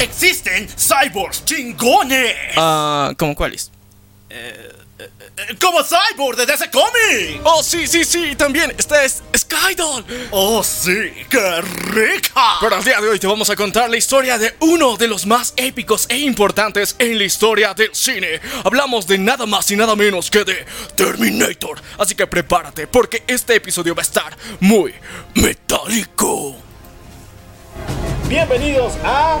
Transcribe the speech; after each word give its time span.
Existen 0.00 0.68
cyborgs 0.68 1.44
chingones. 1.44 2.34
Ah, 2.56 3.12
¿cómo 3.18 3.34
cuáles? 3.34 3.70
Eh, 4.30 4.68
como 5.60 5.80
Cyborg 5.82 6.36
de 6.36 6.52
ese 6.52 6.70
cómic. 6.70 7.40
Oh, 7.44 7.62
sí, 7.62 7.86
sí, 7.86 8.04
sí, 8.04 8.34
también. 8.36 8.74
Esta 8.76 9.04
es 9.04 9.22
Skydoll. 9.36 10.04
Oh, 10.30 10.62
sí, 10.62 11.12
qué 11.30 11.60
rica. 11.60 12.58
Pero 12.60 12.76
al 12.76 12.84
día 12.84 13.00
de 13.00 13.08
hoy 13.08 13.18
te 13.18 13.26
vamos 13.26 13.48
a 13.50 13.56
contar 13.56 13.88
la 13.88 13.96
historia 13.96 14.38
de 14.38 14.54
uno 14.60 14.96
de 14.96 15.08
los 15.08 15.26
más 15.26 15.54
épicos 15.56 16.06
e 16.08 16.18
importantes 16.18 16.96
en 16.98 17.18
la 17.18 17.24
historia 17.24 17.74
del 17.74 17.94
cine. 17.94 18.40
Hablamos 18.64 19.06
de 19.06 19.18
nada 19.18 19.46
más 19.46 19.70
y 19.70 19.76
nada 19.76 19.94
menos 19.94 20.30
que 20.30 20.44
de 20.44 20.66
Terminator. 20.96 21.80
Así 21.98 22.14
que 22.14 22.26
prepárate 22.26 22.86
porque 22.86 23.22
este 23.26 23.54
episodio 23.54 23.94
va 23.94 24.02
a 24.02 24.04
estar 24.04 24.36
muy 24.60 24.94
metálico. 25.34 26.56
Bienvenidos 28.28 28.94
a 29.04 29.40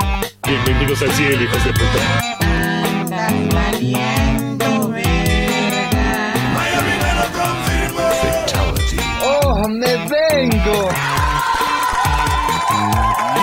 Bienvenidos 0.51 1.01
al 1.01 1.13
cielo, 1.13 1.41
hijos 1.41 1.63
de 1.63 1.71
puta. 1.71 2.35
¡Oh, 9.23 9.69
me 9.69 9.95
vengo! 10.09 10.89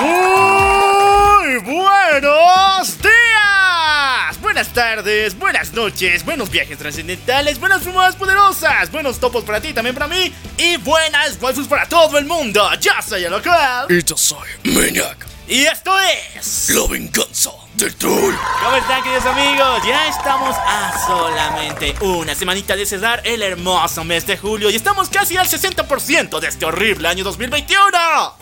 Muy 0.02 1.56
buenos 1.60 2.98
días. 2.98 4.40
Buenas 4.42 4.68
tardes, 4.74 5.38
buenas 5.38 5.72
noches, 5.72 6.22
buenos 6.26 6.50
viajes 6.50 6.76
trascendentales, 6.76 7.58
buenas 7.58 7.84
fumadas 7.84 8.16
poderosas, 8.16 8.92
buenos 8.92 9.18
topos 9.18 9.44
para 9.44 9.62
ti, 9.62 9.72
también 9.72 9.94
para 9.94 10.08
mí, 10.08 10.30
y 10.58 10.76
buenas 10.76 11.38
waifus 11.40 11.68
para 11.68 11.86
todo 11.86 12.18
el 12.18 12.26
mundo. 12.26 12.68
Ya 12.78 13.00
soy 13.00 13.24
el 13.24 13.30
local. 13.30 13.86
Y 13.88 14.04
yo 14.04 14.14
soy 14.14 14.46
Maniac. 14.64 15.37
Y 15.48 15.64
esto 15.64 15.90
es. 16.36 16.68
La 16.68 16.86
venganza 16.86 17.50
¿Cómo 17.78 18.76
están, 18.76 19.04
queridos 19.04 19.24
amigos? 19.24 19.82
Ya 19.86 20.08
estamos 20.08 20.56
a 20.56 21.06
solamente 21.06 21.94
una 22.00 22.34
semanita 22.34 22.74
de 22.74 22.84
cerrar 22.84 23.22
el 23.24 23.40
hermoso 23.40 24.02
mes 24.02 24.26
de 24.26 24.36
julio 24.36 24.68
y 24.68 24.74
estamos 24.74 25.08
casi 25.08 25.36
al 25.36 25.46
60% 25.46 26.40
de 26.40 26.48
este 26.48 26.64
horrible 26.64 27.06
año 27.06 27.22
2021. 27.22 27.88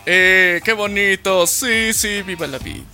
Eh, 0.07 0.63
qué 0.65 0.73
bonito. 0.73 1.47
Sí, 1.47 1.93
sí, 1.93 2.23
viva 2.23 2.47
la 2.47 2.57
vida. 2.59 2.85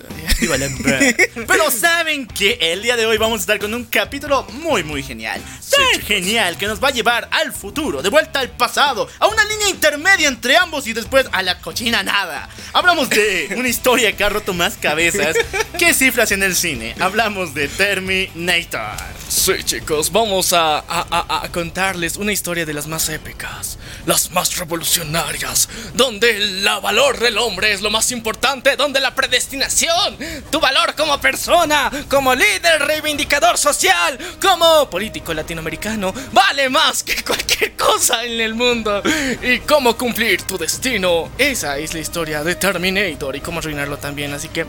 Pero 1.47 1.71
saben 1.71 2.27
que 2.27 2.59
el 2.61 2.83
día 2.83 2.97
de 2.97 3.07
hoy 3.07 3.19
vamos 3.19 3.39
a 3.39 3.41
estar 3.43 3.59
con 3.61 3.73
un 3.73 3.85
capítulo 3.85 4.45
muy 4.51 4.83
muy 4.83 5.05
genial. 5.05 5.41
Tan 5.71 6.01
genial 6.03 6.59
que 6.59 6.67
nos 6.67 6.83
va 6.83 6.89
a 6.89 6.91
llevar 6.91 7.29
al 7.31 7.53
futuro, 7.53 8.03
de 8.03 8.09
vuelta 8.09 8.41
al 8.41 8.51
pasado, 8.51 9.09
a 9.21 9.29
una 9.29 9.45
línea 9.45 9.69
intermedia 9.69 10.27
entre 10.27 10.57
ambos 10.57 10.89
y 10.89 10.93
después 10.93 11.27
a 11.31 11.43
la 11.43 11.61
cochina 11.61 12.03
nada. 12.03 12.49
Hablamos 12.73 13.09
de 13.11 13.55
una 13.57 13.69
historia 13.69 14.17
que 14.17 14.25
ha 14.25 14.29
roto 14.29 14.53
más 14.53 14.77
cabezas 14.77 15.37
que 15.79 15.95
cifras 15.95 16.32
en 16.33 16.43
el 16.43 16.57
cine. 16.57 16.95
Hablamos 17.01 17.55
de 17.55 17.69
Terminator. 17.69 18.97
Sí, 19.29 19.53
chicos, 19.65 20.13
vamos 20.13 20.53
a, 20.53 20.79
a- 20.79 21.43
a- 21.43 21.49
contarles 21.51 22.17
una 22.17 22.33
historia 22.33 22.67
de 22.67 22.75
las 22.75 22.87
más 22.87 23.09
épicas, 23.09 23.79
las 24.05 24.31
más 24.31 24.57
revolucionarias, 24.59 25.69
donde 25.95 26.37
el 26.37 26.69
valor 26.83 27.19
del 27.19 27.39
hombre 27.39 27.73
es 27.73 27.81
lo 27.81 27.91
más 27.91 28.13
importante, 28.13 28.77
donde 28.77 29.01
la 29.01 29.15
predestinación, 29.15 30.19
tu 30.51 30.61
valor 30.61 30.95
como 30.97 31.19
persona, 31.21 31.91
como 32.09 32.35
líder 32.35 32.83
reivindicador 32.87 33.57
social, 33.57 34.19
como 34.41 34.89
político 34.91 35.33
latinoamericano, 35.33 36.13
vale 36.33 36.69
más 36.69 37.03
que 37.03 37.23
cualquier 37.25 37.75
cosa 37.77 38.25
en 38.25 38.39
el 38.41 38.55
mundo. 38.55 39.03
Y 39.43 39.61
cómo 39.61 39.97
cumplir 39.97 40.43
tu 40.43 40.59
destino. 40.59 41.31
Esa 41.39 41.79
es 41.79 41.95
la 41.95 42.01
historia 42.01 42.45
de 42.45 42.55
Terminator 42.55 43.35
y 43.35 43.41
cómo 43.41 43.61
arruinarlo 43.61 43.97
también, 43.99 44.35
así 44.35 44.49
que... 44.49 44.67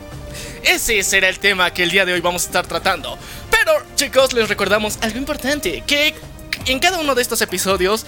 Ese 0.64 1.02
será 1.02 1.28
el 1.28 1.38
tema 1.38 1.72
que 1.72 1.82
el 1.82 1.90
día 1.90 2.06
de 2.06 2.14
hoy 2.14 2.20
vamos 2.20 2.44
a 2.44 2.46
estar 2.46 2.66
tratando. 2.66 3.18
Pero, 3.50 3.72
chicos, 3.96 4.32
les 4.32 4.48
recordamos 4.48 4.98
algo 5.02 5.18
importante: 5.18 5.82
que 5.86 6.14
en 6.66 6.78
cada 6.78 6.98
uno 6.98 7.14
de 7.14 7.22
estos 7.22 7.42
episodios, 7.42 8.06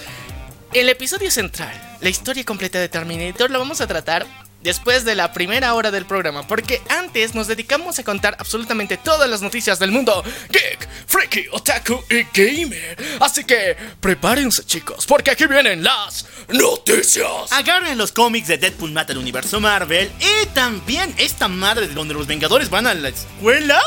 el 0.73 0.89
episodio 0.89 1.29
central, 1.29 1.73
la 2.01 2.09
historia 2.09 2.43
completa 2.43 2.79
de 2.79 2.89
Terminator, 2.89 3.51
la 3.51 3.59
vamos 3.59 3.79
a 3.79 3.87
tratar 3.87 4.25
después 4.67 5.05
de 5.05 5.15
la 5.15 5.31
primera 5.31 5.73
hora 5.73 5.91
del 5.91 6.05
programa. 6.05 6.45
Porque 6.45 6.81
antes 6.89 7.33
nos 7.33 7.47
dedicamos 7.47 7.97
a 7.99 8.03
contar 8.03 8.35
absolutamente 8.37 8.97
todas 8.97 9.29
las 9.29 9.41
noticias 9.41 9.79
del 9.79 9.91
mundo 9.91 10.23
geek, 10.49 10.87
freaky, 11.07 11.45
otaku 11.51 12.03
y 12.09 12.25
gamer. 12.33 12.97
Así 13.21 13.45
que 13.45 13.77
prepárense, 14.01 14.65
chicos, 14.65 15.05
porque 15.05 15.31
aquí 15.31 15.45
vienen 15.47 15.83
las 15.83 16.25
noticias. 16.49 17.51
Agarren 17.51 17.97
los 17.97 18.11
cómics 18.11 18.49
de 18.49 18.57
Deadpool 18.57 18.91
mata 18.91 19.13
al 19.13 19.19
universo 19.19 19.61
Marvel 19.61 20.11
y 20.19 20.45
también 20.47 21.15
esta 21.17 21.47
madre 21.47 21.87
de 21.87 21.93
donde 21.93 22.13
los 22.13 22.27
Vengadores 22.27 22.69
van 22.69 22.87
a 22.87 22.93
la 22.93 23.07
escuela. 23.07 23.79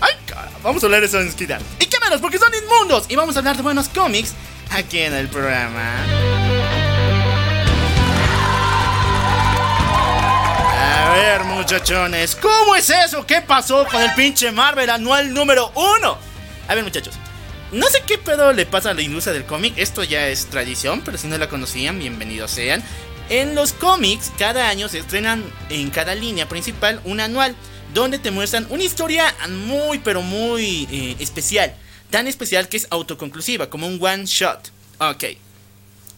Ay, 0.00 0.14
cara, 0.26 0.50
vamos 0.62 0.80
a 0.84 0.86
hablar 0.86 1.00
de 1.00 1.08
eso 1.08 1.20
en 1.20 1.32
Skidar. 1.32 1.60
Y 1.80 1.86
qué 1.86 1.98
menos, 1.98 2.20
porque 2.20 2.38
son 2.38 2.52
inmundos. 2.54 3.06
Y 3.08 3.16
vamos 3.16 3.34
a 3.34 3.40
hablar 3.40 3.56
de 3.56 3.62
buenos 3.62 3.88
cómics 3.88 4.32
aquí 4.70 5.00
en 5.00 5.14
el 5.14 5.26
programa. 5.26 6.43
A 11.04 11.12
ver, 11.12 11.44
muchachones, 11.44 12.34
¿cómo 12.34 12.74
es 12.74 12.88
eso? 12.88 13.26
¿Qué 13.26 13.42
pasó 13.42 13.86
con 13.86 14.00
el 14.00 14.14
pinche 14.14 14.50
Marvel 14.50 14.88
anual 14.88 15.34
número 15.34 15.70
uno? 15.74 16.16
A 16.66 16.74
ver, 16.74 16.82
muchachos, 16.82 17.14
no 17.72 17.86
sé 17.88 18.02
qué 18.06 18.16
pedo 18.16 18.54
le 18.54 18.64
pasa 18.64 18.90
a 18.90 18.94
la 18.94 19.02
industria 19.02 19.34
del 19.34 19.44
cómic, 19.44 19.74
esto 19.76 20.02
ya 20.02 20.28
es 20.28 20.46
tradición, 20.46 21.02
pero 21.04 21.18
si 21.18 21.26
no 21.26 21.36
la 21.36 21.50
conocían, 21.50 21.98
bienvenidos 21.98 22.52
sean. 22.52 22.82
En 23.28 23.54
los 23.54 23.74
cómics, 23.74 24.32
cada 24.38 24.70
año 24.70 24.88
se 24.88 25.00
estrenan 25.00 25.44
en 25.68 25.90
cada 25.90 26.14
línea 26.14 26.48
principal 26.48 27.02
un 27.04 27.20
anual, 27.20 27.54
donde 27.92 28.18
te 28.18 28.30
muestran 28.30 28.66
una 28.70 28.84
historia 28.84 29.34
muy, 29.50 29.98
pero 29.98 30.22
muy 30.22 30.88
eh, 30.90 31.16
especial. 31.20 31.74
Tan 32.08 32.28
especial 32.28 32.66
que 32.70 32.78
es 32.78 32.86
autoconclusiva, 32.88 33.68
como 33.68 33.86
un 33.86 34.02
one 34.02 34.24
shot. 34.24 34.70
Ok. 35.00 35.24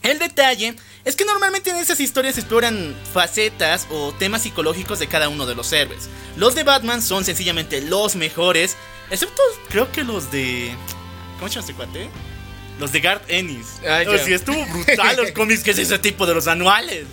El 0.05 0.21
detalle 0.21 0.77
es 1.07 1.15
que 1.15 1.25
normalmente 1.25 1.71
en 1.71 1.77
esas 1.77 2.01
historias 2.01 2.35
se 2.35 2.41
exploran 2.41 2.95
facetas 3.15 3.87
o 3.91 4.13
temas 4.13 4.43
psicológicos 4.43 4.99
de 4.99 5.07
cada 5.07 5.29
uno 5.29 5.47
de 5.47 5.55
los 5.55 5.73
héroes. 5.73 6.09
Los 6.37 6.57
de 6.57 6.65
Batman 6.65 7.01
son 7.01 7.25
sencillamente 7.25 7.81
los 7.81 8.17
mejores, 8.17 8.77
excepto 9.09 9.41
creo 9.69 9.91
que 9.93 10.03
los 10.03 10.33
de... 10.33 10.75
¿Cómo 11.37 11.49
se 11.49 11.55
llama 11.55 11.61
este 11.61 11.75
cuate? 11.75 12.11
Los 12.81 12.91
de 12.91 13.01
Garth 13.01 13.23
Ennis. 13.29 13.81
Ah, 13.89 14.03
ya. 14.03 14.19
sí, 14.19 14.33
estuvo 14.33 14.67
brutal 14.67 15.17
los 15.17 15.31
cómics 15.35 15.63
que 15.63 15.71
es 15.71 15.79
ese 15.79 15.97
tipo 16.01 16.27
de 16.27 16.35
los 16.35 16.49
anuales. 16.49 17.07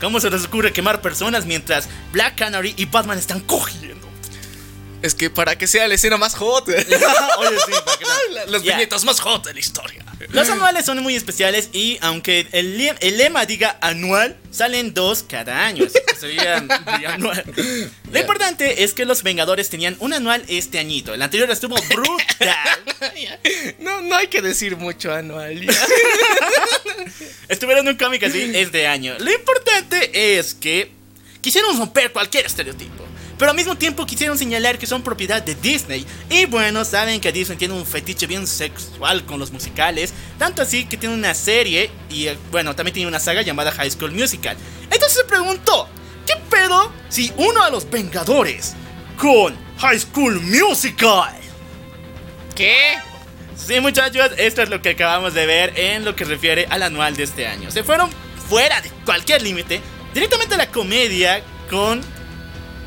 ¿Cómo 0.00 0.18
se 0.18 0.30
les 0.30 0.44
ocurre 0.44 0.72
quemar 0.72 1.00
personas 1.00 1.46
mientras 1.46 1.88
Black 2.12 2.36
Canary 2.36 2.74
y 2.76 2.86
Batman 2.86 3.18
están 3.18 3.40
cogiendo? 3.40 4.07
Es 5.00 5.14
que 5.14 5.30
para 5.30 5.56
que 5.56 5.66
sea 5.68 5.86
la 5.86 5.94
escena 5.94 6.16
más 6.16 6.34
hot. 6.34 6.68
Oye, 6.68 6.84
sí, 6.84 7.72
para 7.84 7.96
que 7.98 8.04
La- 8.32 8.46
Las 8.46 8.62
Ya. 8.62 8.74
viñetas 8.76 9.04
más 9.04 9.20
hot 9.20 9.44
de 9.46 9.54
la 9.54 9.60
historia. 9.60 10.04
Los 10.30 10.48
anuales 10.50 10.84
son 10.84 10.98
muy 11.02 11.14
especiales 11.14 11.68
y 11.72 11.96
aunque 12.00 12.48
el, 12.52 12.80
el 13.00 13.16
lema 13.16 13.46
diga 13.46 13.78
anual, 13.80 14.36
salen 14.50 14.92
dos 14.92 15.22
cada 15.22 15.64
año. 15.66 15.84
Así 15.86 15.98
que 16.06 16.14
sería 16.16 16.60
bianual. 16.98 17.44
Lo 18.12 18.18
importante 18.18 18.82
es 18.82 18.92
que 18.94 19.04
los 19.04 19.22
Vengadores 19.22 19.70
tenían 19.70 19.96
un 20.00 20.12
anual 20.12 20.44
este 20.48 20.78
añito. 20.80 21.14
El 21.14 21.22
anterior 21.22 21.48
estuvo 21.50 21.76
brutal. 21.76 22.56
No, 23.78 24.00
no 24.02 24.16
hay 24.16 24.26
que 24.26 24.42
decir 24.42 24.76
mucho 24.76 25.14
anual. 25.14 25.64
Estuvieron 27.48 27.86
en 27.86 27.92
un 27.92 27.98
cómic 27.98 28.24
así 28.24 28.50
este 28.54 28.86
año. 28.86 29.14
Lo 29.18 29.32
importante 29.32 30.38
es 30.38 30.54
que 30.54 30.90
quisieron 31.40 31.78
romper 31.78 32.12
cualquier 32.12 32.46
estereotipo. 32.46 33.04
Pero 33.38 33.52
al 33.52 33.56
mismo 33.56 33.76
tiempo 33.76 34.04
quisieron 34.04 34.36
señalar 34.36 34.78
que 34.78 34.86
son 34.86 35.02
propiedad 35.02 35.40
de 35.40 35.54
Disney. 35.54 36.04
Y 36.28 36.46
bueno, 36.46 36.84
saben 36.84 37.20
que 37.20 37.30
Disney 37.30 37.56
tiene 37.56 37.74
un 37.74 37.86
fetiche 37.86 38.26
bien 38.26 38.46
sexual 38.46 39.24
con 39.24 39.38
los 39.38 39.52
musicales. 39.52 40.12
Tanto 40.38 40.60
así 40.60 40.86
que 40.86 40.96
tiene 40.96 41.14
una 41.14 41.34
serie 41.34 41.90
y 42.10 42.26
eh, 42.26 42.36
bueno, 42.50 42.74
también 42.74 42.94
tiene 42.94 43.08
una 43.08 43.20
saga 43.20 43.42
llamada 43.42 43.70
High 43.70 43.92
School 43.92 44.10
Musical. 44.10 44.56
Entonces 44.90 45.18
se 45.18 45.24
preguntó, 45.24 45.88
¿qué 46.26 46.34
pedo 46.50 46.92
si 47.08 47.32
uno 47.36 47.64
de 47.64 47.70
los 47.70 47.88
Vengadores 47.88 48.74
con 49.16 49.56
High 49.78 50.00
School 50.00 50.40
Musical? 50.40 51.34
¿Qué? 52.56 52.98
Sí, 53.56 53.80
muchachos, 53.80 54.30
esto 54.36 54.62
es 54.62 54.68
lo 54.68 54.82
que 54.82 54.90
acabamos 54.90 55.34
de 55.34 55.46
ver 55.46 55.74
en 55.76 56.04
lo 56.04 56.16
que 56.16 56.24
refiere 56.24 56.66
al 56.70 56.82
anual 56.82 57.14
de 57.14 57.22
este 57.22 57.46
año. 57.46 57.70
Se 57.70 57.84
fueron 57.84 58.10
fuera 58.48 58.80
de 58.80 58.90
cualquier 59.04 59.42
límite, 59.42 59.80
directamente 60.12 60.54
a 60.54 60.58
la 60.58 60.70
comedia 60.70 61.42
con 61.70 62.00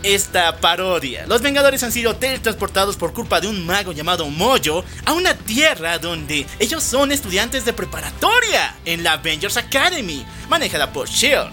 esta 0.04 0.58
parodia. 0.58 1.26
Los 1.28 1.42
Vengadores 1.42 1.84
han 1.84 1.92
sido 1.92 2.16
teletransportados 2.16 2.96
por 2.96 3.14
culpa 3.14 3.42
de 3.42 3.48
un 3.48 3.66
mago 3.66 3.92
llamado 3.92 4.30
Mojo 4.30 4.84
a 5.06 5.14
una 5.14 5.36
tierra 5.36 6.00
donde 6.00 6.46
ellos 6.60 6.84
son 6.84 7.12
estudiantes 7.12 7.66
de 7.66 7.74
preparatoria 7.74 8.76
en 8.86 9.04
la 9.04 9.14
Avengers 9.14 9.58
Academy, 9.58 10.26
manejada 10.50 10.92
por 10.92 11.08
Shield. 11.08 11.52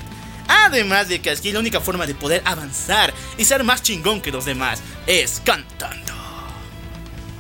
Además 0.49 1.09
de 1.09 1.21
que 1.21 1.31
aquí 1.31 1.53
la 1.53 1.61
única 1.61 1.81
forma 1.81 2.07
de 2.07 2.15
poder 2.15 2.43
avanzar 2.45 3.13
y 3.37 3.45
ser 3.45 3.65
más 3.65 3.83
chingón 3.83 4.21
que 4.21 4.33
los 4.33 4.47
demás 4.47 4.81
es 5.07 5.43
cantando. 5.45 6.15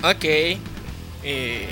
Ok. 0.02 0.25
Eh, 1.25 1.69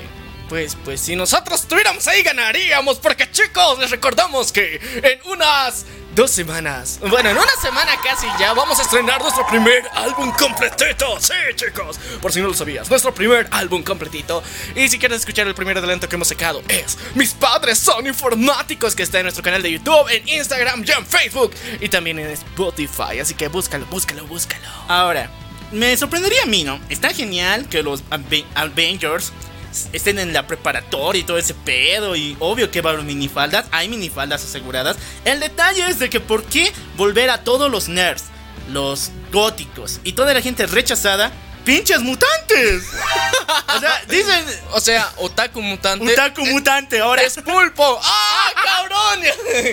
pues, 0.49 0.77
pues 0.83 1.01
si 1.01 1.15
nosotros 1.15 1.61
estuviéramos 1.61 2.07
ahí 2.07 2.23
ganaríamos. 2.23 2.97
Porque 2.99 3.29
chicos, 3.31 3.77
les 3.79 3.91
recordamos 3.91 4.51
que 4.51 4.79
en 5.03 5.31
unas 5.31 5.85
dos 6.17 6.31
semanas. 6.31 6.99
Bueno, 7.09 7.29
en 7.29 7.37
una 7.37 7.55
semana 7.61 7.91
casi 8.03 8.25
ya 8.39 8.51
vamos 8.53 8.79
a 8.79 8.81
estrenar 8.81 9.21
nuestro 9.21 9.45
primer 9.45 9.83
álbum 9.93 10.31
completito. 10.31 11.19
Sí, 11.21 11.33
chicos. 11.55 11.99
Por 12.19 12.33
si 12.33 12.41
no 12.41 12.47
lo 12.47 12.55
sabías, 12.55 12.89
nuestro 12.89 13.13
primer 13.13 13.47
álbum 13.51 13.83
completito. 13.83 14.41
Y 14.75 14.89
si 14.89 14.97
quieres 14.97 15.19
escuchar 15.19 15.45
el 15.45 15.53
primer 15.53 15.77
adelanto 15.77 16.09
que 16.09 16.15
hemos 16.15 16.27
sacado 16.27 16.63
es 16.67 16.97
Mis 17.13 17.33
padres 17.35 17.77
son 17.77 18.07
informáticos 18.07 18.95
que 18.95 19.03
está 19.03 19.19
en 19.19 19.25
nuestro 19.25 19.43
canal 19.43 19.61
de 19.61 19.71
YouTube, 19.71 20.09
en 20.09 20.27
Instagram 20.27 20.83
y 20.85 20.91
en 20.91 21.05
Facebook. 21.05 21.53
Y 21.79 21.87
también 21.87 22.17
en 22.17 22.31
Spotify. 22.31 23.19
Así 23.21 23.35
que 23.35 23.47
búscalo, 23.47 23.85
búscalo, 23.85 24.25
búscalo. 24.25 24.67
Ahora, 24.87 25.29
me 25.71 25.95
sorprendería 25.97 26.41
a 26.43 26.47
mí, 26.47 26.63
¿no? 26.63 26.79
Está 26.89 27.13
genial 27.13 27.67
que 27.69 27.83
los 27.83 28.01
Ave- 28.09 28.45
Avengers 28.55 29.31
estén 29.93 30.19
en 30.19 30.33
la 30.33 30.47
preparatoria 30.47 31.21
y 31.21 31.23
todo 31.23 31.37
ese 31.37 31.53
pedo. 31.53 32.15
Y 32.15 32.35
obvio 32.39 32.71
que 32.71 32.81
va 32.81 32.91
a 32.91 32.93
haber 32.93 33.05
minifaldas. 33.05 33.65
Hay 33.71 33.89
minifaldas 33.89 34.43
aseguradas. 34.43 34.97
El 35.25 35.39
detalle 35.39 35.87
es 35.87 35.99
de 35.99 36.09
que 36.09 36.19
por 36.19 36.43
qué 36.45 36.71
volver 36.95 37.29
a 37.29 37.43
todos 37.43 37.71
los 37.71 37.87
nerds, 37.89 38.25
los 38.69 39.11
góticos 39.31 39.99
y 40.03 40.13
toda 40.13 40.33
la 40.33 40.41
gente 40.41 40.65
rechazada, 40.65 41.31
pinches 41.63 41.99
mutantes. 41.99 42.83
o 43.75 43.79
sea, 43.79 44.01
dicen. 44.07 44.45
O 44.71 44.79
sea, 44.79 45.11
Otaku 45.17 45.61
Mutante. 45.61 46.13
Utaku 46.13 46.45
mutante 46.45 46.99
ahora. 46.99 47.21
Es 47.21 47.35
pulpo. 47.35 47.99
¡Ah, 48.03 48.49
cabrón! 48.63 49.25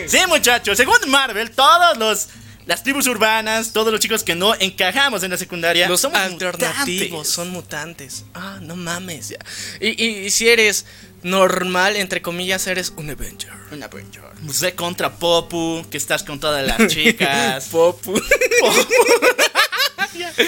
Sí, 0.08 0.18
muchachos, 0.28 0.76
según 0.76 0.98
Marvel, 1.08 1.50
todos 1.52 1.96
los. 1.96 2.28
Las 2.66 2.82
tribus 2.82 3.06
urbanas, 3.06 3.72
todos 3.74 3.92
los 3.92 4.00
chicos 4.00 4.24
que 4.24 4.34
no 4.34 4.54
encajamos 4.54 5.22
en 5.22 5.30
la 5.30 5.36
secundaria, 5.36 5.86
Los 5.88 6.00
somos 6.00 6.18
alternativos 6.18 7.10
mutantes. 7.10 7.28
son 7.28 7.50
mutantes. 7.50 8.24
Ah, 8.34 8.58
no 8.62 8.74
mames. 8.74 9.28
Ya. 9.30 9.36
Y, 9.80 10.02
y- 10.02 10.24
y 10.26 10.30
si 10.30 10.48
eres 10.48 10.86
normal, 11.22 11.96
entre 11.96 12.22
comillas, 12.22 12.66
eres 12.66 12.92
un 12.96 13.10
Avenger. 13.10 13.52
Un 13.70 13.82
Avenger. 13.82 14.22
Sé 14.50 14.74
contra 14.74 15.14
Popu, 15.16 15.84
que 15.90 15.98
estás 15.98 16.22
con 16.22 16.40
todas 16.40 16.66
las 16.66 16.86
chicas. 16.92 17.66
Popu. 17.66 18.18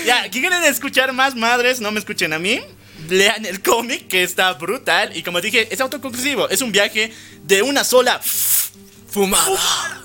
ya, 0.06 0.28
¿quieren 0.30 0.62
escuchar 0.64 1.12
más 1.12 1.34
madres? 1.34 1.80
No 1.80 1.90
me 1.90 1.98
escuchen 1.98 2.32
a 2.32 2.38
mí. 2.38 2.60
Lean 3.08 3.44
el 3.46 3.62
cómic, 3.62 4.08
que 4.08 4.22
está 4.22 4.52
brutal. 4.54 5.16
Y 5.16 5.22
como 5.22 5.40
dije, 5.40 5.68
es 5.72 5.80
autoconclusivo. 5.80 6.48
Es 6.48 6.60
un 6.62 6.72
viaje 6.72 7.12
de 7.44 7.62
una 7.62 7.84
sola 7.84 8.20
Fumada. 9.10 10.02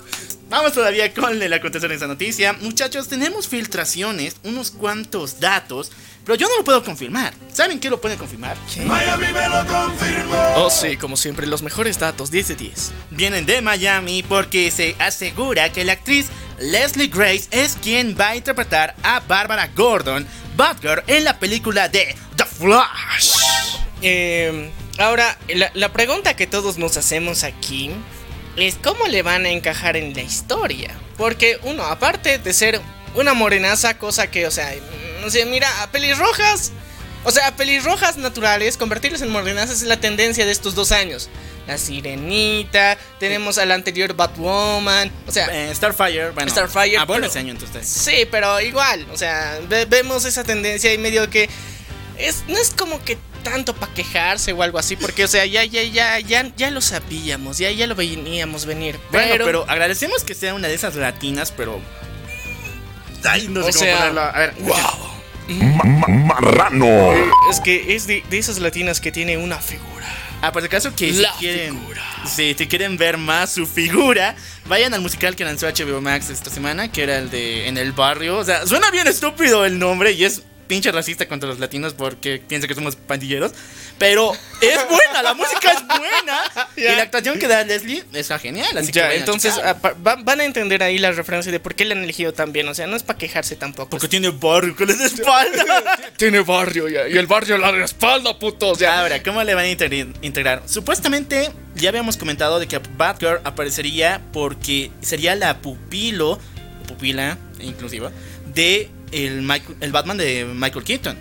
Vamos 0.52 0.74
todavía 0.74 1.14
con 1.14 1.42
el 1.42 1.50
acontecer 1.50 1.88
de 1.88 1.94
esa 1.96 2.06
noticia. 2.06 2.52
Muchachos, 2.52 3.08
tenemos 3.08 3.48
filtraciones, 3.48 4.36
unos 4.44 4.70
cuantos 4.70 5.40
datos, 5.40 5.90
pero 6.26 6.36
yo 6.36 6.46
no 6.46 6.58
lo 6.58 6.62
puedo 6.62 6.84
confirmar. 6.84 7.32
¿Saben 7.50 7.80
qué 7.80 7.88
lo 7.88 8.02
pueden 8.02 8.18
confirmar? 8.18 8.58
Miami 8.84 9.32
me 9.32 9.48
lo 9.48 9.66
confirmó. 9.66 10.36
Oh, 10.56 10.68
sí, 10.68 10.98
como 10.98 11.16
siempre, 11.16 11.46
los 11.46 11.62
mejores 11.62 11.98
datos, 11.98 12.30
10 12.30 12.48
de 12.48 12.56
10. 12.56 12.92
Vienen 13.12 13.46
de 13.46 13.62
Miami 13.62 14.22
porque 14.24 14.70
se 14.70 14.94
asegura 14.98 15.72
que 15.72 15.86
la 15.86 15.94
actriz 15.94 16.26
Leslie 16.58 17.08
Grace 17.08 17.48
es 17.50 17.78
quien 17.82 18.14
va 18.14 18.28
a 18.28 18.36
interpretar 18.36 18.94
a 19.02 19.20
Barbara 19.20 19.70
Gordon, 19.74 20.26
Batgirl, 20.54 21.02
en 21.06 21.24
la 21.24 21.38
película 21.38 21.88
de 21.88 22.14
The 22.36 22.44
Flash. 22.44 23.32
Eh, 24.02 24.70
ahora, 24.98 25.38
la, 25.48 25.70
la 25.72 25.94
pregunta 25.94 26.36
que 26.36 26.46
todos 26.46 26.76
nos 26.76 26.98
hacemos 26.98 27.42
aquí 27.42 27.90
es 28.56 28.76
cómo 28.82 29.06
le 29.06 29.22
van 29.22 29.44
a 29.46 29.50
encajar 29.50 29.96
en 29.96 30.14
la 30.14 30.22
historia. 30.22 30.90
Porque 31.16 31.58
uno, 31.62 31.84
aparte 31.84 32.38
de 32.38 32.52
ser 32.52 32.80
una 33.14 33.34
morenaza, 33.34 33.98
cosa 33.98 34.30
que, 34.30 34.46
o 34.46 34.50
sea, 34.50 34.72
no 35.20 35.30
sé, 35.30 35.44
mira, 35.46 35.82
a 35.82 35.90
pelirrojas. 35.90 36.72
O 37.24 37.30
sea, 37.30 37.46
a 37.48 37.56
pelirrojas 37.56 38.16
naturales, 38.16 38.76
convertirlos 38.76 39.22
en 39.22 39.30
morenazas 39.30 39.76
es 39.82 39.82
la 39.88 39.98
tendencia 40.00 40.44
de 40.44 40.50
estos 40.50 40.74
dos 40.74 40.90
años. 40.90 41.28
La 41.68 41.78
sirenita, 41.78 42.98
tenemos 43.20 43.58
a 43.58 43.64
la 43.66 43.74
anterior 43.74 44.14
Batwoman, 44.14 45.12
o 45.28 45.30
sea, 45.30 45.46
Eh, 45.52 45.72
Starfire, 45.72 46.30
bueno. 46.30 46.50
Starfire, 46.50 46.96
Ah, 46.98 47.04
bueno, 47.04 47.20
pero- 47.20 47.26
ese 47.30 47.38
año 47.38 47.52
entonces. 47.52 47.86
Sí, 47.86 48.26
pero 48.28 48.60
igual, 48.60 49.06
o 49.12 49.16
sea, 49.16 49.60
ve- 49.68 49.84
vemos 49.84 50.24
esa 50.24 50.42
tendencia 50.42 50.92
y 50.92 50.98
medio 50.98 51.30
que 51.30 51.48
es 52.18 52.42
no 52.48 52.58
es 52.58 52.70
como 52.70 53.02
que 53.04 53.16
tanto 53.42 53.74
para 53.74 53.92
quejarse 53.92 54.52
o 54.52 54.62
algo 54.62 54.78
así, 54.78 54.96
porque 54.96 55.24
o 55.24 55.28
sea, 55.28 55.44
ya 55.46 55.64
ya 55.64 55.82
ya 55.82 56.18
ya 56.20 56.50
ya 56.56 56.70
lo 56.70 56.80
sabíamos, 56.80 57.58
ya 57.58 57.70
ya 57.70 57.86
lo 57.86 57.94
veníamos 57.94 58.66
venir, 58.66 58.98
Bueno, 59.10 59.28
pero, 59.32 59.44
pero, 59.44 59.64
agradecemos 59.68 60.24
que 60.24 60.34
sea 60.34 60.54
una 60.54 60.68
de 60.68 60.74
esas 60.74 60.94
latinas, 60.96 61.52
pero. 61.52 61.80
Ay, 63.24 63.48
no 63.48 63.62
sé 63.62 63.68
O 63.68 63.72
cómo 63.72 63.84
sea, 63.84 63.98
ponerlo. 63.98 64.20
A 64.22 64.32
ver, 64.38 64.54
wow, 64.60 66.02
Marrano. 66.26 67.12
es 67.50 67.60
que 67.60 67.94
es 67.94 68.06
de, 68.06 68.24
de 68.28 68.38
esas 68.38 68.58
latinas 68.58 69.00
que 69.00 69.12
tiene 69.12 69.36
una 69.36 69.58
figura. 69.58 70.06
Ah, 70.40 70.50
por 70.50 70.60
si 70.60 70.66
acaso 70.66 70.92
que 70.96 71.12
si 71.12 71.24
quieren, 71.38 71.78
si 72.26 72.54
quieren 72.66 72.96
ver 72.96 73.16
más 73.16 73.52
su 73.52 73.64
figura, 73.64 74.34
vayan 74.66 74.92
al 74.92 75.00
musical 75.00 75.36
que 75.36 75.44
lanzó 75.44 75.68
HBO 75.68 76.00
Max 76.00 76.30
esta 76.30 76.50
semana, 76.50 76.90
que 76.90 77.04
era 77.04 77.18
el 77.18 77.30
de 77.30 77.68
En 77.68 77.78
el 77.78 77.92
Barrio. 77.92 78.38
O 78.38 78.44
sea, 78.44 78.66
suena 78.66 78.90
bien 78.90 79.06
estúpido 79.06 79.64
el 79.64 79.78
nombre 79.78 80.10
y 80.12 80.24
es 80.24 80.42
pinche 80.72 80.90
racista 80.90 81.28
contra 81.28 81.50
los 81.50 81.58
latinos 81.58 81.92
porque 81.92 82.38
piensa 82.48 82.66
que 82.66 82.74
somos 82.74 82.96
pandilleros. 82.96 83.52
Pero 83.98 84.32
es 84.62 84.88
buena, 84.88 85.22
la 85.22 85.34
música 85.34 85.70
es 85.70 85.86
buena. 85.86 86.68
Y 86.76 86.84
la 86.84 87.02
actuación 87.02 87.38
que 87.38 87.46
da 87.46 87.62
Leslie 87.62 88.02
está 88.14 88.38
genial. 88.38 88.76
Así 88.78 88.90
que 88.90 89.02
a 89.02 89.14
entonces 89.14 89.60
van, 89.98 90.40
a 90.40 90.44
entender 90.44 90.82
ahí 90.82 90.98
la 90.98 91.12
referencia 91.12 91.52
de 91.52 91.60
por 91.60 91.74
qué 91.74 91.84
la 91.84 91.94
han 91.94 92.02
elegido 92.02 92.32
tan 92.32 92.52
bien, 92.52 92.66
o 92.68 92.74
sea, 92.74 92.86
no 92.86 92.96
es 92.96 93.02
para 93.02 93.18
quejarse 93.18 93.54
tampoco. 93.54 93.90
Porque 93.90 94.08
tiene 94.08 94.30
barrio 94.30 94.74
con 94.74 94.88
la 94.88 95.04
espalda. 95.04 95.84
tiene 96.16 96.40
barrio 96.40 96.88
ya, 96.88 97.06
y 97.06 97.18
el 97.18 97.26
barrio 97.26 97.58
la 97.58 97.70
respalda, 97.70 98.38
putos, 98.38 98.78
ya. 98.78 99.00
Ahora, 99.00 99.22
¿cómo 99.22 99.44
le 99.44 99.54
van 99.54 99.66
a 99.66 99.68
integrar? 99.68 100.62
Supuestamente 100.64 101.50
ya 101.74 101.90
habíamos 101.90 102.16
comentado 102.16 102.58
de 102.58 102.66
que 102.66 102.80
Batgirl 102.96 103.40
aparecería 103.44 104.22
porque 104.32 104.90
sería 105.02 105.34
la 105.36 105.58
pupilo, 105.58 106.38
pupila 106.88 107.36
inclusiva, 107.60 108.10
de 108.54 108.88
el, 109.12 109.42
Michael- 109.42 109.76
el 109.80 109.92
Batman 109.92 110.16
de 110.18 110.44
Michael 110.44 110.84
Keaton. 110.84 111.16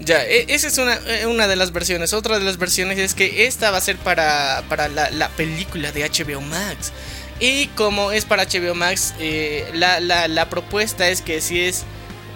Ya, 0.00 0.24
e- 0.24 0.46
esa 0.48 0.66
es 0.68 0.76
una, 0.78 0.94
eh, 1.06 1.26
una 1.26 1.46
de 1.48 1.56
las 1.56 1.72
versiones. 1.72 2.12
Otra 2.12 2.38
de 2.38 2.44
las 2.44 2.58
versiones 2.58 2.98
es 2.98 3.14
que 3.14 3.46
esta 3.46 3.70
va 3.70 3.78
a 3.78 3.80
ser 3.80 3.96
para, 3.96 4.62
para 4.68 4.88
la, 4.88 5.10
la 5.10 5.28
película 5.30 5.90
de 5.92 6.04
HBO 6.08 6.40
Max. 6.40 6.92
Y 7.40 7.66
como 7.68 8.12
es 8.12 8.24
para 8.24 8.44
HBO 8.46 8.74
Max, 8.74 9.14
eh, 9.18 9.68
la, 9.74 10.00
la- 10.00 10.28
la 10.28 10.48
propuesta 10.50 11.08
es 11.08 11.22
que 11.22 11.40
si 11.40 11.60
es 11.60 11.84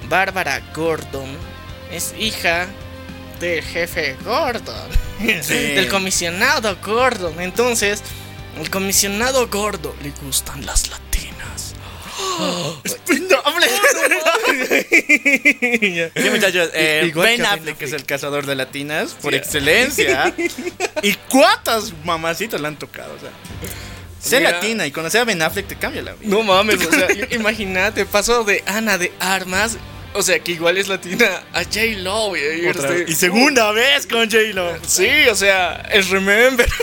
Bárbara 0.09 0.61
Gordon, 0.75 1.29
es 1.93 2.15
hija 2.19 2.67
del 3.41 3.63
jefe 3.63 4.17
Gordon, 4.25 4.89
del 5.75 5.89
comisionado 5.89 6.77
Gordon. 6.85 7.41
Entonces, 7.41 8.03
el 8.59 8.71
comisionado 8.71 9.49
Gordon 9.49 9.95
le 10.03 10.11
gustan 10.23 10.65
las 10.67 10.89
latinas. 10.89 11.10
No, 13.29 13.37
hable. 13.45 13.67
Sí, 16.17 16.31
muchachos, 16.31 16.71
eh, 16.75 17.11
Ben 17.15 17.23
Ben 17.23 17.47
Affleck 17.47 17.81
es 17.83 17.93
el 17.93 18.05
cazador 18.05 18.47
de 18.47 18.55
latinas 18.55 19.15
por 19.21 19.33
Sí. 19.33 19.39
excelencia. 19.39 20.35
¿Y 21.03 21.15
cuántas 21.29 21.93
mamacitas 22.05 22.61
le 22.61 22.69
han 22.69 22.79
tocado? 22.79 23.13
O 23.15 23.19
sea, 24.23 24.39
Mira. 24.41 24.53
latina 24.53 24.87
y 24.87 24.91
conocer 24.91 25.21
a 25.23 25.25
Ben 25.25 25.41
Affleck 25.43 25.67
te 25.69 25.77
cambia 25.77 26.03
la 26.03 26.13
vida. 26.15 26.29
No 26.31 26.43
mames, 26.43 26.85
o 26.87 26.91
sea, 26.91 27.09
imagínate, 27.31 28.05
pasó 28.07 28.45
de 28.45 28.63
Ana 28.67 28.99
de 28.99 29.13
Armas, 29.21 29.77
o 30.13 30.23
sea, 30.23 30.39
que 30.41 30.53
igual 30.53 30.77
es 30.77 30.89
latina, 30.89 31.43
a 31.53 31.63
J. 31.65 31.81
Lo. 31.99 32.37
Y, 32.37 32.41
y 32.65 32.67
Otra 32.69 32.89
este-. 32.97 33.11
Y 33.13 33.15
segunda 33.15 33.71
vez 33.73 34.07
con 34.07 34.31
J-Lo. 34.31 34.77
Sí, 34.87 35.09
o 35.31 35.35
sea, 35.35 35.87
es 35.93 36.11
Remember. 36.11 36.69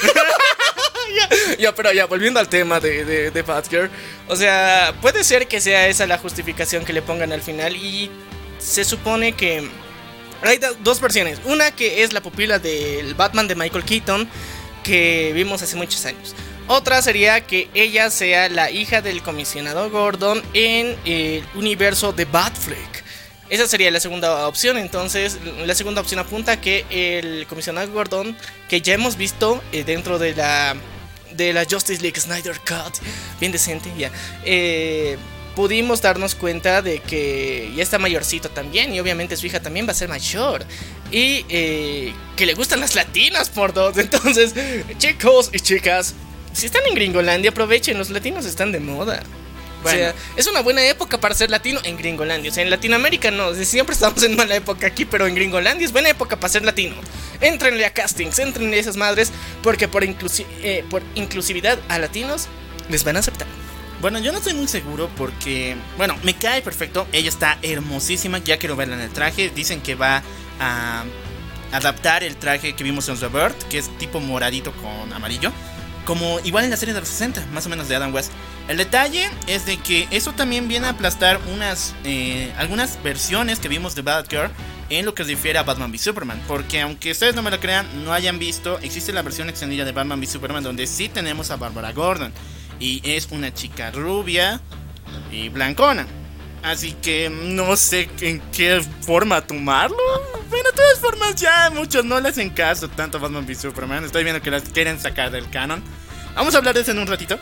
ya, 1.60 1.74
pero 1.76 1.92
ya, 1.94 2.06
volviendo 2.06 2.40
al 2.40 2.50
tema 2.50 2.80
de, 2.80 3.06
de, 3.06 3.32
de 3.32 3.42
Batgirl. 3.42 3.90
O 4.28 4.36
sea, 4.36 4.94
puede 5.02 5.24
ser 5.24 5.48
que 5.48 5.62
sea 5.62 5.88
esa 5.88 6.08
la 6.08 6.18
justificación 6.18 6.86
que 6.86 6.94
le 6.94 7.02
pongan 7.02 7.32
al 7.32 7.42
final. 7.42 7.76
Y 7.76 8.10
se 8.60 8.84
supone 8.84 9.34
que 9.34 9.68
hay 10.42 10.58
do- 10.58 10.76
dos 10.84 11.00
versiones. 11.00 11.40
Una 11.46 11.72
que 11.72 12.04
es 12.04 12.14
la 12.14 12.22
pupila 12.22 12.60
del 12.60 13.14
Batman 13.16 13.48
de 13.48 13.56
Michael 13.56 13.84
Keaton, 13.84 14.30
que 14.84 15.32
vimos 15.34 15.62
hace 15.62 15.76
muchos 15.76 16.06
años. 16.06 16.36
Otra 16.68 17.02
sería 17.02 17.42
que 17.48 17.70
ella 17.74 18.10
sea 18.10 18.50
la 18.50 18.70
hija 18.72 19.02
del 19.02 19.22
comisionado 19.22 19.90
Gordon 19.90 20.44
en 20.54 20.98
el 21.06 21.44
universo 21.56 22.12
de 22.12 22.26
Batfleck. 22.26 23.06
Esa 23.50 23.66
sería 23.68 23.90
la 23.92 24.02
segunda 24.02 24.46
opción. 24.48 24.78
Entonces, 24.78 25.38
la 25.66 25.74
segunda 25.76 26.02
opción 26.02 26.20
apunta 26.20 26.60
que 26.60 26.86
el 26.90 27.48
comisionado 27.48 27.90
Gordon, 27.94 28.36
que 28.68 28.82
ya 28.82 28.94
hemos 28.94 29.16
visto 29.16 29.64
eh, 29.72 29.86
dentro 29.86 30.20
de 30.20 30.36
la 30.36 30.76
de 31.38 31.54
la 31.54 31.66
Justice 31.70 32.02
League 32.02 32.20
Snyder 32.20 32.60
Cut, 32.60 32.96
bien 33.40 33.52
decente, 33.52 33.92
ya. 33.98 34.12
eh, 34.44 35.18
pudimos 35.56 36.04
darnos 36.04 36.36
cuenta 36.36 36.84
de 36.84 37.00
que 37.00 37.72
ya 37.76 37.82
está 37.82 37.98
mayorcito 37.98 38.50
también 38.50 38.94
y 38.94 39.00
obviamente 39.00 39.36
su 39.36 39.48
hija 39.48 39.60
también 39.60 39.88
va 39.88 39.92
a 39.92 39.96
ser 39.96 40.08
mayor 40.08 40.64
y 41.12 41.46
eh, 41.50 42.14
que 42.36 42.46
le 42.46 42.54
gustan 42.54 42.80
las 42.80 42.94
latinas 42.94 43.50
por 43.50 43.74
dos. 43.74 43.98
Entonces, 44.06 44.54
chicos 45.00 45.50
y 45.52 45.60
chicas, 45.60 46.14
si 46.54 46.68
están 46.68 46.84
en 46.88 46.94
Gringolandia, 46.94 47.50
aprovechen, 47.50 47.98
los 47.98 48.12
latinos 48.12 48.46
están 48.46 48.72
de 48.72 48.80
moda. 48.80 49.24
O 49.84 49.90
sea, 49.90 50.14
es 50.36 50.48
una 50.48 50.62
buena 50.62 50.84
época 50.84 51.20
para 51.20 51.36
ser 51.36 51.50
latino 51.50 51.80
en 51.84 51.98
Gringolandia. 51.98 52.52
O 52.52 52.54
sea, 52.54 52.64
en 52.64 52.70
Latinoamérica 52.70 53.32
no, 53.32 53.54
siempre 53.54 53.94
estamos 53.94 54.22
en 54.24 54.36
mala 54.36 54.56
época 54.56 54.88
aquí, 54.88 55.06
pero 55.06 55.28
en 55.28 55.36
Gringolandia 55.36 55.86
es 55.86 55.92
buena 55.92 56.10
época 56.10 56.36
para 56.38 56.52
ser 56.52 56.66
latino. 56.66 56.96
Entrenle 57.42 57.86
a 57.86 57.94
castings, 57.94 58.40
entrenle 58.40 58.78
a 58.78 58.80
esas 58.80 58.98
madres, 58.98 59.32
porque 59.64 59.88
por, 59.88 60.04
eh, 60.04 60.86
por 60.90 61.04
inclusividad 61.16 61.80
a 61.90 62.00
latinos 62.00 62.48
les 62.90 63.04
van 63.04 63.16
a 63.16 63.20
aceptar. 63.20 63.48
Bueno, 64.02 64.20
yo 64.20 64.32
no 64.32 64.38
estoy 64.38 64.54
muy 64.54 64.68
seguro 64.68 65.10
porque, 65.18 65.76
bueno, 65.98 66.16
me 66.24 66.36
cae 66.36 66.62
perfecto. 66.62 67.08
Ella 67.12 67.30
está 67.30 67.58
hermosísima, 67.62 68.38
ya 68.40 68.58
quiero 68.58 68.76
verla 68.76 68.96
en 68.96 69.02
el 69.02 69.10
traje. 69.10 69.50
Dicen 69.50 69.82
que 69.82 69.96
va 69.96 70.22
a 70.60 71.04
adaptar 71.72 72.24
el 72.24 72.36
traje 72.36 72.76
que 72.76 72.84
vimos 72.84 73.10
en 73.10 73.20
Rebirth, 73.20 73.64
que 73.70 73.80
es 73.80 73.96
tipo 73.98 74.20
moradito 74.20 74.72
con 74.74 75.12
amarillo. 75.14 75.52
Como 76.08 76.40
igual 76.46 76.64
en 76.64 76.72
la 76.72 76.78
serie 76.78 76.94
de 76.94 77.02
los 77.02 77.10
60, 77.10 77.48
más 77.52 77.66
o 77.66 77.70
menos 77.70 77.90
de 77.90 77.96
Adam 77.98 78.14
West. 78.14 78.32
El 78.70 78.78
detalle 78.78 79.30
es 79.46 79.66
de 79.66 79.76
que 79.76 80.08
eso 80.10 80.32
también 80.32 80.70
viene 80.70 80.88
a 80.88 80.92
aplastar 80.92 81.38
unas, 81.54 81.94
eh, 82.06 82.50
algunas 82.58 83.04
versiones 83.04 83.60
que 83.60 83.68
vimos 83.68 83.94
de 83.94 84.04
Batgirl 84.04 84.50
en 84.90 85.06
lo 85.06 85.14
que 85.14 85.26
se 85.26 85.32
refiere 85.32 85.60
a 85.60 85.64
Batman 85.64 85.92
v 85.92 85.98
Superman. 85.98 86.42
Porque 86.48 86.80
aunque 86.80 87.12
ustedes 87.12 87.36
no 87.36 87.42
me 87.42 87.52
lo 87.52 87.60
crean, 87.60 87.86
no 88.06 88.14
hayan 88.14 88.40
visto, 88.40 88.80
existe 88.80 89.12
la 89.12 89.22
versión 89.22 89.50
extendida 89.50 89.84
de 89.84 89.92
Batman 89.92 90.20
v 90.20 90.28
Superman 90.28 90.64
donde 90.64 90.88
sí 90.88 91.10
tenemos 91.10 91.52
a 91.52 91.58
Barbara 91.58 91.92
Gordon. 91.92 92.32
Y 92.80 93.02
es 93.04 93.28
una 93.32 93.54
chica 93.54 93.92
rubia 93.92 94.62
y 95.30 95.50
blancona. 95.50 96.08
Así 96.64 96.94
que 96.94 97.30
no 97.30 97.76
sé 97.76 98.10
en 98.22 98.42
qué 98.54 98.82
forma 99.02 99.42
tomarlo. 99.42 100.37
Todas 100.88 101.00
formas 101.02 101.36
ya 101.36 101.70
muchos 101.70 102.06
no 102.06 102.18
le 102.22 102.30
hacen 102.30 102.50
caso 102.50 102.88
tanto 102.88 103.20
Batman 103.20 103.44
v 103.46 103.56
Superman. 103.56 104.06
Estoy 104.06 104.24
viendo 104.24 104.42
que 104.42 104.50
las 104.50 104.64
quieren 104.64 104.98
sacar 104.98 105.32
del 105.32 105.50
canon. 105.50 105.84
Vamos 106.34 106.56
a 106.56 106.60
hablar 106.60 106.76
de 106.76 106.80
eso 106.80 106.92
en 106.92 107.00
un 107.00 107.08
ratito. 107.08 107.38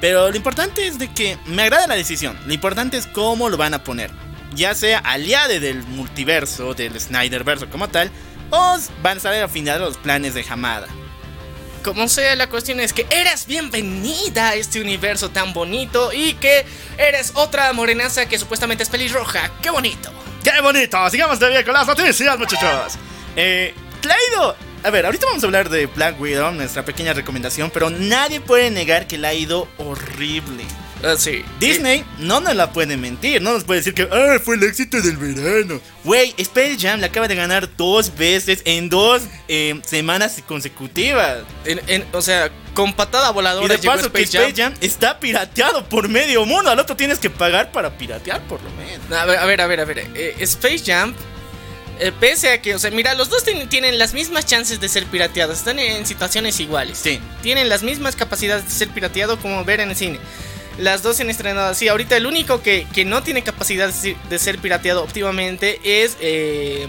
Pero 0.00 0.30
lo 0.30 0.34
importante 0.36 0.86
es 0.86 0.98
de 0.98 1.12
que 1.12 1.36
me 1.44 1.64
agrada 1.64 1.86
la 1.88 1.94
decisión. 1.94 2.38
Lo 2.46 2.54
importante 2.54 2.96
es 2.96 3.06
cómo 3.06 3.50
lo 3.50 3.58
van 3.58 3.74
a 3.74 3.84
poner. 3.84 4.10
Ya 4.54 4.74
sea 4.74 5.00
aliade 5.00 5.60
del 5.60 5.82
multiverso, 5.82 6.72
del 6.72 6.98
Snyderverso 6.98 7.68
como 7.68 7.88
tal, 7.88 8.10
o 8.48 8.78
van 9.02 9.18
a 9.18 9.20
salir 9.20 9.42
a 9.42 9.48
final 9.48 9.78
los 9.78 9.98
planes 9.98 10.32
de 10.32 10.46
Hamada. 10.48 10.86
Como 11.84 12.08
sea, 12.08 12.34
la 12.34 12.48
cuestión 12.48 12.80
es 12.80 12.94
que 12.94 13.06
eres 13.10 13.46
bienvenida 13.46 14.48
a 14.48 14.54
este 14.54 14.80
universo 14.80 15.28
tan 15.28 15.52
bonito 15.52 16.14
y 16.14 16.32
que 16.34 16.64
eres 16.96 17.32
otra 17.34 17.70
morenaza 17.74 18.26
que 18.26 18.38
supuestamente 18.38 18.84
es 18.84 18.88
pelirroja. 18.88 19.50
¡Qué 19.60 19.68
bonito! 19.68 20.10
¡Qué 20.46 20.60
bonito! 20.60 21.10
Sigamos 21.10 21.40
todavía 21.40 21.64
con 21.64 21.74
las 21.74 21.88
noticias, 21.88 22.38
muchachos. 22.38 22.96
Eh, 23.34 23.74
Claido. 24.00 24.54
A 24.84 24.90
ver, 24.90 25.04
ahorita 25.04 25.26
vamos 25.26 25.42
a 25.42 25.46
hablar 25.46 25.68
de 25.68 25.86
Black 25.86 26.20
Widow, 26.20 26.52
nuestra 26.52 26.84
pequeña 26.84 27.12
recomendación, 27.14 27.68
pero 27.74 27.90
nadie 27.90 28.40
puede 28.40 28.70
negar 28.70 29.08
que 29.08 29.18
la 29.18 29.28
ha 29.28 29.34
ido 29.34 29.66
horrible. 29.78 30.62
Sí. 31.18 31.44
Disney 31.60 32.04
no 32.18 32.40
nos 32.40 32.56
la 32.56 32.72
puede 32.72 32.96
mentir, 32.96 33.40
no 33.42 33.52
nos 33.52 33.64
puede 33.64 33.80
decir 33.80 33.94
que 33.94 34.08
ah, 34.10 34.38
fue 34.42 34.56
el 34.56 34.62
éxito 34.64 35.00
del 35.00 35.16
verano. 35.16 35.80
Wey, 36.04 36.34
Space 36.38 36.78
Jam 36.80 37.00
le 37.00 37.06
acaba 37.06 37.28
de 37.28 37.34
ganar 37.34 37.68
dos 37.76 38.16
veces 38.16 38.62
en 38.64 38.88
dos 38.88 39.22
eh, 39.48 39.80
semanas 39.84 40.42
consecutivas. 40.46 41.38
o 42.12 42.22
sea, 42.22 42.50
con 42.74 42.92
patada 42.92 43.30
voladora. 43.30 43.74
Y 43.74 43.76
de 43.76 43.86
paso 43.86 44.06
Space, 44.06 44.30
que 44.30 44.38
Space 44.38 44.54
Jam. 44.54 44.74
está 44.80 45.20
pirateado 45.20 45.88
por 45.88 46.08
medio 46.08 46.44
mundo. 46.44 46.70
Al 46.70 46.78
otro 46.78 46.96
tienes 46.96 47.18
que 47.18 47.30
pagar 47.30 47.72
para 47.72 47.96
piratear 47.96 48.40
por 48.42 48.60
lo 48.62 48.70
menos. 48.70 49.12
A 49.12 49.24
ver, 49.26 49.38
a 49.38 49.46
ver, 49.46 49.60
a 49.60 49.66
ver. 49.66 49.80
A 49.80 49.84
ver. 49.84 49.98
Eh, 50.14 50.36
Space 50.40 50.82
Jam 50.84 51.14
eh, 51.98 52.12
pese 52.18 52.50
a 52.50 52.60
que, 52.60 52.74
o 52.74 52.78
sea, 52.78 52.90
mira, 52.90 53.14
los 53.14 53.30
dos 53.30 53.42
tienen 53.68 53.98
las 53.98 54.12
mismas 54.12 54.44
chances 54.44 54.80
de 54.80 54.88
ser 54.88 55.06
pirateados, 55.06 55.58
están 55.58 55.78
en 55.78 56.04
situaciones 56.04 56.60
iguales. 56.60 56.98
Sí. 57.02 57.20
Tienen 57.42 57.68
las 57.68 57.82
mismas 57.82 58.16
capacidades 58.16 58.64
de 58.66 58.70
ser 58.70 58.88
pirateado 58.88 59.38
como 59.38 59.64
ver 59.64 59.80
en 59.80 59.90
el 59.90 59.96
cine. 59.96 60.18
Las 60.78 61.02
dos 61.02 61.16
se 61.16 61.22
han 61.22 61.30
estrenado 61.30 61.68
así. 61.68 61.88
Ahorita 61.88 62.16
el 62.16 62.26
único 62.26 62.62
que, 62.62 62.86
no 63.06 63.22
tiene 63.22 63.42
capacidad 63.42 63.92
de 63.92 64.38
ser 64.38 64.58
pirateado 64.58 65.02
óptimamente 65.02 65.80
es 65.82 66.16
eh, 66.20 66.86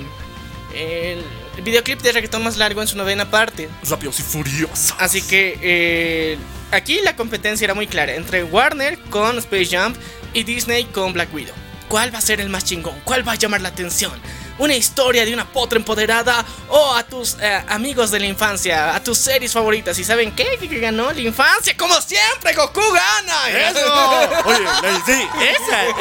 el 0.76 1.24
videoclip 1.64 2.02
de 2.02 2.12
reggaetón 2.12 2.44
más 2.44 2.58
largo 2.58 2.82
en 2.82 2.88
su 2.88 2.98
novena 2.98 3.30
parte. 3.30 3.70
Rápidos 3.90 4.20
y 4.20 4.24
furiosos. 4.24 4.96
Así 5.00 5.22
que 5.22 5.58
eh, 5.62 6.38
aquí 6.72 7.00
la 7.04 7.16
competencia 7.16 7.66
era 7.66 7.74
muy 7.74 7.88
clara 7.88 8.16
entre 8.16 8.44
Warner 8.44 9.00
con 9.10 9.38
Space 9.40 9.78
Jump 9.78 9.98
y 10.34 10.44
Disney 10.44 10.86
con 10.86 11.14
Black 11.14 11.34
Widow. 11.34 11.56
¿Cuál 11.88 12.14
va 12.14 12.20
a 12.20 12.22
ser 12.22 12.42
el 12.42 12.50
más 12.50 12.66
chingón? 12.66 12.96
¿Cuál 13.06 13.28
va 13.28 13.34
a 13.34 13.36
llamar 13.36 13.62
la 13.62 13.70
atención? 13.70 14.12
Una 14.60 14.76
historia 14.76 15.26
de 15.26 15.34
una 15.34 15.46
potra 15.52 15.78
empoderada 15.78 16.46
o 16.70 16.94
a 16.94 17.04
tus 17.04 17.38
eh, 17.40 17.64
amigos 17.68 18.12
de 18.12 18.20
la 18.20 18.26
infancia, 18.26 18.96
a 18.96 19.04
tus 19.04 19.18
series 19.18 19.52
favoritas. 19.54 19.98
¿Y 20.00 20.04
saben 20.04 20.34
qué? 20.36 20.58
Que 20.60 20.80
ganó 20.80 21.12
la 21.12 21.22
infancia, 21.22 21.76
como 21.78 22.00
siempre, 22.02 22.54
Goku 22.54 22.82
gana. 22.82 23.70
Eso. 23.70 24.44
Oye, 24.46 24.66
sí, 25.06 25.28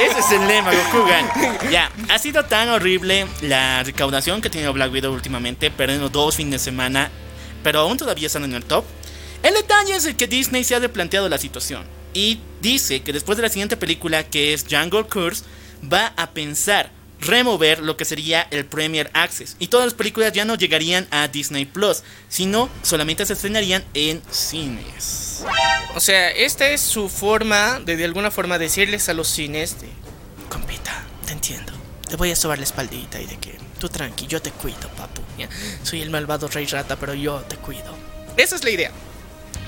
ese 0.00 0.18
es 0.18 0.30
el 0.32 0.46
lema, 0.46 0.72
Goku 0.72 1.06
gana. 1.06 1.58
Ya, 1.70 1.90
ha 2.08 2.18
sido 2.18 2.44
tan 2.44 2.68
horrible 2.68 3.26
la 3.42 3.82
recaudación 3.82 4.40
que 4.40 4.48
ha 4.48 4.50
tenido 4.50 4.72
Black 4.72 4.92
Widow 4.92 5.12
últimamente, 5.12 5.70
perdiendo 5.70 6.08
dos 6.08 6.36
fines 6.36 6.52
de 6.52 6.58
semana, 6.58 7.10
pero 7.62 7.80
aún 7.80 7.96
todavía 7.96 8.26
están 8.26 8.44
en 8.44 8.54
el 8.54 8.64
top. 8.64 8.84
El 9.42 9.54
detalle 9.54 9.94
es 9.94 10.14
que 10.14 10.26
Disney 10.26 10.64
se 10.64 10.74
ha 10.74 10.78
replanteado 10.78 11.28
la 11.28 11.38
situación 11.38 11.84
y 12.12 12.40
dice 12.60 13.02
que 13.02 13.12
después 13.12 13.36
de 13.36 13.42
la 13.42 13.48
siguiente 13.48 13.76
película, 13.76 14.24
que 14.24 14.54
es 14.54 14.64
Jungle 14.68 15.04
Curse, 15.04 15.44
va 15.92 16.12
a 16.16 16.30
pensar 16.30 16.90
remover 17.20 17.80
lo 17.80 17.96
que 17.96 18.04
sería 18.04 18.46
el 18.50 18.66
Premier 18.66 19.10
Access 19.14 19.56
y 19.58 19.68
todas 19.68 19.86
las 19.86 19.94
películas 19.94 20.32
ya 20.32 20.44
no 20.44 20.54
llegarían 20.54 21.06
a 21.10 21.28
Disney 21.28 21.64
Plus, 21.64 22.02
sino 22.28 22.68
solamente 22.82 23.24
se 23.26 23.32
estrenarían 23.32 23.84
en 23.94 24.22
cines. 24.30 25.44
O 25.94 26.00
sea, 26.00 26.30
esta 26.30 26.68
es 26.68 26.80
su 26.80 27.08
forma 27.08 27.80
de 27.80 27.96
de 27.96 28.04
alguna 28.04 28.30
forma 28.30 28.58
decirles 28.58 29.08
a 29.08 29.14
los 29.14 29.28
cines 29.28 29.80
de 29.80 29.88
compita, 30.48 31.04
te 31.26 31.32
entiendo. 31.32 31.72
Te 32.08 32.16
voy 32.16 32.30
a 32.30 32.36
sobar 32.36 32.58
la 32.58 32.64
espaldita 32.64 33.20
y 33.20 33.26
de 33.26 33.36
que 33.38 33.58
tú 33.80 33.88
tranqui, 33.88 34.26
yo 34.26 34.40
te 34.40 34.50
cuido, 34.50 34.88
papu. 34.96 35.22
Soy 35.82 36.02
el 36.02 36.10
malvado 36.10 36.48
rey 36.48 36.66
rata, 36.66 36.96
pero 36.96 37.14
yo 37.14 37.40
te 37.40 37.56
cuido. 37.56 37.94
Esa 38.36 38.56
es 38.56 38.64
la 38.64 38.70
idea. 38.70 38.90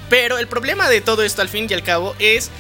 Pero 0.09 0.39
el 0.39 0.49
problema 0.49 0.89
de 0.89 1.01
todo 1.01 1.23
esto 1.23 1.43
al 1.43 1.49
fin 1.49 1.67
y 1.69 1.75
al 1.75 1.83
cabo 1.83 2.15
es 2.19 2.51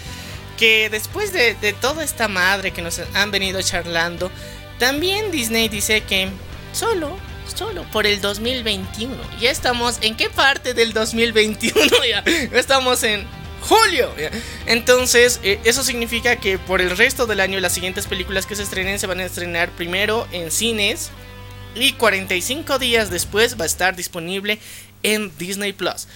que 0.59 0.91
después 0.91 1.33
de, 1.33 1.55
de 1.55 1.73
toda 1.73 2.05
esta 2.05 2.29
madre 2.29 2.73
que 2.73 2.83
nos 2.83 3.01
han 3.15 3.31
venido 3.31 3.63
charlando, 3.63 4.31
también 4.79 5.31
Disney 5.31 5.69
dice 5.69 6.03
que 6.03 6.29
solo, 6.73 7.17
solo 7.55 7.83
por 7.91 8.07
el 8.07 8.21
2021. 8.21 9.17
Ya 9.41 9.51
estamos, 9.51 9.99
¿en 10.03 10.17
qué 10.17 10.31
parte 10.31 10.75
del 10.75 10.93
2021? 10.93 11.81
ya 12.09 12.59
estamos 12.59 13.03
en 13.03 13.27
julio. 13.61 14.13
Entonces, 14.67 15.41
eh, 15.43 15.61
eso 15.65 15.83
significa 15.83 16.37
que 16.37 16.59
por 16.59 16.81
el 16.81 16.97
resto 16.97 17.27
del 17.27 17.41
año 17.41 17.61
las 17.61 17.73
siguientes 17.73 18.07
películas 18.07 18.47
que 18.47 18.57
se 18.57 18.63
estrenen 18.63 18.99
se 18.99 19.07
van 19.07 19.21
a 19.21 19.25
estrenar 19.25 19.71
primero 19.71 20.27
en 20.33 20.51
cines 20.51 21.11
y 21.75 21.93
45 21.93 22.79
días 22.79 23.11
después 23.11 23.59
va 23.59 23.65
a 23.65 23.67
estar 23.67 23.97
disponible 23.97 24.59
en 25.03 25.37
Disney 25.39 25.73
Plus. 25.73 26.07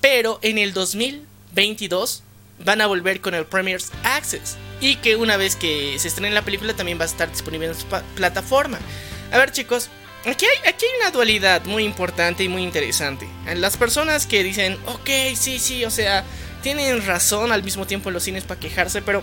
Pero 0.00 0.38
en 0.42 0.58
el 0.58 0.72
2022 0.72 2.22
van 2.64 2.80
a 2.80 2.86
volver 2.86 3.20
con 3.20 3.34
el 3.34 3.46
Premier's 3.46 3.90
Access 4.04 4.56
y 4.80 4.96
que 4.96 5.16
una 5.16 5.36
vez 5.36 5.56
que 5.56 5.98
se 5.98 6.08
estrene 6.08 6.34
la 6.34 6.42
película 6.42 6.74
también 6.74 6.98
va 6.98 7.04
a 7.04 7.06
estar 7.06 7.30
disponible 7.30 7.68
en 7.68 7.74
su 7.74 7.86
plataforma. 8.14 8.78
A 9.32 9.38
ver 9.38 9.52
chicos, 9.52 9.90
aquí 10.24 10.46
hay, 10.46 10.70
aquí 10.70 10.84
hay 10.86 11.00
una 11.00 11.10
dualidad 11.10 11.64
muy 11.64 11.84
importante 11.84 12.44
y 12.44 12.48
muy 12.48 12.62
interesante. 12.62 13.28
Las 13.56 13.76
personas 13.76 14.26
que 14.26 14.42
dicen, 14.42 14.78
ok, 14.86 15.10
sí, 15.34 15.58
sí, 15.58 15.84
o 15.84 15.90
sea, 15.90 16.24
tienen 16.62 17.04
razón 17.06 17.52
al 17.52 17.62
mismo 17.62 17.86
tiempo 17.86 18.10
los 18.10 18.22
cines 18.22 18.44
para 18.44 18.60
quejarse, 18.60 19.02
pero 19.02 19.22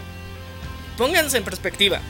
pónganse 0.97 1.37
en 1.37 1.43
perspectiva. 1.43 2.01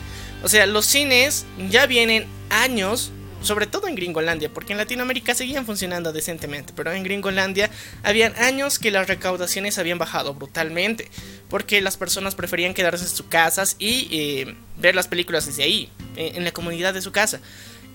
O 0.42 0.48
sea, 0.48 0.66
los 0.66 0.86
cines 0.86 1.46
ya 1.68 1.86
vienen 1.86 2.26
años 2.50 3.12
sobre 3.42 3.66
todo 3.66 3.88
en 3.88 3.94
Gringolandia, 3.94 4.48
porque 4.48 4.72
en 4.72 4.78
Latinoamérica 4.78 5.34
seguían 5.34 5.66
funcionando 5.66 6.12
decentemente, 6.12 6.72
pero 6.74 6.92
en 6.92 7.02
Gringolandia 7.02 7.70
habían 8.02 8.34
años 8.36 8.78
que 8.78 8.90
las 8.90 9.08
recaudaciones 9.08 9.78
habían 9.78 9.98
bajado 9.98 10.34
brutalmente, 10.34 11.10
porque 11.48 11.80
las 11.80 11.96
personas 11.96 12.34
preferían 12.34 12.74
quedarse 12.74 13.04
en 13.04 13.10
sus 13.10 13.26
casas 13.26 13.76
y 13.78 14.08
eh, 14.10 14.54
ver 14.78 14.94
las 14.94 15.08
películas 15.08 15.46
desde 15.46 15.62
ahí, 15.62 15.88
en, 16.16 16.44
la 16.44 16.52
comunidad 16.52 16.94
de 16.94 17.02
su 17.02 17.12
casa. 17.12 17.40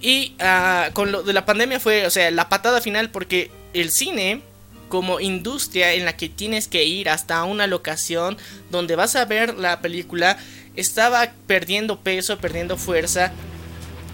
Y 0.02 0.36
ah, 0.40 0.90
con 0.94 1.12
lo 1.12 1.24
de 1.24 1.34
la 1.34 1.46
pandemia 1.46 1.80
fue, 1.80 2.06
o 2.06 2.10
sea, 2.10 2.30
la 2.32 2.50
patada 2.50 2.82
final 2.82 3.10
porque 3.10 3.52
el 3.74 3.92
cine 3.92 4.42
como 4.90 5.20
industria 5.20 5.94
en 5.94 6.06
la 6.06 6.16
que 6.16 6.30
tienes 6.30 6.68
que 6.68 6.84
ir 6.84 7.10
hasta 7.10 7.44
una 7.46 7.66
locación 7.68 8.38
donde 8.70 8.96
vas 8.96 9.16
a 9.16 9.26
ver 9.26 9.58
la 9.58 9.82
película 9.82 10.38
estaba 10.76 11.32
perdiendo 11.48 12.00
peso, 12.02 12.38
perdiendo 12.38 12.78
fuerza 12.78 13.32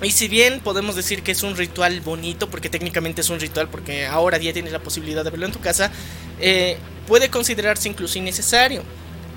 y 0.02 0.12
si 0.12 0.28
bien 0.28 0.62
podemos 0.62 0.96
decir 0.96 1.24
que 1.24 1.32
es 1.32 1.44
un 1.44 1.56
ritual 1.56 2.00
bonito, 2.02 2.50
porque 2.50 2.70
técnicamente 2.70 3.22
es 3.22 3.30
un 3.30 3.40
ritual, 3.40 3.70
porque 3.70 4.06
ahora 4.06 4.38
ya 4.38 4.54
tienes 4.54 4.72
la 4.72 4.80
posibilidad 4.80 5.24
de 5.24 5.30
verlo 5.30 5.46
en 5.46 5.52
tu 5.52 5.60
casa, 5.60 5.92
eh, 6.40 6.78
puede 7.08 7.30
considerarse 7.30 7.90
incluso 7.90 8.18
innecesario. 8.18 8.84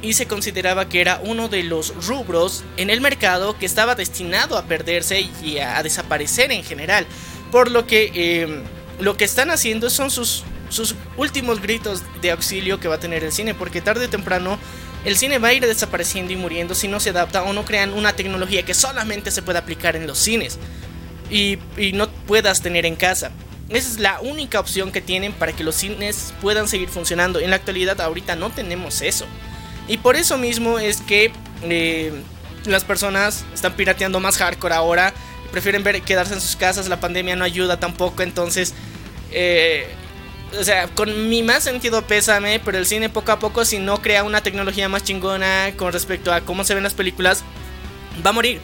y 0.05 0.15
se 0.15 0.27
consideraba 0.27 0.89
que 0.89 1.01
era 1.01 1.21
uno 1.23 1.49
de 1.49 1.63
los 1.63 2.09
rubros 2.09 2.65
en 2.77 2.91
el 2.91 3.01
mercado 3.01 3.57
que 3.57 3.67
estaba 3.67 3.95
destinado 3.95 4.59
a 4.59 4.65
perderse 4.65 5.21
y 5.45 5.59
a, 5.59 5.81
desaparecer 5.81 6.51
en 6.51 6.65
general. 6.65 7.07
Por 7.53 7.71
lo 7.71 7.87
que 7.87 8.11
eh, 8.13 8.65
lo 8.99 9.17
que 9.17 9.25
están 9.25 9.51
haciendo 9.53 9.91
son 9.91 10.11
sus, 10.11 10.43
sus 10.71 10.97
últimos 11.17 11.63
gritos 11.63 12.03
de 12.21 12.33
auxilio 12.33 12.81
que 12.81 12.89
va 12.89 12.97
a 12.97 12.99
tener 12.99 13.23
el 13.23 13.31
cine, 13.31 13.55
porque 13.55 13.81
tarde 13.81 14.07
o 14.07 14.11
temprano 14.11 14.59
el 15.05 15.17
cine 15.17 15.39
va 15.39 15.49
a 15.49 15.53
ir 15.53 15.67
desapareciendo 15.67 16.33
y 16.33 16.37
muriendo 16.37 16.75
si 16.75 16.89
no 16.89 17.01
se 17.01 17.11
adapta 17.11 17.43
o 17.43 17.53
no 17.53 17.65
crean 17.65 17.93
una 17.93 18.15
tecnología 18.15 18.65
que 18.65 18.75
solamente 18.75 19.31
se 19.31 19.43
pueda 19.43 19.61
aplicar 19.61 19.97
en 19.97 20.07
los 20.07 20.19
cines 20.19 20.59
y, 21.31 21.59
no 21.95 22.09
puedas 22.09 22.63
tener 22.63 22.87
en 22.87 22.95
casa. 22.95 23.31
Esa 23.69 23.89
es 23.89 23.99
la 23.99 24.21
única 24.21 24.61
opción 24.61 24.93
que 24.93 25.01
tienen 25.01 25.33
para 25.33 25.53
que 25.53 25.65
los 25.65 25.75
cines 25.75 26.35
puedan 26.43 26.69
seguir 26.69 26.89
funcionando. 26.89 27.41
En 27.41 27.51
la 27.51 27.57
actualidad 27.57 28.01
ahorita 28.01 28.37
no 28.37 28.51
tenemos 28.51 29.01
eso. 29.01 29.25
Y 29.89 29.97
por 29.97 30.17
eso 30.17 30.37
mismo 30.37 30.79
es 30.79 31.01
que 31.01 31.33
eh, 31.63 32.13
las 32.67 32.85
personas 32.85 33.45
están 33.55 33.75
pirateando 33.75 34.21
más 34.21 34.37
hardcore 34.37 34.75
ahora. 34.75 35.15
Prefieren 35.53 35.83
quedarse 36.03 36.35
en 36.35 36.41
sus 36.41 36.55
casas. 36.55 36.89
La 36.89 37.01
pandemia 37.01 37.35
no 37.35 37.45
ayuda 37.45 37.81
tampoco. 37.81 38.23
Entonces, 38.23 38.75
eh, 39.31 39.89
o 40.59 40.65
sea, 40.65 40.89
con 40.89 41.29
mi 41.29 41.43
más 41.43 41.65
sentido 41.65 42.03
pésame. 42.03 42.61
Pero 42.61 42.79
el 42.79 42.87
cine 42.87 43.09
poco 43.09 43.33
a 43.33 43.39
poco, 43.39 43.65
si 43.65 43.79
no 43.79 44.01
crea 44.01 44.25
una 44.25 44.43
tecnología 44.43 44.89
más 44.89 45.05
chingona 45.05 45.73
con 45.77 45.93
respecto 45.93 46.33
a 46.33 46.43
cómo 46.43 46.65
se 46.65 46.75
ven 46.75 46.85
las 46.85 46.95
películas, 46.95 47.45
va 48.25 48.31
a 48.31 48.35
morir. 48.35 48.61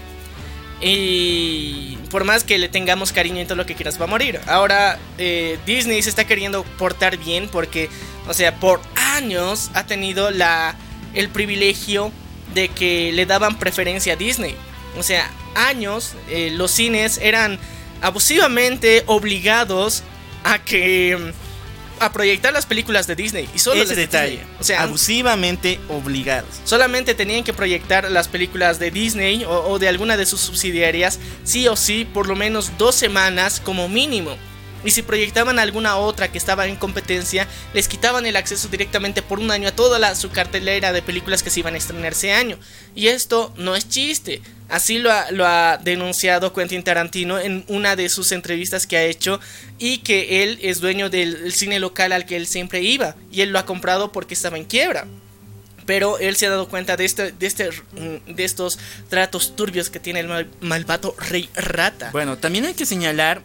Y 0.81 1.99
por 2.11 2.25
más 2.25 2.45
que 2.45 2.57
le 2.59 2.69
tengamos 2.69 3.13
cariño 3.13 3.43
y 3.43 3.45
todo 3.45 3.57
lo 3.57 3.67
que 3.67 3.75
quieras, 3.75 4.01
va 4.01 4.05
a 4.05 4.09
morir. 4.09 4.41
Ahora, 4.47 4.99
eh, 5.19 5.59
Disney 5.67 6.03
se 6.03 6.11
está 6.11 6.25
queriendo 6.25 6.63
portar 6.79 7.17
bien 7.17 7.49
porque, 7.49 7.91
o 8.29 8.35
sea, 8.35 8.55
por 8.57 8.81
años 8.95 9.71
ha 9.75 9.87
tenido 9.87 10.31
la, 10.31 10.77
el 11.15 11.31
privilegio 11.31 12.13
de 12.55 12.69
que 12.69 13.13
le 13.13 13.27
daban 13.27 13.59
preferencia 13.59 14.13
a 14.13 14.17
Disney. 14.17 14.55
O 14.97 15.03
sea, 15.03 15.31
años 15.55 16.15
eh, 16.29 16.51
los 16.53 16.71
cines 16.71 17.19
eran 17.19 17.59
abusivamente 18.01 19.03
obligados 19.07 20.05
a 20.45 20.59
que 20.61 21.33
a 22.01 22.13
proyectar 22.13 22.53
las 22.53 22.67
películas 22.67 23.07
de 23.07 23.17
Disney. 23.17 23.49
Y 23.55 23.59
solo 23.59 23.83
ese 23.83 23.95
detalle. 23.95 24.41
O 24.61 24.65
sea, 24.65 24.83
abusivamente 24.83 25.81
obligados. 25.89 26.61
Solamente 26.65 27.15
tenían 27.15 27.45
que 27.45 27.53
proyectar 27.53 28.11
las 28.11 28.29
películas 28.29 28.79
de 28.79 28.91
Disney 28.91 29.45
o, 29.47 29.79
de 29.79 29.89
alguna 29.89 30.17
de 30.17 30.27
sus 30.27 30.41
subsidiarias, 30.41 31.19
sí 31.45 31.69
o 31.69 31.77
sí, 31.77 32.05
por 32.05 32.27
lo 32.27 32.37
menos 32.37 32.73
dos 32.79 32.95
semanas 32.95 33.61
como 33.61 33.89
mínimo. 33.89 34.37
Y 34.85 34.91
si 34.91 35.03
proyectaban 35.03 35.59
alguna 35.59 35.97
otra 35.97 36.31
que 36.31 36.39
estaba 36.39 36.67
en 36.67 36.77
competencia, 36.77 37.47
les 37.75 37.89
quitaban 37.89 38.27
el 38.27 38.37
acceso 38.37 38.69
directamente 38.69 39.23
por 39.23 39.39
un 39.39 39.51
año 39.51 39.69
a 39.69 39.73
toda 39.73 39.99
la, 39.99 40.15
su 40.15 40.31
cartelera 40.31 40.93
de 40.93 41.03
películas 41.03 41.43
que 41.43 41.51
se 41.51 41.61
iban 41.61 41.75
a 41.75 41.79
estrenar 41.79 42.13
ese 42.13 42.33
año. 42.33 42.59
Y 42.95 43.09
esto 43.09 43.53
no 43.57 43.75
es 43.75 43.89
chiste. 43.89 44.41
Así 44.69 44.99
lo 44.99 45.11
ha, 45.11 45.79
denunciado 45.79 46.53
Quentin 46.53 46.83
Tarantino 46.83 47.39
en 47.39 47.65
una 47.69 47.97
de 47.97 48.09
sus 48.09 48.33
entrevistas 48.33 48.87
que 48.87 48.99
ha 48.99 49.05
hecho 49.05 49.41
y 49.79 49.99
que 49.99 50.43
él 50.43 50.59
es 50.63 50.81
dueño 50.81 51.09
del 51.09 51.53
cine 51.53 51.81
local 51.81 52.13
al 52.13 52.27
que 52.27 52.37
él 52.37 52.47
siempre 52.47 52.83
iba 52.83 53.17
y 53.33 53.41
él 53.41 53.51
lo 53.51 53.59
ha 53.59 53.65
comprado 53.65 54.13
porque 54.13 54.35
estaba 54.35 54.59
en 54.59 54.65
quiebra. 54.65 55.07
Pero 55.87 56.19
él 56.19 56.37
se 56.37 56.47
ha 56.47 56.51
dado 56.51 56.69
cuenta 56.69 56.99
de, 56.99 57.07
este, 57.07 57.33
de, 57.33 57.47
este, 57.47 57.71
mm, 57.71 58.35
de 58.35 58.45
estos 58.45 58.79
tratos 59.09 59.57
turbios 59.57 59.89
que 59.89 60.01
tiene 60.01 60.21
el 60.21 60.47
malvado 60.61 61.15
rey 61.19 61.49
rata. 61.55 62.11
Bueno, 62.13 62.37
también 62.37 62.67
hay 62.67 62.75
que 62.75 62.85
señalar 62.85 63.41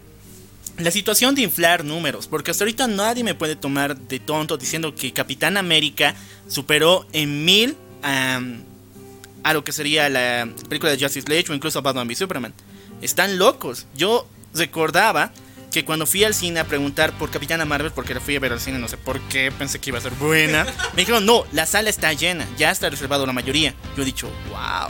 la 0.77 0.91
situación 0.91 1.35
de 1.35 1.43
inflar 1.43 1.83
números, 1.83 2.27
porque 2.27 2.51
hasta 2.51 2.63
ahorita 2.63 2.87
nadie 2.87 3.23
me 3.23 3.35
puede 3.35 3.55
tomar 3.55 3.97
de 3.97 4.19
tonto 4.19 4.57
diciendo 4.57 4.95
que 4.95 5.13
Capitán 5.13 5.57
América 5.57 6.15
superó 6.47 7.05
en 7.13 7.45
mil 7.45 7.77
a 8.01 9.53
lo 9.53 9.63
que 9.63 9.71
sería 9.71 10.09
la 10.09 10.49
película 10.67 10.91
de 10.91 11.03
Justice 11.03 11.29
League 11.29 11.45
o 11.49 11.53
incluso 11.53 11.81
Batman 11.81 12.07
v 12.07 12.15
Superman. 12.15 12.53
Están 13.01 13.37
locos. 13.37 13.85
Yo 13.95 14.27
recordaba 14.53 15.31
que 15.71 15.83
cuando 15.83 16.05
fui 16.05 16.23
al 16.23 16.33
cine 16.33 16.59
a 16.59 16.65
preguntar 16.65 17.17
por 17.17 17.31
Capitana 17.31 17.65
Marvel, 17.65 17.91
porque 17.91 18.13
la 18.13 18.19
fui 18.19 18.35
a 18.35 18.39
ver 18.39 18.53
al 18.53 18.59
cine, 18.59 18.77
no 18.77 18.87
sé 18.87 18.95
por 18.97 19.19
qué, 19.21 19.51
pensé 19.51 19.79
que 19.79 19.89
iba 19.89 19.97
a 19.97 20.01
ser 20.01 20.13
buena, 20.13 20.65
me 20.93 21.01
dijeron, 21.01 21.25
no, 21.25 21.45
la 21.51 21.65
sala 21.65 21.89
está 21.89 22.13
llena, 22.13 22.47
ya 22.57 22.69
está 22.69 22.89
reservado 22.89 23.25
la 23.25 23.33
mayoría. 23.33 23.73
Yo 23.97 24.03
he 24.03 24.05
dicho, 24.05 24.29
wow, 24.49 24.89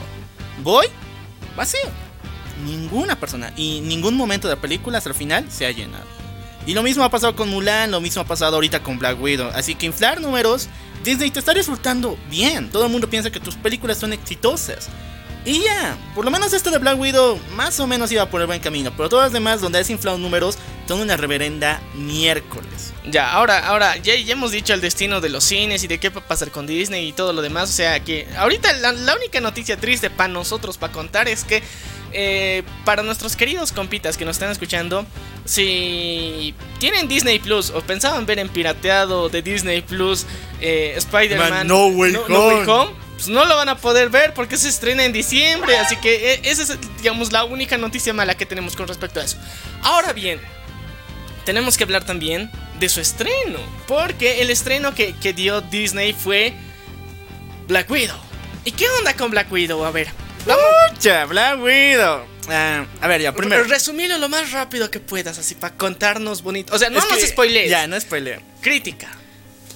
voy, 0.62 0.88
vacío. 1.56 1.90
Ninguna 2.66 3.20
persona 3.20 3.52
y 3.56 3.82
ningún 3.82 4.16
momento 4.16 4.48
de 4.48 4.56
la 4.56 4.62
película 4.62 4.98
hasta 4.98 5.10
el 5.10 5.16
final 5.16 5.46
se 5.50 5.66
ha 5.66 5.72
llenado. 5.72 6.06
Y 6.66 6.74
lo 6.74 6.84
mismo 6.84 7.04
ha 7.04 7.10
pasado 7.10 7.36
con 7.36 7.50
Mulan, 7.50 7.92
lo 7.92 8.00
mismo 8.00 8.22
ha 8.22 8.26
pasado 8.26 8.56
ahorita 8.56 8.82
con 8.84 8.98
Black 8.98 9.22
Widow. 9.22 9.52
Así 9.54 9.76
que 9.76 9.86
inflar 9.86 10.22
números 10.22 10.70
Disney 11.04 11.30
te 11.30 11.40
está 11.40 11.54
disfrutando 11.54 12.18
bien. 12.30 12.70
Todo 12.70 12.86
el 12.86 12.92
mundo 12.92 13.10
piensa 13.10 13.30
que 13.30 13.40
tus 13.40 13.56
películas 13.56 13.98
son 13.98 14.14
exitosas. 14.14 14.88
Y 15.46 15.62
ya, 15.62 15.98
por 16.16 16.24
lo 16.24 16.32
menos 16.32 16.54
esto 16.54 16.72
de 16.72 16.78
Black 16.78 16.98
Widow 16.98 17.38
más 17.54 17.78
o 17.82 17.86
menos 17.86 18.10
iba 18.14 18.30
por 18.30 18.40
el 18.40 18.48
buen 18.48 18.62
camino. 18.62 18.94
Pero 18.96 19.10
todas 19.10 19.26
las 19.26 19.34
demás, 19.34 19.60
donde 19.60 19.80
has 19.80 19.90
inflado 19.90 20.18
números, 20.18 20.58
son 20.88 21.02
una 21.02 21.18
reverenda 21.18 21.82
miércoles. 21.96 22.94
Ya, 23.12 23.30
ahora, 23.30 23.68
ahora, 23.68 23.98
ya, 23.98 24.16
ya, 24.16 24.32
hemos 24.32 24.52
dicho 24.52 24.74
el 24.74 24.80
destino 24.80 25.20
de 25.20 25.28
los 25.28 25.44
cines 25.44 25.84
y 25.84 25.88
de 25.88 26.00
qué 26.00 26.10
va 26.10 26.22
a 26.22 26.28
pasar 26.28 26.50
con 26.50 26.66
Disney 26.66 27.10
y 27.10 27.12
todo 27.12 27.34
lo 27.34 27.42
demás. 27.42 27.70
O 27.70 27.74
sea 27.74 28.02
que 28.02 28.26
ahorita 28.38 28.72
la 28.72 29.16
única 29.16 29.42
noticia 29.42 29.76
triste 29.76 30.10
para 30.10 30.30
nosotros, 30.32 30.78
para 30.78 30.94
contar, 30.94 31.28
es 31.28 31.44
que 31.44 31.62
eh, 32.14 32.64
para 32.86 33.04
nuestros 33.04 33.36
queridos 33.36 33.72
compitas 33.72 34.18
que 34.18 34.26
nos 34.26 34.36
están 34.36 34.52
escuchando, 34.52 35.06
si 35.46 36.54
tienen 36.80 37.08
Disney 37.08 37.40
Plus 37.40 37.70
o 37.70 37.82
pensaban 37.82 38.26
ver 38.26 38.40
en 38.40 38.50
pirateado 38.50 39.30
de 39.30 39.42
Disney 39.42 39.82
Plus 39.82 40.26
eh, 40.62 40.94
Spider-Man 40.98 41.68
No 41.68 41.88
Way 41.88 42.16
Home, 42.68 42.92
pues 43.16 43.28
no 43.28 43.46
lo 43.46 43.56
van 43.56 43.70
a 43.70 43.78
poder 43.78 44.10
ver 44.10 44.34
porque 44.34 44.58
se 44.58 44.70
estrena 44.70 45.06
en 45.06 45.14
diciembre. 45.14 45.78
Así 45.78 45.96
que 45.98 46.34
eh, 46.34 46.42
esa 46.44 46.64
es, 46.64 46.78
digamos, 46.98 47.32
la 47.32 47.44
única 47.44 47.78
noticia 47.78 48.14
mala 48.14 48.36
que 48.36 48.46
tenemos 48.46 48.76
con 48.76 48.88
respecto 48.88 49.20
a 49.20 49.24
eso. 49.24 49.38
Ahora 49.82 50.14
bien, 50.14 50.40
tenemos 51.46 51.78
que 51.78 51.84
hablar 51.84 52.06
también 52.06 52.52
de 52.80 52.90
su 52.90 53.00
estreno. 53.02 53.60
Porque 53.88 54.42
el 54.42 54.50
estreno 54.50 54.94
que, 54.94 55.14
que 55.16 55.34
dio 55.34 55.62
Disney 55.62 56.14
fue 56.14 56.54
Black 57.68 57.90
Widow. 57.90 58.18
¿Y 58.66 58.72
qué 58.72 58.90
onda 58.98 59.14
con 59.16 59.32
Black 59.32 59.52
Widow? 59.52 59.84
A 59.84 59.92
ver, 59.92 60.08
Mucha 60.46 61.26
Black 61.26 61.62
Widow. 61.62 62.26
Ah, 62.50 62.86
a 63.02 63.08
ver, 63.08 63.22
ya, 63.22 63.34
primero. 63.34 63.64
Resumilo 63.64 64.18
lo 64.18 64.30
más 64.30 64.52
rápido 64.52 64.92
que 64.92 65.00
puedas, 65.00 65.38
así 65.38 65.56
para 65.56 65.76
contarnos 65.76 66.44
bonito. 66.44 66.76
O 66.76 66.78
sea, 66.78 66.90
no 66.90 67.00
nos 67.00 67.22
spoilees. 67.22 67.70
Ya, 67.70 67.88
no 67.88 68.00
spoileo. 68.00 68.42
Crítica. 68.62 69.08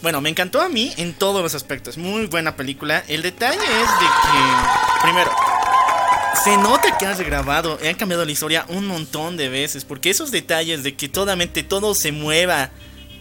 Bueno, 0.01 0.21
me 0.21 0.29
encantó 0.29 0.61
a 0.61 0.69
mí 0.69 0.93
en 0.97 1.13
todos 1.13 1.41
los 1.41 1.55
aspectos. 1.55 1.97
Muy 1.97 2.27
buena 2.27 2.55
película. 2.55 3.03
El 3.07 3.21
detalle 3.21 3.57
es 3.57 3.99
de 3.99 4.05
que, 4.05 5.01
primero, 5.01 5.31
se 6.43 6.57
nota 6.57 6.97
que 6.97 7.05
has 7.05 7.19
grabado, 7.21 7.79
han 7.83 7.95
cambiado 7.95 8.25
la 8.25 8.31
historia 8.31 8.65
un 8.67 8.85
montón 8.85 9.37
de 9.37 9.49
veces. 9.49 9.85
Porque 9.85 10.09
esos 10.09 10.31
detalles 10.31 10.83
de 10.83 10.95
que 10.95 11.09
totalmente 11.09 11.63
todo 11.63 11.95
se 11.95 12.11
mueva 12.11 12.69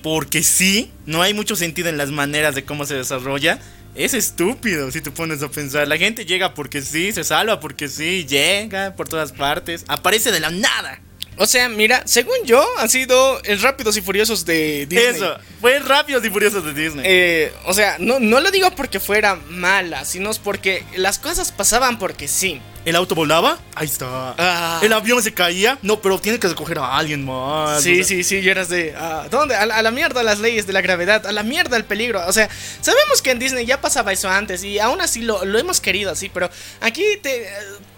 porque 0.02 0.42
sí, 0.42 0.92
no 1.06 1.22
hay 1.22 1.34
mucho 1.34 1.56
sentido 1.56 1.88
en 1.88 1.96
las 1.96 2.10
maneras 2.10 2.54
de 2.54 2.64
cómo 2.64 2.84
se 2.84 2.94
desarrolla 2.94 3.58
es 3.96 4.14
estúpido 4.14 4.90
si 4.90 5.00
te 5.00 5.10
pones 5.10 5.42
a 5.42 5.48
pensar. 5.48 5.88
La 5.88 5.96
gente 5.96 6.24
llega 6.24 6.54
porque 6.54 6.82
sí, 6.82 7.12
se 7.12 7.24
salva 7.24 7.60
porque 7.60 7.88
sí, 7.88 8.26
llega 8.26 8.94
por 8.94 9.08
todas 9.08 9.32
partes, 9.32 9.84
aparece 9.88 10.32
de 10.32 10.40
la 10.40 10.50
nada. 10.50 11.00
O 11.38 11.46
sea, 11.46 11.68
mira, 11.68 12.02
según 12.06 12.36
yo, 12.44 12.64
han 12.78 12.88
sido 12.88 13.42
el 13.44 13.60
Rápidos 13.60 13.96
y 13.96 14.00
Furiosos 14.00 14.46
de 14.46 14.86
Disney. 14.86 15.06
Eso, 15.06 15.36
fue 15.60 15.78
Rápidos 15.80 16.24
y 16.24 16.30
Furiosos 16.30 16.64
de 16.64 16.72
Disney. 16.72 17.04
Eh, 17.06 17.52
o 17.66 17.74
sea, 17.74 17.96
no, 17.98 18.20
no 18.20 18.40
lo 18.40 18.50
digo 18.50 18.70
porque 18.70 19.00
fuera 19.00 19.36
mala, 19.50 20.04
sino 20.06 20.30
porque 20.42 20.82
las 20.96 21.18
cosas 21.18 21.52
pasaban 21.52 21.98
porque 21.98 22.26
sí. 22.26 22.60
¿El 22.86 22.94
auto 22.94 23.16
volaba? 23.16 23.58
Ahí 23.74 23.88
está. 23.88 24.36
Ah. 24.38 24.78
¿El 24.80 24.92
avión 24.92 25.20
se 25.20 25.34
caía? 25.34 25.76
No, 25.82 26.00
pero 26.00 26.20
tiene 26.20 26.38
que 26.38 26.46
recoger 26.46 26.78
a 26.78 26.96
alguien 26.96 27.24
más. 27.24 27.82
Sí, 27.82 28.04
sí, 28.04 28.22
sí, 28.22 28.38
y 28.38 28.48
eras 28.48 28.68
de... 28.68 28.94
Ah, 28.96 29.26
¿Dónde? 29.28 29.56
A, 29.56 29.66
la 29.66 29.90
mierda 29.90 30.22
las 30.22 30.38
leyes 30.38 30.68
de 30.68 30.72
la 30.72 30.82
gravedad, 30.82 31.26
a 31.26 31.32
la 31.32 31.42
mierda 31.42 31.76
el 31.76 31.84
peligro. 31.84 32.24
O 32.28 32.32
sea, 32.32 32.48
sabemos 32.80 33.22
que 33.22 33.32
en 33.32 33.40
Disney 33.40 33.66
ya 33.66 33.80
pasaba 33.80 34.12
eso 34.12 34.28
antes 34.28 34.62
y 34.62 34.78
aún 34.78 35.00
así 35.00 35.22
lo, 35.22 35.42
hemos 35.42 35.80
querido 35.80 36.12
así, 36.12 36.28
pero 36.28 36.48
aquí 36.80 37.02
te, 37.20 37.48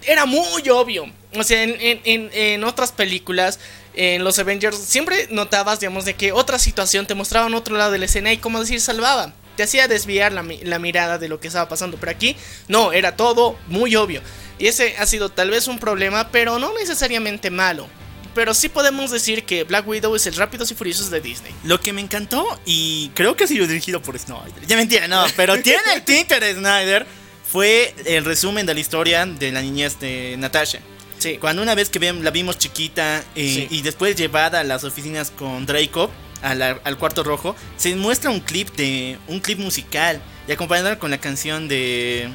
era 0.07 0.25
muy 0.25 0.67
obvio. 0.71 1.05
O 1.35 1.43
sea, 1.43 1.61
en, 1.61 1.77
en, 1.79 2.31
en 2.33 2.63
otras 2.63 2.91
películas 2.91 3.59
en 3.93 4.23
los 4.23 4.39
Avengers 4.39 4.77
siempre 4.77 5.27
notabas, 5.29 5.81
digamos, 5.81 6.05
de 6.05 6.15
que 6.15 6.31
otra 6.31 6.57
situación 6.57 7.05
te 7.05 7.13
mostraban 7.13 7.53
otro 7.53 7.75
lado 7.77 7.91
de 7.91 7.99
la 7.99 8.05
escena 8.05 8.31
y 8.31 8.37
como 8.37 8.59
decir 8.59 8.81
salvaban. 8.81 9.33
Te 9.59 9.63
hacía 9.63 9.89
desviar 9.89 10.31
la, 10.31 10.45
la, 10.63 10.79
mirada 10.79 11.17
de 11.17 11.27
lo 11.27 11.41
que 11.41 11.47
estaba 11.47 11.67
pasando. 11.67 11.97
Pero 11.99 12.13
aquí, 12.13 12.37
no, 12.69 12.93
era 12.93 13.17
todo 13.17 13.59
muy 13.67 13.93
obvio. 13.97 14.21
Y 14.57 14.67
ese 14.67 14.95
ha 14.97 15.05
sido 15.05 15.27
tal 15.27 15.49
vez 15.49 15.67
un 15.67 15.79
problema, 15.79 16.29
pero 16.31 16.59
no 16.59 16.73
necesariamente 16.79 17.51
malo. 17.51 17.85
Pero 18.33 18.53
sí 18.53 18.69
podemos 18.69 19.11
decir 19.11 19.43
que 19.43 19.65
Black 19.65 19.85
Widow 19.85 20.15
es 20.15 20.25
el 20.27 20.35
Rápidos 20.37 20.71
y 20.71 20.75
Furiosos 20.75 21.11
de 21.11 21.19
Disney. 21.19 21.53
Lo 21.65 21.81
que 21.81 21.91
me 21.91 21.99
encantó, 21.99 22.47
y 22.65 23.11
creo 23.15 23.35
que 23.35 23.43
ha 23.43 23.47
sido 23.47 23.67
dirigido 23.67 24.01
por 24.01 24.17
Snyder. 24.17 24.65
Ya 24.65 24.77
mentira, 24.77 25.09
no, 25.09 25.25
pero 25.35 25.57
tiene 25.61 25.91
el 25.93 26.03
tinte 26.03 26.39
de 26.39 26.53
Snyder. 26.53 27.05
Fue 27.51 27.93
el 28.05 28.23
resumen 28.23 28.65
de 28.65 28.73
la 28.73 28.79
historia 28.79 29.25
de 29.25 29.51
la 29.51 29.61
niñez 29.61 29.99
de 29.99 30.37
Natasha. 30.37 30.79
Sí. 31.17 31.37
Cuando 31.37 31.61
una 31.61 31.75
vez 31.75 31.89
que 31.89 31.99
la 31.99 32.31
vimos 32.31 32.57
chiquita 32.57 33.25
eh, 33.35 33.67
y 33.69 33.81
después 33.81 34.15
llevada 34.15 34.61
a 34.61 34.63
las 34.63 34.85
oficinas 34.85 35.31
con 35.31 35.65
Draco, 35.65 36.09
al, 36.41 36.61
al, 36.61 36.97
cuarto 36.97 37.23
rojo, 37.23 37.55
se 37.77 37.95
muestra 37.95 38.29
un 38.29 38.39
clip 38.39 38.69
de 38.75 39.17
un 39.27 39.39
clip 39.39 39.59
musical 39.59 40.21
y 40.47 40.51
acompañándola 40.51 40.99
con 40.99 41.11
la 41.11 41.19
canción 41.19 41.67
de... 41.67 42.29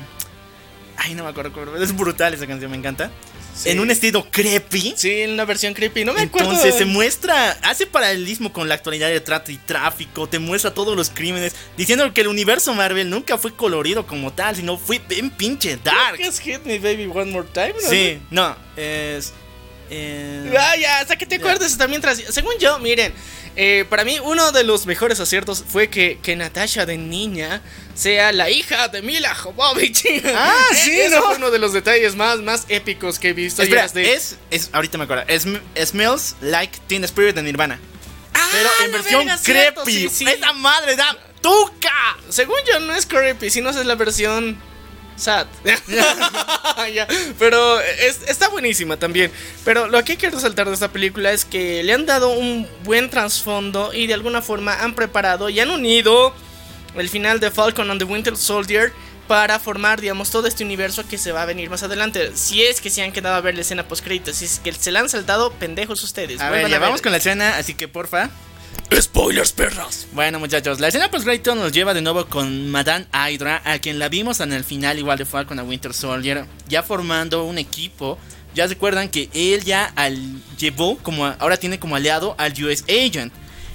Ay, 0.97 1.15
no 1.15 1.25
me 1.25 1.31
acuerdo, 1.31 1.77
es 1.83 1.97
brutal 1.97 2.35
esa 2.35 2.47
canción, 2.47 2.71
me 2.71 2.77
encanta. 2.77 3.11
Sí. 3.55 3.71
En 3.71 3.79
un 3.79 3.91
estilo 3.91 4.27
creepy. 4.31 4.95
Sí, 4.97 5.21
en 5.21 5.33
una 5.33 5.45
versión 5.45 5.75
creepy. 5.75 6.05
No 6.05 6.13
me 6.13 6.23
acuerdo. 6.23 6.51
Entonces 6.51 6.75
se 6.75 6.85
muestra, 6.85 7.53
hace 7.63 7.87
paralelismo 7.87 8.53
con 8.53 8.69
la 8.69 8.75
actualidad 8.75 9.09
de 9.09 9.21
trato 9.21 9.53
y 9.53 9.57
tráfico, 9.59 10.29
te 10.29 10.41
muestra 10.41 10.75
todos 10.75 10.97
los 10.97 11.11
crímenes, 11.11 11.55
diciendo 11.77 12.13
que 12.13 12.23
el 12.23 12.29
universo 12.29 12.75
Marvel 12.75 13.09
nunca 13.09 13.39
fue 13.39 13.55
colorido 13.55 14.07
como 14.07 14.33
tal, 14.33 14.57
sino 14.57 14.77
fue 14.77 15.01
bien 15.09 15.31
pinche 15.31 15.79
dark. 15.83 16.17
¿Qué 16.17 16.27
es 16.27 16.41
Hit 16.41 16.65
Me 16.65 16.79
Baby 16.79 17.07
One 17.13 17.31
More 17.31 17.49
Time? 17.53 17.75
¿no? 17.81 17.89
Sí, 17.89 18.19
no, 18.31 18.57
es... 18.77 19.33
eh, 19.95 20.55
Ah, 20.59 20.77
ya, 20.77 20.99
hasta 21.01 21.17
que 21.17 21.27
te 21.27 21.37
acuerdes 21.37 21.77
también 21.79 22.01
tras... 22.03 22.19
Según 22.31 22.55
yo, 22.59 22.79
miren, 22.79 23.13
eh, 23.57 23.85
para 23.89 24.05
mí 24.05 24.19
uno 24.23 24.53
de 24.53 24.65
los 24.65 24.87
mejores 24.87 25.21
aciertos 25.21 25.65
fue 25.67 25.89
que, 25.89 26.19
que 26.23 26.37
Natasha 26.37 26.87
de 26.87 26.97
niña 26.99 27.61
sea 27.95 28.33
la 28.33 28.51
hija 28.51 28.89
de 28.89 29.03
Mila 29.03 29.35
Jovovich. 29.35 30.05
Ah, 30.35 30.55
sí, 30.75 31.01
Ese 31.01 31.15
¿no? 31.17 31.23
fue 31.23 31.37
uno 31.37 31.51
de 31.51 31.59
los 31.59 31.73
detalles 31.73 32.15
más, 32.17 32.39
más 32.41 32.65
épicos 32.69 33.19
que 33.19 33.29
he 33.29 33.33
visto. 33.33 33.63
Espera, 33.63 33.87
de- 33.89 34.13
es, 34.15 34.37
es, 34.51 34.71
ahorita 34.73 34.99
me 34.99 35.05
acuerdo, 35.05 35.25
es, 35.29 35.47
Smells 35.89 36.37
Like 36.41 36.79
Teen 36.89 37.05
Spirit 37.05 37.35
de 37.37 37.43
Nirvana. 37.43 37.79
Ah, 38.35 38.49
Pero 38.53 38.69
en 38.85 38.93
versión 38.93 39.25
verga, 39.27 39.39
cierto, 39.39 39.83
creepy. 39.85 40.09
sí, 40.09 40.25
sí. 40.25 40.25
Esa 40.29 40.53
madre 40.53 40.97
da 40.97 41.17
tuca. 41.41 42.17
Según 42.31 42.57
yo, 42.69 42.81
no 42.81 42.95
es 42.95 43.07
creepy, 43.07 43.51
sino 43.51 43.71
es 43.71 43.77
la 43.77 43.95
versión 43.95 44.61
sad. 45.17 45.47
Pero 47.39 47.81
es- 47.81 48.21
está 48.29 48.49
buenísima 48.49 48.97
también. 48.97 49.31
Pero 49.65 49.87
lo 49.89 50.03
que 50.05 50.13
hay 50.13 50.19
que 50.19 50.31
resaltar 50.31 50.69
de 50.69 50.75
esta 50.75 50.89
película 50.93 51.33
es 51.33 51.45
que 51.45 51.83
le 51.83 51.93
han 51.93 52.07
dado 52.07 52.31
un 52.31 52.69
buen 52.85 53.11
trasfondo 53.11 53.93
y 53.93 54.07
de 54.07 54.15
alguna 54.15 54.43
forma 54.43 54.83
han 54.83 54.95
preparado 54.95 55.49
y 55.49 55.61
han 55.61 55.71
unido 55.71 56.35
el 56.97 57.09
final 57.09 57.41
de 57.41 57.51
Falcon 57.51 57.91
and 57.91 57.99
the 58.01 58.05
Winter 58.05 58.37
Soldier 58.37 58.93
para 59.27 59.59
formar, 59.59 60.01
digamos, 60.03 60.31
todo 60.31 60.47
este 60.47 60.63
universo 60.65 61.07
que 61.09 61.17
se 61.17 61.33
va 61.33 61.43
a 61.43 61.47
venir 61.47 61.71
más 61.71 61.83
adelante. 61.83 62.33
Si 62.37 62.63
es 62.63 62.81
que 62.83 62.91
se 62.91 63.03
han 63.03 63.11
quedado 63.11 63.35
a 63.37 63.41
ver 63.41 63.55
la 63.55 63.63
escena 63.63 63.89
post 63.89 64.05
créditos, 64.05 64.37
si 64.37 64.45
es 64.45 64.61
que 64.63 64.71
se 64.73 64.91
la 64.93 65.01
han 65.01 65.09
saltado, 65.09 65.51
pendejos 65.53 66.03
ustedes. 66.03 66.41
A 66.41 66.51
ver, 66.51 66.69
ya 66.71 66.79
vamos 66.79 67.01
con 67.03 67.11
la 67.13 67.19
escena, 67.19 67.57
así 67.57 67.73
que 67.75 67.89
porfa. 67.89 68.29
Spoilers, 68.93 69.53
perras. 69.53 70.07
Bueno, 70.13 70.39
muchachos, 70.39 70.79
la 70.81 70.89
escena 70.89 71.11
post 71.11 71.27
nos 71.27 71.73
lleva 71.73 71.95
de 71.95 72.03
nuevo 72.03 72.27
con 72.27 72.71
Madame 72.71 73.07
Hydra, 73.13 73.63
a 73.65 73.79
quien 73.79 73.99
la 73.99 74.09
vimos 74.09 74.41
en 74.41 74.53
el 74.53 74.65
final 74.65 74.99
igual 74.99 75.19
de 75.19 75.25
Falcon 75.25 75.59
a 75.59 75.65
Winter 75.65 75.93
Soldier, 75.93 76.45
ya 76.69 76.83
formando 76.83 77.45
un 77.45 77.59
equipo. 77.59 78.19
Ya 78.55 78.69
recuerdan 78.69 79.09
que 79.09 79.29
él 79.35 79.65
ya 79.65 79.93
al, 79.97 80.17
llevó, 80.57 80.97
como 80.99 81.27
ahora 81.27 81.57
tiene 81.57 81.81
como 81.81 81.97
aliado 81.97 82.37
al 82.39 82.53
US 82.65 82.85
Agent. 82.85 83.33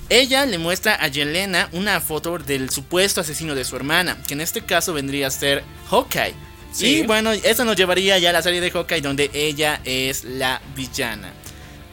Ella 0.08 0.45
le 0.45 0.58
muestra 0.58 0.95
a 0.95 1.08
Yelena 1.08 1.69
una 1.74 2.00
foto 2.00 2.38
del 2.38 2.69
supuesto 2.69 3.22
asesino 3.22 3.56
de 3.56 3.65
su 3.65 3.76
hermana, 3.76 4.17
que 4.26 4.36
en 4.36 4.41
este 4.41 4.62
caso 4.62 4.93
vendría 4.93 5.28
a 5.28 5.32
ser 5.32 5.63
Hawkeye. 5.89 6.34
Sí. 6.72 6.88
Y 6.88 7.08
bueno, 7.08 7.32
eso 7.32 7.65
nos 7.65 7.76
llevaría 7.76 8.17
ya 8.19 8.30
a 8.30 8.34
la 8.34 8.41
serie 8.41 8.62
de 8.62 8.72
Hawkeye 8.72 9.02
donde 9.02 9.30
ella 9.34 9.82
es 9.84 10.24
la 10.24 10.62
villana. 10.76 11.34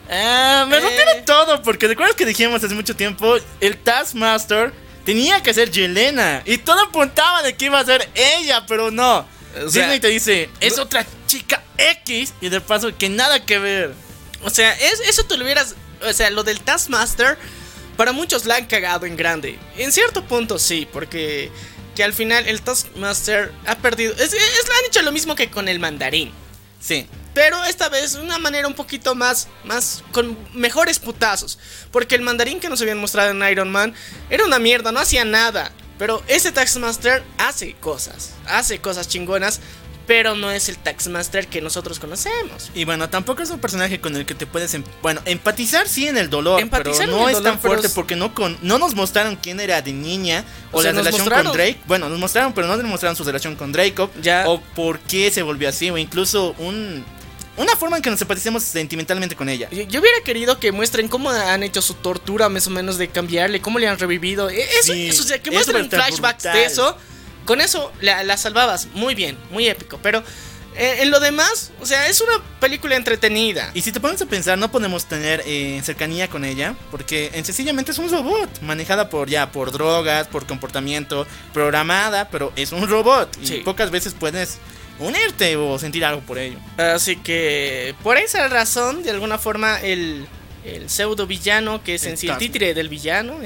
Ah, 0.09 0.65
me 0.69 0.77
Eh. 0.77 0.79
rompieron 0.79 1.25
todo 1.25 1.61
porque 1.61 1.87
recuerdas 1.87 2.15
que 2.15 2.25
dijimos 2.25 2.63
hace 2.63 2.73
mucho 2.75 2.95
tiempo 2.95 3.35
el 3.59 3.77
Taskmaster 3.77 4.73
tenía 5.05 5.41
que 5.43 5.53
ser 5.53 5.69
Yelena 5.71 6.41
y 6.45 6.57
todo 6.57 6.81
apuntaba 6.81 7.41
de 7.43 7.55
que 7.55 7.65
iba 7.65 7.79
a 7.79 7.85
ser 7.85 8.07
ella, 8.15 8.65
pero 8.67 8.91
no. 8.91 9.19
O 9.65 9.69
sea, 9.69 9.83
Disney 9.83 9.99
te 9.99 10.07
dice, 10.09 10.49
es 10.59 10.77
otra 10.79 11.05
chica 11.25 11.63
X 11.77 12.33
y 12.41 12.49
de 12.49 12.61
paso 12.61 12.95
que 12.97 13.09
nada 13.09 13.43
que 13.45 13.57
ver. 13.59 13.93
O 14.43 14.49
sea, 14.49 14.71
es, 14.73 14.99
eso 15.01 15.23
tú 15.25 15.35
lo 15.37 15.43
hubieras. 15.43 15.75
O 16.07 16.13
sea, 16.13 16.29
lo 16.29 16.43
del 16.43 16.61
Taskmaster, 16.61 17.37
para 17.95 18.11
muchos 18.11 18.45
la 18.45 18.55
han 18.57 18.67
cagado 18.67 19.05
en 19.07 19.17
grande. 19.17 19.57
En 19.77 19.91
cierto 19.91 20.23
punto 20.25 20.59
sí, 20.59 20.87
porque 20.93 21.49
que 21.95 22.03
al 22.03 22.13
final 22.13 22.47
el 22.47 22.61
Taskmaster 22.61 23.51
ha 23.65 23.75
perdido. 23.77 24.13
Es, 24.13 24.31
es- 24.33 24.69
han 24.79 24.85
hecho 24.85 25.01
lo 25.01 25.11
mismo 25.11 25.33
que 25.35 25.49
con 25.49 25.67
el 25.67 25.79
mandarín. 25.79 26.31
Sí. 26.79 27.07
Pero 27.37 27.63
esta 27.65 27.87
vez 27.89 28.13
de 28.13 28.21
una 28.21 28.39
manera 28.39 28.67
un 28.67 28.73
poquito 28.73 29.13
más, 29.13 29.47
más 29.63 30.03
con 30.11 30.35
mejores 30.55 30.97
putazos. 30.97 31.59
Porque 31.91 32.15
el 32.15 32.21
mandarín 32.23 32.59
que 32.59 32.67
nos 32.67 32.81
habían 32.81 32.97
mostrado 32.97 33.29
en 33.29 33.43
Iron 33.51 33.69
Man 33.69 33.93
era 34.31 34.43
una 34.43 34.57
mierda, 34.57 34.91
no 34.91 34.99
hacía 34.99 35.23
nada. 35.23 35.71
Pero 35.99 36.23
ese 36.27 36.51
Taxmaster 36.51 37.23
hace 37.37 37.73
cosas, 37.75 38.31
hace 38.47 38.79
cosas 38.79 39.07
chingonas. 39.07 39.59
Pero 40.07 40.35
no 40.35 40.49
es 40.51 40.69
el 40.69 40.77
Taxmaster 40.77 41.47
que 41.47 41.59
nosotros 41.61 41.99
conocemos. 41.99 42.71
Y 42.73 42.85
bueno, 42.85 43.09
tampoco 43.09 43.43
es 43.43 43.49
un 43.49 43.59
personaje 43.59 43.99
con 43.99 44.15
el 44.15 44.25
que 44.25 44.35
te 44.35 44.47
puedes, 44.47 44.73
em- 44.73 44.85
bueno, 45.01 45.19
empatizar 45.25 45.87
sí 45.89 46.07
en 46.07 46.15
el 46.17 46.29
dolor, 46.29 46.61
Empatizar 46.61 47.07
pero 47.07 47.17
no 47.17 47.27
es 47.27 47.35
dolor, 47.35 47.51
tan 47.51 47.59
fuerte 47.59 47.89
porque 47.89 48.15
no 48.15 48.33
con, 48.33 48.57
no 48.61 48.77
nos 48.79 48.95
mostraron 48.95 49.35
quién 49.35 49.59
era 49.59 49.81
de 49.81 49.91
niña 49.91 50.45
o, 50.71 50.77
O 50.77 50.81
sea, 50.81 50.93
la 50.93 50.99
relación 50.99 51.25
mostraron- 51.27 51.47
con 51.47 51.57
Drake. 51.57 51.77
Bueno, 51.87 52.07
nos 52.07 52.19
mostraron, 52.19 52.53
pero 52.53 52.67
no 52.67 52.77
nos 52.77 52.85
mostraron 52.85 53.17
su 53.17 53.25
relación 53.25 53.57
con 53.57 53.73
Draco 53.73 54.09
Ya. 54.21 54.45
o 54.47 54.61
por 54.61 54.99
qué 54.99 55.29
se 55.29 55.41
volvió 55.41 55.67
así 55.67 55.89
o 55.89 55.97
incluso 55.97 56.55
un 56.57 57.03
una 57.57 57.75
forma 57.75 57.97
en 57.97 58.03
que 58.03 58.09
nos 58.09 58.21
empaticemos 58.21 58.63
sentimentalmente 58.63 59.35
con 59.35 59.49
ella. 59.49 59.67
Yo, 59.71 59.83
yo 59.83 59.99
hubiera 59.99 60.21
querido 60.23 60.59
que 60.59 60.71
muestren 60.71 61.07
cómo 61.07 61.29
han 61.31 61.63
hecho 61.63 61.81
su 61.81 61.95
tortura, 61.95 62.49
más 62.49 62.67
o 62.67 62.69
menos, 62.69 62.97
de 62.97 63.09
cambiarle, 63.09 63.59
cómo 63.61 63.79
le 63.79 63.87
han 63.87 63.97
revivido. 63.99 64.49
E- 64.49 64.61
Eso, 64.79 64.93
Sí, 64.93 65.07
eso, 65.09 65.23
o 65.23 65.25
sea, 65.25 65.41
que 65.41 65.51
muestren 65.51 65.89
flashbacks 65.89 66.43
brutal. 66.43 66.53
de 66.57 66.65
eso. 66.65 66.97
Con 67.45 67.61
eso 67.61 67.91
la, 68.01 68.23
la 68.23 68.37
salvabas 68.37 68.87
muy 68.93 69.15
bien, 69.15 69.37
muy 69.51 69.67
épico. 69.67 69.99
Pero 70.03 70.21
eh, 70.75 70.97
en 70.99 71.09
lo 71.09 71.19
demás, 71.19 71.71
o 71.81 71.85
sea, 71.87 72.07
es 72.07 72.21
una 72.21 72.33
película 72.59 72.95
entretenida. 72.95 73.71
Y 73.73 73.81
si 73.81 73.91
te 73.91 73.99
pones 73.99 74.21
a 74.21 74.25
pensar, 74.27 74.57
no 74.59 74.69
podemos 74.69 75.05
tener 75.05 75.41
eh, 75.45 75.81
cercanía 75.83 76.29
con 76.29 76.45
ella, 76.45 76.75
porque 76.91 77.31
en 77.33 77.43
sencillamente 77.45 77.91
es 77.91 77.97
un 77.97 78.11
robot, 78.11 78.61
manejada 78.61 79.09
por 79.09 79.29
ya 79.29 79.51
por 79.51 79.71
drogas, 79.71 80.27
por 80.27 80.45
comportamiento, 80.45 81.25
programada, 81.53 82.29
pero 82.29 82.53
es 82.55 82.71
un 82.73 82.87
robot 82.87 83.35
y 83.41 83.47
Sí. 83.47 83.53
pocas 83.65 83.89
veces 83.91 84.13
puedes 84.13 84.57
unirte 84.99 85.55
o 85.57 85.77
sentir 85.79 86.03
algo 86.05 86.21
por 86.21 86.37
ello. 86.37 86.57
Así 86.77 87.15
que, 87.17 87.95
por 88.03 88.17
esa 88.17 88.47
razón, 88.47 89.03
de 89.03 89.11
alguna 89.11 89.37
forma, 89.37 89.79
el, 89.81 90.27
el 90.65 90.89
pseudo 90.89 91.27
villano, 91.27 91.83
que 91.83 91.95
es 91.95 92.03
en 92.05 92.17
sí 92.17 92.27
el 92.27 92.37
títere 92.37 92.73
del 92.73 92.89
villano, 92.89 93.39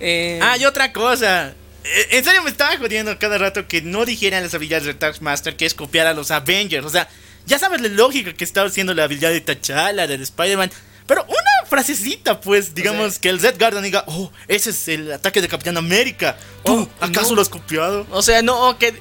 eh, 0.00 0.38
Ah, 0.42 0.56
y 0.58 0.64
otra 0.64 0.92
cosa. 0.92 1.54
Eh, 1.84 2.08
En 2.12 2.24
serio 2.24 2.42
me 2.42 2.50
estaba 2.50 2.76
jodiendo 2.76 3.18
cada 3.18 3.38
rato 3.38 3.66
que 3.68 3.82
no 3.82 4.04
dijeran 4.04 4.42
las 4.42 4.54
habilidades 4.54 4.86
de 4.86 4.94
Taskmaster, 4.94 5.56
que 5.56 5.66
es 5.66 5.74
copiar 5.74 6.06
a 6.06 6.14
los 6.14 6.30
Avengers. 6.30 6.84
O 6.86 6.90
sea, 6.90 7.08
ya 7.46 7.58
sabes 7.58 7.80
la 7.82 7.88
lógica 7.88 8.32
que 8.32 8.44
estaba 8.44 8.68
haciendo 8.68 8.94
la 8.94 9.04
habilidad 9.04 9.30
de 9.30 9.40
T'Challa, 9.44 10.06
de 10.06 10.14
Spider-Man. 10.14 10.70
Pero 11.06 11.22
una 11.24 11.68
frasecita, 11.68 12.40
pues, 12.40 12.74
digamos, 12.74 13.12
sea- 13.14 13.20
que 13.20 13.28
el 13.28 13.38
Red 13.38 13.58
Guardian 13.58 13.82
diga, 13.84 14.04
oh, 14.06 14.32
ese 14.48 14.70
es 14.70 14.88
el 14.88 15.12
ataque 15.12 15.42
de 15.42 15.48
Capitán 15.48 15.76
América. 15.76 16.38
¿Tú 16.64 16.72
Oh, 16.72 17.04
acaso 17.04 17.30
no. 17.30 17.36
lo 17.36 17.42
has 17.42 17.50
copiado? 17.50 18.06
O 18.10 18.22
sea, 18.22 18.40
no, 18.40 18.78
que 18.78 18.94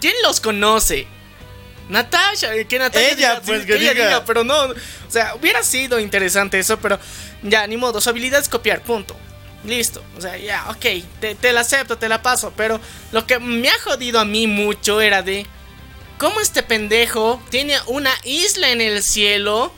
¿quién 0.00 0.14
los 0.22 0.40
conoce? 0.40 1.06
Natasha, 1.90 2.52
que 2.68 2.78
Natasha 2.78 3.10
Ella, 3.10 3.42
pues, 3.44 3.66
que 3.66 3.76
diga. 3.76 4.24
pero 4.24 4.44
no, 4.44 4.64
o 4.64 4.74
sea, 5.08 5.34
hubiera 5.34 5.62
sido 5.62 5.98
interesante 5.98 6.58
eso, 6.58 6.78
pero 6.78 6.98
ya, 7.42 7.66
ni 7.66 7.76
modo, 7.76 8.00
su 8.00 8.08
habilidad 8.08 8.40
es 8.40 8.48
copiar, 8.48 8.82
punto. 8.82 9.16
Listo, 9.64 10.02
o 10.16 10.20
sea, 10.20 10.38
ya, 10.38 10.70
ok, 10.70 10.86
te, 11.20 11.34
te 11.34 11.52
la 11.52 11.60
acepto, 11.60 11.98
te 11.98 12.08
la 12.08 12.22
paso, 12.22 12.52
pero 12.56 12.80
lo 13.12 13.26
que 13.26 13.38
me 13.38 13.68
ha 13.68 13.78
jodido 13.80 14.18
a 14.18 14.24
mí 14.24 14.46
mucho 14.46 15.02
era 15.02 15.22
de 15.22 15.46
cómo 16.16 16.40
este 16.40 16.62
pendejo 16.62 17.42
tiene 17.50 17.76
una 17.86 18.12
isla 18.24 18.70
en 18.70 18.80
el 18.80 19.02
cielo 19.02 19.72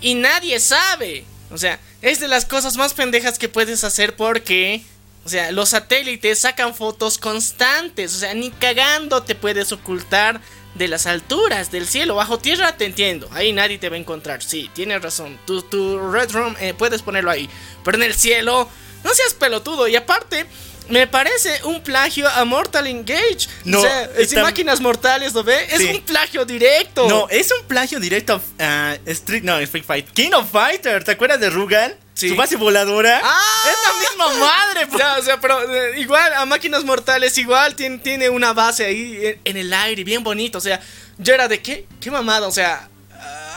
y 0.00 0.14
nadie 0.14 0.60
sabe. 0.60 1.24
O 1.50 1.58
sea, 1.58 1.80
es 2.02 2.20
de 2.20 2.28
las 2.28 2.44
cosas 2.44 2.76
más 2.76 2.94
pendejas 2.94 3.38
que 3.38 3.48
puedes 3.48 3.82
hacer 3.82 4.14
porque, 4.14 4.82
o 5.24 5.28
sea, 5.28 5.50
los 5.52 5.70
satélites 5.70 6.40
sacan 6.40 6.74
fotos 6.74 7.18
constantes. 7.18 8.14
O 8.14 8.18
sea, 8.18 8.34
ni 8.34 8.50
cagando 8.50 9.22
te 9.22 9.34
puedes 9.34 9.72
ocultar 9.72 10.40
de 10.78 10.88
las 10.88 11.06
alturas 11.06 11.70
del 11.70 11.86
cielo. 11.86 12.14
Bajo 12.14 12.38
tierra 12.38 12.76
te 12.76 12.86
entiendo. 12.86 13.28
Ahí 13.32 13.52
nadie 13.52 13.78
te 13.78 13.88
va 13.88 13.96
a 13.96 13.98
encontrar. 13.98 14.42
Sí, 14.42 14.70
tienes 14.72 15.02
razón. 15.02 15.38
Tu, 15.44 15.62
tu 15.62 16.10
Red 16.10 16.30
Room 16.30 16.54
eh, 16.60 16.72
puedes 16.72 17.02
ponerlo 17.02 17.30
ahí. 17.30 17.50
Pero 17.84 17.98
en 17.98 18.04
el 18.04 18.14
cielo, 18.14 18.68
no 19.04 19.14
seas 19.14 19.34
pelotudo. 19.34 19.88
Y 19.88 19.96
aparte... 19.96 20.46
Me 20.88 21.06
parece 21.06 21.62
un 21.64 21.82
plagio 21.82 22.28
a 22.28 22.44
Mortal 22.44 22.86
Engage. 22.86 23.48
No, 23.64 23.78
o 23.78 23.82
sea, 23.82 24.04
es 24.16 24.28
está- 24.32 24.42
máquinas 24.42 24.80
mortales, 24.80 25.34
¿lo 25.34 25.44
ve? 25.44 25.66
Es 25.70 25.80
un 25.82 26.00
plagio 26.02 26.44
directo. 26.44 27.08
No, 27.08 27.28
es 27.28 27.50
un 27.52 27.66
plagio 27.66 28.00
directo 28.00 28.40
a 28.58 28.96
Street, 29.06 29.42
no, 29.42 29.58
Street 29.58 29.84
Fight. 29.84 30.08
King 30.10 30.32
of 30.32 30.50
Fighter, 30.50 31.04
¿te 31.04 31.12
acuerdas 31.12 31.40
de 31.40 31.50
Rugal? 31.50 31.96
Sí. 32.14 32.30
Su 32.30 32.36
base 32.36 32.56
voladora. 32.56 33.20
¡Ah! 33.22 33.62
Es 33.70 33.76
la 33.86 34.26
misma 34.28 34.46
madre, 34.46 34.86
pues. 34.90 34.98
Ya, 34.98 35.18
o 35.18 35.22
sea, 35.22 35.40
pero 35.40 35.60
eh, 35.72 36.00
igual 36.00 36.32
a 36.34 36.44
máquinas 36.46 36.82
mortales, 36.84 37.36
igual 37.38 37.74
tiene, 37.76 37.98
tiene 37.98 38.28
una 38.28 38.52
base 38.52 38.84
ahí 38.86 39.18
en, 39.24 39.40
en 39.44 39.56
el 39.56 39.72
aire, 39.72 40.02
bien 40.04 40.24
bonito. 40.24 40.58
O 40.58 40.60
sea, 40.60 40.80
yo 41.18 41.34
era 41.34 41.46
de 41.48 41.60
qué, 41.62 41.86
qué 42.00 42.10
mamada, 42.10 42.48
o 42.48 42.50
sea, 42.50 42.88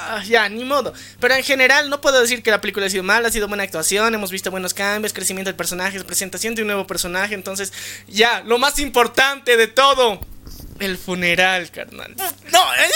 ah, 0.02 0.24
ya, 0.24 0.48
ni 0.50 0.64
modo. 0.64 0.94
Pero 1.20 1.36
en 1.36 1.44
general, 1.44 1.90
no 1.90 2.02
puedo 2.02 2.20
decir 2.22 2.44
que 2.44 2.52
la 2.52 2.62
película 2.62 2.86
ha 2.86 2.90
sido 2.90 3.04
mala, 3.04 3.28
ha 3.28 3.32
sido 3.32 3.48
buena 3.48 3.64
actuación, 3.64 4.14
hemos 4.14 4.32
visto 4.32 4.52
buenos 4.52 4.74
cambios, 4.74 5.14
crecimiento 5.14 5.50
del 5.50 5.56
personaje, 5.56 6.04
presentación 6.04 6.56
de 6.56 6.62
un 6.62 6.68
nuevo 6.68 6.88
personaje. 6.88 7.34
Entonces, 7.36 7.72
ya, 8.08 8.42
lo 8.46 8.58
más 8.58 8.80
importante 8.80 9.58
de 9.58 9.68
todo, 9.68 10.20
el 10.80 10.98
funeral, 10.98 11.70
carnal. 11.72 12.14
No, 12.18 12.74
eh, 12.74 12.90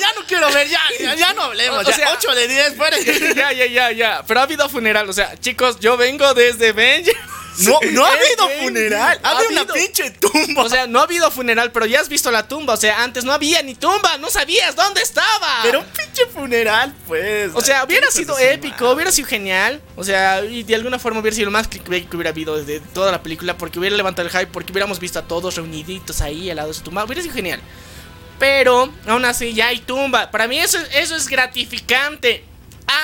ya, 0.00 0.12
no 0.14 0.26
quiero 0.26 0.50
ver, 0.52 0.68
ya, 0.68 0.80
ya, 0.98 1.14
ya 1.14 1.32
no 1.34 1.42
hablemos. 1.42 1.86
O 1.86 1.90
ya, 1.90 1.96
sea- 1.96 2.12
8 2.12 2.34
de 2.34 2.48
10, 2.48 2.74
fuera. 2.76 2.96
ya, 3.36 3.52
ya, 3.52 3.66
ya, 3.66 3.92
ya. 3.92 4.22
Pero 4.26 4.40
ha 4.40 4.42
habido 4.44 4.68
funeral, 4.68 5.08
o 5.08 5.12
sea, 5.12 5.38
chicos, 5.38 5.78
yo 5.80 5.96
vengo 5.96 6.32
desde 6.34 6.70
Avengers. 6.70 7.18
No, 7.58 7.78
no 7.92 8.04
ha 8.04 8.12
habido 8.12 8.48
funeral. 8.62 9.20
Ha 9.22 9.28
Ha 9.28 9.38
habido 9.38 9.50
una 9.62 9.72
pinche 9.72 10.10
tumba. 10.10 10.62
O 10.64 10.68
sea, 10.68 10.86
no 10.86 11.00
ha 11.00 11.02
habido 11.04 11.30
funeral, 11.30 11.72
pero 11.72 11.86
ya 11.86 12.00
has 12.00 12.08
visto 12.08 12.30
la 12.30 12.46
tumba. 12.46 12.74
O 12.74 12.76
sea, 12.76 13.02
antes 13.02 13.24
no 13.24 13.32
había 13.32 13.62
ni 13.62 13.74
tumba, 13.74 14.18
no 14.18 14.30
sabías 14.30 14.76
dónde 14.76 15.02
estaba. 15.02 15.60
pero 15.62 15.80
un 15.80 15.86
pinche 15.86 16.26
funeral, 16.26 16.94
pues. 17.06 17.50
O 17.54 17.60
sea, 17.60 17.84
hubiera 17.84 18.10
sido 18.10 18.38
épico, 18.38 18.90
hubiera 18.90 19.10
sido 19.12 19.28
genial. 19.28 19.80
O 19.96 20.04
sea, 20.04 20.44
y 20.44 20.62
de 20.62 20.74
alguna 20.74 20.98
forma 20.98 21.20
hubiera 21.20 21.34
sido 21.34 21.46
lo 21.46 21.52
más 21.52 21.68
clickbait 21.68 22.08
que 22.08 22.16
hubiera 22.16 22.30
habido 22.30 22.56
desde 22.56 22.80
toda 22.92 23.10
la 23.12 23.22
película. 23.22 23.56
Porque 23.56 23.78
hubiera 23.78 23.96
levantado 23.96 24.28
el 24.28 24.32
hype, 24.32 24.48
porque 24.52 24.72
hubiéramos 24.72 24.98
visto 25.00 25.18
a 25.18 25.22
todos 25.22 25.56
reuniditos 25.56 26.20
ahí 26.20 26.50
al 26.50 26.56
lado 26.56 26.68
de 26.68 26.74
su 26.74 26.82
tumba. 26.82 27.04
Hubiera 27.04 27.22
sido 27.22 27.34
genial. 27.34 27.60
Pero, 28.38 28.92
aún 29.06 29.24
así, 29.24 29.54
ya 29.54 29.68
hay 29.68 29.78
tumba. 29.78 30.30
Para 30.30 30.46
mí 30.46 30.58
eso, 30.58 30.78
eso 30.92 31.16
es 31.16 31.26
gratificante. 31.26 32.44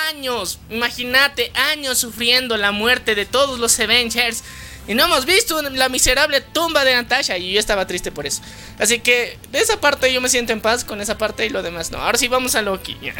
Años, 0.09 0.59
imagínate, 0.69 1.51
años 1.71 1.97
sufriendo 1.97 2.57
la 2.57 2.71
muerte 2.71 3.15
de 3.15 3.25
todos 3.25 3.59
los 3.59 3.79
Avengers. 3.79 4.43
Y 4.87 4.95
no 4.95 5.05
hemos 5.05 5.25
visto 5.25 5.61
la 5.61 5.89
miserable 5.89 6.41
tumba 6.41 6.83
de 6.83 6.93
Natasha. 6.93 7.37
Y 7.37 7.53
yo 7.53 7.59
estaba 7.59 7.87
triste 7.87 8.11
por 8.11 8.25
eso. 8.25 8.41
Así 8.79 8.99
que 8.99 9.37
de 9.51 9.59
esa 9.59 9.79
parte 9.79 10.11
yo 10.11 10.21
me 10.21 10.29
siento 10.29 10.53
en 10.53 10.61
paz 10.61 10.83
con 10.83 10.99
esa 11.01 11.17
parte 11.17 11.45
y 11.45 11.49
lo 11.49 11.63
demás 11.63 11.91
no. 11.91 11.99
Ahora 11.99 12.17
sí 12.17 12.27
vamos 12.27 12.55
a 12.55 12.61
Loki. 12.61 12.97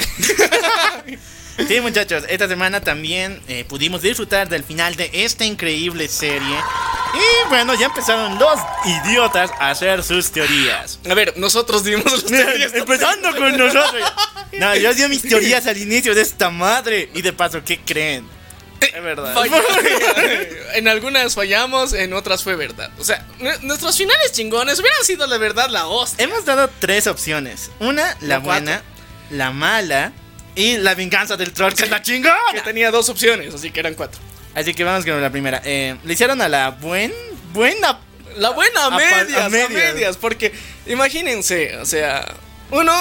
Sí, 1.68 1.80
muchachos, 1.82 2.24
esta 2.30 2.48
semana 2.48 2.82
también 2.82 3.42
eh, 3.48 3.64
pudimos 3.68 4.02
disfrutar 4.02 4.50
del 4.50 4.64
final 4.64 4.96
de 4.96 5.10
esta 5.14 5.46
increíble 5.46 6.08
serie. 6.08 6.58
Y 7.14 7.50
bueno, 7.50 7.76
ya 7.76 7.86
empezaron 7.88 8.40
los 8.40 8.60
idiotas 8.86 9.52
a 9.60 9.70
hacer 9.70 10.04
sus 10.04 10.32
teorías. 10.32 11.00
A 11.10 11.14
ver, 11.14 11.34
nosotros 11.38 11.84
dimos 11.84 12.12
las 12.12 12.26
teorías. 12.26 12.74
Empezando 12.74 13.36
con 13.36 13.56
nosotros. 13.56 14.04
No, 14.54 14.76
yo 14.76 14.94
di 14.96 15.08
mis 15.10 15.22
teorías 15.22 15.68
al 15.68 15.78
inicio 15.78 16.16
de 16.16 16.22
esta 16.22 16.50
madre. 16.50 17.10
Y 17.14 17.22
de 17.22 17.34
paso, 17.34 17.64
¿qué 17.64 17.80
creen? 17.80 18.28
Es 18.82 19.04
verdad. 19.04 19.36
En 20.74 20.88
algunas 20.88 21.36
fallamos, 21.36 21.94
en 21.94 22.14
otras 22.14 22.44
fue 22.44 22.56
verdad. 22.56 22.90
O 22.98 23.04
sea, 23.04 23.24
nu- 23.40 23.52
nuestros 23.62 23.96
finales 23.96 24.32
chingones 24.32 24.80
hubieran 24.80 25.04
sido 25.04 25.28
la 25.28 25.38
verdad 25.38 25.70
la 25.70 25.86
hostia. 25.86 26.24
Hemos 26.24 26.46
dado 26.46 26.68
tres 26.80 27.06
opciones. 27.06 27.70
Una, 27.80 28.18
la 28.22 28.28
La 28.28 28.40
cuatro. 28.42 28.64
buena, 28.66 28.84
la 29.30 29.52
mala 29.52 30.12
y 30.56 30.78
la 30.78 30.94
venganza 30.96 31.36
del 31.38 31.52
troll, 31.54 31.74
que 31.74 31.84
es 31.84 31.90
la 31.90 32.02
chingona. 32.02 32.36
Que 32.54 32.62
tenía 32.62 32.92
dos 32.92 33.10
opciones, 33.10 33.54
así 33.54 33.72
que 33.72 33.80
eran 33.80 33.94
cuatro. 33.96 34.20
Así 34.56 34.74
que 34.74 34.84
vamos 34.84 35.04
con 35.06 35.20
la 35.22 35.32
primera. 35.32 35.62
Eh, 35.66 35.96
le 36.04 36.14
hicieron 36.14 36.42
a 36.42 36.48
la 36.50 36.70
buen, 36.72 37.12
buena. 37.54 38.00
La 38.38 38.50
buena 38.50 38.86
a 38.86 38.90
medias, 38.92 39.34
a 39.42 39.46
a 39.46 39.50
medias. 39.50 39.70
medias. 39.94 40.18
porque 40.18 40.54
imagínense, 40.86 41.78
o 41.78 41.86
sea, 41.86 42.26
uno, 42.72 42.94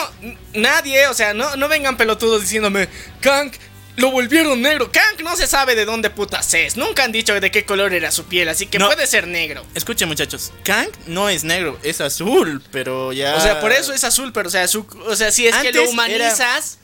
nadie, 0.55 1.07
o 1.09 1.15
sea, 1.15 1.33
no, 1.35 1.57
no 1.57 1.69
vengan 1.69 1.97
pelotudos 1.97 2.43
diciéndome, 2.43 2.88
Kank, 3.21 3.55
lo 3.97 4.11
volvieron 4.11 4.61
negro. 4.61 4.91
Kank 4.91 5.21
no 5.23 5.37
se 5.37 5.47
sabe 5.47 5.75
de 5.75 5.85
dónde 5.85 6.11
putas 6.11 6.53
es. 6.55 6.77
Nunca 6.77 7.05
han 7.05 7.12
dicho 7.12 7.38
de 7.38 7.51
qué 7.51 7.65
color 7.65 7.93
era 7.95 8.11
su 8.11 8.25
piel, 8.25 8.49
así 8.49 8.67
que 8.67 8.79
No. 8.79 8.87
puede 8.88 9.07
ser 9.07 9.27
negro. 9.27 9.65
Escuchen, 9.75 10.09
muchachos. 10.09 10.53
Kang 10.65 10.88
no 11.07 11.29
es 11.29 11.45
negro, 11.45 11.79
es 11.83 12.01
azul, 12.01 12.62
pero 12.71 13.12
ya. 13.12 13.37
O 13.37 13.41
sea, 13.41 13.61
por 13.61 13.73
eso 13.73 13.93
es 13.93 14.05
azul, 14.05 14.33
pero 14.33 14.49
o 14.49 14.51
sea, 14.53 14.67
su- 14.69 14.87
o 15.07 15.17
sea 15.17 15.31
si 15.31 15.47
es 15.47 15.55
que 15.57 15.73
lo 15.73 15.81
Antes 15.81 15.93
humanizas, 15.93 16.79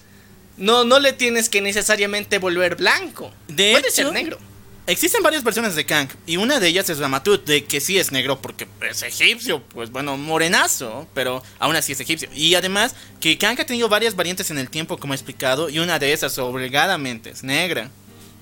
no, 0.59 0.85
no 0.85 0.99
le 0.99 1.13
tienes 1.13 1.49
que 1.49 1.61
necesariamente 1.61 2.39
volver 2.39 2.77
blanco. 2.77 3.33
De 3.47 3.73
Puede 3.73 3.89
hecho, 3.89 4.03
ser 4.03 4.13
negro. 4.13 4.39
Existen 4.87 5.23
varias 5.23 5.45
versiones 5.45 5.75
de 5.75 5.85
Kang 5.85 6.09
y 6.27 6.39
una 6.39 6.61
de 6.61 6.69
ellas 6.69 6.89
es 6.89 6.99
Ramatut, 6.99 7.45
de 7.45 7.65
que 7.65 7.79
sí 7.79 7.99
es 7.99 8.11
negro 8.11 8.41
porque 8.41 8.67
es 8.89 9.03
egipcio, 9.03 9.63
pues 9.63 9.91
bueno, 9.91 10.17
morenazo, 10.17 11.07
pero 11.13 11.43
aún 11.59 11.77
así 11.77 11.93
es 11.93 12.01
egipcio. 12.01 12.31
Y 12.35 12.55
además 12.55 12.95
que 13.21 13.37
Kang 13.37 13.61
ha 13.61 13.67
tenido 13.67 13.91
varias 13.91 14.17
variantes 14.17 14.51
en 14.51 14.57
el 14.57 14.71
tiempo, 14.71 14.97
como 14.97 15.13
he 15.13 15.17
explicado, 15.17 15.69
y 15.69 15.79
una 15.79 15.99
de 15.99 16.15
esas 16.15 16.39
obligadamente 16.39 17.29
es 17.29 17.43
negra. 17.43 17.91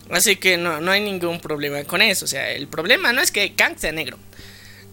Así 0.08 0.36
que 0.36 0.56
no, 0.56 0.80
no 0.80 0.92
hay 0.92 1.00
ningún 1.00 1.40
problema 1.40 1.82
con 1.82 2.00
eso. 2.00 2.24
O 2.24 2.28
sea, 2.28 2.52
el 2.52 2.68
problema 2.68 3.12
no 3.12 3.20
es 3.20 3.32
que 3.32 3.54
Kang 3.54 3.76
sea 3.76 3.90
negro. 3.90 4.16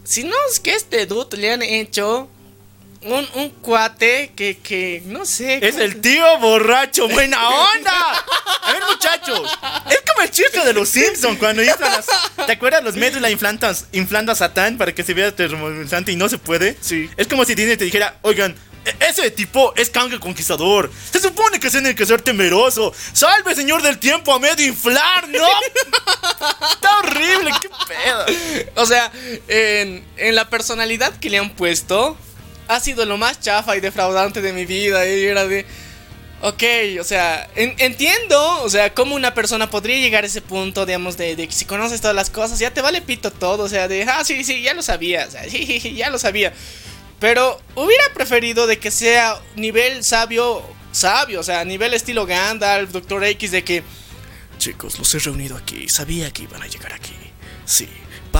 Sino 0.02 0.34
es 0.50 0.58
que 0.58 0.74
este 0.74 1.06
dude 1.06 1.36
le 1.36 1.52
han 1.52 1.62
hecho 1.62 2.28
un, 3.04 3.28
un 3.34 3.50
cuate 3.50 4.32
que, 4.36 4.58
que 4.58 5.02
no 5.06 5.24
sé. 5.26 5.58
Es 5.66 5.72
¿cómo 5.72 5.84
el 5.84 6.00
tío 6.00 6.38
borracho, 6.38 7.08
buena 7.08 7.48
onda. 7.48 8.24
A 8.62 8.72
ver, 8.72 8.82
muchachos, 8.90 9.50
es 9.90 9.98
como 10.10 10.22
el 10.22 10.30
chiste 10.30 10.64
de 10.64 10.72
los 10.72 10.88
Simpsons 10.88 11.38
cuando 11.38 11.62
hizo 11.62 11.78
las. 11.80 12.06
¿Te 12.46 12.52
acuerdas 12.52 12.82
los 12.82 12.96
médula 12.96 13.30
inflantas, 13.30 13.86
inflando 13.92 14.32
a 14.32 14.34
Satán 14.34 14.78
para 14.78 14.92
que 14.94 15.02
se 15.02 15.14
vea 15.14 15.34
termorizante 15.34 16.12
y 16.12 16.16
no 16.16 16.28
se 16.28 16.38
puede? 16.38 16.76
Sí. 16.80 17.08
Es 17.16 17.26
como 17.28 17.44
si 17.44 17.54
Disney 17.54 17.76
te 17.76 17.84
dijera, 17.84 18.16
oigan. 18.22 18.54
e- 18.84 18.96
Ese 19.08 19.30
tipo 19.30 19.72
es 19.76 19.88
Kang 19.90 20.12
el 20.12 20.20
Conquistador. 20.20 20.90
Se 21.10 21.18
supone 21.20 21.58
que 21.60 21.70
tiene 21.70 21.94
que 21.94 22.04
ser 22.06 22.20
temeroso. 22.22 22.92
Salve, 23.12 23.54
señor 23.54 23.82
del 23.82 23.98
tiempo, 23.98 24.32
a 24.34 24.38
medio 24.38 24.66
inflar, 24.66 25.28
¿no? 25.28 25.46
Está 26.70 26.98
horrible, 26.98 27.50
qué 27.60 27.68
pedo. 27.88 28.72
O 28.76 28.86
sea, 28.86 29.10
en, 29.48 30.04
en 30.16 30.34
la 30.34 30.48
personalidad 30.50 31.16
que 31.18 31.30
le 31.30 31.38
han 31.38 31.50
puesto, 31.50 32.16
ha 32.68 32.80
sido 32.80 33.04
lo 33.04 33.16
más 33.18 33.40
chafa 33.40 33.76
y 33.76 33.80
defraudante 33.80 34.40
de 34.40 34.52
mi 34.52 34.66
vida. 34.66 35.06
Y 35.06 35.24
era 35.24 35.46
de. 35.46 35.64
Ok, 36.42 36.62
o 37.00 37.04
sea, 37.04 37.48
en- 37.56 37.74
entiendo, 37.78 38.62
o 38.62 38.68
sea, 38.68 38.92
cómo 38.92 39.14
una 39.14 39.32
persona 39.32 39.70
podría 39.70 39.96
llegar 39.98 40.24
a 40.24 40.26
ese 40.26 40.42
punto, 40.42 40.84
digamos, 40.84 41.16
de, 41.16 41.36
que 41.36 41.50
si 41.52 41.64
conoces 41.64 42.02
todas 42.02 42.14
las 42.14 42.28
cosas, 42.28 42.58
ya 42.58 42.70
te 42.70 42.82
vale 42.82 43.00
pito 43.00 43.30
todo, 43.30 43.62
o 43.64 43.68
sea, 43.68 43.88
de, 43.88 44.02
ah, 44.02 44.22
sí, 44.24 44.44
sí, 44.44 44.60
ya 44.60 44.74
lo 44.74 44.82
sabía, 44.82 45.24
o 45.26 45.30
sea, 45.30 45.44
sí, 45.48 45.80
sí, 45.80 45.94
ya 45.94 46.10
lo 46.10 46.18
sabía. 46.18 46.52
Pero 47.18 47.58
hubiera 47.76 48.04
preferido 48.12 48.66
de 48.66 48.78
que 48.78 48.90
sea 48.90 49.40
nivel 49.56 50.04
sabio, 50.04 50.62
sabio, 50.92 51.40
o 51.40 51.42
sea, 51.44 51.64
nivel 51.64 51.94
estilo 51.94 52.26
Gandalf, 52.26 52.90
Doctor 52.90 53.24
X, 53.24 53.50
de 53.50 53.64
que, 53.64 53.82
chicos, 54.58 54.98
los 54.98 55.14
he 55.14 55.20
reunido 55.20 55.56
aquí, 55.56 55.88
sabía 55.88 56.30
que 56.30 56.42
iban 56.42 56.62
a 56.62 56.66
llegar 56.66 56.92
aquí. 56.92 57.14
Sí, 57.64 57.88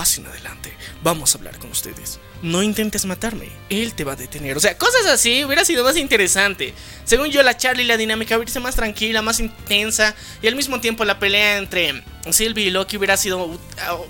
pasen 0.05 0.27
adelante, 0.27 0.71
vamos 1.01 1.33
a 1.33 1.39
hablar 1.39 1.57
con 1.57 1.71
ustedes. 1.71 2.19
No 2.43 2.61
intentes 2.61 3.05
matarme, 3.05 3.49
él 3.71 3.95
te 3.95 4.03
va 4.03 4.13
a 4.13 4.15
detener. 4.15 4.55
O 4.55 4.59
sea, 4.59 4.77
cosas 4.77 5.07
así 5.07 5.43
hubiera 5.43 5.65
sido 5.65 5.83
más 5.83 5.97
interesante. 5.97 6.75
Según 7.05 7.31
yo, 7.31 7.41
la 7.41 7.57
charla 7.57 7.81
y 7.81 7.85
la 7.85 7.97
dinámica 7.97 8.35
hubiera 8.35 8.51
sido 8.51 8.61
más 8.61 8.75
tranquila, 8.75 9.23
más 9.23 9.39
intensa. 9.39 10.13
Y 10.43 10.47
al 10.47 10.55
mismo 10.55 10.79
tiempo, 10.79 11.05
la 11.05 11.17
pelea 11.17 11.57
entre 11.57 12.03
Sylvie 12.29 12.65
y 12.65 12.69
Loki 12.69 12.97
hubiera 12.97 13.17
sido 13.17 13.45
uh, 13.45 13.57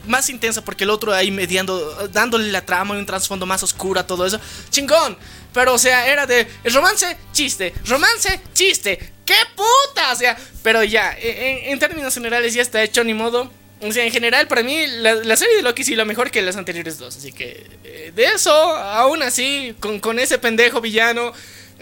más 0.05 0.29
intensa 0.29 0.65
porque 0.65 0.84
el 0.84 0.89
otro 0.89 1.13
ahí 1.13 1.31
mediando, 1.31 2.10
dándole 2.10 2.51
la 2.51 2.65
trama 2.65 2.95
y 2.95 2.97
un 2.97 3.05
trasfondo 3.05 3.45
más 3.45 3.63
oscuro 3.63 4.01
a 4.01 4.05
todo 4.05 4.25
eso. 4.25 4.38
¡Chingón! 4.69 5.17
Pero, 5.53 5.75
o 5.75 5.77
sea, 5.77 6.12
era 6.12 6.25
de 6.25 6.45
el 6.65 6.73
romance, 6.73 7.15
chiste, 7.31 7.73
romance, 7.86 8.41
chiste. 8.53 9.13
¡Qué 9.23 9.38
puta! 9.55 10.12
O 10.12 10.15
sea, 10.17 10.36
pero 10.62 10.84
ya, 10.84 11.15
en, 11.17 11.71
en 11.71 11.79
términos 11.79 12.13
generales 12.13 12.53
ya 12.53 12.63
está 12.63 12.84
hecho, 12.84 13.01
ni 13.05 13.13
modo. 13.13 13.49
O 13.81 13.91
sea, 13.91 14.05
en 14.05 14.11
general, 14.11 14.47
para 14.47 14.63
mí, 14.63 14.85
la, 14.88 15.15
la 15.15 15.35
serie 15.35 15.57
de 15.57 15.61
Loki 15.61 15.83
sí 15.83 15.95
lo 15.95 16.05
mejor 16.05 16.31
que 16.31 16.41
las 16.41 16.55
anteriores 16.55 16.97
dos. 16.97 17.17
Así 17.17 17.31
que, 17.31 17.65
eh, 17.83 18.11
de 18.15 18.25
eso, 18.25 18.51
aún 18.53 19.21
así, 19.21 19.75
con, 19.79 19.99
con 19.99 20.17
ese 20.19 20.38
pendejo 20.39 20.79
villano, 20.81 21.33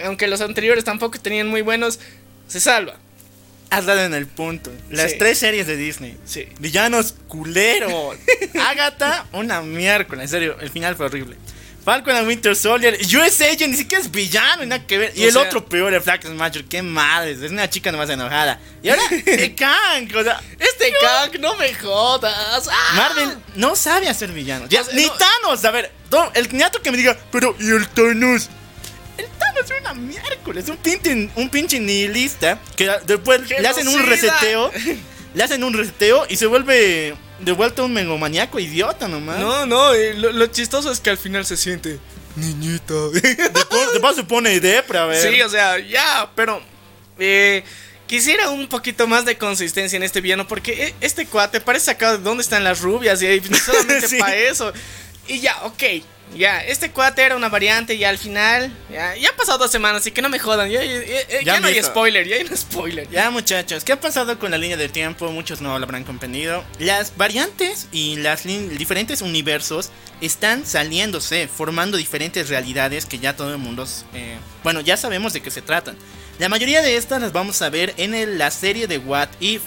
aunque 0.04 0.28
los 0.28 0.42
anteriores 0.42 0.84
tampoco 0.84 1.20
tenían 1.20 1.48
muy 1.48 1.62
buenos, 1.62 2.00
se 2.48 2.60
salva. 2.60 2.96
Has 3.70 3.86
dado 3.86 4.02
en 4.04 4.14
el 4.14 4.28
punto. 4.28 4.72
Las 4.92 5.12
Sí. 5.12 5.18
tres 5.18 5.38
series 5.40 5.66
de 5.68 5.76
Disney. 5.78 6.18
Sí. 6.26 6.48
Villanos 6.60 7.16
culeros. 7.28 8.16
Agatha, 8.70 9.26
una 9.32 9.62
miércoles. 9.62 10.24
En 10.24 10.30
serio, 10.30 10.58
el 10.62 10.70
final 10.70 10.96
fue 10.96 11.06
horrible. 11.08 11.38
Falcon 11.84 12.16
and 12.16 12.28
Winter 12.28 12.56
Soldier. 12.56 12.98
US 13.18 13.42
Agent 13.42 13.72
ni 13.72 13.76
siquiera 13.78 14.02
es 14.02 14.10
villano, 14.10 14.66
nada 14.66 14.86
que 14.88 14.98
ver. 14.98 15.12
Y 15.16 15.24
O 15.26 15.28
el 15.28 15.34
sea- 15.34 15.42
otro 15.42 15.66
peor, 15.66 15.94
el 15.94 16.02
Flax 16.02 16.26
Smasher. 16.28 16.64
Qué 16.66 16.82
madres. 16.82 17.42
Es 17.42 17.52
una 17.52 17.70
chica 17.70 17.92
nomás 17.92 18.10
enojada. 18.10 18.60
Y 18.82 18.90
ahora, 18.90 19.02
el 19.26 19.56
Kang. 19.56 20.10
O 20.16 20.24
sea, 20.24 20.40
Este 20.60 20.94
Kang, 21.02 21.40
no 21.42 21.56
me 21.58 21.74
jodas. 21.74 22.68
¡Ah! 22.72 22.94
Marvel 22.96 23.38
no 23.56 23.76
sabe 23.76 24.08
hacer 24.08 24.32
villanos. 24.32 24.70
Ya, 24.70 24.82
O 24.82 24.84
sea, 24.86 24.94
ni 24.94 25.06
no- 25.08 25.14
Thanos. 25.14 25.66
A 25.66 25.72
ver, 25.72 25.92
no, 26.12 26.32
el 26.34 26.52
ñato 26.54 26.82
que 26.82 26.90
me 26.92 26.98
diga, 26.98 27.18
pero 27.32 27.56
¿y 27.60 27.70
el 27.70 27.88
Thanos? 27.90 28.50
El 29.18 29.28
Thanos 29.38 29.70
es 29.70 29.82
una 29.82 29.94
miércoles. 29.94 30.70
Un 30.70 30.78
pinche, 30.78 31.30
un 31.36 31.50
pinche 31.50 31.80
nihilista 31.80 32.60
que 32.76 32.90
después 33.06 33.42
le 33.50 33.68
hacen 33.68 33.88
un 33.88 34.04
reseteo. 34.06 34.72
Le 35.36 35.44
hacen 35.44 35.64
un 35.64 35.74
reseteo 35.74 36.26
y 36.30 36.38
se 36.38 36.46
vuelve 36.46 37.16
de 37.40 37.52
vuelta 37.52 37.84
un 37.84 37.94
megomaniaco 37.94 38.60
idiota 38.60 39.08
nomás. 39.08 39.40
No, 39.40 39.66
no, 39.66 39.94
eh, 39.94 40.14
lo, 40.14 40.32
lo 40.32 40.46
chistoso 40.48 40.92
es 40.92 41.00
que 41.00 41.10
al 41.10 41.18
final 41.18 41.46
se 41.46 41.58
siente 41.58 42.00
niñita. 42.36 42.94
Después, 43.12 43.92
después 43.94 44.16
se 44.16 44.24
pone 44.24 44.60
depra, 44.60 45.04
a 45.04 45.06
ver. 45.08 45.32
Sí, 45.34 45.42
o 45.42 45.50
sea, 45.50 45.80
ya, 45.80 46.30
pero 46.36 46.62
eh, 47.20 47.64
quisiera 48.08 48.50
un 48.50 48.68
poquito 48.68 49.08
más 49.08 49.26
de 49.26 49.38
consistencia 49.38 49.98
en 49.98 50.04
este 50.04 50.22
villano 50.22 50.48
porque 50.48 50.88
eh, 50.88 50.96
este 51.02 51.26
cuate 51.26 51.62
parece 51.62 51.86
sacado 51.88 52.18
de 52.18 52.24
dónde 52.24 52.44
están 52.44 52.64
las 52.64 52.82
rubias 52.82 53.22
y 53.22 53.42
solamente 53.54 54.08
Sí. 54.08 54.18
para 54.18 54.36
eso. 54.36 54.74
Y 55.28 55.40
ya, 55.40 55.58
ok. 55.64 55.84
Ya, 56.36 56.60
este 56.64 56.92
cuate 56.92 57.22
era 57.24 57.36
una 57.36 57.50
variante 57.50 57.96
y 57.96 58.04
al 58.04 58.18
final, 58.18 58.72
ya, 58.92 59.16
ya 59.16 59.30
han 59.30 59.36
pasado 59.36 59.58
dos 59.60 59.72
semanas, 59.72 60.02
así 60.02 60.12
que 60.12 60.22
no 60.22 60.30
me 60.30 60.40
jodan. 60.40 60.70
Ya, 60.70 60.84
ya- 60.84 60.94
ya- 61.04 61.28
ya 61.30 61.42
Ya 61.42 61.60
no 61.60 61.68
hay 61.68 61.82
spoiler, 61.84 62.28
ya 62.28 62.36
hay 62.38 62.44
un 62.44 62.58
spoiler. 62.58 63.10
Ya 63.10 63.30
muchachos, 63.30 63.84
¿qué 63.84 63.94
ha 63.94 64.00
pasado 64.00 64.38
con 64.40 64.52
la 64.52 64.58
línea 64.58 64.78
del 64.78 64.92
tiempo? 64.92 65.32
Muchos 65.32 65.62
no 65.62 65.78
lo 65.78 65.84
habrán 65.86 66.04
comprendido. 66.04 66.64
Las 66.80 67.16
variantes 67.18 67.88
y 67.92 68.16
las 68.18 68.44
diferentes 68.44 69.22
universos 69.22 69.90
están 70.22 70.66
saliéndose, 70.66 71.48
formando 71.48 71.98
diferentes 71.98 72.50
realidades 72.50 73.06
que 73.06 73.20
ya 73.20 73.36
todo 73.36 73.52
el 73.52 73.58
mundo, 73.58 73.86
eh, 74.14 74.38
bueno, 74.64 74.82
ya 74.82 74.98
sabemos 74.98 75.34
de 75.34 75.42
qué 75.42 75.52
se 75.52 75.62
tratan. 75.62 75.98
La 76.40 76.50
mayoría 76.50 76.82
de 76.82 76.98
estas 76.98 77.22
las 77.22 77.32
vamos 77.32 77.62
a 77.62 77.70
ver 77.70 77.94
en 77.98 78.16
el- 78.16 78.38
la 78.38 78.50
serie 78.50 78.88
de 78.88 78.98
What 78.98 79.30
If. 79.40 79.62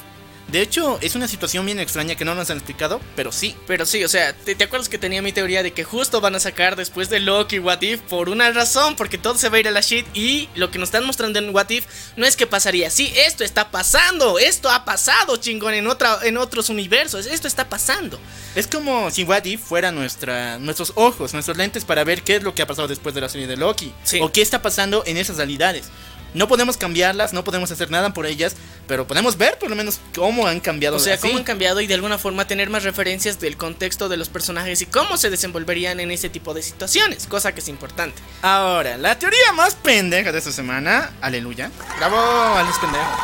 De 0.49 0.63
hecho, 0.63 0.99
es 1.03 1.17
una 1.17 1.27
situación 1.27 1.67
bien 1.67 1.81
extraña 1.81 2.15
que 2.15 2.25
no 2.25 2.35
nos 2.37 2.51
han 2.51 2.59
explicado, 2.59 3.01
pero 3.17 3.33
sí. 3.33 3.57
Pero 3.67 3.85
sí, 3.85 4.05
o 4.05 4.09
sea, 4.09 4.33
¿te, 4.33 4.55
te 4.55 4.65
acuerdas 4.65 4.89
que 4.89 4.97
tenía 4.97 5.21
mi 5.21 5.33
teoría 5.33 5.65
de 5.65 5.73
que 5.73 5.83
justo 5.83 6.21
van 6.21 6.37
a 6.37 6.41
sacar 6.41 6.77
después 6.77 7.11
de 7.11 7.19
Loki 7.19 7.59
What 7.59 7.83
If 7.83 8.01
por 8.03 8.29
una 8.29 8.51
razón? 8.53 8.95
Porque 8.95 9.19
todo 9.19 9.37
se 9.37 9.49
va 9.49 9.57
a 9.57 9.61
ir 9.61 9.69
a 9.69 9.73
la 9.73 9.81
shit 9.81 10.07
y 10.15 10.49
lo 10.55 10.71
que 10.71 10.79
nos 10.79 10.89
están 10.89 11.05
mostrando 11.05 11.41
en 11.41 11.53
What 11.53 11.71
If 11.71 11.87
no 12.17 12.27
es 12.27 12.37
que 12.37 12.47
pasaría. 12.47 12.91
Sí, 12.91 13.13
esto 13.17 13.43
está 13.43 13.73
pasando, 13.73 14.39
esto 14.39 14.71
ha 14.71 14.85
pasado, 14.85 15.37
chingón, 15.37 15.75
en, 15.75 15.89
otra, 15.89 16.21
en 16.23 16.37
otros 16.37 16.69
universos, 16.69 17.27
esto 17.27 17.49
está 17.49 17.69
pasando. 17.69 18.21
Es 18.55 18.69
como 18.69 19.11
si 19.11 19.25
What 19.25 19.47
If 19.47 19.61
fuera 19.63 19.91
nuestra, 19.91 20.59
nuestros 20.59 20.93
ojos, 20.95 21.33
nuestros 21.33 21.57
lentes 21.57 21.85
para 21.85 22.05
ver 22.05 22.23
qué 22.23 22.37
es 22.37 22.45
lo 22.45 22.55
que 22.55 22.63
ha 22.63 22.67
pasado 22.67 22.87
después 22.87 23.17
de 23.17 23.21
la 23.21 23.29
serie 23.29 23.49
de 23.49 23.57
Loki. 23.57 23.93
Sí. 24.05 24.21
O 24.23 24.31
qué 24.31 24.43
está 24.43 24.63
pasando 24.63 25.03
en 25.07 25.17
esas 25.17 25.39
realidades. 25.39 25.91
No 26.37 26.49
podemos 26.49 26.77
cambiarlas, 26.77 27.33
no 27.33 27.45
podemos 27.45 27.71
hacer 27.71 27.91
nada 27.91 28.13
por 28.13 28.27
ellas, 28.27 28.57
pero 28.87 29.07
podemos 29.07 29.39
ver 29.39 29.59
por 29.59 29.71
lo 29.71 29.75
menos 29.75 30.01
cómo 30.15 30.47
han 30.47 30.61
cambiado. 30.61 30.97
O 30.97 31.01
sea, 31.01 31.15
así. 31.15 31.27
cómo 31.27 31.39
han 31.39 31.45
cambiado 31.45 31.81
y 31.81 31.87
de 31.87 31.95
alguna 31.95 32.19
forma 32.19 32.47
tener 32.47 32.69
más 32.69 32.85
referencias 32.85 33.41
del 33.41 33.57
contexto 33.57 34.11
de 34.11 34.19
los 34.19 34.29
personajes 34.29 34.83
y 34.83 34.87
cómo 34.87 35.17
se 35.17 35.31
desenvolverían 35.31 35.99
en 35.99 36.11
ese 36.11 36.29
tipo 36.29 36.53
de 36.53 36.63
situaciones, 36.63 37.27
cosa 37.27 37.53
que 37.53 37.61
es 37.61 37.69
importante. 37.69 38.21
Ahora, 38.43 38.99
la 38.99 39.19
teoría 39.19 39.51
más 39.55 39.77
pendeja 39.77 40.31
de 40.31 40.39
esta 40.39 40.53
semana, 40.53 41.11
aleluya. 41.23 41.71
Bravo, 41.97 42.19
Alex 42.19 42.79
pendejo. 42.81 43.17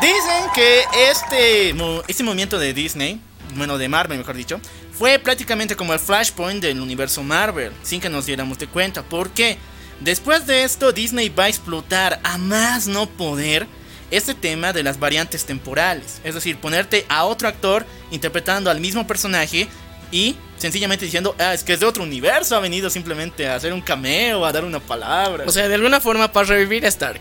Dicen 0.00 0.50
que 0.54 0.84
este, 1.10 1.74
este 2.06 2.22
movimiento 2.22 2.60
de 2.60 2.72
Disney, 2.72 3.20
bueno, 3.56 3.76
de 3.76 3.88
Marvel 3.88 4.18
mejor 4.18 4.36
dicho, 4.36 4.60
fue 4.96 5.18
prácticamente 5.18 5.74
como 5.74 5.94
el 5.94 5.98
flashpoint 5.98 6.62
del 6.62 6.80
universo 6.80 7.24
Marvel, 7.24 7.72
sin 7.82 8.00
que 8.00 8.08
nos 8.08 8.24
diéramos 8.24 8.56
de 8.58 8.68
cuenta. 8.68 9.02
¿Por 9.02 9.30
qué? 9.30 9.58
Después 10.00 10.46
de 10.46 10.64
esto, 10.64 10.92
Disney 10.92 11.28
va 11.28 11.44
a 11.44 11.48
explotar 11.48 12.20
a 12.22 12.38
más 12.38 12.86
no 12.86 13.06
poder 13.08 13.66
este 14.10 14.34
tema 14.34 14.72
de 14.72 14.82
las 14.82 14.98
variantes 14.98 15.44
temporales. 15.44 16.20
Es 16.24 16.34
decir, 16.34 16.58
ponerte 16.58 17.06
a 17.08 17.24
otro 17.24 17.48
actor 17.48 17.86
interpretando 18.10 18.70
al 18.70 18.80
mismo 18.80 19.06
personaje 19.06 19.68
y 20.12 20.36
sencillamente 20.56 21.04
diciendo, 21.04 21.34
ah, 21.38 21.54
es 21.54 21.64
que 21.64 21.72
es 21.72 21.80
de 21.80 21.86
otro 21.86 22.02
universo, 22.02 22.56
ha 22.56 22.60
venido 22.60 22.90
simplemente 22.90 23.48
a 23.48 23.56
hacer 23.56 23.72
un 23.72 23.80
cameo, 23.80 24.44
a 24.44 24.52
dar 24.52 24.64
una 24.64 24.80
palabra. 24.80 25.44
O 25.46 25.50
sea, 25.50 25.68
de 25.68 25.74
alguna 25.74 26.00
forma 26.00 26.30
para 26.30 26.46
revivir 26.46 26.84
a 26.84 26.88
Stark. 26.88 27.20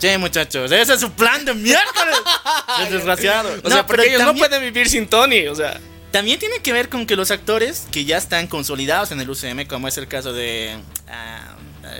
che, 0.00 0.16
muchachos, 0.18 0.72
ese 0.72 0.94
es 0.94 1.00
su 1.00 1.12
plan 1.12 1.44
de 1.44 1.54
miércoles. 1.54 2.16
Es 2.82 2.90
desgraciado. 2.90 3.50
O 3.62 3.68
sea, 3.68 3.86
porque 3.86 4.06
ellos 4.06 4.18
también, 4.18 4.42
no 4.42 4.48
pueden 4.48 4.62
vivir 4.62 4.88
sin 4.88 5.06
Tony, 5.06 5.46
o 5.46 5.54
sea. 5.54 5.78
también 6.10 6.38
tiene 6.38 6.60
que 6.60 6.72
ver 6.72 6.88
con 6.88 7.06
que 7.06 7.16
los 7.16 7.30
actores 7.30 7.86
que 7.90 8.06
ya 8.06 8.16
están 8.16 8.46
consolidados 8.46 9.12
en 9.12 9.20
el 9.20 9.28
UCM, 9.28 9.66
como 9.66 9.88
es 9.88 9.98
el 9.98 10.08
caso 10.08 10.32
de 10.32 10.78
ah, 11.08 11.51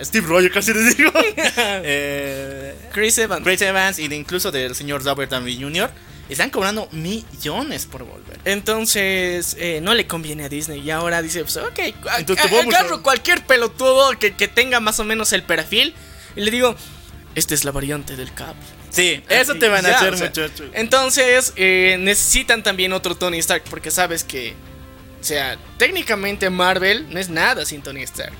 Steve 0.02 0.26
Rogers, 0.26 0.52
casi 0.54 0.72
les 0.74 0.96
digo, 0.96 1.12
eh, 1.84 2.74
Chris 2.92 3.18
Evans. 3.18 3.42
Chris 3.44 3.62
Evans 3.62 3.98
y 3.98 4.08
de 4.08 4.16
incluso 4.16 4.50
del 4.50 4.74
señor 4.74 5.04
Robert 5.04 5.30
Downey 5.30 5.60
Jr., 5.60 5.90
están 6.28 6.50
cobrando 6.50 6.88
millones 6.92 7.84
por 7.86 8.04
volver. 8.04 8.38
Entonces, 8.44 9.54
eh, 9.58 9.80
no 9.82 9.92
le 9.92 10.06
conviene 10.06 10.44
a 10.44 10.48
Disney. 10.48 10.80
Y 10.80 10.90
ahora 10.90 11.20
dice, 11.20 11.42
pues, 11.42 11.56
ok, 11.58 11.78
Entonces, 12.18 12.50
a- 12.50 12.56
a- 12.56 12.60
agarro 12.62 13.02
cualquier 13.02 13.44
pelotudo 13.44 14.18
que, 14.18 14.34
que 14.34 14.48
tenga 14.48 14.80
más 14.80 14.98
o 14.98 15.04
menos 15.04 15.32
el 15.34 15.42
perfil. 15.42 15.94
Y 16.34 16.40
le 16.40 16.50
digo, 16.50 16.74
esta 17.34 17.52
es 17.54 17.64
la 17.64 17.70
variante 17.70 18.16
del 18.16 18.32
Cap. 18.32 18.54
Sí, 18.88 19.22
eso 19.28 19.54
te 19.56 19.68
van 19.68 19.84
a 19.84 19.90
Ya, 19.90 19.96
hacer, 19.96 20.14
o 20.14 20.16
sea, 20.16 20.26
muchachos. 20.28 20.66
Entonces, 20.74 21.52
eh, 21.56 21.96
necesitan 22.00 22.62
también 22.62 22.92
otro 22.94 23.14
Tony 23.14 23.38
Stark. 23.38 23.64
Porque 23.68 23.90
sabes 23.90 24.24
que, 24.24 24.54
o 25.20 25.24
sea, 25.24 25.58
técnicamente 25.76 26.48
Marvel 26.48 27.06
no 27.12 27.18
es 27.18 27.28
nada 27.28 27.66
sin 27.66 27.82
Tony 27.82 28.02
Stark. 28.04 28.32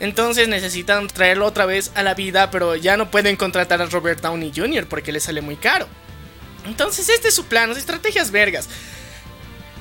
Entonces 0.00 0.48
necesitan 0.48 1.08
traerlo 1.08 1.46
otra 1.46 1.66
vez 1.66 1.90
a 1.94 2.02
la 2.02 2.14
vida, 2.14 2.50
pero 2.50 2.76
ya 2.76 2.96
no 2.96 3.10
pueden 3.10 3.36
contratar 3.36 3.82
a 3.82 3.86
Robert 3.86 4.20
Downey 4.20 4.52
Jr. 4.54 4.86
porque 4.86 5.10
le 5.12 5.20
sale 5.20 5.40
muy 5.40 5.56
caro. 5.56 5.88
Entonces 6.66 7.08
este 7.08 7.28
es 7.28 7.34
su 7.34 7.46
plan, 7.46 7.68
las 7.68 7.78
estrategias 7.78 8.30
vergas. 8.30 8.68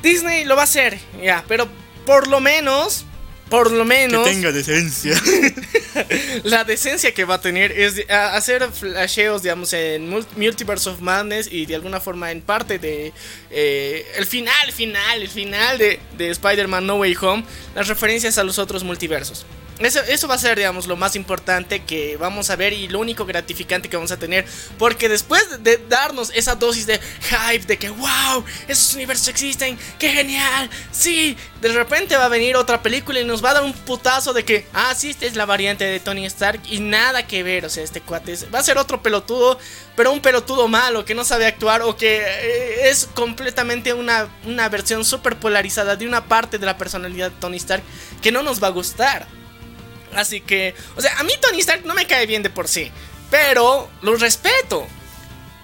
Disney 0.02 0.46
lo 0.46 0.56
va 0.56 0.62
a 0.62 0.66
hacer, 0.66 0.98
ya, 1.22 1.44
pero 1.48 1.68
por 2.06 2.28
lo 2.28 2.40
menos, 2.40 3.04
por 3.50 3.72
lo 3.72 3.84
menos, 3.86 4.28
decencia. 4.54 5.20
la 6.44 6.64
decencia 6.64 7.14
que 7.14 7.26
va 7.26 7.36
a 7.36 7.42
tener 7.42 7.72
es 7.72 7.96
de- 7.96 8.06
a- 8.10 8.36
hacer 8.36 8.68
flasheos, 8.72 9.44
digamos, 9.44 9.74
en 9.74 10.10
Mul- 10.12 10.26
Multiverse 10.36 10.90
of 10.90 11.00
Madness 11.00 11.48
y 11.52 11.66
de 11.66 11.76
alguna 11.76 12.00
forma 12.00 12.32
en 12.32 12.42
parte 12.42 12.80
de 12.80 13.12
eh, 13.50 14.06
el 14.16 14.26
final, 14.26 14.72
final, 14.72 15.22
el 15.22 15.30
final 15.30 15.78
de, 15.78 16.00
de 16.18 16.30
Spider-Man 16.30 16.86
No 16.86 16.96
Way 16.96 17.16
Home, 17.22 17.44
las 17.76 17.88
referencias 17.88 18.38
a 18.38 18.44
los 18.44 18.60
otros 18.60 18.84
multiversos. 18.84 19.46
Eso, 19.80 20.00
eso 20.02 20.28
va 20.28 20.36
a 20.36 20.40
ser, 20.40 20.58
digamos, 20.58 20.88
lo 20.88 20.96
más 20.96 21.16
importante 21.16 21.84
que 21.84 22.18
vamos 22.18 22.50
a 22.50 22.56
ver 22.56 22.74
y 22.74 22.88
lo 22.88 23.00
único 23.00 23.26
gratificante 23.26 23.90
que 23.90 23.96
vamos 23.96 24.12
a 24.12 24.18
tener. 24.18 24.46
Porque 24.78 25.08
después 25.08 25.64
de, 25.64 25.78
darnos 25.90 26.32
esa 26.34 26.56
dosis 26.56 26.88
de 26.88 27.00
hype, 27.00 27.66
de 27.66 27.78
que, 27.78 27.90
wow, 27.90 28.44
esos 28.68 28.96
universos 28.96 29.28
existen, 29.28 29.78
qué 30.00 30.10
genial, 30.10 30.70
sí, 30.92 31.38
de 31.62 31.70
repente 31.70 32.18
va 32.18 32.26
a 32.26 32.30
venir 32.30 32.56
otra 32.56 32.82
película 32.82 33.20
y 33.20 33.26
nos 33.26 33.44
va 33.44 33.52
a 33.52 33.54
dar 33.56 33.64
un 33.64 33.74
putazo 33.74 34.34
de 34.34 34.44
que, 34.44 34.66
ah, 34.74 34.94
sí, 34.96 35.10
esta 35.10 35.26
es 35.26 35.36
la 35.36 35.46
variante 35.46 35.86
de 35.86 36.00
Tony 36.00 36.26
Stark 36.26 36.62
y 36.66 36.80
nada 36.80 37.28
que 37.28 37.44
ver, 37.44 37.66
o 37.66 37.70
sea, 37.70 37.84
este 37.84 38.02
cuate 38.02 38.38
va 38.54 38.60
a 38.60 38.64
ser 38.64 38.78
otro 38.78 39.02
pelotudo, 39.02 39.60
pero 39.96 40.12
un 40.12 40.22
pelotudo 40.22 40.68
malo 40.68 41.06
que 41.06 41.16
no 41.16 41.24
sabe 41.24 41.46
actuar 41.46 41.82
o 41.82 41.96
que 41.96 42.22
eh, 42.22 42.90
es 42.90 43.08
completamente 43.14 43.94
una, 43.94 44.28
una 44.46 44.70
versión 44.70 45.06
súper 45.06 45.38
polarizada 45.38 45.96
de 45.96 46.08
una 46.08 46.26
parte 46.26 46.58
de 46.58 46.66
la 46.66 46.78
personalidad 46.78 47.32
de 47.32 47.38
Tony 47.40 47.58
Stark 47.58 47.84
que 48.22 48.32
no 48.32 48.44
nos 48.44 48.62
va 48.62 48.68
a 48.68 48.72
gustar. 48.72 49.28
Así 50.18 50.42
que, 50.42 50.74
o 50.96 51.02
sea, 51.02 51.18
a 51.20 51.24
mí 51.24 51.32
Tony 51.40 51.60
Stark 51.60 51.86
no 51.86 51.94
me 51.94 52.06
cae 52.08 52.26
bien 52.26 52.42
de 52.44 52.50
por 52.50 52.68
sí, 52.68 52.92
pero 53.30 53.90
lo 54.02 54.16
respeto. 54.16 54.86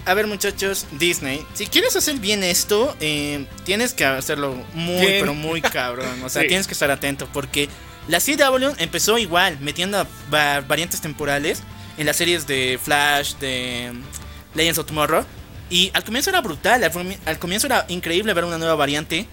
A 0.05 0.13
ver, 0.13 0.27
muchachos, 0.27 0.85
Disney, 0.91 1.45
si 1.53 1.65
quieres 1.67 1.95
hacer 1.95 2.15
bien 2.19 2.43
esto, 2.43 2.95
eh, 2.99 3.45
tienes 3.65 3.93
que 3.93 4.05
hacerlo 4.05 4.53
muy, 4.73 4.99
Bien. 5.05 5.17
pero 5.21 5.33
muy 5.33 5.61
cabrón. 5.61 6.21
O 6.23 6.29
sea, 6.29 6.41
Sí. 6.43 6.49
tienes 6.49 6.67
que 6.67 6.73
estar 6.73 6.91
atento 6.91 7.27
porque 7.33 7.67
la 8.07 8.19
CW 8.19 8.73
empezó 8.79 9.17
igual, 9.17 9.57
metiendo 9.61 10.05
va- 10.33 10.61
variantes 10.61 10.99
temporales 11.01 11.63
en 11.97 12.05
las 12.05 12.17
series 12.17 12.45
de 12.47 12.77
Flash, 12.83 13.35
de 13.35 13.91
mm, 13.93 14.57
Legends 14.57 14.77
of 14.79 14.85
Tomorrow. 14.87 15.25
Y 15.69 15.89
al 15.93 16.03
comienzo 16.03 16.29
era 16.29 16.41
brutal, 16.41 16.83
al 17.25 17.39
comienzo 17.39 17.65
era 17.67 17.85
increíble 17.87 18.33
ver 18.33 18.43
una 18.43 18.57
nueva 18.57 18.75
variante, 18.75 19.25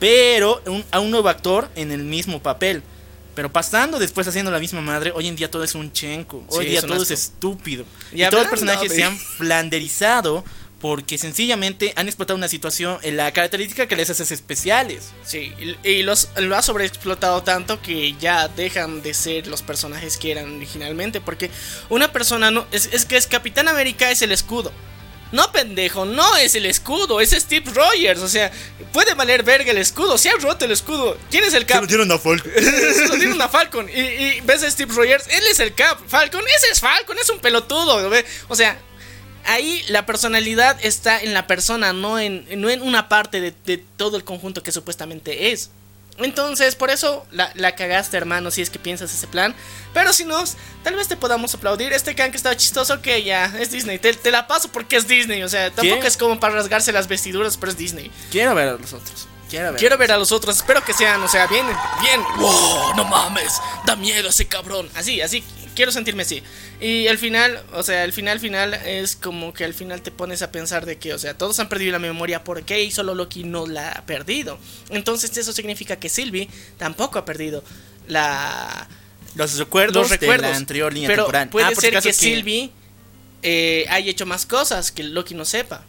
pero 0.00 0.60
un- 0.66 0.84
a 0.90 0.98
un 1.00 1.10
nuevo 1.12 1.28
actor 1.28 1.70
en 1.76 1.92
el 1.92 2.02
mismo 2.02 2.42
papel. 2.42 2.82
Pero 3.36 3.52
pasando 3.52 3.98
después 3.98 4.26
haciendo 4.26 4.50
la 4.50 4.58
misma 4.58 4.80
madre, 4.80 5.12
hoy 5.14 5.28
en 5.28 5.36
día 5.36 5.50
todo 5.50 5.62
es 5.62 5.74
un 5.74 5.92
chenco. 5.92 6.42
Hoy 6.48 6.64
Sí, 6.64 6.70
día 6.72 6.82
todo 6.82 7.02
es 7.02 7.10
estúpido. 7.10 7.84
Y 8.10 8.24
Y, 8.24 8.28
todos 8.28 8.44
los 8.44 8.50
personajes 8.50 8.90
se 8.92 9.04
han 9.04 9.16
flanderizado 9.16 10.42
porque 10.80 11.18
sencillamente 11.18 11.92
han 11.96 12.06
explotado 12.06 12.36
una 12.36 12.48
situación 12.48 12.98
en 13.02 13.16
la 13.18 13.32
característica 13.32 13.86
que 13.86 13.94
les 13.94 14.08
hace 14.08 14.32
especiales. 14.32 15.12
Sí, 15.22 15.52
y, 15.58 15.88
y 15.88 16.02
los, 16.02 16.30
lo 16.36 16.56
ha 16.56 16.62
sobreexplotado 16.62 17.42
tanto 17.42 17.80
que 17.82 18.14
ya 18.18 18.48
dejan 18.48 19.02
de 19.02 19.12
ser 19.12 19.46
los 19.48 19.60
personajes 19.60 20.16
que 20.16 20.32
eran 20.32 20.56
originalmente. 20.56 21.20
Porque 21.20 21.50
una 21.90 22.12
persona 22.12 22.50
no. 22.50 22.66
Es, 22.72 22.88
es 22.92 23.04
que 23.04 23.18
es 23.18 23.26
Capitán 23.26 23.68
América 23.68 24.10
es 24.10 24.22
el 24.22 24.32
escudo. 24.32 24.72
No, 25.32 25.50
pendejo, 25.50 26.04
no 26.04 26.36
es 26.36 26.54
el 26.54 26.66
escudo, 26.66 27.20
es 27.20 27.30
Steve 27.30 27.70
Rogers. 27.72 28.20
O 28.20 28.28
sea, 28.28 28.50
puede 28.92 29.14
valer 29.14 29.42
verga 29.42 29.72
el 29.72 29.78
escudo. 29.78 30.16
Se 30.18 30.30
ha 30.30 30.36
roto 30.36 30.64
el 30.64 30.70
escudo. 30.72 31.18
¿Quién 31.30 31.44
es 31.44 31.54
el 31.54 31.66
Cap? 31.66 31.84
dieron 31.86 32.10
a 32.12 32.18
Folk. 32.18 32.44
Se 32.44 33.08
lo 33.08 33.16
dieron 33.16 33.40
a 33.42 33.48
Falcon. 33.48 33.88
Y, 33.88 34.00
y 34.00 34.40
ves 34.42 34.62
a 34.62 34.70
Steve 34.70 34.92
Rogers, 34.94 35.26
él 35.28 35.42
es 35.50 35.60
el 35.60 35.74
Cap. 35.74 35.98
Falcon, 36.06 36.44
ese 36.56 36.72
es 36.72 36.80
Falcon, 36.80 37.18
es 37.18 37.28
un 37.28 37.40
pelotudo. 37.40 38.08
¿ve? 38.08 38.24
O 38.48 38.54
sea, 38.54 38.78
ahí 39.44 39.84
la 39.88 40.06
personalidad 40.06 40.78
está 40.82 41.20
en 41.20 41.34
la 41.34 41.46
persona, 41.46 41.92
no 41.92 42.18
en, 42.18 42.46
no 42.60 42.70
en 42.70 42.82
una 42.82 43.08
parte 43.08 43.40
de, 43.40 43.52
de 43.64 43.78
todo 43.96 44.16
el 44.16 44.24
conjunto 44.24 44.62
que 44.62 44.72
supuestamente 44.72 45.50
es. 45.52 45.70
Entonces, 46.18 46.74
por 46.74 46.90
eso 46.90 47.26
la, 47.30 47.50
la 47.54 47.74
cagaste, 47.74 48.16
hermano, 48.16 48.50
si 48.50 48.62
es 48.62 48.70
que 48.70 48.78
piensas 48.78 49.12
ese 49.12 49.26
plan. 49.26 49.54
Pero 49.92 50.12
si 50.12 50.24
no, 50.24 50.42
tal 50.82 50.94
vez 50.94 51.08
te 51.08 51.16
podamos 51.16 51.54
aplaudir. 51.54 51.92
Este 51.92 52.14
can 52.14 52.30
que 52.30 52.36
estaba 52.36 52.56
chistoso, 52.56 53.02
que 53.02 53.22
ya, 53.22 53.46
es 53.58 53.70
Disney. 53.70 53.98
Te, 53.98 54.14
te 54.14 54.30
la 54.30 54.46
paso 54.46 54.68
porque 54.68 54.96
es 54.96 55.06
Disney. 55.06 55.42
O 55.42 55.48
sea, 55.48 55.70
tampoco 55.70 56.00
¿Qué? 56.00 56.06
es 56.06 56.16
como 56.16 56.40
para 56.40 56.54
rasgarse 56.54 56.92
las 56.92 57.08
vestiduras, 57.08 57.56
pero 57.56 57.72
es 57.72 57.78
Disney. 57.78 58.10
Quiero 58.30 58.54
ver 58.54 58.68
a 58.68 58.72
los 58.72 58.92
otros. 58.92 59.28
Quiero 59.48 59.70
ver. 59.70 59.78
Quiero 59.78 59.98
ver 59.98 60.12
a 60.12 60.18
los 60.18 60.32
otros, 60.32 60.56
espero 60.56 60.84
que 60.84 60.92
sean, 60.92 61.22
o 61.22 61.28
sea, 61.28 61.46
bien, 61.46 61.64
bien. 62.00 62.20
¡Wow! 62.38 62.94
No 62.96 63.04
mames, 63.04 63.60
da 63.84 63.94
miedo 63.94 64.28
ese 64.28 64.48
cabrón. 64.48 64.88
Así, 64.96 65.20
así, 65.20 65.44
quiero 65.76 65.92
sentirme 65.92 66.22
así. 66.24 66.42
Y 66.80 67.06
el 67.06 67.18
final, 67.18 67.62
o 67.72 67.84
sea, 67.84 68.02
el 68.02 68.12
final 68.12 68.40
final 68.40 68.74
es 68.74 69.14
como 69.14 69.52
que 69.54 69.64
al 69.64 69.74
final 69.74 70.02
te 70.02 70.10
pones 70.10 70.42
a 70.42 70.50
pensar 70.50 70.84
de 70.86 70.98
que, 70.98 71.14
o 71.14 71.18
sea, 71.18 71.34
todos 71.38 71.60
han 71.60 71.68
perdido 71.68 71.92
la 71.92 72.00
memoria, 72.00 72.42
¿por 72.42 72.64
qué? 72.64 72.82
Y 72.82 72.90
solo 72.90 73.14
Loki 73.14 73.44
no 73.44 73.66
la 73.68 73.92
ha 73.92 74.06
perdido. 74.06 74.58
Entonces 74.90 75.36
eso 75.36 75.52
significa 75.52 75.96
que 75.96 76.08
Sylvie 76.08 76.48
tampoco 76.78 77.20
ha 77.20 77.24
perdido 77.24 77.62
la 78.08 78.88
Los 79.36 79.56
recuerdos, 79.58 80.02
los 80.02 80.10
recuerdos. 80.10 80.46
de 80.46 80.50
la 80.52 80.56
anterior 80.56 80.92
línea 80.92 81.08
pero 81.08 81.24
temporal. 81.24 81.48
puede 81.50 81.66
Ah, 81.66 81.74
ser 81.74 81.90
acaso 81.94 82.08
que 82.08 82.12
Sylvie 82.14 82.70
eh, 83.42 83.86
haya 83.90 84.10
hecho 84.10 84.26
más 84.26 84.46
cosas 84.46 84.90
que 84.90 85.02
Loki 85.04 85.34
no 85.34 85.44
sepa. 85.44 85.84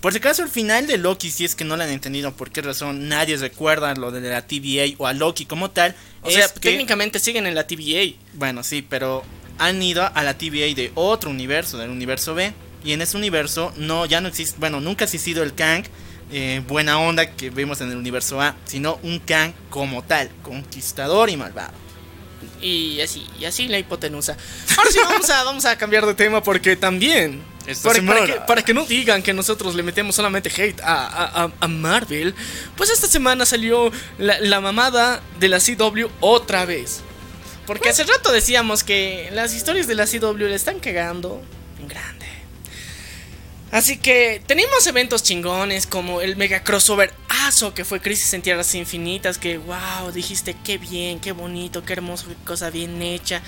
Por 0.00 0.12
si 0.12 0.18
acaso, 0.18 0.42
el 0.42 0.48
final 0.48 0.86
de 0.86 0.98
Loki, 0.98 1.30
si 1.30 1.44
es 1.44 1.54
que 1.54 1.64
no 1.64 1.76
lo 1.76 1.82
han 1.82 1.90
entendido 1.90 2.32
por 2.32 2.50
qué 2.50 2.62
razón 2.62 3.08
nadie 3.08 3.36
recuerda 3.36 3.94
lo 3.94 4.10
de 4.12 4.20
la 4.20 4.46
TVA 4.46 4.94
o 4.98 5.06
a 5.06 5.12
Loki 5.12 5.46
como 5.46 5.70
tal. 5.70 5.94
O 6.22 6.28
es 6.28 6.34
sea, 6.34 6.48
que- 6.48 6.60
técnicamente 6.60 7.18
siguen 7.18 7.46
en 7.46 7.54
la 7.54 7.66
TVA. 7.66 8.14
Bueno, 8.34 8.62
sí, 8.62 8.82
pero 8.88 9.24
han 9.58 9.82
ido 9.82 10.08
a 10.14 10.22
la 10.22 10.34
TVA 10.38 10.74
de 10.74 10.92
otro 10.94 11.30
universo, 11.30 11.78
del 11.78 11.90
universo 11.90 12.34
B. 12.34 12.52
Y 12.84 12.92
en 12.92 13.00
ese 13.02 13.16
universo 13.16 13.72
no, 13.78 14.06
ya 14.06 14.20
no 14.20 14.28
existe, 14.28 14.56
bueno, 14.60 14.80
nunca 14.80 15.04
ha 15.04 15.06
existido 15.06 15.42
el 15.42 15.54
Kang 15.54 15.84
eh, 16.30 16.60
buena 16.68 16.98
onda 17.00 17.30
que 17.34 17.50
vemos 17.50 17.80
en 17.80 17.90
el 17.90 17.96
universo 17.96 18.40
A, 18.40 18.54
sino 18.64 18.98
un 19.02 19.18
Kang 19.20 19.52
como 19.70 20.02
tal, 20.04 20.28
conquistador 20.42 21.30
y 21.30 21.36
malvado. 21.36 21.72
Y 22.60 23.00
así, 23.00 23.26
y 23.38 23.44
así 23.44 23.68
la 23.68 23.78
hipotenusa. 23.78 24.36
Ahora 24.76 24.90
sí, 24.90 24.98
vamos 25.04 25.28
a, 25.30 25.44
vamos 25.44 25.64
a 25.66 25.76
cambiar 25.76 26.06
de 26.06 26.14
tema 26.14 26.42
porque 26.42 26.76
también. 26.76 27.42
Para, 28.06 28.18
que, 28.26 28.40
para 28.46 28.62
que 28.62 28.72
no 28.74 28.84
digan 28.86 29.22
que 29.22 29.34
nosotros 29.34 29.74
le 29.74 29.82
metemos 29.82 30.14
solamente 30.14 30.48
hate 30.50 30.80
a, 30.82 31.06
a- 31.06 31.44
a- 31.44 31.52
a 31.60 31.68
Marvel, 31.68 32.32
pues 32.76 32.90
esta 32.90 33.08
semana 33.08 33.44
salió 33.44 33.90
la, 34.18 34.38
la 34.40 34.60
mamada 34.60 35.20
de 35.40 35.48
la 35.48 35.58
CW 35.58 36.06
otra 36.20 36.64
vez. 36.64 37.00
Porque 37.66 37.88
hace 37.88 38.04
rato 38.04 38.30
decíamos 38.30 38.84
que 38.84 39.28
las 39.32 39.52
historias 39.52 39.88
de 39.88 39.96
la 39.96 40.06
CW 40.06 40.36
le 40.38 40.54
están 40.54 40.78
cagando 40.78 41.42
en 41.80 41.88
grande. 41.88 42.15
Así 43.72 43.96
que 43.98 44.40
tenemos 44.46 44.86
eventos 44.86 45.22
chingones 45.22 45.86
como 45.86 46.20
el 46.20 46.36
mega 46.36 46.62
crossover 46.62 47.12
aso 47.28 47.74
que 47.74 47.84
fue 47.84 48.00
Crisis 48.00 48.32
en 48.32 48.42
Tierras 48.42 48.74
Infinitas, 48.74 49.38
que 49.38 49.58
wow, 49.58 50.12
dijiste 50.12 50.56
qué 50.64 50.78
bien, 50.78 51.20
qué 51.20 51.32
bonito, 51.32 51.84
qué 51.84 51.94
hermoso, 51.94 52.28
qué 52.28 52.34
cosa 52.44 52.70
bien 52.70 53.02
hecha. 53.02 53.42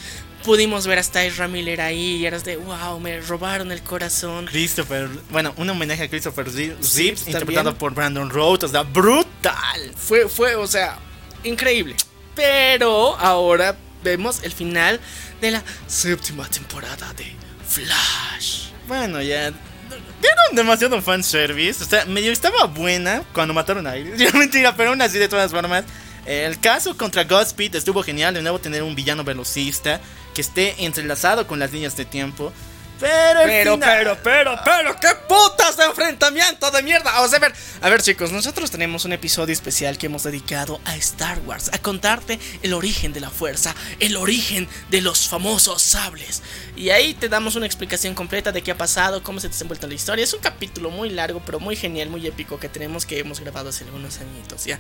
Pudimos 0.45 0.87
ver 0.87 0.99
hasta 0.99 1.25
Ezra 1.25 1.49
Miller 1.49 1.81
ahí 1.81 2.17
y 2.17 2.27
eras 2.27 2.45
de 2.45 2.57
wow, 2.57 2.99
me 3.01 3.21
robaron 3.21 3.73
el 3.73 3.83
corazón. 3.83 4.47
Christopher, 4.47 5.09
bueno, 5.31 5.53
un 5.57 5.71
homenaje 5.71 6.05
a 6.05 6.09
Christopher 6.09 6.51
Zips, 6.51 6.81
también. 6.81 7.17
interpretado 7.27 7.77
por 7.77 7.95
Brandon 7.95 8.31
Rhodes, 8.31 8.65
o 8.65 8.69
sea, 8.69 8.83
brutal. 8.83 9.93
Fue, 9.97 10.29
fue, 10.29 10.55
o 10.57 10.67
sea, 10.67 10.99
increíble. 11.45 11.97
Pero 12.35 13.17
ahora 13.17 13.77
vemos 14.03 14.43
el 14.43 14.53
final 14.53 15.01
de 15.41 15.53
la 15.53 15.65
séptima 15.87 16.49
temporada 16.49 17.13
de 17.15 17.35
Flash. 17.67 18.69
Bueno, 18.87 19.21
ya. 19.21 19.53
Dieron 19.89 20.55
demasiado 20.55 21.01
fanservice. 21.03 21.83
O 21.83 21.87
sea, 21.87 22.05
medio 22.05 22.33
estaba 22.33 22.65
buena 22.65 23.23
cuando 23.33 23.55
mataron 23.55 23.87
a 23.87 23.97
Iris. 23.97 24.15
Ya 24.19 24.31
mentira, 24.33 24.75
pero 24.77 24.91
aún 24.91 25.03
así, 25.03 25.19
de 25.19 25.29
todas 25.29 25.51
formas. 25.51 25.85
El 26.27 26.61
caso 26.61 26.97
contra 26.97 27.25
Godspeed 27.25 27.75
estuvo 27.77 28.03
genial. 28.03 28.35
De 28.35 28.43
nuevo, 28.43 28.59
tener 28.59 28.83
un 28.83 28.95
villano 28.95 29.25
velocista 29.25 30.01
que 30.35 30.43
esté 30.43 30.85
entrelazado 30.85 31.47
con 31.47 31.59
las 31.59 31.73
líneas 31.73 31.97
de 31.97 32.05
tiempo. 32.05 32.53
Pero, 33.01 33.41
Pero, 33.45 33.73
final- 33.75 33.97
pero, 33.99 34.19
pero, 34.23 34.57
pero, 34.65 34.97
qué 35.01 35.09
putas 35.29 35.77
de 35.77 35.85
enfrentamiento 35.85 36.71
de 36.71 36.83
mierda. 36.83 37.21
O 37.23 37.29
sea, 37.29 37.37
a 37.39 37.41
ver, 37.41 37.53
a 37.81 37.89
ver, 37.89 38.03
chicos, 38.03 38.33
nosotros 38.33 38.71
tenemos 38.71 39.05
un 39.05 39.13
episodio 39.13 39.53
especial 39.53 39.99
que 39.99 40.07
hemos 40.07 40.25
dedicado 40.25 40.81
a 40.85 40.97
Star 40.97 41.39
Wars, 41.41 41.71
a 41.73 41.79
contarte 41.79 42.39
el 42.63 42.73
origen 42.75 43.13
de 43.13 43.21
la 43.21 43.31
fuerza, 43.31 43.75
el 44.01 44.17
origen 44.17 44.69
de 44.91 45.01
los 45.01 45.29
famosos 45.29 45.81
sables. 45.83 46.43
Y 46.77 46.91
ahí 46.91 47.15
te 47.15 47.29
damos 47.29 47.55
una 47.57 47.67
explicación 47.67 48.15
completa 48.15 48.51
de 48.53 48.63
qué 48.63 48.73
ha 48.73 48.77
pasado, 48.79 49.23
cómo 49.23 49.39
se 49.41 49.47
ha 49.47 49.51
desenvuelto 49.51 49.87
la 49.87 49.95
historia. 49.95 50.25
Es 50.25 50.35
un 50.35 50.41
capítulo 50.41 50.91
muy 50.91 51.11
largo, 51.11 51.41
pero 51.45 51.61
muy 51.61 51.77
genial, 51.77 52.09
muy 52.09 52.27
épico 52.27 52.59
que 52.59 52.69
tenemos 52.69 53.07
que 53.07 53.19
hemos 53.21 53.41
grabado 53.41 53.69
hace 53.71 53.85
algunos 53.85 54.19
añitos, 54.19 54.65
ya. 54.65 54.79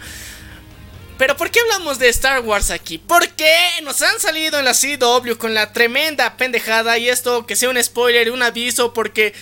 Pero 1.18 1.36
¿por 1.36 1.50
qué 1.50 1.58
hablamos 1.60 1.98
de 1.98 2.08
Star 2.08 2.40
Wars 2.40 2.70
aquí? 2.70 2.98
Porque 2.98 3.52
nos 3.82 4.00
han 4.02 4.20
salido 4.20 4.58
en 4.60 4.64
la 4.64 4.72
CW 4.72 5.34
con 5.36 5.52
la 5.52 5.72
tremenda 5.72 6.36
pendejada 6.36 6.96
y 6.96 7.08
esto 7.08 7.44
que 7.44 7.56
sea 7.56 7.70
un 7.70 7.82
spoiler, 7.82 8.30
un 8.30 8.42
aviso, 8.42 8.94
porque... 8.94 9.34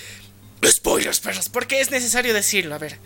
Spoilers, 0.64 1.20
perros, 1.20 1.50
porque 1.50 1.80
es 1.80 1.90
necesario 1.90 2.32
decirlo, 2.32 2.74
a 2.74 2.78
ver. 2.78 2.98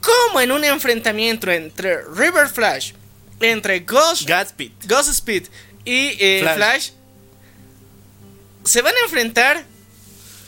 Como 0.00 0.40
en 0.40 0.50
un 0.50 0.64
enfrentamiento 0.64 1.50
entre 1.52 2.02
River 2.02 2.48
Flash, 2.48 2.92
entre 3.40 3.80
Ghost, 3.80 4.28
Godspeed. 4.28 4.72
Ghost 4.86 5.10
Speed 5.10 5.44
y 5.84 6.16
eh, 6.18 6.40
Flash. 6.42 6.56
Flash. 6.56 6.90
se 8.64 8.82
van 8.82 8.94
a 8.94 9.04
enfrentar 9.04 9.64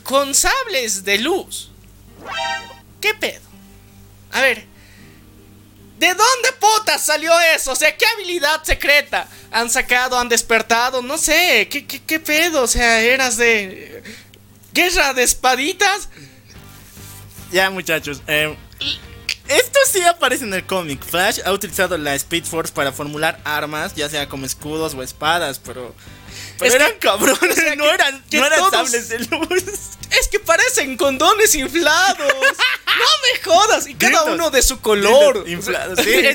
con 0.03 0.35
sables 0.35 1.05
de 1.05 1.19
luz. 1.19 1.71
¿Qué 3.01 3.15
pedo? 3.15 3.41
A 4.33 4.41
ver, 4.43 4.67
¿de 5.99 6.09
dónde 6.09 6.53
putas 6.61 7.05
salió 7.05 7.33
eso? 7.55 7.73
O 7.73 7.77
sea, 7.77 7.97
¿qué 7.97 8.05
habilidad 8.07 8.63
secreta 8.65 9.29
han 9.51 9.71
sacado, 9.71 10.19
han 10.19 10.29
despertado? 10.29 11.03
No 11.03 11.19
sé, 11.19 11.69
¿qué, 11.71 11.87
qué, 11.87 12.03
qué 12.03 12.21
pedo? 12.21 12.63
O 12.63 12.67
sea, 12.67 13.01
eras 13.01 13.37
de... 13.37 14.03
¿Guerra 14.73 15.15
de 15.15 15.23
espaditas? 15.23 16.09
Ya, 17.51 17.71
muchachos. 17.71 18.21
eh, 18.27 18.57
esto 19.49 19.79
sí 19.91 20.03
aparece 20.03 20.45
en 20.45 20.53
el 20.55 20.67
cómic. 20.67 21.05
Flash 21.05 21.41
ha 21.45 21.53
utilizado 21.53 21.97
la 21.97 22.15
Speed 22.15 22.45
Force 22.45 22.73
para 22.73 22.93
formular 22.93 23.41
armas, 23.45 23.95
ya 23.95 24.09
sea 24.09 24.29
como 24.29 24.45
escudos 24.45 24.95
o 24.95 25.03
espadas, 25.03 25.61
pero. 25.61 25.95
Pero 26.59 26.75
eran 26.75 26.93
que- 26.93 26.99
cabrones, 26.99 27.41
o 27.43 27.55
sea, 27.55 27.77
no 27.77 27.85
que- 27.85 27.91
eran, 27.91 28.25
que 28.31 28.39
no 28.39 28.47
eran 28.47 28.59
todos- 28.59 28.73
sables 28.73 29.09
de 29.09 29.19
luz. 29.21 29.65
Es 30.11 30.29
que 30.29 30.39
parecen 30.39 30.97
condones 30.97 31.55
inflados. 31.57 32.19
no 32.19 32.35
me 32.35 33.43
jodas. 33.45 33.89
Y 33.89 33.95
cada 33.97 34.23
uno 34.25 34.51
de 34.51 34.63
su 34.63 34.81
color. 34.81 35.45
Inflados. 35.49 35.99
Sí, 36.03 36.11
eso, 36.15 36.35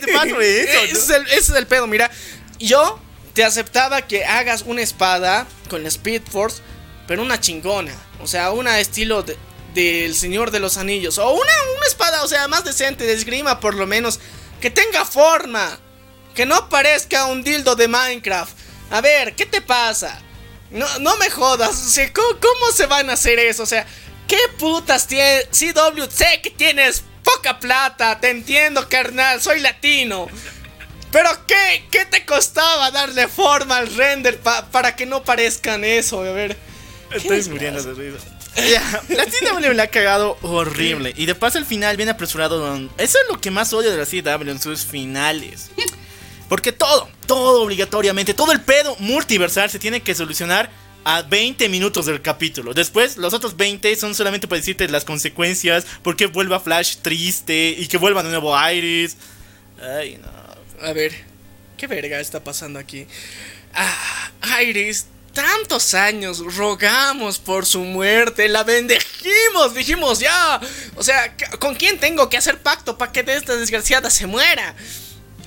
es, 0.83 1.09
el, 1.09 1.25
ese 1.27 1.37
es 1.37 1.49
el 1.51 1.67
pedo. 1.67 1.87
Mira, 1.87 2.11
yo 2.59 2.99
te 3.33 3.45
aceptaba 3.45 4.01
que 4.01 4.25
hagas 4.25 4.63
una 4.65 4.81
espada 4.81 5.47
con 5.69 5.83
la 5.83 5.87
Speed 5.89 6.23
Force, 6.29 6.61
pero 7.07 7.21
una 7.21 7.39
chingona. 7.39 7.95
O 8.21 8.27
sea, 8.27 8.51
una 8.51 8.79
estilo 8.81 9.23
de- 9.23 9.37
del 9.73 10.15
Señor 10.15 10.51
de 10.51 10.59
los 10.59 10.75
Anillos. 10.75 11.17
O 11.17 11.31
una, 11.31 11.53
una 11.77 11.87
espada, 11.87 12.23
o 12.23 12.27
sea, 12.27 12.49
más 12.49 12.65
decente, 12.65 13.05
de 13.05 13.13
esgrima 13.13 13.61
por 13.61 13.73
lo 13.75 13.87
menos. 13.87 14.19
Que 14.59 14.69
tenga 14.69 15.05
forma. 15.05 15.79
Que 16.35 16.45
no 16.45 16.67
parezca 16.67 17.25
un 17.27 17.41
dildo 17.41 17.75
de 17.75 17.87
Minecraft. 17.87 18.53
A 18.91 19.01
ver, 19.01 19.35
¿qué 19.35 19.45
te 19.45 19.61
pasa? 19.61 20.19
No, 20.69 20.85
no 20.99 21.17
me 21.17 21.29
jodas. 21.29 21.69
O 21.71 21.89
sea, 21.89 22.11
¿cómo, 22.13 22.27
cómo 22.39 22.71
se 22.73 22.85
van 22.85 23.09
a 23.09 23.13
hacer 23.13 23.39
eso? 23.39 23.63
O 23.63 23.65
sea, 23.65 23.85
¿qué 24.27 24.37
putas 24.57 25.07
tiene 25.07 25.41
CW? 25.51 26.03
Sé 26.09 26.39
que 26.43 26.49
tienes 26.51 27.03
poca 27.23 27.59
plata. 27.59 28.19
Te 28.19 28.29
entiendo, 28.29 28.87
carnal. 28.89 29.41
Soy 29.41 29.59
latino. 29.59 30.27
Pero 31.11 31.29
¿qué, 31.45 31.85
qué 31.91 32.05
te 32.05 32.25
costaba 32.25 32.89
darle 32.91 33.27
forma 33.27 33.77
al 33.77 33.93
render 33.93 34.39
pa- 34.39 34.65
para 34.71 34.95
que 34.95 35.05
no 35.05 35.23
parezcan 35.23 35.83
eso? 35.83 36.21
A 36.21 36.31
ver. 36.31 36.57
Estoy 37.11 37.43
muriendo 37.49 37.83
de 37.83 38.11
risa. 38.11 38.27
La 39.09 39.25
CW 39.25 39.71
le 39.73 39.81
ha 39.81 39.87
cagado 39.87 40.37
horrible. 40.41 41.13
Y 41.17 41.25
de 41.25 41.35
paso 41.35 41.57
el 41.57 41.65
final 41.65 41.97
viene 41.97 42.11
apresurado. 42.13 42.75
Eso 42.97 43.17
es 43.17 43.29
lo 43.29 43.39
que 43.41 43.51
más 43.51 43.73
odio 43.73 43.91
de 43.91 43.97
la 43.97 44.05
CW 44.05 44.49
en 44.49 44.61
sus 44.61 44.85
finales. 44.85 45.69
Porque 46.51 46.73
todo, 46.73 47.09
todo 47.27 47.63
obligatoriamente, 47.63 48.33
todo 48.33 48.51
el 48.51 48.59
pedo 48.59 48.97
multiversal 48.99 49.69
se 49.69 49.79
tiene 49.79 50.01
que 50.01 50.13
solucionar 50.13 50.69
a 51.05 51.21
20 51.21 51.69
minutos 51.69 52.07
del 52.07 52.21
capítulo. 52.21 52.73
Después, 52.73 53.15
los 53.15 53.33
otros 53.33 53.55
20 53.55 53.95
son 53.95 54.13
solamente 54.13 54.49
para 54.49 54.59
decirte 54.59 54.85
las 54.89 55.05
consecuencias, 55.05 55.85
por 56.03 56.17
qué 56.17 56.25
vuelva 56.25 56.59
Flash 56.59 56.97
triste 56.97 57.73
y 57.77 57.87
que 57.87 57.95
vuelva 57.95 58.21
de 58.21 58.31
nuevo 58.31 58.53
Iris. 58.69 59.15
Ay, 59.81 60.19
no. 60.21 60.85
A 60.85 60.91
ver, 60.91 61.13
¿qué 61.77 61.87
verga 61.87 62.19
está 62.19 62.43
pasando 62.43 62.79
aquí? 62.79 63.07
Ah, 63.73 64.61
Iris, 64.61 65.05
tantos 65.33 65.93
años 65.93 66.39
rogamos 66.57 67.39
por 67.39 67.65
su 67.65 67.79
muerte, 67.79 68.49
la 68.49 68.65
bendejimos, 68.65 69.73
dijimos 69.73 70.19
ya. 70.19 70.59
O 70.95 71.03
sea, 71.03 71.33
¿con 71.59 71.75
quién 71.75 71.97
tengo 71.97 72.27
que 72.27 72.35
hacer 72.35 72.57
pacto 72.57 72.97
para 72.97 73.13
que 73.13 73.23
de 73.23 73.37
esta 73.37 73.55
desgraciada 73.55 74.09
se 74.09 74.27
muera? 74.27 74.75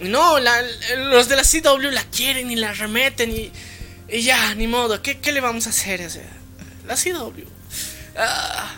No, 0.01 0.38
la- 0.38 0.62
los 1.11 1.28
de 1.28 1.36
la 1.36 1.42
CW 1.42 1.90
la 1.90 2.05
quieren 2.05 2.51
y 2.51 2.57
la 2.57 2.72
remeten 2.72 3.30
y, 3.30 3.51
y 4.09 4.22
ya, 4.22 4.55
ni 4.55 4.66
modo. 4.66 5.01
¿Qué, 5.03 5.18
qué 5.18 5.32
le 5.32 5.40
vamos 5.40 5.66
a 5.66 5.70
hacer? 5.70 6.01
O 6.05 6.11
sea, 6.11 6.28
la 6.86 6.95
CW. 6.97 7.45
Ah, 8.16 8.74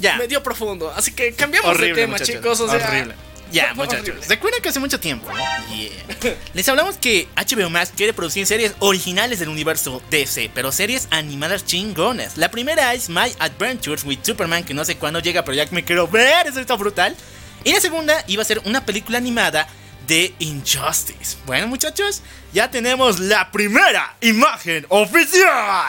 Ya. 0.00 0.16
Me 0.16 0.28
dio 0.28 0.42
profundo. 0.42 0.92
Así 0.94 1.12
que 1.12 1.32
cambiamos 1.32 1.70
Horrible, 1.70 1.88
de 1.94 1.94
tema, 2.02 2.12
muchachos. 2.14 2.34
chicos. 2.34 2.60
O 2.60 2.68
sea, 2.70 2.86
Horrible. 2.88 3.14
Ya, 3.52 3.72
muchachos. 3.74 4.00
horrible. 4.08 4.26
¿Recuerdan 4.28 4.60
que 4.60 4.68
hace 4.68 4.80
mucho 4.80 5.00
tiempo? 5.00 5.28
Yeah. 5.70 6.34
Les 6.52 6.68
hablamos 6.68 6.96
que 6.96 7.28
HBO 7.36 7.70
Max 7.70 7.92
quiere 7.96 8.12
producir 8.12 8.44
series 8.46 8.74
originales 8.80 9.38
del 9.38 9.48
universo 9.48 10.02
DC, 10.10 10.50
pero 10.52 10.72
series 10.72 11.06
animadas 11.10 11.64
chingonas. 11.64 12.36
La 12.36 12.50
primera 12.50 12.92
es 12.92 13.08
My 13.08 13.32
Adventures 13.38 14.04
with 14.04 14.18
Superman, 14.22 14.64
que 14.64 14.74
no 14.74 14.84
sé 14.84 14.96
cuándo 14.96 15.20
llega, 15.20 15.44
pero 15.44 15.54
ya 15.54 15.64
que 15.66 15.74
me 15.74 15.84
quiero 15.84 16.08
ver, 16.08 16.46
eso 16.48 16.60
está 16.60 16.74
brutal. 16.74 17.16
Y 17.64 17.72
la 17.72 17.80
segunda 17.80 18.22
iba 18.26 18.42
a 18.42 18.44
ser 18.44 18.60
una 18.64 18.84
película 18.84 19.18
animada 19.18 19.66
de 20.06 20.34
Injustice. 20.38 21.36
Bueno, 21.46 21.66
muchachos, 21.66 22.22
ya 22.52 22.70
tenemos 22.70 23.18
la 23.18 23.50
primera 23.50 24.16
imagen 24.20 24.86
oficial. 24.88 25.86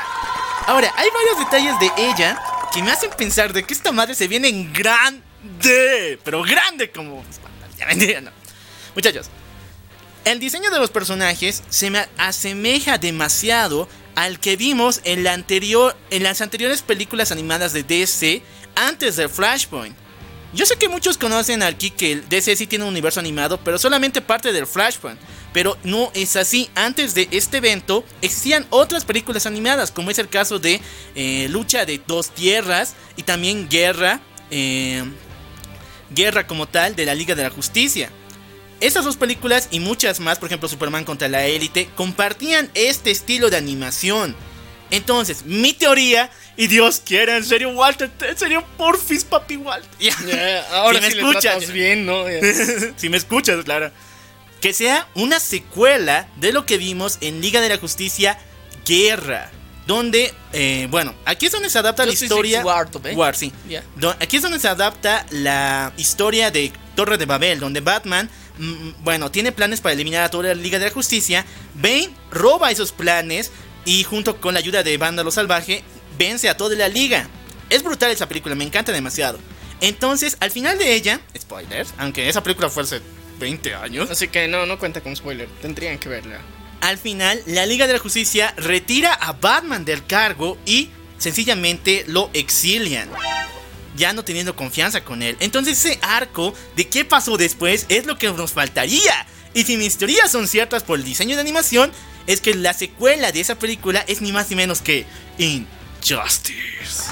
Ahora, 0.66 0.92
hay 0.96 1.10
varios 1.10 1.40
detalles 1.40 1.80
de 1.80 1.92
ella 2.10 2.42
que 2.74 2.84
me 2.84 2.92
hacen 2.92 3.10
pensar 3.18 3.54
de 3.54 3.64
que 3.64 3.74
esta 3.74 3.92
madre 3.92 4.16
se 4.16 4.28
viene 4.28 4.50
en 4.50 4.74
grande, 4.74 6.20
pero 6.24 6.44
grande 6.44 6.92
como... 6.92 7.24
Ya 7.78 7.86
mentira, 7.86 8.22
no. 8.22 8.32
Muchachos, 8.96 9.30
el 10.26 10.40
diseño 10.40 10.70
de 10.72 10.80
los 10.80 10.90
personajes 10.90 11.64
se 11.70 11.90
me 11.90 12.06
asemeja 12.18 12.98
demasiado 12.98 13.88
al 14.16 14.40
que 14.40 14.58
vimos 14.58 15.00
en, 15.04 15.24
la 15.24 15.34
anterior, 15.34 15.96
en 16.10 16.24
las 16.24 16.42
anteriores 16.42 16.82
películas 16.82 17.32
animadas 17.32 17.72
de 17.72 17.84
DC 17.84 18.42
antes 18.76 19.16
de 19.16 19.30
Flashpoint. 19.30 19.96
Yo 20.58 20.66
sé 20.66 20.76
que 20.76 20.90
muchos 20.90 21.20
conocen 21.20 21.62
aquí 21.62 21.92
que 21.92 22.14
el 22.14 22.30
DC 22.30 22.66
tiene 22.66 22.84
un 22.84 22.90
universo 22.90 23.20
animado, 23.20 23.60
pero 23.64 23.78
solamente 23.78 24.24
parte 24.24 24.52
del 24.52 24.66
Flashpoint. 24.66 25.20
Pero 25.54 25.78
no 25.84 26.12
es 26.16 26.36
así. 26.36 26.68
Antes 26.74 27.14
de 27.14 27.28
este 27.30 27.58
evento 27.58 28.04
existían 28.24 28.66
otras 28.72 29.06
películas 29.06 29.46
animadas, 29.46 29.92
como 29.92 30.10
es 30.10 30.18
el 30.18 30.30
caso 30.30 30.58
de 30.58 30.82
eh, 31.14 31.48
Lucha 31.52 31.86
de 31.86 32.02
Dos 32.08 32.32
Tierras 32.32 32.96
y 33.18 33.22
también 33.22 33.70
Guerra. 33.70 34.20
eh, 34.50 35.04
Guerra 36.10 36.48
como 36.48 36.68
tal 36.68 36.96
de 36.96 37.06
la 37.06 37.14
Liga 37.14 37.36
de 37.36 37.44
la 37.44 37.52
Justicia. 37.52 38.10
Esas 38.80 39.06
dos 39.06 39.18
películas 39.18 39.68
y 39.70 39.80
muchas 39.80 40.20
más, 40.20 40.40
por 40.40 40.48
ejemplo 40.48 40.70
Superman 40.70 41.04
contra 41.04 41.28
la 41.28 41.46
élite, 41.46 41.88
compartían 41.96 42.72
este 42.74 43.12
estilo 43.12 43.52
de 43.52 43.58
animación. 43.58 44.36
Entonces, 44.90 45.46
mi 45.46 45.74
teoría, 45.74 46.32
y 46.58 46.68
Dios 46.68 47.02
quiera, 47.06 47.38
en 47.38 47.46
serio, 47.46 47.70
Walter, 47.70 48.10
en 48.22 48.38
serio, 48.38 48.64
porfis, 48.78 49.24
papi 49.24 49.58
Walter. 49.58 49.90
Ahora 50.72 51.00
Si 51.00 51.06
me 51.06 51.12
sí 51.12 51.18
escuchas. 51.20 51.42
tratas 51.42 51.72
bien, 51.72 52.06
¿no? 52.06 52.26
Si 52.98 53.10
me 53.10 53.18
escuchas, 53.18 53.64
claro. 53.64 53.92
Que 54.60 54.74
sea 54.74 55.08
una 55.14 55.40
secuela 55.40 56.28
de 56.38 56.52
lo 56.52 56.66
que 56.66 56.78
vimos 56.78 57.20
en 57.22 57.42
Liga 57.42 57.62
de 57.62 57.70
la 57.70 57.78
Justicia 57.78 58.38
Guerra. 58.86 59.52
Donde, 59.86 60.34
eh, 60.52 60.88
bueno, 60.90 61.14
aquí 61.24 61.46
es 61.46 61.52
donde 61.54 61.70
se 61.70 61.80
adapta 61.80 62.06
la 62.06 62.12
historia. 62.12 62.62
League 62.64 63.16
War, 63.16 63.36
sí. 63.36 63.54
Aquí 64.20 64.36
es 64.36 64.42
donde 64.44 64.60
se 64.60 64.68
adapta 64.68 65.26
la 65.30 65.94
historia 65.96 66.52
de 66.52 66.74
Torre 66.96 67.18
de 67.18 67.26
Babel, 67.26 67.60
donde 67.62 67.80
Batman, 67.80 68.30
mm, 68.58 69.04
bueno, 69.04 69.32
tiene 69.32 69.54
planes 69.54 69.80
para 69.80 69.94
eliminar 69.94 70.24
a 70.24 70.30
toda 70.30 70.50
la 70.50 70.56
Liga 70.56 70.78
de 70.80 70.86
la 70.88 70.92
Justicia. 70.92 71.46
Bane 71.76 72.10
roba 72.32 72.70
esos 72.72 72.92
planes 72.92 73.52
y 73.86 74.04
junto 74.04 74.42
con 74.42 74.56
la 74.56 74.60
ayuda 74.60 74.84
de 74.84 74.98
Vándalo 74.98 75.32
Salvaje, 75.32 75.84
vence 76.18 76.50
a 76.50 76.58
toda 76.58 76.76
la 76.76 76.88
Liga. 76.88 77.28
Es 77.70 77.84
brutal 77.84 78.12
esa 78.12 78.28
película, 78.28 78.56
me 78.56 78.64
encanta 78.64 78.92
demasiado. 78.92 79.40
Entonces, 79.82 80.38
al 80.40 80.52
final 80.52 80.78
de 80.78 80.94
ella, 80.94 81.20
spoilers, 81.38 81.94
aunque 81.98 82.28
esa 82.30 82.42
película 82.42 82.70
fue 82.70 82.84
hace 82.84 83.02
20 83.40 83.76
años, 83.76 84.10
Así 84.10 84.28
que 84.28 84.48
no, 84.48 84.66
no 84.66 84.80
cuenta 84.80 85.02
con 85.02 85.16
spoiler. 85.16 85.48
Tendrían 85.62 86.00
que 86.00 86.10
verla. 86.10 86.40
al 86.82 86.98
final 86.98 87.42
la 87.46 87.66
Liga 87.66 87.86
de 87.88 87.94
la 87.94 88.00
Justicia 88.00 88.54
retira 88.58 89.14
a 89.14 89.34
Batman 89.34 89.86
del 89.86 90.06
cargo 90.06 90.58
y 90.66 90.90
sencillamente 91.20 92.04
lo 92.08 92.30
exilian. 92.34 93.10
Ya 93.96 94.14
no 94.14 94.24
teniendo 94.24 94.56
confianza 94.56 95.04
con 95.04 95.22
él. 95.24 95.38
Entonces 95.40 95.84
ese 95.86 96.00
arco 96.02 96.54
de 96.76 96.88
qué 96.88 97.04
pasó 97.06 97.38
después 97.38 97.86
es 97.90 98.06
lo 98.06 98.18
que 98.18 98.32
nos 98.32 98.52
faltaría. 98.52 99.26
Y 99.54 99.64
si 99.64 99.78
mis 99.78 99.98
teorías 99.98 100.32
son 100.32 100.48
ciertas 100.48 100.84
por 100.84 100.98
el 101.00 101.06
diseño 101.06 101.36
de 101.36 101.42
animación, 101.42 101.92
es 102.28 102.42
que 102.42 102.54
la 102.54 102.74
secuela 102.74 103.32
de 103.32 103.40
esa 103.40 103.58
película 103.58 104.04
es 104.08 104.22
ni 104.22 104.32
más 104.32 104.50
ni 104.50 104.56
menos 104.56 104.82
que 104.82 105.06
Injustice. 106.10 107.12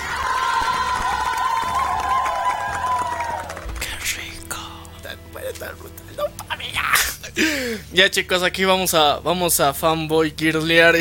Qué 3.82 3.90
rico. 4.16 4.56
Brutal. 5.34 5.76
No, 6.16 6.24
ya. 7.94 8.10
Chicos, 8.10 8.42
aquí 8.42 8.64
vamos 8.64 8.94
a 8.94 9.18
vamos 9.20 9.60
a 9.60 9.74
fanboy 9.74 10.34
girlear. 10.38 10.96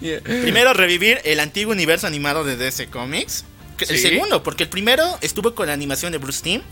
Yeah. 0.00 0.20
Primero 0.22 0.72
revivir 0.74 1.20
el 1.24 1.40
antiguo 1.40 1.72
universo 1.72 2.06
animado 2.06 2.44
de 2.44 2.56
DC 2.56 2.86
Comics. 2.86 3.44
El 3.80 3.86
Sí. 3.88 3.98
segundo, 3.98 4.44
porque 4.44 4.62
el 4.64 4.68
primero 4.68 5.18
estuvo 5.22 5.56
con 5.56 5.66
la 5.66 5.72
animación 5.72 6.12
de 6.12 6.18
Bruce 6.18 6.42
Timm. 6.42 6.62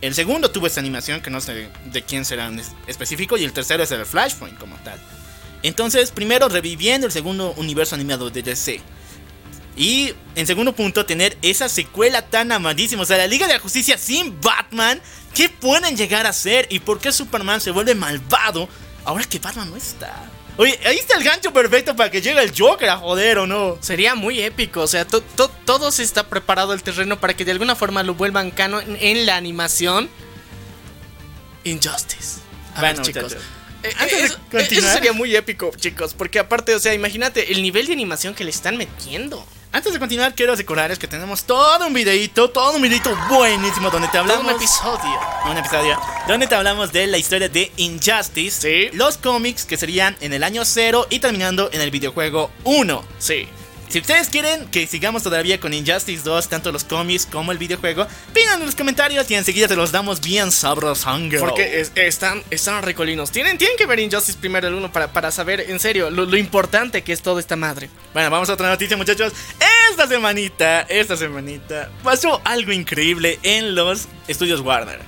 El 0.00 0.14
segundo 0.14 0.52
tuvo 0.52 0.68
esta 0.68 0.78
animación 0.78 1.20
que 1.22 1.30
no 1.30 1.40
sé 1.40 1.70
de 1.86 2.02
quién 2.04 2.24
será 2.24 2.46
en 2.46 2.60
es- 2.60 2.70
específico. 2.86 3.36
Y 3.36 3.42
el 3.42 3.52
tercero 3.52 3.82
es 3.82 3.90
el 3.90 4.06
Flashpoint 4.06 4.56
como 4.58 4.76
tal. 4.84 5.00
Entonces, 5.62 6.10
primero 6.10 6.48
reviviendo 6.48 7.06
el 7.06 7.12
segundo 7.12 7.52
universo 7.56 7.94
animado 7.94 8.30
de 8.30 8.42
DC. 8.42 8.80
Y 9.76 10.12
en 10.34 10.46
segundo 10.46 10.74
punto, 10.74 11.06
tener 11.06 11.36
esa 11.42 11.68
secuela 11.68 12.22
tan 12.22 12.50
amadísima. 12.52 13.02
O 13.02 13.06
sea, 13.06 13.16
la 13.16 13.26
Liga 13.26 13.46
de 13.46 13.52
la 13.54 13.58
Justicia 13.60 13.96
sin 13.98 14.40
Batman. 14.40 15.00
¿Qué 15.34 15.48
pueden 15.48 15.96
llegar 15.96 16.26
a 16.26 16.32
ser? 16.32 16.66
¿Y 16.70 16.80
por 16.80 16.98
qué 16.98 17.12
Superman 17.12 17.60
se 17.60 17.70
vuelve 17.70 17.94
malvado 17.94 18.68
ahora 19.04 19.24
que 19.24 19.38
Batman 19.38 19.70
no 19.70 19.76
está? 19.76 20.14
Oye, 20.56 20.76
ahí 20.84 20.96
está 20.96 21.16
el 21.16 21.22
gancho 21.22 21.52
perfecto 21.52 21.94
para 21.94 22.10
que 22.10 22.20
llegue 22.20 22.42
el 22.42 22.52
Joker 22.56 22.90
a 22.90 22.96
joder 22.96 23.38
o 23.38 23.46
no. 23.46 23.78
Sería 23.80 24.16
muy 24.16 24.40
épico, 24.40 24.80
o 24.80 24.86
sea, 24.88 25.06
to- 25.06 25.20
to- 25.20 25.52
todo 25.64 25.92
se 25.92 26.02
está 26.02 26.28
preparado 26.28 26.72
el 26.72 26.82
terreno 26.82 27.20
para 27.20 27.34
que 27.36 27.44
de 27.44 27.52
alguna 27.52 27.76
forma 27.76 28.02
lo 28.02 28.14
vuelvan 28.14 28.50
canon 28.50 28.82
en, 28.82 28.96
en 29.18 29.26
la 29.26 29.36
animación. 29.36 30.08
Injustice. 31.64 32.40
A 32.74 32.80
Bueno, 32.80 32.96
ver, 32.96 33.06
chicos. 33.06 33.22
muchachos. 33.24 33.44
Eh, 33.82 33.92
Antes 33.98 34.18
de 34.18 34.24
eso, 34.26 34.38
continuar. 34.50 34.84
eso 34.90 34.92
sería 34.94 35.12
muy 35.12 35.34
épico, 35.36 35.70
chicos, 35.76 36.14
porque 36.14 36.38
aparte, 36.38 36.74
o 36.74 36.80
sea, 36.80 36.94
imagínate 36.94 37.52
el 37.52 37.62
nivel 37.62 37.86
de 37.86 37.92
animación 37.92 38.34
que 38.34 38.44
le 38.44 38.50
están 38.50 38.76
metiendo. 38.76 39.46
Antes 39.70 39.92
de 39.92 39.98
continuar, 39.98 40.34
quiero 40.34 40.54
recordarles 40.56 40.98
que 40.98 41.06
tenemos 41.06 41.44
todo 41.44 41.86
un 41.86 41.92
videito, 41.92 42.48
todo 42.48 42.72
un 42.74 42.80
videito 42.82 43.14
buenísimo 43.28 43.90
donde 43.90 44.08
te 44.08 44.12
Todo 44.12 44.22
hablamos. 44.22 44.44
un 44.46 44.56
episodio. 44.56 45.20
un 45.50 45.56
episodio 45.58 46.00
donde 46.26 46.46
te 46.46 46.54
hablamos 46.54 46.90
de 46.90 47.06
la 47.06 47.18
historia 47.18 47.48
de 47.50 47.70
Injustice, 47.76 48.60
Sí. 48.90 48.96
los 48.96 49.18
cómics 49.18 49.66
que 49.66 49.76
serían 49.76 50.16
en 50.22 50.32
el 50.32 50.42
año 50.42 50.64
0 50.64 51.06
y 51.10 51.18
terminando 51.18 51.68
en 51.72 51.82
el 51.82 51.90
videojuego 51.90 52.50
1. 52.64 53.04
Sí. 53.18 53.46
Si 53.88 54.00
ustedes 54.00 54.28
quieren 54.28 54.66
que 54.70 54.86
sigamos 54.86 55.22
todavía 55.22 55.58
con 55.60 55.72
Injustice 55.72 56.22
2, 56.22 56.48
tanto 56.48 56.70
los 56.72 56.84
cómics 56.84 57.24
como 57.26 57.52
el 57.52 57.58
videojuego, 57.58 58.06
pidan 58.34 58.60
en 58.60 58.66
los 58.66 58.74
comentarios 58.74 59.30
y 59.30 59.34
enseguida 59.34 59.66
te 59.66 59.76
los 59.76 59.92
damos 59.92 60.20
bien 60.20 60.52
sabrosangro. 60.52 61.40
Porque 61.40 61.80
es- 61.80 61.92
están, 61.94 62.42
están 62.50 62.82
recolinos. 62.82 63.30
Tienen, 63.30 63.56
tienen 63.56 63.76
que 63.78 63.86
ver 63.86 63.98
Injustice 64.00 64.38
primero 64.38 64.68
el 64.68 64.74
uno 64.74 64.92
para, 64.92 65.10
para 65.12 65.30
saber 65.30 65.60
en 65.70 65.80
serio 65.80 66.10
lo, 66.10 66.26
lo 66.26 66.36
importante 66.36 67.02
que 67.02 67.12
es 67.14 67.22
toda 67.22 67.40
esta 67.40 67.56
madre. 67.56 67.88
Bueno, 68.12 68.30
vamos 68.30 68.48
a 68.50 68.52
otra 68.54 68.68
noticia, 68.68 68.96
muchachos. 68.96 69.32
Esta 69.90 70.06
semanita, 70.06 70.82
esta 70.82 71.16
semanita, 71.16 71.90
pasó 72.04 72.40
algo 72.44 72.72
increíble 72.72 73.38
en 73.42 73.74
los 73.74 74.06
estudios 74.28 74.60
Warner. 74.60 75.00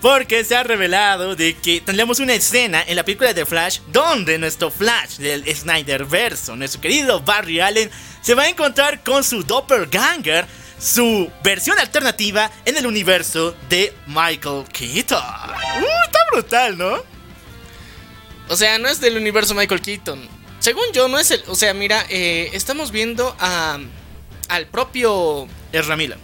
Porque 0.00 0.44
se 0.44 0.54
ha 0.54 0.62
revelado 0.62 1.34
de 1.34 1.56
que 1.56 1.80
tendremos 1.80 2.20
una 2.20 2.34
escena 2.34 2.84
en 2.86 2.94
la 2.94 3.04
película 3.04 3.34
de 3.34 3.44
Flash 3.44 3.80
donde 3.88 4.38
nuestro 4.38 4.70
Flash 4.70 5.16
del 5.16 5.44
Snyder 5.54 6.04
Verso, 6.04 6.54
nuestro 6.54 6.80
querido 6.80 7.20
Barry 7.20 7.60
Allen, 7.60 7.90
se 8.22 8.34
va 8.34 8.44
a 8.44 8.48
encontrar 8.48 9.02
con 9.02 9.24
su 9.24 9.42
doppelganger, 9.42 10.46
su 10.78 11.28
versión 11.42 11.78
alternativa 11.80 12.48
en 12.64 12.76
el 12.76 12.86
universo 12.86 13.56
de 13.68 13.92
Michael 14.06 14.64
Keaton. 14.72 15.18
Uh, 15.18 16.04
está 16.04 16.18
brutal, 16.32 16.78
¿no? 16.78 17.02
O 18.48 18.56
sea, 18.56 18.78
no 18.78 18.88
es 18.88 19.00
del 19.00 19.16
universo 19.16 19.54
Michael 19.54 19.82
Keaton. 19.82 20.28
Según 20.60 20.84
yo, 20.92 21.08
no 21.08 21.18
es 21.18 21.30
el. 21.32 21.42
O 21.48 21.54
sea, 21.54 21.74
mira, 21.74 22.04
eh, 22.08 22.50
estamos 22.52 22.90
viendo 22.90 23.34
a. 23.38 23.78
Al 24.48 24.66
propio. 24.66 25.46
Es 25.72 25.86
Ramila. 25.86 26.16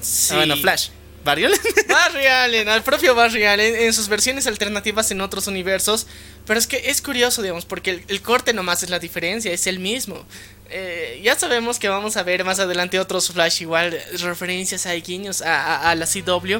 sí, 0.00 0.30
Ah, 0.32 0.36
bueno, 0.38 0.56
Flash. 0.56 0.88
Barry 1.24 1.44
Allen. 1.44 1.60
Barry 1.88 2.26
Allen, 2.26 2.68
al 2.68 2.82
propio 2.82 3.14
Barry 3.14 3.44
Allen 3.44 3.74
en 3.76 3.92
sus 3.92 4.08
versiones 4.08 4.46
alternativas 4.46 5.10
en 5.10 5.20
otros 5.20 5.46
universos. 5.46 6.06
Pero 6.46 6.58
es 6.58 6.66
que 6.66 6.90
es 6.90 7.02
curioso, 7.02 7.42
digamos, 7.42 7.64
porque 7.66 7.90
el, 7.90 8.04
el 8.08 8.22
corte 8.22 8.52
nomás 8.54 8.82
es 8.82 8.90
la 8.90 8.98
diferencia, 8.98 9.52
es 9.52 9.66
el 9.66 9.78
mismo. 9.78 10.24
Eh, 10.70 11.20
ya 11.22 11.38
sabemos 11.38 11.78
que 11.78 11.88
vamos 11.88 12.16
a 12.16 12.22
ver 12.22 12.44
más 12.44 12.58
adelante 12.60 12.98
otros 12.98 13.30
Flash 13.30 13.62
igual, 13.62 13.98
referencias 14.20 14.86
a 14.86 14.92
guiños 14.94 15.42
a, 15.42 15.76
a- 15.76 15.90
a 15.90 15.94
la 15.94 16.06
CW. 16.06 16.58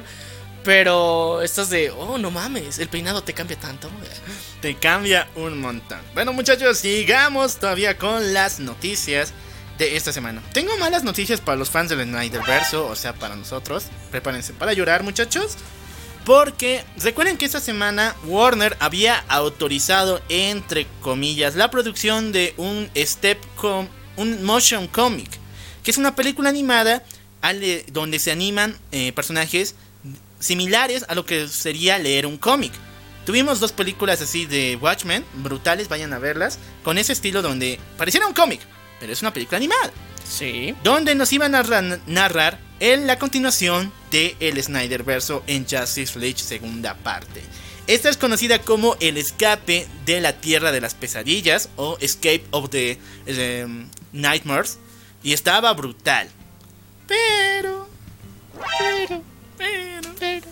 Pero 0.64 1.40
estas 1.40 1.70
de, 1.70 1.90
oh, 1.90 2.18
no 2.18 2.30
mames, 2.30 2.78
el 2.78 2.88
peinado 2.88 3.22
te 3.22 3.32
cambia 3.32 3.58
tanto. 3.58 3.88
te 4.60 4.74
cambia 4.76 5.28
un 5.36 5.60
montón. 5.60 6.00
Bueno, 6.14 6.32
muchachos, 6.32 6.78
sigamos 6.78 7.56
todavía 7.56 7.96
con 7.96 8.34
las 8.34 8.58
noticias 8.60 9.32
de 9.78 9.96
esta 9.96 10.12
semana. 10.12 10.42
Tengo 10.52 10.76
malas 10.76 11.04
noticias 11.04 11.40
para 11.40 11.56
los 11.56 11.70
fans 11.70 11.88
del 11.88 12.02
Snyderverso, 12.02 12.86
o 12.86 12.96
sea, 12.96 13.14
para 13.14 13.36
nosotros. 13.36 13.86
Prepárense 14.10 14.52
para 14.52 14.72
llorar, 14.72 15.02
muchachos. 15.02 15.56
Porque 16.24 16.84
recuerden 16.98 17.38
que 17.38 17.46
esta 17.46 17.60
semana 17.60 18.14
Warner 18.24 18.76
había 18.80 19.24
autorizado, 19.28 20.20
entre 20.28 20.86
comillas, 21.00 21.54
la 21.54 21.70
producción 21.70 22.32
de 22.32 22.52
un 22.58 22.90
step 22.96 23.38
com, 23.56 23.88
un 24.16 24.44
motion 24.44 24.88
comic, 24.88 25.30
que 25.82 25.90
es 25.90 25.96
una 25.96 26.14
película 26.14 26.50
animada 26.50 27.02
donde 27.92 28.18
se 28.18 28.32
animan 28.32 28.76
eh, 28.92 29.12
personajes 29.12 29.74
similares 30.38 31.06
a 31.08 31.14
lo 31.14 31.24
que 31.24 31.48
sería 31.48 31.96
leer 31.98 32.26
un 32.26 32.36
cómic. 32.36 32.72
Tuvimos 33.24 33.60
dos 33.60 33.72
películas 33.72 34.20
así 34.20 34.44
de 34.44 34.76
Watchmen, 34.76 35.24
brutales, 35.34 35.88
vayan 35.88 36.12
a 36.12 36.18
verlas, 36.18 36.58
con 36.82 36.98
ese 36.98 37.12
estilo 37.12 37.42
donde 37.42 37.78
pareciera 37.96 38.26
un 38.26 38.34
cómic, 38.34 38.60
pero 39.00 39.12
es 39.12 39.22
una 39.22 39.32
película 39.32 39.56
animada, 39.58 39.90
Sí. 40.28 40.74
donde 40.84 41.14
nos 41.14 41.32
iban 41.32 41.54
a 41.54 41.62
narra- 41.62 42.00
narrar 42.06 42.58
en 42.80 43.06
la 43.06 43.18
continuación 43.18 43.92
de 44.10 44.36
el 44.40 44.62
Snyderverso 44.62 45.42
en 45.46 45.66
Justice 45.68 46.18
League 46.18 46.38
segunda 46.38 46.94
parte. 46.94 47.42
Esta 47.86 48.10
es 48.10 48.16
conocida 48.18 48.60
como 48.60 48.96
el 49.00 49.16
escape 49.16 49.86
de 50.04 50.20
la 50.20 50.34
Tierra 50.34 50.72
de 50.72 50.80
las 50.80 50.94
Pesadillas 50.94 51.70
o 51.76 51.96
Escape 52.00 52.44
of 52.50 52.68
the 52.70 52.98
em, 53.26 53.88
Nightmares 54.12 54.78
y 55.22 55.32
estaba 55.32 55.72
brutal. 55.72 56.28
Pero, 57.06 57.88
pero, 58.78 59.22
pero, 59.56 60.14
pero. 60.18 60.46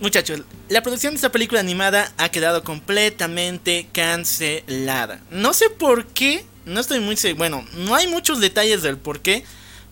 Muchachos, 0.00 0.42
la 0.68 0.82
producción 0.82 1.12
de 1.12 1.16
esta 1.16 1.32
película 1.32 1.60
animada 1.60 2.12
ha 2.16 2.28
quedado 2.30 2.62
completamente 2.64 3.88
cancelada. 3.92 5.20
No 5.30 5.52
sé 5.52 5.68
por 5.70 6.06
qué, 6.06 6.44
no 6.64 6.80
estoy 6.80 7.00
muy 7.00 7.16
seguro. 7.16 7.38
Bueno, 7.38 7.66
no 7.74 7.94
hay 7.94 8.06
muchos 8.08 8.40
detalles 8.40 8.82
del 8.82 8.98
por 8.98 9.20
qué, 9.20 9.44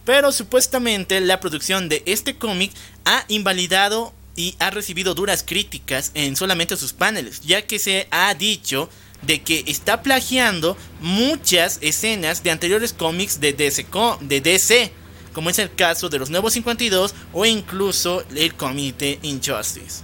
Pero 0.05 0.33
supuestamente 0.33 1.21
la 1.21 1.41
producción 1.41 1.89
de 1.89 2.03
este 2.07 2.35
cómic 2.35 2.73
ha 3.05 3.25
invalidado 3.29 4.15
y 4.35 4.57
ha 4.59 4.71
recibido 4.71 5.15
duras 5.15 5.45
críticas 5.47 6.11
en 6.15 6.37
solamente 6.37 6.77
sus 6.77 6.95
paneles, 6.95 7.43
ya 7.43 7.63
que 7.63 7.79
se 7.79 8.09
ha 8.11 8.33
dicho 8.35 8.89
de 9.23 9.43
que 9.43 9.65
está 9.67 10.03
plagiando 10.03 10.77
muchas 11.01 11.79
escenas 11.83 12.43
de 12.43 12.51
anteriores 12.51 12.95
cómics 12.95 13.41
de 13.41 13.53
DC, 13.53 13.87
de 14.23 14.41
DC, 14.41 14.93
como 15.35 15.51
es 15.51 15.59
el 15.59 15.73
caso 15.75 16.09
de 16.09 16.19
los 16.19 16.31
Nuevos 16.31 16.55
52 16.55 17.15
o 17.33 17.45
incluso 17.45 18.25
el 18.35 18.55
de 18.97 19.19
Injustice. 19.23 20.03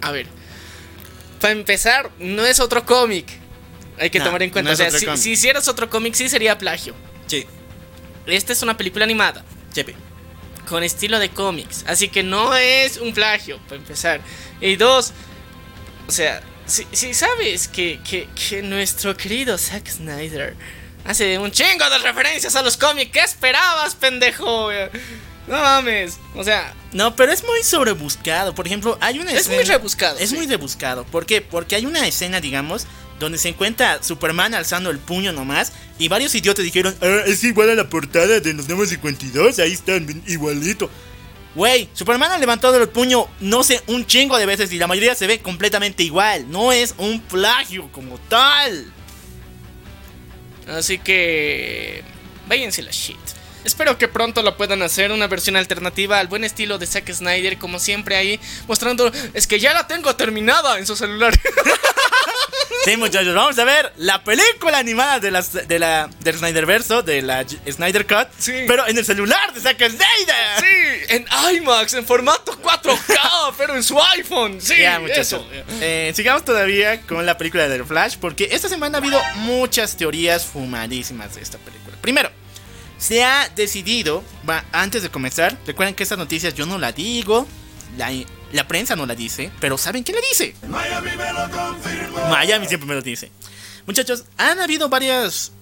A 0.00 0.12
ver. 0.12 0.26
Para 1.40 1.52
empezar, 1.52 2.10
no 2.18 2.44
es 2.44 2.58
otro 2.58 2.84
cómic. 2.84 3.26
Hay 4.00 4.10
que 4.10 4.18
No, 4.18 4.26
tomar 4.26 4.42
en 4.42 4.50
cuenta. 4.50 4.70
no 4.70 4.74
o 4.74 4.76
sea, 4.76 4.90
si, 4.90 5.06
si 5.22 5.30
hicieras 5.32 5.68
otro 5.68 5.88
cómic, 5.90 6.14
sí 6.14 6.28
sería 6.28 6.56
plagio. 6.58 6.94
Sí, 7.26 7.46
Esta 8.26 8.52
es 8.52 8.62
una 8.62 8.76
película 8.76 9.04
animada. 9.04 9.44
chepe. 9.72 9.94
con 10.68 10.82
estilo 10.82 11.18
de 11.18 11.30
cómics. 11.30 11.84
Así 11.86 12.08
que 12.08 12.22
no 12.22 12.54
es 12.54 12.98
un 12.98 13.14
plagio, 13.14 13.58
para 13.68 13.76
empezar. 13.76 14.20
Y 14.60 14.76
dos, 14.76 15.12
o 16.06 16.12
sea, 16.12 16.42
si, 16.66 16.86
si 16.92 17.14
sabes 17.14 17.68
que, 17.68 18.00
que, 18.08 18.28
que 18.48 18.60
nuestro 18.62 19.16
querido 19.16 19.56
Zack 19.56 19.88
Snyder 19.88 20.54
hace 21.06 21.38
un 21.38 21.50
chingo 21.50 21.88
de 21.88 21.98
referencias 21.98 22.54
a 22.54 22.62
los 22.62 22.76
cómics, 22.76 23.10
¿qué 23.12 23.20
esperabas, 23.20 23.94
pendejo? 23.94 24.70
No 25.46 25.56
mames, 25.56 26.18
o 26.34 26.44
sea, 26.44 26.74
No, 26.92 27.16
pero 27.16 27.32
es 27.32 27.42
muy 27.42 27.62
sobrebuscado. 27.62 28.54
Por 28.54 28.66
ejemplo, 28.66 28.98
hay 29.00 29.18
una 29.18 29.32
Es 29.32 29.40
escena. 29.40 29.56
muy 29.56 29.64
rebuscado, 29.64 30.18
Es 30.18 30.28
sí. 30.28 30.36
muy 30.36 30.46
rebuscado. 30.46 31.04
¿Por 31.06 31.24
qué? 31.24 31.40
Porque 31.40 31.76
hay 31.76 31.86
una 31.86 32.06
escena, 32.06 32.42
digamos, 32.42 32.86
donde 33.18 33.38
se 33.38 33.48
encuentra 33.48 34.02
Superman 34.02 34.54
alzando 34.54 34.90
el 34.90 34.98
puño 34.98 35.32
nomás. 35.32 35.72
Y 35.98 36.08
varios 36.08 36.34
idiotas 36.34 36.64
dijeron: 36.64 36.94
"Ah, 37.00 37.22
Es 37.26 37.42
igual 37.44 37.70
a 37.70 37.74
la 37.74 37.88
portada 37.88 38.40
de 38.40 38.54
los 38.54 38.68
nuevos 38.68 38.88
52. 38.88 39.58
Ahí 39.58 39.72
están, 39.72 40.22
igualito. 40.26 40.90
Güey, 41.54 41.88
Superman 41.92 42.30
ha 42.30 42.38
levantado 42.38 42.80
el 42.80 42.88
puño, 42.88 43.26
no 43.40 43.64
sé, 43.64 43.82
un 43.88 44.06
chingo 44.06 44.38
de 44.38 44.46
veces. 44.46 44.72
Y 44.72 44.78
la 44.78 44.86
mayoría 44.86 45.14
se 45.14 45.26
ve 45.26 45.40
completamente 45.40 46.02
igual. 46.02 46.50
No 46.50 46.72
es 46.72 46.94
un 46.98 47.20
plagio 47.20 47.90
como 47.90 48.18
tal. 48.28 48.92
así 50.68 50.98
que... 50.98 52.04
Váyanse 52.46 52.82
la 52.82 52.90
shit. 52.90 53.16
Espero 53.68 53.98
que 53.98 54.08
pronto 54.08 54.42
lo 54.42 54.56
puedan 54.56 54.80
hacer 54.80 55.12
una 55.12 55.26
versión 55.26 55.54
alternativa 55.54 56.18
al 56.18 56.26
buen 56.26 56.42
estilo 56.42 56.78
de 56.78 56.86
Zack 56.86 57.12
Snyder, 57.12 57.58
como 57.58 57.78
siempre 57.78 58.16
ahí, 58.16 58.40
mostrando, 58.66 59.12
es 59.34 59.46
que 59.46 59.60
ya 59.60 59.74
la 59.74 59.86
tengo 59.86 60.16
terminada 60.16 60.78
en 60.78 60.86
su 60.86 60.96
celular. 60.96 61.38
Sí, 62.84 62.96
muchachos, 62.96 63.34
vamos 63.34 63.58
a 63.58 63.64
ver 63.64 63.92
la 63.96 64.22
película 64.24 64.78
animada 64.78 65.20
de, 65.20 65.30
las, 65.30 65.52
de 65.52 65.78
la, 65.78 66.08
del 66.20 66.38
Snyderverso, 66.38 67.02
de 67.02 67.20
la 67.20 67.44
Snyder 67.70 68.06
Cut. 68.06 68.28
Sí. 68.38 68.52
Pero 68.66 68.86
en 68.86 68.96
el 68.96 69.04
celular 69.04 69.52
de 69.52 69.60
Zack 69.60 69.76
Snyder. 69.78 70.60
Sí, 70.60 71.04
en 71.08 71.26
IMAX, 71.56 71.94
en 71.94 72.06
formato 72.06 72.52
4K, 72.62 73.52
pero 73.58 73.74
en 73.74 73.82
su 73.82 74.00
iPhone. 74.00 74.58
Sí, 74.60 74.74
Ya, 74.80 75.00
muchachos. 75.00 75.26
eso. 75.26 75.46
Eh, 75.82 76.12
sigamos 76.14 76.44
todavía 76.44 77.02
con 77.02 77.26
la 77.26 77.36
película 77.36 77.68
de 77.68 77.78
The 77.78 77.84
Flash, 77.84 78.16
porque 78.18 78.48
esta 78.52 78.68
semana 78.70 78.98
ha 78.98 79.00
habido 79.00 79.20
muchas 79.34 79.96
teorías 79.96 80.46
fumadísimas 80.46 81.34
de 81.34 81.42
esta 81.42 81.58
película. 81.58 81.96
Primero, 82.00 82.30
se 82.98 83.24
ha 83.24 83.48
decidido, 83.50 84.24
va, 84.48 84.64
antes 84.72 85.02
de 85.02 85.10
comenzar, 85.10 85.56
recuerden 85.66 85.94
que 85.94 86.02
estas 86.02 86.18
noticias 86.18 86.54
yo 86.54 86.66
no 86.66 86.78
la 86.78 86.92
digo, 86.92 87.46
la, 87.96 88.10
la 88.52 88.68
prensa 88.68 88.96
no 88.96 89.06
la 89.06 89.14
dice, 89.14 89.50
pero 89.60 89.78
¿saben 89.78 90.02
quién 90.02 90.16
la 90.16 90.22
dice? 90.28 90.54
Miami 90.68 91.10
me 91.16 91.32
lo 91.32 91.50
confirmó. 91.50 92.28
Miami 92.28 92.66
siempre 92.66 92.88
me 92.88 92.94
lo 92.94 93.02
dice. 93.02 93.30
Muchachos, 93.86 94.24
han 94.36 94.60
habido 94.60 94.88
varios 94.88 95.52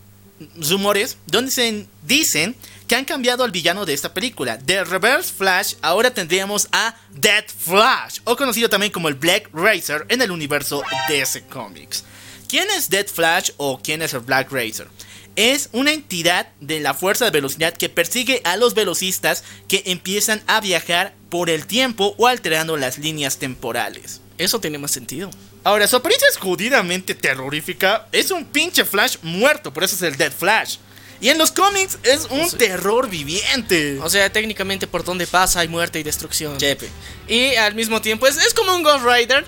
rumores 0.68 1.16
donde 1.26 1.50
se 1.50 1.86
dicen 2.02 2.56
que 2.86 2.94
han 2.94 3.04
cambiado 3.04 3.44
al 3.44 3.50
villano 3.50 3.84
de 3.84 3.94
esta 3.94 4.12
película. 4.14 4.56
De 4.56 4.84
Reverse 4.84 5.32
Flash, 5.32 5.74
ahora 5.82 6.12
tendríamos 6.12 6.68
a 6.72 6.94
Dead 7.10 7.44
Flash, 7.46 8.20
o 8.24 8.36
conocido 8.36 8.68
también 8.68 8.92
como 8.92 9.08
el 9.08 9.14
Black 9.14 9.48
Racer 9.52 10.06
en 10.08 10.22
el 10.22 10.30
universo 10.30 10.82
DC 11.08 11.46
Comics. 11.46 12.04
¿Quién 12.48 12.68
es 12.70 12.88
Dead 12.88 13.06
Flash 13.06 13.50
o 13.56 13.80
quién 13.82 14.02
es 14.02 14.14
el 14.14 14.20
Black 14.20 14.52
Racer? 14.52 14.88
Es 15.36 15.68
una 15.72 15.92
entidad 15.92 16.48
de 16.60 16.80
la 16.80 16.94
fuerza 16.94 17.26
de 17.26 17.30
velocidad 17.30 17.74
que 17.74 17.88
persigue 17.88 18.40
a 18.44 18.56
los 18.56 18.74
velocistas 18.74 19.44
que 19.68 19.82
empiezan 19.86 20.42
a 20.46 20.60
viajar 20.60 21.14
por 21.28 21.50
el 21.50 21.66
tiempo 21.66 22.14
o 22.16 22.26
alterando 22.26 22.76
las 22.76 22.98
líneas 22.98 23.38
temporales. 23.38 24.20
Eso 24.38 24.60
tiene 24.60 24.78
más 24.78 24.90
sentido. 24.90 25.30
Ahora, 25.62 25.86
su 25.86 25.96
apariencia 25.96 26.28
es 26.30 26.36
jodidamente 26.36 27.14
terrorífica. 27.14 28.06
Es 28.12 28.30
un 28.30 28.44
pinche 28.44 28.84
Flash 28.84 29.16
muerto, 29.22 29.72
por 29.72 29.84
eso 29.84 29.94
es 29.94 30.02
el 30.02 30.16
Dead 30.16 30.32
Flash. 30.32 30.76
Y 31.20 31.28
en 31.28 31.38
los 31.38 31.50
cómics 31.50 31.98
es 32.02 32.26
un 32.30 32.50
terror 32.50 33.08
viviente. 33.08 33.98
O 34.00 34.10
sea, 34.10 34.30
técnicamente 34.30 34.86
por 34.86 35.04
donde 35.04 35.26
pasa 35.26 35.60
hay 35.60 35.68
muerte 35.68 35.98
y 35.98 36.02
destrucción. 36.02 36.58
Chepe. 36.58 36.88
Y 37.26 37.56
al 37.56 37.74
mismo 37.74 38.00
tiempo 38.00 38.26
es, 38.26 38.36
es 38.36 38.52
como 38.54 38.74
un 38.74 38.82
Ghost 38.82 39.04
Rider, 39.04 39.44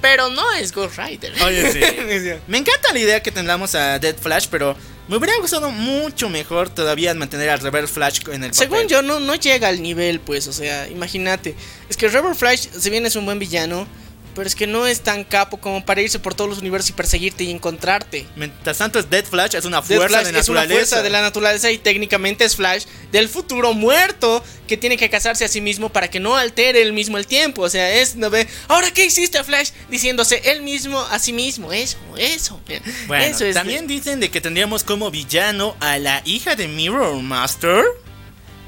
pero 0.00 0.28
no 0.28 0.52
es 0.52 0.72
Ghost 0.72 0.98
Rider. 0.98 1.32
Oye, 1.42 1.72
sí. 1.72 2.30
Me 2.46 2.58
encanta 2.58 2.92
la 2.92 2.98
idea 2.98 3.22
que 3.22 3.32
tengamos 3.32 3.74
a 3.74 3.98
Dead 3.98 4.16
Flash, 4.16 4.48
pero 4.50 4.76
me 5.08 5.16
hubiera 5.16 5.36
gustado 5.40 5.70
mucho 5.70 6.28
mejor 6.28 6.68
todavía 6.68 7.14
mantener 7.14 7.50
al 7.50 7.60
Reverse 7.60 7.92
Flash 7.92 8.20
en 8.32 8.44
el 8.44 8.54
Según 8.54 8.78
papel. 8.78 8.88
yo, 8.88 9.02
no, 9.02 9.20
no 9.20 9.34
llega 9.34 9.68
al 9.68 9.80
nivel, 9.82 10.20
pues, 10.20 10.46
o 10.48 10.52
sea, 10.52 10.88
imagínate. 10.88 11.54
Es 11.88 11.96
que 11.96 12.08
Rebel 12.08 12.34
Flash, 12.34 12.68
si 12.78 12.90
bien 12.90 13.06
es 13.06 13.14
un 13.16 13.24
buen 13.24 13.38
villano, 13.38 13.86
pero 14.36 14.46
es 14.46 14.54
que 14.54 14.66
no 14.66 14.86
es 14.86 15.00
tan 15.00 15.24
capo 15.24 15.56
como 15.56 15.84
para 15.84 16.02
irse 16.02 16.18
por 16.18 16.34
todos 16.34 16.50
los 16.50 16.58
universos 16.58 16.90
y 16.90 16.92
perseguirte 16.92 17.44
y 17.44 17.50
encontrarte. 17.50 18.26
Mientras 18.36 18.76
tanto, 18.76 18.98
es 18.98 19.08
Dead 19.08 19.24
Flash, 19.24 19.54
es 19.54 19.64
una 19.64 19.80
fuerza 19.80 20.08
Flash 20.08 20.26
de 20.26 20.38
es 20.38 20.48
una 20.50 20.60
naturaleza. 20.60 20.74
fuerza 20.74 21.02
de 21.02 21.10
la 21.10 21.22
naturaleza 21.22 21.70
y 21.70 21.78
técnicamente 21.78 22.44
es 22.44 22.54
Flash 22.54 22.84
del 23.10 23.30
futuro 23.30 23.72
muerto 23.72 24.44
que 24.68 24.76
tiene 24.76 24.98
que 24.98 25.08
casarse 25.08 25.46
a 25.46 25.48
sí 25.48 25.62
mismo 25.62 25.88
para 25.88 26.10
que 26.10 26.20
no 26.20 26.36
altere 26.36 26.82
él 26.82 26.92
mismo 26.92 27.16
el 27.16 27.26
tiempo. 27.26 27.62
O 27.62 27.70
sea, 27.70 27.90
es 27.96 28.16
no 28.16 28.28
ve. 28.28 28.46
Ahora 28.68 28.90
qué 28.90 29.06
hiciste 29.06 29.42
Flash 29.42 29.70
diciéndose 29.88 30.42
él 30.44 30.62
mismo 30.62 31.00
a 31.00 31.18
sí 31.18 31.32
mismo. 31.32 31.72
Eso, 31.72 31.96
eso. 32.18 32.60
Bueno, 33.06 33.24
eso 33.24 33.46
es 33.46 33.54
también 33.54 33.86
dicen 33.86 34.20
de 34.20 34.30
que 34.30 34.42
tendríamos 34.42 34.84
como 34.84 35.10
villano 35.10 35.74
a 35.80 35.98
la 35.98 36.20
hija 36.26 36.56
de 36.56 36.68
Mirror 36.68 37.22
Master. 37.22 37.84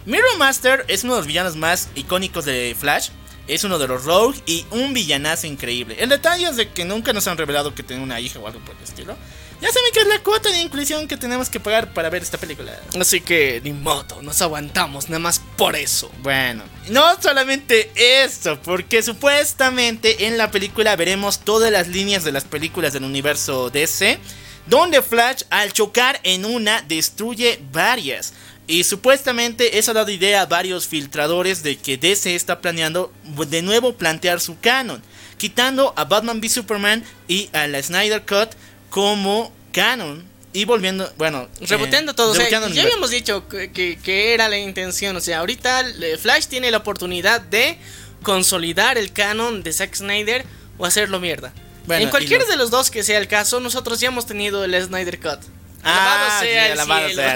Mirror 0.07 0.39
Master 0.39 0.87
es 0.89 1.05
uno 1.05 1.13
de 1.15 1.21
los 1.21 1.27
villanos 1.27 1.57
más 1.57 1.91
icónicos 1.95 2.47
de 2.47 2.75
Flash. 2.79 3.11
Es 3.49 3.65
uno 3.65 3.79
de 3.79 3.89
los 3.89 4.05
Rogue 4.05 4.39
y 4.47 4.67
un 4.71 4.93
villanazo 4.93 5.47
increíble. 5.47 5.97
El 5.99 6.11
detalle 6.11 6.47
es 6.47 6.57
de 6.57 6.69
que 6.69 6.85
nunca 6.85 7.13
nos 7.13 7.27
han 7.27 7.39
revelado 7.39 7.75
que 7.75 7.83
tiene 7.83 8.03
una 8.03 8.21
hija 8.21 8.39
o 8.39 8.47
algo 8.47 8.61
por 8.61 8.77
el 8.77 8.83
estilo. 8.85 9.17
Ya 9.61 9.73
saben 9.73 9.91
que 9.93 10.01
es 10.01 10.07
la 10.07 10.23
cuota 10.23 10.51
de 10.51 10.61
inclusión 10.61 11.09
que 11.09 11.17
tenemos 11.17 11.49
que 11.49 11.59
pagar 11.59 11.93
para 11.93 12.11
ver 12.11 12.23
esta 12.23 12.39
película. 12.39 12.79
Así 13.01 13.21
que 13.21 13.61
ni 13.65 13.73
modo, 13.73 14.23
nos 14.23 14.41
aguantamos 14.41 15.09
nada 15.09 15.19
más 15.19 15.41
por 15.57 15.75
eso. 15.75 16.13
Bueno, 16.23 16.63
no 16.91 17.21
solamente 17.21 17.91
eso, 17.97 18.61
porque 18.63 19.03
supuestamente 19.03 20.27
en 20.27 20.39
la 20.39 20.53
película 20.53 20.95
veremos 20.95 21.41
todas 21.41 21.73
las 21.73 21.89
líneas 21.89 22.23
de 22.23 22.31
las 22.31 22.45
películas 22.45 22.93
del 22.93 23.03
universo 23.03 23.69
DC, 23.71 24.21
donde 24.67 25.03
Flash 25.03 25.43
al 25.51 25.73
chocar 25.73 26.21
en 26.23 26.45
una 26.45 26.83
destruye 26.83 27.61
varias. 27.73 28.35
Y 28.69 28.85
supuestamente 28.85 29.79
eso 29.79 29.91
ha 29.91 29.95
dado 29.95 30.11
idea 30.11 30.43
a 30.43 30.47
varios 30.47 30.87
filtradores 30.87 31.63
de 31.63 31.77
que 31.79 31.97
DC 31.97 32.35
está 32.37 32.61
planeando 32.61 33.13
de 33.25 33.63
nuevo 33.63 33.97
plantear 33.97 34.41
su 34.41 34.61
canon, 34.61 35.03
quitando 35.39 35.95
a 35.97 36.05
Batman 36.05 36.39
v 36.39 36.49
Superman 36.51 37.03
y 37.27 37.49
a 37.55 37.67
la 37.67 37.83
Snyder 37.83 38.23
Cut 38.27 38.51
como 38.91 39.53
canon. 39.73 40.25
Y 40.53 40.65
volviendo, 40.65 41.11
bueno, 41.19 41.49
Reboteando 41.61 42.13
eh, 42.13 42.15
todo, 42.15 42.33
o 42.33 42.35
sea, 42.35 42.49
ya 42.51 42.83
habíamos 42.83 43.11
dicho 43.11 43.49
que, 43.49 43.71
que- 43.73 43.99
que 44.03 44.33
era 44.35 44.49
la 44.49 44.59
intención, 44.59 45.15
o 45.17 45.21
sea, 45.21 45.39
ahorita 45.41 45.81
eh, 45.89 46.17
Flash 46.21 46.47
tiene 46.47 46.71
la 46.71 46.79
oportunidad 46.79 47.41
de 47.41 47.79
consolidar 48.23 48.99
el 48.99 49.13
canon 49.13 49.63
de 49.63 49.73
Zack 49.73 49.95
Snyder 49.95 50.45
o 50.79 50.85
hacerlo 50.87 51.21
mierda. 51.21 51.53
Bueno, 51.87 52.05
en 52.05 52.11
cualquiera 52.11 52.45
lo- 52.45 52.51
de 52.51 52.57
los 52.57 52.71
dos 52.71 52.91
que 52.91 53.03
sea 53.03 53.19
el 53.19 53.29
caso, 53.29 53.61
nosotros 53.61 54.01
ya 54.01 54.09
hemos 54.09 54.27
tenido 54.27 54.65
el 54.65 54.75
Snyder 54.85 55.19
Cut. 55.21 55.41
Ah, 55.83 56.25
Alabado 56.25 56.41
sea 56.41 56.65
sí, 56.67 57.09
el 57.09 57.15
sea. 57.15 57.35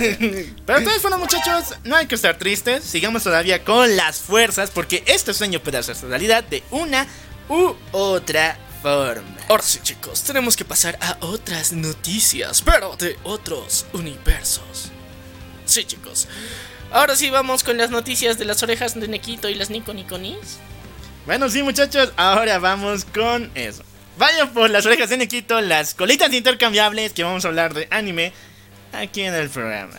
Pero 0.67 0.79
entonces, 0.79 1.03
bueno, 1.03 1.19
muchachos, 1.19 1.77
no 1.85 1.97
hay 1.97 2.07
que 2.07 2.15
estar 2.15 2.37
tristes. 2.39 2.85
Sigamos 2.85 3.23
todavía 3.23 3.65
con 3.65 3.97
las 3.97 4.19
fuerzas, 4.19 4.71
porque 4.71 5.03
este 5.07 5.33
sueño 5.35 5.61
puede 5.61 5.79
hacerse 5.79 6.07
realidad 6.07 6.45
de 6.45 6.63
una 6.71 7.07
u 7.49 7.75
otra 7.93 8.59
forma. 8.83 9.37
Ahora 9.49 9.63
sí, 9.63 9.79
chicos, 9.83 10.23
tenemos 10.23 10.57
que 10.57 10.65
pasar 10.65 10.99
a 11.01 11.17
otras 11.21 11.73
noticias, 11.73 12.63
pero 12.63 12.97
de 12.97 13.17
otros 13.23 13.87
universos. 13.93 14.91
Sí, 15.65 15.85
chicos. 15.85 16.29
Ahora 16.91 17.17
sí 17.17 17.31
vamos 17.31 17.65
con 17.65 17.79
las 17.79 17.91
noticias 17.91 18.39
de 18.39 18.45
las 18.45 18.63
orejas 18.63 18.99
de 18.99 19.09
Nequito 19.09 19.49
y 19.49 19.55
las 19.55 19.71
Nico 19.71 19.95
Niconis. 19.95 20.59
Bueno, 21.25 21.49
sí, 21.49 21.63
muchachos, 21.63 22.13
ahora 22.17 22.59
vamos 22.59 23.05
con 23.05 23.51
eso. 23.55 23.85
Vayan 24.19 24.51
por 24.51 24.71
las 24.71 24.85
orejas 24.87 25.09
de 25.11 25.17
Nequito, 25.17 25.61
las 25.61 25.95
colitas 25.95 26.33
intercambiables, 26.33 27.13
que 27.13 27.25
vamos 27.25 27.45
a 27.45 27.49
hablar 27.49 27.73
de 27.73 27.89
anime 27.91 28.33
aquí 28.93 29.23
en 29.23 29.35
el 29.35 29.49
programa. 29.49 29.95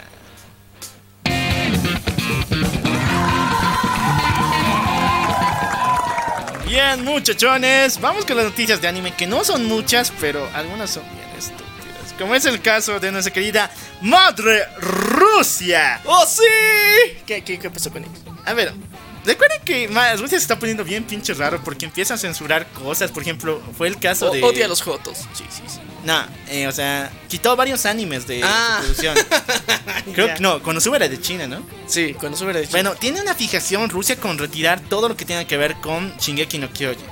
Bien, 6.68 7.04
muchachones, 7.04 8.00
vamos 8.00 8.26
con 8.26 8.38
las 8.38 8.46
noticias 8.46 8.82
de 8.82 8.88
anime, 8.88 9.14
que 9.14 9.28
no 9.28 9.44
son 9.44 9.66
muchas, 9.66 10.12
pero 10.20 10.50
algunas 10.54 10.92
son 10.92 11.04
bien 11.14 11.30
estúpidas. 11.38 12.14
Como 12.18 12.36
es 12.36 12.46
el 12.46 12.62
caso 12.62 13.00
de 13.00 13.12
nuestra 13.12 13.34
querida 13.34 13.70
Madre 14.02 14.64
Rusia. 14.80 16.02
¡Oh, 16.06 16.26
sí! 16.26 16.44
¿Qué, 17.26 17.44
qué, 17.44 17.60
qué 17.60 17.70
pasó 17.70 17.92
con 17.92 18.04
ellos? 18.04 18.20
A 18.46 18.54
ver, 18.54 18.74
recuerden 19.26 19.60
que 19.66 19.88
Rusia 20.18 20.38
se 20.38 20.44
está 20.44 20.60
poniendo 20.60 20.84
bien 20.84 21.04
pinche 21.04 21.34
raro 21.34 21.62
porque 21.64 21.86
empieza 21.86 22.14
a 22.14 22.18
censurar 22.18 22.68
cosas. 22.72 23.12
Por 23.12 23.24
ejemplo, 23.24 23.62
fue 23.78 23.88
el 23.88 23.98
caso 24.00 24.30
O- 24.30 24.34
de. 24.34 24.44
Odia 24.44 24.66
a 24.66 24.68
los 24.68 24.82
jotos. 24.82 25.18
Sí, 25.34 25.44
sí, 25.50 25.62
sí. 25.68 25.80
No, 26.04 26.22
eh, 26.50 26.68
o 26.68 26.72
sea, 26.72 27.10
quitó 27.30 27.56
varios 27.56 27.86
animes 27.86 28.28
de 28.28 28.42
Ah. 28.44 28.78
producción. 28.82 29.16
Creo 30.14 30.34
que 30.34 30.40
no, 30.42 30.62
Konosuba 30.62 30.98
era 30.98 31.08
de 31.08 31.20
China, 31.22 31.48
¿no? 31.48 31.66
Sí, 31.88 32.14
cuando 32.14 32.38
sube 32.38 32.54
de 32.54 32.66
Bueno, 32.68 32.94
tiene 32.96 33.22
una 33.22 33.36
fijación 33.36 33.90
Rusia 33.90 34.18
con 34.18 34.38
retirar 34.38 34.80
todo 34.82 35.08
lo 35.10 35.16
que 35.16 35.24
tenga 35.26 35.46
que 35.46 35.56
ver 35.58 35.76
con 35.76 36.16
Shingeki 36.18 36.58
no 36.60 36.70
Kyojin. 36.72 37.06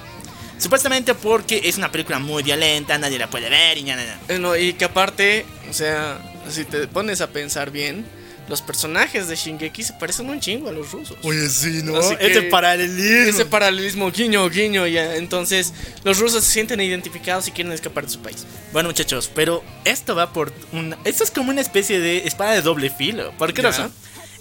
Supuestamente 0.58 1.16
porque 1.16 1.62
es 1.64 1.78
una 1.78 1.92
película 1.92 2.20
muy 2.20 2.44
violenta, 2.44 2.98
nadie 2.98 3.18
la 3.18 3.28
puede 3.30 3.50
ver 3.50 3.78
y 3.80 3.84
ya, 3.84 3.96
ya, 3.96 4.04
ya. 4.28 4.36
Eh, 4.36 4.38
no, 4.40 4.56
y 4.56 4.74
que 4.74 4.86
aparte, 4.86 5.46
o 5.70 5.74
sea, 5.74 6.20
si 6.50 6.66
te 6.66 6.88
pones 6.88 7.22
a 7.22 7.28
pensar 7.28 7.72
bien, 7.72 8.06
los 8.52 8.62
personajes 8.62 9.30
de 9.30 9.36
Shingeki 9.36 9.82
se 9.82 9.94
parecen 9.94 10.30
un 10.30 10.40
chingo 10.40 10.68
a 10.68 10.74
los 10.74 10.92
rusos. 10.92 11.18
Oye, 11.24 11.50
sí, 11.50 11.82
¿no? 11.84 11.98
Así 11.98 12.16
Ese 12.20 12.44
paralelismo. 12.44 13.30
Ese 13.30 13.46
paralelismo, 13.46 14.12
guiño, 14.12 14.48
guiño, 14.50 14.86
ya. 14.86 15.16
Entonces, 15.16 15.74
los 16.04 16.20
rusos 16.20 16.44
se 16.44 16.52
sienten 16.52 16.82
identificados 16.82 17.48
y 17.48 17.52
quieren 17.52 17.72
escapar 17.72 18.06
de 18.06 18.12
su 18.12 18.20
país. 18.20 18.46
Bueno, 18.74 18.90
muchachos, 18.90 19.32
pero 19.34 19.64
esto 19.86 20.16
va 20.16 20.34
por 20.34 20.54
una. 20.74 20.98
Esto 21.06 21.24
es 21.24 21.32
como 21.32 21.50
una 21.50 21.62
especie 21.62 22.00
de 22.00 22.28
espada 22.28 22.52
de 22.52 22.62
doble 22.62 22.90
filo. 22.90 23.32
¿Por 23.38 23.54
qué 23.54 23.62
razón? 23.62 23.92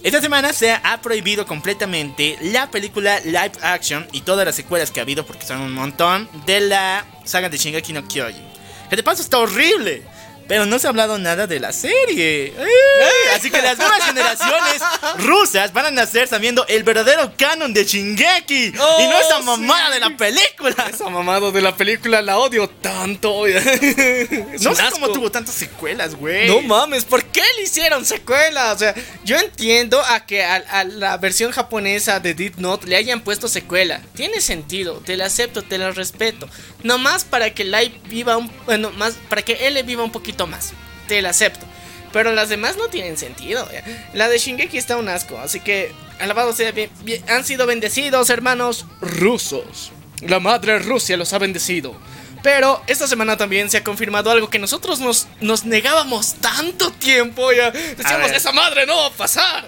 Esta 0.03 0.19
semana 0.19 0.51
se 0.51 0.71
ha 0.71 1.01
prohibido 1.01 1.45
completamente 1.45 2.35
la 2.41 2.69
película 2.69 3.19
live 3.21 3.53
action 3.61 4.07
y 4.11 4.21
todas 4.21 4.45
las 4.45 4.55
secuelas 4.55 4.91
que 4.91 4.99
ha 4.99 5.03
habido, 5.03 5.25
porque 5.25 5.45
son 5.45 5.61
un 5.61 5.73
montón, 5.73 6.27
de 6.45 6.59
la 6.59 7.05
saga 7.23 7.47
de 7.47 7.57
Shingeki 7.57 7.93
no 7.93 8.05
Kyojin. 8.07 8.43
Que 8.89 8.97
de 8.97 9.03
paso 9.03 9.21
está 9.21 9.37
horrible. 9.37 10.03
Pero 10.51 10.65
no 10.65 10.79
se 10.79 10.87
ha 10.87 10.89
hablado 10.89 11.17
nada 11.17 11.47
de 11.47 11.61
la 11.61 11.71
serie. 11.71 12.47
¡Ey! 12.47 13.35
Así 13.37 13.49
que 13.49 13.61
las 13.61 13.77
nuevas 13.77 14.03
generaciones 14.03 14.81
rusas 15.19 15.71
van 15.71 15.85
a 15.85 15.91
nacer 15.91 16.27
sabiendo 16.27 16.65
el 16.67 16.83
verdadero 16.83 17.31
canon 17.37 17.73
de 17.73 17.85
Shingeki. 17.85 18.65
y 18.65 18.71
no 18.73 19.17
esa 19.17 19.37
Oh, 19.39 19.43
mamada 19.43 19.87
sí. 19.87 19.93
de 19.93 19.99
la 20.01 20.17
película. 20.17 20.75
Esa 20.93 21.07
mamado 21.07 21.53
de 21.53 21.61
la 21.61 21.73
película 21.77 22.21
la 22.21 22.37
odio 22.37 22.67
tanto. 22.67 23.43
No 24.59 24.75
sé 24.75 24.83
cómo 24.91 25.09
tuvo 25.13 25.31
tantas 25.31 25.55
secuelas, 25.55 26.15
güey. 26.15 26.47
No 26.49 26.61
mames, 26.61 27.05
¿por 27.05 27.23
qué 27.23 27.43
le 27.55 27.63
hicieron 27.63 28.05
secuela? 28.05 28.73
O 28.73 28.77
sea, 28.77 28.93
yo 29.23 29.37
entiendo 29.37 30.01
a 30.01 30.25
que 30.25 30.43
a, 30.43 30.55
a 30.55 30.83
la 30.83 31.15
versión 31.15 31.51
japonesa 31.53 32.19
de 32.19 32.33
Dead 32.33 32.55
Note 32.57 32.87
le 32.87 32.97
hayan 32.97 33.21
puesto 33.21 33.47
secuela. 33.47 34.01
Tiene 34.15 34.41
sentido, 34.41 34.95
te 35.05 35.15
la 35.15 35.27
acepto, 35.27 35.61
te 35.61 35.77
la 35.77 35.91
respeto. 35.91 36.49
Nomás 36.83 37.23
para 37.23 37.53
que 37.53 37.63
Light 37.63 37.93
viva 38.09 38.35
un 38.35 38.51
bueno, 38.65 38.91
más 38.91 39.13
para 39.29 39.43
que 39.43 39.53
él 39.67 39.81
viva 39.85 40.03
un 40.03 40.11
poquito 40.11 40.40
más. 40.47 40.73
Te 41.07 41.21
la 41.21 41.29
acepto. 41.29 41.65
Pero 42.13 42.33
las 42.33 42.49
demás 42.49 42.75
no 42.77 42.87
tienen 42.89 43.17
sentido. 43.17 43.67
La 44.13 44.27
de 44.27 44.37
Shingeki 44.37 44.77
está 44.77 44.97
un 44.97 45.07
asco, 45.07 45.39
así 45.39 45.59
que 45.61 45.93
alabado 46.19 46.53
sea 46.53 46.71
bien, 46.71 46.89
bien- 47.03 47.23
han 47.29 47.45
sido 47.45 47.65
bendecidos, 47.65 48.29
hermanos 48.29 48.85
rusos. 48.99 49.91
La 50.21 50.39
madre 50.39 50.77
Rusia 50.79 51.15
los 51.17 51.31
ha 51.33 51.37
bendecido. 51.39 51.95
Pero 52.43 52.81
esta 52.87 53.07
semana 53.07 53.37
también 53.37 53.69
se 53.69 53.77
ha 53.77 53.83
confirmado 53.83 54.29
algo 54.31 54.49
que 54.49 54.59
nosotros 54.59 54.99
nos, 54.99 55.27
nos 55.39 55.63
negábamos 55.63 56.33
tanto 56.35 56.91
tiempo. 56.91 57.51
Ya 57.53 57.71
decíamos, 57.71 58.31
esa 58.31 58.51
madre 58.51 58.85
no 58.85 58.97
va 58.97 59.07
a 59.07 59.11
pasar. 59.11 59.67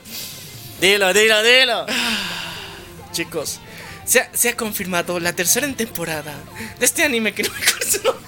Dilo, 0.81 1.13
dilo, 1.13 1.41
dilo. 1.43 1.85
Chicos, 3.13 3.59
se 4.05 4.19
ha, 4.21 4.29
se 4.35 4.49
ha 4.49 4.57
confirmado 4.57 5.19
la 5.19 5.33
tercera 5.33 5.67
temporada 5.73 6.33
de 6.79 6.85
este 6.85 7.03
anime 7.03 7.33
que 7.33 7.43
no 7.43 7.49
me 7.53 7.59
acuerdo. 7.63 8.19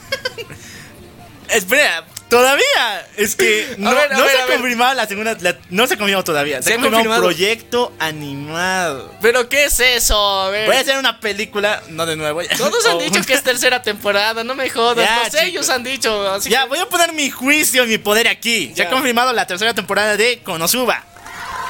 Espera, 1.49 2.05
todavía. 2.37 3.07
Es 3.17 3.35
que 3.35 3.75
no, 3.77 3.93
ver, 3.93 4.11
no 4.11 4.23
ver, 4.23 4.31
se 4.31 4.41
ha 4.41 4.45
confirmado 4.47 4.93
la 4.93 5.07
segunda. 5.07 5.35
la- 5.39 5.57
no 5.69 5.87
se 5.87 5.93
ha 5.93 5.97
confirmado 5.97 6.23
todavía. 6.23 6.61
Se, 6.61 6.69
Se 6.69 6.73
ha 6.73 6.77
confirmado 6.77 7.21
un 7.21 7.27
proyecto 7.27 7.93
animado. 7.99 9.11
¿Pero 9.21 9.47
qué 9.49 9.65
es 9.65 9.79
eso? 9.79 10.41
A 10.41 10.49
ver. 10.49 10.67
Voy 10.67 10.75
a 10.75 10.79
hacer 10.81 10.97
una 10.97 11.19
película, 11.19 11.81
no 11.89 12.05
de 12.05 12.15
nuevo. 12.15 12.41
Todos 12.57 12.85
han 12.85 12.95
o 12.97 12.99
dicho 12.99 13.21
que 13.23 13.33
es 13.33 13.43
tercera 13.43 13.81
temporada, 13.81 14.43
no 14.43 14.55
me 14.55 14.69
jodas. 14.69 15.05
Ya, 15.07 15.17
no 15.17 15.23
sé, 15.25 15.29
chicos. 15.31 15.43
ellos 15.47 15.69
han 15.69 15.83
dicho. 15.83 16.29
Así 16.31 16.49
Ya, 16.49 16.63
que- 16.63 16.69
voy 16.69 16.79
a 16.79 16.85
poner 16.87 17.13
mi 17.13 17.29
juicio, 17.29 17.85
mi 17.85 17.97
poder 17.97 18.27
aquí. 18.27 18.67
Se 18.69 18.75
Ya. 18.75 18.85
ha 18.85 18.89
confirmado 18.89 19.33
la 19.33 19.47
tercera 19.47 19.73
temporada 19.73 20.17
de 20.17 20.39
Konosuba. 20.43 21.03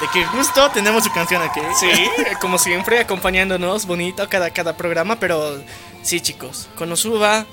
De 0.00 0.08
que 0.12 0.26
justo 0.26 0.70
tenemos 0.72 1.04
su 1.04 1.12
canción 1.12 1.40
aquí. 1.42 1.60
Sí, 1.80 1.88
como 2.40 2.58
siempre, 2.58 2.98
acompañándonos 2.98 3.86
bonito 3.86 4.28
cada, 4.28 4.50
cada 4.50 4.76
programa, 4.76 5.18
pero 5.18 5.58
sí, 6.02 6.20
chicos, 6.20 6.68
Konosuba 6.76 7.46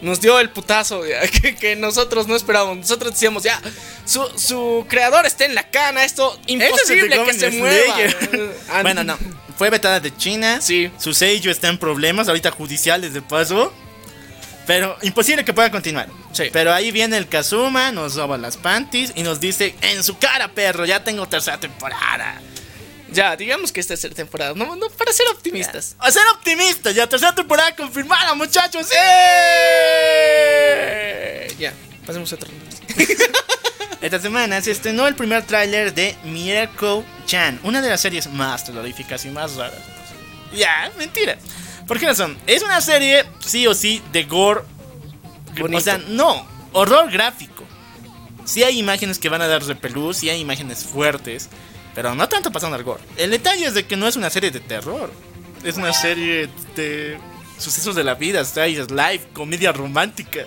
nos 0.00 0.20
dio 0.20 0.38
el 0.40 0.50
putazo 0.50 1.02
que, 1.42 1.54
que 1.54 1.76
nosotros 1.76 2.26
no 2.26 2.36
esperábamos. 2.36 2.78
Nosotros 2.78 3.12
decíamos, 3.12 3.42
ya, 3.42 3.60
su, 4.04 4.24
su 4.36 4.86
creador 4.88 5.26
está 5.26 5.44
en 5.44 5.54
la 5.54 5.68
cana, 5.70 6.04
esto 6.04 6.38
imposible 6.46 7.22
que 7.24 7.34
se 7.34 7.50
mueva. 7.50 7.96
Bueno, 8.82 9.04
no. 9.04 9.18
Fue 9.56 9.70
vetada 9.70 10.00
de 10.00 10.14
China. 10.14 10.60
Sí. 10.60 10.90
Su 10.98 11.14
sello 11.14 11.50
está 11.50 11.68
en 11.68 11.78
problemas, 11.78 12.28
ahorita 12.28 12.50
judiciales 12.50 13.14
de 13.14 13.22
paso. 13.22 13.72
Pero 14.66 14.96
imposible 15.02 15.44
que 15.44 15.54
pueda 15.54 15.70
continuar. 15.70 16.08
Sí. 16.32 16.50
Pero 16.52 16.74
ahí 16.74 16.90
viene 16.90 17.16
el 17.16 17.28
Kazuma, 17.28 17.92
nos 17.92 18.16
roba 18.16 18.36
las 18.36 18.56
panties 18.56 19.12
y 19.14 19.22
nos 19.22 19.40
dice: 19.40 19.74
En 19.80 20.02
su 20.02 20.18
cara, 20.18 20.48
perro, 20.48 20.84
ya 20.84 21.04
tengo 21.04 21.26
tercera 21.26 21.58
temporada. 21.58 22.40
Ya, 23.16 23.34
digamos 23.34 23.72
que 23.72 23.80
esta 23.80 23.94
es 23.94 24.00
tercera 24.02 24.14
temporada, 24.14 24.52
no, 24.54 24.76
no, 24.76 24.90
para 24.90 25.10
ser 25.10 25.26
optimistas. 25.32 25.96
A 25.98 26.10
ser 26.10 26.20
optimistas, 26.34 26.94
ya 26.94 27.08
tercera 27.08 27.34
temporada 27.34 27.74
confirmada, 27.74 28.34
muchachos. 28.34 28.90
Eh, 28.94 30.36
ya, 31.58 31.72
pasemos 32.04 32.30
a 32.30 32.34
otra. 32.34 32.50
Esta 34.02 34.20
semana 34.20 34.60
se 34.60 34.72
estrenó 34.72 35.06
el 35.08 35.14
primer 35.14 35.44
tráiler 35.44 35.94
de 35.94 36.14
Miracle 36.24 37.06
Chan, 37.24 37.58
una 37.62 37.80
de 37.80 37.88
las 37.88 38.02
series 38.02 38.26
más 38.26 38.66
terroríficas 38.66 39.24
y 39.24 39.30
más 39.30 39.54
raras. 39.54 39.80
Ya, 40.54 40.92
mentira. 40.98 41.38
¿Por 41.88 41.98
qué 41.98 42.04
razón? 42.08 42.36
Es 42.46 42.62
una 42.62 42.82
serie, 42.82 43.24
sí 43.40 43.66
o 43.66 43.72
sí, 43.72 44.02
de 44.12 44.24
gore. 44.24 44.60
Bonito. 45.58 45.78
O 45.78 45.80
sea, 45.80 45.96
no, 45.96 46.46
horror 46.72 47.10
gráfico. 47.10 47.64
Sí 48.44 48.62
hay 48.62 48.78
imágenes 48.78 49.18
que 49.18 49.30
van 49.30 49.40
a 49.40 49.46
dar 49.46 49.64
repelús, 49.64 50.18
sí 50.18 50.28
hay 50.28 50.38
imágenes 50.38 50.84
fuertes, 50.84 51.48
pero 51.96 52.14
no 52.14 52.28
tanto 52.28 52.52
pasando 52.52 52.76
al 52.76 52.84
gore. 52.84 53.02
El 53.16 53.30
detalle 53.30 53.64
es 53.64 53.72
de 53.72 53.86
que 53.86 53.96
no 53.96 54.06
es 54.06 54.16
una 54.16 54.28
serie 54.28 54.50
de 54.50 54.60
terror. 54.60 55.10
Es 55.64 55.78
una 55.78 55.94
serie 55.94 56.46
de 56.76 57.18
sucesos 57.58 57.96
de 57.96 58.04
la 58.04 58.14
vida, 58.14 58.42
of 58.42 58.90
life, 58.90 59.26
comedia 59.32 59.72
romántica. 59.72 60.40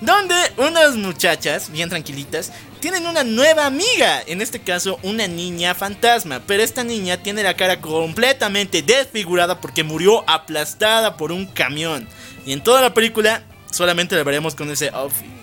Donde 0.00 0.36
unas 0.58 0.94
muchachas, 0.94 1.72
bien 1.72 1.88
tranquilitas, 1.88 2.52
tienen 2.78 3.04
una 3.04 3.24
nueva 3.24 3.66
amiga. 3.66 4.22
En 4.28 4.40
este 4.40 4.60
caso, 4.60 5.00
una 5.02 5.26
niña 5.26 5.74
fantasma. 5.74 6.40
Pero 6.46 6.62
esta 6.62 6.84
niña 6.84 7.20
tiene 7.20 7.42
la 7.42 7.56
cara 7.56 7.80
completamente 7.80 8.80
desfigurada 8.80 9.60
porque 9.60 9.82
murió 9.82 10.22
aplastada 10.30 11.16
por 11.16 11.32
un 11.32 11.46
camión. 11.46 12.06
Y 12.46 12.52
en 12.52 12.62
toda 12.62 12.80
la 12.80 12.94
película, 12.94 13.42
solamente 13.72 14.14
la 14.14 14.22
veremos 14.22 14.54
con 14.54 14.70
ese 14.70 14.90
outfit. 14.90 15.35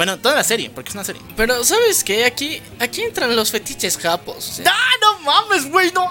Bueno, 0.00 0.18
toda 0.18 0.34
la 0.34 0.44
serie, 0.44 0.70
porque 0.70 0.88
es 0.88 0.94
una 0.94 1.04
serie. 1.04 1.20
Pero, 1.36 1.62
¿sabes 1.62 2.02
qué? 2.02 2.24
Aquí, 2.24 2.62
aquí 2.78 3.02
entran 3.02 3.36
los 3.36 3.50
fetiches 3.50 3.98
japos. 3.98 4.48
o 4.48 4.52
sea. 4.54 4.64
¡Ah, 4.66 4.92
no 5.02 5.18
mames, 5.18 5.70
güey! 5.70 5.92
No. 5.92 6.10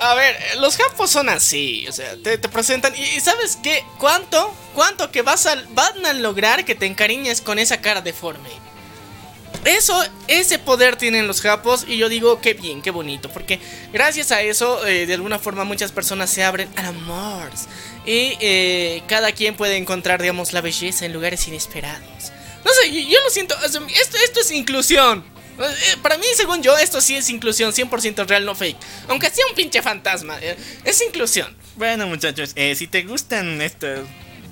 A 0.00 0.14
ver, 0.14 0.34
los 0.56 0.74
japos 0.78 1.10
son 1.10 1.28
así, 1.28 1.86
o 1.86 1.92
sea, 1.92 2.16
te, 2.16 2.38
te 2.38 2.48
presentan 2.48 2.94
y, 2.96 3.02
y 3.02 3.20
¿sabes 3.20 3.58
qué? 3.62 3.84
¿Cuánto? 3.98 4.54
¿Cuánto 4.74 5.10
que 5.10 5.20
vas 5.20 5.44
a, 5.44 5.62
van 5.72 6.06
a 6.06 6.14
lograr 6.14 6.64
que 6.64 6.74
te 6.74 6.86
encariñes 6.86 7.42
con 7.42 7.58
esa 7.58 7.82
cara 7.82 8.00
deforme? 8.00 8.48
Eso, 9.66 10.02
ese 10.26 10.58
poder 10.58 10.96
tienen 10.96 11.26
los 11.26 11.42
japos 11.42 11.84
y 11.86 11.98
yo 11.98 12.08
digo 12.08 12.40
qué 12.40 12.54
bien, 12.54 12.80
qué 12.80 12.90
bonito, 12.90 13.28
porque 13.28 13.60
gracias 13.92 14.32
a 14.32 14.40
eso, 14.40 14.86
eh, 14.86 15.04
de 15.04 15.12
alguna 15.12 15.38
forma 15.38 15.64
muchas 15.64 15.92
personas 15.92 16.30
se 16.30 16.42
abren 16.42 16.70
al 16.76 16.86
amor 16.86 17.50
y 18.06 18.38
eh, 18.40 19.02
cada 19.06 19.32
quien 19.32 19.54
puede 19.56 19.76
encontrar, 19.76 20.22
digamos, 20.22 20.54
la 20.54 20.62
belleza 20.62 21.04
en 21.04 21.12
lugares 21.12 21.46
inesperados. 21.48 22.17
No 22.68 22.74
sé, 22.74 22.92
yo, 22.92 23.18
lo 23.24 23.30
siento, 23.30 23.56
esto, 23.64 23.80
esto 24.22 24.40
es 24.40 24.50
inclusión. 24.50 25.24
Eh, 25.58 25.96
Para 26.02 26.18
mí, 26.18 26.26
según 26.36 26.62
yo, 26.62 26.76
esto 26.76 27.00
sí 27.00 27.16
es 27.16 27.30
inclusión 27.30 27.72
100% 27.72 28.26
real, 28.26 28.44
no 28.44 28.54
fake. 28.54 28.76
Aunque 29.08 29.30
sea 29.30 29.46
un 29.48 29.54
pinche 29.54 29.80
fantasma, 29.80 30.36
eh, 30.42 30.54
es 30.84 31.00
inclusión. 31.00 31.56
Bueno, 31.76 32.06
muchachos, 32.06 32.52
eh, 32.56 32.74
si 32.74 32.86
te 32.86 33.04
gustan 33.04 33.62
estas, 33.62 34.00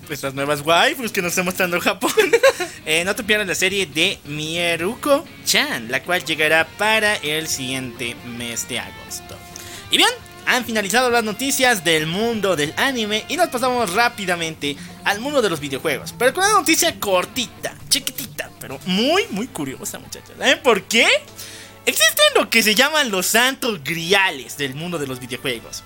estas 0.08 0.32
nuevas 0.32 0.62
waifus 0.62 1.12
que 1.12 1.20
nos 1.20 1.32
está 1.32 1.42
mostrando 1.42 1.78
Japón, 1.78 2.10
eh, 2.86 3.04
no 3.04 3.14
te 3.14 3.22
pierdas 3.22 3.46
la 3.48 3.54
serie 3.54 3.84
de 3.84 4.18
Mieruko-chan, 4.24 5.90
la 5.90 6.02
cual 6.02 6.24
llegará 6.24 6.66
para 6.78 7.16
el 7.16 7.48
siguiente 7.48 8.16
mes 8.24 8.66
de 8.66 8.78
agosto. 8.78 9.36
Y 9.90 9.98
bien, 9.98 10.08
han 10.46 10.64
finalizado 10.64 11.10
las 11.10 11.24
noticias 11.24 11.84
del 11.84 12.06
mundo 12.06 12.56
del 12.56 12.72
anime 12.76 13.24
y 13.28 13.36
nos 13.36 13.48
pasamos 13.48 13.92
rápidamente 13.92 14.76
al 15.04 15.20
mundo 15.20 15.42
de 15.42 15.50
los 15.50 15.60
videojuegos. 15.60 16.14
Pero 16.18 16.32
con 16.32 16.44
una 16.44 16.54
noticia 16.54 16.98
cortita, 16.98 17.74
chiquitita, 17.88 18.50
pero 18.60 18.78
muy, 18.86 19.24
muy 19.30 19.48
curiosa, 19.48 19.98
muchachos. 19.98 20.32
¿Saben 20.38 20.62
por 20.62 20.82
qué? 20.84 21.06
Existen 21.84 22.24
lo 22.36 22.48
que 22.50 22.62
se 22.62 22.74
llaman 22.74 23.10
los 23.10 23.26
santos 23.26 23.82
griales 23.84 24.56
del 24.56 24.74
mundo 24.74 24.98
de 24.98 25.06
los 25.06 25.20
videojuegos. 25.20 25.82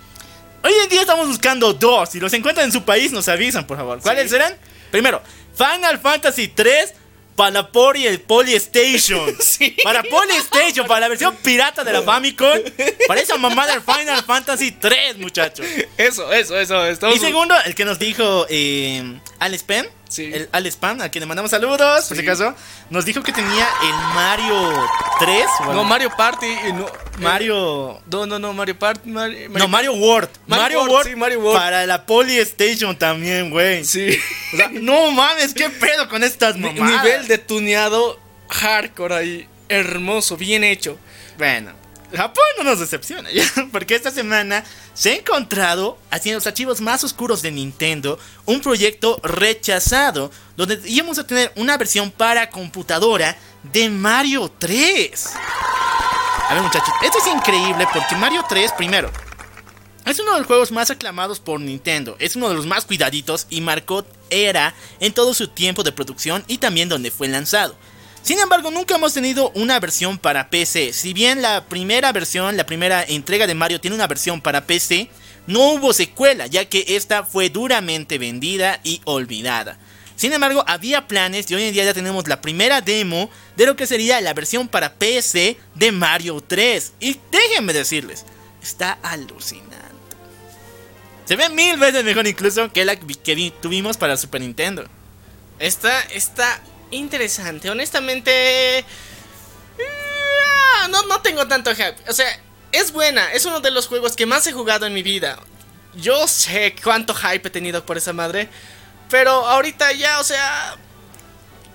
Hoy 0.62 0.72
en 0.82 0.88
día 0.90 1.00
estamos 1.02 1.26
buscando 1.26 1.72
dos. 1.72 2.10
Si 2.10 2.20
los 2.20 2.32
encuentran 2.34 2.66
en 2.66 2.72
su 2.72 2.82
país, 2.84 3.12
nos 3.12 3.28
avisan, 3.28 3.66
por 3.66 3.78
favor. 3.78 4.00
¿Cuáles 4.00 4.24
Sí. 4.24 4.30
serán? 4.30 4.54
Primero, 4.90 5.22
Final 5.56 5.98
Fantasy 5.98 6.48
3 6.48 6.94
para 7.36 7.68
Polystation. 7.70 9.36
Sí. 9.40 9.76
Para 9.82 10.02
Polystation, 10.02 10.86
para 10.86 11.00
la 11.00 11.08
versión 11.08 11.34
pirata 11.36 11.84
de 11.84 11.92
la 11.92 12.02
Famicom. 12.02 12.58
Para 13.06 13.20
esa 13.20 13.36
mamá 13.36 13.66
del 13.66 13.80
Final 13.82 14.22
Fantasy 14.24 14.72
3, 14.72 15.18
muchachos. 15.18 15.66
Eso, 15.96 16.32
eso, 16.32 16.58
eso. 16.58 16.86
Estamos... 16.86 17.16
Y 17.16 17.18
segundo, 17.18 17.54
el 17.64 17.74
que 17.74 17.84
nos 17.84 17.98
dijo 17.98 18.46
eh, 18.48 19.18
Alex 19.38 19.62
Penn. 19.64 19.99
Sí. 20.10 20.28
El 20.34 20.48
Alex 20.50 20.76
a 20.82 21.08
quien 21.08 21.20
le 21.20 21.26
mandamos 21.26 21.52
saludos, 21.52 22.06
por 22.06 22.16
si 22.16 22.22
Sí. 22.22 22.28
acaso. 22.28 22.52
Nos 22.90 23.04
dijo 23.04 23.22
que 23.22 23.32
tenía 23.32 23.66
el 23.82 23.94
Mario 24.14 24.88
3. 25.20 25.46
bueno, 25.60 25.74
No, 25.74 25.84
Mario 25.84 26.10
Party. 26.16 26.48
No, 26.74 26.86
Mario. 27.20 28.00
No, 28.10 28.26
no, 28.26 28.38
no, 28.40 28.52
Mario 28.52 28.76
Party. 28.76 29.08
Mario, 29.08 29.48
No, 29.50 29.68
Mario 29.68 29.94
World. 29.94 30.28
Mario 30.48 30.62
Mario, 30.62 30.82
World, 30.92 31.08
sí, 31.10 31.16
Mario 31.16 31.38
World. 31.40 31.58
Para 31.60 31.86
la 31.86 32.04
Polystation 32.04 32.96
también, 32.98 33.50
güey. 33.50 33.84
Sí. 33.84 34.18
O 34.52 34.56
sea, 34.56 34.68
no 34.72 35.12
mames, 35.12 35.54
qué 35.54 35.70
pedo 35.70 36.08
con 36.08 36.24
estas 36.24 36.56
mamadas. 36.56 37.04
Nivel 37.04 37.28
de 37.28 37.38
tuneado 37.38 38.18
hardcore 38.48 39.14
ahí. 39.14 39.48
Hermoso, 39.68 40.36
bien 40.36 40.64
hecho. 40.64 40.98
Bueno, 41.38 41.72
Japón 42.12 42.44
no 42.58 42.64
nos 42.64 42.80
decepciona, 42.80 43.28
porque 43.72 43.94
esta 43.94 44.10
semana 44.10 44.64
se 44.94 45.10
ha 45.10 45.14
encontrado, 45.16 45.98
en 46.10 46.34
los 46.34 46.46
archivos 46.46 46.80
más 46.80 47.04
oscuros 47.04 47.42
de 47.42 47.50
Nintendo, 47.50 48.18
un 48.46 48.60
proyecto 48.60 49.20
rechazado, 49.22 50.30
donde 50.56 50.80
íbamos 50.86 51.18
a 51.18 51.26
tener 51.26 51.52
una 51.56 51.76
versión 51.76 52.10
para 52.10 52.50
computadora 52.50 53.36
de 53.62 53.88
Mario 53.88 54.50
3. 54.58 55.26
A 56.48 56.54
ver 56.54 56.62
muchachos, 56.62 56.94
esto 57.02 57.18
es 57.18 57.26
increíble 57.28 57.86
porque 57.92 58.16
Mario 58.16 58.44
3, 58.48 58.72
primero, 58.72 59.10
es 60.04 60.18
uno 60.18 60.32
de 60.32 60.38
los 60.38 60.46
juegos 60.46 60.72
más 60.72 60.90
aclamados 60.90 61.38
por 61.38 61.60
Nintendo, 61.60 62.16
es 62.18 62.34
uno 62.34 62.48
de 62.48 62.54
los 62.54 62.66
más 62.66 62.84
cuidaditos 62.84 63.46
y 63.50 63.60
marcó 63.60 64.04
era 64.30 64.74
en 64.98 65.12
todo 65.12 65.34
su 65.34 65.48
tiempo 65.48 65.82
de 65.82 65.92
producción 65.92 66.42
y 66.48 66.58
también 66.58 66.88
donde 66.88 67.10
fue 67.10 67.28
lanzado. 67.28 67.76
Sin 68.22 68.38
embargo, 68.38 68.70
nunca 68.70 68.94
hemos 68.96 69.14
tenido 69.14 69.50
una 69.54 69.80
versión 69.80 70.18
para 70.18 70.50
PC. 70.50 70.92
Si 70.92 71.12
bien 71.14 71.42
la 71.42 71.64
primera 71.64 72.12
versión, 72.12 72.56
la 72.56 72.66
primera 72.66 73.02
entrega 73.02 73.46
de 73.46 73.54
Mario 73.54 73.80
tiene 73.80 73.96
una 73.96 74.06
versión 74.06 74.40
para 74.40 74.66
PC, 74.66 75.08
no 75.46 75.72
hubo 75.72 75.92
secuela, 75.92 76.46
ya 76.46 76.66
que 76.66 76.84
esta 76.88 77.24
fue 77.24 77.48
duramente 77.48 78.18
vendida 78.18 78.78
y 78.84 79.00
olvidada. 79.04 79.78
Sin 80.16 80.34
embargo, 80.34 80.62
había 80.66 81.08
planes 81.08 81.50
y 81.50 81.54
hoy 81.54 81.62
en 81.64 81.72
día 81.72 81.84
ya 81.84 81.94
tenemos 81.94 82.28
la 82.28 82.42
primera 82.42 82.82
demo 82.82 83.30
de 83.56 83.64
lo 83.64 83.74
que 83.74 83.86
sería 83.86 84.20
la 84.20 84.34
versión 84.34 84.68
para 84.68 84.92
PC 84.94 85.56
de 85.74 85.92
Mario 85.92 86.42
3. 86.46 86.92
Y 87.00 87.16
déjenme 87.32 87.72
decirles, 87.72 88.26
está 88.62 88.98
alucinante. 89.02 89.78
Se 91.24 91.36
ve 91.36 91.48
mil 91.48 91.78
veces 91.78 92.04
mejor 92.04 92.26
incluso 92.26 92.70
que 92.70 92.84
la 92.84 92.96
que 92.96 93.34
vi- 93.34 93.50
tuvimos 93.62 93.96
para 93.96 94.18
Super 94.18 94.42
Nintendo. 94.42 94.84
Está, 95.58 96.02
está 96.02 96.60
interesante. 96.90 97.70
Honestamente. 97.70 98.84
ah, 99.78 100.88
No, 100.88 101.02
no 101.04 101.20
tengo 101.20 101.46
tanto 101.46 101.70
hype. 101.74 101.96
O 102.08 102.12
sea, 102.12 102.26
es 102.72 102.92
buena. 102.92 103.32
Es 103.32 103.44
uno 103.44 103.60
de 103.60 103.70
los 103.70 103.86
juegos 103.86 104.16
que 104.16 104.26
más 104.26 104.46
he 104.46 104.52
jugado 104.52 104.86
en 104.86 104.94
mi 104.94 105.02
vida. 105.02 105.38
Yo 105.94 106.26
sé 106.28 106.74
cuánto 106.82 107.14
hype 107.14 107.48
he 107.48 107.50
tenido 107.50 107.84
por 107.84 107.96
esa 107.96 108.12
madre. 108.12 108.48
Pero 109.08 109.30
ahorita 109.46 109.92
ya, 109.92 110.20
o 110.20 110.24
sea. 110.24 110.76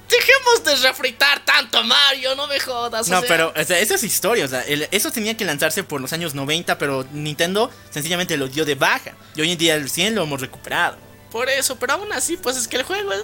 Dejemos 0.07 0.63
de 0.63 0.87
refritar 0.87 1.43
tanto 1.43 1.79
a 1.79 1.83
Mario, 1.83 2.35
no 2.35 2.45
me 2.45 2.59
jodas. 2.59 3.07
o 3.07 3.11
No, 3.11 3.21
sea. 3.21 3.27
pero 3.27 3.51
o 3.59 3.63
sea, 3.63 3.79
eso 3.79 3.95
es 3.95 4.03
historia. 4.03 4.45
O 4.45 4.47
sea, 4.47 4.61
el- 4.61 4.87
eso 4.91 5.11
tenía 5.11 5.35
que 5.35 5.43
lanzarse 5.45 5.83
por 5.83 5.99
los 5.99 6.13
años 6.13 6.35
90, 6.35 6.77
pero 6.77 7.07
Nintendo 7.11 7.71
sencillamente 7.89 8.37
lo 8.37 8.47
dio 8.47 8.65
de 8.65 8.75
baja. 8.75 9.13
Y 9.35 9.41
hoy 9.41 9.51
en 9.51 9.57
día 9.57 9.73
el 9.73 9.89
100 9.89 10.13
lo 10.13 10.21
hemos 10.23 10.39
recuperado. 10.41 10.97
Por 11.31 11.49
eso, 11.49 11.75
pero 11.77 11.93
aún 11.93 12.13
así, 12.13 12.37
pues 12.37 12.55
es 12.55 12.67
que 12.67 12.77
el 12.77 12.83
juego, 12.83 13.11
es- 13.13 13.23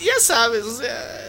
ya 0.00 0.20
sabes, 0.20 0.64
o 0.64 0.76
sea, 0.76 1.28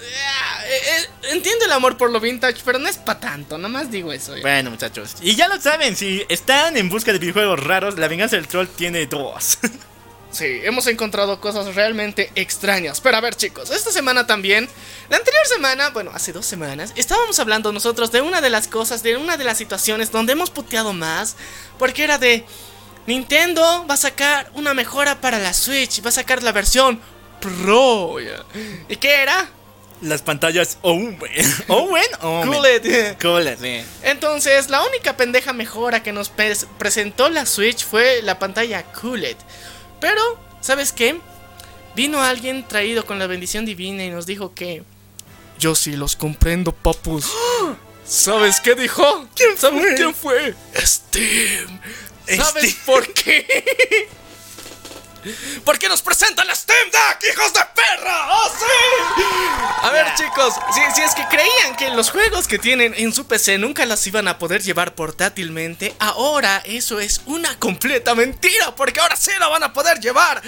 eh, 0.00 0.80
eh, 0.96 1.06
entiendo 1.30 1.64
el 1.64 1.72
amor 1.72 1.96
por 1.96 2.10
lo 2.10 2.20
vintage, 2.20 2.62
pero 2.64 2.78
no 2.78 2.88
es 2.88 2.96
para 2.96 3.20
tanto, 3.20 3.58
nada 3.58 3.68
más 3.68 3.90
digo 3.90 4.12
eso. 4.12 4.34
Bueno, 4.40 4.70
muchachos. 4.70 5.16
Y 5.20 5.34
ya 5.34 5.48
lo 5.48 5.60
saben, 5.60 5.96
si 5.96 6.24
están 6.28 6.76
en 6.76 6.88
busca 6.88 7.12
de 7.12 7.18
videojuegos 7.18 7.62
raros, 7.62 7.98
La 7.98 8.08
Venganza 8.08 8.36
del 8.36 8.48
Troll 8.48 8.68
tiene 8.68 9.06
dos. 9.06 9.58
Sí, 10.32 10.60
hemos 10.62 10.86
encontrado 10.86 11.40
cosas 11.40 11.74
realmente 11.74 12.30
extrañas. 12.36 13.00
Pero 13.00 13.16
a 13.16 13.20
ver, 13.20 13.34
chicos, 13.34 13.70
esta 13.70 13.90
semana 13.90 14.28
también, 14.28 14.68
la 15.08 15.16
anterior 15.16 15.44
semana, 15.46 15.90
bueno, 15.90 16.12
hace 16.14 16.32
dos 16.32 16.46
semanas, 16.46 16.92
estábamos 16.94 17.40
hablando 17.40 17.72
nosotros 17.72 18.12
de 18.12 18.20
una 18.20 18.40
de 18.40 18.48
las 18.48 18.68
cosas, 18.68 19.02
de 19.02 19.16
una 19.16 19.36
de 19.36 19.42
las 19.42 19.58
situaciones 19.58 20.12
donde 20.12 20.34
hemos 20.34 20.50
puteado 20.50 20.92
más, 20.92 21.34
porque 21.80 22.04
era 22.04 22.18
de 22.18 22.46
Nintendo 23.08 23.84
va 23.90 23.94
a 23.94 23.96
sacar 23.96 24.48
una 24.54 24.72
mejora 24.72 25.20
para 25.20 25.40
la 25.40 25.52
Switch, 25.52 26.00
va 26.04 26.10
a 26.10 26.12
sacar 26.12 26.44
la 26.44 26.52
versión 26.52 27.00
Pro. 27.40 28.16
¿Y 28.88 28.96
qué 28.96 29.14
era? 29.22 29.48
Las 30.02 30.22
pantallas 30.22 30.78
Owen. 30.82 31.18
Owen. 31.68 32.04
Omen. 32.22 32.48
QLED. 32.50 33.16
QLED, 33.18 33.58
sí. 33.60 33.84
Entonces, 34.02 34.70
la 34.70 34.82
única 34.84 35.16
pendeja 35.16 35.52
mejora 35.52 36.02
que 36.02 36.12
nos 36.12 36.32
pres- 36.34 36.66
presentó 36.78 37.28
la 37.28 37.44
Switch 37.44 37.84
fue 37.84 38.22
la 38.22 38.38
pantalla 38.38 38.82
QLED. 38.82 39.36
Pero, 40.00 40.22
¿sabes 40.62 40.92
qué? 40.92 41.18
Vino 41.94 42.22
alguien 42.22 42.66
traído 42.66 43.04
con 43.04 43.18
la 43.18 43.26
bendición 43.26 43.66
divina 43.66 44.04
y 44.04 44.10
nos 44.10 44.24
dijo 44.24 44.54
que... 44.54 44.82
Yo 45.58 45.74
sí 45.74 45.92
los 45.96 46.16
comprendo, 46.16 46.72
papus. 46.72 47.26
¿Sabes 48.06 48.60
qué 48.60 48.74
dijo? 48.74 49.28
¿Quién 49.36 49.56
¿Sabes 49.58 49.80
fue? 49.82 49.94
quién 49.96 50.14
fue? 50.14 50.54
Steam. 50.76 51.80
¿Sabes 52.26 52.70
Steam. 52.70 52.76
por 52.86 53.12
qué? 53.12 54.08
Porque 55.64 55.88
nos 55.88 56.02
presentan 56.02 56.46
la 56.46 56.54
Steam 56.54 56.90
Deck, 56.90 57.32
hijos 57.32 57.52
de 57.52 57.60
perra. 57.74 58.28
¡Oh, 58.32 58.50
sí! 58.58 59.22
A 59.82 59.90
ver, 59.90 60.06
chicos, 60.14 60.54
si, 60.74 60.80
si 60.94 61.02
es 61.02 61.14
que 61.14 61.24
creían 61.28 61.76
que 61.76 61.90
los 61.90 62.10
juegos 62.10 62.48
que 62.48 62.58
tienen 62.58 62.94
en 62.96 63.12
su 63.12 63.26
PC 63.26 63.58
nunca 63.58 63.84
las 63.86 64.06
iban 64.06 64.28
a 64.28 64.38
poder 64.38 64.62
llevar 64.62 64.94
portátilmente, 64.94 65.94
ahora 65.98 66.62
eso 66.64 67.00
es 67.00 67.22
una 67.26 67.58
completa 67.58 68.14
mentira, 68.14 68.74
porque 68.74 69.00
ahora 69.00 69.16
sí 69.16 69.30
la 69.38 69.48
van 69.48 69.62
a 69.62 69.72
poder 69.72 70.00
llevar. 70.00 70.42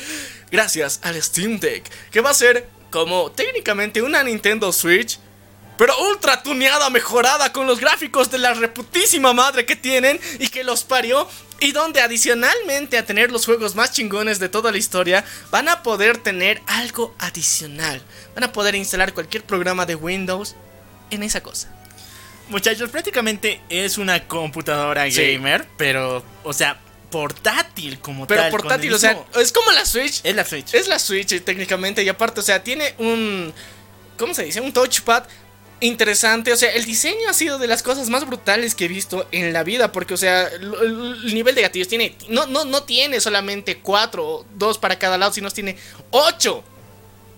Gracias 0.51 1.01
al 1.03 1.21
Steam 1.23 1.59
Deck, 1.61 1.91
que 2.11 2.21
va 2.21 2.31
a 2.31 2.35
ser 2.35 2.69
como 2.91 3.31
técnicamente 3.33 4.03
una 4.03 4.23
Nintendo 4.23 4.73
Switch. 4.73 5.19
Pero 5.79 5.95
ultra 6.11 6.43
tuneada, 6.43 6.91
mejorada 6.91 7.53
con 7.53 7.67
los 7.67 7.81
gráficos 7.81 8.31
de 8.31 8.39
la 8.39 8.55
reputísima 8.55 9.33
madre 9.33 9.65
que 9.67 9.75
tienen 9.77 10.21
y 10.39 10.49
que 10.49 10.65
los 10.65 10.85
parió. 10.85 11.29
Y 11.61 11.71
donde 11.73 12.01
adicionalmente 12.01 12.99
a 12.99 13.07
tener 13.07 13.31
los 13.31 13.47
juegos 13.47 13.75
más 13.77 13.93
chingones 13.93 14.39
de 14.41 14.49
toda 14.49 14.73
la 14.73 14.79
historia, 14.79 15.25
van 15.51 15.69
a 15.69 15.83
poder 15.85 16.19
tener 16.19 16.61
algo 16.67 17.15
adicional. 17.21 18.03
Van 18.35 18.45
a 18.45 18.53
poder 18.53 18.75
instalar 18.75 19.15
cualquier 19.15 19.45
programa 19.45 19.87
de 19.87 19.95
Windows 19.95 20.57
en 21.11 21.23
esa 21.23 21.41
cosa. 21.41 21.69
Muchachos, 22.49 22.91
prácticamente 22.91 23.61
es 23.69 23.97
una 23.97 24.27
computadora 24.27 25.09
Sí. 25.11 25.35
gamer, 25.35 25.67
pero, 25.77 26.25
o 26.43 26.53
sea, 26.53 26.81
portátil 27.11 28.01
como 28.01 28.27
Pero 28.27 28.43
tal. 28.43 28.51
con 28.51 28.61
portátil, 28.61 28.93
o 28.93 28.99
sea, 28.99 29.17
es 29.37 29.53
como 29.53 29.71
la 29.71 29.87
Switch. 29.87 30.21
Es 30.25 30.35
la 30.35 30.45
Switch. 30.45 30.75
Es 30.75 30.89
la 30.89 30.99
Switch 30.99 31.33
eh, 31.33 31.41
técnicamente 31.41 32.03
y 32.03 32.09
aparte, 32.09 32.41
o 32.41 32.43
sea, 32.43 32.63
tiene 32.65 32.95
un... 32.99 33.55
¿Cómo 34.19 34.35
se 34.35 34.45
dice? 34.45 34.61
Un 34.61 34.73
touchpad 34.73 35.25
interesante. 35.87 36.53
O 36.53 36.57
sea, 36.57 36.73
el 36.73 36.85
diseño 36.85 37.29
ha 37.29 37.35
sido 37.35 37.59
de 37.59 37.67
las 37.67 37.83
cosas 37.83 38.09
más 38.09 38.27
brutales 38.27 38.75
que 38.75 38.87
he 38.87 38.89
visto 38.89 39.29
en 39.33 39.53
la 39.53 39.63
vida. 39.63 39.93
Porque, 39.93 40.15
o 40.15 40.17
sea, 40.17 40.49
el, 40.49 40.75
el 41.25 41.35
nivel 41.35 41.55
de 41.55 41.63
gatillos 41.63 41.89
tiene... 41.89 42.17
No, 42.29 42.47
no, 42.47 42.65
no 42.65 42.85
tiene 42.85 43.21
solamente 43.21 43.79
cuatro 43.79 44.27
o 44.27 44.47
dos 44.55 44.79
para 44.79 44.99
cada 44.99 45.19
lado, 45.19 45.33
sino 45.33 45.51
tiene 45.51 45.77
ocho. 46.11 46.65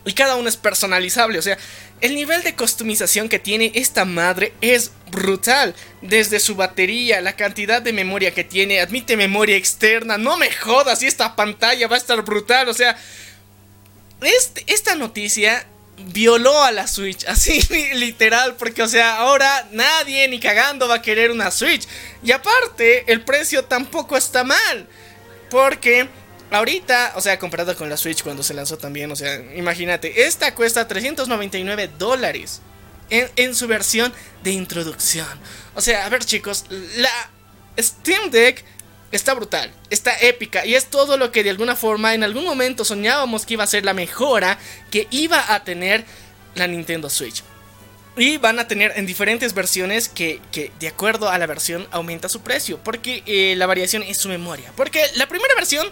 Y 0.07 0.13
cada 0.13 0.37
uno 0.37 0.49
es 0.49 0.57
personalizable. 0.57 1.39
O 1.39 1.43
sea, 1.43 1.57
el 2.01 2.15
nivel 2.15 2.43
de 2.43 2.55
customización 2.55 3.29
que 3.31 3.39
tiene 3.39 3.73
esta 3.75 4.05
madre 4.05 4.53
es 4.61 4.91
brutal. 5.11 5.75
Desde 6.03 6.41
su 6.41 6.55
batería, 6.55 7.23
la 7.23 7.37
cantidad 7.37 7.81
de 7.81 7.95
memoria 7.95 8.35
que 8.35 8.45
tiene, 8.45 8.81
admite 8.81 9.17
memoria 9.17 9.57
externa. 9.57 10.19
No 10.19 10.37
me 10.37 10.53
jodas, 10.53 11.03
y 11.03 11.07
esta 11.07 11.35
pantalla 11.35 11.89
va 11.89 11.97
a 11.97 11.99
estar 11.99 12.21
brutal. 12.23 12.69
O 12.69 12.75
sea, 12.75 12.99
este- 14.21 14.65
esta 14.67 14.95
noticia 14.95 15.67
violó 15.99 16.63
a 16.63 16.73
la 16.73 16.87
Switch, 16.87 17.25
así 17.29 17.61
literal, 17.95 18.57
porque 18.57 18.83
o 18.83 18.89
sea, 18.89 19.17
ahora 19.19 19.69
nadie 19.73 20.29
ni 20.29 20.41
cagando 20.41 20.89
va 20.89 20.97
a 20.97 21.03
querer 21.03 21.31
una 21.31 21.51
Switch. 21.51 21.87
Y 22.23 22.33
aparte, 22.33 23.11
el 23.13 23.23
precio 23.23 23.65
tampoco 23.65 24.17
está 24.17 24.45
mal, 24.45 24.87
porque 25.51 26.09
ahorita, 26.51 27.13
o 27.17 27.21
sea, 27.21 27.39
comparado 27.39 27.77
con 27.77 27.89
la 27.89 27.97
Switch 27.97 28.23
cuando 28.23 28.43
se 28.43 28.55
lanzó 28.55 28.79
también, 28.79 29.11
o 29.11 29.17
sea, 29.17 29.37
imagínate, 29.55 30.27
esta 30.27 30.55
cuesta 30.55 30.87
399 30.87 31.91
dólares 31.99 32.61
en, 33.11 33.31
en 33.37 33.55
su 33.55 33.67
versión 33.67 34.13
de 34.43 34.53
introducción. 34.53 35.29
O 35.75 35.81
sea, 35.81 36.07
a 36.07 36.09
ver 36.09 36.25
chicos, 36.25 36.65
la 36.97 37.31
Steam 37.79 38.31
Deck 38.31 38.65
está 39.17 39.35
brutal, 39.35 39.73
está 39.91 40.17
épica 40.21 40.67
y 40.67 40.75
es 40.75 40.87
todo 40.87 41.17
lo 41.17 41.31
que 41.31 41.45
de 41.45 41.51
alguna 41.51 41.77
forma 41.77 42.15
en 42.15 42.25
algún 42.25 42.45
momento 42.45 42.85
soñábamos 42.85 43.47
que 43.47 43.55
iba 43.55 43.65
a 43.65 43.69
ser 43.69 43.85
la 43.85 43.95
mejora 43.95 44.59
que 44.91 45.07
iba 45.11 45.55
a 45.55 45.65
tener 45.65 46.05
la 46.55 46.67
Nintendo 46.67 47.11
Switch. 47.11 47.43
Y 48.17 48.37
van 48.37 48.61
a 48.61 48.69
tener 48.69 48.93
en 48.95 49.07
diferentes 49.07 49.55
versiones 49.55 50.09
que, 50.09 50.41
de 50.79 50.89
acuerdo 50.89 51.29
a 51.29 51.39
la 51.39 51.47
versión 51.47 51.89
aumenta 51.91 52.29
su 52.29 52.43
precio. 52.43 52.79
Porque 52.79 53.25
eh, 53.27 53.57
la 53.57 53.67
variación 53.67 54.05
es 54.05 54.19
su 54.19 54.29
memoria. 54.29 54.73
Porque 54.77 55.05
la 55.17 55.27
primera 55.27 55.53
versión 55.57 55.89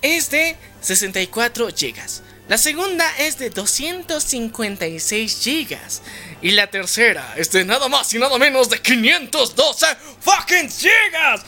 es 0.00 0.28
de 0.30 0.56
64 0.80 1.68
GB. 1.68 2.31
La 2.48 2.58
segunda 2.58 3.08
es 3.18 3.38
de 3.38 3.50
256 3.50 5.40
gigas. 5.40 6.02
Y 6.40 6.50
la 6.50 6.66
tercera 6.66 7.34
es 7.36 7.52
de 7.52 7.64
nada 7.64 7.88
más 7.88 8.12
y 8.14 8.18
nada 8.18 8.36
menos 8.38 8.68
de 8.68 8.80
512 8.80 9.86
fucking 10.20 10.68
gigas. 10.70 11.44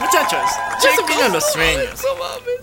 Muchachos, 0.00 0.50
ya 0.82 0.94
se 0.94 1.02
vienen 1.06 1.32
los 1.32 1.52
sueños. 1.52 2.00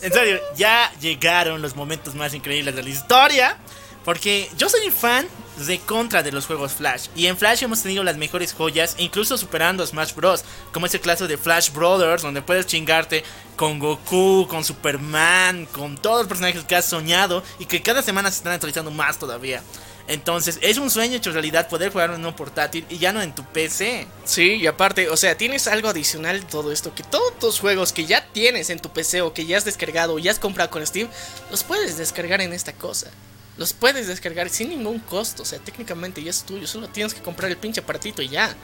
En 0.02 0.12
serio, 0.12 0.42
ya 0.56 0.92
llegaron 1.00 1.62
los 1.62 1.76
momentos 1.76 2.16
más 2.16 2.34
increíbles 2.34 2.76
de 2.76 2.84
la 2.84 2.90
historia. 2.90 3.58
Porque 4.04 4.50
yo 4.58 4.70
soy 4.70 4.90
fan 4.90 5.28
de 5.68 5.80
contra 5.80 6.24
de 6.24 6.32
los 6.32 6.46
juegos 6.46 6.74
Flash. 6.74 7.08
Y 7.16 7.28
en 7.28 7.38
Flash 7.38 7.64
hemos 7.64 7.84
tenido 7.84 8.04
las 8.04 8.18
mejores 8.18 8.54
joyas, 8.54 8.96
incluso 8.98 9.38
superando 9.38 9.84
a 9.84 9.88
Smash 9.88 10.14
Bros. 10.14 10.44
Como 10.72 10.86
ese 10.86 11.00
caso 11.00 11.28
de 11.28 11.38
Flash 11.38 11.72
Brothers, 11.72 12.24
donde 12.24 12.42
puedes 12.42 12.66
chingarte 12.66 13.24
con 13.56 13.80
Goku, 13.80 14.48
con 14.50 14.64
Superman, 14.64 15.68
con 15.68 15.98
todos 15.98 16.20
los 16.20 16.28
personajes 16.28 16.64
que 16.64 16.76
has 16.76 16.86
soñado. 16.86 17.44
Y 17.60 17.66
que 17.66 17.82
cada 17.82 18.02
semana 18.02 18.32
se 18.32 18.38
están 18.38 18.54
actualizando 18.54 18.92
más 18.92 19.20
todavía. 19.20 19.62
Entonces, 20.08 20.60
es 20.62 20.78
un 20.78 20.90
sueño 20.90 21.16
hecho 21.16 21.32
realidad 21.32 21.70
poder 21.70 21.92
jugar 21.92 22.12
en 22.12 22.26
un 22.26 22.34
portátil 22.34 22.86
y 22.90 22.98
ya 22.98 23.14
no 23.14 23.22
en 23.22 23.34
tu 23.34 23.44
PC. 23.46 24.08
Sí, 24.26 24.56
y 24.56 24.68
aparte, 24.68 25.10
o 25.10 25.16
sea, 25.16 25.38
tienes 25.38 25.68
algo 25.68 25.90
adicional 25.90 26.42
de 26.42 26.46
todo 26.48 26.72
esto, 26.72 26.94
que 26.94 27.04
todos 27.04 27.38
tus 27.40 27.60
juegos 27.60 27.94
que 27.94 28.06
ya 28.06 28.26
tienes 28.34 28.70
en 28.72 28.80
tu 28.80 28.90
PC 28.90 29.22
o 29.22 29.34
que 29.34 29.46
ya 29.46 29.58
has 29.58 29.64
descargado 29.64 30.16
o 30.16 30.20
ya 30.20 30.32
has 30.32 30.40
comprado 30.40 30.70
con 30.70 30.86
Steam, 30.86 31.08
los 31.50 31.64
puedes 31.64 31.98
descargar 31.98 32.42
en 32.42 32.52
esta 32.52 32.74
cosa. 32.74 33.12
Los 33.58 33.74
puedes 33.74 34.08
descargar 34.08 34.50
sin 34.50 34.70
ningún 34.70 35.00
costo, 35.00 35.44
o 35.44 35.46
sea, 35.46 35.60
técnicamente 35.60 36.24
ya 36.24 36.30
es 36.30 36.44
tuyo, 36.44 36.68
solo 36.68 36.88
tienes 36.88 37.14
que 37.14 37.22
comprar 37.22 37.52
el 37.52 37.58
pinche 37.58 37.82
aparatito 37.82 38.22
y 38.22 38.30
ya. 38.30 38.56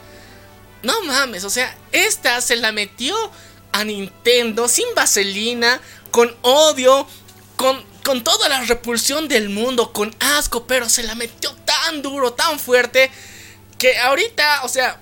No 0.82 1.02
mames, 1.02 1.44
o 1.44 1.50
sea, 1.50 1.76
esta 1.92 2.40
se 2.40 2.56
la 2.56 2.72
metió 2.72 3.14
a 3.72 3.84
Nintendo 3.84 4.68
sin 4.68 4.86
vaselina, 4.94 5.80
con 6.10 6.34
odio, 6.42 7.06
con, 7.56 7.84
con 8.04 8.24
toda 8.24 8.48
la 8.48 8.62
repulsión 8.64 9.28
del 9.28 9.50
mundo, 9.50 9.92
con 9.92 10.14
asco, 10.20 10.66
pero 10.66 10.88
se 10.88 11.02
la 11.02 11.14
metió 11.14 11.54
tan 11.64 12.02
duro, 12.02 12.32
tan 12.32 12.58
fuerte, 12.58 13.10
que 13.78 13.98
ahorita, 13.98 14.62
o 14.64 14.68
sea, 14.68 15.00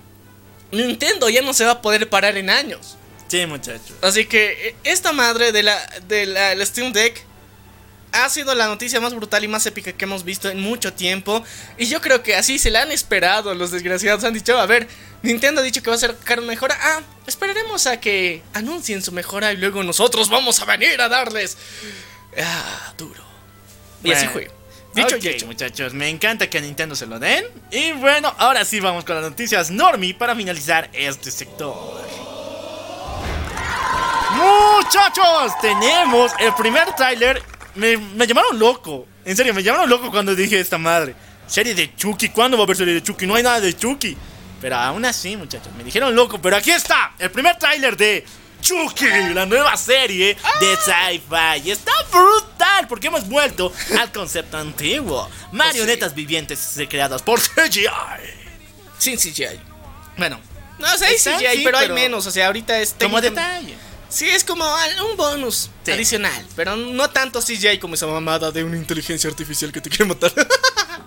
Nintendo 0.71 1.29
ya 1.29 1.41
no 1.41 1.53
se 1.53 1.65
va 1.65 1.71
a 1.71 1.81
poder 1.81 2.09
parar 2.09 2.37
en 2.37 2.49
años. 2.49 2.97
Sí, 3.27 3.45
muchachos. 3.45 3.93
Así 4.01 4.25
que 4.25 4.69
eh, 4.69 4.75
esta 4.83 5.11
madre 5.11 5.51
de 5.51 5.63
la, 5.63 5.85
de 6.07 6.25
la, 6.25 6.53
el 6.53 6.65
Steam 6.65 6.93
Deck 6.93 7.25
ha 8.17 8.29
sido 8.29 8.55
la 8.55 8.67
noticia 8.67 8.99
más 8.99 9.13
brutal 9.13 9.43
y 9.43 9.47
más 9.47 9.65
épica 9.65 9.93
que 9.93 10.05
hemos 10.05 10.23
visto 10.23 10.49
en 10.49 10.59
mucho 10.59 10.93
tiempo. 10.93 11.43
Y 11.77 11.85
yo 11.85 12.01
creo 12.01 12.23
que 12.23 12.35
así 12.35 12.59
se 12.59 12.71
la 12.71 12.81
han 12.81 12.91
esperado 12.91 13.53
los 13.53 13.71
desgraciados. 13.71 14.23
Han 14.23 14.33
dicho, 14.33 14.57
a 14.57 14.65
ver, 14.65 14.87
Nintendo 15.21 15.61
ha 15.61 15.63
dicho 15.63 15.81
que 15.81 15.89
va 15.89 15.95
a 15.95 15.99
sacar 15.99 16.39
una 16.39 16.47
mejora. 16.47 16.77
Ah, 16.81 17.01
esperaremos 17.25 17.87
a 17.87 17.99
que 17.99 18.41
anuncien 18.53 19.01
su 19.01 19.11
mejora 19.11 19.53
y 19.53 19.57
luego 19.57 19.83
nosotros 19.83 20.29
vamos 20.29 20.59
a 20.59 20.65
venir 20.65 20.99
a 21.01 21.09
darles... 21.09 21.57
Ah, 22.39 22.93
duro. 22.97 23.23
Y 24.03 24.11
así 24.11 24.27
fue. 24.27 24.51
Dicho 24.93 25.15
Ok, 25.15 25.23
y 25.23 25.27
hecho. 25.27 25.45
muchachos, 25.45 25.93
me 25.93 26.09
encanta 26.09 26.49
que 26.49 26.57
a 26.57 26.61
Nintendo 26.61 26.95
se 26.95 27.05
lo 27.05 27.19
den. 27.19 27.45
Y 27.71 27.91
bueno, 27.93 28.33
ahora 28.37 28.65
sí 28.65 28.79
vamos 28.79 29.05
con 29.05 29.15
las 29.15 29.23
noticias 29.23 29.69
Normie 29.69 30.13
para 30.13 30.35
finalizar 30.35 30.89
este 30.93 31.29
sector. 31.29 32.01
Muchachos, 34.31 35.53
tenemos 35.61 36.31
el 36.39 36.53
primer 36.53 36.93
tráiler. 36.93 37.41
Me, 37.77 37.97
me 37.97 38.27
llamaron 38.27 38.57
loco. 38.59 39.07
En 39.25 39.35
serio, 39.35 39.53
me 39.53 39.63
llamaron 39.63 39.89
loco 39.89 40.09
cuando 40.11 40.35
dije 40.35 40.59
esta 40.59 40.77
madre. 40.77 41.15
Serie 41.47 41.73
de 41.75 41.95
Chucky, 41.95 42.29
¿cuándo 42.29 42.57
va 42.57 42.63
a 42.63 42.65
haber 42.65 42.75
serie 42.77 42.93
de 42.93 43.03
Chucky? 43.03 43.25
No 43.25 43.35
hay 43.35 43.43
nada 43.43 43.59
de 43.61 43.75
Chucky. 43.75 44.17
Pero 44.59 44.75
aún 44.75 45.05
así, 45.05 45.37
muchachos, 45.37 45.71
me 45.77 45.83
dijeron 45.83 46.15
loco. 46.15 46.41
Pero 46.41 46.55
aquí 46.57 46.71
está, 46.71 47.13
el 47.19 47.29
primer 47.31 47.57
tráiler 47.57 47.95
de 47.95 48.25
Chucky, 48.61 49.05
la 49.33 49.45
nueva 49.45 49.77
serie 49.77 50.35
de 50.59 50.75
sci-fi. 50.77 51.67
Y 51.67 51.71
está 51.71 51.91
brutal 52.11 52.87
porque 52.87 53.07
hemos 53.07 53.27
vuelto 53.29 53.71
al 53.99 54.11
concepto 54.11 54.57
antiguo. 54.57 55.29
Marionetas 55.51 56.13
vivientes 56.15 56.75
creadas 56.89 57.21
por 57.21 57.39
CGI. 57.39 57.87
Sin 58.97 59.17
CGI. 59.17 59.59
Bueno, 60.17 60.39
No, 60.79 60.93
o 60.93 60.97
sea, 60.97 61.07
hay 61.07 61.15
CGI, 61.15 61.57
sí, 61.57 61.61
pero, 61.63 61.77
hay 61.77 61.85
pero 61.85 61.93
menos. 61.95 62.25
O 62.25 62.31
sea, 62.31 62.47
ahorita 62.47 62.79
es 62.79 62.95
como 62.99 63.21
técnicamente- 63.21 63.29
detalle. 63.29 63.86
Sí, 64.09 64.29
es 64.29 64.43
como 64.43 64.65
un 65.09 65.17
bonus 65.17 65.69
Sí. 65.83 65.91
adicional, 65.91 66.45
pero 66.55 66.75
no 66.75 67.09
tanto 67.09 67.41
CGI 67.41 67.77
como 67.79 67.95
esa 67.95 68.07
mamada 68.07 68.51
de 68.51 68.63
una 68.63 68.77
inteligencia 68.77 69.29
artificial 69.29 69.71
que 69.71 69.81
te 69.81 69.89
quiere 69.89 70.05
matar. 70.05 70.31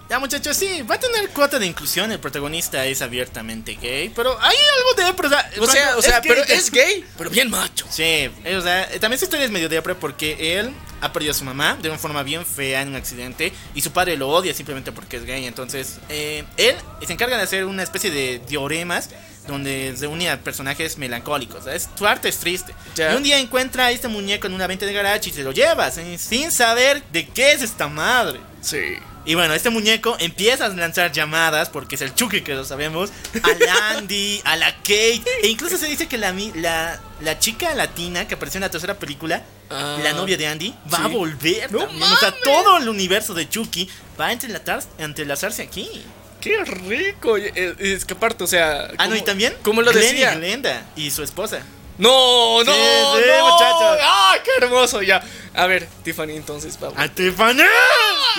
Ya 0.09 0.19
muchachos, 0.19 0.57
sí, 0.57 0.83
va 0.83 0.97
a 0.97 0.99
tener 0.99 1.29
cuota 1.31 1.61
de 1.61 1.67
inclusión, 1.67 2.11
el 2.11 2.19
protagonista 2.19 2.85
es 2.85 3.01
abiertamente 3.01 3.77
gay, 3.81 4.09
pero 4.09 4.37
hay 4.41 4.57
algo 4.79 4.95
de... 5.07 5.15
pero, 5.15 5.29
o 5.29 5.71
sea, 5.71 5.97
o 5.97 6.03
sea, 6.03 6.19
gay, 6.19 6.29
pero 6.29 6.45
que- 6.45 6.55
es 6.55 6.69
gay, 6.73 7.05
pero 7.17 7.31
bien 7.31 7.49
macho. 7.49 7.87
Sí, 7.89 8.03
eh, 8.03 8.57
o 8.59 8.61
sea, 8.61 8.89
también 8.99 9.21
su 9.21 9.27
historia 9.27 9.45
es 9.47 9.53
medio 9.53 9.69
depre 9.69 9.95
porque 9.95 10.59
él 10.59 10.73
ha 11.01 11.13
perdido 11.13 11.31
a 11.31 11.35
su 11.35 11.45
mamá 11.45 11.79
de 11.81 11.89
una 11.91 11.97
forma 11.99 12.25
bien 12.25 12.45
fea 12.45 12.83
en 12.83 12.89
un 12.89 12.97
accidente 12.97 13.53
y 13.73 13.83
su 13.83 13.93
padre 13.93 14.17
lo 14.17 14.29
odia 14.31 14.53
simplemente 14.53 14.91
porque 14.91 15.17
es 15.19 15.25
gay. 15.25 15.47
Entonces, 15.47 15.99
eh, 16.09 16.43
él 16.57 16.75
se 17.07 17.13
encarga 17.13 17.37
de 17.37 17.45
hacer 17.45 17.65
una 17.65 17.85
especie 17.85 18.11
de 18.11 18.41
dioremas 18.49 19.11
donde 19.51 19.95
se 19.97 20.07
une 20.07 20.31
a 20.31 20.41
personajes 20.41 20.97
melancólicos. 20.99 21.65
¿sabes? 21.65 21.89
Su 21.99 22.07
arte 22.07 22.29
es 22.29 22.39
triste. 22.39 22.75
Y 22.97 23.15
un 23.17 23.23
día 23.23 23.39
encuentra 23.39 23.87
a 23.87 23.91
este 23.91 24.09
muñeco 24.09 24.47
en 24.47 24.55
una 24.55 24.67
venta 24.67 24.87
de 24.87 24.93
garage 24.93 25.31
y 25.31 25.33
se 25.33 25.43
lo 25.43 25.53
lleva 25.53 25.91
sin, 25.91 26.19
sin 26.19 26.51
saber 26.53 27.03
de 27.13 27.27
qué 27.29 27.53
es 27.53 27.63
esta 27.63 27.89
madre. 27.89 28.41
Sí. 28.63 28.81
Y 29.27 29.35
bueno, 29.35 29.53
este 29.53 29.69
muñeco 29.69 30.17
empieza 30.19 30.65
a 30.65 30.69
lanzar 30.71 31.13
llamadas, 31.13 31.69
porque 31.69 31.95
es 31.97 32.01
el 32.01 32.15
Chucky 32.15 32.41
que 32.41 32.55
lo 32.55 32.65
sabemos, 32.65 33.11
a 33.43 33.91
Andy, 33.99 34.41
a 34.45 34.57
la 34.57 34.75
Kate, 34.77 35.23
e 35.43 35.49
incluso 35.49 35.77
se 35.77 35.87
dice 35.87 36.09
que 36.09 36.17
la, 36.17 36.33
la, 36.55 36.99
la 37.21 37.39
chica 37.39 37.75
latina 37.75 38.27
que 38.27 38.35
apareció 38.37 38.57
en 38.59 38.63
la 38.63 38.71
tercera 38.71 38.95
película, 38.95 39.43
Ah, 39.73 39.99
la 40.03 40.15
novia 40.15 40.37
de 40.37 40.49
Andy, 40.49 40.75
va 40.93 41.05
a 41.05 41.09
sí. 41.09 41.15
volver 41.15 41.71
¡No. 41.71 41.85
O 41.85 42.17
sea, 42.19 42.35
todo 42.43 42.79
el 42.79 42.89
universo 42.89 43.35
de 43.35 43.49
Chucky 43.49 43.89
va 44.21 44.27
a 44.29 44.33
entrelazar- 44.33 44.85
entrelazarse 44.99 45.63
aquí. 45.63 45.89
Qué 46.41 46.65
rico. 46.65 47.37
eh, 47.37 47.75
Es 47.79 48.05
que 48.05 48.15
aparte, 48.15 48.45
o 48.45 48.47
sea. 48.47 48.91
Ah, 48.99 49.07
no, 49.09 49.17
y 49.17 49.23
también 49.23 49.55
Como 49.63 49.83
lo 49.83 49.91
Glenn 49.93 50.05
decía. 50.07 50.33
y 50.35 50.37
Glenda 50.37 50.87
y 50.97 51.11
su 51.11 51.23
esposa. 51.23 51.61
No, 51.99 52.65
no, 52.65 52.73
Sí, 52.73 52.79
sí, 52.81 53.21
no. 53.29 53.49
muchachos. 53.53 53.99
¡Ah, 54.03 54.35
qué 54.43 54.51
hermoso! 54.65 55.03
Ya. 55.03 55.23
A 55.55 55.67
ver, 55.67 55.87
Tiffany, 56.03 56.31
entonces 56.37 56.79
vamos. 56.81 56.99
¡A 56.99 57.09
Tiffany! 57.09 57.59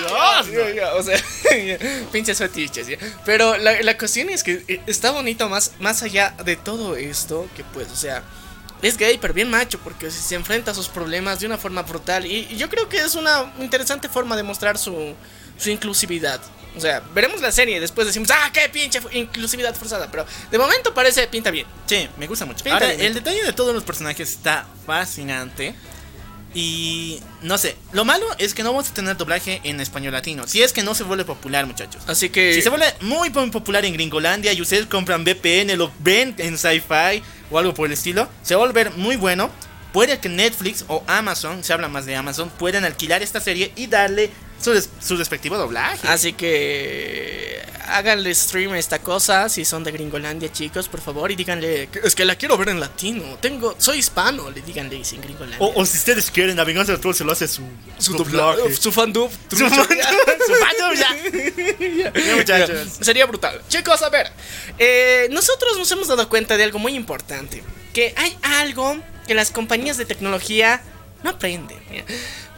Ya, 0.08 0.42
Dios, 0.42 0.90
o 0.96 1.02
sea, 1.02 1.20
pinches 2.12 2.38
fetiches, 2.38 2.88
ya. 2.88 2.96
Pero 3.24 3.56
la, 3.58 3.80
la 3.82 3.96
cuestión 3.96 4.30
es 4.30 4.42
que 4.42 4.64
eh, 4.66 4.80
está 4.86 5.10
bonito 5.12 5.48
más, 5.48 5.72
más 5.78 6.02
allá 6.02 6.34
de 6.44 6.56
todo 6.56 6.96
esto, 6.96 7.46
que 7.54 7.62
pues, 7.64 7.88
o 7.92 7.96
sea, 7.96 8.22
es 8.80 8.96
gay, 8.96 9.18
pero 9.20 9.32
bien 9.34 9.48
macho, 9.50 9.78
porque 9.78 10.10
se 10.10 10.34
enfrenta 10.34 10.72
a 10.72 10.74
sus 10.74 10.88
problemas 10.88 11.38
de 11.38 11.46
una 11.46 11.58
forma 11.58 11.82
brutal. 11.82 12.26
Y, 12.26 12.48
y 12.50 12.56
yo 12.56 12.68
creo 12.68 12.88
que 12.88 12.96
es 12.96 13.14
una 13.14 13.52
interesante 13.60 14.08
forma 14.08 14.34
de 14.36 14.42
mostrar 14.42 14.76
su, 14.78 15.14
su 15.56 15.70
inclusividad. 15.70 16.40
O 16.76 16.80
sea, 16.80 17.02
veremos 17.14 17.40
la 17.40 17.52
serie 17.52 17.76
y 17.76 17.80
después 17.80 18.06
decimos, 18.06 18.30
ah, 18.30 18.50
qué 18.52 18.68
pinche 18.70 19.00
inclusividad 19.12 19.74
forzada. 19.74 20.10
Pero 20.10 20.24
de 20.50 20.58
momento 20.58 20.94
parece, 20.94 21.26
pinta 21.26 21.50
bien. 21.50 21.66
Sí, 21.86 22.08
me 22.16 22.26
gusta 22.26 22.46
mucho. 22.46 22.64
Pinta 22.64 22.76
Ahora, 22.78 22.88
bien. 22.88 23.00
el 23.02 23.14
detalle 23.14 23.42
de 23.44 23.52
todos 23.52 23.74
los 23.74 23.84
personajes 23.84 24.30
está 24.30 24.66
fascinante. 24.86 25.74
Y 26.54 27.20
no 27.40 27.56
sé, 27.56 27.76
lo 27.92 28.04
malo 28.04 28.26
es 28.38 28.52
que 28.52 28.62
no 28.62 28.72
vamos 28.72 28.90
a 28.90 28.94
tener 28.94 29.16
doblaje 29.16 29.60
en 29.64 29.80
español 29.80 30.12
latino. 30.12 30.46
Si 30.46 30.62
es 30.62 30.72
que 30.72 30.82
no 30.82 30.94
se 30.94 31.02
vuelve 31.02 31.24
popular, 31.24 31.66
muchachos. 31.66 32.02
Así 32.06 32.28
que. 32.28 32.52
Si 32.54 32.60
se 32.62 32.68
vuelve 32.68 32.92
muy, 33.00 33.30
muy 33.30 33.50
popular 33.50 33.84
en 33.84 33.94
Gringolandia 33.94 34.52
y 34.52 34.60
ustedes 34.60 34.86
compran 34.86 35.24
VPN, 35.24 35.76
lo 35.76 35.90
ven 36.00 36.34
en 36.38 36.58
Sci-Fi 36.58 37.22
o 37.50 37.58
algo 37.58 37.72
por 37.72 37.86
el 37.86 37.92
estilo, 37.92 38.28
se 38.42 38.54
va 38.54 38.62
a 38.62 38.66
volver 38.66 38.92
muy 38.92 39.16
bueno. 39.16 39.50
Puede 39.92 40.18
que 40.20 40.30
Netflix 40.30 40.86
o 40.88 41.04
Amazon, 41.06 41.62
se 41.62 41.72
habla 41.72 41.88
más 41.88 42.06
de 42.06 42.16
Amazon, 42.16 42.50
puedan 42.58 42.84
alquilar 42.84 43.22
esta 43.22 43.40
serie 43.40 43.72
y 43.76 43.88
darle 43.88 44.30
su, 44.62 44.72
des- 44.72 44.88
su 45.00 45.16
respectivo 45.16 45.58
doblaje. 45.58 46.06
Así 46.08 46.32
que 46.32 47.60
háganle 47.88 48.34
stream 48.34 48.72
a 48.72 48.78
esta 48.78 49.00
cosa 49.00 49.48
si 49.48 49.64
son 49.64 49.84
de 49.84 49.90
Gringolandia, 49.92 50.50
chicos, 50.50 50.88
por 50.88 51.00
favor, 51.00 51.30
y 51.30 51.36
díganle, 51.36 51.88
"Que- 51.92 52.00
es 52.04 52.14
que 52.14 52.24
la 52.24 52.36
quiero 52.36 52.56
ver 52.56 52.70
en 52.70 52.80
latino. 52.80 53.36
Tengo, 53.40 53.74
soy 53.78 53.98
hispano, 53.98 54.50
le 54.50 54.62
díganle 54.62 54.96
en 54.96 55.20
Gringolandia. 55.20 55.58
O, 55.60 55.80
o 55.82 55.84
si 55.84 55.98
ustedes 55.98 56.30
quieren, 56.30 56.56
la 56.56 56.64
venganza 56.64 56.92
del 56.92 57.00
troll 57.00 57.14
se 57.14 57.24
lo 57.24 57.32
hace 57.32 57.48
su, 57.48 57.62
su 57.98 58.14
doblaje. 58.16 58.74
su 58.74 58.90
fandub, 58.92 59.30
Su 59.50 59.56
fandom, 59.68 60.94
ya. 60.96 62.12
Ya, 62.14 62.36
muchachos. 62.36 62.88
Sería 63.00 63.26
brutal. 63.26 63.60
Chicos, 63.68 64.00
a 64.02 64.08
ver, 64.08 64.30
eh, 64.78 65.28
nosotros 65.30 65.76
nos 65.76 65.90
hemos 65.90 66.08
dado 66.08 66.28
cuenta 66.28 66.56
de 66.56 66.64
algo 66.64 66.78
muy 66.78 66.94
importante, 66.94 67.62
que 67.92 68.14
hay 68.16 68.36
algo 68.42 68.96
que 69.26 69.34
las 69.34 69.50
compañías 69.50 69.96
de 69.98 70.04
tecnología 70.04 70.82
no 71.22 71.30
aprenden. 71.30 71.78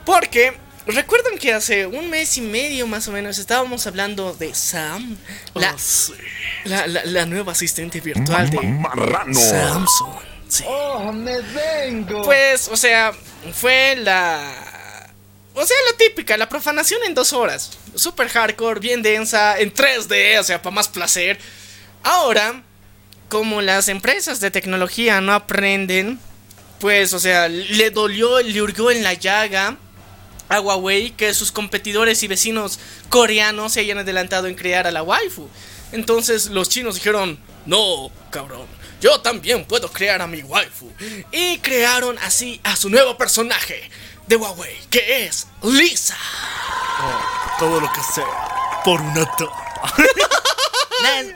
Porque 0.05 0.55
recuerdan 0.87 1.39
que 1.39 1.53
hace 1.53 1.87
un 1.87 2.11
mes 2.11 2.37
y 2.37 2.41
medio 2.43 2.87
más 2.87 3.09
o 3.09 3.13
menos 3.13 3.39
estábamos 3.39 3.87
hablando 3.87 4.35
de 4.35 4.55
Sam, 4.55 5.17
la, 5.55 5.75
la, 6.65 6.87
la- 6.87 7.05
la 7.05 7.27
nueva 7.27 7.53
asistente 7.53 8.01
virtual 8.01 8.51
de 8.51 8.61
Marrano. 8.61 9.39
Samsung. 9.39 10.15
Sí. 10.49 10.65
¡Oh, 10.67 11.11
me 11.13 11.41
vengo! 11.41 12.23
Pues, 12.23 12.69
o 12.69 12.77
sea, 12.77 13.13
fue 13.55 13.97
la. 13.97 15.11
O 15.55 15.65
sea, 15.65 15.77
la 15.91 15.97
típica, 15.97 16.37
la 16.37 16.49
profanación 16.49 17.01
en 17.07 17.15
dos 17.15 17.33
horas. 17.33 17.79
Super 17.95 18.29
hardcore, 18.29 18.81
bien 18.81 19.03
densa, 19.03 19.59
en 19.59 19.73
3D, 19.73 20.39
o 20.41 20.45
sea, 20.45 20.61
para 20.61 20.75
más 20.75 20.89
placer. 20.89 21.39
Ahora, 22.03 22.63
como 23.29 23.63
las 23.63 23.89
empresas 23.89 24.41
de 24.41 24.51
tecnología 24.51 25.21
no 25.21 25.33
aprenden, 25.33 26.19
pues, 26.81 27.13
o 27.15 27.19
sea, 27.21 27.49
le 27.49 27.91
dolió, 27.91 28.41
le 28.43 28.61
hurgó 28.63 28.91
en 28.91 29.03
la 29.03 29.15
llaga. 29.15 29.77
A 30.49 30.61
Huawei 30.61 31.11
que 31.13 31.35
sus 31.35 31.53
competidores 31.53 32.23
y 32.23 32.29
vecinos 32.29 32.79
coreanos 33.09 33.73
se 33.73 33.81
hayan 33.81 33.99
adelantado 33.99 34.47
en 34.47 34.55
crear 34.55 34.87
a 34.87 34.91
la 34.91 35.03
waifu. 35.03 35.49
Entonces 35.93 36.47
los 36.51 36.69
chinos 36.69 36.95
dijeron, 36.95 37.39
no, 37.67 38.11
cabrón, 38.31 38.67
yo 39.01 39.21
también 39.21 39.65
puedo 39.65 39.91
crear 39.91 40.23
a 40.23 40.27
mi 40.27 40.43
waifu. 40.43 40.91
Y 41.31 41.59
crearon 41.59 42.19
así 42.19 42.61
a 42.65 42.77
su 42.77 42.89
nuevo 42.89 43.17
personaje 43.17 43.91
de 44.27 44.37
Huawei, 44.37 44.77
que 44.91 45.27
es 45.27 45.47
Lisa. 45.63 46.17
Todo 47.59 47.81
lo 47.81 47.93
que 47.93 48.01
sea. 48.15 48.83
Por 48.85 49.01
una 49.01 49.25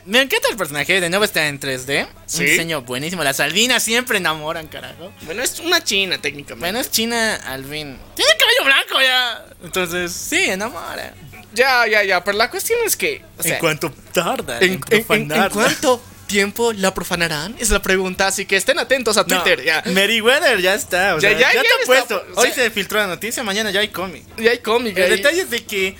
Me 0.07 0.21
encanta 0.23 0.49
el 0.51 0.57
personaje, 0.57 1.01
de 1.01 1.11
nuevo 1.11 1.25
está 1.25 1.47
en 1.49 1.59
3D. 1.61 2.07
Sí. 2.27 2.41
Un 2.41 2.47
diseño 2.47 2.83
buenísimo. 2.83 3.23
Las 3.25 3.41
albinas 3.41 3.83
siempre 3.83 4.19
enamoran, 4.19 4.67
carajo. 4.69 5.13
Bueno, 5.23 5.43
es 5.43 5.59
una 5.61 5.83
china 5.83 6.19
técnicamente. 6.21 6.61
Bueno, 6.61 6.79
es 6.81 6.91
China 6.91 7.35
albin. 7.47 7.99
Tiene 8.15 8.33
cabello 8.39 8.65
blanco 8.65 9.01
ya. 9.03 9.45
Entonces, 9.63 10.13
sí, 10.13 10.45
enamora. 10.51 11.15
Ya, 11.55 11.87
ya, 11.87 12.03
ya, 12.05 12.23
pero 12.25 12.37
la 12.39 12.51
cuestión 12.51 12.79
es 12.87 12.97
que... 12.97 13.23
o 13.39 13.43
sea, 13.43 13.55
en 13.55 13.61
cuanto 13.61 13.91
tarda 14.13 14.59
¿En, 14.59 14.65
en, 14.65 14.71
en- 14.73 14.75
en- 14.75 14.79
en 14.99 15.05
profanarla. 15.07 15.51
cuánto 15.51 16.03
tiempo 16.27 16.73
la 16.75 16.93
profanarán? 16.93 17.57
Es 17.59 17.71
la 17.71 17.81
pregunta, 17.81 18.27
así 18.27 18.45
que 18.45 18.57
estén 18.57 18.79
atentos 18.79 19.17
a 19.17 19.23
No, 19.23 19.27
Twitter. 19.27 19.65
Ya, 19.65 19.83
Meriwether 19.87 20.61
ya 20.61 20.75
está. 20.75 21.15
O 21.15 21.19
Ya- 21.19 21.31
sea, 21.31 21.39
ya- 21.39 21.53
ya, 21.53 21.55
ya 21.55 21.61
está 21.63 21.75
está, 21.75 21.87
puesto. 21.87 22.27
o 22.37 22.41
Hoy 22.43 22.49
sea- 22.53 22.65
se 22.65 22.71
filtró 22.71 22.99
la 22.99 23.07
noticia, 23.07 23.43
mañana 23.43 23.71
ya 23.71 23.81
hay 23.81 23.89
cómic. 23.89 24.25
ya 24.37 24.51
hay 24.51 24.59
cómic. 24.59 24.97
El 24.99 25.05
ahí. 25.05 25.11
detalle 25.11 25.41
es 25.41 25.51
de 25.51 25.65
que. 25.65 25.97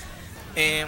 Eh, 0.55 0.85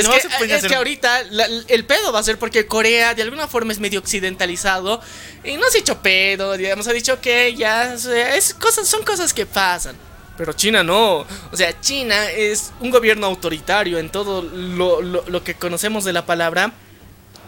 Es, 0.00 0.06
no 0.08 0.14
que, 0.14 0.20
se 0.20 0.26
es 0.28 0.52
hacer- 0.52 0.68
que 0.70 0.74
ahorita 0.76 1.22
la- 1.30 1.48
el 1.68 1.84
pedo 1.84 2.12
va 2.12 2.18
a 2.20 2.22
ser 2.22 2.38
porque 2.38 2.66
Corea 2.66 3.14
de 3.14 3.22
alguna 3.22 3.46
forma 3.48 3.72
es 3.72 3.78
medio 3.80 4.00
occidentalizado 4.00 5.00
y 5.44 5.56
no 5.56 5.68
se 5.70 5.78
ha 5.78 5.80
hecho 5.80 6.00
pedo, 6.02 6.56
digamos, 6.56 6.86
ha 6.88 6.92
dicho 6.92 7.20
que 7.20 7.54
ya 7.54 7.94
es 7.94 8.54
cosas, 8.54 8.86
son 8.88 9.02
cosas 9.04 9.32
que 9.32 9.46
pasan. 9.46 9.96
Pero 10.36 10.52
China 10.52 10.82
no. 10.82 11.20
O 11.50 11.56
sea, 11.56 11.80
China 11.80 12.30
es 12.30 12.70
un 12.80 12.90
gobierno 12.90 13.26
autoritario 13.26 13.98
en 13.98 14.10
todo 14.10 14.42
lo, 14.42 15.00
lo- 15.00 15.24
lo 15.26 15.42
que 15.44 15.54
conocemos 15.54 16.04
de 16.04 16.12
la 16.12 16.26
palabra. 16.26 16.72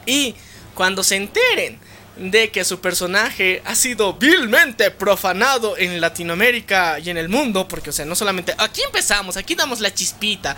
Y 0.07 0.35
cuando 0.75 1.03
se 1.05 1.17
enteren 1.17 1.79
de 2.19 2.51
que 2.51 2.65
su 2.65 2.81
personaje 2.81 3.63
ha 3.65 3.75
sido 3.75 4.15
vilmente 4.15 4.91
profanado 4.91 5.77
en 5.79 6.01
Latinoamérica 6.01 6.99
y 6.99 7.11
en 7.11 7.17
el 7.17 7.29
mundo, 7.29 7.69
porque, 7.69 7.91
o 7.91 7.93
sea, 7.93 8.05
no 8.05 8.17
solamente 8.17 8.55
aquí 8.59 8.83
empezamos, 8.83 9.37
aquí 9.37 9.55
damos 9.55 9.81
la 9.81 9.95
chispita, 9.95 10.57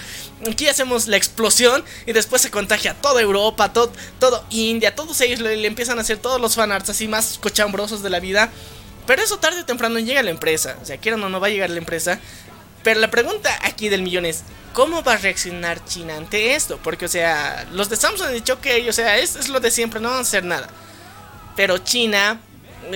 aquí 0.51 0.69
hacemos 0.69 1.07
la 1.07 1.19
explosión 1.19 1.85
y 2.07 2.13
después 2.13 2.41
se 2.41 2.51
contagia 2.51 2.95
toda 2.95 3.21
Europa, 3.21 3.73
todo, 3.73 3.93
todo 4.19 4.45
India, 4.51 4.95
todos 4.95 5.21
ellos 5.21 5.41
le, 5.41 5.57
le 5.57 5.69
empiezan 5.69 5.99
a 5.99 6.01
hacer 6.01 6.17
todos 6.17 6.41
los 6.41 6.55
fanarts 6.55 6.89
así 6.89 7.07
más 7.07 7.39
cochambrosos 7.39 8.03
de 8.03 8.11
la 8.11 8.21
vida. 8.21 8.51
Pero 9.07 9.23
eso 9.23 9.39
tarde 9.39 9.61
o 9.61 9.65
temprano 9.65 9.99
llega 9.99 10.21
a 10.21 10.23
la 10.23 10.31
empresa, 10.31 10.77
o 10.81 10.85
sea, 10.85 10.97
quieran 10.97 11.23
o 11.23 11.29
no 11.29 11.41
va 11.41 11.49
a 11.49 11.51
llegar 11.51 11.69
a 11.69 11.73
la 11.73 11.79
empresa. 11.79 12.21
Pero 12.83 13.01
la 13.01 13.11
pregunta 13.11 13.51
aquí 13.63 13.89
del 13.89 14.03
millón 14.03 14.25
es, 14.25 14.45
¿cómo 14.73 15.03
va 15.03 15.15
a 15.15 15.17
reaccionar 15.19 15.85
China 15.85 16.17
ante 16.17 16.55
esto? 16.55 16.79
Porque, 16.83 17.05
o 17.05 17.09
sea, 17.09 17.67
los 17.73 17.91
de 17.91 17.97
Samsung 17.97 18.29
han 18.29 18.35
dicho 18.35 18.61
que, 18.61 18.89
o 18.89 18.93
sea, 18.93 19.19
es, 19.19 19.37
es 19.37 19.49
lo 19.49 19.61
de 19.61 19.71
siempre, 19.71 20.01
no 20.01 20.09
van 20.09 20.19
a 20.19 20.23
hacer 20.23 20.45
nada. 20.45 20.71
Pero 21.61 21.77
China 21.77 22.41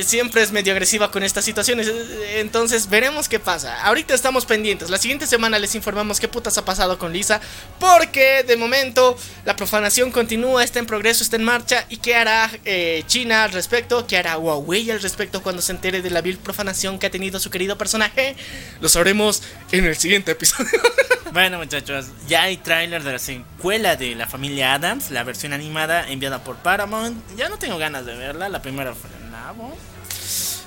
siempre 0.03 0.43
es 0.43 0.53
medio 0.53 0.73
agresiva 0.73 1.11
con 1.11 1.23
estas 1.23 1.45
situaciones. 1.45 1.91
Entonces 2.37 2.89
veremos 2.89 3.29
qué 3.29 3.39
pasa. 3.39 3.85
Ahorita 3.85 4.15
estamos 4.15 4.47
pendientes. 4.47 4.91
La 4.91 4.99
siguiente 4.99 5.27
semana 5.27 5.59
les 5.59 5.75
informamos 5.75 6.21
qué 6.21 6.29
putas 6.29 6.59
ha 6.59 6.65
pasado 6.65 6.99
con 6.99 7.13
Lisa. 7.13 7.41
Porque 7.79 8.43
de 8.47 8.57
momento 8.57 9.17
la 9.45 9.57
profanación 9.57 10.11
continúa, 10.11 10.65
está 10.65 10.79
en 10.79 10.87
progreso, 10.87 11.23
está 11.23 11.37
en 11.37 11.45
marcha. 11.45 11.87
¿Y 11.89 11.99
qué 11.99 12.15
hará 12.17 12.51
eh, 12.65 13.03
China 13.07 13.45
al 13.45 13.53
respecto? 13.53 14.07
¿Qué 14.07 14.17
hará 14.17 14.39
Huawei 14.39 14.91
al 14.91 15.01
respecto 15.01 15.43
cuando 15.43 15.63
se 15.63 15.73
entere 15.73 16.03
de 16.03 16.11
la 16.11 16.21
vil 16.21 16.39
profanación 16.39 16.99
que 16.99 17.07
ha 17.07 17.11
tenido 17.11 17.39
su 17.39 17.51
querido 17.51 17.79
personaje? 17.79 18.37
Lo 18.81 18.89
sabremos 18.89 19.43
en 19.73 19.85
el 19.85 19.97
siguiente 19.97 20.33
episodio. 20.33 20.71
Bueno, 21.35 21.59
muchachos, 21.59 22.07
ya 22.29 22.43
hay 22.43 22.57
tráiler 22.59 23.03
de 23.03 23.11
la 23.11 23.19
secuela 23.19 23.97
de 23.97 24.15
La 24.15 24.29
Familia 24.29 24.75
Adams, 24.75 25.11
la 25.11 25.25
versión 25.25 25.53
animada 25.53 26.09
enviada 26.09 26.45
por 26.45 26.55
Paramount. 26.59 27.19
Ya 27.37 27.49
no 27.49 27.59
tengo 27.59 27.77
ganas 27.77 28.07
de 28.07 28.15
verla, 28.15 28.49
la 28.49 28.63
primera 28.63 28.95
fue 28.95 29.11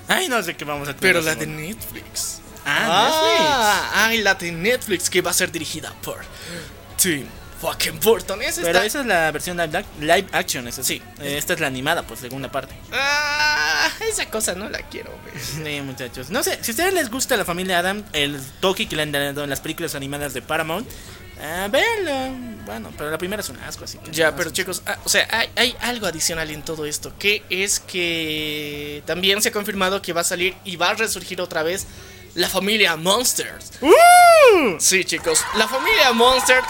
Ay, 0.08 0.30
no 0.30 0.42
sé 0.44 0.56
qué 0.56 0.66
vamos 0.66 0.88
a 0.88 0.96
tener. 0.96 1.02
Pero 1.14 1.22
la 1.22 1.36
de. 1.36 1.48
Netflix. 1.48 2.40
Ah, 2.66 3.10
Ah, 3.96 4.06
ay, 4.08 4.22
la 4.22 4.36
de 4.36 4.52
Netflix 4.52 5.10
que 5.10 5.22
va 5.22 5.32
a 5.32 5.34
ser 5.34 5.52
dirigida 5.52 5.94
por 6.04 6.20
Tim 7.02 7.26
fucking 7.62 8.00
Burton. 8.00 8.40
Pero 8.62 8.82
esa 8.82 9.00
es 9.02 9.06
la 9.08 9.32
versión 9.32 9.58
live, 9.58 9.80
ac- 9.80 9.86
live 10.00 10.28
action, 10.32 10.68
esa 10.68 10.84
sí. 10.84 11.02
Eh, 11.20 11.38
Esta 11.38 11.54
es 11.54 11.60
la 11.60 11.68
animada, 11.68 12.04
pues, 12.04 12.20
segunda 12.20 12.52
parte. 12.52 12.76
Ah, 12.94 13.90
esa 14.08 14.30
cosa 14.30 14.54
no 14.54 14.70
la 14.70 14.80
quiero 14.84 15.10
ver. 15.26 15.42
Sí, 15.42 15.82
muchachos. 15.82 16.30
No 16.30 16.44
sé, 16.44 16.60
si 16.62 16.72
a 16.72 16.74
ustedes 16.74 16.94
les 16.94 17.10
gusta 17.10 17.36
la 17.36 17.46
familia 17.46 17.80
Adam, 17.80 18.04
el 18.14 18.40
toque 18.60 18.88
que 18.88 18.96
le 18.96 19.02
han 19.04 19.12
dado 19.12 19.44
en 19.44 19.50
las 19.50 19.60
películas 19.62 19.96
animadas 19.96 20.34
de 20.36 20.42
Paramount, 20.44 20.88
ah, 21.42 21.68
véanlo. 21.70 22.64
Bueno, 22.66 22.92
pero 22.98 23.10
la 23.10 23.18
primera 23.18 23.42
es 23.42 23.50
un 23.50 23.58
asco, 23.60 23.86
así. 23.86 23.98
que 23.98 24.12
Ya, 24.12 24.32
no 24.32 24.38
pero 24.38 24.50
chicos, 24.52 24.82
ah, 24.86 24.98
o 25.04 25.10
sea, 25.10 25.28
hay, 25.32 25.50
hay 25.56 25.76
algo 25.82 26.08
adicional 26.08 26.50
en 26.52 26.64
todo 26.64 26.86
esto, 26.86 27.14
que 27.18 27.44
es 27.50 27.80
que 27.80 29.02
también 29.06 29.42
se 29.42 29.50
ha 29.50 29.52
confirmado 29.52 30.02
que 30.02 30.14
va 30.14 30.22
a 30.22 30.26
salir 30.26 30.56
y 30.66 30.76
va 30.76 30.90
a 30.90 30.94
resurgir 30.94 31.40
otra 31.42 31.64
vez 31.64 31.88
la 32.36 32.48
familia 32.50 32.96
Monsters. 32.96 33.72
Sí, 34.80 35.04
chicos, 35.06 35.44
la 35.56 35.68
familia 35.68 36.14
Monster 36.14 36.62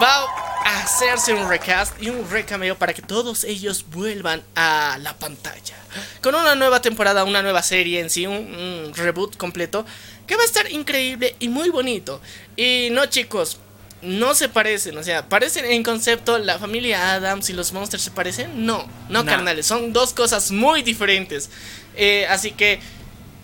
va 0.00 0.24
a 0.64 0.82
hacerse 0.82 1.32
un 1.32 1.48
recast 1.48 2.00
y 2.00 2.08
un 2.08 2.28
recameo 2.30 2.76
para 2.76 2.94
que 2.94 3.02
todos 3.02 3.44
ellos 3.44 3.84
vuelvan 3.90 4.42
a 4.54 4.98
la 5.00 5.16
pantalla. 5.16 5.76
Con 6.22 6.34
una 6.34 6.54
nueva 6.54 6.80
temporada, 6.82 7.24
una 7.24 7.42
nueva 7.42 7.62
serie 7.62 8.00
en 8.00 8.10
sí, 8.10 8.26
un, 8.26 8.36
un 8.36 8.92
reboot 8.94 9.36
completo 9.36 9.84
que 10.26 10.36
va 10.36 10.42
a 10.42 10.46
estar 10.46 10.70
increíble 10.70 11.34
y 11.40 11.48
muy 11.48 11.70
bonito. 11.70 12.20
Y 12.56 12.88
no, 12.92 13.06
chicos, 13.06 13.58
no 14.02 14.34
se 14.34 14.48
parecen, 14.48 14.96
o 14.96 15.02
sea, 15.02 15.28
parecen 15.28 15.64
en 15.64 15.82
concepto 15.82 16.38
la 16.38 16.58
familia 16.58 17.14
Adams 17.14 17.50
y 17.50 17.52
los 17.52 17.72
Monsters 17.72 18.04
se 18.04 18.10
parecen. 18.10 18.64
No, 18.64 18.88
no, 19.08 19.24
carnales, 19.24 19.66
son 19.66 19.92
dos 19.92 20.12
cosas 20.12 20.50
muy 20.50 20.82
diferentes. 20.82 21.50
Eh, 21.96 22.26
así 22.28 22.52
que 22.52 22.80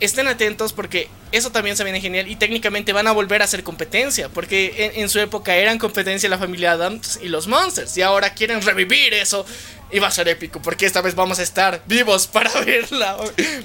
estén 0.00 0.28
atentos 0.28 0.72
porque 0.72 1.08
eso 1.36 1.50
también 1.52 1.76
se 1.76 1.84
viene 1.84 2.00
genial 2.00 2.28
y 2.28 2.36
técnicamente 2.36 2.92
van 2.92 3.06
a 3.06 3.12
volver 3.12 3.42
a 3.42 3.44
hacer 3.44 3.62
competencia 3.62 4.28
porque 4.28 4.74
en, 4.94 5.02
en 5.02 5.08
su 5.08 5.18
época 5.20 5.54
eran 5.56 5.78
competencia 5.78 6.28
la 6.28 6.38
familia 6.38 6.72
Adams 6.72 7.18
y 7.22 7.28
los 7.28 7.46
Monsters 7.46 7.96
y 7.96 8.02
ahora 8.02 8.34
quieren 8.34 8.62
revivir 8.62 9.14
eso 9.14 9.44
y 9.90 9.98
va 10.00 10.08
a 10.08 10.10
ser 10.10 10.26
épico 10.28 10.60
porque 10.60 10.86
esta 10.86 11.02
vez 11.02 11.14
vamos 11.14 11.38
a 11.38 11.42
estar 11.42 11.82
vivos 11.86 12.26
para 12.32 12.50
verla. 12.62 13.16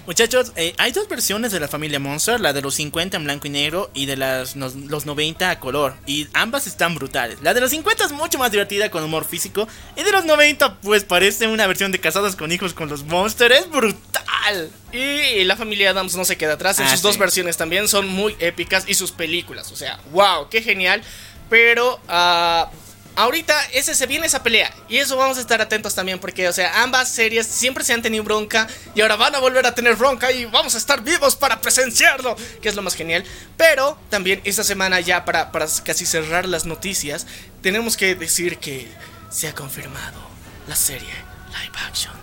Muchachos, 0.06 0.52
eh, 0.56 0.74
hay 0.78 0.92
dos 0.92 1.08
versiones 1.08 1.52
de 1.52 1.60
la 1.60 1.68
familia 1.68 2.00
Monster, 2.00 2.40
la 2.40 2.54
de 2.54 2.62
los 2.62 2.76
50 2.76 3.18
en 3.18 3.24
blanco 3.24 3.48
y 3.48 3.50
negro 3.50 3.90
y 3.94 4.06
de 4.06 4.18
las, 4.18 4.56
los 4.56 5.06
90 5.06 5.50
a 5.50 5.60
color. 5.60 5.96
Y 6.06 6.28
ambas 6.34 6.68
están 6.68 6.94
brutales. 6.96 7.40
La 7.42 7.54
de 7.54 7.62
los 7.62 7.72
50 7.72 8.06
es 8.06 8.12
mucho 8.12 8.38
más 8.38 8.52
divertida 8.52 8.92
con 8.92 9.04
humor 9.04 9.26
físico 9.26 9.68
y 9.96 10.04
de 10.04 10.12
los 10.12 10.26
90 10.26 10.82
pues 10.82 11.04
parece 11.04 11.48
una 11.48 11.66
versión 11.66 11.92
de 11.92 12.00
Casados 12.00 12.36
con 12.36 12.52
Hijos 12.52 12.74
con 12.74 12.90
los 12.90 13.04
Monsters. 13.06 13.56
Es 13.62 13.70
brutal. 13.70 14.70
Y 14.92 15.44
la 15.46 15.56
familia 15.56 15.92
Adams 15.92 16.16
no 16.16 16.26
se 16.26 16.38
queda 16.38 16.54
atrás 16.54 16.80
en 16.80 16.86
Ah, 16.86 16.90
sus 16.92 17.00
sí. 17.00 17.04
dos 17.04 17.18
versiones 17.18 17.58
también 17.60 17.88
son 17.88 18.08
muy 18.08 18.36
épicas 18.40 18.86
y 18.88 18.96
sus 18.96 19.12
películas, 19.12 19.72
o 19.72 19.76
sea, 19.76 20.00
wow, 20.12 20.50
qué 20.50 20.64
genial. 20.64 21.04
Pero 21.50 22.00
ah, 22.08 22.72
ahorita 23.16 23.54
ese 23.74 23.94
se 23.96 24.08
viene 24.08 24.28
esa 24.28 24.44
pelea 24.44 24.74
y 24.88 24.98
eso 24.98 25.18
vamos 25.18 25.38
a 25.38 25.42
estar 25.42 25.62
atentos 25.62 25.94
también 25.94 26.20
porque, 26.20 26.48
o 26.48 26.54
sea, 26.54 26.84
ambas 26.84 27.12
series 27.12 27.46
siempre 27.46 27.84
se 27.84 27.94
han 27.94 28.02
tenido 28.02 28.24
bronca 28.24 28.68
y 28.96 29.02
ahora 29.02 29.18
van 29.18 29.36
a 29.36 29.40
volver 29.40 29.66
a 29.66 29.76
tener 29.76 29.96
bronca 29.96 30.32
y 30.32 30.46
vamos 30.46 30.76
a 30.76 30.78
estar 30.78 31.04
vivos 31.04 31.36
para 31.36 31.60
presenciarlo, 31.60 32.36
que 32.62 32.70
es 32.70 32.76
lo 32.76 32.82
más 32.82 32.96
genial. 32.96 33.26
Pero 33.58 34.00
también 34.10 34.42
esta 34.46 34.64
semana 34.64 35.00
ya 35.02 35.26
para, 35.26 35.52
casi 35.84 36.06
cerrar 36.06 36.46
las 36.46 36.66
noticias, 36.66 37.28
tenemos 37.62 37.98
que 37.98 38.16
decir 38.16 38.58
que 38.58 38.88
se 39.30 39.48
ha 39.48 39.54
confirmado 39.54 40.20
la 40.68 40.76
serie 40.76 41.14
live 41.50 41.78
action 41.88 42.16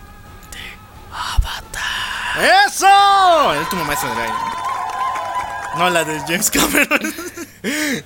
de 0.50 1.14
Avatar. 1.14 2.66
¡Eso! 2.66 3.52
El 3.52 3.58
último 3.60 3.84
maestro 3.84 4.08
del 4.10 4.20
aire. 4.20 4.75
No 5.78 5.90
la 5.90 6.04
de 6.04 6.18
James 6.20 6.50
Cameron. 6.50 7.00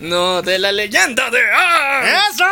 No, 0.01 0.40
de 0.40 0.59
la 0.59 0.72
leyenda 0.72 1.28
de 1.28 1.38
Aang. 1.38 2.06
¡Eso! 2.06 2.44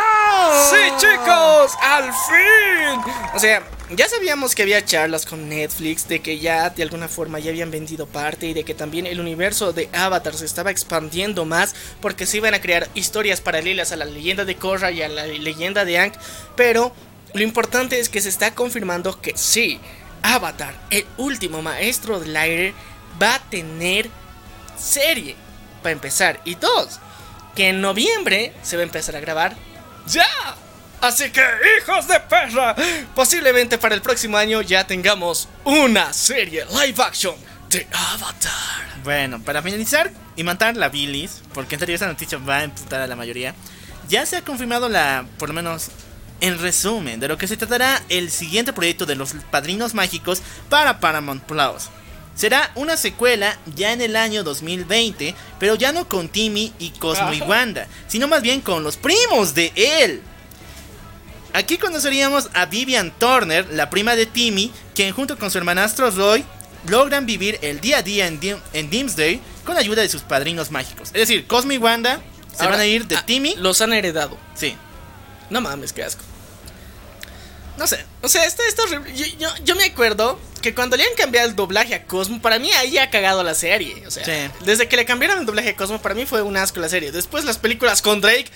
Sí, 0.71 0.93
chicos, 0.99 1.73
al 1.81 2.05
fin. 2.05 3.13
O 3.35 3.39
sea, 3.39 3.63
ya 3.91 4.07
sabíamos 4.07 4.55
que 4.55 4.63
había 4.63 4.85
charlas 4.85 5.25
con 5.25 5.49
Netflix 5.49 6.07
de 6.07 6.21
que 6.21 6.39
ya 6.39 6.69
de 6.69 6.83
alguna 6.83 7.09
forma 7.09 7.39
ya 7.39 7.51
habían 7.51 7.71
vendido 7.71 8.07
parte 8.07 8.49
y 8.49 8.53
de 8.53 8.65
que 8.65 8.75
también 8.75 9.07
el 9.07 9.21
universo 9.21 9.73
de 9.73 9.89
Avatar 9.95 10.35
se 10.35 10.45
estaba 10.45 10.71
expandiendo 10.71 11.47
más 11.47 11.75
porque 12.03 12.27
se 12.27 12.37
iban 12.37 12.53
a 12.53 12.61
crear 12.61 12.89
historias 12.93 13.41
paralelas 13.41 13.93
a 13.93 13.97
la 13.97 14.05
leyenda 14.05 14.45
de 14.45 14.57
Korra 14.57 14.91
y 14.91 15.01
a 15.01 15.09
la 15.09 15.27
leyenda 15.27 15.87
de 15.87 15.99
Aang, 15.99 16.13
pero 16.57 16.93
lo 17.33 17.43
importante 17.43 17.99
es 17.99 18.11
que 18.11 18.21
se 18.21 18.29
está 18.29 18.55
confirmando 18.55 19.19
que 19.19 19.33
sí, 19.37 19.81
Avatar, 20.23 20.75
el 20.91 21.07
último 21.17 21.63
maestro 21.63 22.21
del 22.21 22.37
aire, 22.37 22.75
va 23.21 23.37
a 23.37 23.51
tener 23.51 24.11
serie, 24.79 25.37
para 25.83 25.93
empezar. 25.93 26.41
Y 26.45 26.55
dos, 26.55 27.01
que 27.55 27.69
en 27.69 27.81
noviembre 27.81 28.55
se 28.63 28.77
va 28.77 28.83
a 28.83 28.85
empezar 28.85 29.17
a 29.17 29.21
grabar 29.21 29.57
ya. 30.07 30.27
Así 31.01 31.31
que, 31.31 31.43
hijos 31.81 32.09
de 32.09 32.19
perra, 32.21 32.75
posiblemente 33.15 33.79
para 33.79 33.95
el 33.95 34.03
próximo 34.03 34.37
año 34.37 34.63
ya 34.63 34.87
tengamos 34.87 35.49
una 35.65 36.13
serie 36.13 36.65
live 36.67 37.03
action 37.03 37.37
de 37.71 37.87
Avatar. 37.93 39.03
Bueno, 39.05 39.41
para 39.41 39.63
finalizar, 39.63 40.11
y 40.39 40.45
matar 40.45 40.77
la 40.77 40.89
bilis, 40.89 41.43
porque 41.53 41.75
en 41.75 41.81
serio 41.81 41.97
esa 41.97 42.07
noticia 42.07 42.39
va 42.39 42.59
a 42.59 42.65
emputar 42.65 43.01
a 43.01 43.09
la 43.09 43.17
mayoría, 43.17 43.57
ya 44.09 44.25
se 44.25 44.37
ha 44.37 44.45
confirmado 44.45 44.89
la, 44.89 45.27
por 45.37 45.49
lo 45.49 45.55
menos 45.55 45.89
en 46.41 46.61
resumen, 46.61 47.19
de 47.19 47.27
lo 47.27 47.37
que 47.37 47.49
se 47.49 47.57
tratará 47.57 48.01
el 48.09 48.31
siguiente 48.31 48.73
proyecto 48.73 49.05
de 49.05 49.17
los 49.17 49.35
Padrinos 49.51 49.95
Mágicos 49.95 50.41
para 50.69 51.01
Paramount 51.01 51.43
Plus. 51.43 51.91
Será 52.39 52.71
una 52.77 52.97
secuela 52.97 53.59
ya 53.75 53.93
en 53.93 54.01
el 54.01 54.15
año 54.15 54.45
2020, 54.45 55.35
pero 55.59 55.75
ya 55.75 55.91
no 55.91 56.07
con 56.09 56.29
Timmy 56.29 56.73
y 56.79 56.91
Cosmo 56.91 57.33
y 57.33 57.41
Wanda, 57.41 57.89
sino 58.07 58.29
más 58.29 58.43
bien 58.43 58.61
con 58.61 58.85
los 58.85 58.97
primos 58.97 59.55
de 59.55 59.73
él. 59.75 60.23
Aquí 61.53 61.79
conoceríamos 61.79 62.49
a 62.55 62.67
Vivian 62.67 63.11
Turner, 63.19 63.67
la 63.73 63.91
prima 63.91 64.15
de 64.15 64.27
Timmy, 64.27 64.71
quien 64.95 65.13
junto 65.13 65.37
con 65.37 65.51
su 65.51 65.59
hermanastro 65.59 66.13
Roy 66.13 66.45
logran 66.87 67.27
vivir 67.27 67.59
el 67.63 67.81
día 67.81 67.99
a 67.99 68.03
día 68.03 68.29
en, 68.29 68.39
Dim- 68.41 68.61
en 68.73 68.89
Dimsday 68.89 69.41
con 69.65 69.77
ayuda 69.77 70.03
de 70.03 70.09
sus 70.09 70.23
padrinos 70.23 70.71
mágicos. 70.71 71.09
Es 71.09 71.15
decir, 71.29 71.45
Cosmo 71.49 71.73
y 71.73 71.79
Wanda 71.79 72.21
se 72.55 72.63
Ahora, 72.63 72.77
van 72.77 72.81
a 72.83 72.87
ir 72.87 73.07
de 73.09 73.17
ah, 73.17 73.27
Timmy. 73.27 73.57
Los 73.57 73.81
han 73.81 73.93
heredado. 73.93 74.39
Sí, 74.55 74.77
No 75.51 75.61
mames, 75.61 75.93
qué 75.93 76.05
asco. 76.05 76.23
No 77.79 77.87
sé. 77.87 78.05
O 78.23 78.29
sea, 78.29 78.45
esto 78.45 78.63
está 78.69 78.83
horrible. 78.83 79.15
Yo, 79.17 79.25
yo, 79.39 79.49
yo 79.65 79.75
me 79.77 79.85
acuerdo 79.85 80.39
que 80.61 80.75
cuando 80.75 80.97
le 80.97 81.05
han 81.05 81.15
cambiado 81.17 81.49
el 81.49 81.55
doblaje 81.57 81.95
a 81.95 82.05
Cosmo, 82.05 82.43
para 82.43 82.59
mí 82.59 82.71
ahí 82.73 82.99
ha 82.99 83.09
cagado 83.11 83.43
la 83.45 83.55
serie. 83.55 84.05
O 84.07 84.11
sea, 84.11 84.25
Sí. 84.25 84.33
desde 84.65 84.89
que 84.89 84.97
le 84.97 85.05
cambiaron 85.05 85.39
el 85.39 85.47
doblaje 85.47 85.71
a 85.71 85.77
Cosmo, 85.77 86.03
para 86.03 86.15
mí 86.15 86.27
fue 86.27 86.43
un 86.43 86.57
asco 86.57 86.81
la 86.81 86.89
serie. 86.89 87.13
Después 87.13 87.45
las 87.45 87.59
películas 87.59 88.03
con 88.03 88.21
Drake, 88.21 88.47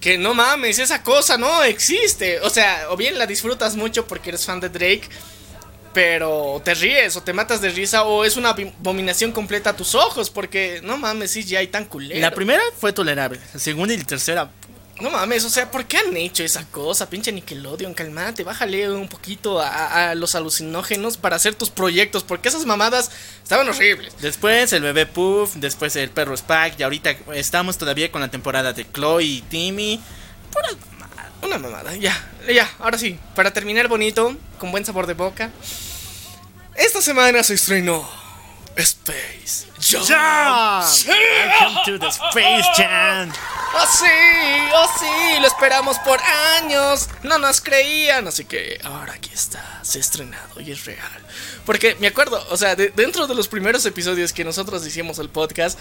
que 0.00 0.18
no 0.18 0.34
mames, 0.34 0.78
esa 0.78 1.02
cosa 1.02 1.38
no 1.38 1.62
existe. 1.62 2.40
O 2.40 2.50
sea, 2.50 2.86
o 2.90 2.96
bien 2.96 3.16
la 3.18 3.26
disfrutas 3.26 3.76
mucho 3.76 4.06
porque 4.06 4.30
eres 4.30 4.44
fan 4.44 4.60
de 4.60 4.68
Drake, 4.68 5.08
pero 5.94 6.60
te 6.64 6.74
ríes 6.74 7.16
o 7.16 7.22
te 7.22 7.32
matas 7.32 7.60
de 7.60 7.70
risa 7.70 8.04
o 8.04 8.24
es 8.24 8.36
una 8.36 8.50
abominación 8.50 9.32
completa 9.32 9.70
a 9.70 9.76
tus 9.76 9.94
ojos 9.94 10.30
porque 10.30 10.80
no 10.82 10.96
mames, 10.98 11.30
sí, 11.32 11.44
ya 11.44 11.60
hay 11.60 11.68
tan 11.68 11.86
culero. 11.86 12.20
La 12.20 12.30
primera 12.32 12.62
fue 12.78 12.92
tolerable, 12.92 13.40
la 13.52 13.58
segunda 13.60 13.94
y 13.94 13.96
la 13.96 14.04
tercera. 14.04 14.50
No 15.00 15.10
mames, 15.10 15.44
o 15.44 15.50
sea, 15.50 15.70
¿por 15.70 15.84
qué 15.86 15.98
han 15.98 16.16
hecho 16.16 16.42
esa 16.42 16.64
cosa? 16.66 17.08
Pinche 17.08 17.30
Nickelodeon, 17.30 17.94
calmate, 17.94 18.42
bájale 18.42 18.90
un 18.90 19.08
poquito 19.08 19.60
a, 19.60 20.10
a 20.10 20.14
los 20.16 20.34
alucinógenos 20.34 21.16
para 21.16 21.36
hacer 21.36 21.54
tus 21.54 21.70
proyectos, 21.70 22.24
porque 22.24 22.48
esas 22.48 22.66
mamadas 22.66 23.12
estaban 23.42 23.68
horribles. 23.68 24.14
Después 24.20 24.72
el 24.72 24.82
bebé 24.82 25.06
Puff, 25.06 25.54
después 25.54 25.94
el 25.94 26.10
perro 26.10 26.34
Spike, 26.34 26.76
y 26.78 26.82
ahorita 26.82 27.16
estamos 27.34 27.78
todavía 27.78 28.10
con 28.10 28.20
la 28.20 28.28
temporada 28.28 28.72
de 28.72 28.90
Chloe 28.90 29.22
y 29.24 29.40
Timmy. 29.42 30.00
Una 31.42 31.58
mamada, 31.58 31.94
ya, 31.94 32.16
ya, 32.52 32.68
ahora 32.80 32.98
sí, 32.98 33.16
para 33.36 33.52
terminar 33.52 33.86
bonito, 33.86 34.34
con 34.58 34.72
buen 34.72 34.84
sabor 34.84 35.06
de 35.06 35.14
boca. 35.14 35.52
Esta 36.74 37.00
semana 37.00 37.44
se 37.44 37.54
estrenó 37.54 38.08
Space 38.82 39.66
Jam. 39.80 40.04
¡Jam! 40.06 40.84
Sí. 40.86 41.08
Welcome 41.10 41.80
to 41.86 41.98
the 41.98 42.08
Space 42.08 42.68
Jam. 42.76 43.32
¡Oh 43.74 43.86
sí! 43.90 44.06
¡Oh 44.74 44.88
sí! 44.98 45.40
Lo 45.40 45.46
esperamos 45.46 45.98
por 46.00 46.20
años. 46.58 47.08
No 47.22 47.38
nos 47.38 47.60
creían. 47.60 48.26
Así 48.28 48.44
que 48.44 48.80
ahora 48.84 49.12
aquí 49.14 49.30
está. 49.32 49.80
Se 49.82 49.98
ha 49.98 50.00
estrenado 50.00 50.60
y 50.60 50.72
es 50.72 50.84
real. 50.84 51.22
Porque 51.66 51.96
me 52.00 52.06
acuerdo, 52.06 52.44
o 52.50 52.56
sea, 52.56 52.74
de- 52.76 52.90
dentro 52.90 53.26
de 53.26 53.34
los 53.34 53.48
primeros 53.48 53.84
episodios 53.86 54.32
que 54.32 54.44
nosotros 54.44 54.86
hicimos 54.86 55.18
el 55.18 55.28
podcast, 55.28 55.78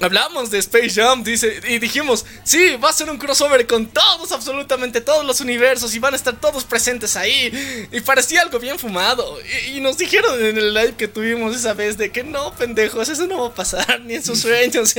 hablamos 0.00 0.50
de 0.50 0.58
Space 0.58 0.90
Jam 0.90 1.22
dice, 1.22 1.60
y 1.68 1.78
dijimos, 1.78 2.24
sí, 2.44 2.76
va 2.76 2.90
a 2.90 2.92
ser 2.92 3.10
un 3.10 3.18
crossover 3.18 3.66
con 3.66 3.86
todos, 3.86 4.32
absolutamente 4.32 5.00
todos 5.00 5.24
los 5.24 5.40
universos 5.40 5.94
y 5.94 5.98
van 5.98 6.14
a 6.14 6.16
estar 6.16 6.40
todos 6.40 6.64
presentes 6.64 7.16
ahí. 7.16 7.88
Y 7.92 8.00
parecía 8.00 8.42
algo 8.42 8.58
bien 8.58 8.78
fumado. 8.78 9.38
Y, 9.66 9.76
y 9.76 9.80
nos 9.80 9.98
dijeron 9.98 10.44
en 10.44 10.56
el 10.56 10.74
live 10.74 10.94
que 10.96 11.08
tuvimos 11.08 11.54
esa 11.54 11.74
vez 11.74 11.98
de 11.98 12.10
que 12.10 12.24
no, 12.24 12.52
pendejos, 12.54 13.08
eso 13.08 13.26
no 13.26 13.40
va 13.42 13.48
a 13.48 13.54
pasar 13.54 14.00
ni 14.04 14.14
en 14.14 14.24
sus 14.24 14.38
sueños. 14.42 14.94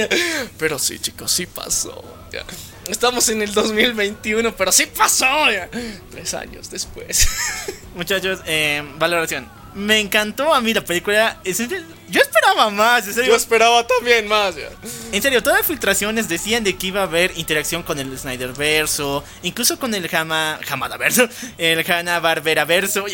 Pero 0.57 0.79
sí, 0.79 0.99
chicos, 0.99 1.31
sí 1.31 1.45
pasó. 1.45 2.03
ya. 2.31 2.45
Estamos 2.87 3.29
en 3.29 3.41
el 3.41 3.53
2021, 3.53 4.55
pero 4.55 4.71
sí 4.71 4.85
pasó. 4.85 5.51
ya. 5.51 5.69
Tres 6.11 6.33
años 6.33 6.69
después. 6.69 7.27
Muchachos, 7.95 8.39
eh, 8.45 8.83
valoración. 8.97 9.62
Me 9.75 9.99
encantó 9.99 10.53
a 10.53 10.61
mí 10.61 10.73
la 10.73 10.83
película. 10.83 11.37
Yo 12.09 12.21
esperaba 12.21 12.69
más, 12.69 13.07
en 13.07 13.13
serio. 13.13 13.31
Yo 13.31 13.35
esperaba 13.35 13.87
también 13.87 14.27
más. 14.27 14.55
ya. 14.55 14.69
En 15.11 15.21
serio, 15.21 15.41
todas 15.41 15.59
las 15.59 15.67
filtraciones 15.67 16.29
decían 16.29 16.63
de 16.63 16.75
que 16.75 16.87
iba 16.87 17.01
a 17.01 17.03
haber 17.03 17.35
interacción 17.37 17.81
con 17.81 17.97
el 17.97 18.15
Snyder 18.17 18.53
verso, 18.53 19.23
incluso 19.41 19.79
con 19.79 19.95
el 19.95 20.07
Hama, 20.15 20.59
Hamada 20.69 20.97
verso, 20.97 21.27
el 21.57 21.89
Hanna 21.89 22.19
Barbera 22.19 22.65
verso, 22.65 23.05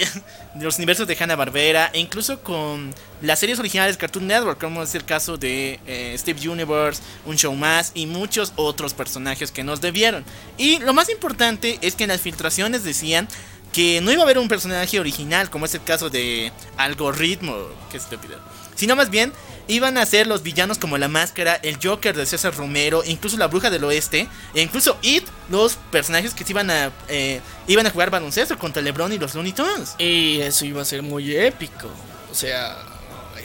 los 0.59 0.77
universos 0.77 1.07
de 1.07 1.15
Hanna 1.17 1.37
Barbera, 1.37 1.91
e 1.93 1.99
incluso 1.99 2.41
con 2.41 2.93
las 3.21 3.39
series 3.39 3.59
originales 3.59 3.95
de 3.95 3.99
Cartoon 3.99 4.27
Network, 4.27 4.59
como 4.59 4.83
es 4.83 4.93
el 4.95 5.05
caso 5.05 5.37
de 5.37 5.79
eh, 5.87 6.15
Steve 6.17 6.49
Universe, 6.49 7.01
un 7.25 7.37
show 7.37 7.55
más 7.55 7.91
y 7.93 8.05
muchos 8.05 8.51
otros 8.57 8.93
personajes 8.93 9.51
que 9.51 9.63
nos 9.63 9.79
debieron. 9.79 10.25
Y 10.57 10.79
lo 10.79 10.93
más 10.93 11.09
importante 11.09 11.79
es 11.81 11.95
que 11.95 12.03
en 12.03 12.09
las 12.09 12.19
filtraciones 12.21 12.83
decían 12.83 13.29
que 13.71 14.01
no 14.01 14.11
iba 14.11 14.21
a 14.21 14.23
haber 14.25 14.37
un 14.37 14.47
personaje 14.47 14.99
original, 14.99 15.49
como 15.49 15.65
es 15.65 15.73
el 15.75 15.83
caso 15.83 16.09
de 16.09 16.51
Algoritmo, 16.77 17.55
que 17.91 17.97
estúpido, 17.97 18.39
sino 18.75 18.95
más 18.95 19.09
bien 19.09 19.33
iban 19.69 19.97
a 19.97 20.05
ser 20.05 20.25
los 20.25 20.41
villanos 20.41 20.79
como 20.79 20.97
la 20.97 21.07
máscara, 21.07 21.55
el 21.61 21.77
Joker 21.81 22.15
de 22.15 22.25
César 22.25 22.55
Romero, 22.55 23.03
incluso 23.05 23.37
la 23.37 23.47
Bruja 23.47 23.69
del 23.69 23.83
Oeste, 23.83 24.27
e 24.55 24.61
incluso 24.61 24.97
It, 25.03 25.25
los 25.49 25.75
personajes 25.91 26.33
que 26.33 26.43
se 26.43 26.51
iban 26.51 26.71
a 26.71 26.91
eh, 27.07 27.39
iban 27.67 27.85
a 27.85 27.91
jugar 27.91 28.09
baloncesto 28.09 28.57
contra 28.57 28.81
LeBron 28.81 29.13
y 29.13 29.19
los 29.19 29.35
Looney 29.35 29.53
Tunes. 29.53 29.93
Y 29.99 30.41
eso 30.41 30.65
iba 30.65 30.81
a 30.81 30.85
ser 30.85 31.03
muy 31.03 31.35
épico. 31.35 31.87
O 32.31 32.35
sea, 32.35 32.77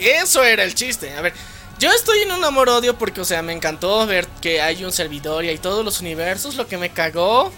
eso 0.00 0.42
era 0.42 0.64
el 0.64 0.74
chiste. 0.74 1.12
A 1.14 1.20
ver, 1.20 1.34
yo 1.78 1.90
estoy 1.92 2.20
en 2.20 2.32
un 2.32 2.42
amor-odio 2.42 2.96
porque, 2.96 3.20
o 3.20 3.24
sea, 3.24 3.42
me 3.42 3.52
encantó 3.52 4.06
ver 4.06 4.26
que 4.40 4.62
hay 4.62 4.84
un 4.84 4.92
servidor 4.92 5.44
y 5.44 5.48
hay 5.48 5.58
todos 5.58 5.84
los 5.84 6.00
universos. 6.00 6.54
Lo 6.54 6.66
que 6.66 6.78
me 6.78 6.88
cagó 6.88 7.52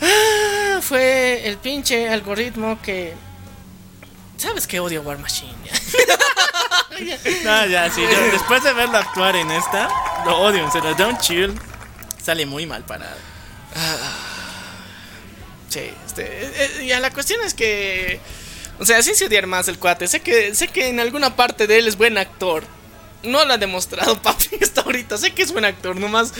ah, 0.00 0.63
fue 0.82 1.46
el 1.46 1.56
pinche 1.58 2.08
algoritmo 2.08 2.80
que. 2.82 3.14
¿Sabes 4.36 4.66
que 4.66 4.80
odio 4.80 5.02
War 5.02 5.18
Machine? 5.18 5.54
No, 7.42 7.66
ya, 7.66 7.90
sí, 7.90 8.02
yo 8.02 8.30
después 8.30 8.62
de 8.62 8.72
verlo 8.72 8.98
actuar 8.98 9.34
en 9.34 9.50
esta, 9.50 9.88
lo 10.24 10.38
odio, 10.38 10.62
en 10.64 10.70
serio, 10.70 10.94
Don't 10.94 11.20
Chill 11.20 11.52
sale 12.22 12.46
muy 12.46 12.66
mal 12.66 12.84
parado. 12.84 13.16
Sí, 15.68 15.90
este, 16.06 16.22
eh, 16.22 16.52
eh, 16.54 16.86
ya 16.86 17.00
la 17.00 17.10
cuestión 17.10 17.40
es 17.42 17.52
que, 17.52 18.20
o 18.78 18.84
sea, 18.86 19.02
sí 19.02 19.12
se 19.16 19.26
odiar 19.26 19.48
más 19.48 19.66
el 19.66 19.76
cuate. 19.76 20.06
Sé 20.06 20.20
que, 20.20 20.54
sé 20.54 20.68
que 20.68 20.86
en 20.86 21.00
alguna 21.00 21.34
parte 21.34 21.66
de 21.66 21.78
él 21.78 21.88
es 21.88 21.96
buen 21.96 22.16
actor. 22.16 22.62
No 23.24 23.44
lo 23.44 23.54
ha 23.54 23.58
demostrado 23.58 24.16
papi 24.22 24.50
hasta 24.62 24.82
ahorita. 24.82 25.18
Sé 25.18 25.32
que 25.32 25.42
es 25.42 25.50
buen 25.50 25.64
actor, 25.64 25.96
nomás. 25.96 26.32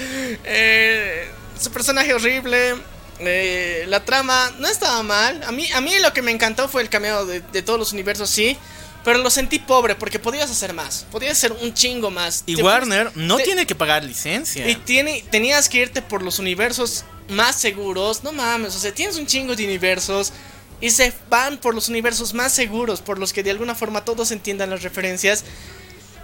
eh, 0.44 1.28
su 1.60 1.72
personaje 1.72 2.14
horrible. 2.14 2.76
Eh, 3.20 3.84
la 3.88 4.04
trama 4.04 4.52
no 4.58 4.68
estaba 4.68 5.02
mal. 5.02 5.42
A 5.44 5.52
mí, 5.52 5.70
a 5.72 5.80
mí 5.80 5.98
lo 6.00 6.12
que 6.12 6.22
me 6.22 6.30
encantó 6.32 6.68
fue 6.68 6.82
el 6.82 6.88
cameo 6.88 7.26
de, 7.26 7.40
de 7.40 7.62
todos 7.62 7.78
los 7.78 7.92
universos, 7.92 8.30
sí. 8.30 8.56
Pero 9.04 9.18
lo 9.18 9.28
sentí 9.30 9.58
pobre 9.58 9.94
porque 9.94 10.18
podías 10.18 10.50
hacer 10.50 10.72
más. 10.72 11.04
Podías 11.10 11.32
hacer 11.36 11.52
un 11.52 11.74
chingo 11.74 12.10
más. 12.10 12.42
Y 12.46 12.56
Te- 12.56 12.62
Warner 12.62 13.12
no 13.14 13.36
te- 13.36 13.44
tiene 13.44 13.66
que 13.66 13.74
pagar 13.74 14.02
licencia. 14.02 14.66
y 14.68 14.76
tiene, 14.76 15.22
tenías 15.30 15.68
que 15.68 15.78
irte 15.82 16.00
por 16.00 16.22
los 16.22 16.38
universos 16.38 17.04
más 17.28 17.56
seguros. 17.56 18.24
No 18.24 18.32
mames, 18.32 18.74
o 18.74 18.78
sea, 18.78 18.92
tienes 18.94 19.16
un 19.16 19.26
chingo 19.26 19.54
de 19.54 19.64
universos. 19.64 20.32
Y 20.80 20.90
se 20.90 21.12
van 21.30 21.58
por 21.58 21.74
los 21.74 21.88
universos 21.88 22.34
más 22.34 22.52
seguros, 22.52 23.00
por 23.00 23.18
los 23.18 23.32
que 23.32 23.42
de 23.42 23.50
alguna 23.50 23.74
forma 23.74 24.04
todos 24.04 24.30
entiendan 24.30 24.70
las 24.70 24.82
referencias. 24.82 25.44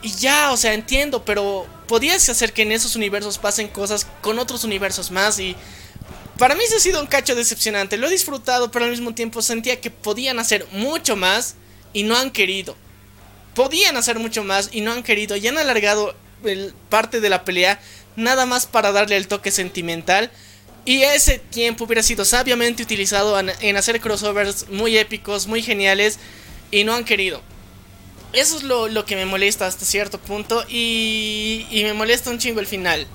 Y 0.02 0.12
ya, 0.14 0.50
o 0.50 0.56
sea, 0.56 0.72
entiendo, 0.72 1.24
pero 1.26 1.66
podías 1.86 2.28
hacer 2.30 2.54
que 2.54 2.62
en 2.62 2.72
esos 2.72 2.96
universos 2.96 3.36
pasen 3.36 3.68
cosas 3.68 4.06
con 4.22 4.38
otros 4.38 4.64
universos 4.64 5.10
más. 5.10 5.38
Y 5.38 5.54
para 6.40 6.54
mí 6.54 6.62
se 6.66 6.76
ha 6.76 6.80
sido 6.80 7.02
un 7.02 7.06
cacho 7.06 7.34
decepcionante. 7.34 7.98
Lo 7.98 8.06
he 8.06 8.10
disfrutado, 8.10 8.70
pero 8.70 8.86
al 8.86 8.90
mismo 8.90 9.14
tiempo 9.14 9.42
sentía 9.42 9.78
que 9.78 9.90
podían 9.90 10.38
hacer 10.38 10.66
mucho 10.72 11.14
más 11.14 11.54
y 11.92 12.02
no 12.02 12.16
han 12.16 12.30
querido. 12.30 12.78
Podían 13.54 13.98
hacer 13.98 14.18
mucho 14.18 14.42
más 14.42 14.70
y 14.72 14.80
no 14.80 14.90
han 14.90 15.02
querido. 15.02 15.36
Y 15.36 15.46
han 15.46 15.58
alargado 15.58 16.14
parte 16.88 17.20
de 17.20 17.28
la 17.28 17.44
pelea 17.44 17.78
nada 18.16 18.46
más 18.46 18.64
para 18.64 18.90
darle 18.90 19.18
el 19.18 19.28
toque 19.28 19.50
sentimental. 19.50 20.30
Y 20.86 21.02
ese 21.02 21.40
tiempo 21.40 21.84
hubiera 21.84 22.02
sido 22.02 22.24
sabiamente 22.24 22.82
utilizado 22.84 23.38
en, 23.38 23.76
hacer 23.76 24.00
crossovers 24.00 24.70
muy 24.70 24.96
épicos, 24.96 25.46
muy 25.46 25.60
geniales. 25.60 26.18
Y 26.70 26.84
no 26.84 26.94
han 26.94 27.04
querido. 27.04 27.42
Eso 28.32 28.56
es 28.56 28.62
lo, 28.62 28.88
lo 28.88 29.04
que 29.04 29.14
me 29.14 29.26
molesta 29.26 29.66
hasta 29.66 29.84
cierto 29.84 30.18
punto. 30.18 30.64
Y, 30.70 31.66
y 31.70 31.84
me 31.84 31.92
molesta 31.92 32.30
un 32.30 32.38
chingo 32.38 32.60
el 32.60 32.66
final. 32.66 33.06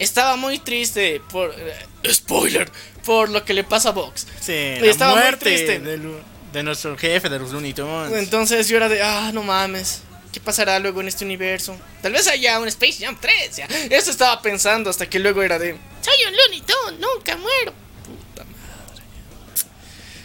Estaba 0.00 0.36
muy 0.36 0.58
triste 0.58 1.20
por... 1.30 1.54
eh, 1.56 2.12
spoiler. 2.12 2.72
Por 3.04 3.28
lo 3.28 3.44
que 3.44 3.52
le 3.52 3.64
pasa 3.64 3.90
a 3.90 3.92
Vox. 3.92 4.26
Sí, 4.40 4.76
la 4.80 4.86
estaba 4.86 5.14
muy 5.14 5.36
triste. 5.38 5.78
de, 5.78 6.62
nuestro 6.62 6.96
jefe 6.96 7.28
de 7.28 7.38
los 7.38 7.50
Looney 7.52 7.74
Tunes. 7.74 8.12
Entonces 8.14 8.66
yo 8.66 8.78
era 8.78 8.88
de, 8.88 9.02
ah, 9.02 9.30
no 9.32 9.42
mames. 9.42 10.02
¿Qué 10.32 10.40
pasará 10.40 10.78
luego 10.78 11.02
en 11.02 11.08
este 11.08 11.24
universo? 11.24 11.76
Tal 12.00 12.12
vez 12.12 12.26
haya 12.28 12.58
un 12.60 12.68
Space 12.68 13.04
Jam 13.04 13.16
3, 13.20 13.56
ya. 13.56 13.66
Eso 13.90 14.10
estaba 14.10 14.40
pensando 14.40 14.88
hasta 14.88 15.08
que 15.08 15.18
luego 15.18 15.42
era 15.42 15.58
de, 15.58 15.76
soy 16.00 16.14
un 16.26 16.36
Looney 16.36 16.62
Tunes, 16.62 17.00
nunca 17.00 17.36
muero. 17.36 17.74
Puta 18.04 18.44
madre. 18.44 19.02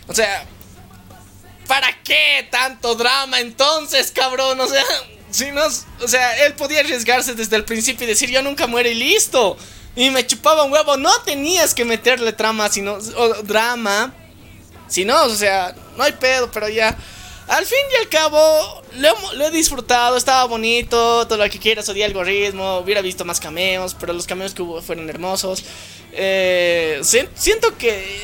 O 0.08 0.14
sea, 0.14 0.46
¿para 1.68 2.02
qué 2.04 2.48
tanto 2.50 2.96
drama 2.96 3.42
entonces, 3.42 4.12
cabrón? 4.12 4.60
O 4.62 4.68
sea, 4.68 4.84
Si 5.36 5.52
no, 5.52 5.64
o 6.02 6.08
sea, 6.08 6.46
él 6.46 6.54
podía 6.54 6.80
arriesgarse 6.80 7.34
desde 7.36 7.56
el 7.58 7.66
principio 7.66 8.06
y 8.06 8.08
decir 8.08 8.30
yo 8.30 8.42
nunca 8.42 8.68
muero 8.68 8.88
y 8.90 8.94
listo. 8.96 9.58
Y 9.96 10.10
me 10.10 10.26
chupaba 10.26 10.64
un 10.64 10.72
huevo. 10.72 10.96
No 10.98 11.12
tenías 11.24 11.74
que 11.74 11.84
meterle 11.86 12.32
trama, 12.34 12.70
sino 12.70 12.94
o 12.94 13.28
drama. 13.44 14.14
Si 14.88 15.04
no, 15.04 15.24
o 15.26 15.30
sea, 15.36 15.76
no 15.98 16.04
hay 16.04 16.14
pedo, 16.14 16.50
pero 16.52 16.70
ya. 16.70 16.96
Al 17.48 17.66
fin 17.66 17.78
y 17.94 17.96
al 17.98 18.10
cabo, 18.10 18.82
lo, 18.94 19.34
lo 19.34 19.46
he 19.46 19.52
disfrutado, 19.52 20.18
estaba 20.18 20.46
bonito, 20.46 21.28
todo 21.28 21.38
lo 21.44 21.50
que 21.50 21.60
quieras, 21.60 21.88
odié 21.90 22.04
algoritmo, 22.06 22.80
hubiera 22.80 23.02
visto 23.02 23.24
más 23.24 23.40
cameos, 23.40 23.96
pero 24.00 24.14
los 24.14 24.26
cameos 24.26 24.54
que 24.56 24.62
hubo 24.64 24.82
fueron 24.82 25.10
hermosos. 25.10 25.64
Eh, 26.14 27.00
si- 27.04 27.28
siento 27.36 27.78
que 27.78 28.20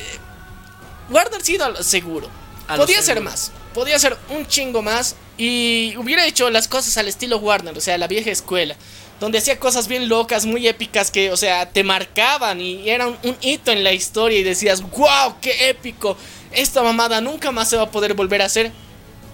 Warner 1.09 1.41
sí 1.43 1.57
seguro. 1.81 2.29
A 2.67 2.77
Podía 2.77 2.95
ser 2.97 3.15
seguro. 3.17 3.29
más, 3.29 3.51
podía 3.73 3.97
ser 3.99 4.17
un 4.29 4.45
chingo 4.47 4.81
más 4.81 5.15
y 5.37 5.95
hubiera 5.97 6.25
hecho 6.25 6.49
las 6.49 6.67
cosas 6.67 6.97
al 6.97 7.07
estilo 7.07 7.37
Warner, 7.37 7.77
o 7.77 7.81
sea, 7.81 7.97
la 7.97 8.07
vieja 8.07 8.31
escuela. 8.31 8.75
Donde 9.19 9.37
hacía 9.37 9.59
cosas 9.59 9.87
bien 9.87 10.09
locas, 10.09 10.45
muy 10.47 10.67
épicas 10.67 11.11
que, 11.11 11.31
o 11.31 11.37
sea, 11.37 11.69
te 11.69 11.83
marcaban 11.83 12.59
y 12.59 12.89
era 12.89 13.07
un, 13.07 13.17
un 13.23 13.37
hito 13.41 13.71
en 13.71 13.83
la 13.83 13.93
historia 13.93 14.39
y 14.39 14.43
decías, 14.43 14.81
wow, 14.81 15.35
qué 15.39 15.69
épico. 15.69 16.17
Esta 16.51 16.81
mamada 16.81 17.21
nunca 17.21 17.51
más 17.51 17.69
se 17.69 17.77
va 17.77 17.83
a 17.83 17.91
poder 17.91 18.15
volver 18.15 18.41
a 18.41 18.45
hacer. 18.45 18.71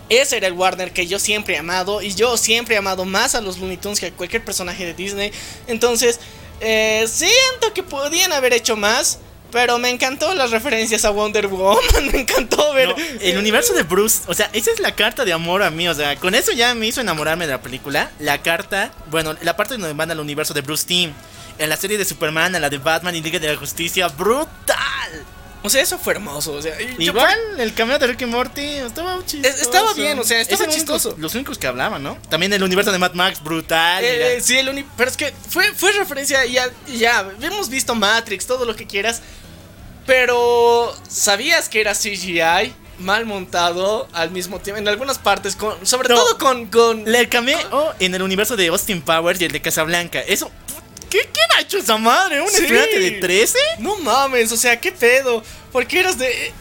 Ese 0.09 0.37
era 0.37 0.47
el 0.47 0.53
Warner 0.53 0.91
que 0.91 1.07
yo 1.07 1.19
siempre 1.19 1.55
he 1.55 1.57
amado. 1.57 2.01
Y 2.01 2.13
yo 2.13 2.37
siempre 2.37 2.75
he 2.75 2.77
amado 2.77 3.05
más 3.05 3.35
a 3.35 3.41
los 3.41 3.57
Looney 3.57 3.77
Tunes 3.77 3.99
que 3.99 4.07
a 4.07 4.11
cualquier 4.11 4.43
personaje 4.43 4.85
de 4.85 4.93
Disney. 4.93 5.31
Entonces, 5.67 6.19
eh, 6.59 7.05
siento 7.07 7.73
que 7.73 7.83
podían 7.83 8.31
haber 8.33 8.53
hecho 8.53 8.75
más. 8.75 9.19
Pero 9.51 9.79
me 9.79 9.89
encantó 9.89 10.33
las 10.33 10.51
referencias 10.51 11.05
a 11.05 11.09
Wonder 11.09 11.47
Woman. 11.47 11.77
Me 12.11 12.21
encantó 12.21 12.73
ver. 12.73 12.89
No, 12.89 12.95
el 13.21 13.37
universo 13.37 13.73
de 13.73 13.83
Bruce, 13.83 14.23
o 14.27 14.33
sea, 14.33 14.49
esa 14.53 14.71
es 14.71 14.79
la 14.79 14.95
carta 14.95 15.25
de 15.25 15.33
amor 15.33 15.63
a 15.63 15.69
mí, 15.69 15.87
o 15.87 15.93
sea, 15.93 16.15
con 16.17 16.35
eso 16.35 16.51
ya 16.51 16.73
me 16.75 16.87
hizo 16.87 17.01
enamorarme 17.01 17.45
de 17.45 17.53
la 17.53 17.61
película. 17.61 18.11
La 18.19 18.41
carta, 18.41 18.91
bueno, 19.09 19.35
la 19.41 19.55
parte 19.55 19.77
donde 19.77 19.93
van 19.93 20.11
al 20.11 20.19
universo 20.19 20.53
de 20.53 20.61
Bruce 20.61 20.85
Team, 20.85 21.13
en 21.57 21.69
la 21.69 21.77
serie 21.77 21.97
de 21.97 22.05
Superman, 22.05 22.55
en 22.55 22.61
la 22.61 22.69
de 22.69 22.77
Batman 22.77 23.15
y 23.15 23.21
Liga 23.21 23.39
de 23.39 23.47
la 23.47 23.57
Justicia, 23.57 24.07
brutal. 24.09 25.25
O 25.63 25.69
sea, 25.69 25.81
eso 25.81 25.97
fue 25.97 26.13
hermoso. 26.13 26.53
O 26.53 26.61
sea, 26.61 26.79
yo- 26.79 26.87
Igual 26.97 27.37
el 27.59 27.73
cameo 27.73 27.97
de 27.99 28.07
Rick 28.07 28.21
y 28.21 28.25
Morty 28.25 28.61
estaba 28.61 29.19
chistoso. 29.25 29.53
Es- 29.55 29.61
estaba 29.61 29.93
bien, 29.93 30.17
o 30.19 30.23
sea, 30.23 30.39
estaba 30.39 30.67
chistoso. 30.67 31.15
Los 31.17 31.33
únicos 31.35 31.57
que 31.57 31.67
hablaban, 31.67 32.01
¿no? 32.03 32.17
También 32.29 32.53
el 32.53 32.63
universo 32.63 32.91
de 32.91 32.99
Mad 32.99 33.13
Max, 33.13 33.41
brutal. 33.43 34.03
Eh, 34.03 34.37
eh, 34.37 34.41
sí, 34.41 34.57
el 34.57 34.69
uni- 34.69 34.85
pero 34.95 35.09
es 35.09 35.17
que 35.17 35.33
fue, 35.49 35.73
fue 35.73 35.91
referencia 35.93 36.45
y 36.45 36.53
ya, 36.53 36.69
ya, 36.97 37.27
hemos 37.41 37.69
visto 37.69 37.95
Matrix, 37.95 38.45
todo 38.45 38.65
lo 38.65 38.75
que 38.75 38.85
quieras, 38.87 39.21
pero 40.05 40.95
¿sabías 41.09 41.69
que 41.69 41.81
era 41.81 41.93
CGI? 41.93 42.73
Mal 42.99 43.25
montado 43.25 44.07
al 44.13 44.31
mismo 44.31 44.59
tiempo, 44.59 44.79
en 44.79 44.87
algunas 44.87 45.19
partes, 45.19 45.55
con, 45.55 45.85
sobre 45.85 46.09
No. 46.09 46.15
todo 46.15 46.37
con... 46.39 46.65
con 46.67 47.07
El 47.07 47.29
cameo 47.29 47.93
en 47.99 48.15
el 48.15 48.23
universo 48.23 48.55
de 48.55 48.67
Austin 48.67 49.01
Powers 49.03 49.39
y 49.41 49.45
el 49.45 49.51
de 49.51 49.61
Casablanca. 49.61 50.19
Eso. 50.19 50.49
¿Qué, 51.09 51.19
¿Quién 51.31 51.47
ha 51.57 51.61
hecho 51.61 51.77
esa 51.77 51.97
madre? 51.97 52.41
¿Un 52.41 52.49
Sí. 52.49 52.63
estudiante 52.63 52.99
de 52.99 53.11
13? 53.11 53.57
No 53.79 53.95
mames, 53.97 54.51
o 54.51 54.57
sea, 54.57 54.79
qué 54.79 54.91
pedo, 54.91 55.43
porque 55.71 55.99
eras 55.99 56.17
de... 56.17 56.51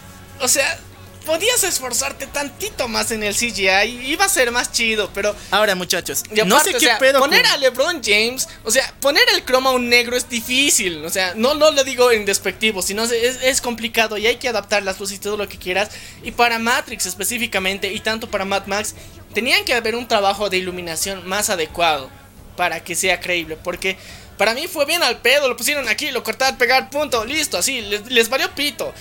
O 0.40 0.48
sea, 0.48 0.78
podías 1.24 1.64
esforzarte 1.64 2.27
tantito 2.28 2.86
más 2.86 3.10
en 3.10 3.24
el 3.24 3.35
CGI 3.35 3.68
y 3.85 4.12
iba 4.12 4.24
a 4.24 4.28
ser 4.28 4.52
más 4.52 4.70
chido, 4.70 5.10
pero... 5.12 5.35
Ahora, 5.51 5.74
muchachos, 5.74 6.23
Y 6.32 6.36
no 6.43 6.55
aparte, 6.56 6.70
sé 6.70 6.77
o 6.77 6.78
qué 6.78 6.86
sea, 6.86 6.98
pedo. 6.98 7.18
Poner 7.18 7.43
con- 7.43 7.51
a 7.52 7.56
LeBron 7.56 8.01
James, 8.05 8.48
o 8.62 8.70
sea, 8.70 8.94
poner 9.01 9.24
el 9.35 9.44
croma 9.44 9.70
a 9.70 9.73
un 9.73 9.89
negro 9.89 10.16
es 10.16 10.28
difícil. 10.28 11.05
O 11.05 11.10
sea, 11.10 11.32
no, 11.35 11.55
no 11.55 11.73
lo 11.73 11.82
digo 11.82 12.12
en 12.12 12.24
despectivo, 12.24 12.81
sino 12.82 13.02
es, 13.02 13.12
es 13.12 13.60
complicado 13.60 14.16
y 14.18 14.27
hay 14.28 14.36
que 14.36 14.48
adaptar 14.48 14.85
las 14.85 15.01
luces 15.01 15.16
y 15.16 15.20
todo 15.20 15.36
lo 15.36 15.48
que 15.48 15.59
quieras. 15.59 15.89
Y 16.23 16.31
para 16.31 16.60
Matrix 16.60 17.06
específicamente, 17.06 17.93
y 17.93 17.98
tanto 17.98 18.31
para 18.31 18.44
Mad 18.44 18.66
Max, 18.66 18.94
tenían 19.35 19.64
que 19.64 19.74
haber 19.74 19.97
un 19.97 20.06
trabajo 20.06 20.48
de 20.48 20.59
iluminación 20.59 21.27
más 21.27 21.51
adecuado 21.51 22.09
para 22.56 22.85
que 22.85 22.94
sea 22.94 23.18
creíble. 23.18 23.56
Porque 23.56 23.98
para 24.38 24.54
mí 24.54 24.66
fue 24.68 24.84
bien 24.86 25.02
al 25.02 25.18
pedo, 25.18 25.48
lo 25.48 25.56
pusieron 25.56 25.88
aquí, 25.88 26.10
lo 26.10 26.22
cortaban, 26.22 26.58
pegar, 26.58 26.90
punto, 26.90 27.24
listo, 27.24 27.58
así, 27.58 27.80
les, 27.82 28.28
valió 28.28 28.50
pito. 28.54 28.92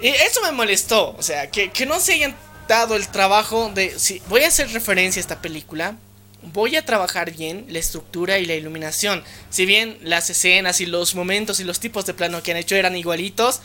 Y 0.00 0.08
eso 0.08 0.40
me 0.42 0.52
molestó, 0.52 1.14
o 1.16 1.22
sea, 1.22 1.50
que, 1.50 1.70
que 1.70 1.86
no 1.86 2.00
se 2.00 2.14
hayan 2.14 2.34
dado 2.68 2.96
el 2.96 3.06
trabajo 3.08 3.70
de, 3.74 3.94
voy 4.28 4.42
a 4.42 4.48
hacer 4.48 4.70
referencia 4.72 5.20
a 5.20 5.22
esta 5.22 5.40
película, 5.42 5.96
voy 6.52 6.76
a 6.76 6.84
trabajar 6.84 7.30
bien 7.30 7.66
la 7.70 7.78
estructura 7.78 8.38
y 8.38 8.44
la 8.46 8.54
iluminación. 8.54 9.22
Si 9.50 9.64
bien 9.66 9.98
las 10.02 10.28
escenas 10.30 10.80
y 10.80 10.86
los 10.86 11.14
momentos 11.14 11.60
y 11.60 11.64
los 11.64 11.80
tipos 11.80 12.04
de 12.06 12.12
plano 12.14 12.42
que 12.42 12.50
han 12.50 12.58
hecho 12.58 12.74
eran 12.76 12.96
igualitos, 12.96 13.60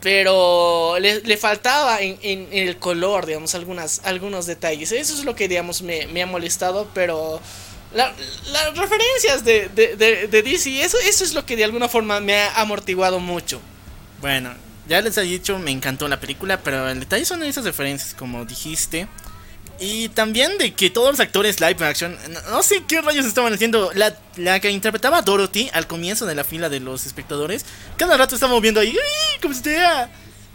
pero 0.00 0.96
le, 1.00 1.36
faltaba 1.36 2.00
en, 2.00 2.18
en- 2.22 2.48
en 2.52 2.68
el 2.68 2.76
color, 2.78 3.26
digamos, 3.26 3.54
algunas, 3.54 4.00
algunos 4.04 4.46
detalles. 4.46 4.90
Eso 4.92 5.14
es 5.14 5.24
lo 5.24 5.36
que, 5.36 5.46
digamos, 5.48 5.82
me, 5.82 6.06
me 6.08 6.22
ha 6.22 6.26
molestado, 6.26 6.88
pero... 6.94 7.40
la- 7.94 8.12
las 8.52 8.76
referencias 8.76 9.44
de, 9.44 9.68
de, 9.68 9.96
de, 9.96 10.26
de 10.42 10.54
eso, 10.54 10.98
eso 10.98 11.24
es 11.24 11.34
lo 11.34 11.44
que 11.46 11.56
de 11.56 11.64
alguna 11.64 11.88
forma 11.88 12.20
me 12.20 12.34
ha 12.34 12.60
amortiguado 12.60 13.20
mucho. 13.20 13.60
Bueno, 14.20 14.54
ya 14.88 15.00
les 15.00 15.16
he 15.16 15.22
dicho, 15.22 15.58
me 15.58 15.70
encantó 15.70 16.08
la 16.08 16.20
película, 16.20 16.60
pero 16.60 16.88
el 16.88 17.00
detalle 17.00 17.24
son 17.24 17.42
esas 17.42 17.64
referencias, 17.64 18.14
como 18.14 18.44
dijiste. 18.44 19.08
Y 19.78 20.10
también 20.10 20.58
de 20.58 20.74
que 20.74 20.90
todos 20.90 21.10
los 21.10 21.20
actores 21.20 21.60
live 21.60 21.84
action, 21.84 22.16
no, 22.50 22.62
sé 22.62 22.84
qué 22.86 23.00
rayos 23.00 23.26
estaban 23.26 23.52
haciendo. 23.52 23.90
La, 23.94 24.16
la 24.36 24.60
que 24.60 24.70
interpretaba 24.70 25.22
Dorothy 25.22 25.70
al 25.72 25.86
comienzo 25.86 26.24
de 26.26 26.34
la 26.34 26.44
fila 26.44 26.68
de 26.68 26.78
los 26.78 27.04
espectadores, 27.06 27.64
cada 27.96 28.16
rato 28.16 28.34
estaba 28.36 28.52
moviendo 28.52 28.80
ahí, 28.80 28.90
¡ay! 28.90 29.40
como 29.40 29.54
si 29.54 29.62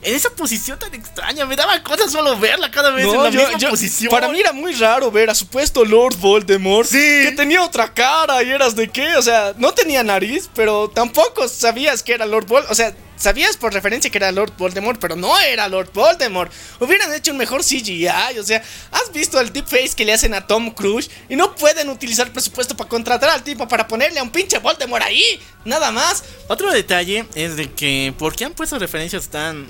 en 0.01 0.15
esa 0.15 0.29
posición 0.29 0.77
tan 0.79 0.93
extraña. 0.93 1.45
Me 1.45 1.55
daba 1.55 1.81
cosas 1.83 2.11
solo 2.11 2.37
verla 2.37 2.69
cada 2.71 2.91
vez 2.91 3.05
en 3.05 3.23
la 3.23 3.31
misma 3.31 3.69
posición. 3.69 4.11
Para 4.11 4.29
mí 4.29 4.39
era 4.39 4.53
muy 4.53 4.73
raro 4.73 5.11
ver 5.11 5.29
a 5.29 5.35
supuesto 5.35 5.83
Lord 5.83 6.17
Voldemort 6.17 6.89
que 6.89 7.33
tenía 7.35 7.63
otra 7.63 7.93
cara 7.93 8.41
y 8.43 8.51
eras 8.51 8.75
de 8.75 8.89
qué, 8.89 9.15
o 9.15 9.21
sea, 9.21 9.53
no 9.57 9.73
tenía 9.73 10.03
nariz, 10.03 10.49
pero 10.53 10.89
tampoco 10.89 11.47
sabías 11.47 12.03
que 12.03 12.13
era 12.13 12.25
Lord 12.25 12.45
Voldemort, 12.45 12.71
o 12.71 12.75
sea, 12.75 12.93
sabías 13.17 13.57
por 13.57 13.73
referencia 13.73 14.09
que 14.09 14.17
era 14.17 14.31
Lord 14.31 14.53
Voldemort, 14.57 14.99
pero 14.99 15.15
no 15.15 15.37
era 15.39 15.67
Lord 15.67 15.91
Voldemort. 15.93 16.51
Hubieran 16.79 17.13
hecho 17.13 17.31
un 17.31 17.37
mejor 17.37 17.63
CGI, 17.63 18.39
o 18.39 18.43
sea, 18.43 18.63
has 18.91 19.11
visto 19.11 19.39
el 19.39 19.51
deepface 19.51 19.95
que 19.95 20.05
le 20.05 20.13
hacen 20.13 20.33
a 20.33 20.47
Tom 20.47 20.71
Cruise 20.71 21.09
y 21.29 21.35
no 21.35 21.55
pueden 21.55 21.89
utilizar 21.89 22.31
presupuesto 22.31 22.75
para 22.75 22.89
contratar 22.89 23.29
al 23.29 23.43
tipo 23.43 23.67
para 23.67 23.87
ponerle 23.87 24.19
a 24.19 24.23
un 24.23 24.29
pinche 24.29 24.59
Voldemort 24.59 25.03
ahí, 25.03 25.41
nada 25.65 25.91
más. 25.91 26.23
Otro 26.47 26.71
detalle 26.71 27.25
es 27.35 27.57
de 27.57 27.71
que, 27.71 28.13
¿por 28.17 28.35
qué 28.35 28.45
han 28.45 28.53
puesto 28.53 28.79
referencias 28.79 29.27
tan... 29.27 29.67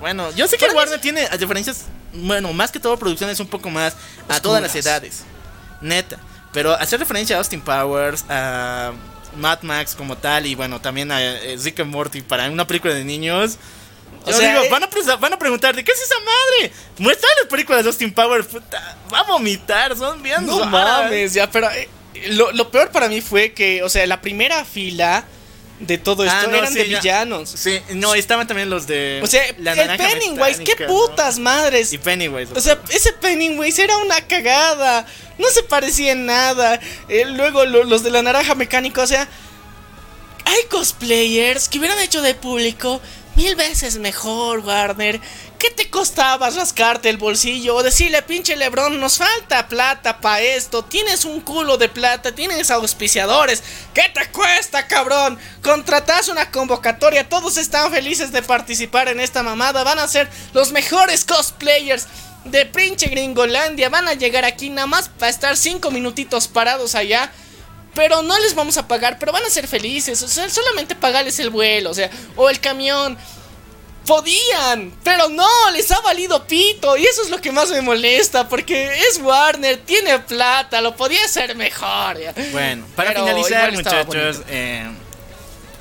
Bueno, 0.00 0.32
yo 0.32 0.48
sé 0.48 0.56
que 0.56 0.66
Warner 0.66 1.00
tiene 1.00 1.28
referencias, 1.28 1.84
bueno, 2.12 2.52
más 2.52 2.72
que 2.72 2.80
todo 2.80 2.98
producciones 2.98 3.38
un 3.38 3.46
poco 3.46 3.70
más 3.70 3.94
a 4.28 4.40
todas 4.40 4.60
las 4.60 4.74
edades. 4.74 5.22
Neta. 5.80 6.18
Pero 6.52 6.74
hacer 6.74 6.98
referencia 6.98 7.36
a 7.36 7.38
Austin 7.38 7.60
Powers, 7.60 8.24
a 8.28 8.92
Mad 9.38 9.62
Max 9.62 9.94
como 9.96 10.16
tal, 10.18 10.46
y 10.46 10.54
bueno, 10.54 10.80
también 10.80 11.10
a 11.10 11.22
eh, 11.22 11.56
Rick 11.62 11.80
and 11.80 11.90
Morty 11.90 12.20
para 12.22 12.48
una 12.50 12.66
película 12.66 12.92
de 12.94 13.04
niños. 13.04 13.56
O 14.24 14.32
sea, 14.32 14.48
digo, 14.50 14.62
eh- 14.64 14.68
van, 14.70 14.82
a 14.82 14.90
presa- 14.90 15.18
van 15.18 15.32
a 15.32 15.38
preguntar, 15.38 15.74
¿de 15.74 15.82
qué 15.84 15.92
es 15.92 16.00
esa 16.02 16.16
madre? 16.20 16.72
Muestra 16.98 17.28
las 17.40 17.48
películas 17.50 17.82
de 17.84 17.88
Austin 17.88 18.12
Powers, 18.12 18.46
puta, 18.46 18.96
va 19.12 19.20
a 19.20 19.22
vomitar, 19.24 19.96
son 19.96 20.22
bien 20.22 20.44
No 20.46 20.58
raras. 20.64 21.04
mames, 21.04 21.32
ya, 21.34 21.50
pero 21.50 21.70
eh, 21.70 21.88
lo, 22.30 22.52
lo 22.52 22.70
peor 22.70 22.90
para 22.90 23.08
mí 23.08 23.20
fue 23.20 23.52
que, 23.52 23.82
o 23.82 23.88
sea, 23.88 24.06
la 24.06 24.20
primera 24.20 24.64
fila 24.64 25.24
de 25.80 25.96
todo 25.98 26.24
esto 26.24 26.36
Ah, 26.36 26.46
no, 26.50 26.56
eran 26.56 26.72
sí, 26.72 26.78
de 26.80 26.88
ya. 26.88 26.98
villanos. 27.00 27.50
Sí, 27.50 27.80
no, 27.90 28.14
estaban 28.14 28.46
también 28.46 28.68
los 28.70 28.86
de... 28.86 29.20
O 29.22 29.26
sea, 29.26 29.42
la 29.58 29.72
el 29.74 29.96
Pennywise, 29.96 30.64
qué 30.64 30.86
putas 30.86 31.38
madres. 31.38 31.92
Y 31.92 31.98
Pennywise. 31.98 32.52
O 32.54 32.60
sea, 32.60 32.80
ese 32.90 33.12
Pennywise 33.12 33.82
era 33.82 33.96
una 33.98 34.20
cagada. 34.22 35.06
No 35.38 35.48
se 35.50 35.62
parecía 35.62 36.12
en 36.12 36.26
nada. 36.26 36.80
Eh, 37.08 37.24
luego 37.26 37.64
lo- 37.64 37.84
los 37.84 38.02
de 38.02 38.10
la 38.10 38.22
naranja 38.22 38.54
mecánica, 38.56 39.02
o 39.02 39.06
sea, 39.06 39.28
hay 40.44 40.64
cosplayers 40.70 41.68
que 41.68 41.78
hubieran 41.78 41.98
hecho 42.00 42.22
de 42.22 42.34
público 42.34 43.00
mil 43.38 43.54
veces 43.54 43.98
mejor, 43.98 44.58
Warner. 44.58 45.20
¿Qué 45.60 45.70
te 45.70 45.88
costaba 45.88 46.50
rascarte 46.50 47.08
el 47.08 47.18
bolsillo 47.18 47.76
o 47.76 47.84
decirle, 47.84 48.20
pinche 48.22 48.56
Lebron, 48.56 48.98
nos 48.98 49.18
falta 49.18 49.68
plata 49.68 50.20
para 50.20 50.40
esto? 50.40 50.84
Tienes 50.84 51.24
un 51.24 51.40
culo 51.40 51.76
de 51.76 51.88
plata, 51.88 52.34
tienes 52.34 52.72
auspiciadores. 52.72 53.62
¿Qué 53.94 54.02
te 54.12 54.28
cuesta, 54.32 54.88
cabrón? 54.88 55.38
Contratas 55.62 56.28
una 56.28 56.50
convocatoria, 56.50 57.28
todos 57.28 57.58
están 57.58 57.92
felices 57.92 58.32
de 58.32 58.42
participar 58.42 59.06
en 59.06 59.20
esta 59.20 59.44
mamada. 59.44 59.84
Van 59.84 60.00
a 60.00 60.08
ser 60.08 60.28
los 60.52 60.72
mejores 60.72 61.24
cosplayers 61.24 62.08
de 62.44 62.66
pinche 62.66 63.06
Gringolandia. 63.06 63.88
Van 63.88 64.08
a 64.08 64.14
llegar 64.14 64.44
aquí 64.44 64.68
nada 64.68 64.88
más 64.88 65.08
para 65.10 65.30
estar 65.30 65.56
cinco 65.56 65.92
minutitos 65.92 66.48
parados 66.48 66.96
allá. 66.96 67.30
Pero 67.98 68.22
no 68.22 68.38
les 68.38 68.54
vamos 68.54 68.76
a 68.76 68.86
pagar, 68.86 69.18
pero 69.18 69.32
van 69.32 69.42
a 69.42 69.50
ser 69.50 69.66
felices. 69.66 70.22
O 70.22 70.28
sea, 70.28 70.48
solamente 70.48 70.94
pagarles 70.94 71.36
el 71.40 71.50
vuelo, 71.50 71.90
o 71.90 71.94
sea, 71.94 72.08
o 72.36 72.48
el 72.48 72.60
camión. 72.60 73.18
Podían, 74.06 74.94
pero 75.02 75.28
no, 75.28 75.70
les 75.72 75.90
ha 75.90 76.00
valido 76.00 76.46
pito. 76.46 76.96
Y 76.96 77.04
eso 77.04 77.22
es 77.22 77.28
lo 77.28 77.40
que 77.40 77.50
más 77.50 77.70
me 77.70 77.82
molesta, 77.82 78.48
porque 78.48 79.00
es 79.00 79.18
Warner, 79.18 79.78
tiene 79.78 80.16
plata, 80.20 80.80
lo 80.80 80.94
podía 80.94 81.24
hacer 81.24 81.56
mejor. 81.56 82.20
ya. 82.20 82.32
Bueno, 82.52 82.86
para 82.94 83.10
Pero 83.10 83.26
finalizar, 83.26 83.72
muchachos, 83.72 84.42
eh, 84.48 84.88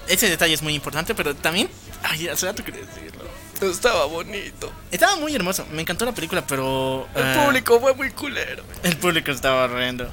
ese 0.08 0.28
detalle 0.28 0.56
es 0.56 0.64
muy 0.64 0.74
importante, 0.74 1.14
pero 1.14 1.36
también. 1.36 1.70
Ay, 2.02 2.30
hace 2.30 2.48
rato 2.48 2.64
quería 2.64 2.82
decirlo. 2.82 3.26
Estaba 3.62 4.06
bonito. 4.06 4.74
Estaba 4.90 5.18
muy 5.18 5.36
hermoso, 5.36 5.68
me 5.72 5.84
encantó 5.84 6.04
la 6.04 6.14
película, 6.14 6.44
pero. 6.48 7.08
El 7.14 7.28
eh, 7.28 7.46
público 7.46 7.80
fue 7.80 7.94
muy 7.94 8.10
culero. 8.10 8.64
El 8.82 8.98
público 8.98 9.30
estaba 9.30 9.66
horrendo. 9.66 10.12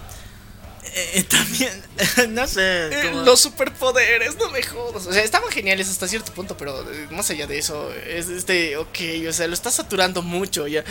Eh, 0.96 1.24
también, 1.24 1.82
no 2.34 2.46
sé. 2.46 2.86
Eh, 2.86 3.12
Los 3.24 3.40
superpoderes, 3.40 4.36
no 4.36 4.48
me 4.50 4.62
jodas. 4.62 5.06
O 5.06 5.12
sea, 5.12 5.22
estaban 5.24 5.50
geniales 5.50 5.88
hasta 5.88 6.06
cierto 6.06 6.32
punto, 6.32 6.56
pero 6.56 6.80
eh, 6.90 7.08
más 7.10 7.28
allá 7.30 7.46
de 7.48 7.58
eso, 7.58 7.92
es 7.92 8.28
este, 8.28 8.76
ok, 8.76 8.98
o 9.28 9.32
sea, 9.32 9.46
lo 9.48 9.54
está 9.54 9.70
saturando 9.70 10.22
mucho 10.22 10.66
ya. 10.68 10.84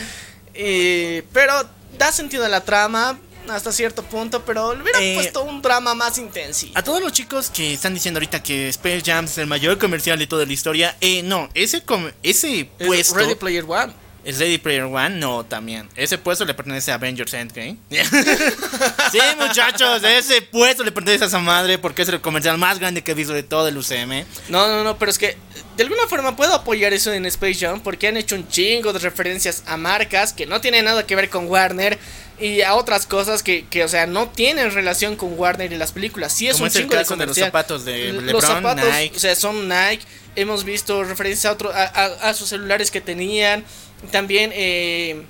Eh, 0.52 1.22
pero 1.32 1.52
da 1.98 2.12
sentido 2.12 2.44
a 2.44 2.48
la 2.48 2.62
trama 2.62 3.18
hasta 3.48 3.72
cierto 3.72 4.02
punto, 4.02 4.44
pero 4.44 4.74
le 4.74 4.82
hubieran 4.82 5.02
Eh, 5.02 5.14
puesto 5.16 5.42
un 5.42 5.60
drama 5.62 5.94
más 5.94 6.18
intenso. 6.18 6.66
A 6.74 6.82
todos 6.82 7.00
los 7.02 7.12
chicos 7.12 7.50
que 7.50 7.74
están 7.74 7.92
diciendo 7.94 8.18
ahorita 8.18 8.42
que 8.42 8.68
Space 8.70 9.02
Jam 9.04 9.24
es 9.26 9.36
el 9.38 9.46
mayor 9.46 9.78
comercial 9.78 10.18
de 10.18 10.26
toda 10.26 10.46
la 10.46 10.52
historia, 10.52 10.96
eh, 11.00 11.22
no, 11.22 11.48
ese, 11.54 11.82
ese 12.22 12.68
puesto. 12.78 13.14
Ready 13.16 13.34
Player 13.34 13.64
One. 13.66 13.92
¿Es 14.24 14.38
Ready 14.38 14.58
Player 14.58 14.84
One? 14.84 15.10
No, 15.10 15.44
también. 15.44 15.88
Ese 15.96 16.16
puesto 16.18 16.44
le 16.44 16.54
pertenece 16.54 16.90
a 16.90 16.94
Avengers 16.94 17.34
Endgame. 17.34 17.76
sí, 17.90 19.18
muchachos, 19.38 20.02
ese 20.02 20.42
puesto 20.42 20.82
le 20.84 20.92
pertenece 20.92 21.24
a 21.24 21.26
esa 21.26 21.38
madre 21.38 21.78
porque 21.78 22.02
es 22.02 22.08
el 22.08 22.20
comercial 22.20 22.58
más 22.58 22.78
grande 22.78 23.02
que 23.02 23.12
he 23.12 23.14
visto 23.14 23.32
de 23.32 23.42
todo 23.42 23.68
el 23.68 23.76
UCM. 23.76 24.24
No, 24.48 24.66
no, 24.68 24.82
no, 24.84 24.98
pero 24.98 25.10
es 25.10 25.18
que 25.18 25.36
de 25.76 25.82
alguna 25.82 26.06
forma 26.08 26.36
puedo 26.36 26.54
apoyar 26.54 26.92
eso 26.92 27.12
en 27.12 27.26
Space 27.26 27.54
Jam 27.66 27.80
porque 27.80 28.08
han 28.08 28.16
hecho 28.16 28.34
un 28.34 28.48
chingo 28.48 28.92
de 28.92 28.98
referencias 28.98 29.62
a 29.66 29.76
marcas 29.76 30.32
que 30.32 30.46
no 30.46 30.60
tienen 30.60 30.84
nada 30.86 31.06
que 31.06 31.16
ver 31.16 31.28
con 31.28 31.46
Warner 31.48 31.98
y 32.40 32.62
a 32.62 32.74
otras 32.74 33.06
cosas 33.06 33.42
que, 33.42 33.66
que 33.66 33.84
o 33.84 33.88
sea, 33.88 34.06
no 34.06 34.28
tienen 34.28 34.72
relación 34.72 35.16
con 35.16 35.38
Warner 35.38 35.72
y 35.72 35.76
las 35.76 35.92
películas. 35.92 36.32
Sí 36.32 36.46
es 36.48 36.54
Como 36.54 36.64
un 36.64 36.68
es 36.68 36.76
el 36.76 36.82
chingo 36.82 36.94
de 36.96 37.02
caso 37.02 37.16
de 37.16 37.26
los 37.26 37.36
zapatos 37.36 37.84
de 37.84 38.12
LeBron, 38.12 38.32
los 38.32 38.44
zapatos, 38.44 38.84
Nike. 38.92 39.16
o 39.16 39.20
sea, 39.20 39.36
son 39.36 39.68
Nike. 39.68 40.04
Hemos 40.36 40.64
visto 40.64 41.04
referencias 41.04 41.44
a, 41.44 41.52
otro, 41.52 41.72
a, 41.72 41.82
a- 41.84 42.30
a 42.30 42.34
sus 42.34 42.48
celulares 42.48 42.90
que 42.90 43.00
tenían. 43.00 43.64
También 44.10 44.50
eh, 44.54 45.22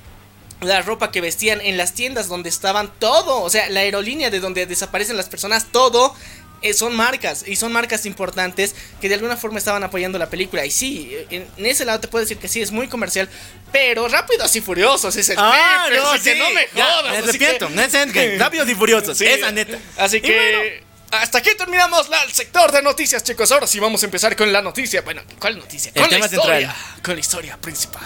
la 0.61 0.83
ropa 0.83 1.11
que 1.11 1.21
vestían 1.21 1.61
en 1.61 1.77
las 1.77 1.93
tiendas 1.95 2.29
donde 2.29 2.49
estaban 2.49 2.93
todo. 2.99 3.41
O 3.43 3.51
sea, 3.51 3.69
la 3.71 3.81
aerolínea 3.81 4.31
de 4.31 4.41
donde 4.41 4.67
desaparecen 4.67 5.17
las 5.17 5.29
personas, 5.29 5.67
todo. 5.73 6.15
eh, 6.63 6.73
son 6.73 6.97
marcas 6.97 7.45
y 7.47 7.57
son 7.57 7.73
marcas 7.73 8.07
importantes 8.07 8.75
que 8.99 9.11
de 9.11 9.17
alguna 9.17 9.37
forma 9.37 9.59
estaban 9.59 9.85
apoyando 9.85 10.19
la 10.19 10.31
película. 10.31 10.65
Y 10.65 10.71
sí, 10.71 11.15
en, 11.29 11.47
ese 11.59 11.85
lado 11.85 12.01
te 12.01 12.09
puedo 12.09 12.25
decir 12.25 12.39
que 12.39 12.49
sí, 12.49 12.63
es 12.63 12.71
muy 12.71 12.89
comercial. 12.89 13.29
Pero 13.71 14.09
rápidos 14.09 14.57
y 14.57 14.63
furiosos 14.63 15.15
es 15.17 15.29
el 15.29 15.37
Ah, 15.39 15.89
no, 15.95 16.11
así 16.13 16.23
que 16.25 16.33
sí. 16.33 16.39
no 16.39 16.49
me 16.51 16.67
jodas. 16.69 17.03
me 17.05 17.09
así 17.19 17.29
arrepiento, 17.29 17.69
que- 17.69 17.75
no 17.75 17.83
es 17.83 17.93
Endgame, 17.93 18.39
Rápidos 18.39 18.69
y 18.71 18.75
Furiosos, 18.75 19.19
Sí. 19.19 19.27
esa 19.27 19.53
neta. 19.53 19.79
Así 19.99 20.23
que 20.23 20.35
bueno, 20.35 21.21
hasta 21.23 21.37
aquí 21.37 21.51
terminamos 21.59 22.09
la- 22.09 22.23
el 22.23 22.33
sector 22.33 22.73
de 22.73 22.81
noticias, 22.81 23.23
chicos. 23.23 23.53
Ahora 23.53 23.67
sí 23.67 23.79
vamos 23.79 24.03
a 24.03 24.07
empezar 24.07 24.35
con 24.35 24.51
la 24.51 24.63
noticia. 24.63 25.03
Bueno, 25.03 25.21
¿cuál 25.39 25.59
noticia? 25.59 25.93
El 25.95 26.01
con 26.01 26.05
la 26.05 26.17
tema 26.17 26.27
historia. 26.27 26.73
central. 26.73 27.03
Con 27.03 27.15
la 27.15 27.21
historia 27.21 27.57
principal. 27.61 28.03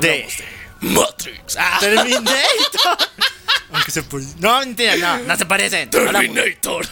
De- 0.00 0.10
Hablamos 0.24 0.36
de, 0.38 0.88
Matrix. 0.88 1.56
Ah, 1.58 1.78
Terminator. 1.80 2.98
Aunque 3.72 3.90
se 3.90 4.02
puede. 4.02 4.26
No, 4.38 4.60
mentira, 4.60 4.96
no, 4.96 5.18
no 5.18 5.36
se 5.36 5.46
parecen. 5.46 5.88
Hablamos 5.94 6.20
Terminator. 6.22 6.86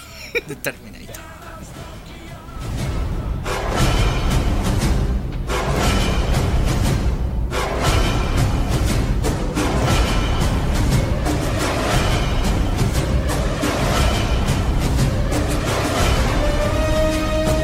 de 0.46 0.56
Terminator. 0.56 0.94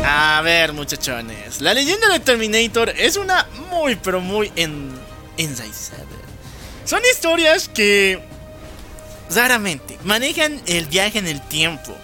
A 0.05 0.41
ver, 0.43 0.73
muchachones. 0.73 1.61
La 1.61 1.75
leyenda 1.75 2.09
de 2.09 2.21
Terminator 2.21 2.91
es 2.97 3.17
una 3.17 3.47
muy, 3.71 3.97
pero 3.97 4.21
muy 4.21 4.51
en, 4.57 4.91
enraizada. 5.43 6.05
Son 6.85 7.01
historias 7.11 7.69
que 7.69 8.21
raramente 9.35 9.99
manejan 10.05 10.61
el 10.67 10.87
viaje 10.87 11.19
en 11.19 11.27
el 11.27 11.41
tiempo, 11.49 11.97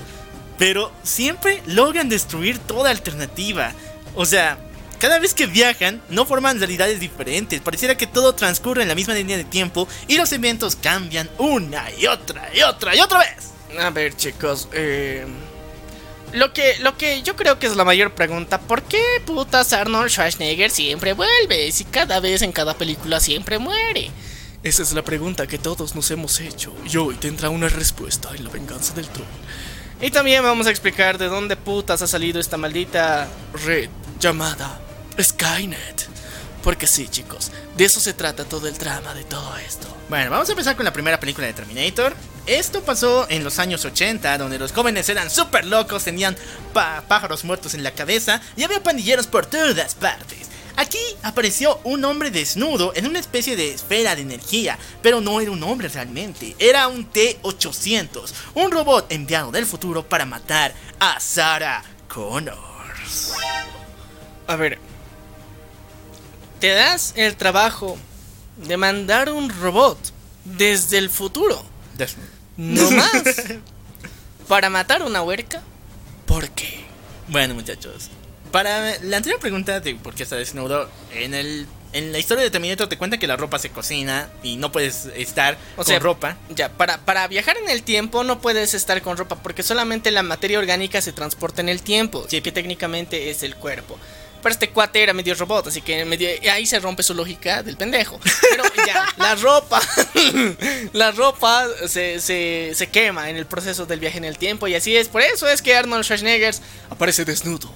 pero 0.58 0.92
siempre 1.02 1.62
logran 1.66 2.08
destruir 2.08 2.58
toda 2.58 2.90
alternativa. 2.90 3.72
O 4.14 4.24
sea, 4.24 4.58
cada 4.98 5.18
vez 5.18 5.34
que 5.34 5.46
viajan, 5.46 6.00
no 6.08 6.24
forman 6.24 6.58
realidades 6.58 7.00
diferentes. 7.00 7.60
Pareciera 7.60 7.96
que 7.96 8.06
todo 8.06 8.34
transcurre 8.34 8.82
en 8.82 8.88
la 8.88 8.94
misma 8.94 9.14
línea 9.14 9.36
de 9.36 9.44
tiempo 9.44 9.88
y 10.08 10.16
los 10.16 10.32
eventos 10.32 10.76
cambian 10.76 11.28
una 11.38 11.90
y 11.92 12.06
otra 12.06 12.50
y 12.54 12.62
otra 12.62 12.94
y 12.96 13.00
otra 13.00 13.18
vez. 13.18 13.50
A 13.78 13.90
ver, 13.90 14.16
chicos. 14.16 14.68
eh, 14.72 15.26
lo, 16.36 16.52
que, 16.52 16.78
lo 16.80 16.96
que 16.96 17.22
yo 17.22 17.34
creo 17.34 17.58
que 17.58 17.66
es 17.66 17.76
la 17.76 17.84
mayor 17.84 18.14
pregunta: 18.14 18.60
¿por 18.60 18.82
qué 18.82 19.02
putas 19.24 19.72
Arnold 19.72 20.10
Schwarzenegger 20.10 20.70
siempre 20.70 21.14
vuelve? 21.14 21.72
Si 21.72 21.84
cada 21.84 22.20
vez 22.20 22.42
en 22.42 22.52
cada 22.52 22.74
película 22.74 23.20
siempre 23.20 23.58
muere. 23.58 24.10
Esa 24.62 24.82
es 24.82 24.92
la 24.92 25.02
pregunta 25.02 25.46
que 25.46 25.58
todos 25.58 25.94
nos 25.94 26.10
hemos 26.10 26.40
hecho. 26.40 26.74
Y 26.90 26.96
hoy 26.96 27.14
tendrá 27.14 27.50
una 27.50 27.68
respuesta 27.68 28.30
en 28.34 28.44
la 28.44 28.50
venganza 28.50 28.94
del 28.94 29.08
troll. 29.08 29.26
Y 30.00 30.10
también 30.10 30.42
vamos 30.42 30.66
a 30.66 30.70
explicar 30.70 31.16
de 31.16 31.26
dónde 31.26 31.56
putas 31.56 32.02
ha 32.02 32.06
salido 32.06 32.38
esta 32.38 32.56
maldita 32.56 33.28
red 33.64 33.88
llamada 34.20 34.80
Skynet. 35.18 36.15
Porque 36.66 36.88
sí, 36.88 37.06
chicos, 37.06 37.52
de 37.76 37.84
eso 37.84 38.00
se 38.00 38.12
trata 38.12 38.44
todo 38.44 38.66
el 38.66 38.76
drama 38.76 39.14
de 39.14 39.22
todo 39.22 39.56
esto. 39.58 39.86
Bueno, 40.08 40.32
vamos 40.32 40.48
a 40.48 40.50
empezar 40.50 40.74
con 40.74 40.84
la 40.84 40.92
primera 40.92 41.20
película 41.20 41.46
de 41.46 41.52
Terminator. 41.52 42.12
Esto 42.44 42.82
pasó 42.82 43.24
en 43.30 43.44
los 43.44 43.60
años 43.60 43.84
80, 43.84 44.36
donde 44.36 44.58
los 44.58 44.72
jóvenes 44.72 45.08
eran 45.08 45.30
súper 45.30 45.64
locos, 45.64 46.02
tenían 46.02 46.36
pájaros 46.72 47.44
muertos 47.44 47.74
en 47.74 47.84
la 47.84 47.92
cabeza 47.92 48.40
y 48.56 48.64
había 48.64 48.82
pandilleros 48.82 49.28
por 49.28 49.46
todas 49.46 49.94
partes. 49.94 50.48
Aquí 50.74 50.98
apareció 51.22 51.78
un 51.84 52.04
hombre 52.04 52.32
desnudo 52.32 52.90
en 52.96 53.06
una 53.06 53.20
especie 53.20 53.54
de 53.54 53.70
esfera 53.70 54.16
de 54.16 54.22
energía, 54.22 54.76
pero 55.02 55.20
no 55.20 55.40
era 55.40 55.52
un 55.52 55.62
hombre 55.62 55.86
realmente, 55.86 56.56
era 56.58 56.88
un 56.88 57.04
T-800, 57.04 58.32
un 58.54 58.72
robot 58.72 59.12
enviado 59.12 59.52
del 59.52 59.66
futuro 59.66 60.02
para 60.02 60.26
matar 60.26 60.74
a 60.98 61.20
Sarah 61.20 61.84
Connors. 62.08 63.34
A 64.48 64.56
ver, 64.56 64.80
te 66.60 66.68
das 66.68 67.12
el 67.16 67.36
trabajo 67.36 67.96
de 68.56 68.76
mandar 68.76 69.30
un 69.30 69.50
robot 69.50 69.98
desde 70.44 70.98
el 70.98 71.10
futuro, 71.10 71.62
Desnudo. 71.96 72.28
no 72.56 72.90
más, 72.92 73.12
para 74.48 74.70
matar 74.70 75.02
una 75.02 75.22
huerca. 75.22 75.62
¿Por 76.26 76.48
qué? 76.50 76.84
Bueno, 77.28 77.54
muchachos, 77.54 78.08
para 78.52 78.98
la 79.00 79.16
anterior 79.18 79.40
pregunta 79.40 79.80
de 79.80 79.94
por 79.96 80.14
qué 80.14 80.22
está 80.22 80.36
desnudo, 80.36 80.88
en 81.12 81.34
el 81.34 81.66
en 81.92 82.12
la 82.12 82.18
historia 82.18 82.42
de 82.44 82.50
Terminator 82.50 82.88
te 82.88 82.98
cuenta 82.98 83.16
que 83.16 83.26
la 83.26 83.36
ropa 83.36 83.58
se 83.58 83.70
cocina 83.70 84.28
y 84.42 84.56
no 84.56 84.70
puedes 84.70 85.06
estar 85.16 85.56
O 85.74 85.76
con 85.76 85.86
sea, 85.86 85.98
ropa. 85.98 86.36
Ya, 86.50 86.68
para, 86.70 86.98
para 86.98 87.26
viajar 87.26 87.56
en 87.56 87.70
el 87.70 87.82
tiempo 87.84 88.22
no 88.22 88.40
puedes 88.40 88.74
estar 88.74 89.00
con 89.00 89.16
ropa 89.16 89.36
porque 89.36 89.62
solamente 89.62 90.10
la 90.10 90.22
materia 90.22 90.58
orgánica 90.58 91.00
se 91.00 91.12
transporta 91.12 91.62
en 91.62 91.70
el 91.70 91.80
tiempo, 91.80 92.26
Sí. 92.28 92.42
que 92.42 92.52
técnicamente 92.52 93.30
es 93.30 93.42
el 93.42 93.56
cuerpo. 93.56 93.98
Pero 94.42 94.52
este 94.52 94.70
cuate 94.70 95.02
era 95.02 95.12
medio 95.12 95.34
robot, 95.34 95.68
así 95.68 95.80
que 95.80 96.04
medio, 96.04 96.28
ahí 96.52 96.66
se 96.66 96.78
rompe 96.78 97.02
su 97.02 97.14
lógica 97.14 97.62
del 97.62 97.76
pendejo. 97.76 98.20
Pero 98.50 98.64
ya, 98.86 99.06
la 99.16 99.34
ropa, 99.34 99.80
la 100.92 101.10
ropa 101.10 101.66
se, 101.88 102.20
se, 102.20 102.72
se 102.74 102.86
quema 102.88 103.30
en 103.30 103.36
el 103.36 103.46
proceso 103.46 103.86
del 103.86 104.00
viaje 104.00 104.18
en 104.18 104.24
el 104.24 104.38
tiempo 104.38 104.68
y 104.68 104.74
así 104.74 104.96
es. 104.96 105.08
Por 105.08 105.22
eso 105.22 105.48
es 105.48 105.62
que 105.62 105.74
Arnold 105.74 106.04
Schwarzenegger 106.04 106.54
aparece 106.90 107.24
desnudo. 107.24 107.72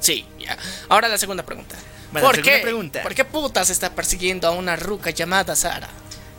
Sí, 0.00 0.26
ya. 0.38 0.58
Ahora 0.88 1.08
la 1.08 1.16
segunda 1.18 1.44
pregunta. 1.44 1.76
Bueno, 2.12 2.26
¿Por 2.28 2.36
segunda 2.36 2.56
qué? 2.56 2.62
pregunta. 2.62 3.02
¿Por 3.02 3.14
qué 3.14 3.24
putas 3.24 3.70
está 3.70 3.94
persiguiendo 3.94 4.46
a 4.46 4.50
una 4.50 4.76
ruca 4.76 5.10
llamada 5.10 5.56
Sara? 5.56 5.88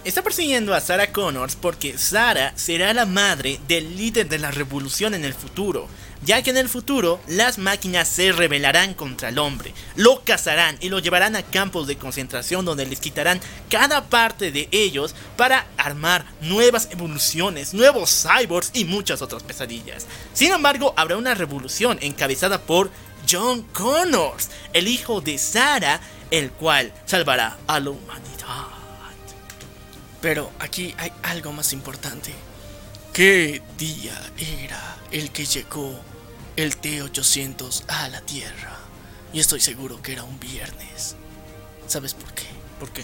Está 0.04 0.22
persiguiendo 0.22 0.76
a 0.76 0.82
Sarah 0.82 1.12
Connors 1.12 1.56
porque 1.56 1.98
Sarah 1.98 2.54
será 2.56 2.94
la 2.94 3.08
madre 3.08 3.60
del 3.68 3.98
líder 3.98 4.30
de 4.30 4.38
la 4.38 4.52
revolución 4.52 5.16
en 5.16 5.26
el 5.26 5.34
futuro, 5.34 5.90
ya 6.26 6.42
que 6.42 6.50
en 6.50 6.58
el 6.58 6.68
futuro 6.68 7.20
las 7.28 7.58
máquinas 7.58 8.08
se 8.08 8.32
rebelarán 8.32 8.96
contra 8.96 9.30
el 9.30 9.38
hombre, 9.38 9.74
lo 9.96 10.24
cazarán 10.24 10.78
y 10.82 10.90
lo 10.90 11.00
llevarán 11.00 11.36
a 11.36 11.44
campos 11.44 11.88
de 11.88 11.98
concentración 11.98 12.66
donde 12.66 12.86
les 12.86 13.00
quitarán 13.00 13.40
cada 13.70 14.06
parte 14.06 14.52
de 14.52 14.68
ellos 14.72 15.16
para 15.38 15.68
armar 15.78 16.26
nuevas 16.42 16.90
evoluciones, 16.92 17.74
nuevos 17.74 18.24
cyborgs 18.24 18.72
y 18.74 18.86
muchas 18.86 19.22
otras 19.22 19.44
pesadillas. 19.44 20.08
Sin 20.34 20.52
embargo, 20.52 20.94
habrá 20.98 21.16
una 21.16 21.36
revolución 21.36 22.00
encabezada 22.02 22.60
por 22.60 22.90
John 23.30 23.64
Connors, 23.74 24.50
el 24.74 24.88
hijo 24.88 25.22
de 25.22 25.38
Sarah, 25.38 26.02
el 26.32 26.52
cual 26.52 26.92
salvará 27.06 27.58
a 27.68 27.80
la 27.80 27.92
humanidad. 27.92 28.66
Pero 30.22 30.52
aquí 30.60 30.94
hay 30.98 31.12
algo 31.22 31.54
más 31.54 31.72
importante. 31.72 32.34
¿Qué 33.14 33.62
día 33.78 34.20
era 34.38 34.98
el 35.12 35.32
que 35.32 35.46
llegó 35.46 35.96
el 36.56 36.78
T-800 36.78 37.84
a 37.88 38.10
la 38.10 38.22
Tierra? 38.22 38.78
Y 39.34 39.40
estoy 39.40 39.60
seguro 39.60 40.02
que 40.02 40.14
era 40.14 40.24
un 40.24 40.40
viernes. 40.40 41.16
¿Sabes 41.88 42.14
por 42.14 42.34
qué? 42.34 42.46
¿Por 42.80 42.92
qué? 42.92 43.04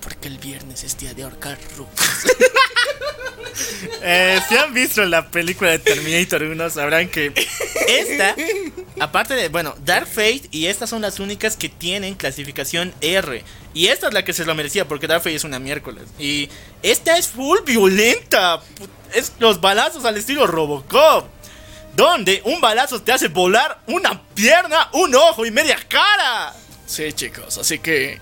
Porque 0.00 0.28
el 0.28 0.38
viernes 0.38 0.84
es 0.84 0.98
día 0.98 1.14
de 1.14 1.22
ahorcar 1.24 1.58
rucas. 1.76 2.26
Eh, 4.00 4.40
si 4.48 4.56
han 4.56 4.72
visto 4.72 5.04
la 5.04 5.30
película 5.30 5.70
de 5.70 5.78
Terminator 5.78 6.42
1, 6.42 6.70
sabrán 6.70 7.08
que 7.10 7.32
esta 7.86 8.34
Aparte 9.02 9.34
de, 9.34 9.48
bueno, 9.48 9.74
Dark 9.84 10.06
Fate 10.06 10.42
y 10.50 10.66
estas 10.66 10.90
son 10.90 11.02
las 11.02 11.18
únicas 11.18 11.56
que 11.56 11.68
tienen 11.68 12.14
clasificación 12.14 12.94
R. 13.00 13.42
Y 13.74 13.88
esta 13.88 14.08
es 14.08 14.14
la 14.14 14.24
que 14.24 14.32
se 14.32 14.44
lo 14.44 14.54
merecía 14.54 14.86
porque 14.86 15.06
Dark 15.08 15.22
Fate 15.22 15.34
es 15.34 15.44
una 15.44 15.58
miércoles. 15.58 16.04
Y 16.18 16.48
esta 16.82 17.16
es 17.16 17.26
full 17.26 17.58
violenta. 17.66 18.60
Es 19.12 19.32
los 19.38 19.60
balazos 19.60 20.04
al 20.04 20.16
estilo 20.16 20.46
Robocop. 20.46 21.26
Donde 21.96 22.40
un 22.44 22.60
balazo 22.60 23.02
te 23.02 23.12
hace 23.12 23.28
volar 23.28 23.80
una 23.86 24.22
pierna, 24.34 24.88
un 24.92 25.14
ojo 25.14 25.44
y 25.44 25.50
media 25.50 25.76
cara. 25.88 26.54
Sí, 26.86 27.12
chicos, 27.12 27.58
así 27.58 27.78
que. 27.78 28.20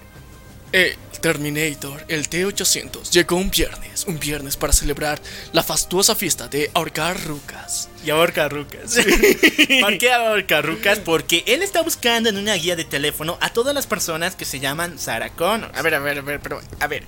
eh, 0.73 0.97
Terminator, 1.21 2.03
el 2.09 2.31
T-800, 2.31 3.11
llegó 3.11 3.37
un 3.37 3.51
viernes, 3.51 4.07
un 4.07 4.19
viernes 4.19 4.57
para 4.57 4.73
celebrar 4.73 5.21
la 5.53 5.63
fastuosa 5.63 6.15
fiesta 6.15 6.49
de 6.49 6.71
ahorcar 6.73 7.23
rucas. 7.25 7.91
Y 8.03 8.09
ahorca 8.09 8.49
rucas. 8.49 8.95
¿Por 9.83 9.99
qué 9.99 10.11
ahorca 10.13 10.63
rucas? 10.63 10.99
Porque 10.99 11.45
él 11.47 11.63
está 11.63 11.83
buscando 11.83 12.31
en 12.31 12.39
una 12.39 12.55
guía 12.55 12.75
de 12.75 12.85
teléfono 12.85 13.37
a 13.43 13.51
todas 13.51 13.75
las 13.75 13.87
personas 13.87 14.35
que 14.35 14.47
se 14.47 14.61
llaman 14.61 14.99
Sarah 14.99 15.29
Connor. 15.29 15.71
A 15.75 15.83
ver, 15.83 15.95
a 15.95 15.99
ver, 15.99 16.19
a 16.21 16.23
ver, 16.23 16.41
pero, 16.41 16.63
a 16.81 16.87
ver. 16.87 17.05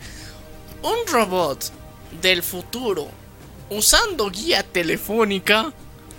Un 0.83 1.07
robot 1.11 1.73
del 2.21 2.43
futuro 2.43 3.09
usando 3.71 4.29
guía 4.31 4.63
telefónica. 4.63 5.73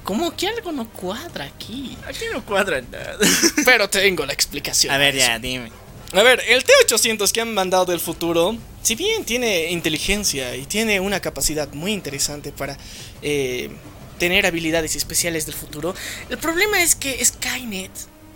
Como 0.03 0.35
que 0.35 0.47
algo 0.47 0.71
no 0.71 0.89
cuadra 0.89 1.45
aquí. 1.45 1.97
Aquí 2.05 2.25
no 2.31 2.45
cuadra 2.45 2.81
nada. 2.81 3.17
Pero 3.65 3.89
tengo 3.89 4.25
la 4.25 4.33
explicación. 4.33 4.93
A 4.93 4.97
ver, 4.97 5.15
ya, 5.15 5.39
dime. 5.39 5.71
A 6.13 6.21
ver, 6.21 6.43
el 6.47 6.63
T-800 6.63 7.31
que 7.31 7.41
han 7.41 7.53
mandado 7.53 7.85
del 7.85 7.99
futuro, 7.99 8.55
si 8.83 8.93
bien 8.93 9.25
tiene 9.25 9.71
inteligencia 9.71 10.55
y 10.55 10.65
tiene 10.65 10.99
una 10.99 11.19
capacidad 11.19 11.67
muy 11.73 11.91
interesante 11.91 12.51
para 12.51 12.77
eh, 13.23 13.71
tener 14.19 14.45
habilidades 14.45 14.95
especiales 14.95 15.47
del 15.47 15.55
futuro, 15.55 15.95
el 16.29 16.37
problema 16.37 16.83
es 16.83 16.93
que 16.93 17.23
Skynet, 17.23 17.89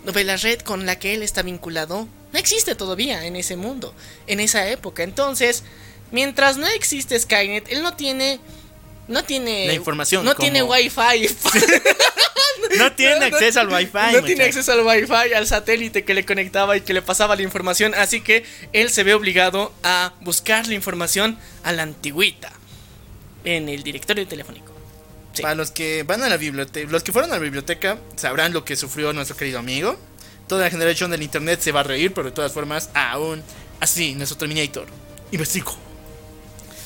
la 0.04 0.36
red 0.36 0.60
con 0.62 0.86
la 0.86 0.98
que 0.98 1.14
él 1.14 1.22
está 1.22 1.42
vinculado, 1.42 2.08
no 2.32 2.38
existe 2.38 2.74
todavía 2.74 3.26
en 3.26 3.36
ese 3.36 3.56
mundo, 3.56 3.94
en 4.26 4.40
esa 4.40 4.68
época. 4.68 5.04
Entonces, 5.04 5.62
mientras 6.10 6.56
no 6.56 6.66
existe 6.66 7.18
Skynet, 7.18 7.70
él 7.70 7.82
no 7.82 7.94
tiene... 7.94 8.40
No 9.08 9.24
tiene... 9.24 9.66
La 9.66 9.72
información, 9.74 10.24
No 10.24 10.34
como- 10.34 10.44
tiene 10.44 10.62
wifi. 10.62 11.28
No 12.76 12.92
tiene 12.92 13.24
acceso 13.26 13.60
al 13.60 13.68
wifi. 13.68 14.12
No 14.12 14.22
tiene 14.22 14.44
acceso 14.44 14.72
al 14.72 14.80
wifi, 14.84 15.32
al 15.34 15.46
satélite 15.46 16.04
que 16.04 16.12
le 16.12 16.24
conectaba 16.26 16.76
y 16.76 16.80
que 16.82 16.92
le 16.92 17.02
pasaba 17.02 17.36
la 17.36 17.42
información, 17.42 17.94
así 17.94 18.20
que 18.20 18.44
él 18.72 18.90
se 18.90 19.04
ve 19.04 19.14
obligado 19.14 19.72
a 19.82 20.12
buscar 20.20 20.66
la 20.66 20.74
información 20.74 21.38
a 21.62 21.72
la 21.72 21.82
antigüita 21.84 22.52
en 23.44 23.68
el 23.68 23.82
directorio 23.82 24.26
telefónico. 24.26 24.72
Sí. 25.32 25.42
Para 25.42 25.54
los 25.54 25.70
que 25.70 26.02
van 26.02 26.22
a 26.22 26.28
la 26.28 26.36
biblioteca, 26.36 26.90
los 26.90 27.02
que 27.02 27.12
fueron 27.12 27.30
a 27.30 27.34
la 27.34 27.40
biblioteca 27.40 27.98
sabrán 28.16 28.52
lo 28.52 28.64
que 28.64 28.76
sufrió 28.76 29.12
nuestro 29.12 29.36
querido 29.36 29.58
amigo. 29.60 29.96
Toda 30.48 30.64
la 30.64 30.70
generación 30.70 31.10
del 31.10 31.22
internet 31.22 31.60
se 31.60 31.72
va 31.72 31.80
a 31.80 31.84
reír, 31.84 32.12
pero 32.12 32.26
de 32.26 32.32
todas 32.34 32.52
formas, 32.52 32.90
aún 32.92 33.42
así, 33.80 34.14
nuestro 34.14 34.36
Terminator 34.36 34.86
investigo. 35.30 35.76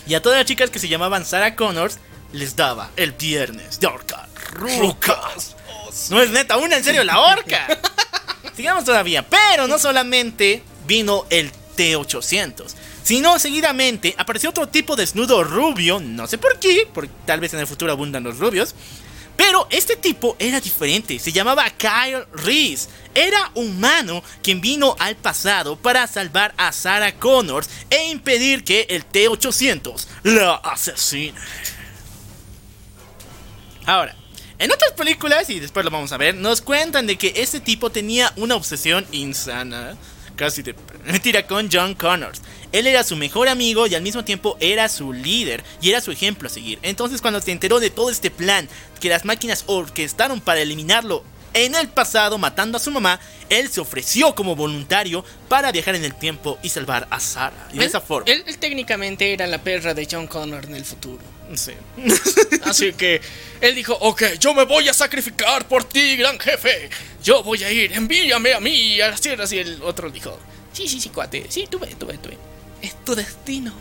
Y 0.06 0.14
a 0.14 0.22
todas 0.22 0.38
las 0.38 0.46
chicas 0.46 0.68
que 0.70 0.78
se 0.78 0.88
llamaban 0.88 1.24
Sarah 1.24 1.56
Connors 1.56 1.98
les 2.32 2.56
daba 2.56 2.90
el 2.96 3.12
viernes 3.12 3.78
de 3.80 3.86
ahorcar 3.86 4.28
rucas. 4.52 5.56
No 6.10 6.20
es 6.20 6.30
neta, 6.30 6.56
una 6.56 6.76
en 6.76 6.84
serio 6.84 7.04
la 7.04 7.20
horca. 7.20 7.66
Sigamos 8.56 8.84
todavía, 8.84 9.26
pero 9.28 9.66
no 9.66 9.78
solamente 9.78 10.62
vino 10.86 11.26
el 11.30 11.50
T800, 11.76 12.66
sino 13.02 13.38
seguidamente 13.38 14.14
apareció 14.18 14.50
otro 14.50 14.68
tipo 14.68 14.96
de 14.96 15.02
desnudo 15.02 15.42
rubio, 15.44 16.00
no 16.00 16.26
sé 16.26 16.38
por 16.38 16.58
qué, 16.58 16.88
porque 16.92 17.10
tal 17.26 17.40
vez 17.40 17.54
en 17.54 17.60
el 17.60 17.66
futuro 17.66 17.92
abundan 17.92 18.24
los 18.24 18.38
rubios. 18.38 18.74
Pero 19.34 19.66
este 19.70 19.96
tipo 19.96 20.36
era 20.38 20.60
diferente, 20.60 21.18
se 21.18 21.32
llamaba 21.32 21.68
Kyle 21.70 22.26
Reese. 22.32 22.88
Era 23.14 23.50
humano 23.54 24.22
quien 24.42 24.60
vino 24.60 24.94
al 24.98 25.16
pasado 25.16 25.76
para 25.76 26.06
salvar 26.06 26.54
a 26.58 26.70
Sarah 26.70 27.14
Connors 27.14 27.68
e 27.88 28.10
impedir 28.10 28.62
que 28.62 28.86
el 28.90 29.06
T-800 29.06 30.06
la 30.24 30.56
asesine. 30.56 31.38
Ahora, 33.86 34.14
en 34.58 34.70
otras 34.70 34.92
películas, 34.92 35.50
y 35.50 35.58
después 35.58 35.84
lo 35.84 35.90
vamos 35.90 36.12
a 36.12 36.16
ver, 36.16 36.34
nos 36.34 36.60
cuentan 36.60 37.06
de 37.06 37.16
que 37.16 37.32
este 37.36 37.60
tipo 37.60 37.90
tenía 37.90 38.32
una 38.36 38.54
obsesión 38.54 39.04
insana, 39.10 39.96
casi 40.36 40.62
de 40.62 40.74
mentira, 41.04 41.46
con 41.46 41.68
John 41.70 41.94
Connors. 41.94 42.42
Él 42.70 42.86
era 42.86 43.04
su 43.04 43.16
mejor 43.16 43.48
amigo 43.48 43.86
y 43.86 43.94
al 43.94 44.02
mismo 44.02 44.24
tiempo 44.24 44.56
era 44.60 44.88
su 44.88 45.12
líder 45.12 45.62
y 45.80 45.90
era 45.90 46.00
su 46.00 46.10
ejemplo 46.10 46.46
a 46.46 46.50
seguir. 46.50 46.78
Entonces 46.82 47.20
cuando 47.20 47.40
se 47.40 47.52
enteró 47.52 47.80
de 47.80 47.90
todo 47.90 48.08
este 48.08 48.30
plan 48.30 48.68
que 49.00 49.08
las 49.08 49.24
máquinas 49.24 49.64
orquestaron 49.66 50.40
para 50.40 50.60
eliminarlo 50.60 51.24
en 51.54 51.74
el 51.74 51.88
pasado 51.88 52.38
matando 52.38 52.76
a 52.76 52.80
su 52.80 52.90
mamá, 52.90 53.18
él 53.48 53.68
se 53.70 53.80
ofreció 53.80 54.34
como 54.34 54.56
voluntario 54.56 55.24
para 55.48 55.70
viajar 55.72 55.94
en 55.94 56.04
el 56.04 56.14
tiempo 56.14 56.58
y 56.62 56.68
salvar 56.68 57.06
a 57.10 57.20
Sarah. 57.20 57.68
Y 57.72 57.78
de 57.78 57.84
Él- 57.84 57.88
esa 57.88 58.00
forma... 58.00 58.30
Él, 58.32 58.42
él 58.46 58.58
técnicamente 58.58 59.32
era 59.32 59.46
la 59.46 59.58
perra 59.62 59.92
de 59.94 60.08
John 60.10 60.26
Connor 60.26 60.64
en 60.64 60.74
el 60.76 60.84
futuro. 60.84 61.22
Sí. 61.54 61.72
Así 62.64 62.92
que 62.94 63.20
él 63.60 63.74
dijo, 63.74 63.94
ok, 64.00 64.22
yo 64.40 64.54
me 64.54 64.64
voy 64.64 64.88
a 64.88 64.94
sacrificar 64.94 65.66
por 65.68 65.84
ti, 65.84 66.16
gran 66.16 66.38
jefe. 66.38 66.88
Yo 67.22 67.42
voy 67.42 67.62
a 67.64 67.70
ir, 67.70 67.92
envíame 67.92 68.54
a 68.54 68.60
mí 68.60 69.00
a 69.00 69.08
las 69.10 69.20
tierras. 69.20 69.52
Y 69.52 69.58
el 69.58 69.82
otro 69.82 70.10
dijo, 70.10 70.38
sí, 70.72 70.88
sí, 70.88 71.00
sí, 71.00 71.10
cuate, 71.10 71.46
sí, 71.50 71.66
tú 71.70 71.78
ve, 71.78 71.94
tú 71.98 72.06
ve, 72.06 72.16
tú 72.18 72.30
ve. 72.30 72.38
Es 72.80 73.04
tu 73.04 73.14
destino. 73.14 73.72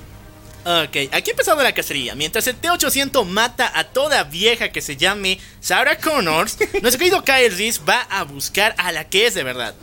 Ok, 0.63 1.09
aquí 1.11 1.31
empezando 1.31 1.63
la 1.63 1.73
cacería. 1.73 2.13
Mientras 2.13 2.45
el 2.47 2.55
T-800 2.55 3.25
mata 3.25 3.71
a 3.73 3.85
toda 3.85 4.23
vieja 4.23 4.71
que 4.71 4.81
se 4.81 4.95
llame 4.95 5.39
Sarah 5.59 5.97
Connors, 5.97 6.57
nuestro 6.81 6.99
querido 6.99 7.23
Kyle 7.23 7.55
Reese 7.57 7.81
va 7.87 8.01
a 8.01 8.23
buscar 8.23 8.75
a 8.77 8.91
la 8.91 9.09
que 9.09 9.25
es 9.25 9.33
de 9.33 9.43
verdad. 9.43 9.73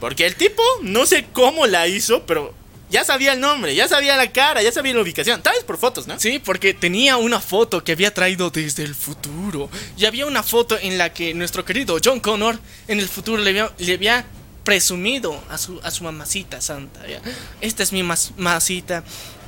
Porque 0.00 0.26
el 0.26 0.34
tipo, 0.34 0.62
no 0.82 1.04
sé 1.06 1.26
cómo 1.32 1.66
la 1.66 1.86
hizo, 1.86 2.24
pero 2.24 2.54
ya 2.90 3.04
sabía 3.04 3.34
el 3.34 3.40
nombre, 3.40 3.74
ya 3.74 3.88
sabía 3.88 4.16
la 4.16 4.32
cara, 4.32 4.62
ya 4.62 4.72
sabía 4.72 4.94
la 4.94 5.02
ubicación. 5.02 5.42
Tal 5.42 5.54
vez 5.54 5.64
por 5.64 5.76
fotos, 5.78 6.06
¿no? 6.06 6.18
Sí, 6.18 6.38
porque 6.38 6.72
tenía 6.74 7.18
una 7.18 7.38
foto 7.40 7.84
que 7.84 7.92
había 7.92 8.12
traído 8.14 8.50
desde 8.50 8.84
el 8.84 8.94
futuro. 8.94 9.68
Y 9.98 10.06
había 10.06 10.24
una 10.26 10.42
foto 10.42 10.78
en 10.80 10.96
la 10.98 11.12
que 11.12 11.34
nuestro 11.34 11.64
querido 11.64 11.98
John 12.02 12.20
Connor 12.20 12.58
en 12.88 12.98
el 13.00 13.08
futuro 13.08 13.42
le 13.42 13.50
había, 13.50 13.70
le 13.78 13.94
había 13.94 14.24
presumido 14.64 15.42
a 15.50 15.58
su, 15.58 15.78
a 15.82 15.90
su 15.90 16.04
mamacita 16.04 16.60
santa. 16.60 17.06
¿ya? 17.06 17.20
Esta 17.60 17.82
es 17.82 17.92
mi 17.92 18.02
mas- 18.02 18.32
mamacita. 18.36 19.04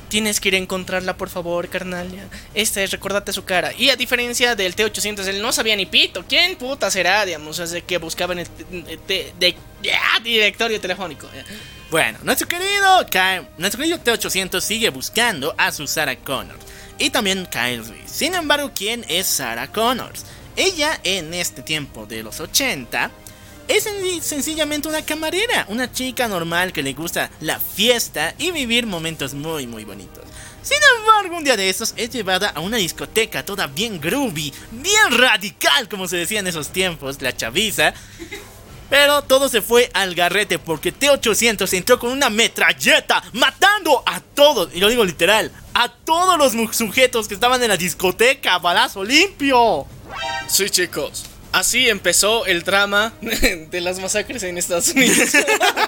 Tienes 0.07 0.39
que 0.39 0.49
ir 0.49 0.55
a 0.55 0.57
encontrarla, 0.57 1.17
por 1.17 1.29
favor, 1.29 1.67
carnal. 1.67 2.07
Esta 2.53 2.81
es, 2.83 2.91
recordate 2.91 3.33
su 3.33 3.43
cara. 3.43 3.73
Y 3.73 3.89
a 3.89 3.95
diferencia 3.95 4.55
del 4.55 4.75
T-800, 4.75 5.25
él 5.27 5.41
no 5.41 5.51
sabía 5.51 5.75
ni 5.75 5.85
pito. 5.85 6.23
¿Quién 6.27 6.55
puta 6.57 6.89
será, 6.91 7.25
digamos? 7.25 7.55
Sea, 7.57 7.81
que 7.81 7.97
buscaba 7.97 8.33
en 8.33 8.39
el 8.39 8.47
t- 8.99 9.33
de- 9.39 9.55
ya, 9.81 9.99
directorio 10.23 10.79
telefónico. 10.79 11.27
Bueno, 11.91 12.17
nuestro 12.23 12.47
querido 12.47 13.05
Kyle, 13.09 13.47
nuestro 13.57 13.79
querido 13.81 13.99
T-800 13.99 14.61
sigue 14.61 14.89
buscando 14.89 15.53
a 15.57 15.71
su 15.71 15.87
Sarah 15.87 16.15
Connors. 16.15 16.63
Y 16.97 17.09
también 17.09 17.45
Kyle 17.51 17.83
Reese. 17.85 18.07
Sin 18.07 18.33
embargo, 18.35 18.71
¿quién 18.75 19.05
es 19.09 19.27
Sarah 19.27 19.67
Connors? 19.71 20.25
Ella 20.55 20.99
en 21.03 21.33
este 21.33 21.61
tiempo 21.61 22.05
de 22.05 22.23
los 22.23 22.39
80 22.39 23.11
es 23.67 23.85
sen- 23.85 24.21
sencillamente 24.21 24.87
una 24.87 25.03
camarera, 25.05 25.65
una 25.69 25.91
chica 25.91 26.27
normal 26.27 26.71
que 26.73 26.83
le 26.83 26.93
gusta 26.93 27.29
la 27.41 27.59
fiesta 27.59 28.33
y 28.37 28.51
vivir 28.51 28.85
momentos 28.85 29.33
muy 29.33 29.67
muy 29.67 29.83
bonitos. 29.85 30.23
Sin 30.61 30.77
embargo, 30.99 31.37
un 31.37 31.43
día 31.43 31.55
de 31.55 31.69
esos 31.69 31.93
es 31.95 32.09
llevada 32.09 32.49
a 32.49 32.59
una 32.59 32.77
discoteca 32.77 33.45
toda 33.45 33.67
bien 33.67 33.99
groovy, 34.01 34.51
bien 34.71 35.11
radical 35.11 35.87
como 35.87 36.07
se 36.07 36.17
decía 36.17 36.39
en 36.39 36.47
esos 36.47 36.69
tiempos, 36.69 37.21
la 37.21 37.35
chaviza. 37.35 37.93
Pero 38.89 39.23
todo 39.23 39.49
se 39.49 39.61
fue 39.61 39.89
al 39.93 40.13
garrete 40.13 40.59
porque 40.59 40.91
T-800 40.91 41.73
entró 41.73 41.97
con 41.99 42.11
una 42.11 42.29
metralleta 42.29 43.23
matando 43.33 44.03
a 44.05 44.19
todos, 44.19 44.69
y 44.75 44.79
lo 44.79 44.89
digo 44.89 45.03
literal, 45.03 45.51
a 45.73 45.89
todos 45.89 46.37
los 46.37 46.75
sujetos 46.75 47.27
que 47.27 47.33
estaban 47.33 47.61
en 47.63 47.69
la 47.69 47.77
discoteca 47.77 48.59
balazo 48.59 49.03
limpio. 49.03 49.87
Sí, 50.47 50.69
chicos. 50.69 51.25
Así 51.55 51.87
empezó 51.87 52.45
el 52.47 52.63
drama 52.63 53.13
de 53.21 53.79
las 53.79 53.97
masacres 53.99 54.43
en 54.43 54.57
Estados 54.57 54.89
Unidos. 54.89 55.29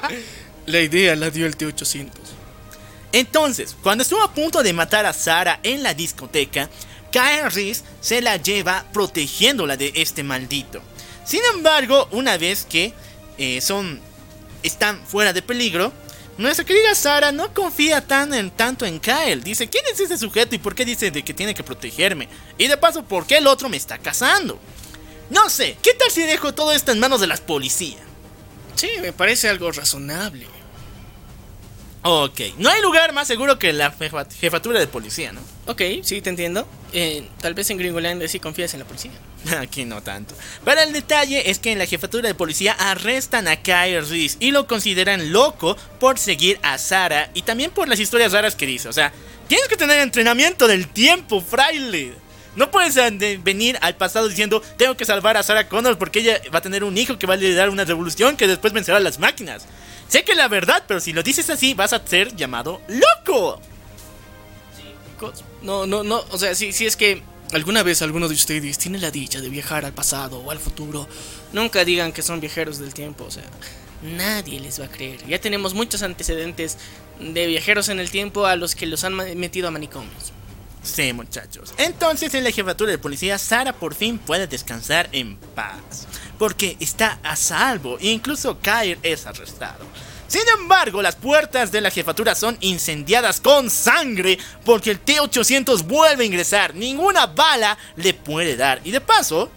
la 0.65 0.79
idea 0.79 1.13
la 1.17 1.29
dio 1.29 1.45
el 1.45 1.57
T-800. 1.57 2.09
Entonces, 3.11 3.75
cuando 3.83 4.01
estuvo 4.01 4.23
a 4.23 4.33
punto 4.33 4.63
de 4.63 4.71
matar 4.71 5.05
a 5.05 5.11
Sara 5.11 5.59
en 5.63 5.83
la 5.83 5.93
discoteca, 5.93 6.69
Kyle 7.11 7.51
Reese 7.53 7.83
se 7.99 8.21
la 8.21 8.37
lleva 8.37 8.85
protegiéndola 8.93 9.75
de 9.75 9.91
este 9.95 10.23
maldito. 10.23 10.81
Sin 11.25 11.41
embargo, 11.53 12.07
una 12.11 12.37
vez 12.37 12.65
que 12.65 12.93
eh, 13.37 13.59
son 13.59 13.99
están 14.63 15.05
fuera 15.05 15.33
de 15.33 15.41
peligro, 15.41 15.91
nuestra 16.37 16.63
querida 16.63 16.95
Sara 16.95 17.33
no 17.33 17.53
confía 17.53 17.99
tan 17.99 18.33
en, 18.33 18.51
tanto 18.51 18.85
en 18.85 19.01
Kyle. 19.01 19.43
Dice, 19.43 19.67
¿quién 19.67 19.83
es 19.91 19.99
ese 19.99 20.17
sujeto 20.17 20.55
y 20.55 20.59
por 20.59 20.75
qué 20.75 20.85
dice 20.85 21.11
de 21.11 21.25
que 21.25 21.33
tiene 21.33 21.53
que 21.53 21.63
protegerme? 21.63 22.29
Y 22.57 22.67
de 22.67 22.77
paso, 22.77 23.03
¿por 23.03 23.27
qué 23.27 23.39
el 23.39 23.47
otro 23.47 23.67
me 23.67 23.75
está 23.75 23.97
cazando? 23.97 24.57
No 25.29 25.49
sé, 25.49 25.77
¿qué 25.81 25.93
tal 25.93 26.09
si 26.11 26.21
dejo 26.21 26.53
todo 26.53 26.71
esto 26.71 26.91
en 26.91 26.99
manos 26.99 27.19
de 27.21 27.27
las 27.27 27.41
policías? 27.41 28.01
Sí, 28.75 28.89
me 29.01 29.11
parece 29.13 29.49
algo 29.49 29.71
razonable. 29.71 30.47
Ok, 32.03 32.39
no 32.57 32.69
hay 32.69 32.81
lugar 32.81 33.11
más 33.11 33.27
seguro 33.27 33.59
que 33.59 33.73
la 33.73 33.91
jefa- 33.91 34.27
jefatura 34.39 34.79
de 34.79 34.87
policía, 34.87 35.33
¿no? 35.33 35.41
Ok, 35.65 35.81
sí, 36.03 36.21
te 36.21 36.29
entiendo. 36.29 36.65
Eh, 36.93 37.27
tal 37.41 37.53
vez 37.53 37.69
en 37.69 37.77
Gringolandia 37.77 38.27
sí 38.29 38.39
confías 38.39 38.73
en 38.73 38.79
la 38.79 38.85
policía. 38.85 39.11
Aquí 39.59 39.83
no 39.83 40.01
tanto. 40.01 40.33
Pero 40.63 40.79
el 40.81 40.93
detalle 40.93 41.49
es 41.49 41.59
que 41.59 41.71
en 41.73 41.79
la 41.79 41.85
jefatura 41.85 42.27
de 42.29 42.35
policía 42.35 42.73
arrestan 42.79 43.49
a 43.49 43.57
Kyle 43.57 44.07
Reese 44.07 44.37
y 44.39 44.51
lo 44.51 44.67
consideran 44.67 45.33
loco 45.33 45.75
por 45.99 46.17
seguir 46.17 46.59
a 46.61 46.77
Sara 46.77 47.29
y 47.33 47.41
también 47.41 47.71
por 47.71 47.89
las 47.89 47.99
historias 47.99 48.31
raras 48.31 48.55
que 48.55 48.67
dice. 48.67 48.87
O 48.87 48.93
sea, 48.93 49.11
tienes 49.49 49.67
que 49.67 49.75
tener 49.75 49.99
entrenamiento 49.99 50.67
del 50.67 50.87
tiempo, 50.87 51.41
fraile. 51.41 52.13
No 52.57 52.69
puedes 52.71 52.95
de- 52.95 53.39
venir 53.41 53.77
al 53.81 53.95
pasado 53.95 54.27
diciendo 54.27 54.61
tengo 54.77 54.97
que 54.97 55.05
salvar 55.05 55.37
a 55.37 55.43
Sarah 55.43 55.69
Connor 55.69 55.97
porque 55.97 56.19
ella 56.19 56.41
va 56.53 56.59
a 56.59 56.61
tener 56.61 56.83
un 56.83 56.97
hijo 56.97 57.17
que 57.17 57.25
va 57.27 57.35
a 57.35 57.37
liderar 57.37 57.69
una 57.69 57.85
revolución 57.85 58.35
que 58.35 58.47
después 58.47 58.73
vencerá 58.73 58.97
a 58.97 58.99
las 58.99 59.19
máquinas. 59.19 59.65
Sé 60.09 60.23
que 60.23 60.35
la 60.35 60.47
verdad, 60.49 60.83
pero 60.87 60.99
si 60.99 61.13
lo 61.13 61.23
dices 61.23 61.49
así 61.49 61.73
vas 61.73 61.93
a 61.93 62.05
ser 62.05 62.35
llamado 62.35 62.81
loco. 62.87 63.61
No, 65.61 65.85
no, 65.85 66.03
no. 66.03 66.23
O 66.31 66.37
sea, 66.37 66.53
si, 66.55 66.69
es 66.85 66.95
que 66.95 67.21
alguna 67.53 67.83
vez 67.83 68.01
alguno 68.01 68.27
de 68.27 68.35
ustedes 68.35 68.77
tiene 68.77 68.99
la 68.99 69.11
dicha 69.11 69.39
de 69.41 69.49
viajar 69.49 69.85
al 69.85 69.93
pasado 69.93 70.39
o 70.39 70.51
al 70.51 70.59
futuro, 70.59 71.07
nunca 71.53 71.83
digan 71.85 72.11
que 72.11 72.21
son 72.21 72.39
viajeros 72.39 72.77
del 72.79 72.93
tiempo. 72.93 73.25
O 73.25 73.31
sea, 73.31 73.43
nadie 74.01 74.59
les 74.59 74.79
va 74.79 74.85
a 74.85 74.89
creer. 74.89 75.25
Ya 75.27 75.39
tenemos 75.39 75.73
muchos 75.73 76.03
antecedentes 76.03 76.77
de 77.19 77.47
viajeros 77.47 77.89
en 77.89 77.99
el 77.99 78.11
tiempo 78.11 78.45
a 78.45 78.55
los 78.55 78.75
que 78.75 78.85
los 78.85 79.03
han 79.03 79.15
metido 79.15 79.67
a 79.67 79.71
manicomios. 79.71 80.33
Sí, 80.87 81.11
muchachos. 81.13 81.73
Entonces, 81.77 82.33
en 82.33 82.43
la 82.43 82.51
jefatura 82.51 82.91
de 82.91 82.97
policía, 82.97 83.37
Sara 83.37 83.73
por 83.73 83.93
fin 83.93 84.17
puede 84.17 84.47
descansar 84.47 85.09
en 85.11 85.35
paz. 85.53 86.07
Porque 86.39 86.77
está 86.79 87.19
a 87.23 87.35
salvo. 87.35 87.97
Incluso 87.99 88.57
Kyle 88.59 88.97
es 89.03 89.25
arrestado. 89.25 89.85
Sin 90.27 90.41
embargo, 90.59 91.01
las 91.01 91.15
puertas 91.15 91.71
de 91.71 91.81
la 91.81 91.91
jefatura 91.91 92.35
son 92.35 92.57
incendiadas 92.61 93.39
con 93.39 93.69
sangre 93.69 94.37
porque 94.65 94.91
el 94.91 94.99
T-800 94.99 95.83
vuelve 95.83 96.23
a 96.23 96.27
ingresar. 96.27 96.75
Ninguna 96.75 97.27
bala 97.27 97.77
le 97.95 98.13
puede 98.13 98.55
dar. 98.55 98.81
Y 98.83 98.91
de 98.91 98.99
paso, 98.99 99.49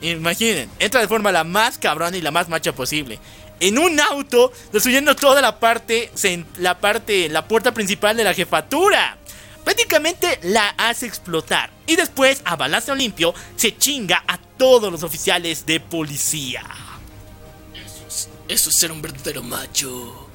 imaginen, 0.00 0.70
entra 0.78 1.00
de 1.00 1.08
forma 1.08 1.32
la 1.32 1.44
más 1.44 1.78
cabrona 1.78 2.16
y 2.16 2.20
la 2.20 2.30
más 2.30 2.48
macha 2.48 2.72
posible. 2.72 3.18
En 3.60 3.78
un 3.78 3.98
auto, 4.00 4.52
destruyendo 4.72 5.16
toda 5.16 5.40
la 5.40 5.58
parte, 5.58 6.10
la 6.58 6.78
parte, 6.78 7.28
la 7.28 7.46
puerta 7.46 7.72
principal 7.72 8.16
de 8.16 8.24
la 8.24 8.34
jefatura. 8.34 9.18
Prácticamente 9.64 10.38
la 10.42 10.68
hace 10.70 11.06
explotar. 11.06 11.70
Y 11.86 11.96
después, 11.96 12.42
a 12.44 12.56
balazo 12.56 12.94
limpio, 12.94 13.34
se 13.56 13.76
chinga 13.76 14.22
a 14.26 14.38
todos 14.38 14.92
los 14.92 15.02
oficiales 15.02 15.64
de 15.66 15.80
policía. 15.80 16.62
Eso 18.46 18.68
es 18.70 18.76
ser 18.76 18.92
un 18.92 19.00
verdadero 19.00 19.42
macho. 19.42 20.28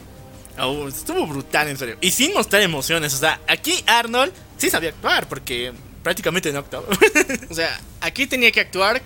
Oh, 0.57 0.88
estuvo 0.88 1.26
brutal, 1.27 1.68
en 1.69 1.77
serio. 1.77 1.97
Y 2.01 2.11
sin 2.11 2.34
mostrar 2.34 2.61
emociones. 2.64 3.14
O 3.14 3.18
sea, 3.18 3.39
aquí 3.47 3.84
Arnold 3.85 4.34
sí 4.57 4.69
sabía 4.69 4.89
actuar 4.89 5.30
porque 5.30 5.72
prácticamente 6.03 6.51
no 6.51 6.60
actuaba. 6.60 6.88
O 7.49 7.53
sea, 7.53 7.80
aquí 8.01 8.27
tenía 8.27 8.51
que 8.51 8.60
actuar 8.60 9.01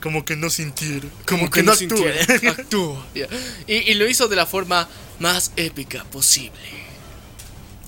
como 0.00 0.24
que 0.24 0.36
no 0.36 0.48
sintiera. 0.48 1.06
como, 1.26 1.50
que, 1.50 1.62
no 1.62 1.74
sintiera. 1.74 2.20
Actúa. 2.50 3.06
y 3.66 3.94
lo 3.94 4.08
hizo 4.08 4.28
de 4.28 4.36
la 4.36 4.46
forma 4.46 4.88
más 5.18 5.52
épica 5.56 6.04
posible. 6.04 6.79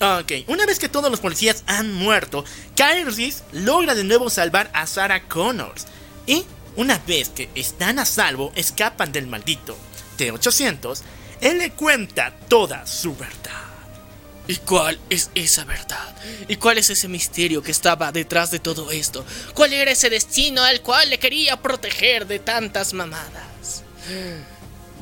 Ok, 0.03 0.33
una 0.47 0.65
vez 0.65 0.79
que 0.79 0.89
todos 0.89 1.09
los 1.09 1.21
policías 1.21 1.63
han 1.65 1.93
muerto, 1.93 2.43
Kyle 2.75 3.33
logra 3.53 3.95
de 3.95 4.03
nuevo 4.03 4.29
salvar 4.29 4.69
a 4.73 4.85
Sarah 4.85 5.29
Connors. 5.29 5.85
Y 6.27 6.43
una 6.75 6.97
vez 7.07 7.29
que 7.29 7.49
están 7.55 7.99
a 7.99 8.05
salvo, 8.05 8.51
escapan 8.55 9.13
del 9.13 9.27
maldito 9.27 9.77
T-800, 10.17 10.99
él 11.39 11.57
le 11.57 11.71
cuenta 11.71 12.35
toda 12.49 12.85
su 12.85 13.15
verdad. 13.15 13.63
¿Y 14.45 14.57
cuál 14.57 14.99
es 15.09 15.29
esa 15.35 15.63
verdad? 15.63 16.13
¿Y 16.49 16.57
cuál 16.57 16.79
es 16.79 16.89
ese 16.89 17.07
misterio 17.07 17.63
que 17.63 17.71
estaba 17.71 18.11
detrás 18.11 18.51
de 18.51 18.59
todo 18.59 18.91
esto? 18.91 19.25
¿Cuál 19.53 19.71
era 19.71 19.91
ese 19.91 20.09
destino 20.09 20.63
al 20.63 20.81
cual 20.81 21.11
le 21.11 21.17
quería 21.17 21.61
proteger 21.61 22.27
de 22.27 22.39
tantas 22.39 22.91
mamadas? 22.91 23.83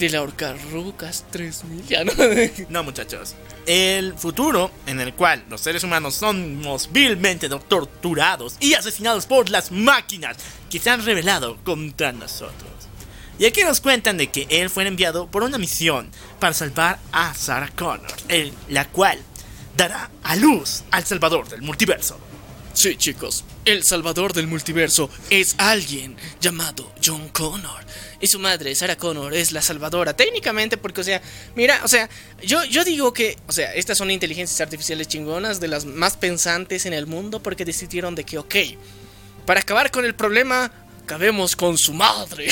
De 0.02 0.10
la 0.10 0.26
Rucas 0.72 1.26
3000, 1.30 1.86
ya 1.88 2.04
no. 2.04 2.82
Muchachos. 2.84 3.36
El 3.68 4.16
futuro 4.16 4.72
en 4.88 5.00
el 5.00 5.14
cual 5.14 5.46
los 5.48 5.62
seres 5.62 5.84
humanos 5.84 6.16
somos 6.16 6.92
vilmente 6.92 7.48
torturados 7.50 8.56
y 8.60 8.74
asesinados 8.74 9.28
por 9.28 9.50
las 9.50 9.72
máquinas 9.72 10.38
que 10.72 10.80
se 10.80 10.90
han 10.90 11.06
revelado 11.06 11.58
contra 11.64 12.12
nosotros. 12.14 12.72
Y 13.38 13.46
aquí 13.46 13.62
nos 13.62 13.80
cuentan 13.80 14.18
de 14.18 14.32
que 14.32 14.48
él 14.50 14.72
fue 14.72 14.88
enviado 14.88 15.28
por 15.28 15.44
una 15.44 15.60
misión 15.60 16.10
para 16.40 16.56
salvar 16.56 16.98
a 17.12 17.36
Sarah 17.36 17.70
Connor, 17.70 18.12
el- 18.28 18.54
la 18.70 18.88
cual 18.88 19.20
dará 19.78 20.10
a 20.24 20.36
luz 20.36 20.82
al 20.90 21.06
salvador 21.06 21.48
del 21.48 21.62
multiverso. 21.62 22.20
Sí, 22.74 22.96
chicos, 22.96 23.44
el 23.66 23.84
salvador 23.84 24.34
del 24.34 24.48
multiverso 24.48 25.10
es 25.30 25.56
alguien 25.58 26.16
llamado 26.40 26.92
John 27.04 27.30
Connor. 27.30 27.84
Y 28.22 28.28
su 28.28 28.40
madre, 28.40 28.74
Sarah 28.76 28.96
Connor, 28.96 29.34
es 29.34 29.52
la 29.52 29.62
salvadora. 29.62 30.16
Técnicamente, 30.16 30.78
porque, 30.78 31.02
o 31.02 31.04
sea, 31.04 31.22
mira, 31.56 31.82
o 31.84 31.88
sea, 31.88 32.10
yo, 32.42 32.64
yo 32.66 32.84
digo 32.84 33.14
que, 33.14 33.38
o 33.48 33.52
sea, 33.52 33.74
estas 33.74 33.98
son 33.98 34.10
inteligencias 34.10 34.62
artificiales 34.62 35.08
chingonas, 35.08 35.60
de 35.60 35.68
las 35.68 35.86
más 35.86 36.18
pensantes 36.18 36.86
en 36.86 36.94
el 36.94 37.08
mundo, 37.08 37.44
porque 37.44 37.66
decidieron 37.66 38.16
de 38.16 38.24
que, 38.24 38.38
ok, 38.38 38.56
para 39.46 39.60
acabar 39.60 39.92
con 39.92 40.06
el 40.06 40.16
problema, 40.16 40.72
acabemos 41.04 41.56
con 41.56 41.78
su 41.78 41.94
madre. 41.94 42.48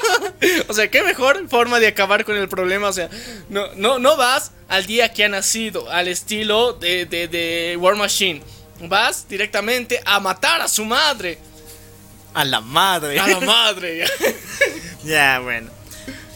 o 0.68 0.72
sea, 0.72 0.90
qué 0.90 1.02
mejor 1.02 1.48
forma 1.48 1.78
de 1.78 1.86
acabar 1.86 2.24
con 2.24 2.36
el 2.36 2.48
problema. 2.48 2.88
O 2.88 2.92
sea, 2.92 3.08
no, 3.50 3.72
no, 3.74 3.98
no 3.98 4.16
vas 4.16 4.52
al 4.68 4.86
día 4.86 5.12
que 5.12 5.24
ha 5.24 5.28
nacido, 5.28 5.88
al 5.90 6.08
estilo 6.08 6.72
de, 6.72 7.06
de, 7.06 7.28
de 7.28 7.76
War 7.78 7.94
Machine. 7.94 8.42
Vas 8.88 9.26
directamente 9.28 10.00
a 10.04 10.20
matar 10.20 10.60
a 10.60 10.68
su 10.68 10.84
madre. 10.84 11.38
A 12.32 12.44
la 12.44 12.60
madre. 12.60 13.18
A 13.18 13.28
la 13.28 13.40
madre. 13.40 14.04
Ya, 15.04 15.38
bueno. 15.42 15.70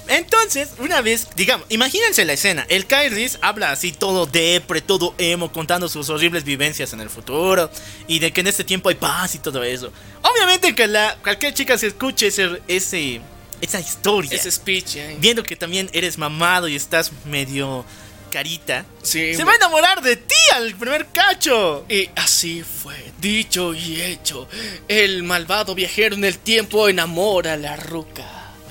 Entonces, 0.08 0.70
una 0.78 1.02
vez, 1.02 1.28
digamos, 1.36 1.66
imagínense 1.68 2.24
la 2.24 2.32
escena. 2.32 2.66
El 2.70 2.86
Reese 2.88 3.38
habla 3.42 3.72
así 3.72 3.92
todo 3.92 4.24
depre, 4.24 4.80
todo 4.80 5.14
emo, 5.18 5.52
contando 5.52 5.88
sus 5.88 6.08
horribles 6.08 6.44
vivencias 6.44 6.94
en 6.94 7.00
el 7.00 7.10
futuro. 7.10 7.70
Y 8.06 8.18
de 8.18 8.32
que 8.32 8.40
en 8.40 8.46
este 8.46 8.64
tiempo 8.64 8.88
hay 8.88 8.94
paz 8.94 9.34
y 9.34 9.38
todo 9.38 9.62
eso. 9.62 9.92
Obviamente 10.22 10.74
que 10.74 10.86
la, 10.86 11.18
cualquier 11.22 11.52
chica 11.52 11.76
se 11.76 11.88
escuche 11.88 12.28
ese, 12.28 12.62
ese, 12.68 13.20
esa 13.60 13.80
historia. 13.80 14.34
Ese 14.34 14.50
speech, 14.50 14.96
eh. 14.96 15.16
Viendo 15.20 15.42
que 15.42 15.56
también 15.56 15.90
eres 15.92 16.16
mamado 16.16 16.68
y 16.68 16.76
estás 16.76 17.12
medio 17.26 17.84
carita. 18.28 18.84
Sí, 19.02 19.34
se 19.34 19.44
va 19.44 19.52
a 19.52 19.56
enamorar 19.56 20.02
de 20.02 20.16
ti 20.16 20.34
al 20.54 20.74
primer 20.74 21.06
cacho. 21.08 21.84
Y 21.88 22.08
así 22.16 22.62
fue, 22.62 23.12
dicho 23.20 23.74
y 23.74 24.00
hecho. 24.00 24.48
El 24.88 25.22
malvado 25.22 25.74
viajero 25.74 26.14
en 26.14 26.24
el 26.24 26.38
tiempo 26.38 26.88
enamora 26.88 27.54
a 27.54 27.56
la 27.56 27.76
ruca. 27.76 28.24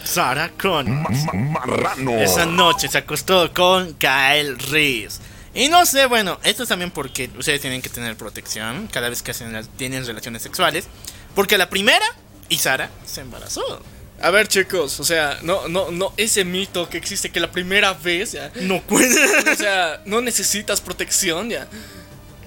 Sarah 0.04 0.52
Connor. 0.58 1.06
Marrano. 1.34 2.12
Esa 2.12 2.46
noche 2.46 2.88
se 2.88 2.98
acostó 2.98 3.54
con 3.54 3.94
Kyle 3.96 4.58
Reese. 4.58 5.20
Y 5.54 5.70
no 5.70 5.86
sé, 5.86 6.06
bueno, 6.06 6.40
esto 6.44 6.64
es 6.64 6.70
también 6.70 6.92
porque 6.92 7.30
ustedes 7.38 7.62
tienen 7.62 7.82
que 7.82 7.90
tener 7.90 8.16
protección 8.16 8.88
cada 8.88 9.10
vez 9.10 9.22
que 9.22 9.32
hacen 9.32 9.68
tienen 9.76 10.06
relaciones 10.06 10.44
sexuales. 10.44 10.88
Porque 11.36 11.58
la 11.58 11.70
primera, 11.70 12.06
y 12.48 12.58
Sara, 12.58 12.90
se 13.06 13.22
embarazó. 13.22 13.82
A 14.22 14.32
ver, 14.32 14.48
chicos, 14.48 15.00
o 15.00 15.04
sea, 15.04 15.38
no, 15.44 15.68
no, 15.68 15.92
no, 15.92 16.14
ese 16.18 16.44
mito 16.44 16.90
que 16.90 16.98
existe 16.98 17.30
que 17.32 17.40
la 17.40 17.52
primera 17.52 17.94
vez, 17.94 18.32
ya. 18.32 18.52
No 18.56 18.82
puede. 18.82 19.52
O 19.52 19.56
sea, 19.56 20.02
no 20.06 20.22
necesitas 20.22 20.82
protección, 20.82 21.50
ya. 21.50 21.68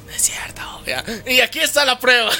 No 0.07 0.13
es 0.13 0.23
cierto, 0.23 0.63
ya. 0.85 1.05
Y 1.27 1.41
aquí 1.41 1.61
está 1.61 1.85
la 1.85 1.99
prueba. 1.99 2.33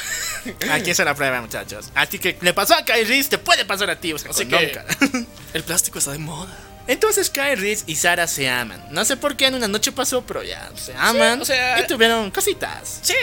Aquí 0.71 0.91
está 0.91 1.05
la 1.05 1.15
prueba, 1.15 1.39
muchachos. 1.39 1.89
Así 1.95 2.19
que 2.19 2.37
le 2.41 2.53
pasó 2.53 2.73
a 2.75 2.81
Reese, 2.83 3.29
te 3.29 3.37
puede 3.37 3.63
pasar 3.63 3.89
a 3.89 3.99
ti. 3.99 4.11
O 4.11 4.17
sea, 4.19 4.31
Así 4.31 4.45
que-. 4.45 4.77
El 5.53 5.63
plástico 5.63 5.99
está 5.99 6.11
de 6.11 6.17
moda. 6.17 6.53
Entonces 6.87 7.31
Reese 7.33 7.85
y 7.87 7.95
Sara 7.95 8.27
se 8.27 8.49
aman. 8.49 8.83
No 8.91 9.05
sé 9.05 9.15
por 9.15 9.37
qué 9.37 9.45
en 9.47 9.55
una 9.55 9.67
noche 9.69 9.91
pasó, 9.93 10.23
pero 10.23 10.43
ya 10.43 10.69
se 10.75 10.93
aman. 10.95 11.41
o 11.41 11.45
sea- 11.45 11.79
y 11.79 11.87
tuvieron 11.87 12.31
cositas. 12.31 12.99
Sí. 13.01 13.15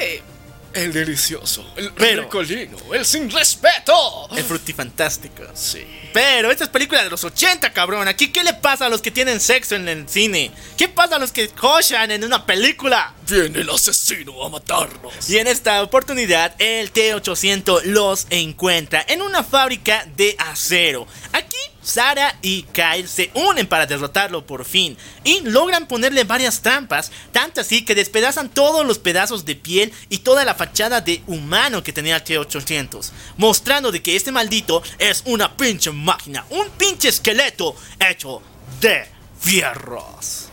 El 0.78 0.92
delicioso, 0.92 1.66
el 1.76 1.92
Pero- 1.94 2.22
ricolino, 2.22 2.78
el 2.94 3.04
sin 3.04 3.30
respeto. 3.30 4.28
El 4.36 4.44
frutifantástico. 4.44 5.42
Sí. 5.54 5.84
Pero 6.12 6.50
esta 6.50 6.64
es 6.64 6.70
película 6.70 7.02
de 7.02 7.10
los 7.10 7.24
80, 7.24 7.72
cabrón. 7.72 8.06
Aquí, 8.08 8.30
¿qué 8.32 8.44
le 8.44 8.54
pasa 8.54 8.86
a 8.86 8.88
los 8.88 9.02
que 9.02 9.10
tienen 9.10 9.40
sexo 9.40 9.74
en 9.74 9.88
el 9.88 10.08
cine? 10.08 10.50
¿Qué 10.76 10.88
pasa 10.88 11.16
a 11.16 11.18
los 11.18 11.32
que 11.32 11.48
cochan 11.48 12.10
en 12.10 12.22
una 12.24 12.46
película? 12.46 13.12
Viene 13.28 13.60
el 13.60 13.70
asesino 13.70 14.44
a 14.44 14.48
matarnos. 14.48 15.28
Y 15.28 15.38
en 15.38 15.48
esta 15.48 15.82
oportunidad, 15.82 16.54
el 16.60 16.90
T-800 16.92 17.82
los 17.84 18.26
encuentra 18.30 19.04
en 19.08 19.20
una 19.22 19.42
fábrica 19.42 20.06
de 20.16 20.36
acero. 20.38 21.06
Aquí, 21.32 21.56
Sara 21.88 22.36
y 22.42 22.64
Kyle 22.64 23.08
se 23.08 23.30
unen 23.32 23.66
para 23.66 23.86
derrotarlo 23.86 24.46
por 24.46 24.64
fin 24.66 24.96
y 25.24 25.40
logran 25.40 25.88
ponerle 25.88 26.24
varias 26.24 26.60
trampas, 26.60 27.10
tanto 27.32 27.62
así 27.62 27.84
que 27.84 27.94
despedazan 27.94 28.50
todos 28.50 28.86
los 28.86 28.98
pedazos 28.98 29.46
de 29.46 29.56
piel 29.56 29.92
y 30.10 30.18
toda 30.18 30.44
la 30.44 30.54
fachada 30.54 31.00
de 31.00 31.22
humano 31.26 31.82
que 31.82 31.94
tenía 31.94 32.16
el 32.16 32.24
T-800, 32.24 33.10
mostrando 33.38 33.90
de 33.90 34.02
que 34.02 34.16
este 34.16 34.32
maldito 34.32 34.82
es 34.98 35.22
una 35.24 35.56
pinche 35.56 35.90
máquina, 35.90 36.44
un 36.50 36.68
pinche 36.70 37.08
esqueleto 37.08 37.74
hecho 37.98 38.42
de 38.80 39.06
fierros. 39.40 40.48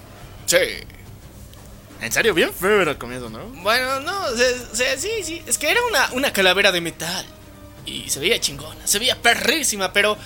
Sí. 0.45 0.57
En 2.02 2.12
serio, 2.12 2.34
bien 2.34 2.53
feo 2.53 2.82
era 2.82 2.91
el 2.91 2.98
comienzo, 2.98 3.30
¿no? 3.30 3.40
Bueno, 3.62 3.99
no, 3.99 4.14
sea, 4.74 4.98
sí, 4.98 5.10
sí. 5.24 5.44
Es 5.45 5.57
que 5.57 5.70
era 5.70 5.82
una, 5.86 6.12
una 6.14 6.32
calavera 6.32 6.72
de 6.72 6.80
metal. 6.80 7.26
Y 7.86 8.10
se 8.10 8.20
veía 8.20 8.40
chingona, 8.40 8.88
se 8.88 8.99
veía 8.99 9.22
perrísima, 9.22 9.91
pero. 9.91 10.18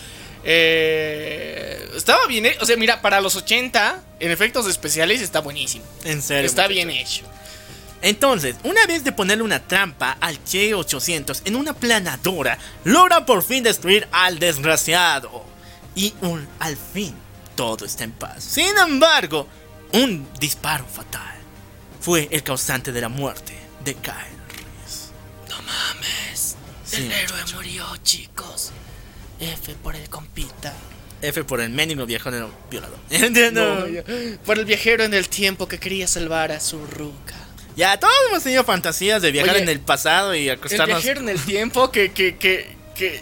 Eh, 0.43 1.89
estaba 1.95 2.25
bien, 2.27 2.47
o 2.61 2.65
sea, 2.65 2.77
mira, 2.77 3.01
para 3.01 3.21
los 3.21 3.35
80, 3.35 4.03
en 4.19 4.31
efectos 4.31 4.67
especiales 4.67 5.21
está 5.21 5.41
buenísimo. 5.41 5.85
En 6.03 6.21
serio. 6.21 6.45
Está 6.45 6.67
bien 6.67 6.89
hecho. 6.89 7.23
Entonces, 8.01 8.55
una 8.63 8.85
vez 8.85 9.03
de 9.03 9.11
ponerle 9.11 9.43
una 9.43 9.59
trampa 9.59 10.17
al 10.21 10.41
Che-800 10.43 11.41
en 11.45 11.55
una 11.55 11.73
planadora, 11.73 12.57
logra 12.85 13.25
por 13.25 13.43
fin 13.43 13.63
destruir 13.63 14.07
al 14.11 14.39
desgraciado. 14.39 15.43
Y 15.95 16.13
un, 16.21 16.47
al 16.59 16.77
fin, 16.77 17.13
todo 17.55 17.85
está 17.85 18.05
en 18.05 18.11
paz. 18.13 18.43
Sin 18.43 18.77
embargo, 18.77 19.47
un 19.91 20.27
disparo 20.39 20.85
fatal 20.85 21.35
fue 21.99 22.29
el 22.31 22.41
causante 22.43 22.91
de 22.93 23.01
la 23.01 23.09
muerte 23.09 23.57
de 23.83 23.95
Kyle 23.95 24.13
Reese. 24.47 25.11
No 25.49 25.57
mames. 25.57 26.55
Sí, 26.85 27.03
el 27.03 27.11
héroe 27.11 27.41
murió, 27.53 27.85
chicos. 28.03 28.71
F 29.39 29.73
por 29.81 29.95
el 29.95 30.09
compita. 30.09 30.73
F 31.21 31.43
por 31.43 31.59
el 31.61 31.69
menino 31.69 32.05
viejo 32.05 32.31
de 32.31 32.45
violador. 32.69 32.97
Entiendo. 33.09 33.87
No. 33.87 34.03
Por 34.45 34.57
el 34.59 34.65
viajero 34.65 35.03
en 35.03 35.13
el 35.13 35.27
tiempo 35.29 35.67
que 35.67 35.77
quería 35.79 36.07
salvar 36.07 36.51
a 36.51 36.59
su 36.59 36.85
ruca. 36.85 37.35
Ya, 37.75 37.97
todos 37.99 38.13
hemos 38.29 38.43
tenido 38.43 38.63
fantasías 38.63 39.21
de 39.21 39.31
viajar 39.31 39.55
Oye, 39.55 39.63
en 39.63 39.69
el 39.69 39.79
pasado 39.79 40.35
y 40.35 40.49
El 40.49 40.55
acostarnos. 40.57 40.87
viajero 41.01 41.21
en 41.21 41.29
el 41.29 41.39
tiempo 41.43 41.91
que, 41.91 42.11
que, 42.11 42.35
que, 42.37 42.67
que, 42.95 43.21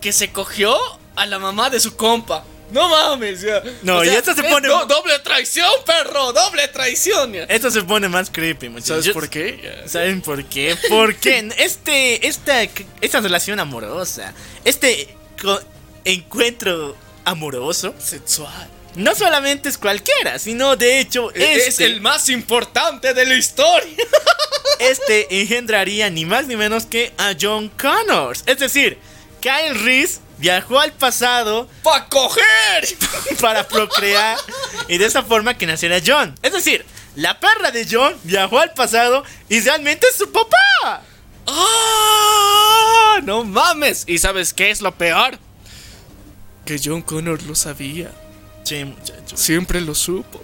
que 0.00 0.12
se 0.12 0.30
cogió 0.32 0.76
a 1.16 1.26
la 1.26 1.38
mamá 1.38 1.68
de 1.70 1.80
su 1.80 1.94
compa. 1.96 2.44
No 2.72 2.88
mames, 2.88 3.42
ya. 3.42 3.62
No, 3.82 4.02
y 4.02 4.08
esto 4.08 4.34
se 4.34 4.40
es 4.40 4.46
pone- 4.52 4.68
do- 4.68 4.86
doble 4.86 5.18
traición, 5.18 5.68
perro, 5.84 6.32
doble 6.32 6.66
traición. 6.68 7.32
ya. 7.34 7.42
Esto 7.44 7.70
se 7.70 7.82
pone 7.82 8.08
más 8.08 8.30
creepy, 8.30 8.70
muchachos. 8.70 8.88
¿Sabes 8.88 9.04
Yo- 9.04 9.12
por 9.12 9.28
qué? 9.28 9.82
¿Saben 9.86 10.22
por 10.22 10.44
qué? 10.46 10.76
Porque 10.88 11.50
este, 11.58 12.26
esta, 12.26 12.62
esta 13.02 13.20
relación 13.20 13.60
amorosa, 13.60 14.32
este 14.64 15.14
encuentro 16.04 16.96
amoroso, 17.24 17.94
Sexual. 17.98 18.68
no 18.96 19.14
solamente 19.14 19.68
es 19.68 19.78
cualquiera, 19.78 20.38
sino 20.38 20.76
de 20.76 21.00
hecho 21.00 21.32
Es 21.32 21.68
este, 21.68 21.86
el 21.86 22.00
más 22.00 22.28
importante 22.28 23.14
de 23.14 23.24
la 23.26 23.34
historia. 23.34 23.96
este 24.78 25.40
engendraría 25.40 26.10
ni 26.10 26.24
más 26.24 26.46
ni 26.46 26.56
menos 26.56 26.86
que 26.86 27.12
a 27.18 27.34
John 27.40 27.70
Connors. 27.70 28.42
Es 28.46 28.58
decir, 28.58 28.98
Kyle 29.40 29.74
Reese 29.82 30.20
viajó 30.38 30.80
al 30.80 30.92
pasado 30.92 31.68
¡Pa' 31.82 32.08
coger! 32.08 32.44
para 33.40 33.66
procrear 33.66 34.38
y 34.88 34.98
de 34.98 35.06
esa 35.06 35.22
forma 35.22 35.56
que 35.56 35.66
naciera 35.66 36.00
John. 36.04 36.34
Es 36.42 36.52
decir, 36.52 36.84
la 37.16 37.38
perra 37.38 37.70
de 37.70 37.86
John 37.90 38.14
viajó 38.24 38.58
al 38.58 38.72
pasado 38.72 39.24
y 39.48 39.60
realmente 39.60 40.06
es 40.10 40.16
su 40.16 40.30
papá. 40.32 41.02
¡Ah! 41.46 43.20
¡No 43.22 43.44
mames! 43.44 44.04
¿Y 44.06 44.18
sabes 44.18 44.52
qué 44.52 44.70
es 44.70 44.80
lo 44.80 44.94
peor? 44.94 45.38
Que 46.64 46.80
John 46.82 47.02
Connor 47.02 47.42
lo 47.42 47.54
sabía. 47.54 48.10
Sí, 48.64 48.84
muchachos. 48.84 49.38
Siempre 49.38 49.80
lo 49.80 49.94
supo. 49.94 50.42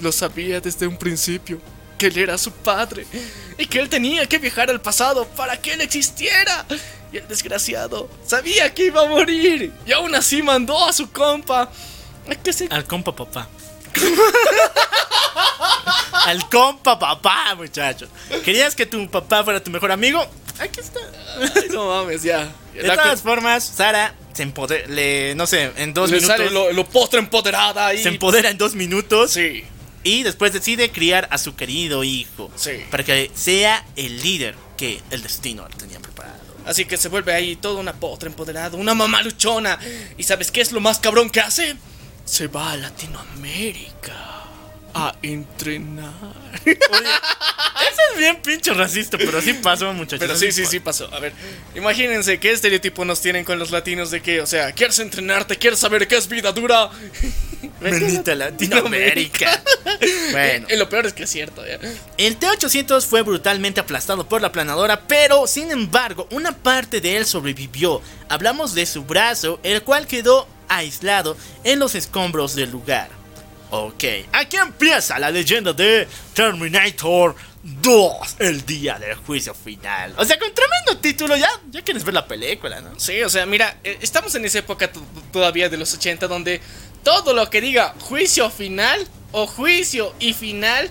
Lo 0.00 0.12
sabía 0.12 0.60
desde 0.60 0.86
un 0.86 0.96
principio. 0.96 1.60
Que 1.98 2.08
él 2.08 2.18
era 2.18 2.36
su 2.36 2.50
padre. 2.52 3.06
Y 3.58 3.66
que 3.66 3.80
él 3.80 3.88
tenía 3.88 4.26
que 4.26 4.38
viajar 4.38 4.70
al 4.70 4.80
pasado 4.80 5.26
para 5.28 5.56
que 5.56 5.72
él 5.72 5.80
existiera. 5.80 6.66
Y 7.10 7.16
el 7.16 7.28
desgraciado 7.28 8.10
sabía 8.26 8.72
que 8.74 8.86
iba 8.86 9.02
a 9.02 9.08
morir. 9.08 9.72
Y 9.86 9.92
aún 9.92 10.14
así 10.14 10.42
mandó 10.42 10.86
a 10.86 10.92
su 10.92 11.10
compa. 11.10 11.70
a 12.28 12.34
que 12.34 12.52
se... 12.52 12.66
Al 12.70 12.84
compa 12.84 13.16
papá. 13.16 13.48
Al 16.26 16.48
compa 16.48 16.98
papá, 16.98 17.54
muchachos. 17.56 18.08
¿Querías 18.44 18.74
que 18.74 18.86
tu 18.86 19.08
papá 19.08 19.44
fuera 19.44 19.62
tu 19.62 19.70
mejor 19.70 19.92
amigo? 19.92 20.26
Aquí 20.58 20.80
está. 20.80 21.00
Ay, 21.38 21.68
no 21.70 21.88
mames, 21.88 22.22
ya. 22.22 22.52
De 22.74 22.82
todas 22.82 23.22
formas, 23.22 23.64
Sara 23.64 24.14
se 24.32 24.42
empodera, 24.42 24.86
le, 24.88 25.34
no 25.34 25.46
sé, 25.46 25.72
en 25.76 25.94
dos 25.94 26.10
le 26.10 26.16
minutos. 26.16 26.36
sale 26.36 26.50
lo, 26.50 26.72
lo 26.72 26.84
postre 26.86 27.20
empoderada 27.20 27.94
y... 27.94 28.02
Se 28.02 28.08
empodera 28.10 28.50
en 28.50 28.58
dos 28.58 28.74
minutos 28.74 29.30
Sí, 29.32 29.64
y 30.02 30.22
después 30.24 30.52
decide 30.52 30.90
criar 30.90 31.26
a 31.30 31.38
su 31.38 31.54
querido 31.56 32.04
hijo. 32.04 32.50
Sí. 32.56 32.84
Para 32.90 33.04
que 33.04 33.30
sea 33.34 33.84
el 33.96 34.20
líder 34.22 34.54
que 34.76 35.00
el 35.10 35.22
destino 35.22 35.66
tenía 35.78 36.00
preparado. 36.00 36.36
Así 36.66 36.84
que 36.84 36.96
se 36.96 37.08
vuelve 37.08 37.32
ahí 37.32 37.56
toda 37.56 37.80
una 37.80 37.94
potra 37.94 38.28
empoderada, 38.28 38.76
una 38.76 38.94
mamá 38.94 39.22
luchona. 39.22 39.78
¿Y 40.18 40.24
sabes 40.24 40.50
qué 40.50 40.60
es 40.60 40.72
lo 40.72 40.80
más 40.80 40.98
cabrón 40.98 41.30
que 41.30 41.40
hace? 41.40 41.76
Se 42.26 42.48
va 42.48 42.72
a 42.72 42.76
Latinoamérica 42.76 44.36
a 44.92 45.14
entrenar. 45.22 46.12
Eso 46.64 48.00
es 48.12 48.18
bien 48.18 48.42
pinche 48.42 48.72
racista, 48.74 49.16
pero 49.16 49.40
sí 49.40 49.52
pasó, 49.52 49.92
muchachos. 49.92 50.18
Pero 50.18 50.36
sí, 50.36 50.50
sí, 50.50 50.66
sí 50.66 50.80
pasó. 50.80 51.08
A 51.14 51.20
ver, 51.20 51.32
imagínense 51.74 52.40
qué 52.40 52.50
estereotipo 52.50 53.04
nos 53.04 53.20
tienen 53.20 53.44
con 53.44 53.58
los 53.58 53.70
latinos 53.70 54.10
de 54.10 54.22
que, 54.22 54.40
o 54.40 54.46
sea, 54.46 54.72
quieres 54.72 54.98
entrenarte, 54.98 55.56
quieres 55.56 55.78
saber 55.78 56.08
qué 56.08 56.16
es 56.16 56.28
vida 56.28 56.50
dura. 56.50 56.90
Bendita 57.80 58.34
Latinoamérica. 58.34 59.62
bueno. 60.32 60.66
Y 60.68 60.76
lo 60.76 60.88
peor 60.88 61.06
es 61.06 61.12
que 61.12 61.24
es 61.24 61.30
cierto, 61.30 61.64
ya. 61.66 61.78
El 62.16 62.38
T-800 62.38 63.04
fue 63.04 63.22
brutalmente 63.22 63.80
aplastado 63.80 64.28
por 64.28 64.40
la 64.42 64.50
planadora, 64.50 65.02
pero 65.06 65.46
sin 65.46 65.70
embargo, 65.70 66.26
una 66.30 66.52
parte 66.52 67.00
de 67.00 67.18
él 67.18 67.26
sobrevivió. 67.26 68.02
Hablamos 68.28 68.74
de 68.74 68.86
su 68.86 69.04
brazo, 69.04 69.60
el 69.62 69.82
cual 69.82 70.06
quedó 70.06 70.48
aislado 70.68 71.36
en 71.64 71.78
los 71.78 71.94
escombros 71.94 72.54
del 72.54 72.70
lugar. 72.70 73.08
Ok, 73.70 74.04
aquí 74.32 74.56
empieza 74.56 75.18
la 75.18 75.30
leyenda 75.30 75.72
de 75.72 76.06
Terminator 76.34 77.34
2, 77.64 78.36
el 78.38 78.64
día 78.64 78.96
del 78.98 79.16
juicio 79.16 79.52
final. 79.54 80.14
O 80.16 80.24
sea, 80.24 80.38
con 80.38 80.48
tremendo 80.54 81.00
título, 81.02 81.36
ya, 81.36 81.48
ya 81.70 81.82
quieres 81.82 82.04
ver 82.04 82.14
la 82.14 82.26
película, 82.28 82.80
¿no? 82.80 82.98
Sí, 82.98 83.20
o 83.22 83.28
sea, 83.28 83.44
mira, 83.44 83.78
eh, 83.82 83.98
estamos 84.00 84.34
en 84.36 84.44
esa 84.44 84.60
época 84.60 84.90
to- 84.92 85.02
todavía 85.32 85.68
de 85.68 85.76
los 85.76 85.92
80 85.92 86.28
donde 86.28 86.60
todo 87.02 87.34
lo 87.34 87.50
que 87.50 87.60
diga 87.60 87.94
juicio 88.00 88.50
final 88.50 89.04
o 89.32 89.48
juicio 89.48 90.14
y 90.20 90.32
final 90.32 90.88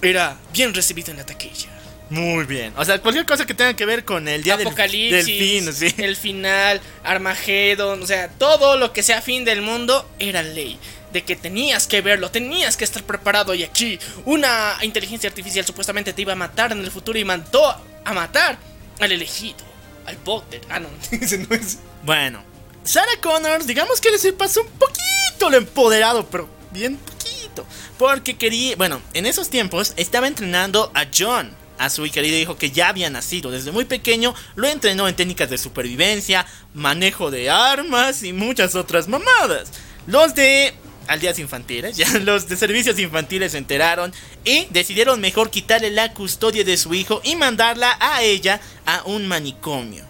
era 0.00 0.38
bien 0.52 0.72
recibido 0.72 1.10
en 1.10 1.16
la 1.16 1.26
taquilla. 1.26 1.68
Muy 2.10 2.44
bien. 2.44 2.72
O 2.76 2.84
sea, 2.84 3.00
cualquier 3.00 3.26
cosa 3.26 3.46
que 3.46 3.54
tenga 3.54 3.74
que 3.74 3.86
ver 3.86 4.04
con 4.04 4.28
el 4.28 4.42
día 4.42 4.54
Apocalipsis, 4.54 5.26
del 5.26 5.38
fin, 5.38 5.72
sí. 5.72 5.94
el 6.02 6.16
final, 6.16 6.80
Armageddon, 7.02 8.02
o 8.02 8.06
sea, 8.06 8.28
todo 8.28 8.76
lo 8.76 8.92
que 8.92 9.02
sea 9.02 9.22
fin 9.22 9.44
del 9.44 9.62
mundo 9.62 10.08
era 10.18 10.42
ley. 10.42 10.78
De 11.12 11.22
que 11.22 11.36
tenías 11.36 11.86
que 11.86 12.00
verlo, 12.00 12.30
tenías 12.30 12.76
que 12.76 12.84
estar 12.84 13.02
preparado. 13.04 13.54
Y 13.54 13.62
aquí, 13.62 13.98
una 14.24 14.76
inteligencia 14.82 15.28
artificial 15.28 15.64
supuestamente 15.64 16.12
te 16.12 16.22
iba 16.22 16.32
a 16.32 16.36
matar 16.36 16.72
en 16.72 16.80
el 16.80 16.90
futuro 16.90 17.18
y 17.18 17.24
mandó 17.24 17.64
a 18.04 18.12
matar 18.12 18.58
al 19.00 19.12
elegido, 19.12 19.64
al 20.06 20.16
Potter. 20.16 20.60
Ah, 20.68 20.80
no, 20.80 20.88
ese 21.10 21.38
no 21.38 21.54
es. 21.54 21.78
Bueno, 22.02 22.42
Sarah 22.84 23.18
Connors, 23.22 23.66
digamos 23.66 24.00
que 24.00 24.10
le 24.10 24.32
pasó 24.32 24.62
un 24.62 24.68
poquito 24.68 25.50
lo 25.50 25.56
empoderado, 25.56 26.26
pero 26.26 26.48
bien 26.70 26.96
poquito. 26.96 27.66
Porque 27.98 28.36
quería, 28.36 28.76
bueno, 28.76 29.00
en 29.14 29.26
esos 29.26 29.48
tiempos 29.48 29.94
estaba 29.96 30.26
entrenando 30.26 30.90
a 30.94 31.06
John, 31.16 31.50
a 31.78 31.90
su 31.90 32.02
querido 32.10 32.38
hijo 32.38 32.56
que 32.56 32.70
ya 32.70 32.88
había 32.88 33.10
nacido. 33.10 33.50
Desde 33.50 33.72
muy 33.72 33.84
pequeño 33.84 34.34
lo 34.54 34.68
entrenó 34.68 35.08
en 35.08 35.16
técnicas 35.16 35.50
de 35.50 35.58
supervivencia, 35.58 36.46
manejo 36.72 37.30
de 37.30 37.50
armas 37.50 38.22
y 38.22 38.32
muchas 38.32 38.74
otras 38.74 39.08
mamadas. 39.08 39.72
Los 40.06 40.34
de 40.34 40.74
aldeas 41.06 41.38
infantiles, 41.38 41.96
ya 41.96 42.08
los 42.20 42.48
de 42.48 42.56
servicios 42.56 42.98
infantiles 42.98 43.52
se 43.52 43.58
enteraron 43.58 44.12
y 44.44 44.66
decidieron 44.70 45.20
mejor 45.20 45.50
quitarle 45.50 45.90
la 45.90 46.12
custodia 46.12 46.64
de 46.64 46.76
su 46.76 46.94
hijo 46.94 47.20
y 47.24 47.36
mandarla 47.36 47.96
a 48.00 48.22
ella 48.22 48.60
a 48.86 49.02
un 49.04 49.26
manicomio. 49.26 50.04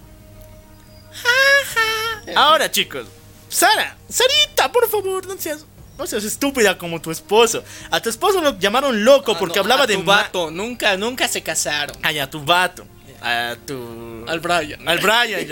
Ahora, 2.34 2.70
chicos, 2.70 3.06
Sara, 3.48 3.96
Sarita, 4.08 4.72
por 4.72 4.88
favor, 4.88 5.26
no 5.26 5.36
seas, 5.38 5.66
no 5.98 6.06
seas 6.06 6.24
estúpida 6.24 6.76
como 6.78 7.00
tu 7.00 7.10
esposo. 7.10 7.62
A 7.90 8.00
tu 8.00 8.10
esposo 8.10 8.40
lo 8.40 8.58
llamaron 8.58 9.04
loco 9.04 9.32
Ah, 9.32 9.38
porque 9.38 9.56
no, 9.56 9.62
hablaba 9.62 9.84
a 9.84 9.86
de 9.86 9.96
tu 9.96 10.04
vato. 10.04 10.50
Nunca, 10.50 10.96
nunca 10.96 11.28
se 11.28 11.42
casaron. 11.42 11.96
Ay, 12.02 12.18
a 12.18 12.28
tu 12.28 12.44
vato. 12.44 12.86
A 13.22 13.56
tu. 13.66 14.24
Al 14.28 14.40
Brian. 14.40 14.86
Al 14.88 14.98
Brian. 14.98 15.46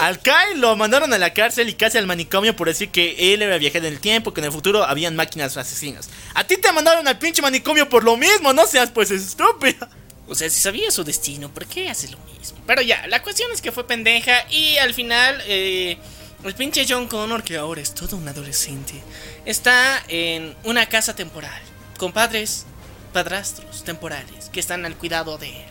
Al 0.00 0.20
Kyle 0.20 0.60
lo 0.60 0.76
mandaron 0.76 1.12
a 1.12 1.18
la 1.18 1.32
cárcel 1.32 1.68
y 1.68 1.74
casi 1.74 1.98
al 1.98 2.06
manicomio 2.06 2.54
por 2.54 2.68
decir 2.68 2.90
que 2.90 3.34
él 3.34 3.42
era 3.42 3.58
viajero 3.58 3.86
en 3.86 3.94
el 3.94 4.00
tiempo, 4.00 4.32
que 4.32 4.40
en 4.40 4.44
el 4.44 4.52
futuro 4.52 4.84
habían 4.84 5.16
máquinas 5.16 5.56
asesinas. 5.56 6.08
A 6.34 6.44
ti 6.44 6.56
te 6.56 6.70
mandaron 6.72 7.08
al 7.08 7.18
pinche 7.18 7.42
manicomio 7.42 7.88
por 7.88 8.04
lo 8.04 8.16
mismo, 8.16 8.52
no 8.52 8.66
seas 8.66 8.90
pues 8.90 9.10
estúpida. 9.10 9.88
O 10.28 10.34
sea, 10.34 10.48
si 10.50 10.60
sabía 10.60 10.90
su 10.90 11.02
destino, 11.02 11.48
¿por 11.52 11.66
qué 11.66 11.88
hace 11.88 12.08
lo 12.08 12.18
mismo? 12.38 12.58
Pero 12.66 12.82
ya, 12.82 13.06
la 13.08 13.22
cuestión 13.22 13.50
es 13.52 13.60
que 13.60 13.72
fue 13.72 13.86
pendeja 13.86 14.46
y 14.50 14.76
al 14.76 14.92
final 14.94 15.42
eh, 15.46 15.96
el 16.44 16.54
pinche 16.54 16.86
John 16.88 17.08
Connor, 17.08 17.42
que 17.42 17.56
ahora 17.56 17.80
es 17.80 17.94
todo 17.94 18.16
un 18.16 18.28
adolescente, 18.28 19.02
está 19.50 20.02
en 20.08 20.54
una 20.64 20.86
casa 20.86 21.16
temporal 21.16 21.60
con 21.98 22.12
padres, 22.12 22.66
padrastros 23.12 23.82
temporales 23.84 24.50
que 24.52 24.60
están 24.60 24.84
al 24.84 24.96
cuidado 24.96 25.38
de 25.38 25.48
él. 25.48 25.66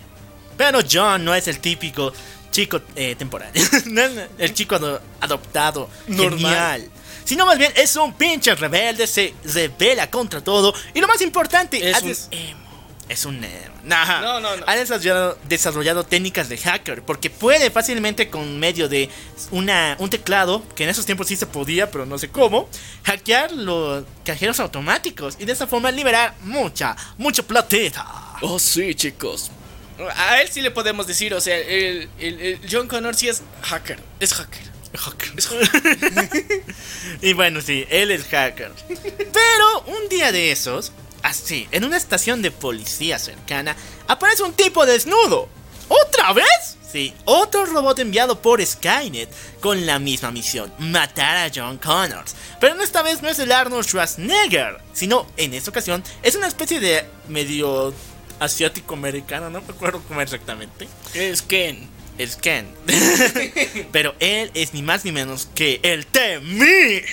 Pero 0.58 0.80
John 0.90 1.24
no 1.24 1.36
es 1.36 1.48
el 1.48 1.60
típico 1.60 2.12
chico 2.52 2.82
eh, 2.96 3.16
temporal. 3.16 3.52
No 3.86 4.02
es 4.02 4.12
el 4.40 4.54
chico 4.54 4.76
ado- 4.76 5.02
adoptado, 5.22 5.90
Normal. 6.08 6.40
genial. 6.82 6.90
Sino 7.24 7.46
más 7.46 7.58
bien 7.58 7.72
es 7.76 7.96
un 7.98 8.14
pinche 8.14 8.56
rebelde, 8.56 9.06
se 9.06 9.34
rebela 9.44 10.10
contra 10.10 10.42
todo. 10.42 10.74
Y 10.94 11.00
lo 11.02 11.08
más 11.08 11.22
importante, 11.22 11.90
Es 11.90 12.02
un. 12.02 12.67
Es 13.10 13.26
un 13.26 13.40
nerd. 13.40 13.72
Nah. 13.84 14.22
No, 14.22 14.40
no, 14.40 14.58
no. 14.58 14.64
Ha 14.68 14.76
desarrollado, 14.76 15.38
desarrollado 15.48 16.04
técnicas 16.04 16.50
de 16.50 16.58
hacker 16.58 17.04
porque 17.04 17.30
puede 17.30 17.70
fácilmente 17.72 18.30
con 18.30 18.60
medio 18.60 18.90
de 18.90 19.10
una, 19.52 19.96
un 20.00 20.10
teclado, 20.10 20.64
que 20.76 20.84
en 20.84 20.90
esos 20.90 21.06
tiempos 21.06 21.28
sí 21.28 21.36
se 21.36 21.46
podía, 21.46 21.90
pero 21.90 22.06
no 22.06 22.18
sé 22.18 22.30
cómo, 22.30 22.70
hackear 23.04 23.52
los 23.54 24.04
cajeros 24.26 24.60
automáticos 24.60 25.36
y 25.40 25.46
de 25.46 25.54
esa 25.54 25.68
forma 25.68 25.92
liberar 25.92 26.36
mucha, 26.42 26.96
mucha 27.18 27.44
platita. 27.44 28.06
Oh, 28.42 28.60
sí, 28.60 28.94
chicos. 28.96 29.52
A 30.16 30.42
él 30.42 30.50
sí 30.52 30.62
le 30.62 30.70
podemos 30.72 31.08
decir, 31.08 31.34
o 31.34 31.42
sea, 31.42 31.58
el, 31.58 32.08
el- 32.20 32.40
el 32.42 32.60
John 32.70 32.88
Connor 32.88 33.16
sí 33.16 33.30
es 33.30 33.42
hacker. 33.64 34.00
Es 34.20 34.34
hacker. 34.34 34.62
Es 34.94 35.02
hacker. 35.02 35.32
Y 37.22 37.34
bueno, 37.34 37.62
sí, 37.62 37.86
él 37.90 38.12
es 38.12 38.26
hacker. 38.26 38.72
Pero 38.88 39.82
un 39.88 40.10
día 40.10 40.32
de 40.32 40.52
esos, 40.52 40.92
así, 41.24 41.68
en 41.72 41.84
una 41.84 41.98
estación 41.98 42.42
de 42.42 42.52
policía 42.52 43.20
cercana, 43.20 43.76
aparece 44.08 44.44
un 44.44 44.54
tipo 44.54 44.86
desnudo. 44.86 45.50
¿Otra 45.88 46.34
vez? 46.34 46.78
Sí, 46.92 47.14
otro 47.26 47.66
robot 47.66 48.00
enviado 48.00 48.42
por 48.42 48.66
Skynet 48.66 49.30
con 49.60 49.86
la 49.86 50.00
misma 50.00 50.32
misión, 50.32 50.72
matar 50.80 51.38
a 51.38 51.52
John 51.54 51.78
Connors. 51.78 52.36
Pero 52.62 52.82
esta 52.82 53.02
vez 53.02 53.22
no 53.22 53.30
es 53.30 53.40
el 53.40 53.52
Arnold 53.52 53.86
Schwarzenegger, 53.86 54.80
sino 54.94 55.28
en 55.36 55.54
esta 55.54 55.70
ocasión 55.70 56.04
es 56.24 56.36
una 56.36 56.48
especie 56.48 56.80
de 56.80 57.06
medio 57.28 57.94
asiático 58.40 58.94
americano, 58.94 59.50
no 59.50 59.62
me 59.62 59.74
acuerdo 59.74 60.02
cómo 60.08 60.22
exactamente. 60.22 60.88
Es 61.14 61.42
Ken. 61.42 61.90
Es 62.18 62.36
Ken. 62.36 62.68
Pero 63.92 64.16
él 64.20 64.50
es 64.54 64.74
ni 64.74 64.82
más 64.82 65.06
ni 65.06 65.12
menos 65.12 65.48
que 65.54 65.80
el 65.84 66.06
T-1000. 66.06 67.06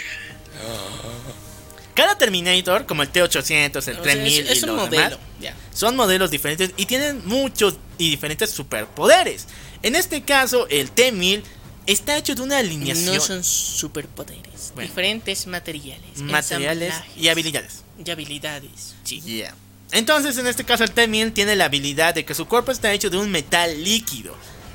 Cada 1.94 2.18
Terminator, 2.18 2.86
como 2.86 3.02
el 3.02 3.08
T-800, 3.10 3.70
el 3.70 3.76
O 3.76 3.80
sea, 3.82 4.02
3000 4.02 4.44
es, 4.46 4.50
es 4.50 4.58
y 4.58 4.64
un 4.64 4.70
los 4.76 4.84
modelo. 4.86 5.02
demás, 5.10 5.18
Ya. 5.40 5.56
son 5.72 5.94
modelos 5.96 6.30
diferentes 6.30 6.70
y 6.76 6.86
tienen 6.86 7.22
muchos 7.26 7.76
y 7.98 8.10
diferentes 8.10 8.50
superpoderes. 8.50 9.46
En 9.82 9.94
este 9.96 10.22
caso, 10.22 10.66
el 10.68 10.90
T-1000 10.90 11.42
está 11.86 12.16
hecho 12.16 12.34
de 12.34 12.42
una 12.42 12.58
alineación, 12.58 13.14
No 13.14 13.20
son 13.20 13.44
superpoderes. 13.44 14.72
Bueno. 14.74 14.88
Diferentes 14.88 15.46
materiales. 15.46 16.18
materiales 16.20 16.94
y 17.16 17.28
habilidades. 17.28 17.82
Y 18.04 18.10
habilidades. 18.10 18.94
Sí. 19.04 19.20
Yeah. 19.20 19.54
Entonces, 19.92 20.36
en 20.38 20.46
este 20.48 20.64
caso, 20.64 20.82
el 20.82 20.90
T-1000 20.90 21.32
tiene 21.34 21.54
la 21.54 21.66
habilidad 21.66 22.14
de 22.14 22.24
que 22.24 22.34
su 22.34 22.46
cuerpo 22.46 22.72
está 22.72 22.92
hecho 22.92 23.10
de 23.10 23.18
un 23.18 23.30
metal 23.30 23.84
líquido, 23.84 24.34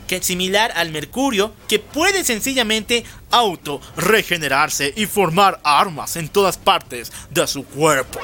que 0.10 0.18
es 0.18 0.26
similar 0.26 0.74
al 0.76 0.90
mercurio, 0.92 1.54
que 1.68 1.78
puede 1.80 2.24
sencillamente 2.26 3.06
auto 3.32 3.80
regenerarse 3.96 4.92
y 4.96 5.06
formar 5.06 5.60
armas 5.64 6.16
en 6.18 6.28
todas 6.30 6.58
partes 6.58 7.12
de 7.30 7.46
su 7.48 7.64
cuerpo. 7.64 8.20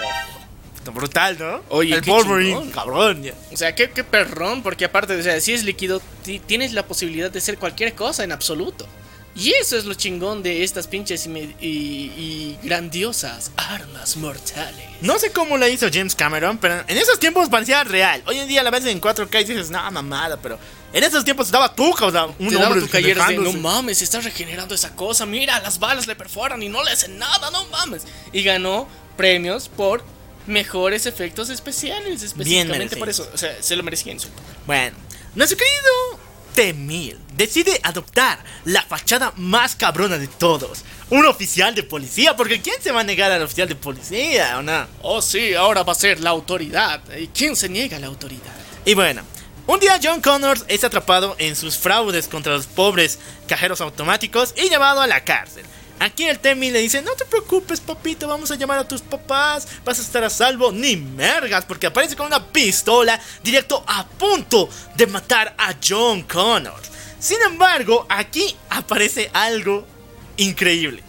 Está 0.75 0.89
brutal, 0.91 1.37
¿no? 1.39 1.61
Oye, 1.69 1.93
el 1.95 2.01
qué 2.01 2.09
Wolverine, 2.11 2.49
chingón. 2.55 2.71
cabrón. 2.71 3.23
ya. 3.23 3.33
O 3.53 3.57
sea, 3.57 3.73
qué, 3.75 3.91
qué 3.91 4.03
perrón, 4.03 4.63
porque 4.63 4.85
aparte, 4.85 5.15
o 5.15 5.21
sea, 5.23 5.39
si 5.39 5.53
es 5.53 5.63
líquido, 5.63 6.01
ti- 6.23 6.39
tienes 6.39 6.73
la 6.73 6.85
posibilidad 6.87 7.29
de 7.31 7.39
hacer 7.39 7.57
cualquier 7.59 7.93
cosa 7.93 8.23
en 8.23 8.31
absoluto. 8.31 8.87
Y 9.37 9.51
eso 9.51 9.77
es 9.77 9.83
lo 9.85 9.93
chingón 9.95 10.43
de 10.43 10.63
estas 10.63 10.87
pinches 10.87 11.25
y, 11.25 11.29
me- 11.29 11.55
y- 11.59 12.11
y 12.17 12.57
grandiosas 12.63 13.51
armas 13.57 14.15
mortales. 14.17 14.85
No 15.01 15.19
sé 15.19 15.31
cómo 15.31 15.57
lo 15.57 15.67
hizo 15.67 15.87
James 15.93 16.15
Cameron, 16.15 16.57
pero 16.57 16.83
en 16.87 16.97
esos 16.97 17.19
tiempos 17.19 17.49
parecía 17.49 17.83
real. 17.83 18.23
Hoy 18.27 18.39
en 18.39 18.47
día 18.47 18.63
la 18.63 18.71
ves 18.71 18.85
en 18.85 19.01
4K 19.01 19.41
y 19.41 19.43
dices, 19.43 19.69
no, 19.71 19.91
mamada, 19.91 20.37
pero 20.41 20.57
en 20.95 21.03
esos 21.03 21.25
tiempos 21.25 21.47
estaba 21.47 21.75
tú, 21.75 21.93
o 21.93 22.11
sea, 22.11 22.25
un 22.25 22.47
Te 22.47 22.55
daba 22.55 22.67
hombre 22.67 22.81
tu 22.81 22.89
cayeras 22.89 23.27
de, 23.27 23.35
no 23.35 23.41
dejándose". 23.41 23.61
mames, 23.61 24.01
está 24.01 24.21
regenerando 24.21 24.73
esa 24.73 24.95
cosa, 24.95 25.25
mira, 25.25 25.59
las 25.59 25.77
balas 25.77 26.07
le 26.07 26.15
perforan 26.15 26.63
y 26.63 26.69
no 26.69 26.81
le 26.85 26.91
hacen 26.91 27.19
nada, 27.19 27.51
no 27.51 27.65
mames. 27.65 28.03
Y 28.31 28.43
ganó 28.43 28.87
premios 29.17 29.67
por 29.67 30.05
mejores 30.47 31.05
efectos 31.05 31.49
especiales, 31.49 32.23
específicamente 32.23 32.95
por 32.95 33.09
eso. 33.09 33.29
O 33.33 33.37
sea, 33.37 33.61
se 33.61 33.75
lo 33.75 33.83
merecía 33.83 34.13
en 34.13 34.21
su 34.21 34.29
Bueno, 34.65 34.95
nuestro 35.35 35.57
querido 35.57 36.19
T-1000 36.53 37.17
decide 37.35 37.77
adoptar 37.83 38.41
la 38.63 38.81
fachada 38.81 39.33
más 39.35 39.75
cabrona 39.75 40.17
de 40.17 40.27
todos. 40.27 40.85
Un 41.09 41.25
oficial 41.25 41.75
de 41.75 41.83
policía, 41.83 42.37
porque 42.37 42.61
¿quién 42.61 42.81
se 42.81 42.93
va 42.93 43.01
a 43.01 43.03
negar 43.03 43.33
al 43.33 43.41
oficial 43.43 43.67
de 43.67 43.75
policía 43.75 44.59
o 44.59 44.63
no? 44.63 44.87
Oh, 45.01 45.21
sí, 45.21 45.53
ahora 45.53 45.83
va 45.83 45.91
a 45.91 45.95
ser 45.95 46.21
la 46.21 46.29
autoridad. 46.29 47.01
¿Y 47.19 47.27
quién 47.27 47.57
se 47.57 47.67
niega 47.67 47.97
a 47.97 47.99
la 47.99 48.07
autoridad? 48.07 48.55
Y 48.85 48.93
bueno, 48.93 49.23
un 49.67 49.79
día 49.79 49.99
John 50.01 50.21
Connors 50.21 50.65
es 50.67 50.83
atrapado 50.83 51.35
en 51.39 51.55
sus 51.55 51.77
fraudes 51.77 52.27
contra 52.27 52.53
los 52.53 52.67
pobres 52.67 53.19
cajeros 53.47 53.81
automáticos 53.81 54.53
y 54.57 54.69
llevado 54.69 55.01
a 55.01 55.07
la 55.07 55.23
cárcel. 55.23 55.65
Aquí 55.99 56.25
el 56.25 56.39
Temi 56.39 56.71
le 56.71 56.79
dice, 56.79 57.01
no 57.01 57.13
te 57.13 57.25
preocupes 57.25 57.79
papito, 57.79 58.27
vamos 58.27 58.51
a 58.51 58.55
llamar 58.55 58.79
a 58.79 58.87
tus 58.87 59.01
papás, 59.01 59.67
vas 59.85 59.97
a 59.97 60.01
estar 60.01 60.23
a 60.23 60.29
salvo, 60.29 60.71
ni 60.71 60.97
mergas, 60.97 61.65
porque 61.65 61.87
aparece 61.87 62.17
con 62.17 62.27
una 62.27 62.45
pistola 62.45 63.19
directo 63.43 63.83
a 63.87 64.05
punto 64.05 64.69
de 64.95 65.07
matar 65.07 65.55
a 65.57 65.73
John 65.81 66.23
Connors. 66.23 66.91
Sin 67.19 67.41
embargo, 67.41 68.05
aquí 68.09 68.55
aparece 68.69 69.31
algo 69.33 69.85
increíble. 70.37 71.01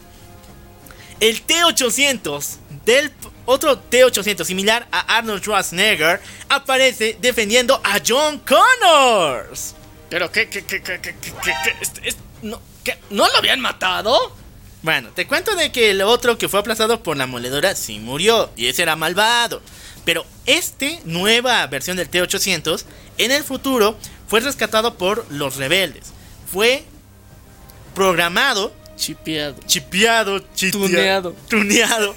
El 1.19 1.43
T-800 1.43 2.57
del 2.85 3.11
otro 3.47 3.79
T-800 3.79 4.45
similar 4.45 4.87
a 4.91 5.17
Arnold 5.17 5.43
Schwarzenegger 5.43 6.21
aparece 6.49 7.17
defendiendo 7.21 7.81
a 7.83 8.01
John 8.07 8.41
Connors. 8.41 9.75
¿Pero 10.11 10.31
qué, 10.31 10.49
qué, 10.49 10.65
qué, 10.65 10.83
qué, 10.83 11.01
qué, 11.01 11.15
qué, 11.21 11.33
qué, 11.43 11.75
es, 11.81 11.93
es, 12.03 12.17
no, 12.43 12.61
qué, 12.85 12.99
¿No 13.11 13.27
lo 13.27 13.37
habían 13.39 13.61
matado? 13.61 14.33
Bueno, 14.83 15.09
te 15.15 15.27
cuento 15.27 15.55
de 15.55 15.73
que 15.73 15.91
el 15.91 16.03
otro 16.03 16.39
que 16.39 16.49
fue 16.49 16.61
aplastado 16.61 17.03
por 17.03 17.17
la 17.17 17.27
moledora 17.27 17.75
sí 17.75 17.99
murió, 17.99 18.51
y 18.57 18.67
ese 18.67 18.83
era 18.83 18.95
malvado. 18.95 19.63
Pero 20.05 20.25
este 20.45 21.01
nueva 21.05 21.67
versión 21.67 21.97
del 21.97 22.09
T-800 22.09 22.85
en 23.19 23.33
el 23.33 23.43
futuro 23.43 23.97
fue 24.29 24.41
rescatado 24.41 24.95
por 24.95 25.27
los 25.31 25.57
rebeldes. 25.57 26.13
Fue 26.51 26.85
programado. 27.95 28.73
Chipeado. 28.97 29.57
Chipeado, 29.67 30.39
chiteado, 30.55 30.81
tuneado. 30.89 31.37
tuneado 31.49 32.17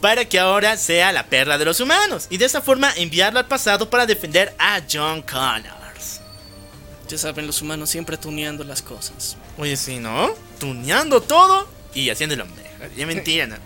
para 0.00 0.24
que 0.24 0.38
ahora 0.38 0.76
sea 0.76 1.12
la 1.12 1.26
perra 1.26 1.58
de 1.58 1.64
los 1.64 1.80
humanos 1.80 2.26
y 2.30 2.38
de 2.38 2.44
esa 2.44 2.60
forma 2.60 2.92
enviarlo 2.96 3.38
al 3.38 3.46
pasado 3.46 3.90
para 3.90 4.06
defender 4.06 4.54
a 4.58 4.80
John 4.90 5.22
Connors. 5.22 6.20
Ya 7.08 7.18
saben, 7.18 7.46
los 7.46 7.62
humanos 7.62 7.90
siempre 7.90 8.16
tuneando 8.16 8.64
las 8.64 8.82
cosas. 8.82 9.36
Oye, 9.56 9.76
sí, 9.76 9.98
¿no? 9.98 10.30
Tuneando 10.58 11.20
todo 11.20 11.68
y 11.94 12.10
haciéndolo 12.10 12.46
mejor. 12.46 12.94
Ya 12.96 13.06
mentira, 13.06 13.46
¿no? 13.46 13.56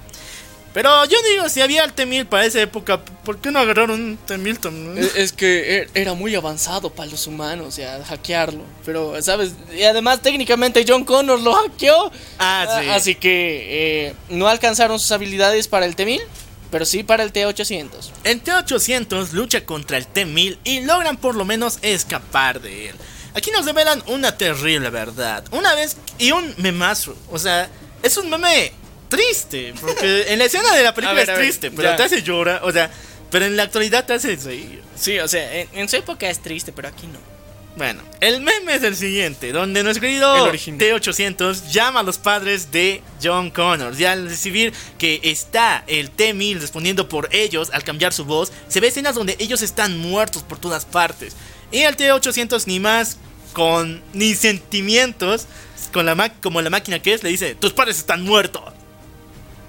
Pero 0.75 1.05
yo 1.05 1.19
digo, 1.31 1.49
si 1.51 1.61
había 1.61 1.85
el 1.85 1.93
T-1000 1.93 2.27
para 2.27 2.47
esa 2.47 2.61
época, 2.63 2.99
¿por 3.05 3.39
qué 3.39 3.51
no 3.51 3.59
agarraron 3.59 4.01
un 4.01 4.17
T-1000 4.17 4.59
también? 4.59 5.11
Es, 5.17 5.33
que 5.33 5.83
er- 5.85 5.91
era 5.95 6.15
muy 6.15 6.35
avanzado 6.35 6.89
para 6.91 7.11
los 7.11 7.27
humanos, 7.27 7.77
ya, 7.77 8.03
hackearlo. 8.05 8.65
Pero, 8.87 9.21
¿sabes? 9.23 9.53
Y 9.77 9.83
además, 9.83 10.23
técnicamente, 10.23 10.85
John 10.89 11.05
Connor 11.05 11.39
lo 11.41 11.53
hackeó. 11.53 12.11
Ah, 12.39 12.81
sí. 12.83 12.89
Así 12.89 13.15
que 13.17 14.07
eh, 14.09 14.15
no 14.31 14.49
alcanzaron 14.49 14.99
sus 14.99 15.13
habilidades 15.13 15.69
para 15.69 15.85
el 15.85 15.95
T-1000, 15.95 16.23
pero 16.71 16.87
sí 16.87 17.03
para 17.03 17.23
el 17.23 17.33
T-800. 17.35 17.91
El 18.25 18.43
T-800 18.43 19.33
lucha 19.33 19.67
contra 19.67 19.99
el 19.99 20.07
T-1000 20.07 20.57
y 20.65 20.81
logran 20.81 21.19
por 21.19 21.35
lo 21.35 21.45
menos 21.45 21.81
escapar 21.83 22.63
de 22.63 22.89
él. 22.89 22.97
Aquí 23.35 23.51
nos 23.51 23.67
revelan 23.67 24.03
una 24.07 24.39
terrible 24.39 24.89
verdad. 24.89 25.45
Una 25.53 25.75
vez 25.75 25.99
y 26.19 26.33
un 26.33 26.55
memazo. 26.57 27.15
O 27.31 27.39
sea, 27.39 27.69
es 28.03 28.17
un 28.17 28.31
meme 28.31 28.73
triste. 29.17 29.75
Porque 29.81 30.33
en 30.33 30.39
la 30.39 30.45
escena 30.47 30.75
de 30.75 30.83
la 30.83 30.95
película 30.95 31.15
ver, 31.15 31.25
es 31.25 31.29
a 31.29 31.33
ver, 31.33 31.43
triste, 31.43 31.71
pero 31.71 31.91
ya. 31.91 31.97
te 31.97 32.03
hace 32.03 32.23
llorar. 32.23 32.61
O 32.65 32.73
sea, 32.73 32.91
pero 33.31 33.47
en 33.47 33.57
la 33.57 33.65
actualidad 33.65 34.05
te 34.05 34.15
hace 34.15 34.37
reír. 34.37 34.83
Sí, 34.95 35.19
o 35.19 35.29
sea, 35.29 35.61
en, 35.61 35.69
en 35.73 35.89
su 35.89 35.97
época 35.97 36.29
es 36.29 36.41
triste, 36.41 36.73
pero 36.73 36.89
aquí 36.89 37.07
no. 37.07 37.33
Bueno, 37.75 38.03
el 38.21 38.43
meme 38.43 38.75
es 38.75 38.83
el 38.83 38.95
siguiente, 38.95 39.51
donde 39.51 39.83
nuestro 39.83 40.03
querido 40.03 40.37
El 40.37 40.43
original. 40.43 40.79
T-800 40.79 41.69
llama 41.71 42.01
a 42.01 42.03
los 42.03 42.19
padres 42.19 42.71
de 42.71 43.01
John 43.23 43.51
Connors 43.51 43.99
y 43.99 44.05
al 44.05 44.29
recibir 44.29 44.75
que 44.99 45.21
está 45.23 45.83
el 45.87 46.11
T-1000 46.11 46.61
respondiendo 46.61 47.09
por 47.09 47.31
ellos 47.33 47.71
al 47.73 47.83
cambiar 47.83 48.13
su 48.13 48.27
voz, 48.27 48.53
se 48.69 48.81
ve 48.81 48.89
escenas 48.89 49.15
donde 49.15 49.37
ellos 49.39 49.63
están 49.63 49.97
muertos 49.97 50.43
por 50.43 50.59
todas 50.59 50.85
partes. 50.85 51.35
Y 51.71 51.79
el 51.79 51.97
T-800 51.97 52.67
ni 52.67 52.79
más 52.79 53.17
con 53.55 54.03
ni 54.13 54.35
sentimientos, 54.35 55.47
con 55.95 56.05
la 56.05 56.29
como 56.43 56.61
la 56.61 56.69
máquina 56.69 57.01
que 57.01 57.15
es, 57.15 57.23
le 57.23 57.31
dice, 57.31 57.55
tus 57.55 57.73
padres 57.73 57.97
están 57.97 58.23
muertos. 58.23 58.63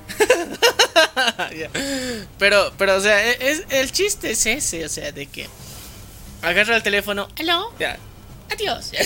Pero, 2.40 2.74
pero, 2.78 2.98
o 2.98 3.02
sea, 3.02 3.32
e- 3.32 3.52
es, 3.52 3.64
el 3.70 3.92
chiste 3.92 4.32
es 4.32 4.46
ese, 4.46 4.86
o 4.86 4.90
sea, 4.90 5.12
de 5.12 5.28
que 5.28 5.48
agarra 6.42 6.76
el 6.76 6.84
teléfono, 6.84 7.28
¿aló? 7.40 7.74
Ya, 7.80 7.98
adiós. 8.52 8.92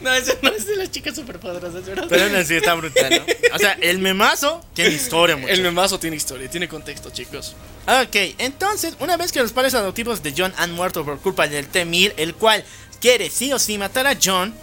no, 0.00 0.14
eso 0.14 0.32
no 0.42 0.50
es 0.50 0.66
de 0.66 0.76
las 0.76 0.90
chicas 0.90 1.14
superpoderosas, 1.14 1.84
¿verdad? 1.84 2.06
Pero 2.08 2.24
aún 2.24 2.36
así 2.36 2.54
está 2.54 2.74
brutal, 2.74 3.10
¿no? 3.10 3.54
O 3.54 3.58
sea, 3.58 3.72
el 3.80 3.98
memazo 3.98 4.64
tiene 4.74 4.94
historia, 4.94 5.38
el 5.48 5.62
memazo 5.62 5.98
tiene 5.98 6.16
historia, 6.16 6.48
tiene 6.48 6.68
contexto, 6.68 7.10
chicos. 7.10 7.56
Ok, 7.86 8.16
entonces, 8.38 8.94
una 9.00 9.16
vez 9.16 9.32
que 9.32 9.40
los 9.40 9.52
padres 9.52 9.74
adoptivos 9.74 10.22
de 10.22 10.34
John 10.36 10.52
han 10.56 10.72
muerto 10.72 11.04
por 11.04 11.18
culpa 11.20 11.48
del 11.48 11.68
T-1000, 11.68 12.14
el 12.16 12.34
cual 12.34 12.64
quiere 13.00 13.30
sí 13.30 13.52
o 13.52 13.58
sí 13.58 13.78
matar 13.78 14.06
a 14.06 14.16
John, 14.22 14.54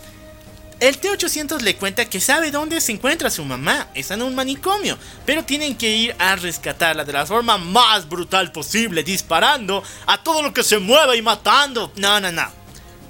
El 0.80 0.99
T-800 0.99 1.62
le 1.62 1.76
cuenta 1.76 2.06
que 2.06 2.22
sabe 2.22 2.52
dónde 2.52 2.80
se 2.82 2.91
encuentra 2.91 3.32
su 3.32 3.44
mamá, 3.44 3.88
está 3.95 4.14
en 4.14 4.22
un 4.22 4.36
manicomio, 4.36 4.95
pero 5.26 5.44
tienen 5.44 5.76
que 5.76 5.90
ir 5.90 6.16
a 6.20 6.36
rescatarla 6.36 7.04
de 7.04 7.14
la 7.14 7.26
forma 7.26 7.58
más 7.58 8.08
brutal 8.08 8.52
posible, 8.52 9.02
disparando 9.02 9.84
a 10.06 10.22
todo 10.22 10.44
lo 10.44 10.54
que 10.54 10.64
se 10.64 10.78
mueva 10.78 11.16
y 11.16 11.24
matando. 11.24 11.91
No, 11.95 12.20
no, 12.20 12.32
no. 12.32 12.48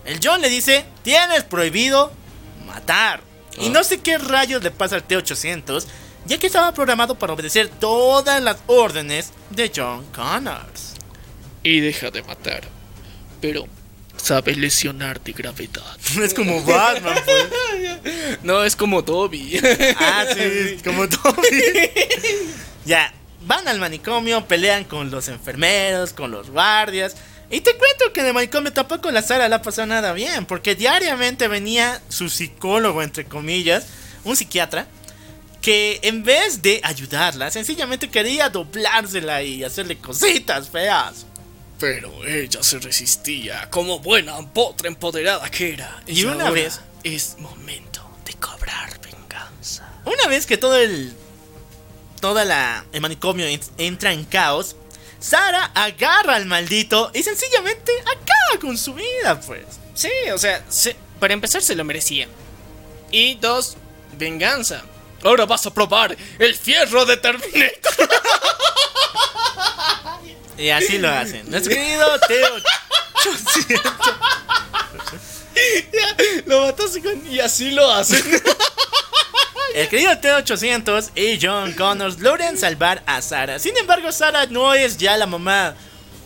El 0.05 0.21
John 0.23 0.39
le 0.39 0.47
dice, 0.47 0.85
tienes 1.03 1.43
prohibido 1.43 2.13
matar. 2.65 3.21
Y 3.59 3.67
no 3.67 3.83
sé 3.83 3.99
qué 3.99 4.17
rayos 4.17 4.63
le 4.63 4.71
pasa 4.71 4.95
al 4.95 5.03
T-800, 5.03 5.85
ya 6.25 6.37
que 6.37 6.47
estaba 6.47 6.73
programado 6.73 7.15
para 7.15 7.33
obedecer 7.33 7.67
todas 7.67 8.41
las 8.41 8.57
órdenes 8.67 9.33
de 9.49 9.69
John 9.75 10.05
Connors. 10.13 10.93
Y 11.63 11.81
deja 11.81 12.11
de 12.11 12.23
matar. 12.23 12.61
Pero 13.41 13.67
sabe 14.17 14.55
lesionar 14.55 15.21
de 15.21 15.31
gravedad. 15.33 15.97
Es 16.23 16.33
como 16.33 16.63
Batman, 16.63 17.17
pues. 17.23 18.43
No, 18.43 18.63
es 18.63 18.75
como 18.75 19.03
Toby. 19.03 19.59
Ah, 19.99 20.25
sí, 20.33 20.41
es 20.41 20.83
como 20.83 21.07
Toby. 21.07 21.61
ya, 22.85 23.13
van 23.41 23.67
al 23.67 23.79
manicomio, 23.79 24.45
pelean 24.47 24.83
con 24.83 25.11
los 25.11 25.27
enfermeros, 25.27 26.13
con 26.13 26.31
los 26.31 26.49
guardias. 26.49 27.15
Y 27.49 27.61
te 27.61 27.75
cuento 27.75 28.11
que 28.13 28.19
en 28.19 28.27
el 28.27 28.33
manicomio 28.33 28.73
tampoco 28.73 29.09
la 29.09 29.21
Sara 29.21 29.47
la 29.47 29.61
pasó 29.61 29.85
nada 29.85 30.11
bien, 30.13 30.45
porque 30.45 30.75
diariamente 30.75 31.47
venía 31.47 32.01
su 32.09 32.29
psicólogo, 32.29 33.01
entre 33.01 33.25
comillas, 33.25 33.87
un 34.25 34.35
psiquiatra, 34.35 34.85
que 35.61 35.99
en 36.03 36.23
vez 36.23 36.61
de 36.61 36.81
ayudarla, 36.83 37.49
sencillamente 37.49 38.09
quería 38.09 38.49
doblársela 38.49 39.43
y 39.43 39.63
hacerle 39.63 39.97
cositas 39.97 40.69
feas. 40.69 41.25
Pero 41.79 42.25
ella 42.25 42.63
se 42.63 42.79
resistía 42.79 43.69
como 43.69 43.99
buena 43.99 44.35
potra 44.51 44.87
empoderada 44.87 45.49
que 45.49 45.73
era. 45.73 46.01
Y 46.07 46.23
una 46.25 46.49
vez- 46.49 46.81
es 47.03 47.35
momento 47.39 48.01
de 48.25 48.33
cobrar 48.33 48.99
venganza. 49.01 49.87
Una 50.05 50.27
vez 50.27 50.45
que 50.45 50.57
todo 50.57 50.75
el. 50.77 51.13
Toda 52.19 52.45
la. 52.45 52.85
El 52.91 53.01
manicomio 53.01 53.45
en- 53.45 53.61
entra 53.77 54.11
en 54.11 54.25
caos. 54.25 54.75
Sara 55.19 55.65
agarra 55.75 56.35
al 56.35 56.45
maldito 56.45 57.11
y 57.13 57.23
sencillamente 57.23 57.91
acaba 58.01 58.59
con 58.61 58.77
su 58.77 58.93
vida, 58.93 59.39
pues. 59.41 59.65
Sí, 59.93 60.09
o 60.33 60.37
sea, 60.37 60.63
se- 60.69 60.95
para 61.19 61.33
empezar 61.33 61.61
se 61.61 61.75
lo 61.75 61.83
merecía. 61.83 62.27
Y 63.11 63.35
dos, 63.35 63.77
venganza. 64.17 64.83
Ahora 65.23 65.45
vas 65.45 65.65
a 65.65 65.73
probar 65.73 66.15
el 66.39 66.55
fierro 66.55 67.05
de 67.05 67.17
Terminator. 67.17 68.09
Y 70.57 70.69
así 70.69 70.97
lo 70.97 71.09
hacen. 71.09 71.49
Nuestro 71.49 71.73
querido 71.73 72.19
Teo. 72.27 72.57
lo 76.45 76.61
mataste 76.65 77.01
con... 77.01 77.31
Y 77.31 77.39
así 77.39 77.71
lo 77.71 77.89
hacen. 77.91 78.23
El 79.73 79.87
querido 79.89 80.17
T-800 80.17 81.11
y 81.15 81.39
John 81.39 81.73
Connors 81.73 82.19
logran 82.19 82.57
salvar 82.57 83.03
a 83.05 83.21
Sara. 83.21 83.59
Sin 83.59 83.77
embargo, 83.77 84.11
Sara 84.11 84.47
no 84.47 84.73
es 84.73 84.97
ya 84.97 85.17
la 85.17 85.27
mamá 85.27 85.75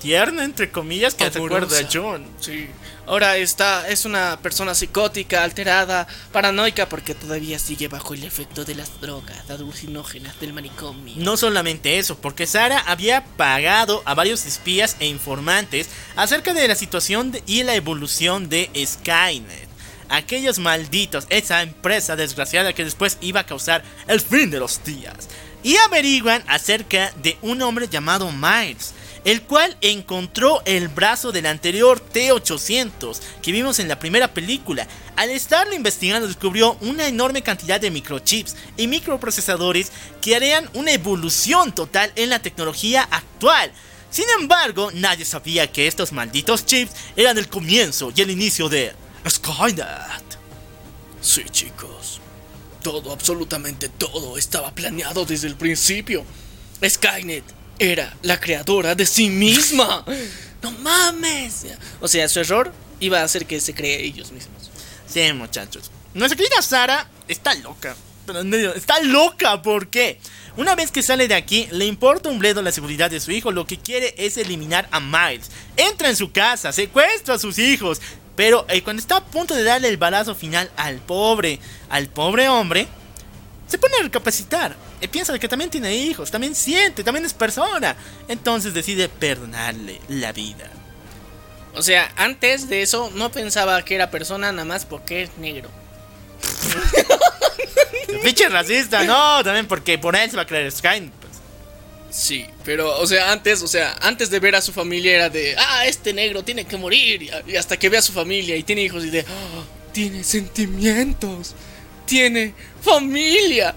tierna, 0.01 0.43
entre 0.43 0.71
comillas, 0.71 1.13
que 1.15 1.29
recuerda 1.29 1.79
a 1.79 1.87
John. 1.91 2.25
Sí. 2.39 2.69
Ahora 3.11 3.35
está, 3.35 3.89
es 3.89 4.05
una 4.05 4.39
persona 4.41 4.73
psicótica, 4.73 5.43
alterada, 5.43 6.07
paranoica, 6.31 6.87
porque 6.87 7.13
todavía 7.13 7.59
sigue 7.59 7.89
bajo 7.89 8.13
el 8.13 8.23
efecto 8.23 8.63
de 8.63 8.73
las 8.73 9.01
drogas 9.01 9.49
alucinógenas 9.49 10.39
del 10.39 10.53
manicomio. 10.53 11.15
No 11.17 11.35
solamente 11.35 11.99
eso, 11.99 12.17
porque 12.17 12.47
Sara 12.47 12.79
había 12.79 13.25
pagado 13.35 14.01
a 14.05 14.13
varios 14.13 14.45
espías 14.45 14.95
e 15.01 15.07
informantes 15.07 15.89
acerca 16.15 16.53
de 16.53 16.65
la 16.69 16.75
situación 16.75 17.37
y 17.47 17.63
la 17.63 17.75
evolución 17.75 18.47
de 18.47 18.69
Skynet. 18.73 19.67
Aquellos 20.07 20.57
malditos, 20.57 21.27
esa 21.29 21.63
empresa 21.63 22.15
desgraciada 22.15 22.71
que 22.71 22.85
después 22.85 23.17
iba 23.19 23.41
a 23.41 23.45
causar 23.45 23.83
el 24.07 24.21
fin 24.21 24.49
de 24.49 24.59
los 24.59 24.85
días. 24.85 25.27
Y 25.63 25.75
averiguan 25.75 26.45
acerca 26.47 27.11
de 27.21 27.37
un 27.41 27.61
hombre 27.61 27.89
llamado 27.89 28.31
Miles, 28.31 28.93
el 29.25 29.43
cual 29.43 29.77
encontró 29.81 30.61
el 30.65 30.87
brazo 30.87 31.31
del 31.31 31.45
anterior 31.45 31.99
T-800 31.99 33.19
que 33.41 33.51
vimos 33.51 33.79
en 33.79 33.87
la 33.87 33.99
primera 33.99 34.33
película. 34.33 34.87
Al 35.15 35.29
estarlo 35.29 35.75
investigando 35.75 36.27
descubrió 36.27 36.77
una 36.81 37.07
enorme 37.07 37.41
cantidad 37.41 37.79
de 37.79 37.91
microchips 37.91 38.55
y 38.77 38.87
microprocesadores 38.87 39.91
que 40.21 40.35
harían 40.35 40.69
una 40.73 40.91
evolución 40.91 41.73
total 41.73 42.11
en 42.15 42.29
la 42.29 42.39
tecnología 42.39 43.07
actual. 43.11 43.71
Sin 44.09 44.25
embargo, 44.39 44.91
nadie 44.93 45.23
sabía 45.23 45.71
que 45.71 45.87
estos 45.87 46.11
malditos 46.11 46.65
chips 46.65 46.91
eran 47.15 47.37
el 47.37 47.47
comienzo 47.47 48.11
y 48.15 48.21
el 48.21 48.31
inicio 48.31 48.67
de 48.67 48.93
Skynet. 49.29 49.85
Sí, 51.21 51.43
chicos. 51.49 52.19
Todo, 52.81 53.13
absolutamente 53.13 53.89
todo, 53.89 54.37
estaba 54.37 54.71
planeado 54.71 55.23
desde 55.23 55.47
el 55.47 55.55
principio. 55.55 56.25
Skynet 56.83 57.60
era 57.81 58.15
la 58.21 58.39
creadora 58.39 58.93
de 58.93 59.07
sí 59.07 59.29
misma. 59.29 60.05
¡No 60.61 60.71
mames! 60.71 61.65
O 61.99 62.07
sea, 62.07 62.29
su 62.29 62.39
error 62.39 62.71
iba 62.99 63.21
a 63.21 63.23
hacer 63.23 63.47
que 63.47 63.59
se 63.59 63.73
cree 63.73 64.03
ellos 64.03 64.31
mismos. 64.31 64.69
Sí, 65.07 65.33
muchachos. 65.33 65.89
Nuestra 66.13 66.37
querida 66.37 66.61
Sara 66.61 67.09
está 67.27 67.55
loca. 67.55 67.95
Pero 68.27 68.41
está 68.73 69.01
loca, 69.01 69.63
¿por 69.63 69.87
qué? 69.87 70.19
Una 70.57 70.75
vez 70.75 70.91
que 70.91 71.01
sale 71.01 71.27
de 71.27 71.33
aquí, 71.33 71.67
le 71.71 71.85
importa 71.85 72.29
un 72.29 72.37
bledo 72.37 72.61
la 72.61 72.71
seguridad 72.71 73.09
de 73.09 73.19
su 73.19 73.31
hijo. 73.31 73.51
Lo 73.51 73.65
que 73.65 73.79
quiere 73.79 74.13
es 74.15 74.37
eliminar 74.37 74.87
a 74.91 74.99
Miles. 74.99 75.49
Entra 75.75 76.09
en 76.09 76.15
su 76.15 76.31
casa, 76.31 76.71
secuestra 76.71 77.35
a 77.35 77.39
sus 77.39 77.57
hijos. 77.57 77.99
Pero 78.35 78.65
eh, 78.69 78.83
cuando 78.83 79.01
está 79.01 79.17
a 79.17 79.25
punto 79.25 79.55
de 79.55 79.63
darle 79.63 79.87
el 79.87 79.97
balazo 79.97 80.35
final 80.35 80.69
al 80.77 80.97
pobre, 80.97 81.59
al 81.89 82.09
pobre 82.09 82.47
hombre, 82.47 82.87
se 83.71 83.77
pone 83.77 83.95
a 83.99 84.03
recapacitar. 84.03 84.75
Y 85.01 85.07
piensa 85.07 85.37
que 85.39 85.47
también 85.47 85.71
tiene 85.71 85.95
hijos, 85.95 86.29
también 86.29 86.53
siente, 86.53 87.03
también 87.03 87.25
es 87.25 87.33
persona. 87.33 87.95
Entonces 88.27 88.73
decide 88.73 89.09
perdonarle 89.09 89.99
la 90.09 90.31
vida. 90.33 90.69
O 91.73 91.81
sea, 91.81 92.11
antes 92.17 92.67
de 92.67 92.81
eso 92.81 93.09
no 93.15 93.31
pensaba 93.31 93.83
que 93.85 93.95
era 93.95 94.11
persona 94.11 94.51
nada 94.51 94.65
más 94.65 94.85
porque 94.85 95.23
es 95.23 95.37
negro. 95.37 95.69
Pinche 98.23 98.49
racista, 98.49 99.03
no, 99.03 99.43
también 99.43 99.67
porque 99.67 99.97
por 99.97 100.15
él 100.15 100.29
se 100.29 100.35
va 100.35 100.43
a 100.43 100.45
creer 100.47 100.71
Skynet. 100.71 101.11
pues. 101.13 101.31
Sí, 102.11 102.45
pero, 102.65 102.99
o 102.99 103.07
sea, 103.07 103.31
antes, 103.31 103.61
o 103.61 103.67
sea, 103.67 103.95
antes 104.01 104.29
de 104.29 104.39
ver 104.39 104.55
a 104.55 104.61
su 104.61 104.73
familia 104.73 105.15
era 105.15 105.29
de, 105.29 105.55
ah, 105.57 105.85
este 105.85 106.13
negro 106.13 106.43
tiene 106.43 106.65
que 106.65 106.75
morir. 106.75 107.31
Y, 107.47 107.55
hasta 107.55 107.77
que 107.77 107.87
ve 107.87 107.97
a 107.97 108.01
su 108.01 108.11
familia 108.11 108.55
y 108.57 108.63
tiene 108.63 108.83
hijos 108.83 109.05
y 109.05 109.09
de, 109.09 109.21
"Ah, 109.21 109.63
tiene 109.93 110.23
sentimientos, 110.25 111.55
tiene 112.05 112.53
familia. 112.81 113.75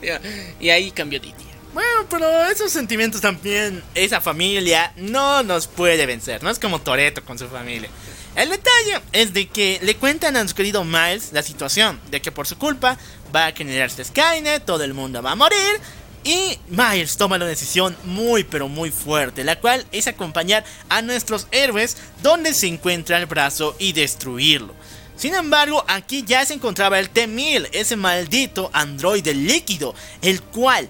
Y, 0.61 0.71
ahí 0.71 0.91
cambió 0.91 1.19
idea. 1.19 1.35
Bueno, 1.73 2.07
pero 2.09 2.45
esos 2.47 2.71
sentimientos 2.71 3.21
también, 3.21 3.83
esa 3.95 4.21
familia 4.21 4.93
no 4.97 5.43
nos 5.43 5.67
puede 5.67 6.07
vencer, 6.07 6.43
no 6.43 6.51
es 6.51 6.59
como 6.59 6.81
Toreto 6.81 7.25
con 7.25 7.37
su 7.37 7.49
familia. 7.49 7.91
El 8.37 8.51
detalle 8.51 9.01
es 9.13 9.33
de 9.33 9.49
que 9.49 9.81
le 9.83 9.97
cuentan 9.97 10.37
a 10.37 10.41
nuestro 10.41 10.57
querido 10.57 10.85
Miles 10.85 11.33
la 11.33 11.43
situación, 11.43 12.01
de 12.11 12.21
que 12.21 12.33
por 12.33 12.47
su 12.47 12.59
culpa 12.59 12.97
va 13.35 13.47
a 13.47 13.53
generarse 13.53 14.05
Skynet, 14.05 14.65
todo 14.65 14.85
el 14.85 14.95
mundo 14.95 15.21
va 15.23 15.33
a 15.33 15.37
morir, 15.37 15.81
y 16.25 16.59
Miles 16.69 17.17
toma 17.17 17.37
una 17.37 17.45
decisión 17.45 17.97
muy 18.05 18.45
pero 18.45 18.69
muy 18.69 18.91
fuerte, 18.91 19.45
la 19.45 19.61
cual 19.61 19.85
es 19.93 20.07
acompañar 20.07 20.65
a 20.89 21.03
nuestros 21.03 21.47
héroes 21.51 21.97
donde 22.23 22.55
se 22.55 22.67
encuentra 22.67 23.19
el 23.19 23.27
brazo 23.27 23.77
y 23.79 23.93
destruirlo. 23.93 24.75
Sin 25.17 25.35
embargo, 25.35 25.85
aquí 25.89 26.25
ya 26.27 26.45
se 26.45 26.55
encontraba 26.55 26.99
el 26.99 27.11
T-1000, 27.11 27.69
ese 27.73 27.97
maldito 27.97 28.71
androide 28.73 29.33
líquido, 29.35 29.95
el 30.23 30.43
cual 30.43 30.89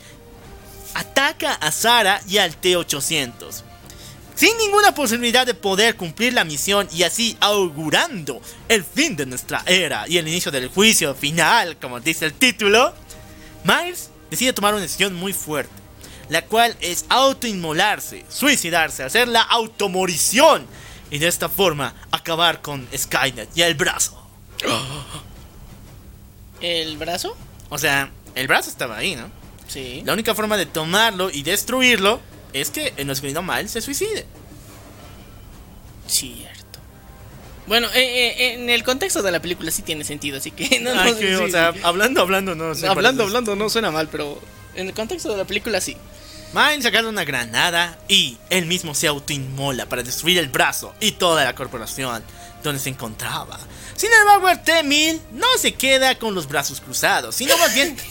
ataca 0.95 1.55
a 1.55 1.71
Sara 1.71 2.21
y 2.27 2.39
al 2.39 2.57
T-800. 2.57 3.63
Sin 4.35 4.57
ninguna 4.59 4.93
posibilidad 4.95 5.47
de 5.47 5.55
poder 5.55 5.95
cumplir 5.97 6.33
la 6.33 6.45
misión 6.45 6.89
y 6.93 7.05
así 7.05 7.37
augurando 7.39 8.41
el 8.69 8.83
fin 8.83 9.15
de 9.15 9.27
nuestra 9.27 9.63
era 9.65 10.09
y 10.09 10.19
el 10.19 10.27
inicio 10.27 10.51
del 10.51 10.69
juicio 10.69 11.15
final, 11.15 11.77
como 11.77 12.01
dice 12.01 12.25
el 12.25 12.35
título, 12.35 12.93
Miles 13.63 14.11
decide 14.31 14.53
tomar 14.53 14.75
una 14.75 14.83
decisión 14.83 15.15
muy 15.15 15.33
fuerte, 15.33 15.73
la 16.31 16.43
cual 16.43 16.77
es 16.81 17.05
autoinmolarse, 17.11 18.25
suicidarse, 18.29 19.05
hacer 19.05 19.29
la 19.29 19.43
automorición 19.43 20.67
y 21.15 21.19
de 21.19 21.29
esta 21.29 21.49
forma 21.49 21.95
acabar 22.11 22.61
con 22.61 22.89
Skynet 22.93 23.49
y 23.55 23.63
el 23.63 23.77
brazo. 23.77 24.21
¿El 26.61 26.97
brazo? 26.97 27.37
O 27.69 27.79
sea, 27.79 28.11
el 28.35 28.49
brazo 28.49 28.69
estaba 28.69 28.97
ahí, 28.97 29.15
¿no? 29.15 29.31
Sí. 29.69 30.03
La 30.05 30.13
única 30.13 30.35
forma 30.35 30.57
de 30.57 30.67
tomarlo 30.67 31.31
y 31.31 31.45
destruirlo 31.45 32.21
es 32.53 32.71
que 32.71 32.93
nuestro 33.05 33.27
querido 33.27 33.45
Miles 33.45 33.71
se 33.71 33.81
suicide. 33.81 34.27
Cierto. 36.09 36.81
Bueno, 37.69 37.87
eh, 37.95 38.35
eh, 38.37 38.55
en 38.55 38.69
el 38.69 38.83
contexto 38.83 39.23
de 39.23 39.31
la 39.31 39.41
película 39.41 39.71
sí 39.71 39.83
tiene 39.83 40.03
sentido, 40.03 40.39
así 40.39 40.51
que 40.51 40.81
no, 40.81 40.93
no, 40.97 41.01
Ay, 41.01 41.13
sí, 41.13 41.21
que, 41.21 41.37
o 41.37 41.49
sea, 41.49 41.73
sí. 41.75 41.79
hablando, 41.85 42.23
hablando, 42.23 42.57
no 42.57 42.75
sé. 42.75 42.89
hablando, 42.89 43.23
hablando 43.23 43.55
no 43.55 43.71
suena 43.71 43.93
mal, 43.93 44.09
pero 44.09 44.43
en 44.75 44.89
el 44.89 44.95
contexto 44.95 45.31
de 45.31 45.37
la 45.37 45.45
película 45.45 45.81
sí. 45.81 45.97
Miles 46.55 46.87
agarra 46.87 47.09
una 47.09 47.25
granada 47.25 47.99
y 48.07 48.39
él 48.49 48.67
mismo 48.67 48.95
se 48.95 49.09
autoinmola 49.09 49.87
para 49.87 50.05
destruir 50.05 50.39
el 50.39 50.49
brazo 50.49 50.95
y 51.01 51.13
toda 51.13 51.45
la 51.45 51.55
corporación. 51.55 52.23
donde 52.63 52.81
se 52.81 52.89
encontraba. 52.89 53.61
Sin 53.95 54.11
embargo, 54.11 54.49
el 54.49 54.63
T-1000 54.63 55.21
no 55.33 55.47
se 55.59 55.75
queda 55.75 56.19
con 56.19 56.35
los 56.35 56.49
brazos 56.49 56.81
cruzados, 56.81 57.35
sino 57.35 57.59
más 57.59 57.75
bien 57.75 57.95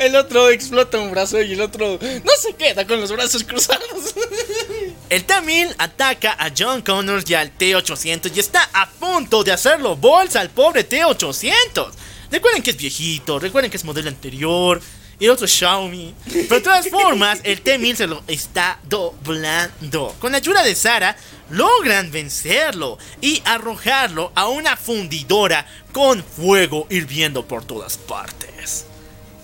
El 0.00 0.16
otro 0.16 0.50
explota 0.50 0.98
un 0.98 1.12
brazo 1.12 1.40
y 1.40 1.52
el 1.52 1.60
otro 1.60 2.00
no 2.00 2.32
se 2.36 2.54
queda 2.54 2.84
con 2.84 3.00
los 3.00 3.12
brazos 3.12 3.44
cruzados. 3.44 4.14
El 5.08 5.24
T-1000 5.24 5.76
ataca 5.78 6.34
a 6.36 6.50
John 6.56 6.82
Connors 6.82 7.30
y 7.30 7.34
al 7.34 7.52
T-800 7.52 8.32
y 8.34 8.40
está 8.40 8.68
a 8.72 8.90
punto 8.90 9.44
de 9.44 9.52
hacerlo 9.52 9.96
bolsa 9.96 10.40
al 10.40 10.50
pobre 10.50 10.82
T-800. 10.82 11.92
Recuerden 12.32 12.62
que 12.62 12.70
es 12.70 12.76
viejito, 12.76 13.38
recuerden 13.38 13.70
que 13.70 13.76
es 13.76 13.84
modelo 13.84 14.08
anterior 14.08 14.80
y 15.20 15.26
el 15.26 15.30
otro 15.30 15.46
Xiaomi. 15.46 16.14
Pero 16.24 16.56
de 16.56 16.60
todas 16.60 16.88
formas, 16.88 17.40
el 17.44 17.60
T-1000 17.60 17.94
se 17.94 18.06
lo 18.08 18.24
está 18.26 18.80
doblando. 18.88 20.16
Con 20.18 20.32
la 20.32 20.38
ayuda 20.38 20.64
de 20.64 20.74
Sara, 20.74 21.16
logran 21.50 22.10
vencerlo 22.10 22.98
y 23.20 23.42
arrojarlo 23.44 24.32
a 24.34 24.48
una 24.48 24.76
fundidora 24.76 25.66
con 25.92 26.24
fuego 26.24 26.86
hirviendo 26.90 27.46
por 27.46 27.64
todas 27.64 27.98
partes. 27.98 28.86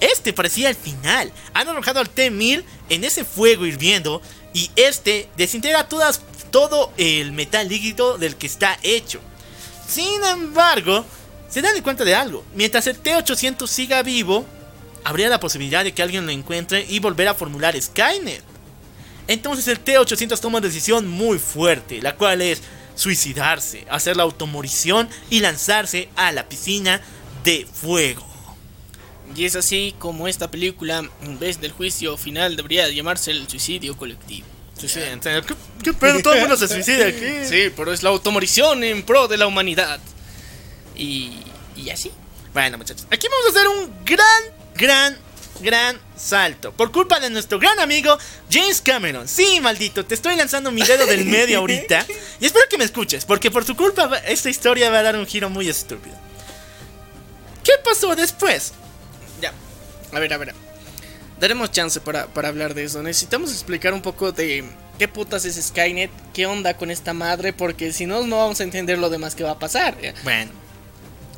Este 0.00 0.32
parecía 0.32 0.70
el 0.70 0.76
final. 0.76 1.30
Han 1.54 1.68
arrojado 1.68 2.00
al 2.00 2.10
T-1000 2.10 2.64
en 2.88 3.04
ese 3.04 3.24
fuego 3.24 3.66
hirviendo 3.66 4.22
y 4.54 4.70
este 4.76 5.28
desintegra 5.36 5.88
todo 5.88 6.92
el 6.96 7.32
metal 7.32 7.68
líquido 7.68 8.16
del 8.16 8.36
que 8.36 8.46
está 8.46 8.78
hecho. 8.82 9.20
Sin 9.86 10.24
embargo, 10.24 11.04
se 11.50 11.60
dan 11.62 11.80
cuenta 11.82 12.04
de 12.04 12.14
algo. 12.14 12.44
Mientras 12.54 12.86
el 12.86 12.98
T-800 12.98 13.66
siga 13.66 14.02
vivo, 14.02 14.46
habría 15.06 15.28
la 15.28 15.38
posibilidad 15.38 15.84
de 15.84 15.94
que 15.94 16.02
alguien 16.02 16.26
lo 16.26 16.32
encuentre 16.32 16.84
y 16.88 16.98
volver 16.98 17.28
a 17.28 17.34
formular 17.34 17.80
Skynet. 17.80 18.42
Entonces 19.28 19.68
el 19.68 19.78
T-800 19.78 20.40
toma 20.40 20.58
una 20.58 20.66
decisión 20.66 21.06
muy 21.06 21.38
fuerte, 21.38 22.02
la 22.02 22.16
cual 22.16 22.42
es 22.42 22.60
suicidarse, 22.96 23.86
hacer 23.88 24.16
la 24.16 24.24
automorición 24.24 25.08
y 25.30 25.38
lanzarse 25.38 26.08
a 26.16 26.32
la 26.32 26.48
piscina 26.48 27.00
de 27.44 27.68
fuego. 27.72 28.26
Y 29.36 29.44
es 29.44 29.54
así 29.54 29.94
como 30.00 30.26
esta 30.26 30.50
película, 30.50 31.08
en 31.22 31.38
vez 31.38 31.60
del 31.60 31.70
juicio 31.70 32.16
final, 32.16 32.56
debería 32.56 32.88
llamarse 32.88 33.30
el 33.30 33.48
suicidio 33.48 33.96
colectivo. 33.96 34.48
Suicidio, 34.76 35.20
¿qué, 35.20 35.54
qué 35.84 35.92
pedo? 35.92 36.20
Todo 36.20 36.34
el 36.34 36.40
mundo 36.40 36.56
se 36.56 36.66
suicida 36.66 37.06
aquí. 37.06 37.26
Sí, 37.48 37.70
pero 37.76 37.92
es 37.92 38.02
la 38.02 38.10
automorición 38.10 38.82
en 38.82 39.04
pro 39.04 39.28
de 39.28 39.36
la 39.36 39.46
humanidad. 39.46 40.00
Y, 40.96 41.44
y 41.76 41.90
así. 41.90 42.10
Bueno, 42.52 42.76
muchachos, 42.76 43.06
aquí 43.08 43.28
vamos 43.28 43.46
a 43.46 43.50
hacer 43.50 43.68
un 43.68 44.04
gran, 44.04 44.56
gran, 44.76 45.16
gran 45.60 45.98
salto. 46.16 46.72
Por 46.72 46.92
culpa 46.92 47.20
de 47.20 47.30
nuestro 47.30 47.58
gran 47.58 47.78
amigo 47.80 48.16
James 48.50 48.80
Cameron. 48.80 49.28
Sí, 49.28 49.60
maldito, 49.60 50.04
te 50.04 50.14
estoy 50.14 50.36
lanzando 50.36 50.70
mi 50.70 50.82
dedo 50.82 51.06
del 51.06 51.24
medio 51.24 51.58
ahorita. 51.58 52.06
Y 52.40 52.46
espero 52.46 52.66
que 52.68 52.76
me 52.76 52.84
escuches, 52.84 53.24
porque 53.24 53.50
por 53.50 53.64
tu 53.64 53.74
culpa 53.74 54.10
esta 54.26 54.50
historia 54.50 54.90
va 54.90 54.98
a 54.98 55.02
dar 55.02 55.16
un 55.16 55.26
giro 55.26 55.48
muy 55.48 55.68
estúpido. 55.70 56.14
¿Qué 57.64 57.72
pasó 57.82 58.14
después? 58.14 58.72
Ya. 59.40 59.52
A 60.12 60.20
ver, 60.20 60.32
a 60.32 60.36
ver. 60.36 60.54
Daremos 61.40 61.70
chance 61.70 62.00
para, 62.00 62.26
para 62.26 62.48
hablar 62.48 62.74
de 62.74 62.84
eso. 62.84 63.02
Necesitamos 63.02 63.50
explicar 63.52 63.92
un 63.92 64.02
poco 64.02 64.32
de 64.32 64.64
qué 64.98 65.08
putas 65.08 65.44
es 65.44 65.56
Skynet, 65.66 66.10
qué 66.32 66.46
onda 66.46 66.76
con 66.76 66.90
esta 66.90 67.12
madre, 67.12 67.52
porque 67.52 67.92
si 67.92 68.06
no, 68.06 68.26
no 68.26 68.38
vamos 68.38 68.60
a 68.60 68.64
entender 68.64 68.98
lo 68.98 69.10
demás 69.10 69.34
que 69.34 69.44
va 69.44 69.52
a 69.52 69.58
pasar. 69.58 69.96
Bueno, 70.24 70.52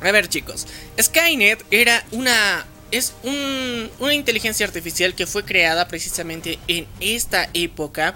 A 0.01 0.11
ver, 0.11 0.27
chicos. 0.29 0.67
Skynet 1.01 1.65
era 1.71 2.05
una. 2.11 2.65
Es 2.91 3.13
un- 3.23 3.89
una 3.99 4.13
inteligencia 4.13 4.65
artificial 4.65 5.13
que 5.15 5.27
fue 5.27 5.45
creada 5.45 5.87
precisamente 5.87 6.59
en 6.67 6.87
esta 6.99 7.49
época. 7.53 8.15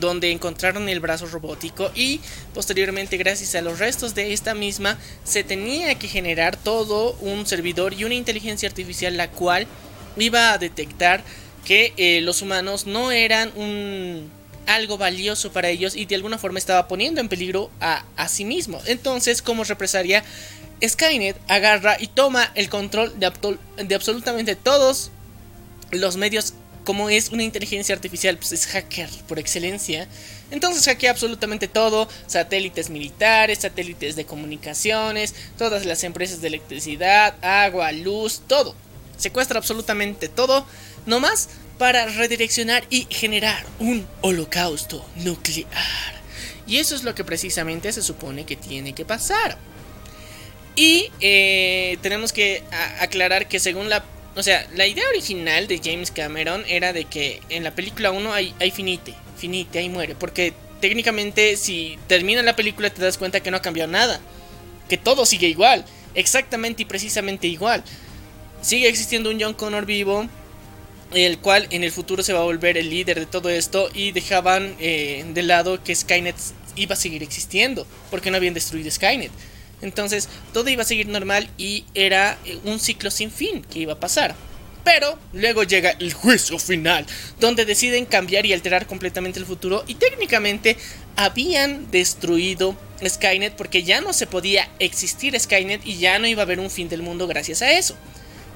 Donde 0.00 0.32
encontraron 0.32 0.88
el 0.88 0.98
brazo 0.98 1.26
robótico. 1.26 1.92
Y 1.94 2.20
posteriormente, 2.52 3.16
gracias 3.16 3.54
a 3.54 3.60
los 3.60 3.78
restos 3.78 4.12
de 4.16 4.32
esta 4.32 4.52
misma, 4.52 4.98
se 5.22 5.44
tenía 5.44 5.94
que 6.00 6.08
generar 6.08 6.56
todo 6.56 7.12
un 7.20 7.46
servidor 7.46 7.94
y 7.94 8.02
una 8.02 8.16
inteligencia 8.16 8.68
artificial. 8.68 9.16
La 9.16 9.30
cual 9.30 9.68
iba 10.16 10.52
a 10.52 10.58
detectar 10.58 11.22
que 11.64 11.92
eh, 11.96 12.20
los 12.22 12.42
humanos 12.42 12.86
no 12.86 13.12
eran 13.12 13.52
un 13.54 14.28
algo 14.66 14.98
valioso 14.98 15.52
para 15.52 15.68
ellos 15.68 15.94
y 15.94 16.06
de 16.06 16.16
alguna 16.16 16.38
forma 16.38 16.58
estaba 16.58 16.88
poniendo 16.88 17.20
en 17.20 17.28
peligro 17.28 17.70
a, 17.80 18.04
a 18.16 18.26
sí 18.26 18.44
mismo. 18.44 18.80
Entonces, 18.86 19.42
como 19.42 19.62
represalia, 19.62 20.24
Skynet 20.88 21.36
agarra 21.48 21.96
y 21.98 22.08
toma 22.08 22.50
el 22.54 22.68
control 22.68 23.12
de, 23.18 23.94
absolutamente 23.94 24.56
todos 24.56 25.10
los 25.90 26.16
medios. 26.16 26.54
Como 26.84 27.08
es 27.08 27.30
una 27.30 27.42
inteligencia 27.42 27.94
artificial, 27.94 28.36
pues 28.36 28.52
es 28.52 28.66
hacker 28.66 29.08
por 29.26 29.38
excelencia. 29.38 30.06
Entonces 30.50 30.84
hackea 30.84 31.12
absolutamente 31.12 31.66
todo, 31.66 32.08
satélites 32.26 32.90
militares, 32.90 33.60
satélites 33.60 34.16
de 34.16 34.26
comunicaciones, 34.26 35.34
todas 35.56 35.86
las 35.86 36.04
empresas 36.04 36.42
de 36.42 36.48
electricidad, 36.48 37.36
agua, 37.42 37.90
luz, 37.92 38.42
todo. 38.46 38.74
Secuestra 39.16 39.58
absolutamente 39.58 40.28
todo, 40.28 40.66
nomás 41.06 41.48
para 41.78 42.06
redireccionar 42.06 42.84
y 42.90 43.06
generar 43.08 43.64
un 43.78 44.06
holocausto 44.20 45.04
nuclear. 45.16 46.22
Y 46.66 46.78
eso 46.78 46.94
es 46.94 47.02
lo 47.02 47.14
que 47.14 47.24
precisamente 47.24 47.92
se 47.92 48.02
supone 48.02 48.44
que 48.44 48.56
tiene 48.56 48.94
que 48.94 49.04
pasar. 49.04 49.58
Y 50.76 51.10
eh, 51.20 51.98
tenemos 52.02 52.32
que 52.32 52.62
aclarar 53.00 53.48
que 53.48 53.60
según 53.60 53.88
la... 53.88 54.04
O 54.36 54.42
sea, 54.42 54.66
la 54.74 54.86
idea 54.86 55.04
original 55.10 55.68
de 55.68 55.80
James 55.82 56.10
Cameron 56.10 56.64
era 56.66 56.92
de 56.92 57.04
que 57.04 57.40
en 57.48 57.62
la 57.62 57.70
película 57.70 58.10
1 58.10 58.32
hay, 58.32 58.52
hay 58.58 58.72
finite, 58.72 59.14
finite, 59.36 59.78
ahí 59.78 59.88
muere. 59.88 60.16
Porque 60.16 60.52
técnicamente 60.80 61.56
si 61.56 61.98
termina 62.08 62.42
la 62.42 62.56
película 62.56 62.90
te 62.90 63.00
das 63.00 63.16
cuenta 63.16 63.40
que 63.40 63.50
no 63.50 63.56
ha 63.56 63.62
cambiado 63.62 63.90
nada. 63.90 64.20
Que 64.88 64.98
todo 64.98 65.24
sigue 65.24 65.46
igual, 65.46 65.84
exactamente 66.14 66.82
y 66.82 66.84
precisamente 66.84 67.46
igual. 67.46 67.82
Sigue 68.60 68.88
existiendo 68.88 69.30
un 69.30 69.40
John 69.40 69.54
Connor 69.54 69.86
vivo, 69.86 70.28
el 71.14 71.38
cual 71.38 71.68
en 71.70 71.84
el 71.84 71.92
futuro 71.92 72.22
se 72.22 72.32
va 72.32 72.40
a 72.40 72.44
volver 72.44 72.76
el 72.76 72.90
líder 72.90 73.20
de 73.20 73.26
todo 73.26 73.48
esto 73.48 73.88
y 73.94 74.12
dejaban 74.12 74.74
eh, 74.80 75.24
de 75.32 75.42
lado 75.42 75.82
que 75.82 75.94
Skynet 75.94 76.36
iba 76.76 76.94
a 76.94 76.96
seguir 76.96 77.22
existiendo, 77.22 77.86
porque 78.10 78.30
no 78.30 78.36
habían 78.36 78.54
destruido 78.54 78.90
Skynet. 78.90 79.30
Entonces 79.84 80.28
todo 80.52 80.68
iba 80.70 80.82
a 80.82 80.86
seguir 80.86 81.08
normal 81.08 81.48
y 81.58 81.84
era 81.94 82.38
eh, 82.44 82.58
un 82.64 82.80
ciclo 82.80 83.10
sin 83.10 83.30
fin 83.30 83.62
que 83.62 83.80
iba 83.80 83.92
a 83.92 84.00
pasar. 84.00 84.34
Pero 84.82 85.18
luego 85.32 85.62
llega 85.62 85.90
el 85.90 86.12
juicio 86.12 86.58
final, 86.58 87.06
donde 87.40 87.64
deciden 87.64 88.04
cambiar 88.04 88.44
y 88.44 88.52
alterar 88.52 88.86
completamente 88.86 89.38
el 89.38 89.46
futuro 89.46 89.84
y 89.86 89.94
técnicamente 89.94 90.76
habían 91.16 91.90
destruido 91.90 92.76
Skynet 93.06 93.54
porque 93.54 93.82
ya 93.82 94.00
no 94.00 94.12
se 94.12 94.26
podía 94.26 94.68
existir 94.78 95.38
Skynet 95.38 95.86
y 95.86 95.98
ya 95.98 96.18
no 96.18 96.26
iba 96.26 96.42
a 96.42 96.44
haber 96.44 96.60
un 96.60 96.70
fin 96.70 96.88
del 96.88 97.02
mundo 97.02 97.26
gracias 97.26 97.62
a 97.62 97.72
eso. 97.72 97.96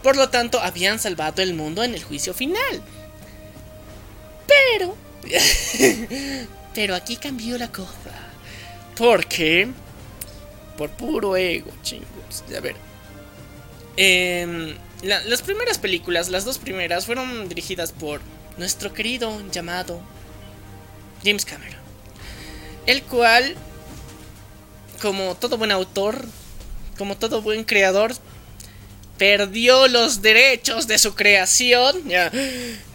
Por 0.03 0.17
lo 0.17 0.29
tanto, 0.29 0.61
habían 0.61 0.99
salvado 0.99 1.43
el 1.43 1.55
mundo 1.55 1.83
en 1.83 1.95
el 1.95 2.05
juicio 2.05 2.35
final. 2.35 2.83
Pero... 4.47 4.97
pero 6.75 6.95
aquí 6.95 7.17
cambió 7.17 7.59
la 7.59 7.71
cosa. 7.73 8.13
Porque... 8.97 9.69
Por 10.79 10.91
puro 10.91 11.37
ego, 11.37 11.71
chingos. 11.83 12.45
A 12.57 12.61
ver. 12.61 12.77
Em, 13.97 14.75
la- 15.03 15.23
las 15.25 15.43
primeras 15.43 15.77
películas, 15.79 16.29
las 16.31 16.45
dos 16.45 16.57
primeras, 16.59 17.05
fueron 17.05 17.49
dirigidas 17.49 17.93
por 17.93 18.21
nuestro 18.57 18.95
querido 18.95 19.43
llamado 19.51 20.01
James 21.25 21.45
Cameron. 21.45 21.77
El 22.87 23.03
cual, 23.03 23.57
como 25.03 25.35
todo 25.35 25.59
buen 25.59 25.73
autor, 25.73 26.25
como 26.97 27.17
todo 27.17 27.43
buen 27.43 27.65
creador, 27.65 28.13
perdió 29.19 29.89
los 29.89 30.23
derechos 30.23 30.87
de 30.87 30.99
su 30.99 31.15
creación. 31.17 32.03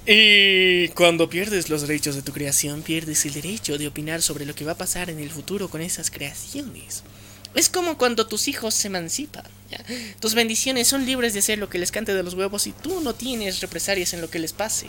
Y 0.05 0.88
cuando 0.89 1.30
pierdes 1.30 1.69
los 1.69 1.81
derechos 1.81 2.15
de 2.15 2.22
tu 2.22 2.31
creación, 2.34 2.81
pierdes 2.81 3.26
el 3.26 3.34
derecho 3.34 3.77
de 3.77 3.88
opinar 3.88 4.22
sobre 4.22 4.45
lo 4.45 4.55
que 4.55 4.65
va 4.65 4.73
a 4.73 4.77
pasar 4.77 5.10
en 5.10 5.19
el 5.19 5.30
futuro 5.30 5.69
con 5.69 5.81
esas 5.81 6.10
creaciones. 6.11 7.03
Es 7.56 7.70
como 7.70 7.98
cuando 7.98 8.28
tus 8.28 8.48
hijos 8.48 8.74
se 8.74 8.88
emancipan. 8.88 9.44
Tus 10.20 10.36
bendiciones 10.36 10.88
son 10.88 11.06
libres 11.06 11.34
de 11.34 11.40
hacer 11.40 11.58
lo 11.58 11.70
que 11.70 11.80
les 11.80 11.92
cante 11.92 12.14
de 12.14 12.24
los 12.24 12.34
huevos 12.36 12.68
y 12.68 12.72
tú 12.72 13.02
no 13.02 13.14
tienes 13.16 13.60
represalias 13.60 14.14
en 14.14 14.22
lo 14.22 14.30
que 14.30 14.40
les 14.40 14.54
pase. 14.54 14.88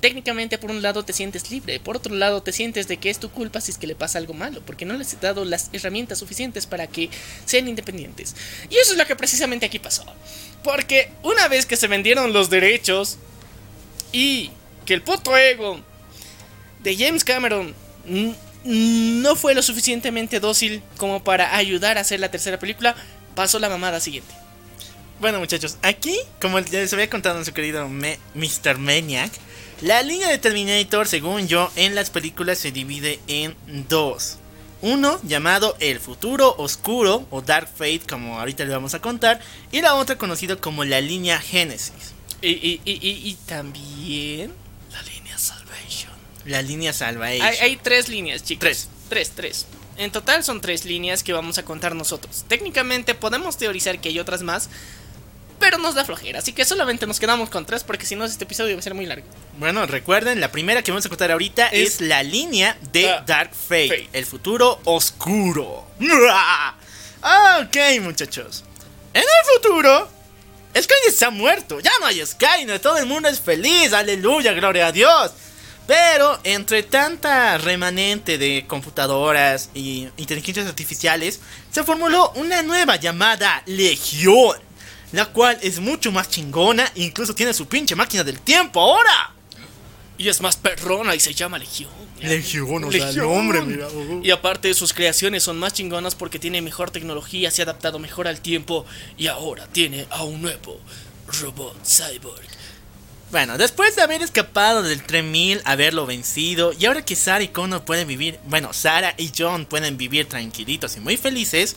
Técnicamente 0.00 0.58
por 0.58 0.70
un 0.70 0.82
lado 0.82 1.04
te 1.04 1.14
sientes 1.14 1.50
libre, 1.50 1.80
por 1.80 1.96
otro 1.96 2.14
lado 2.14 2.42
te 2.42 2.52
sientes 2.52 2.86
de 2.86 2.98
que 2.98 3.08
es 3.08 3.18
tu 3.18 3.30
culpa 3.30 3.62
si 3.62 3.72
es 3.72 3.78
que 3.78 3.86
le 3.86 3.94
pasa 3.94 4.18
algo 4.18 4.34
malo, 4.34 4.60
porque 4.64 4.84
no 4.84 4.94
les 4.94 5.14
he 5.14 5.16
dado 5.16 5.44
las 5.44 5.70
herramientas 5.72 6.18
suficientes 6.18 6.66
para 6.66 6.86
que 6.86 7.08
sean 7.46 7.66
independientes. 7.66 8.36
Y 8.68 8.76
eso 8.76 8.92
es 8.92 8.98
lo 8.98 9.06
que 9.06 9.16
precisamente 9.16 9.66
aquí 9.66 9.78
pasó. 9.78 10.04
Porque 10.62 11.10
una 11.22 11.48
vez 11.48 11.64
que 11.64 11.76
se 11.76 11.88
vendieron 11.88 12.32
los 12.34 12.50
derechos 12.50 13.16
y 14.12 14.50
que 14.84 14.94
el 14.94 15.02
puto 15.02 15.36
ego 15.36 15.80
de 16.82 16.96
James 16.96 17.24
Cameron 17.24 17.74
no 18.66 19.36
fue 19.36 19.54
lo 19.54 19.62
suficientemente 19.62 20.40
dócil 20.40 20.82
como 20.96 21.22
para 21.24 21.56
ayudar 21.56 21.98
a 21.98 22.02
hacer 22.02 22.20
la 22.20 22.30
tercera 22.30 22.58
película, 22.58 22.94
pasó 23.34 23.58
la 23.58 23.68
mamada 23.68 24.00
siguiente. 24.00 24.32
Bueno, 25.20 25.38
muchachos, 25.38 25.78
aquí, 25.82 26.18
como 26.40 26.58
ya 26.60 26.80
les 26.80 26.92
había 26.92 27.08
contado 27.08 27.36
nuestro 27.36 27.54
querido 27.54 27.88
Me- 27.88 28.18
Mr. 28.34 28.76
Maniac, 28.78 29.32
la 29.80 30.02
línea 30.02 30.28
de 30.28 30.38
Terminator, 30.38 31.06
según 31.06 31.48
yo, 31.48 31.70
en 31.76 31.94
las 31.94 32.10
películas 32.10 32.58
se 32.58 32.72
divide 32.72 33.20
en 33.28 33.54
dos. 33.88 34.36
Uno 34.82 35.18
llamado 35.22 35.74
El 35.80 36.00
Futuro 36.00 36.54
Oscuro 36.58 37.26
o 37.30 37.40
Dark 37.40 37.68
Fate, 37.74 38.02
como 38.08 38.38
ahorita 38.38 38.64
le 38.64 38.72
vamos 38.72 38.92
a 38.94 39.00
contar, 39.00 39.40
y 39.72 39.80
la 39.80 39.94
otra 39.94 40.18
conocida 40.18 40.56
como 40.56 40.84
la 40.84 41.00
línea 41.00 41.40
Génesis. 41.40 41.92
Y, 42.42 42.50
y, 42.50 42.80
y, 42.84 43.34
también. 43.46 44.52
La 46.46 46.62
línea 46.62 46.92
Salvation. 46.92 47.42
Hay, 47.46 47.56
hay 47.58 47.76
tres 47.76 48.08
líneas, 48.08 48.42
chicos. 48.44 48.60
Tres. 48.60 48.88
Tres, 49.08 49.32
tres. 49.34 49.66
En 49.98 50.10
total 50.10 50.44
son 50.44 50.60
tres 50.60 50.84
líneas 50.84 51.22
que 51.22 51.32
vamos 51.32 51.58
a 51.58 51.64
contar 51.64 51.94
nosotros. 51.94 52.44
Técnicamente 52.48 53.14
podemos 53.14 53.56
teorizar 53.56 53.98
que 54.00 54.08
hay 54.10 54.18
otras 54.18 54.42
más, 54.42 54.68
pero 55.58 55.78
nos 55.78 55.94
da 55.94 56.04
flojera. 56.04 56.40
Así 56.40 56.52
que 56.52 56.64
solamente 56.66 57.06
nos 57.06 57.18
quedamos 57.18 57.48
con 57.48 57.64
tres 57.64 57.82
porque 57.82 58.04
si 58.04 58.14
no 58.14 58.24
este 58.24 58.44
episodio 58.44 58.74
va 58.74 58.80
a 58.80 58.82
ser 58.82 58.94
muy 58.94 59.06
largo. 59.06 59.26
Bueno, 59.58 59.86
recuerden, 59.86 60.38
la 60.40 60.52
primera 60.52 60.82
que 60.82 60.90
vamos 60.90 61.06
a 61.06 61.08
contar 61.08 61.30
ahorita 61.32 61.68
es, 61.68 61.94
Es- 61.94 62.00
la 62.02 62.22
línea 62.22 62.76
de 62.92 63.04
Dark 63.26 63.52
Fate, 63.54 63.88
Fate. 63.88 64.08
el 64.12 64.26
futuro 64.26 64.80
oscuro. 64.84 65.86
Ok, 67.22 67.76
muchachos. 68.02 68.64
En 69.14 69.22
el 69.22 69.54
futuro, 69.62 70.08
Skynet 70.78 71.14
se 71.16 71.24
ha 71.24 71.30
muerto. 71.30 71.80
Ya 71.80 71.90
no 72.00 72.06
hay 72.06 72.24
Skynet, 72.24 72.82
todo 72.82 72.98
el 72.98 73.06
mundo 73.06 73.28
es 73.28 73.40
feliz. 73.40 73.92
Aleluya, 73.94 74.52
gloria 74.52 74.88
a 74.88 74.92
Dios. 74.92 75.32
Pero 75.86 76.40
entre 76.42 76.82
tanta 76.82 77.58
remanente 77.58 78.38
de 78.38 78.64
computadoras 78.66 79.70
y 79.72 80.08
inteligencias 80.16 80.66
artificiales, 80.66 81.40
se 81.70 81.84
formuló 81.84 82.32
una 82.34 82.62
nueva 82.62 82.96
llamada 82.96 83.62
Legión, 83.66 84.56
la 85.12 85.26
cual 85.26 85.56
es 85.62 85.78
mucho 85.78 86.10
más 86.10 86.28
chingona 86.28 86.90
e 86.96 87.04
incluso 87.04 87.34
tiene 87.34 87.54
su 87.54 87.68
pinche 87.68 87.94
máquina 87.94 88.24
del 88.24 88.40
tiempo 88.40 88.80
ahora. 88.80 89.32
Y 90.18 90.28
es 90.28 90.40
más 90.40 90.56
perrona 90.56 91.14
y 91.14 91.20
se 91.20 91.34
llama 91.34 91.58
Legión. 91.58 91.90
Legión, 92.20 92.84
o 92.84 92.90
sea, 92.90 93.10
el 93.10 93.14
Legión. 93.14 93.34
nombre, 93.34 93.60
mira. 93.60 93.88
uh. 93.88 94.22
Y 94.24 94.30
aparte 94.30 94.72
sus 94.74 94.92
creaciones 94.92 95.42
son 95.42 95.58
más 95.58 95.74
chingonas 95.74 96.14
porque 96.14 96.38
tiene 96.38 96.62
mejor 96.62 96.90
tecnología, 96.90 97.50
se 97.50 97.62
ha 97.62 97.64
adaptado 97.64 97.98
mejor 97.98 98.26
al 98.26 98.40
tiempo 98.40 98.86
y 99.18 99.26
ahora 99.26 99.68
tiene 99.70 100.06
a 100.10 100.24
un 100.24 100.40
nuevo 100.42 100.80
robot 101.40 101.76
cyborg. 101.84 102.55
Bueno, 103.30 103.58
después 103.58 103.96
de 103.96 104.02
haber 104.02 104.22
escapado 104.22 104.82
del 104.82 105.02
3000, 105.02 105.62
haberlo 105.64 106.06
vencido, 106.06 106.72
y 106.72 106.86
ahora 106.86 107.04
que 107.04 107.16
Sarah 107.16 107.42
y 107.42 107.48
Connor 107.48 107.84
pueden 107.84 108.06
vivir, 108.06 108.38
bueno, 108.44 108.72
Sarah 108.72 109.14
y 109.16 109.32
John 109.36 109.66
pueden 109.66 109.96
vivir 109.96 110.28
tranquilitos 110.28 110.96
y 110.96 111.00
muy 111.00 111.16
felices, 111.16 111.76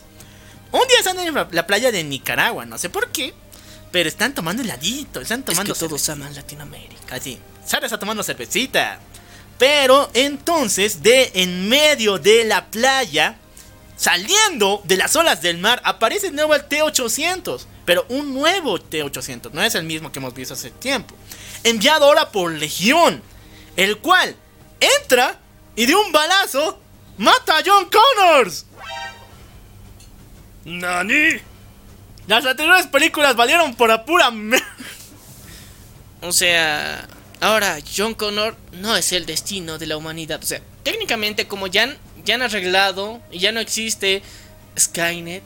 un 0.70 0.86
día 0.86 0.98
están 0.98 1.18
en 1.18 1.34
la, 1.34 1.48
la 1.50 1.66
playa 1.66 1.90
de 1.90 2.04
Nicaragua, 2.04 2.64
no 2.66 2.78
sé 2.78 2.88
por 2.88 3.10
qué, 3.10 3.34
pero 3.90 4.08
están 4.08 4.34
tomando 4.34 4.62
heladito, 4.62 5.20
están 5.20 5.42
tomando 5.42 5.72
es 5.72 5.78
que 5.78 5.86
todos 5.86 6.08
aman 6.08 6.34
Latinoamérica. 6.34 7.16
Así, 7.16 7.38
Sarah 7.66 7.86
está 7.86 7.98
tomando 7.98 8.22
cervecita. 8.22 9.00
Pero 9.58 10.10
entonces, 10.14 11.02
de 11.02 11.32
en 11.34 11.68
medio 11.68 12.18
de 12.18 12.44
la 12.44 12.70
playa, 12.70 13.36
saliendo 13.96 14.80
de 14.84 14.96
las 14.96 15.14
olas 15.16 15.42
del 15.42 15.58
mar, 15.58 15.82
aparece 15.84 16.28
de 16.28 16.32
nuevo 16.32 16.54
el 16.54 16.64
T-800. 16.64 17.60
Pero 17.84 18.06
un 18.08 18.32
nuevo 18.32 18.80
T-800, 18.80 19.50
no 19.52 19.62
es 19.62 19.74
el 19.74 19.84
mismo 19.84 20.10
que 20.10 20.18
hemos 20.18 20.32
visto 20.32 20.54
hace 20.54 20.70
tiempo. 20.70 21.14
Enviado 21.64 22.06
ahora 22.06 22.30
por 22.30 22.52
Legión, 22.52 23.22
el 23.76 23.98
cual 23.98 24.34
entra 24.80 25.38
y 25.76 25.86
de 25.86 25.94
un 25.94 26.10
balazo 26.12 26.80
mata 27.18 27.58
a 27.58 27.62
John 27.64 27.88
Connors. 27.90 28.66
¡Nani! 30.64 31.40
Las 32.26 32.44
anteriores 32.46 32.86
películas 32.86 33.34
valieron 33.36 33.74
por 33.74 33.88
la 33.88 34.04
pura 34.04 34.30
mer- 34.30 34.62
O 36.22 36.32
sea, 36.32 37.08
ahora 37.40 37.78
John 37.96 38.14
Connor 38.14 38.56
no 38.72 38.94
es 38.96 39.12
el 39.12 39.26
destino 39.26 39.78
de 39.78 39.86
la 39.86 39.96
humanidad. 39.96 40.40
O 40.42 40.46
sea, 40.46 40.60
técnicamente 40.82 41.48
como 41.48 41.66
ya 41.66 41.84
han, 41.84 41.98
ya 42.24 42.34
han 42.34 42.42
arreglado 42.42 43.20
y 43.30 43.38
ya 43.38 43.52
no 43.52 43.60
existe 43.60 44.22
Skynet, 44.78 45.42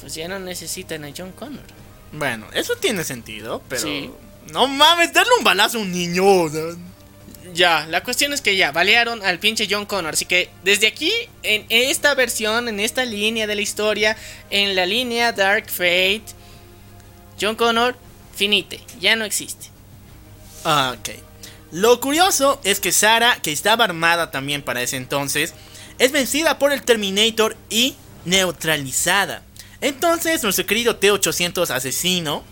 pues 0.00 0.14
ya 0.14 0.28
no 0.28 0.38
necesitan 0.38 1.04
a 1.04 1.10
John 1.16 1.32
Connor. 1.32 1.64
Bueno, 2.12 2.46
eso 2.52 2.76
tiene 2.76 3.04
sentido, 3.04 3.62
pero... 3.68 3.82
Sí. 3.82 4.10
No 4.50 4.66
mames, 4.66 5.12
darle 5.12 5.32
un 5.38 5.44
balazo 5.44 5.78
a 5.78 5.80
un 5.82 5.92
niño. 5.92 6.24
Ya, 7.54 7.86
la 7.86 8.02
cuestión 8.02 8.32
es 8.32 8.40
que 8.40 8.56
ya 8.56 8.72
balearon 8.72 9.22
al 9.24 9.38
pinche 9.38 9.68
John 9.70 9.86
Connor. 9.86 10.14
Así 10.14 10.24
que 10.24 10.50
desde 10.64 10.86
aquí, 10.86 11.12
en 11.42 11.66
esta 11.68 12.14
versión, 12.14 12.68
en 12.68 12.80
esta 12.80 13.04
línea 13.04 13.46
de 13.46 13.54
la 13.54 13.60
historia, 13.60 14.16
en 14.50 14.74
la 14.74 14.86
línea 14.86 15.32
Dark 15.32 15.68
Fate, 15.68 16.24
John 17.40 17.56
Connor, 17.56 17.96
finite, 18.34 18.80
ya 19.00 19.16
no 19.16 19.24
existe. 19.24 19.66
Ah, 20.64 20.94
ok. 20.98 21.10
Lo 21.72 22.00
curioso 22.00 22.60
es 22.64 22.80
que 22.80 22.92
Sarah, 22.92 23.38
que 23.42 23.52
estaba 23.52 23.84
armada 23.84 24.30
también 24.30 24.62
para 24.62 24.82
ese 24.82 24.96
entonces, 24.96 25.54
es 25.98 26.12
vencida 26.12 26.58
por 26.58 26.72
el 26.72 26.82
Terminator 26.82 27.56
y 27.70 27.96
neutralizada. 28.24 29.42
Entonces, 29.80 30.42
nuestro 30.42 30.66
querido 30.66 30.96
T-800 30.96 31.70
asesino 31.70 32.44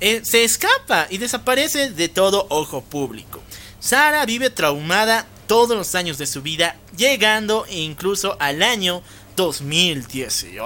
eh, 0.00 0.22
se 0.24 0.44
escapa 0.44 1.06
y 1.10 1.18
desaparece 1.18 1.90
de 1.90 2.08
todo 2.08 2.46
ojo 2.48 2.82
público. 2.82 3.42
Sarah 3.80 4.24
vive 4.26 4.50
traumada 4.50 5.26
todos 5.46 5.76
los 5.76 5.94
años 5.94 6.18
de 6.18 6.26
su 6.26 6.42
vida, 6.42 6.76
llegando 6.96 7.66
incluso 7.70 8.36
al 8.40 8.62
año 8.62 9.02
2018. 9.36 10.62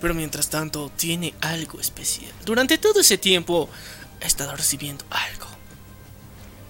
Pero 0.00 0.14
mientras 0.14 0.48
tanto, 0.50 0.90
tiene 0.96 1.34
algo 1.40 1.80
especial. 1.80 2.32
Durante 2.44 2.78
todo 2.78 3.00
ese 3.00 3.18
tiempo, 3.18 3.68
ha 4.22 4.26
estado 4.26 4.56
recibiendo 4.56 5.04
algo. 5.10 5.46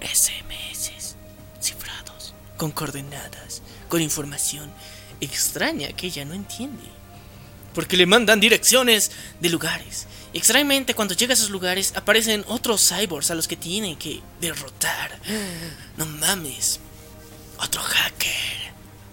SMS 0.01 1.15
cifrados, 1.61 2.35
con 2.57 2.71
coordenadas, 2.71 3.63
con 3.89 4.01
información 4.01 4.71
extraña 5.21 5.89
que 5.89 6.07
ella 6.07 6.25
no 6.25 6.35
entiende. 6.35 6.83
Porque 7.75 7.97
le 7.97 8.07
mandan 8.07 8.41
direcciones 8.41 9.13
de 9.41 9.49
lugares. 9.49 10.07
Extrañamente, 10.33 10.95
cuando 10.95 11.15
llega 11.15 11.33
a 11.33 11.35
esos 11.35 11.51
lugares, 11.51 11.93
aparecen 11.97 12.45
otros 12.47 12.89
cyborgs 12.89 13.31
a 13.31 13.35
los 13.35 13.49
que 13.49 13.57
tienen 13.57 13.97
que 13.97 14.21
derrotar. 14.41 15.19
No 15.97 16.07
mames. 16.07 16.81
Otro 17.59 17.83
hacker. 17.83 18.61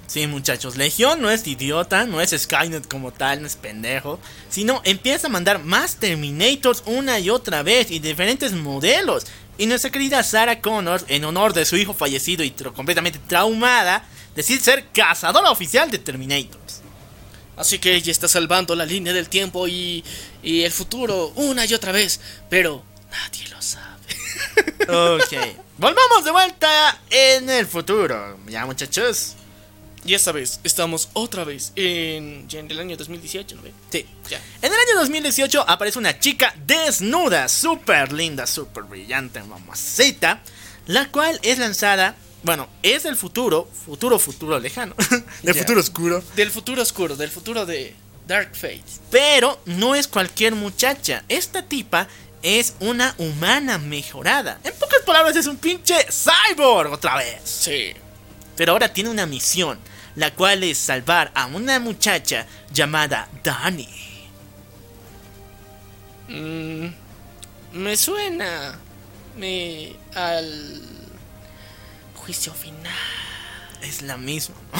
Sí, 0.07 0.25
muchachos, 0.25 0.77
Legión 0.77 1.21
no 1.21 1.29
es 1.29 1.45
idiota, 1.45 2.05
no 2.05 2.21
es 2.21 2.31
Skynet 2.31 2.87
como 2.87 3.11
tal, 3.11 3.41
no 3.41 3.47
es 3.47 3.57
pendejo, 3.57 4.19
sino 4.49 4.81
empieza 4.85 5.27
a 5.27 5.29
mandar 5.29 5.61
más 5.63 5.97
Terminators 5.97 6.83
una 6.85 7.19
y 7.19 7.29
otra 7.29 7.61
vez 7.61 7.91
y 7.91 7.99
diferentes 7.99 8.53
modelos. 8.53 9.25
Y 9.57 9.65
nuestra 9.65 9.89
querida 9.89 10.23
Sarah 10.23 10.61
Connor, 10.61 11.03
en 11.09 11.25
honor 11.25 11.53
de 11.53 11.65
su 11.65 11.75
hijo 11.75 11.93
fallecido 11.93 12.43
y 12.43 12.51
completamente 12.51 13.19
traumada, 13.27 14.05
decide 14.33 14.61
ser 14.61 14.85
cazadora 14.93 15.51
oficial 15.51 15.91
de 15.91 15.99
Terminators. 15.99 16.76
Así 17.57 17.79
que 17.79 17.95
ella 17.95 18.11
está 18.11 18.27
salvando 18.27 18.75
la 18.75 18.85
línea 18.85 19.13
del 19.13 19.29
tiempo 19.29 19.67
y, 19.67 20.03
y 20.43 20.61
el 20.61 20.71
futuro 20.71 21.33
una 21.35 21.65
y 21.65 21.73
otra 21.73 21.91
vez. 21.91 22.19
Pero 22.49 22.83
nadie 23.11 23.47
lo 23.49 23.61
sabe. 23.61 23.87
Ok, 24.89 25.33
volvamos 25.77 26.23
de 26.23 26.31
vuelta 26.31 27.01
en 27.09 27.49
el 27.49 27.67
futuro, 27.67 28.39
ya 28.47 28.65
muchachos. 28.65 29.35
Y 30.05 30.13
esta 30.13 30.31
vez 30.31 30.61
estamos 30.63 31.09
otra 31.11 31.43
vez 31.43 31.73
en, 31.75 32.47
ya 32.47 32.59
en 32.59 32.71
el 32.71 32.79
año 32.79 32.95
2018, 32.95 33.55
¿no 33.57 33.61
ve? 33.63 33.73
Sí. 33.91 34.05
Ya. 34.29 34.37
En 34.61 34.71
el 34.71 34.79
año 34.79 34.99
2018 35.01 35.65
aparece 35.67 35.99
una 35.99 36.17
chica 36.17 36.53
desnuda, 36.65 37.49
súper 37.49 38.13
linda, 38.13 38.47
súper 38.47 38.83
brillante, 38.83 39.43
mamacita, 39.43 40.41
la 40.85 41.09
cual 41.09 41.37
es 41.43 41.57
lanzada, 41.57 42.15
bueno, 42.43 42.67
es 42.83 43.03
del 43.03 43.15
futuro, 43.15 43.67
futuro, 43.85 44.19
futuro 44.19 44.59
lejano, 44.59 44.95
del 45.43 45.55
futuro 45.55 45.79
oscuro, 45.79 46.23
Del 46.35 46.51
futuro 46.51 46.81
oscuro, 46.81 47.15
del 47.15 47.29
futuro 47.29 47.65
de 47.65 47.95
Dark 48.27 48.55
Fate. 48.55 48.83
pero 49.09 49.59
no 49.65 49.95
es 49.95 50.07
cualquier 50.07 50.55
muchacha, 50.55 51.23
esta 51.29 51.63
tipa 51.63 52.07
es 52.43 52.75
una 52.79 53.15
humana 53.17 53.77
mejorada. 53.77 54.59
En 54.63 54.73
pocas 54.75 55.01
palabras 55.05 55.35
es 55.35 55.47
un 55.47 55.57
pinche 55.57 55.95
cyborg 56.09 56.93
otra 56.93 57.17
vez. 57.17 57.41
Sí. 57.43 57.93
Pero 58.55 58.73
ahora 58.73 58.93
tiene 58.93 59.09
una 59.09 59.25
misión, 59.25 59.79
la 60.15 60.33
cual 60.33 60.63
es 60.63 60.77
salvar 60.77 61.31
a 61.33 61.47
una 61.47 61.79
muchacha 61.79 62.45
llamada 62.71 63.27
Dani. 63.43 63.89
Mm, 66.29 66.87
me 67.73 67.97
suena 67.97 68.79
me, 69.37 69.95
al 70.15 70.81
juicio 72.27 72.53
final. 72.53 72.91
Es 73.81 74.01
la 74.01 74.17
misma. 74.17 74.55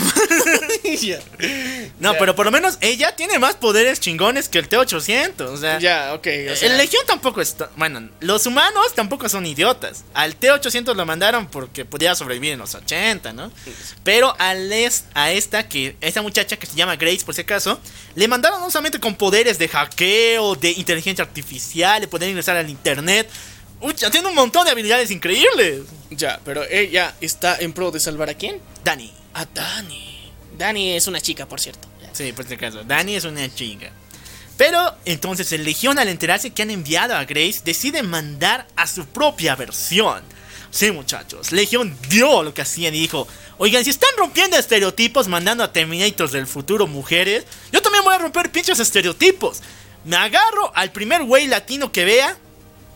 No, 1.99 2.13
pero 2.17 2.35
por 2.35 2.45
lo 2.45 2.51
menos 2.51 2.77
ella 2.81 3.15
tiene 3.15 3.39
más 3.39 3.55
poderes 3.55 3.99
chingones 3.99 4.49
que 4.49 4.59
el 4.59 4.67
T-800. 4.69 5.41
O 5.41 5.57
sea, 5.57 5.79
Ya, 5.79 6.13
ok. 6.13 6.27
o 6.51 6.55
sea, 6.55 6.69
el 6.71 6.77
Legión 6.77 7.03
tampoco 7.07 7.41
está. 7.41 7.69
Bueno, 7.75 8.09
los 8.19 8.45
humanos 8.45 8.93
tampoco 8.95 9.29
son 9.29 9.45
idiotas. 9.45 10.03
Al 10.13 10.35
T-800 10.35 10.95
lo 10.95 11.05
mandaron 11.05 11.47
porque 11.47 11.85
podía 11.85 12.15
sobrevivir 12.15 12.53
en 12.53 12.59
los 12.59 12.75
80, 12.75 13.33
¿no? 13.33 13.51
Pero 14.03 14.35
al 14.39 14.71
es- 14.71 15.05
a 15.13 15.31
esta, 15.31 15.67
que 15.67 15.95
esta 16.01 16.21
muchacha 16.21 16.57
que 16.57 16.65
se 16.65 16.75
llama 16.75 16.95
Grace, 16.95 17.23
por 17.25 17.33
si 17.35 17.41
acaso, 17.41 17.79
le 18.15 18.27
mandaron 18.27 18.59
no 18.61 18.69
solamente 18.71 18.99
con 18.99 19.15
poderes 19.15 19.57
de 19.59 19.67
hackeo, 19.67 20.55
de 20.55 20.71
inteligencia 20.71 21.23
artificial, 21.23 22.01
de 22.01 22.07
poder 22.07 22.29
ingresar 22.29 22.57
al 22.57 22.69
internet. 22.69 23.29
Uy, 23.79 23.93
ya 23.95 24.09
tiene 24.09 24.27
un 24.27 24.35
montón 24.35 24.65
de 24.65 24.71
habilidades 24.71 25.11
increíbles. 25.11 25.81
Ya, 26.09 26.39
pero 26.43 26.63
ella 26.69 27.13
está 27.21 27.57
en 27.59 27.73
pro 27.73 27.91
de 27.91 27.99
salvar 27.99 28.29
a 28.29 28.33
quién? 28.33 28.59
Dani, 28.83 29.13
a 29.33 29.45
Dani. 29.45 30.31
Dani 30.57 30.93
es 30.93 31.07
una 31.07 31.21
chica, 31.21 31.45
por 31.45 31.59
cierto. 31.59 31.87
Sí, 32.13 32.33
por 32.33 32.47
si 32.47 32.55
acaso. 32.55 32.83
Dani 32.83 33.15
es 33.15 33.25
una 33.25 33.53
chica. 33.53 33.91
Pero 34.57 34.95
entonces 35.05 35.51
el 35.51 35.63
Legión 35.63 35.99
al 35.99 36.07
enterarse 36.07 36.49
que 36.49 36.63
han 36.63 36.71
enviado 36.71 37.15
a 37.15 37.25
Grace 37.25 37.61
decide 37.63 38.01
mandar 38.01 38.67
a 38.75 38.87
su 38.87 39.05
propia 39.05 39.55
versión. 39.55 40.23
Sí, 40.71 40.91
muchachos, 40.91 41.51
Legión 41.51 41.95
dio 42.09 42.43
lo 42.43 42.53
que 42.53 42.63
hacía 42.63 42.89
y 42.89 42.91
dijo, 42.91 43.27
oigan, 43.57 43.83
si 43.83 43.91
están 43.91 44.09
rompiendo 44.17 44.57
estereotipos 44.57 45.27
mandando 45.27 45.63
a 45.63 45.71
Terminators 45.71 46.33
del 46.33 46.45
futuro 46.45 46.87
mujeres, 46.87 47.45
yo 47.71 47.81
también 47.81 48.03
voy 48.03 48.15
a 48.15 48.17
romper 48.17 48.51
pinches 48.51 48.79
estereotipos. 48.79 49.61
Me 50.03 50.17
agarro 50.17 50.71
al 50.75 50.91
primer 50.91 51.23
güey 51.23 51.47
latino 51.47 51.91
que 51.91 52.05
vea 52.05 52.37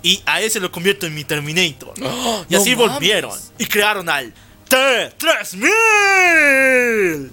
y 0.04 0.22
a 0.26 0.42
ese 0.42 0.60
lo 0.60 0.72
convierto 0.72 1.06
en 1.06 1.14
mi 1.14 1.24
Terminator. 1.24 1.94
¡Oh, 2.04 2.46
y 2.50 2.54
no 2.54 2.62
así 2.62 2.76
mames! 2.76 2.92
volvieron 2.94 3.40
y 3.58 3.66
crearon 3.66 4.10
al 4.10 4.34
T-3000. 4.68 7.30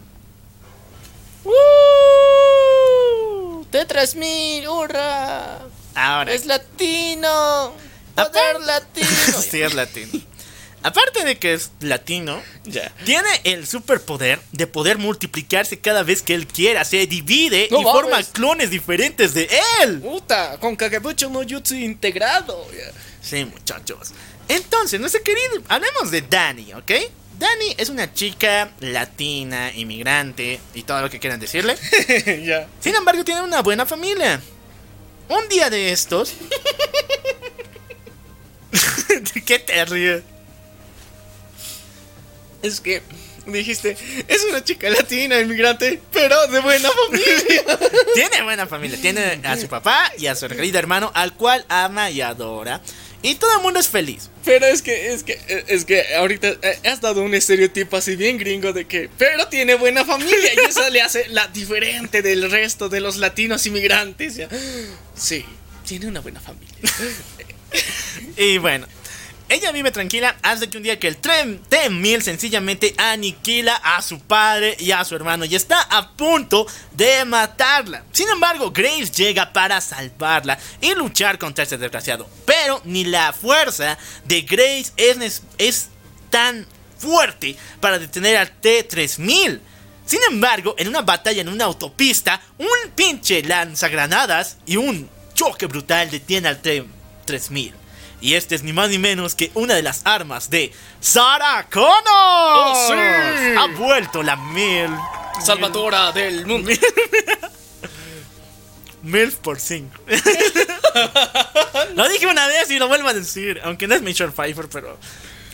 ¡Uh! 1.45 3.65
T3000, 3.71 4.69
hurra. 4.69 5.59
Ahora, 5.95 6.33
Es 6.33 6.47
latino. 6.47 7.73
Poder 8.15 8.61
latino. 8.61 9.07
sí 9.51 9.63
es 9.63 9.75
latino. 9.75 10.21
Aparte 10.89 11.23
de 11.23 11.39
que 11.39 11.53
es 11.53 11.71
latino, 11.81 12.43
ya. 12.65 12.91
tiene 13.05 13.29
el 13.45 13.67
superpoder 13.67 14.41
de 14.53 14.67
poder 14.67 14.97
multiplicarse 14.97 15.79
cada 15.79 16.03
vez 16.03 16.23
que 16.23 16.33
él 16.33 16.47
quiera. 16.47 16.83
Se 16.83 17.07
divide 17.07 17.69
No 17.71 17.81
y 17.81 17.83
forma 17.83 18.23
clones 18.33 18.71
diferentes 18.71 19.35
de 19.35 19.51
él. 19.83 20.01
Puta, 20.01 20.57
con 20.59 20.77
Kagebucho 20.77 21.29
no 21.29 21.41
Jutsu 21.47 21.75
integrado. 21.75 22.67
ya. 22.73 22.91
Sí, 23.21 23.45
muchachos. 23.45 24.13
Entonces, 24.49 24.99
nuestro 24.99 25.23
querido, 25.23 25.63
hablemos 25.69 26.11
de 26.11 26.23
Dani, 26.23 26.73
¿ok? 26.73 26.91
Dani 27.39 27.75
es 27.77 27.91
una 27.91 28.15
chica 28.15 28.73
latina, 28.81 29.71
inmigrante 29.75 30.59
y 30.73 30.85
todo 30.85 31.03
lo 31.03 31.11
que 31.11 31.21
quieran 31.21 31.39
decirle. 31.39 31.77
ya. 32.47 32.67
Sin 32.81 32.95
embargo, 32.95 33.25
tiene 33.25 33.43
una 33.43 33.61
buena 33.61 33.85
familia. 33.85 34.41
Un 35.29 35.47
día 35.51 35.69
de 35.69 35.93
estos. 35.93 36.33
¿De 39.35 39.45
qué 39.45 39.59
te 39.59 39.85
ríes? 39.85 40.23
Es 42.63 42.81
que 42.81 43.03
dijiste, 43.47 43.97
es 44.27 44.45
una 44.45 44.63
chica 44.63 44.91
latina, 44.91 45.41
inmigrante, 45.41 46.01
pero 46.13 46.47
de 46.49 46.61
buena 46.61 46.89
familia. 46.91 47.79
Tiene 48.15 48.43
buena 48.43 48.67
familia. 48.67 48.99
Tiene 49.01 49.41
a 49.45 49.57
su 49.57 49.69
papá 49.69 50.13
y 50.19 50.27
a 50.27 50.35
su 50.35 50.49
querido 50.49 50.79
hermano, 50.79 51.11
al 51.15 51.35
cual 51.35 51.65
ama 51.69 52.11
y 52.11 52.21
adora. 52.21 52.81
Y 53.21 53.35
todo 53.35 53.57
el 53.57 53.63
mundo 53.63 53.81
es 53.81 53.89
feliz. 53.89 54.31
Pero 54.45 54.67
es 54.67 54.81
que, 54.81 55.13
es 55.13 55.25
que, 55.25 55.39
es 55.67 55.85
que 55.85 56.15
ahorita 56.15 56.49
eh, 56.63 56.79
has 56.85 57.01
dado 57.01 57.23
un 57.23 57.35
estereotipo 57.35 57.97
así 57.97 58.15
bien 58.15 58.39
gringo 58.39 58.73
de 58.73 58.87
que, 58.87 59.11
pero 59.19 59.49
tiene 59.49 59.75
buena 59.75 60.05
familia 60.05 60.55
y 60.55 60.69
eso 60.69 60.89
le 60.91 61.03
hace 61.03 61.29
la 61.29 61.49
diferente 61.49 62.23
del 62.23 62.49
resto 62.49 62.89
de 62.89 63.01
los 63.01 63.17
latinos 63.17 63.67
inmigrantes. 63.67 64.41
Sí, 65.17 65.45
tiene 65.85 66.07
una 66.07 66.21
buena 66.21 66.41
familia. 66.41 66.77
Y 68.37 68.59
bueno, 68.59 68.87
ella 69.49 69.73
vive 69.73 69.91
tranquila 69.91 70.37
hasta 70.43 70.69
que 70.69 70.77
un 70.77 70.83
día 70.83 70.99
que 70.99 71.09
el 71.09 71.17
tren 71.17 71.61
T-1000 71.69 72.21
sencillamente 72.21 72.95
aniquila 72.99 73.75
a 73.77 74.03
su 74.03 74.21
padre 74.21 74.77
y 74.79 74.93
a 74.93 75.05
su 75.05 75.15
hermano 75.17 75.45
y 75.47 75.55
está 75.55 75.81
a 75.81 76.11
punto 76.13 76.67
de 76.93 77.25
matarla. 77.25 78.05
Sin 78.13 78.29
embargo, 78.29 78.71
Grace 78.71 79.07
llega 79.07 79.53
para 79.53 79.81
salvarla 79.81 80.59
y 80.81 80.95
luchar 80.95 81.39
contra 81.39 81.65
ese 81.65 81.79
desgraciado. 81.79 82.29
Pero 82.45 82.83
ni 82.85 83.05
la 83.05 83.33
fuerza 83.33 83.97
de 84.25 84.43
Grace 84.43 84.93
es, 84.97 85.43
es 85.57 85.89
tan 86.29 86.67
fuerte 86.99 87.57
para 87.81 87.99
detener 87.99 88.37
al 88.37 88.51
T-3000. 88.51 89.61
Sin 90.05 90.21
embargo, 90.31 90.75
en 90.79 90.89
una 90.89 91.03
batalla 91.03 91.41
en 91.41 91.49
una 91.49 91.65
autopista, 91.65 92.41
un 92.59 92.91
pinche 92.95 93.43
lanzagranadas 93.43 94.59
y 94.67 94.77
un 94.77 95.09
choque 95.35 95.67
brutal 95.67 96.11
detiene 96.11 96.49
al 96.49 96.61
T-3000. 96.61 97.73
Y 98.21 98.35
este 98.35 98.55
es 98.57 98.63
ni 98.65 98.73
más 98.73 98.89
ni 98.91 98.99
menos 98.99 99.35
que 99.35 99.51
una 99.55 99.75
de 99.75 99.83
las 99.83 100.03
armas 100.05 100.51
de 100.51 100.73
Sarah 101.01 101.69
Connor. 101.71 101.95
¡Oh, 102.05 102.89
sí! 102.89 103.55
Ha 103.57 103.67
vuelto 103.79 104.23
la 104.23 104.35
mil. 104.37 104.91
Salvadora 105.45 106.11
del 106.13 106.45
mundo. 106.47 106.71
Mil 109.03 109.33
por 109.43 109.61
5. 109.61 109.97
lo 111.95 112.09
dije 112.09 112.27
una 112.27 112.47
vez 112.49 112.71
y 112.71 112.79
lo 112.79 112.89
vuelvo 112.89 113.09
a 113.09 113.15
decir. 113.15 113.61
Aunque 113.65 113.87
no 113.87 113.95
es 113.95 114.03
Michelle 114.03 114.33
Pfeiffer, 114.33 114.69
pero. 114.69 114.99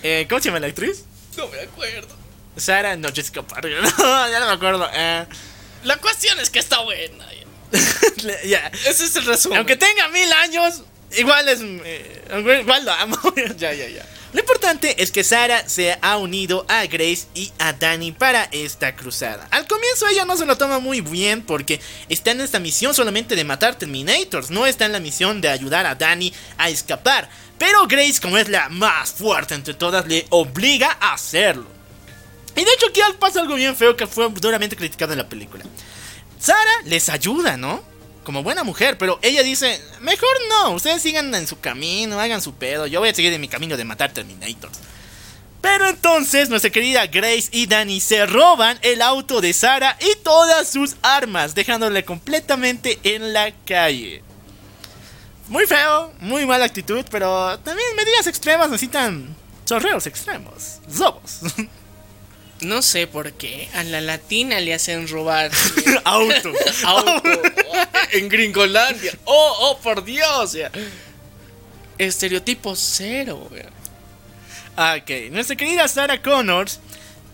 eh, 0.02 0.26
¿Cómo 0.28 0.40
se 0.40 0.46
llama 0.48 0.60
la 0.60 0.68
actriz? 0.68 1.04
No 1.36 1.48
me 1.48 1.60
acuerdo. 1.60 2.14
Sarah, 2.56 2.96
no, 2.96 3.08
Jessica 3.12 3.42
Parker. 3.42 3.82
No, 3.98 4.28
ya 4.30 4.40
no 4.40 4.46
me 4.46 4.52
acuerdo. 4.52 4.88
eh. 4.92 5.26
La 5.82 5.96
cuestión 5.98 6.38
es 6.40 6.48
que 6.48 6.60
está 6.60 6.80
buena. 6.80 7.26
ya. 8.44 8.68
Ese 8.86 9.04
es 9.04 9.16
el 9.16 9.26
resumen. 9.26 9.58
Aunque 9.58 9.76
tenga 9.76 10.08
mil 10.08 10.32
años, 10.32 10.82
igual 11.18 11.48
es. 11.48 11.60
eh, 11.62 12.60
igual 12.60 12.84
lo 12.84 12.92
amo. 12.92 13.16
Ya, 13.56 13.72
ya, 13.72 13.88
ya. 13.88 14.06
Lo 14.32 14.40
importante 14.40 15.00
es 15.00 15.12
que 15.12 15.22
Sarah 15.22 15.68
se 15.68 15.96
ha 16.02 16.16
unido 16.16 16.66
a 16.68 16.84
Grace 16.86 17.26
y 17.34 17.52
a 17.60 17.72
Danny 17.72 18.10
para 18.10 18.48
esta 18.50 18.96
cruzada. 18.96 19.46
Al 19.52 19.68
comienzo 19.68 20.08
ella 20.08 20.24
no 20.24 20.36
se 20.36 20.44
lo 20.44 20.58
toma 20.58 20.80
muy 20.80 21.00
bien 21.00 21.42
porque 21.42 21.80
está 22.08 22.32
en 22.32 22.40
esta 22.40 22.58
misión 22.58 22.94
solamente 22.94 23.36
de 23.36 23.44
matar 23.44 23.76
Terminators, 23.76 24.50
no 24.50 24.66
está 24.66 24.86
en 24.86 24.92
la 24.92 24.98
misión 24.98 25.40
de 25.40 25.50
ayudar 25.50 25.86
a 25.86 25.94
Danny 25.94 26.34
a 26.58 26.68
escapar. 26.68 27.28
Pero 27.58 27.86
Grace, 27.86 28.20
como 28.20 28.36
es 28.36 28.48
la 28.48 28.68
más 28.70 29.12
fuerte 29.12 29.54
entre 29.54 29.74
todas, 29.74 30.08
le 30.08 30.26
obliga 30.30 30.98
a 31.00 31.14
hacerlo. 31.14 31.66
Y 32.56 32.64
de 32.64 32.72
hecho 32.72 32.86
aquí 32.88 33.00
pasa 33.20 33.40
algo 33.40 33.54
bien 33.54 33.76
feo 33.76 33.96
que 33.96 34.08
fue 34.08 34.28
duramente 34.30 34.74
criticado 34.74 35.12
en 35.12 35.18
la 35.18 35.28
película. 35.28 35.64
Sara 36.40 36.58
les 36.86 37.08
ayuda, 37.08 37.56
¿no? 37.56 37.84
Como 38.24 38.42
buena 38.42 38.64
mujer, 38.64 38.96
pero 38.98 39.18
ella 39.22 39.42
dice, 39.42 39.80
mejor 40.00 40.30
no, 40.48 40.70
ustedes 40.70 41.02
sigan 41.02 41.34
en 41.34 41.46
su 41.46 41.60
camino, 41.60 42.18
hagan 42.18 42.40
su 42.40 42.54
pedo, 42.54 42.86
yo 42.86 43.00
voy 43.00 43.10
a 43.10 43.14
seguir 43.14 43.32
en 43.32 43.40
mi 43.40 43.48
camino 43.48 43.76
de 43.76 43.84
matar 43.84 44.12
Terminators. 44.12 44.78
Pero 45.60 45.88
entonces 45.88 46.48
nuestra 46.48 46.70
querida 46.70 47.06
Grace 47.06 47.48
y 47.50 47.66
Danny 47.66 48.00
se 48.00 48.26
roban 48.26 48.78
el 48.82 49.00
auto 49.00 49.40
de 49.40 49.52
Sara 49.52 49.96
y 50.00 50.22
todas 50.22 50.68
sus 50.68 50.96
armas, 51.02 51.54
dejándole 51.54 52.04
completamente 52.04 52.98
en 53.02 53.32
la 53.32 53.52
calle. 53.64 54.22
Muy 55.48 55.66
feo, 55.66 56.12
muy 56.20 56.46
mala 56.46 56.64
actitud, 56.64 57.04
pero 57.10 57.58
también 57.60 57.96
medidas 57.96 58.26
extremas 58.26 58.70
necesitan 58.70 59.34
chorreos 59.64 60.06
extremos, 60.06 60.80
zobos. 60.90 61.40
No 62.60 62.82
sé 62.82 63.06
por 63.06 63.32
qué 63.32 63.68
a 63.74 63.82
la 63.84 64.00
latina 64.00 64.60
le 64.60 64.74
hacen 64.74 65.08
robar 65.08 65.50
auto. 66.04 66.52
auto 66.84 67.22
en 68.12 68.28
Gringolandia. 68.28 69.12
Oh, 69.24 69.56
oh, 69.60 69.78
por 69.78 70.04
Dios. 70.04 70.56
Estereotipo 71.98 72.74
cero. 72.76 73.48
ya. 73.54 73.70
Ok, 74.96 75.30
nuestra 75.30 75.56
querida 75.56 75.86
Sarah 75.86 76.20
Connors 76.20 76.80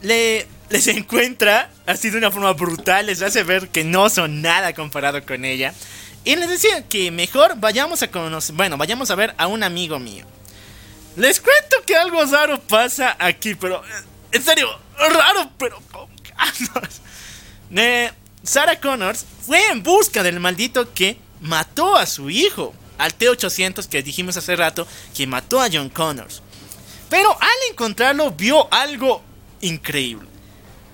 le, 0.02 0.46
les 0.68 0.86
encuentra 0.88 1.70
así 1.86 2.10
de 2.10 2.18
una 2.18 2.30
forma 2.30 2.52
brutal, 2.52 3.06
les 3.06 3.22
hace 3.22 3.42
ver 3.42 3.68
que 3.68 3.84
no 3.84 4.08
son 4.10 4.42
nada 4.42 4.74
comparado 4.74 5.24
con 5.24 5.44
ella. 5.44 5.74
Y 6.24 6.36
les 6.36 6.50
decía 6.50 6.86
que 6.86 7.10
mejor 7.10 7.54
vayamos 7.56 8.02
a 8.02 8.10
conocer, 8.10 8.54
bueno, 8.54 8.76
vayamos 8.76 9.10
a 9.10 9.14
ver 9.14 9.34
a 9.38 9.46
un 9.46 9.62
amigo 9.62 9.98
mío. 9.98 10.26
Les 11.16 11.40
cuento 11.40 11.76
que 11.86 11.96
algo 11.96 12.22
raro 12.26 12.60
pasa 12.60 13.16
aquí, 13.18 13.54
pero 13.54 13.82
eh, 13.84 13.88
en 14.32 14.42
serio, 14.42 14.68
raro, 14.98 15.50
pero. 15.58 15.80
Eh, 17.72 18.10
Sarah 18.42 18.80
Connors 18.80 19.24
fue 19.46 19.68
en 19.68 19.82
busca 19.82 20.22
del 20.22 20.40
maldito 20.40 20.92
que 20.92 21.16
mató 21.40 21.96
a 21.96 22.06
su 22.06 22.28
hijo, 22.30 22.74
al 22.98 23.14
T-800 23.14 23.86
que 23.86 24.02
dijimos 24.02 24.36
hace 24.36 24.56
rato, 24.56 24.86
que 25.14 25.26
mató 25.26 25.60
a 25.60 25.68
John 25.72 25.88
Connors. 25.88 26.42
Pero 27.08 27.30
al 27.30 27.70
encontrarlo 27.70 28.30
vio 28.32 28.72
algo 28.72 29.22
increíble. 29.60 30.28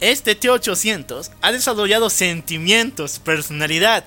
Este 0.01 0.35
T-800 0.35 1.31
ha 1.41 1.53
desarrollado 1.53 2.11
sentimientos, 2.11 3.19
personalidad 3.19 4.05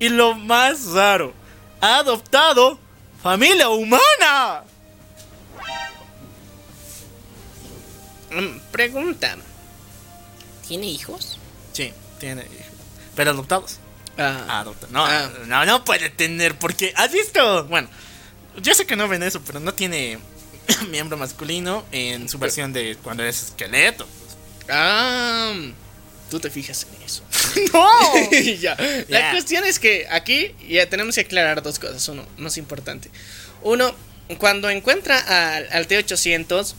y 0.00 0.08
lo 0.08 0.34
más 0.34 0.86
raro, 0.86 1.32
ha 1.80 1.98
adoptado 1.98 2.78
familia 3.22 3.68
humana. 3.68 4.64
Pregunta. 8.72 9.36
¿Tiene 10.66 10.86
hijos? 10.86 11.38
Sí, 11.72 11.92
tiene 12.20 12.42
hijos. 12.42 12.66
Pero 13.16 13.30
adoptados. 13.30 13.76
Ah, 14.18 14.60
Adopta. 14.60 14.86
No, 14.90 15.04
Ah. 15.06 15.30
no, 15.46 15.64
no 15.64 15.84
puede 15.84 16.10
tener 16.10 16.56
porque 16.58 16.92
has 16.96 17.12
visto. 17.12 17.64
Bueno, 17.66 17.88
yo 18.60 18.74
sé 18.74 18.84
que 18.86 18.96
no 18.96 19.06
ven 19.08 19.22
eso, 19.22 19.40
pero 19.46 19.60
no 19.60 19.72
tiene 19.74 20.18
miembro 20.90 21.16
masculino 21.16 21.84
en 21.92 22.28
su 22.28 22.38
versión 22.38 22.72
de 22.72 22.96
cuando 23.02 23.24
es 23.24 23.42
esqueleto. 23.44 24.06
ah, 24.68 25.54
tú 26.30 26.38
te 26.40 26.50
fijas 26.50 26.86
en 26.96 27.02
eso. 27.02 27.22
¡No! 27.72 28.30
ya. 28.60 28.76
La 29.08 29.30
cuestión 29.30 29.64
es 29.64 29.78
que 29.78 30.06
aquí 30.10 30.54
ya 30.68 30.88
tenemos 30.88 31.14
que 31.14 31.22
aclarar 31.22 31.62
dos 31.62 31.78
cosas. 31.78 32.06
Uno, 32.08 32.26
no 32.36 32.48
es 32.48 32.56
importante. 32.58 33.10
Uno, 33.62 33.94
cuando 34.38 34.68
encuentra 34.68 35.56
al, 35.56 35.68
al 35.72 35.86
T-800, 35.86 36.74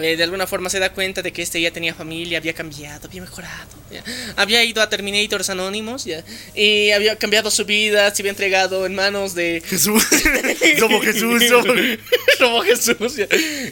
eh, 0.00 0.16
de 0.16 0.22
alguna 0.24 0.46
forma 0.46 0.70
se 0.70 0.78
da 0.78 0.92
cuenta 0.92 1.22
de 1.22 1.32
que 1.32 1.42
este 1.42 1.60
ya 1.60 1.70
tenía 1.70 1.94
familia, 1.94 2.38
había 2.38 2.52
cambiado, 2.54 3.06
había 3.08 3.20
mejorado. 3.22 3.68
ya. 3.90 4.02
Había 4.36 4.64
ido 4.64 4.82
a 4.82 4.88
Terminators 4.88 5.50
Anónimos 5.50 6.04
ya, 6.04 6.24
y 6.54 6.90
había 6.90 7.16
cambiado 7.16 7.50
su 7.50 7.64
vida, 7.64 8.14
se 8.14 8.22
había 8.22 8.30
entregado 8.30 8.86
en 8.86 8.94
manos 8.94 9.34
de 9.34 9.62
Jesús. 9.66 10.04
Como 10.80 11.00
Jesús. 11.00 11.42
Robo 12.38 12.62
Jesús 12.64 13.16
ya, 13.16 13.26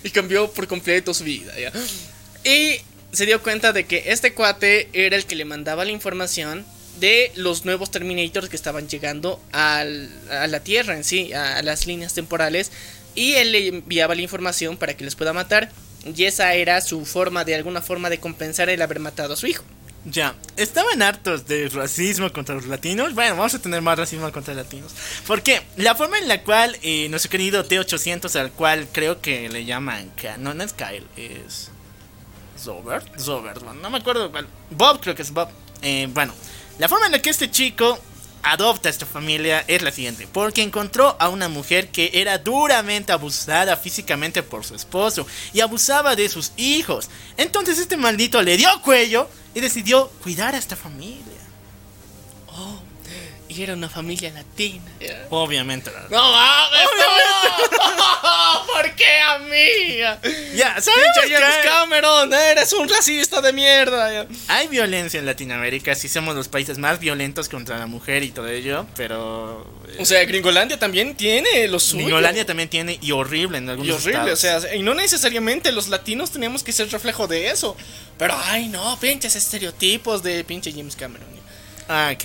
y 0.05 0.10
cambió 0.10 0.50
por 0.52 0.66
completo 0.66 1.14
su 1.14 1.24
vida. 1.24 1.52
ya. 1.59 1.72
Y 2.44 2.80
se 3.12 3.26
dio 3.26 3.42
cuenta 3.42 3.72
de 3.72 3.84
que 3.86 4.05
este 4.06 4.34
cuate 4.34 4.88
era 4.92 5.16
el 5.16 5.24
que 5.24 5.34
le 5.36 5.44
mandaba 5.44 5.84
la 5.84 5.92
información 5.92 6.64
de 7.00 7.30
los 7.36 7.64
nuevos 7.64 7.90
Terminators 7.90 8.48
que 8.48 8.56
estaban 8.56 8.88
llegando 8.88 9.40
al- 9.52 10.10
a 10.30 10.46
la 10.48 10.60
Tierra 10.60 10.96
en 10.96 11.05
sí, 11.05 11.32
a, 11.32 11.59
a 11.59 11.62
las 11.62 11.86
líneas 11.86 12.12
temporales. 12.14 12.70
Y 13.14 13.34
él 13.34 13.52
le 13.52 13.66
enviaba 13.68 14.14
la 14.14 14.22
información 14.22 14.76
para 14.76 14.96
que 14.96 15.05
les 15.05 15.14
pueda 15.14 15.32
matar. 15.32 15.70
Y 16.05 16.25
esa 16.25 16.55
era 16.55 16.81
su 16.81 17.05
forma, 17.05 17.45
de 17.45 17.55
alguna 17.55 17.83
forma, 17.83 18.11
de 18.11 18.19
compensar 18.20 18.69
el 18.69 18.83
haber 18.83 19.01
matado 19.01 19.35
a 19.35 19.37
su 19.37 19.47
hijo. 19.47 19.65
Ya, 20.05 20.35
estaban 20.57 21.03
hartos 21.03 21.47
de 21.47 21.69
racismo 21.69 22.33
contra 22.33 22.55
los 22.55 22.66
latinos. 22.66 23.15
Bueno, 23.15 23.37
vamos 23.37 23.55
a 23.55 23.59
tener 23.59 23.83
más 23.83 23.99
racismo 23.99 24.31
contra 24.33 24.55
los 24.55 24.65
latinos. 24.65 24.93
Porque 25.27 25.61
la 25.77 25.95
forma 25.95 26.19
en 26.19 26.29
la 26.29 26.43
cual 26.43 26.77
eh, 26.83 27.09
nuestro 27.11 27.31
querido 27.31 27.66
T800, 27.66 28.35
al 28.37 28.53
cual 28.53 28.89
creo 28.93 29.20
que 29.20 29.49
le 29.49 29.65
llaman. 29.65 30.11
No, 30.39 30.55
no 30.55 30.65
es 30.65 30.73
Kyle, 30.73 31.07
es. 31.16 31.70
Zobert. 32.59 33.19
Zobert, 33.19 33.62
no 33.62 33.91
me 33.91 33.99
acuerdo 33.99 34.31
cuál. 34.31 34.47
Bob, 34.70 35.01
creo 35.01 35.15
que 35.15 35.23
es 35.23 35.31
Bob. 35.31 35.49
Eh, 35.83 36.09
bueno, 36.12 36.33
la 36.79 36.89
forma 36.89 37.07
en 37.07 37.12
la 37.12 37.23
que 37.23 37.31
este 37.31 37.51
chico 37.51 37.99
adopta 38.43 38.89
a 38.89 38.90
esta 38.90 39.06
familia 39.06 39.65
es 39.66 39.82
la 39.82 39.93
siguiente: 39.93 40.28
porque 40.32 40.62
encontró 40.62 41.16
a 41.19 41.28
una 41.28 41.48
mujer 41.48 41.89
que 41.89 42.10
era 42.15 42.39
duramente 42.39 43.12
abusada 43.12 43.77
físicamente 43.77 44.43
por 44.43 44.65
su 44.65 44.74
esposo 44.74 45.27
y 45.52 45.60
abusaba 45.60 46.16
de 46.16 46.28
sus 46.28 46.52
hijos. 46.56 47.09
Entonces, 47.36 47.78
este 47.78 47.97
maldito 47.97 48.43
le 48.43 48.56
dio 48.56 48.69
cuello 48.82 49.28
y 49.55 49.60
decidió 49.60 50.09
cuidar 50.23 50.55
a 50.55 50.59
esta 50.59 50.77
familia. 50.77 51.27
Y 53.49 53.62
era 53.62 53.73
una 53.75 53.89
familia 53.89 54.31
latina. 54.31 54.85
Obviamente. 55.31 55.91
No 56.11 56.33
mames, 56.33 56.89
no. 56.99 58.66
¿Por 58.66 58.95
qué 58.95 59.20
a 59.20 59.39
mí? 59.39 59.97
Ya, 60.55 60.81
¿sabes? 60.81 61.05
James 61.29 61.57
Cameron, 61.65 62.33
eres 62.33 62.73
un 62.73 62.89
racista 62.89 63.41
de 63.41 63.53
mierda. 63.53 64.27
Hay 64.49 64.69
violencia 64.69 65.19
en 65.19 65.27
Latinoamérica, 65.27 65.95
sí 65.95 66.09
somos 66.09 66.35
los 66.37 66.49
países 66.49 66.79
más 66.79 67.01
violentos 67.01 67.49
contra 67.49 67.79
la 67.79 67.87
mujer 67.87 68.23
y 68.23 68.31
todo 68.31 68.49
ello, 68.49 68.87
pero... 68.97 69.66
eh, 69.89 69.97
O 70.01 70.05
sea, 70.05 70.25
Gringolandia 70.25 70.79
también 70.79 71.16
tiene 71.16 71.66
lo 71.69 71.81
suyo. 71.81 72.05
Gringolandia 72.05 72.45
también 72.47 72.69
tiene 72.69 72.99
y 73.01 73.12
horrible 73.12 73.59
en 73.59 73.69
algunos 73.70 73.89
Y 73.89 73.93
horrible, 73.93 74.33
estados. 74.33 74.65
o 74.65 74.69
sea, 74.69 74.75
y 74.75 74.83
no 74.83 74.95
necesariamente 74.95 75.73
los 75.73 75.89
latinos 75.89 76.31
tenemos 76.31 76.62
que 76.62 76.73
ser 76.73 76.91
reflejo 76.91 77.27
de 77.27 77.49
eso. 77.49 77.77
Pero, 78.19 78.37
ay, 78.45 78.69
no, 78.69 78.99
pinches 79.01 79.35
estereotipos 79.37 80.23
de 80.23 80.45
pinche 80.45 80.70
James 80.73 80.95
Cameron. 80.97 81.29
Ah, 81.89 82.11
Ok. 82.12 82.25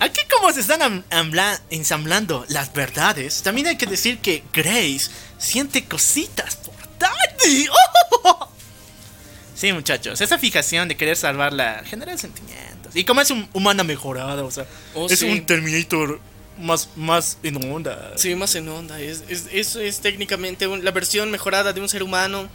Aquí 0.00 0.20
como 0.30 0.52
se 0.52 0.60
están 0.60 0.80
am- 0.82 1.02
ambla- 1.10 1.60
ensamblando 1.70 2.44
las 2.48 2.72
verdades, 2.72 3.42
también 3.42 3.66
hay 3.66 3.76
que 3.76 3.86
decir 3.86 4.18
que 4.18 4.44
Grace 4.52 5.10
siente 5.38 5.84
cositas 5.84 6.56
por 6.56 6.74
Danny. 6.98 7.66
¡Oh! 8.24 8.48
Sí, 9.54 9.72
muchachos, 9.72 10.20
esa 10.20 10.38
fijación 10.38 10.86
de 10.86 10.96
querer 10.96 11.16
salvarla 11.16 11.82
genera 11.84 12.16
sentimientos. 12.16 12.94
Y 12.94 13.02
como 13.02 13.20
es 13.20 13.32
un 13.32 13.48
humana 13.52 13.82
mejorada, 13.82 14.44
o 14.44 14.50
sea, 14.52 14.66
Oh, 14.94 15.08
es 15.10 15.18
sí. 15.18 15.28
un 15.28 15.44
Terminator 15.46 16.20
más, 16.60 16.90
más 16.94 17.38
en 17.42 17.56
onda. 17.72 18.12
Sí, 18.16 18.36
más 18.36 18.54
en 18.54 18.68
onda. 18.68 19.00
Es, 19.00 19.24
es, 19.28 19.46
eso 19.50 19.80
es 19.80 19.98
técnicamente 20.00 20.68
un- 20.68 20.84
la 20.84 20.92
versión 20.92 21.32
mejorada 21.32 21.72
de 21.72 21.80
un 21.80 21.88
ser 21.88 22.04
humano 22.04 22.48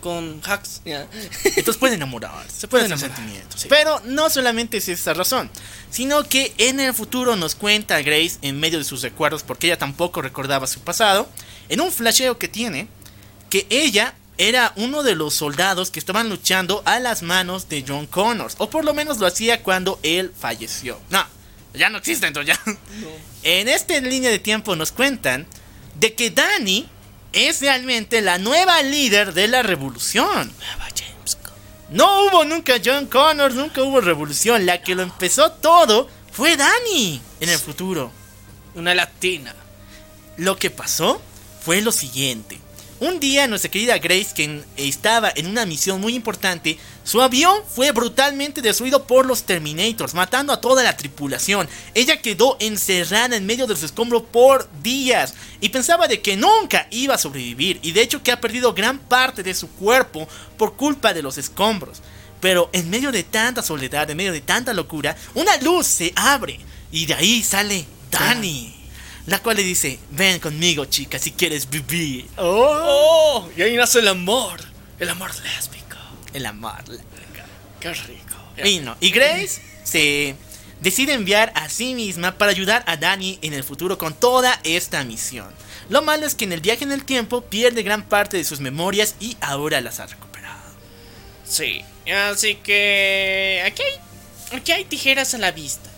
con 0.00 0.40
hacks. 0.44 0.80
ya. 0.84 1.06
Entonces 1.44 1.76
puede 1.76 1.94
enamorarse, 1.94 2.60
se 2.60 2.68
puede 2.68 2.84
Puede 2.84 2.94
hacer 2.94 3.06
enamorar, 3.06 3.16
sentimientos. 3.16 3.60
sí. 3.62 3.68
Pero 3.68 4.00
no 4.04 4.30
solamente 4.30 4.76
es 4.78 4.88
esa 4.88 5.14
razón, 5.14 5.50
sino 5.90 6.24
que 6.24 6.52
en 6.58 6.80
el 6.80 6.94
futuro 6.94 7.36
nos 7.36 7.54
cuenta 7.54 8.00
Grace 8.02 8.38
en 8.42 8.58
medio 8.60 8.78
de 8.78 8.84
sus 8.84 9.02
recuerdos, 9.02 9.42
porque 9.42 9.66
ella 9.68 9.78
tampoco 9.78 10.22
recordaba 10.22 10.66
su 10.66 10.80
pasado, 10.80 11.28
en 11.68 11.80
un 11.80 11.92
flasheo 11.92 12.38
que 12.38 12.48
tiene, 12.48 12.88
que 13.50 13.66
ella 13.70 14.14
era 14.38 14.72
uno 14.76 15.02
de 15.02 15.16
los 15.16 15.34
soldados 15.34 15.90
que 15.90 15.98
estaban 15.98 16.28
luchando 16.28 16.82
a 16.84 17.00
las 17.00 17.22
manos 17.22 17.68
de 17.68 17.84
John 17.86 18.06
Connors, 18.06 18.54
o 18.58 18.70
por 18.70 18.84
lo 18.84 18.94
menos 18.94 19.18
lo 19.18 19.26
hacía 19.26 19.62
cuando 19.62 19.98
él 20.02 20.32
falleció. 20.38 21.00
No, 21.10 21.26
ya 21.74 21.88
no 21.90 21.98
existe 21.98 22.26
entonces 22.26 22.56
ya. 22.56 22.78
En 23.42 23.68
esta 23.68 23.98
línea 24.00 24.30
de 24.30 24.38
tiempo 24.38 24.76
nos 24.76 24.92
cuentan 24.92 25.46
de 25.98 26.14
que 26.14 26.30
Dani 26.30 26.88
es 27.38 27.60
realmente 27.60 28.20
la 28.20 28.38
nueva 28.38 28.82
líder 28.82 29.32
de 29.32 29.48
la 29.48 29.62
revolución. 29.62 30.52
No 31.90 32.24
hubo 32.24 32.44
nunca 32.44 32.74
John 32.84 33.06
Connors, 33.06 33.54
nunca 33.54 33.82
hubo 33.82 34.00
revolución. 34.00 34.66
La 34.66 34.82
que 34.82 34.94
lo 34.94 35.02
empezó 35.02 35.52
todo 35.52 36.08
fue 36.32 36.56
Dani 36.56 37.20
en 37.40 37.48
el 37.48 37.58
futuro. 37.58 38.12
Una 38.74 38.94
latina. 38.94 39.54
Lo 40.36 40.56
que 40.56 40.70
pasó 40.70 41.20
fue 41.60 41.80
lo 41.80 41.92
siguiente. 41.92 42.60
Un 43.00 43.20
día 43.20 43.46
nuestra 43.46 43.70
querida 43.70 43.96
Grace, 43.98 44.30
que 44.34 44.64
estaba 44.76 45.32
en 45.36 45.46
una 45.46 45.64
misión 45.64 46.00
muy 46.00 46.16
importante, 46.16 46.78
su 47.04 47.22
avión 47.22 47.62
fue 47.68 47.92
brutalmente 47.92 48.60
destruido 48.60 49.04
por 49.06 49.24
los 49.24 49.44
Terminators, 49.44 50.14
matando 50.14 50.52
a 50.52 50.60
toda 50.60 50.82
la 50.82 50.96
tripulación. 50.96 51.68
Ella 51.94 52.20
quedó 52.20 52.56
encerrada 52.58 53.36
en 53.36 53.46
medio 53.46 53.68
de 53.68 53.74
los 53.74 53.84
escombros 53.84 54.22
por 54.22 54.68
días 54.82 55.34
y 55.60 55.68
pensaba 55.68 56.08
de 56.08 56.20
que 56.20 56.36
nunca 56.36 56.88
iba 56.90 57.14
a 57.14 57.18
sobrevivir 57.18 57.78
y 57.82 57.92
de 57.92 58.02
hecho 58.02 58.24
que 58.24 58.32
ha 58.32 58.40
perdido 58.40 58.74
gran 58.74 58.98
parte 58.98 59.44
de 59.44 59.54
su 59.54 59.68
cuerpo 59.70 60.28
por 60.56 60.74
culpa 60.74 61.14
de 61.14 61.22
los 61.22 61.38
escombros. 61.38 62.02
Pero 62.40 62.68
en 62.72 62.90
medio 62.90 63.12
de 63.12 63.22
tanta 63.22 63.62
soledad, 63.62 64.10
en 64.10 64.16
medio 64.16 64.32
de 64.32 64.40
tanta 64.40 64.72
locura, 64.72 65.16
una 65.34 65.56
luz 65.58 65.86
se 65.86 66.12
abre 66.16 66.58
y 66.90 67.06
de 67.06 67.14
ahí 67.14 67.44
sale 67.44 67.86
Dani. 68.10 68.77
La 69.28 69.40
cual 69.40 69.58
le 69.58 69.62
dice, 69.62 69.98
ven 70.10 70.40
conmigo 70.40 70.86
chica 70.86 71.18
si 71.18 71.32
quieres 71.32 71.68
vivir. 71.68 72.26
¡Oh! 72.38 73.46
Y 73.54 73.60
ahí 73.60 73.76
nace 73.76 73.98
el 73.98 74.08
amor. 74.08 74.58
El 74.98 75.10
amor 75.10 75.30
lésbico. 75.42 75.98
El 76.32 76.46
amor. 76.46 76.82
Qué 77.78 77.92
rico. 77.92 78.34
Y 78.64 78.80
no, 78.80 78.96
y 79.00 79.10
Grace 79.10 79.60
se 79.84 80.34
decide 80.80 81.12
enviar 81.12 81.52
a 81.54 81.68
sí 81.68 81.94
misma 81.94 82.38
para 82.38 82.52
ayudar 82.52 82.82
a 82.86 82.96
Dani 82.96 83.38
en 83.42 83.52
el 83.52 83.64
futuro 83.64 83.98
con 83.98 84.14
toda 84.14 84.58
esta 84.64 85.04
misión. 85.04 85.48
Lo 85.90 86.00
malo 86.00 86.26
es 86.26 86.34
que 86.34 86.46
en 86.46 86.52
el 86.52 86.62
viaje 86.62 86.84
en 86.84 86.92
el 86.92 87.04
tiempo 87.04 87.42
pierde 87.42 87.82
gran 87.82 88.08
parte 88.08 88.38
de 88.38 88.44
sus 88.44 88.60
memorias 88.60 89.14
y 89.20 89.36
ahora 89.42 89.82
las 89.82 90.00
ha 90.00 90.06
recuperado. 90.06 90.72
Sí. 91.44 91.84
Así 92.10 92.54
que. 92.54 93.62
Aquí 93.66 93.82
hay, 93.82 94.58
aquí 94.58 94.72
hay 94.72 94.84
tijeras 94.86 95.34
a 95.34 95.38
la 95.38 95.52
vista. 95.52 95.90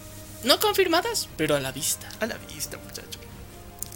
No 0.42 0.58
confirmadas, 0.58 1.28
pero 1.36 1.54
a 1.54 1.60
la 1.60 1.70
vista. 1.70 2.08
A 2.18 2.26
la 2.26 2.36
vista, 2.52 2.76
muchacho. 2.78 2.99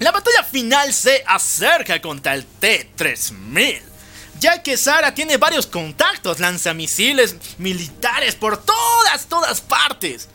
La 0.01 0.11
batalla 0.11 0.43
final 0.43 0.93
se 0.93 1.23
acerca 1.27 2.01
contra 2.03 2.35
el 2.35 2.45
T-3000. 2.45 3.81
Ya 4.41 4.61
que 4.61 4.77
Sara 4.77 5.15
tiene 5.15 5.37
varios 5.37 5.67
contactos, 5.67 6.41
lanzamisiles 6.41 7.37
militares 7.59 8.35
por 8.35 8.63
todas, 8.63 9.27
todas 9.29 9.61
partes. 9.61 10.29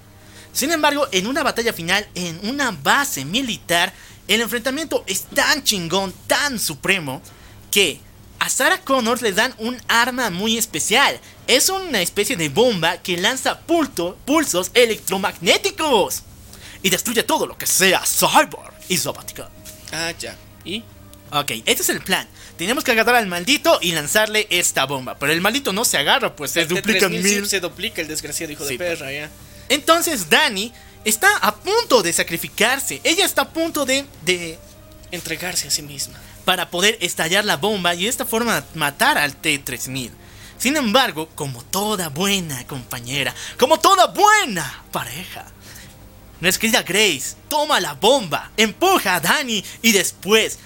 Sin 0.54 0.72
embargo, 0.72 1.08
en 1.12 1.28
una 1.28 1.44
batalla 1.44 1.74
final, 1.74 2.08
en 2.16 2.40
una 2.48 2.72
base 2.72 3.26
militar, 3.26 3.94
el 4.30 4.40
enfrentamiento 4.40 5.04
es 5.08 5.24
tan 5.24 5.64
chingón, 5.64 6.14
tan 6.26 6.58
supremo, 6.58 7.22
que 7.70 8.00
a 8.40 8.48
Sarah 8.48 8.80
Connors 8.80 9.22
le 9.22 9.34
dan 9.34 9.54
un 9.58 9.78
arma 9.90 10.30
muy 10.30 10.58
especial. 10.58 11.20
Es 11.48 11.68
una 11.68 12.02
especie 12.02 12.38
de 12.38 12.48
bomba 12.48 13.00
que 13.00 13.18
lanza 13.18 13.60
pulsos 13.60 14.72
electromagnéticos 14.74 16.24
y 16.82 16.90
destruye 16.90 17.24
todo 17.24 17.46
lo 17.46 17.58
que 17.58 17.68
sea 17.68 18.02
cyborg 18.06 18.79
y 18.90 18.98
robótica. 18.98 19.50
Ah, 19.94 20.12
ya. 20.20 20.36
¿Y? 20.66 20.84
Ok, 21.32 21.52
este 21.66 21.84
es 21.84 21.90
el 21.90 22.02
plan. 22.02 22.28
Tenemos 22.58 22.84
que 22.84 22.92
agarrar 22.92 23.16
al 23.16 23.28
maldito 23.28 23.80
y 23.82 23.92
lanzarle 23.94 24.48
esta 24.50 24.86
bomba. 24.86 25.18
Pero 25.18 25.32
el 25.32 25.40
maldito 25.42 25.72
no 25.72 25.86
se 25.86 25.98
agarra, 25.98 26.36
pues 26.36 26.52
se 26.52 26.66
duplica 26.66 27.06
en 27.06 27.14
T-3000 27.14 27.24
mil. 27.24 27.48
Se 27.48 27.60
duplica 27.60 28.02
el 28.02 28.08
desgraciado 28.08 28.52
hijo 28.52 28.66
Sí, 28.66 28.78
de 28.78 28.78
perra, 28.80 29.12
ya. 29.12 29.30
Entonces 29.70 30.30
Dani 30.30 30.74
está 31.06 31.38
a 31.38 31.56
punto 31.56 32.02
de 32.04 32.12
sacrificarse. 32.12 33.00
Ella 33.04 33.26
está 33.26 33.44
a 33.44 33.50
punto 33.50 33.86
de, 33.86 34.06
de 34.26 34.58
Entregarse 35.12 35.68
a 35.68 35.72
sí 35.72 35.82
misma. 35.84 36.20
para 36.46 36.70
poder 36.70 36.98
estallar 37.02 37.46
la 37.46 37.58
bomba 37.58 37.96
y 37.96 38.04
de 38.04 38.10
esta 38.10 38.26
forma 38.26 38.64
matar 38.76 39.18
al 39.18 39.36
T-3000. 39.36 40.12
Sin 40.58 40.76
embargo, 40.76 41.30
como 41.36 41.64
toda 41.64 42.10
buena 42.10 42.66
compañera, 42.68 43.34
como 43.58 43.80
toda 43.80 44.08
buena 44.08 44.84
pareja, 44.92 45.46
nuestra 46.42 46.62
querida 46.62 46.84
Grace 46.84 47.36
toma 47.50 47.80
la 47.80 47.94
bomba, 47.94 48.52
empuja 48.58 49.16
a 49.16 49.20
Dani 49.20 49.64
y 49.82 49.92
después 49.92 50.60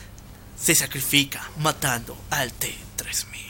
se 0.60 0.76
sacrifica 0.76 1.50
matando 1.58 2.18
al 2.30 2.52
T-3000. 2.54 3.42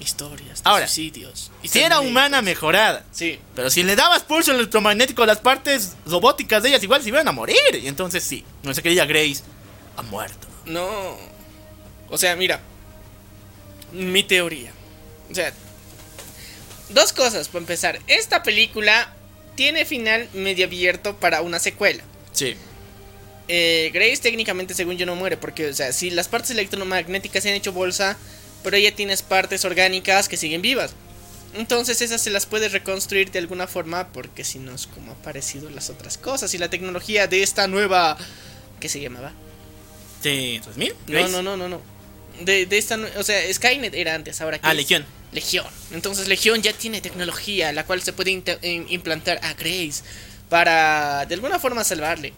Historias 0.00 0.62
de 0.64 0.68
Ahora, 0.68 0.86
suicidios. 0.88 1.50
y 1.62 1.68
Si 1.68 1.78
era 1.80 2.00
humana 2.00 2.42
mejorada, 2.42 3.04
Sí. 3.12 3.38
pero 3.54 3.70
si 3.70 3.84
le 3.84 3.94
dabas 3.94 4.24
pulso 4.24 4.50
electromagnético 4.52 5.22
a 5.22 5.26
las 5.26 5.38
partes 5.38 5.92
robóticas 6.06 6.62
de 6.62 6.70
ellas, 6.70 6.82
igual 6.82 7.02
se 7.02 7.08
iban 7.08 7.26
a 7.28 7.32
morir. 7.32 7.56
Y 7.80 7.86
entonces 7.86 8.24
sí, 8.24 8.44
nuestra 8.64 8.82
querida 8.82 9.04
Grace 9.06 9.42
ha 9.96 10.02
muerto. 10.02 10.48
No. 10.66 11.16
O 12.10 12.18
sea, 12.18 12.34
mira. 12.36 12.60
Mi 13.92 14.22
teoría. 14.24 14.72
O 15.30 15.34
sea, 15.34 15.52
dos 16.88 17.12
cosas 17.12 17.46
para 17.48 17.60
empezar. 17.60 18.00
Esta 18.08 18.42
película 18.42 19.14
tiene 19.54 19.84
final 19.84 20.28
medio 20.32 20.66
abierto 20.66 21.16
para 21.16 21.42
una 21.42 21.58
secuela. 21.58 22.02
Sí. 22.32 22.54
Eh, 23.48 23.90
Grace 23.92 24.18
técnicamente, 24.18 24.74
según 24.74 24.96
yo, 24.96 25.06
no 25.06 25.16
muere. 25.16 25.36
Porque, 25.36 25.68
o 25.68 25.74
sea, 25.74 25.92
si 25.92 26.10
las 26.10 26.28
partes 26.28 26.50
electromagnéticas 26.52 27.42
se 27.42 27.50
han 27.50 27.54
hecho 27.56 27.72
bolsa, 27.72 28.16
pero 28.62 28.76
ella 28.76 28.94
tienes 28.94 29.22
partes 29.22 29.64
orgánicas 29.64 30.28
que 30.28 30.36
siguen 30.36 30.62
vivas. 30.62 30.94
Entonces 31.54 32.00
esas 32.00 32.22
se 32.22 32.30
las 32.30 32.46
puede 32.46 32.70
reconstruir 32.70 33.30
de 33.30 33.38
alguna 33.38 33.66
forma 33.66 34.08
porque 34.08 34.42
si 34.42 34.58
no 34.58 34.74
es 34.74 34.86
como 34.86 35.12
ha 35.12 35.14
parecido 35.16 35.68
las 35.68 35.90
otras 35.90 36.16
cosas. 36.16 36.54
Y 36.54 36.58
la 36.58 36.70
tecnología 36.70 37.26
de 37.26 37.42
esta 37.42 37.66
nueva... 37.66 38.16
¿Qué 38.80 38.88
se 38.88 39.00
llamaba? 39.00 39.32
¿De 40.22 40.60
2000? 40.64 40.94
No, 41.08 41.28
no, 41.28 41.42
no, 41.42 41.56
no, 41.56 41.68
no. 41.68 41.82
De, 42.40 42.64
de 42.64 42.78
esta... 42.78 42.98
O 43.18 43.22
sea, 43.22 43.52
Skynet 43.52 43.94
era 43.94 44.14
antes, 44.14 44.40
ahora 44.40 44.58
que 44.58 44.66
Ah, 44.66 44.72
Legión. 44.72 45.04
Legión. 45.32 45.66
Entonces 45.90 46.28
Legión 46.28 46.62
ya 46.62 46.72
tiene 46.72 47.00
tecnología 47.00 47.72
la 47.72 47.84
cual 47.84 48.02
se 48.02 48.12
puede 48.12 48.30
im- 48.32 48.86
implantar 48.88 49.40
a 49.42 49.54
Grace 49.54 50.02
para 50.48 51.24
de 51.26 51.34
alguna 51.34 51.58
forma 51.58 51.82
salvarle. 51.84 52.32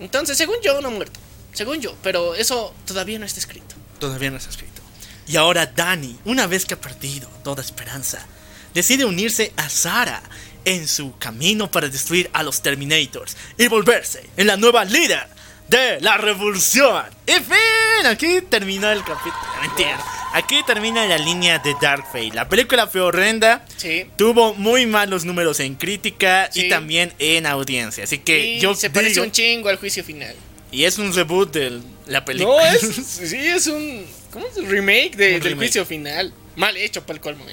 Entonces, 0.00 0.36
según 0.38 0.56
yo, 0.62 0.80
no 0.80 0.90
muerto. 0.90 1.20
Según 1.52 1.80
yo, 1.80 1.94
pero 2.02 2.34
eso 2.34 2.74
todavía 2.86 3.18
no 3.18 3.26
está 3.26 3.38
escrito. 3.40 3.74
Todavía 4.00 4.30
no 4.30 4.38
está 4.38 4.50
escrito. 4.50 4.80
Y 5.28 5.36
ahora 5.36 5.66
Danny, 5.66 6.18
una 6.24 6.46
vez 6.46 6.64
que 6.64 6.74
ha 6.74 6.80
perdido 6.80 7.28
toda 7.44 7.62
esperanza, 7.62 8.26
decide 8.74 9.04
unirse 9.04 9.52
a 9.56 9.68
Sara 9.68 10.22
en 10.64 10.88
su 10.88 11.16
camino 11.18 11.70
para 11.70 11.88
destruir 11.88 12.30
a 12.32 12.42
los 12.42 12.62
Terminators 12.62 13.36
y 13.58 13.68
volverse 13.68 14.28
en 14.36 14.46
la 14.46 14.56
nueva 14.56 14.84
líder 14.84 15.28
de 15.72 16.00
la 16.00 16.16
revolución. 16.18 17.04
Y 17.26 17.32
fin, 17.32 18.06
aquí 18.06 18.40
terminó 18.48 18.90
el 18.90 19.02
capítulo. 19.02 19.34
Mentira. 19.60 19.98
Aquí 20.34 20.62
termina 20.66 21.04
la 21.06 21.18
línea 21.18 21.58
de 21.58 21.74
Dark 21.80 22.04
Fate. 22.06 22.30
La 22.32 22.48
película 22.48 22.86
fue 22.86 23.00
horrenda. 23.02 23.64
Sí. 23.76 24.06
Tuvo 24.16 24.54
muy 24.54 24.86
malos 24.86 25.24
números 25.24 25.60
en 25.60 25.74
crítica 25.74 26.48
y 26.54 26.68
también 26.68 27.12
en 27.18 27.46
audiencia. 27.46 28.04
Así 28.04 28.18
que 28.18 28.54
Y 28.56 28.60
yo 28.60 28.74
se 28.74 28.88
parece 28.90 29.14
digo- 29.14 29.24
un 29.24 29.32
chingo 29.32 29.68
al 29.68 29.76
juicio 29.76 30.02
final. 30.04 30.34
y 30.70 30.84
es 30.84 30.96
un 30.98 31.12
reboot 31.12 31.52
de 31.52 31.80
la 32.06 32.24
película. 32.24 32.56
No, 32.62 32.66
es, 32.66 32.80
sí, 33.06 33.36
es 33.36 33.66
un. 33.66 34.06
¿Cómo 34.32 34.46
es? 34.46 34.56
Remake 34.66 35.16
de- 35.16 35.26
Un 35.34 35.40
del 35.40 35.42
remake. 35.42 35.56
juicio 35.56 35.84
final. 35.84 36.32
Mal 36.56 36.76
hecho 36.78 37.02
para 37.04 37.16
el 37.16 37.20
colmo. 37.20 37.44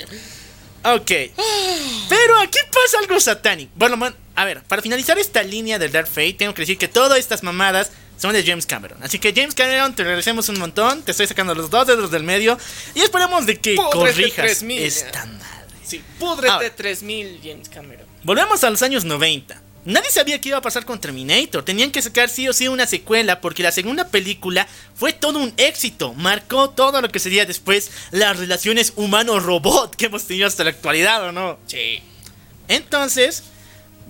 Ok. 0.83 1.11
Pero 2.07 2.39
aquí 2.39 2.59
pasa 2.71 2.99
algo 3.01 3.19
satánico. 3.19 3.71
Bueno, 3.75 3.97
man, 3.97 4.15
a 4.35 4.45
ver, 4.45 4.63
para 4.63 4.81
finalizar 4.81 5.19
esta 5.19 5.43
línea 5.43 5.77
del 5.79 5.91
Dark 5.91 6.07
Fate, 6.07 6.33
tengo 6.33 6.53
que 6.53 6.61
decir 6.61 6.77
que 6.77 6.87
todas 6.87 7.19
estas 7.19 7.43
mamadas 7.43 7.91
son 8.19 8.33
de 8.33 8.43
James 8.43 8.65
Cameron. 8.65 9.01
Así 9.01 9.17
que 9.17 9.33
James 9.33 9.55
Cameron, 9.55 9.95
te 9.95 10.03
agradecemos 10.03 10.49
un 10.49 10.59
montón. 10.59 11.01
Te 11.03 11.11
estoy 11.11 11.25
sacando 11.25 11.55
los 11.55 11.69
dos 11.69 11.87
dedos 11.87 12.11
del 12.11 12.23
medio. 12.23 12.57
Y 12.93 12.99
esperemos 12.99 13.45
de 13.45 13.59
que 13.59 13.75
Púdrete 13.75 13.97
corrijas 13.97 14.45
3000, 14.45 14.81
esta 14.83 15.25
madre. 15.25 15.65
Sí, 15.85 16.03
púdrete 16.19 16.51
Ahora. 16.51 16.75
3000 16.75 17.39
James 17.43 17.69
Cameron. 17.69 18.05
Volvemos 18.23 18.63
a 18.63 18.69
los 18.69 18.81
años 18.81 19.05
90. 19.05 19.61
Nadie 19.85 20.11
sabía 20.11 20.41
qué 20.41 20.49
iba 20.49 20.57
a 20.57 20.61
pasar 20.61 20.85
con 20.85 20.99
Terminator. 20.99 21.63
Tenían 21.63 21.91
que 21.91 22.01
sacar 22.01 22.27
sí 22.29 22.47
o 22.49 22.53
sí 22.53 22.67
una 22.67 22.85
secuela 22.85 23.39
porque 23.39 23.63
la 23.63 23.71
segunda 23.71 24.09
película 24.09 24.67
fue 24.93 25.13
todo 25.13 25.39
un 25.39 25.53
éxito. 25.55 26.13
Marcó 26.13 26.71
todo 26.71 27.01
lo 27.01 27.09
que 27.09 27.19
sería 27.19 27.45
después 27.45 27.89
las 28.11 28.37
relaciones 28.37 28.93
humano-robot 28.97 29.95
que 29.95 30.07
hemos 30.07 30.25
tenido 30.25 30.47
hasta 30.47 30.65
la 30.65 30.71
actualidad, 30.71 31.29
¿o 31.29 31.31
no? 31.31 31.57
Sí. 31.67 32.01
Entonces, 32.67 33.43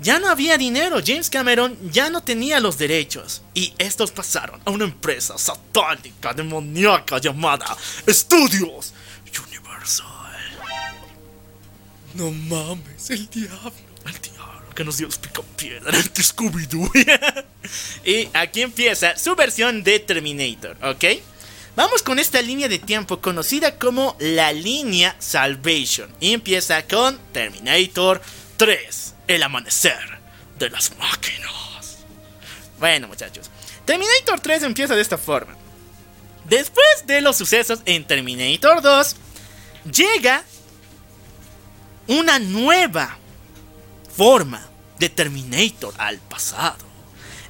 ya 0.01 0.19
no 0.19 0.29
había 0.29 0.57
dinero. 0.57 0.99
James 1.05 1.29
Cameron 1.29 1.77
ya 1.91 2.09
no 2.09 2.21
tenía 2.21 2.59
los 2.59 2.77
derechos. 2.77 3.41
Y 3.53 3.73
estos 3.77 4.11
pasaron 4.11 4.61
a 4.65 4.71
una 4.71 4.85
empresa 4.85 5.37
satánica, 5.37 6.33
demoníaca 6.33 7.19
llamada 7.19 7.77
Studios 8.07 8.93
Universal. 9.47 10.07
No 12.13 12.31
mames, 12.31 13.09
el 13.09 13.29
diablo. 13.29 13.71
El 14.05 14.21
diablo 14.21 14.69
que 14.73 14.83
nos 14.83 14.97
dio 14.97 15.07
los 15.07 15.17
picapiedra 15.17 15.97
ante 15.97 16.23
Scooby-Doo. 16.23 16.89
y 18.05 18.29
aquí 18.33 18.61
empieza 18.61 19.17
su 19.17 19.35
versión 19.35 19.83
de 19.83 19.99
Terminator, 19.99 20.77
¿ok? 20.81 21.05
Vamos 21.75 22.01
con 22.01 22.19
esta 22.19 22.41
línea 22.41 22.67
de 22.67 22.79
tiempo 22.79 23.21
conocida 23.21 23.77
como 23.77 24.15
la 24.19 24.51
línea 24.51 25.15
Salvation. 25.19 26.09
Y 26.19 26.33
empieza 26.33 26.85
con 26.87 27.17
Terminator 27.31 28.21
3, 28.57 29.08
el 29.29 29.43
amanecer 29.43 30.19
de 30.57 30.69
las 30.71 30.97
máquinas. 30.97 31.99
Bueno, 32.79 33.07
muchachos, 33.07 33.49
Terminator 33.85 34.39
3 34.39 34.63
empieza 34.63 34.95
de 34.95 35.01
esta 35.01 35.17
forma. 35.17 35.55
Después 36.45 37.05
de 37.05 37.21
los 37.21 37.37
sucesos 37.37 37.79
en 37.85 38.05
Terminator 38.05 38.81
2, 38.81 39.15
llega 39.91 40.43
una 42.07 42.39
nueva 42.39 43.17
forma 44.17 44.67
de 44.97 45.09
Terminator 45.09 45.93
al 45.99 46.17
pasado. 46.17 46.89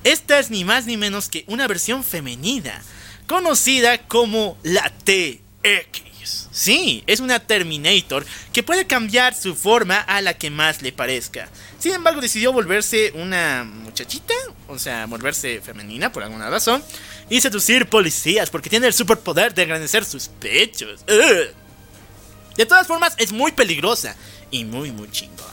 Esta 0.04 0.38
es 0.40 0.50
ni 0.50 0.66
más 0.66 0.86
ni 0.86 0.98
menos 0.98 1.30
que 1.30 1.46
una 1.48 1.66
versión 1.68 2.04
femenina, 2.04 2.84
conocida 3.26 4.00
como 4.00 4.58
la 4.64 4.92
TX. 5.06 6.09
Sí, 6.52 7.04
es 7.08 7.20
una 7.20 7.40
Terminator 7.40 8.26
que 8.52 8.64
puede 8.64 8.86
cambiar 8.86 9.34
su 9.34 9.56
forma 9.56 10.00
a 10.00 10.22
la 10.22 10.34
que 10.34 10.50
más 10.50 10.82
le 10.82 10.92
parezca. 10.92 11.50
Sin 11.80 11.94
embargo, 11.94 12.22
decidió 12.22 12.52
volverse 12.52 13.12
una 13.16 13.64
muchachita, 13.64 14.34
o 14.68 14.78
sea, 14.78 15.06
volverse 15.06 15.62
femenina 15.62 16.12
por 16.12 16.24
alguna 16.24 16.50
razón, 16.50 16.84
y 17.30 17.42
seducir 17.42 17.88
policías 17.88 18.50
porque 18.50 18.70
tiene 18.70 18.88
el 18.88 18.94
superpoder 18.94 19.54
de 19.54 19.64
engrandecer 19.64 20.04
sus 20.04 20.28
pechos. 20.28 21.06
De 21.06 22.66
todas 22.66 22.88
formas, 22.88 23.14
es 23.18 23.32
muy 23.32 23.52
peligrosa 23.52 24.16
y 24.52 24.66
muy, 24.66 24.92
muy 24.92 25.10
chingona. 25.12 25.50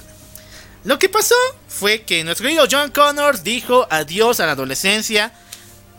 Lo 0.85 0.99
que 0.99 1.09
pasó 1.09 1.35
fue 1.69 2.03
que 2.03 2.23
nuestro 2.25 2.45
querido 2.45 2.67
John 2.71 2.91
Connors 2.91 3.43
dijo 3.43 3.87
adiós 3.91 4.41
a 4.41 4.47
la 4.47 4.53
adolescencia 4.53 5.33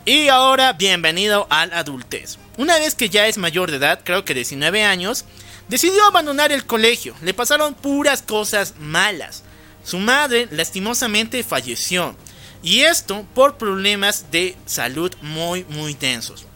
y 0.08 0.30
ahora 0.30 0.72
bienvenido 0.72 1.46
a 1.50 1.66
la 1.66 1.80
adultez. 1.80 2.38
Una 2.56 2.78
vez 2.78 2.94
que 2.94 3.10
ya 3.10 3.26
es 3.26 3.36
mayor 3.36 3.70
de 3.70 3.76
edad, 3.76 4.00
creo 4.02 4.24
que 4.24 4.32
19 4.32 4.82
años, 4.82 5.26
decidió 5.68 6.02
abandonar 6.06 6.50
el 6.50 6.64
colegio. 6.64 7.14
Le 7.20 7.34
pasaron 7.34 7.74
puras 7.74 8.22
cosas 8.22 8.76
malas. 8.78 9.42
Su 9.84 9.98
madre 9.98 10.48
lastimosamente 10.50 11.44
falleció. 11.44 12.16
Y 12.62 12.80
esto 12.80 13.26
por 13.34 13.58
problemas 13.58 14.30
de 14.30 14.56
salud 14.64 15.14
muy 15.20 15.66
muy 15.68 15.92
tensos. 15.92 16.46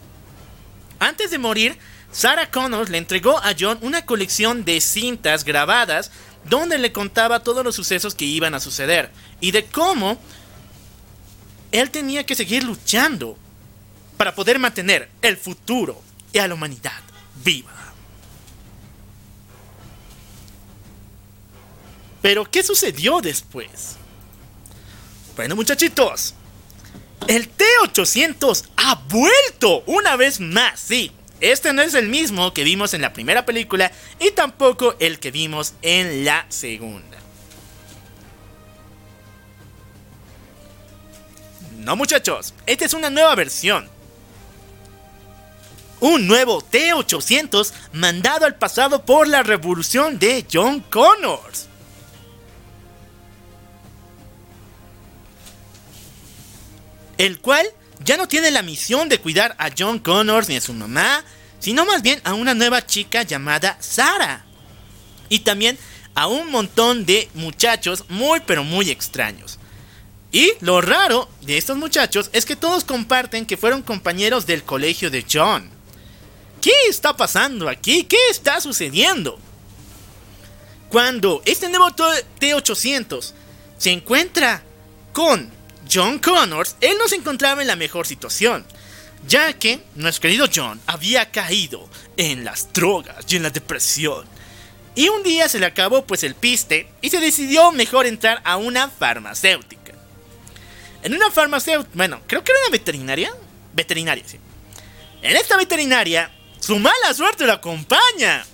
Antes 0.97 1.29
de 1.29 1.37
morir, 1.37 1.77
Sarah 2.11 2.49
Connors 2.49 2.89
le 2.89 2.97
entregó 2.97 3.37
a 3.37 3.53
John 3.57 3.77
una 3.81 4.03
colección 4.03 4.65
de 4.65 4.81
cintas 4.81 5.43
grabadas 5.43 6.09
donde 6.49 6.79
le 6.79 6.91
contaba 6.91 7.43
todos 7.43 7.63
los 7.63 7.75
sucesos 7.75 8.15
que 8.15 8.25
iban 8.25 8.55
a 8.55 8.59
suceder 8.59 9.11
y 9.39 9.51
de 9.51 9.63
cómo 9.65 10.17
él 11.71 11.91
tenía 11.91 12.25
que 12.25 12.33
seguir 12.33 12.63
luchando 12.63 13.37
para 14.23 14.35
poder 14.35 14.57
mantener 14.57 15.09
el 15.21 15.35
futuro 15.35 16.01
y 16.31 16.37
a 16.37 16.47
la 16.47 16.53
humanidad 16.53 17.01
viva. 17.43 17.73
Pero, 22.21 22.49
¿qué 22.49 22.63
sucedió 22.63 23.19
después? 23.19 23.97
Bueno, 25.35 25.57
muchachitos, 25.57 26.35
el 27.27 27.49
T-800 27.49 28.63
ha 28.77 28.95
vuelto 29.09 29.83
una 29.87 30.15
vez 30.15 30.39
más, 30.39 30.79
sí. 30.79 31.11
Este 31.41 31.73
no 31.73 31.81
es 31.81 31.93
el 31.93 32.07
mismo 32.07 32.53
que 32.53 32.63
vimos 32.63 32.93
en 32.93 33.01
la 33.01 33.11
primera 33.11 33.45
película 33.45 33.91
y 34.21 34.31
tampoco 34.31 34.95
el 34.99 35.19
que 35.19 35.31
vimos 35.31 35.73
en 35.81 36.23
la 36.23 36.45
segunda. 36.47 37.17
No 41.79 41.97
muchachos, 41.97 42.53
esta 42.65 42.85
es 42.85 42.93
una 42.93 43.09
nueva 43.09 43.35
versión. 43.35 43.92
Un 46.03 46.27
nuevo 46.27 46.61
T-800 46.61 47.71
mandado 47.93 48.45
al 48.45 48.55
pasado 48.55 49.05
por 49.05 49.25
la 49.25 49.41
revolución 49.41 50.19
de 50.19 50.45
John 50.51 50.81
Connors. 50.81 51.69
el 57.17 57.39
cual 57.39 57.65
ya 58.03 58.17
no 58.17 58.27
tiene 58.27 58.51
la 58.51 58.63
misión 58.63 59.07
de 59.07 59.17
cuidar 59.17 59.55
a 59.57 59.69
John 59.77 59.99
Connors 59.99 60.49
ni 60.49 60.57
a 60.57 60.61
su 60.61 60.73
mamá, 60.73 61.23
sino 61.59 61.85
más 61.85 62.01
bien 62.01 62.19
a 62.25 62.33
una 62.33 62.53
nueva 62.53 62.85
chica 62.85 63.23
llamada 63.23 63.77
Sara. 63.79 64.43
Y 65.29 65.39
también 65.39 65.77
a 66.15 66.27
un 66.27 66.51
montón 66.51 67.05
de 67.05 67.29
muchachos 67.33 68.03
muy 68.09 68.41
pero 68.41 68.65
muy 68.65 68.89
extraños. 68.89 69.57
Y 70.33 70.51
lo 70.59 70.81
raro 70.81 71.29
de 71.43 71.57
estos 71.57 71.77
muchachos 71.77 72.29
es 72.33 72.43
que 72.45 72.57
todos 72.57 72.83
comparten 72.83 73.45
que 73.45 73.55
fueron 73.55 73.83
compañeros 73.83 74.45
del 74.45 74.63
colegio 74.63 75.09
de 75.09 75.25
John. 75.31 75.72
¿Qué 76.63 76.71
está 76.87 77.13
pasando 77.17 77.67
aquí? 77.67 78.05
¿Qué 78.05 78.29
está 78.29 78.61
sucediendo? 78.61 79.37
Cuando 80.87 81.41
este 81.43 81.67
nuevo 81.67 81.91
T-800 81.91 83.33
se 83.77 83.91
encuentra 83.91 84.63
con 85.11 85.51
John 85.91 86.19
Connors, 86.19 86.77
él 86.79 86.95
no 86.97 87.09
se 87.09 87.17
encontraba 87.17 87.59
en 87.59 87.67
la 87.67 87.75
mejor 87.75 88.07
situación, 88.07 88.65
ya 89.27 89.51
que 89.51 89.83
nuestro 89.95 90.21
querido 90.21 90.45
John 90.55 90.79
había 90.85 91.31
caído 91.31 91.89
en 92.15 92.45
las 92.45 92.71
drogas 92.71 93.25
y 93.27 93.35
en 93.35 93.43
la 93.43 93.49
depresión. 93.49 94.25
Y 94.95 95.09
un 95.09 95.21
día 95.21 95.49
se 95.49 95.59
le 95.59 95.65
acabó 95.65 96.05
pues 96.05 96.23
el 96.23 96.33
piste 96.33 96.87
y 97.01 97.09
se 97.09 97.19
decidió 97.19 97.73
mejor 97.73 98.05
entrar 98.05 98.39
a 98.45 98.55
una 98.55 98.87
farmacéutica. 98.87 99.95
En 101.01 101.13
una 101.13 101.29
farmacéutica, 101.29 101.91
bueno, 101.93 102.21
creo 102.25 102.41
que 102.41 102.53
era 102.53 102.61
una 102.61 102.71
veterinaria. 102.71 103.33
Veterinaria, 103.73 104.23
sí. 104.25 104.39
En 105.21 105.35
esta 105.35 105.57
veterinaria, 105.57 106.31
su 106.63 106.79
mala 106.79 107.13
suerte 107.13 107.45
lo 107.45 107.51
acompaña. 107.51 108.45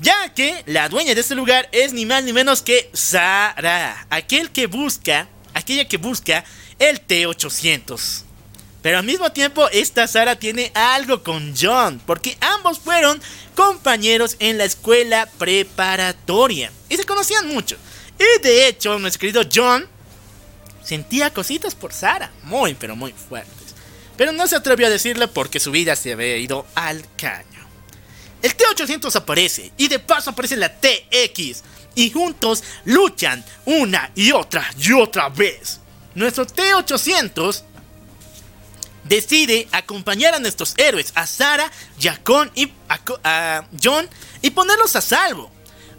Ya 0.00 0.34
que 0.34 0.64
la 0.66 0.88
dueña 0.88 1.14
de 1.14 1.20
este 1.20 1.36
lugar 1.36 1.68
es 1.70 1.92
ni 1.92 2.04
más 2.04 2.24
ni 2.24 2.32
menos 2.32 2.60
que 2.60 2.90
Sara, 2.92 4.04
aquel 4.10 4.50
que 4.50 4.66
busca, 4.66 5.28
aquella 5.54 5.86
que 5.86 5.96
busca 5.96 6.44
el 6.80 7.06
T800. 7.06 8.24
Pero 8.82 8.98
al 8.98 9.04
mismo 9.04 9.30
tiempo, 9.30 9.68
esta 9.70 10.08
Sara 10.08 10.34
tiene 10.34 10.72
algo 10.74 11.22
con 11.22 11.54
John, 11.56 12.02
porque 12.04 12.36
ambos 12.40 12.80
fueron 12.80 13.22
compañeros 13.54 14.34
en 14.40 14.58
la 14.58 14.64
escuela 14.64 15.28
preparatoria 15.38 16.72
y 16.88 16.96
se 16.96 17.04
conocían 17.04 17.46
mucho. 17.46 17.76
Y 18.18 18.42
de 18.42 18.66
hecho, 18.66 18.98
nuestro 18.98 19.20
querido 19.20 19.42
John 19.54 19.86
sentía 20.82 21.32
cositas 21.32 21.76
por 21.76 21.92
Sara, 21.92 22.32
muy 22.42 22.74
pero 22.74 22.96
muy 22.96 23.12
fuertes. 23.12 23.55
Pero 24.16 24.32
no 24.32 24.46
se 24.46 24.56
atrevió 24.56 24.86
a 24.86 24.90
decirlo 24.90 25.30
porque 25.30 25.60
su 25.60 25.70
vida 25.70 25.94
se 25.96 26.12
había 26.12 26.36
ido 26.36 26.66
al 26.74 27.04
caño. 27.16 27.66
El 28.42 28.54
T-800 28.54 29.14
aparece 29.16 29.72
y 29.76 29.88
de 29.88 29.98
paso 29.98 30.30
aparece 30.30 30.56
la 30.56 30.72
TX 30.72 31.62
y 31.94 32.10
juntos 32.10 32.62
luchan 32.84 33.44
una 33.64 34.10
y 34.14 34.32
otra 34.32 34.70
y 34.78 34.92
otra 34.92 35.28
vez. 35.28 35.80
Nuestro 36.14 36.46
T-800 36.46 37.62
decide 39.04 39.68
acompañar 39.72 40.34
a 40.34 40.38
nuestros 40.38 40.74
héroes, 40.76 41.12
a 41.14 41.26
Sara, 41.26 41.70
y 41.98 42.08
a, 42.08 42.20
John, 43.82 44.08
y 44.42 44.50
ponerlos 44.50 44.96
a 44.96 45.00
salvo. 45.00 45.50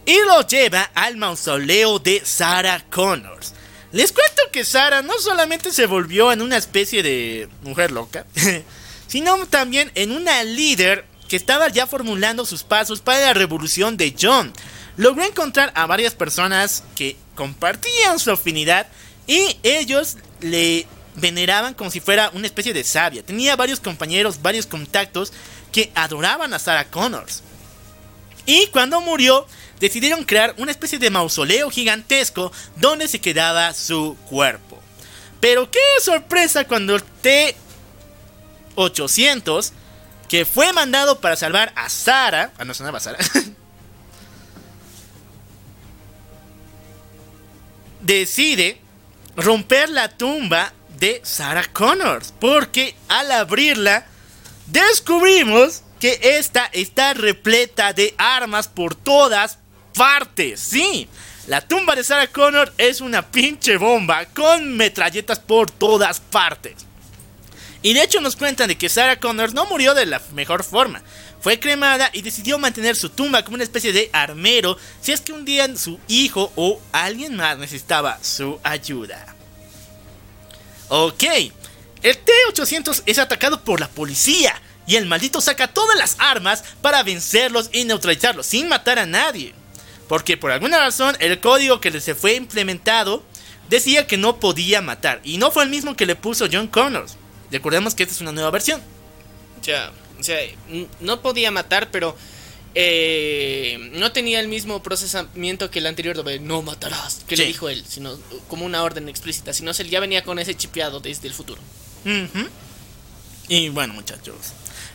Y 0.06 0.18
los 0.26 0.48
lleva 0.48 0.84
al 0.94 1.18
mausoleo 1.18 2.00
de 2.00 2.22
Sarah 2.24 2.84
Connors. 2.90 3.54
Les 3.92 4.12
cuento 4.12 4.42
que 4.52 4.66
Sara 4.66 5.02
no 5.02 5.18
solamente 5.20 5.72
se 5.72 5.86
volvió 5.86 6.32
en 6.32 6.42
una 6.42 6.58
especie 6.58 7.04
de 7.04 7.48
mujer 7.62 7.92
loca, 7.92 8.26
sino 9.08 9.46
también 9.48 9.92
en 9.96 10.12
una 10.12 10.44
líder 10.44 11.06
que 11.30 11.36
estaba 11.36 11.70
ya 11.70 11.88
formulando 11.88 12.46
sus 12.46 12.64
pasos 12.64 13.02
para 13.02 13.20
la 13.20 13.34
revolución 13.34 13.98
de 13.98 14.16
John. 14.20 14.52
Logró 14.98 15.24
encontrar 15.24 15.72
a 15.76 15.86
varias 15.86 16.16
personas 16.16 16.84
que 16.96 17.16
compartían 17.36 18.20
su 18.20 18.32
afinidad 18.32 18.88
y 19.26 19.58
ellos 19.64 20.18
le 20.42 20.88
veneraban 21.16 21.74
como 21.74 21.92
si 21.92 22.00
fuera 22.00 22.30
una 22.34 22.48
especie 22.48 22.74
de 22.74 22.84
sabia. 22.84 23.24
Tenía 23.24 23.56
varios 23.56 23.80
compañeros, 23.80 24.42
varios 24.42 24.66
contactos 24.66 25.34
que 25.72 25.92
adoraban 25.96 26.54
a 26.54 26.60
Sarah 26.60 26.90
Connors. 26.90 27.44
Y 28.46 28.68
cuando 28.68 29.02
murió, 29.02 29.46
decidieron 29.80 30.24
crear 30.24 30.54
una 30.58 30.72
especie 30.72 30.98
de 31.00 31.10
mausoleo 31.10 31.70
gigantesco 31.70 32.52
donde 32.76 33.08
se 33.08 33.22
quedaba 33.22 33.74
su 33.74 34.18
cuerpo. 34.30 34.82
Pero 35.40 35.70
qué 35.70 35.80
sorpresa 36.02 36.66
cuando 36.66 36.96
el 36.96 37.04
T-800, 37.22 39.72
que 40.28 40.46
fue 40.46 40.74
mandado 40.74 41.22
para 41.22 41.36
salvar 41.36 41.72
a 41.76 41.90
Sarah, 41.90 42.52
ah 42.58 42.66
no 42.66 42.74
sonaba 42.74 43.00
Sarah, 43.00 43.20
decide 48.02 48.82
romper 49.36 49.90
la 49.90 50.10
tumba 50.10 50.74
de 50.98 51.22
Sarah 51.24 51.68
Connors. 51.72 52.34
Porque 52.40 52.96
al 53.08 53.32
abrirla, 53.32 54.08
descubrimos 54.66 55.84
que 56.00 56.20
esta 56.22 56.66
está 56.66 57.14
repleta 57.14 57.94
de 57.94 58.14
armas 58.18 58.68
por 58.68 58.96
todas 58.96 59.60
Sí, 60.60 61.10
la 61.48 61.62
tumba 61.62 61.96
de 61.96 62.04
Sarah 62.04 62.28
Connors 62.28 62.72
es 62.78 63.02
una 63.02 63.32
pinche 63.32 63.78
bomba 63.78 64.26
con 64.28 64.78
metralletas 64.78 65.40
por 65.40 65.72
todas 65.72 66.20
partes. 66.20 66.76
Y 67.82 67.94
de 67.94 68.04
hecho 68.04 68.22
nos 68.22 68.36
cuentan 68.36 68.68
de 68.68 68.78
que 68.78 68.90
Sarah 68.90 69.20
Connors 69.20 69.56
no 69.56 69.66
murió 69.66 69.96
de 69.96 70.06
la 70.06 70.22
mejor 70.34 70.64
forma. 70.64 71.02
Fue 71.40 71.60
cremada 71.60 72.12
y 72.14 72.22
decidió 72.22 72.60
mantener 72.60 72.96
su 72.96 73.10
tumba 73.10 73.44
como 73.44 73.56
una 73.56 73.64
especie 73.64 73.92
de 73.92 74.12
armero 74.14 74.78
si 75.02 75.14
es 75.14 75.22
que 75.22 75.34
un 75.34 75.46
día 75.46 75.68
su 75.76 76.00
hijo 76.08 76.52
o 76.56 76.80
alguien 76.92 77.36
más 77.36 77.58
necesitaba 77.58 78.20
su 78.22 78.60
ayuda. 78.64 79.36
Ok, 80.90 81.24
el 82.04 82.18
T-800 82.18 83.02
es 83.08 83.18
atacado 83.18 83.64
por 83.64 83.80
la 83.80 83.88
policía 83.88 84.62
y 84.86 84.96
el 84.96 85.08
maldito 85.08 85.42
saca 85.42 85.68
todas 85.68 85.98
las 85.98 86.18
armas 86.20 86.64
para 86.82 87.02
vencerlos 87.02 87.70
y 87.74 87.84
neutralizarlos 87.84 88.46
sin 88.46 88.68
matar 88.68 89.00
a 89.00 89.06
nadie. 89.06 89.56
Porque 90.08 90.38
por 90.38 90.52
alguna 90.52 90.80
razón 90.80 91.16
el 91.20 91.40
código 91.40 91.82
que 91.82 92.00
se 92.00 92.16
fue 92.16 92.36
implementado 92.36 93.24
decía 93.70 94.08
que 94.08 94.18
no 94.18 94.40
podía 94.40 94.82
matar 94.82 95.20
y 95.24 95.38
no 95.38 95.52
fue 95.52 95.64
el 95.64 95.70
mismo 95.70 95.96
que 95.96 96.06
le 96.06 96.16
puso 96.16 96.48
John 96.52 96.68
Connors. 96.68 97.18
Recordemos 97.52 97.96
que 97.96 98.04
esta 98.04 98.16
es 98.16 98.22
una 98.22 98.32
nueva 98.32 98.52
versión. 98.52 98.82
Ya, 99.64 99.92
o 100.20 100.24
sea, 100.24 100.40
no 101.00 101.22
podía 101.22 101.52
matar, 101.52 101.90
pero 101.92 102.16
eh, 102.76 103.90
no 103.94 104.12
tenía 104.12 104.40
el 104.40 104.48
mismo 104.48 104.84
procesamiento 104.84 105.72
que 105.72 105.80
el 105.80 105.88
anterior 105.88 106.24
de 106.24 106.40
no 106.40 106.62
matarás, 106.62 107.24
que 107.28 107.36
le 107.36 107.46
dijo 107.46 107.70
él, 107.70 107.84
sino 107.88 108.18
como 108.48 108.66
una 108.66 108.84
orden 108.84 109.10
explícita, 109.10 109.54
sino 109.54 109.72
él 109.72 109.90
ya 109.90 110.00
venía 110.00 110.24
con 110.24 110.40
ese 110.40 110.56
chipeado 110.56 111.00
desde 111.00 111.28
el 111.28 111.34
futuro. 111.34 111.62
Y 113.48 113.70
bueno, 113.70 113.94
muchachos, 113.94 114.36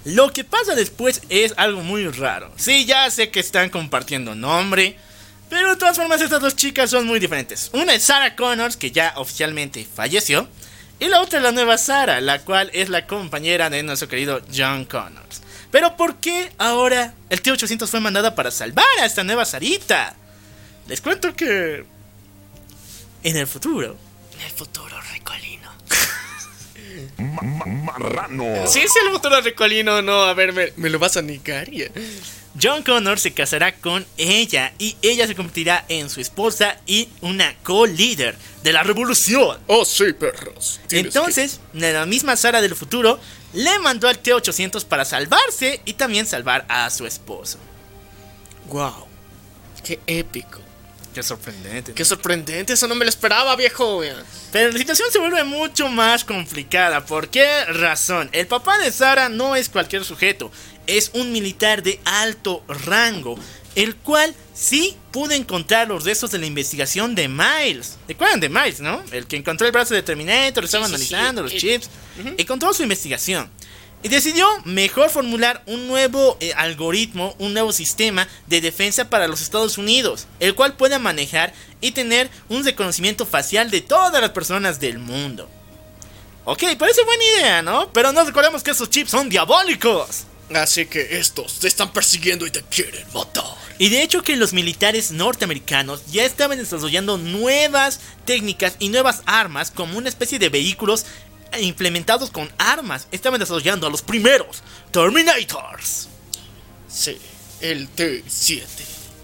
lo 0.05 0.33
que 0.33 0.45
pasa 0.45 0.75
después 0.75 1.23
es 1.29 1.55
algo 1.57 1.83
muy 1.83 2.09
raro. 2.09 2.53
Sí, 2.57 2.85
ya 2.85 3.11
sé 3.11 3.31
que 3.31 3.41
están 3.41 3.71
compartiendo 3.71 4.35
nombre, 4.35 4.97
pero 5.49 5.71
de 5.71 5.77
todas 5.77 5.97
formas 5.97 6.21
estas 6.21 6.41
dos 6.41 6.57
chicas 6.57 6.91
son 6.91 7.07
muy 7.07 7.21
diferentes. 7.21 7.71
Una 7.73 7.95
es 7.95 8.05
Sarah 8.05 8.35
Connors, 8.35 8.77
que 8.77 8.91
ya 8.91 9.15
oficialmente 9.17 9.85
falleció, 9.85 10.49
y 10.99 11.09
la 11.09 11.21
otra 11.21 11.39
es 11.39 11.43
la 11.43 11.53
nueva 11.53 11.79
Sarah, 11.79 12.21
la 12.21 12.41
cual 12.41 12.71
es 12.73 12.89
la 12.89 13.07
compañera 13.07 13.69
de 13.71 13.83
nuestro 13.83 14.09
querido 14.09 14.41
John 14.55 14.85
Connors. 14.85 15.43
Pero 15.71 15.97
¿por 15.97 16.17
qué 16.17 16.53
ahora 16.59 17.15
el 17.31 17.43
T-800 17.43 17.87
fue 17.89 18.01
mandada 18.01 18.35
para 18.35 18.51
salvar 18.51 18.85
a 19.01 19.07
esta 19.07 19.25
nueva 19.25 19.45
Sarita? 19.45 20.15
Les 20.87 21.01
cuento 21.01 21.35
que... 21.35 21.85
En 23.23 23.37
el 23.37 23.47
futuro... 23.47 23.97
En 24.35 24.41
el 24.43 24.53
futuro. 24.53 25.02
Marrano. 27.19 28.67
Sí, 28.67 28.81
es 28.81 28.93
el 29.05 29.13
futuro 29.13 29.41
recolino, 29.41 30.03
no. 30.03 30.23
A 30.23 30.35
ver, 30.35 30.73
me, 30.77 30.91
lo 30.91 30.99
vas 30.99 31.17
a 31.17 31.23
negar. 31.23 31.69
John 32.61 32.83
Connor 32.83 33.19
se 33.19 33.33
casará 33.33 33.75
con 33.77 34.05
ella 34.19 34.73
y 34.79 34.97
ella 35.01 35.27
se 35.27 35.35
convertirá 35.35 35.85
en 35.89 36.11
su 36.11 36.21
esposa 36.21 36.79
y 36.87 37.09
una 37.23 37.55
co-líder 37.63 38.37
de 38.63 38.73
la 38.73 38.83
revolución. 38.83 39.59
Oh, 39.67 39.85
sí, 39.85 40.13
perros. 40.13 40.81
Entonces, 40.91 41.61
la 41.73 42.07
misma 42.07 42.37
Sara 42.37 42.61
del 42.61 42.77
futuro 42.77 43.19
le 43.55 43.79
mandó 43.79 44.09
al 44.09 44.19
T-800 44.19 44.85
para 44.85 45.05
salvarse 45.05 45.81
y 45.85 45.95
también 45.95 46.27
salvar 46.27 46.65
a 46.69 46.89
su 46.91 47.07
esposo. 47.07 47.59
¡Wow! 48.69 49.07
¡Qué 49.83 49.99
épico! 50.07 50.62
Qué 51.15 51.23
sorprendente. 51.23 51.93
Qué 51.93 52.05
sorprendente, 52.05 52.73
eso 52.73 52.89
no 52.89 52.95
me 52.95 53.05
lo 53.05 53.09
esperaba, 53.09 53.55
viejo. 53.57 54.03
Pero 54.51 54.71
la 54.71 54.79
situación 54.79 55.09
se 55.11 55.19
vuelve 55.19 55.45
mucho 55.45 55.89
más 55.89 56.25
complicada. 56.25 57.05
¿Por 57.05 57.29
qué 57.29 57.65
razón? 57.67 58.31
El 58.33 58.47
papá 58.47 58.79
de 58.79 58.91
Sara 58.91 59.29
no 59.29 59.57
es 59.57 59.69
cualquier 59.69 60.05
sujeto, 60.05 60.51
es 60.87 61.11
un 61.15 61.33
militar 61.33 61.83
de 61.83 62.01
alto 62.05 62.65
rango, 62.87 63.39
el 63.75 63.97
cual 63.97 64.35
sí 64.55 64.97
pudo 65.11 65.33
encontrar 65.33 65.89
los 65.89 66.05
restos 66.05 66.31
de 66.31 66.39
la 66.39 66.47
investigación 66.47 67.15
de 67.15 67.29
Miles. 67.29 67.99
¿Recuerdan 68.09 68.41
de 68.41 68.49
Miles, 68.49 68.81
no? 68.81 69.03
El 69.13 69.27
que 69.27 69.37
encontró 69.37 69.67
el 69.67 69.73
brazo 69.73 69.95
de 69.95 70.03
Terminator, 70.03 70.65
estaba 70.65 70.87
analizando 70.87 71.43
los 71.43 71.55
chips. 71.55 71.89
Encontró 72.39 72.73
su 72.73 72.83
investigación. 72.83 73.51
Y 74.03 74.09
decidió 74.09 74.47
mejor 74.65 75.11
formular 75.11 75.63
un 75.67 75.87
nuevo 75.87 76.37
eh, 76.41 76.53
algoritmo, 76.57 77.37
un 77.39 77.53
nuevo 77.53 77.73
sistema 77.73 78.27
de 78.49 78.61
defensa 78.61 79.09
para 79.09 79.29
los 79.29 79.41
Estados 79.41 79.79
Unidos, 79.79 80.27
el 80.41 80.55
cual 80.57 80.77
pueda 80.77 80.99
manejar 80.99 81.55
y 81.81 81.93
tener 81.93 82.29
un 82.49 82.65
reconocimiento 82.65 83.27
facial 83.27 83.71
de 83.71 83.81
todas 83.81 84.21
las 84.21 84.31
personas 84.31 84.81
del 84.81 84.99
mundo. 84.99 85.49
Ok, 86.45 86.65
parece 86.77 87.05
buena 87.05 87.25
idea, 87.37 87.63
¿no? 87.63 87.93
Pero 87.93 88.13
no 88.13 88.25
recordemos 88.25 88.65
que 88.65 88.73
esos 88.73 88.91
chips 88.91 89.13
son 89.13 89.29
diabólicos. 89.29 90.25
Así 90.53 90.87
que 90.87 91.19
estos 91.19 91.61
te 91.61 91.69
están 91.69 91.93
persiguiendo 91.93 92.45
y 92.45 92.51
te 92.51 92.63
quieren 92.63 93.07
matar. 93.15 93.45
Y 93.79 93.89
de 93.89 94.03
hecho 94.03 94.23
que 94.23 94.37
los 94.37 94.53
militares 94.53 95.13
norteamericanos 95.13 96.07
ya 96.11 96.25
estaban 96.25 96.59
desarrollando 96.59 97.19
nuevas 97.19 98.01
técnicas 98.25 98.77
y 98.79 98.89
nuevas 98.89 99.23
armas 99.27 99.71
como 99.71 99.99
una 99.99 100.09
especie 100.09 100.39
de 100.39 100.51
vehículos 100.51 101.07
implementados 101.61 102.31
con 102.31 102.51
armas. 102.59 103.09
Estaban 103.13 103.41
desarrollando 103.41 103.87
a 103.87 103.91
los 103.91 104.03
primeros 104.03 104.63
Terminators. 104.91 106.09
Sí, 106.89 107.19
el 107.61 107.89
T7, 107.95 108.61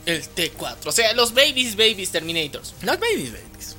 el 0.07 0.23
T4, 0.34 0.86
o 0.86 0.92
sea, 0.92 1.12
los 1.15 1.34
babies, 1.34 1.76
babies 1.76 2.10
Terminators. 2.10 2.74
Los 2.82 2.98
babies, 2.98 3.32
babies. 3.32 3.76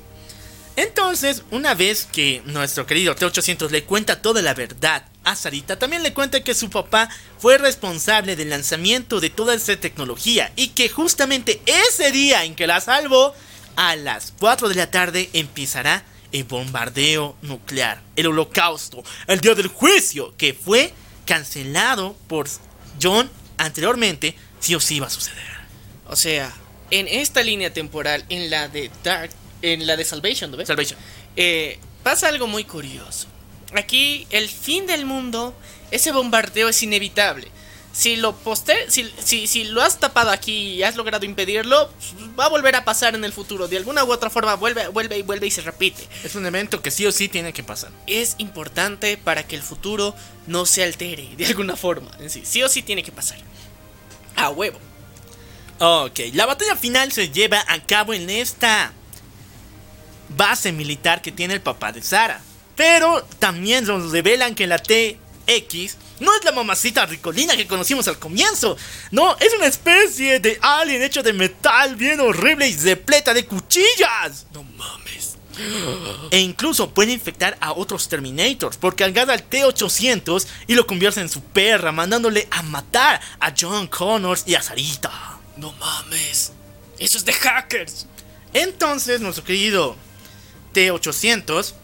Entonces, 0.76 1.42
una 1.50 1.74
vez 1.74 2.08
que 2.10 2.42
nuestro 2.46 2.86
querido 2.86 3.14
T800 3.14 3.70
le 3.70 3.84
cuenta 3.84 4.22
toda 4.22 4.40
la 4.40 4.54
verdad 4.54 5.04
a 5.24 5.34
Sarita, 5.36 5.78
también 5.78 6.02
le 6.02 6.14
cuenta 6.14 6.42
que 6.42 6.54
su 6.54 6.70
papá 6.70 7.10
fue 7.38 7.58
responsable 7.58 8.36
del 8.36 8.50
lanzamiento 8.50 9.20
de 9.20 9.30
toda 9.30 9.54
esa 9.54 9.76
tecnología 9.76 10.52
y 10.56 10.68
que 10.68 10.88
justamente 10.88 11.60
ese 11.66 12.12
día 12.12 12.44
en 12.44 12.54
que 12.54 12.66
la 12.66 12.80
salvó, 12.80 13.34
a 13.76 13.96
las 13.96 14.32
4 14.38 14.68
de 14.68 14.74
la 14.74 14.90
tarde 14.90 15.30
empezará 15.32 16.04
el 16.32 16.44
bombardeo 16.44 17.36
nuclear, 17.42 18.02
el 18.16 18.26
holocausto, 18.28 19.02
el 19.26 19.40
día 19.40 19.54
del 19.54 19.68
juicio, 19.68 20.34
que 20.36 20.54
fue 20.54 20.92
cancelado 21.24 22.16
por 22.28 22.48
John 23.00 23.30
anteriormente, 23.58 24.34
si 24.58 24.74
o 24.74 24.80
sí 24.80 24.96
iba 24.96 25.06
a 25.06 25.10
suceder. 25.10 25.44
O 26.06 26.16
sea, 26.16 26.52
en 26.90 27.06
esta 27.08 27.42
línea 27.42 27.72
temporal, 27.72 28.24
en 28.28 28.50
la 28.50 28.68
de 28.68 28.90
Dark, 29.04 29.30
en 29.62 29.86
la 29.86 29.96
de 29.96 30.04
Salvation, 30.04 30.50
¿no 30.50 30.56
ves? 30.56 30.66
Salvation. 30.66 30.98
Eh, 31.36 31.78
pasa 32.02 32.28
algo 32.28 32.46
muy 32.46 32.64
curioso. 32.64 33.28
Aquí 33.74 34.26
el 34.30 34.48
fin 34.48 34.86
del 34.86 35.04
mundo, 35.04 35.54
ese 35.90 36.12
bombardeo 36.12 36.68
es 36.68 36.82
inevitable. 36.82 37.48
Si 37.92 38.16
lo 38.16 38.36
poste 38.36 38.88
si, 38.88 39.12
si, 39.18 39.46
si 39.48 39.64
lo 39.64 39.82
has 39.82 39.98
tapado 39.98 40.30
aquí 40.30 40.74
y 40.74 40.82
has 40.84 40.94
logrado 40.94 41.26
impedirlo, 41.26 41.90
va 42.38 42.46
a 42.46 42.48
volver 42.48 42.76
a 42.76 42.84
pasar 42.84 43.14
en 43.14 43.24
el 43.24 43.32
futuro. 43.32 43.66
De 43.66 43.76
alguna 43.76 44.04
u 44.04 44.12
otra 44.12 44.30
forma 44.30 44.54
vuelve, 44.54 44.88
vuelve 44.88 45.18
y 45.18 45.22
vuelve 45.22 45.48
y 45.48 45.50
se 45.50 45.62
repite. 45.62 46.06
Es 46.22 46.34
un 46.36 46.46
evento 46.46 46.82
que 46.82 46.90
sí 46.90 47.04
o 47.06 47.12
sí 47.12 47.28
tiene 47.28 47.52
que 47.52 47.64
pasar. 47.64 47.90
Es 48.06 48.36
importante 48.38 49.16
para 49.16 49.46
que 49.46 49.56
el 49.56 49.62
futuro 49.62 50.14
no 50.46 50.66
se 50.66 50.84
altere 50.84 51.30
de 51.36 51.46
alguna 51.46 51.76
forma. 51.76 52.10
En 52.20 52.30
sí, 52.30 52.42
sí 52.44 52.62
o 52.62 52.68
sí 52.68 52.82
tiene 52.82 53.02
que 53.02 53.12
pasar. 53.12 53.38
A 54.36 54.50
huevo. 54.50 54.78
Ok, 55.80 56.20
la 56.34 56.46
batalla 56.46 56.76
final 56.76 57.10
se 57.10 57.30
lleva 57.30 57.64
a 57.66 57.82
cabo 57.84 58.14
en 58.14 58.30
esta 58.30 58.92
base 60.36 60.72
militar 60.72 61.22
que 61.22 61.32
tiene 61.32 61.54
el 61.54 61.60
papá 61.60 61.90
de 61.90 62.02
Sara. 62.02 62.40
Pero 62.76 63.22
también 63.38 63.84
nos 63.84 64.12
revelan 64.12 64.54
que 64.54 64.66
la 64.66 64.78
TX 64.78 65.96
no 66.20 66.36
es 66.36 66.44
la 66.44 66.52
mamacita 66.52 67.06
ricolina 67.06 67.56
que 67.56 67.66
conocimos 67.66 68.06
al 68.08 68.18
comienzo. 68.18 68.76
No, 69.10 69.36
es 69.38 69.52
una 69.54 69.66
especie 69.66 70.38
de 70.38 70.58
alien 70.60 71.02
hecho 71.02 71.22
de 71.22 71.32
metal 71.32 71.96
bien 71.96 72.20
horrible 72.20 72.68
y 72.68 72.76
repleta 72.76 73.34
de 73.34 73.46
cuchillas. 73.46 74.46
No 74.52 74.62
mames. 74.62 75.36
E 76.30 76.38
incluso 76.38 76.90
puede 76.90 77.12
infectar 77.12 77.56
a 77.60 77.72
otros 77.72 78.08
Terminators 78.08 78.76
porque 78.76 79.04
agarra 79.04 79.34
al 79.34 79.42
T-800 79.42 80.46
y 80.66 80.74
lo 80.74 80.86
convierte 80.86 81.20
en 81.20 81.28
su 81.28 81.42
perra, 81.42 81.92
mandándole 81.92 82.48
a 82.50 82.62
matar 82.62 83.20
a 83.40 83.52
John 83.58 83.86
Connors 83.86 84.44
y 84.46 84.54
a 84.54 84.62
Sarita. 84.62 85.38
No 85.56 85.72
mames. 85.72 86.52
Eso 86.98 87.18
es 87.18 87.24
de 87.24 87.32
hackers. 87.32 88.06
Entonces, 88.52 89.20
nuestro 89.20 89.44
querido 89.44 89.96
T-800 90.72 91.74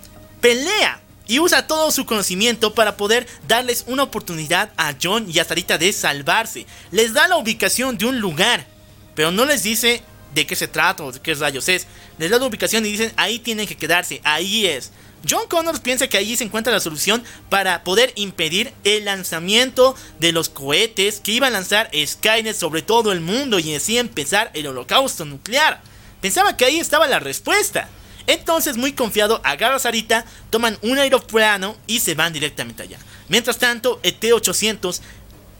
pelea 0.41 1.01
y 1.29 1.39
usa 1.39 1.67
todo 1.67 1.91
su 1.91 2.07
conocimiento 2.07 2.75
para 2.75 2.97
poder 2.97 3.27
darles 3.49 3.85
una 3.87 4.05
oportunidad 4.05 4.73
a 4.77 4.95
John 5.01 5.27
y 5.31 5.39
a 5.39 5.45
Sarita 5.45 5.79
de 5.79 5.93
salvarse. 5.93 6.67
Les 6.91 7.13
da 7.13 7.29
la 7.29 7.37
ubicación 7.37 7.99
de 7.99 8.07
un 8.07 8.21
lugar, 8.21 8.67
pero 9.15 9.31
no 9.31 9.45
les 9.45 9.63
dice 9.63 10.03
de 10.35 10.47
qué 10.47 10.55
se 10.55 10.69
trata 10.69 11.03
o 11.03 11.13
de 11.13 11.21
qué 11.21 11.35
rayos 11.35 11.69
es. 11.69 11.87
Les 12.19 12.31
da 12.31 12.39
la 12.39 12.47
ubicación 12.47 12.85
y 12.87 12.93
dicen 12.93 13.13
ahí 13.17 13.39
tienen 13.39 13.67
que 13.67 13.77
quedarse, 13.77 14.21
ahí 14.25 14.67
es. 14.67 14.93
John 15.29 15.49
Connors 15.49 15.81
piensa 15.81 16.09
que 16.09 16.19
allí 16.19 16.37
se 16.37 16.45
encuentra 16.45 16.73
la 16.73 16.79
solución 16.79 17.25
para 17.49 17.83
poder 17.83 18.13
impedir 18.15 18.73
el 18.85 19.07
lanzamiento 19.07 19.97
de 20.21 20.31
los 20.31 20.49
cohetes 20.49 21.21
que 21.21 21.33
iba 21.33 21.49
a 21.49 21.51
lanzar 21.51 21.91
Skynet 21.93 22.55
sobre 22.55 22.83
todo 22.83 23.13
el 23.13 23.21
mundo 23.21 23.59
y 23.59 23.75
así 23.75 23.99
empezar 23.99 24.51
el 24.55 24.69
holocausto 24.69 25.25
nuclear. 25.25 25.81
Pensaba 26.21 26.57
que 26.57 26.65
ahí 26.65 26.79
estaba 26.79 27.09
la 27.09 27.19
respuesta. 27.19 27.89
Entonces, 28.27 28.77
muy 28.77 28.93
confiado, 28.93 29.41
agarra 29.45 29.77
a 29.77 29.81
Sarita, 29.81 30.25
toman 30.51 30.79
un 30.83 30.99
aeroplano 30.99 31.77
y 31.87 32.01
se 32.01 32.15
van 32.15 32.33
directamente 32.33 32.83
allá. 32.83 32.99
Mientras 33.29 33.59
tanto, 33.59 34.01
el 34.03 34.15
T-800 34.15 35.01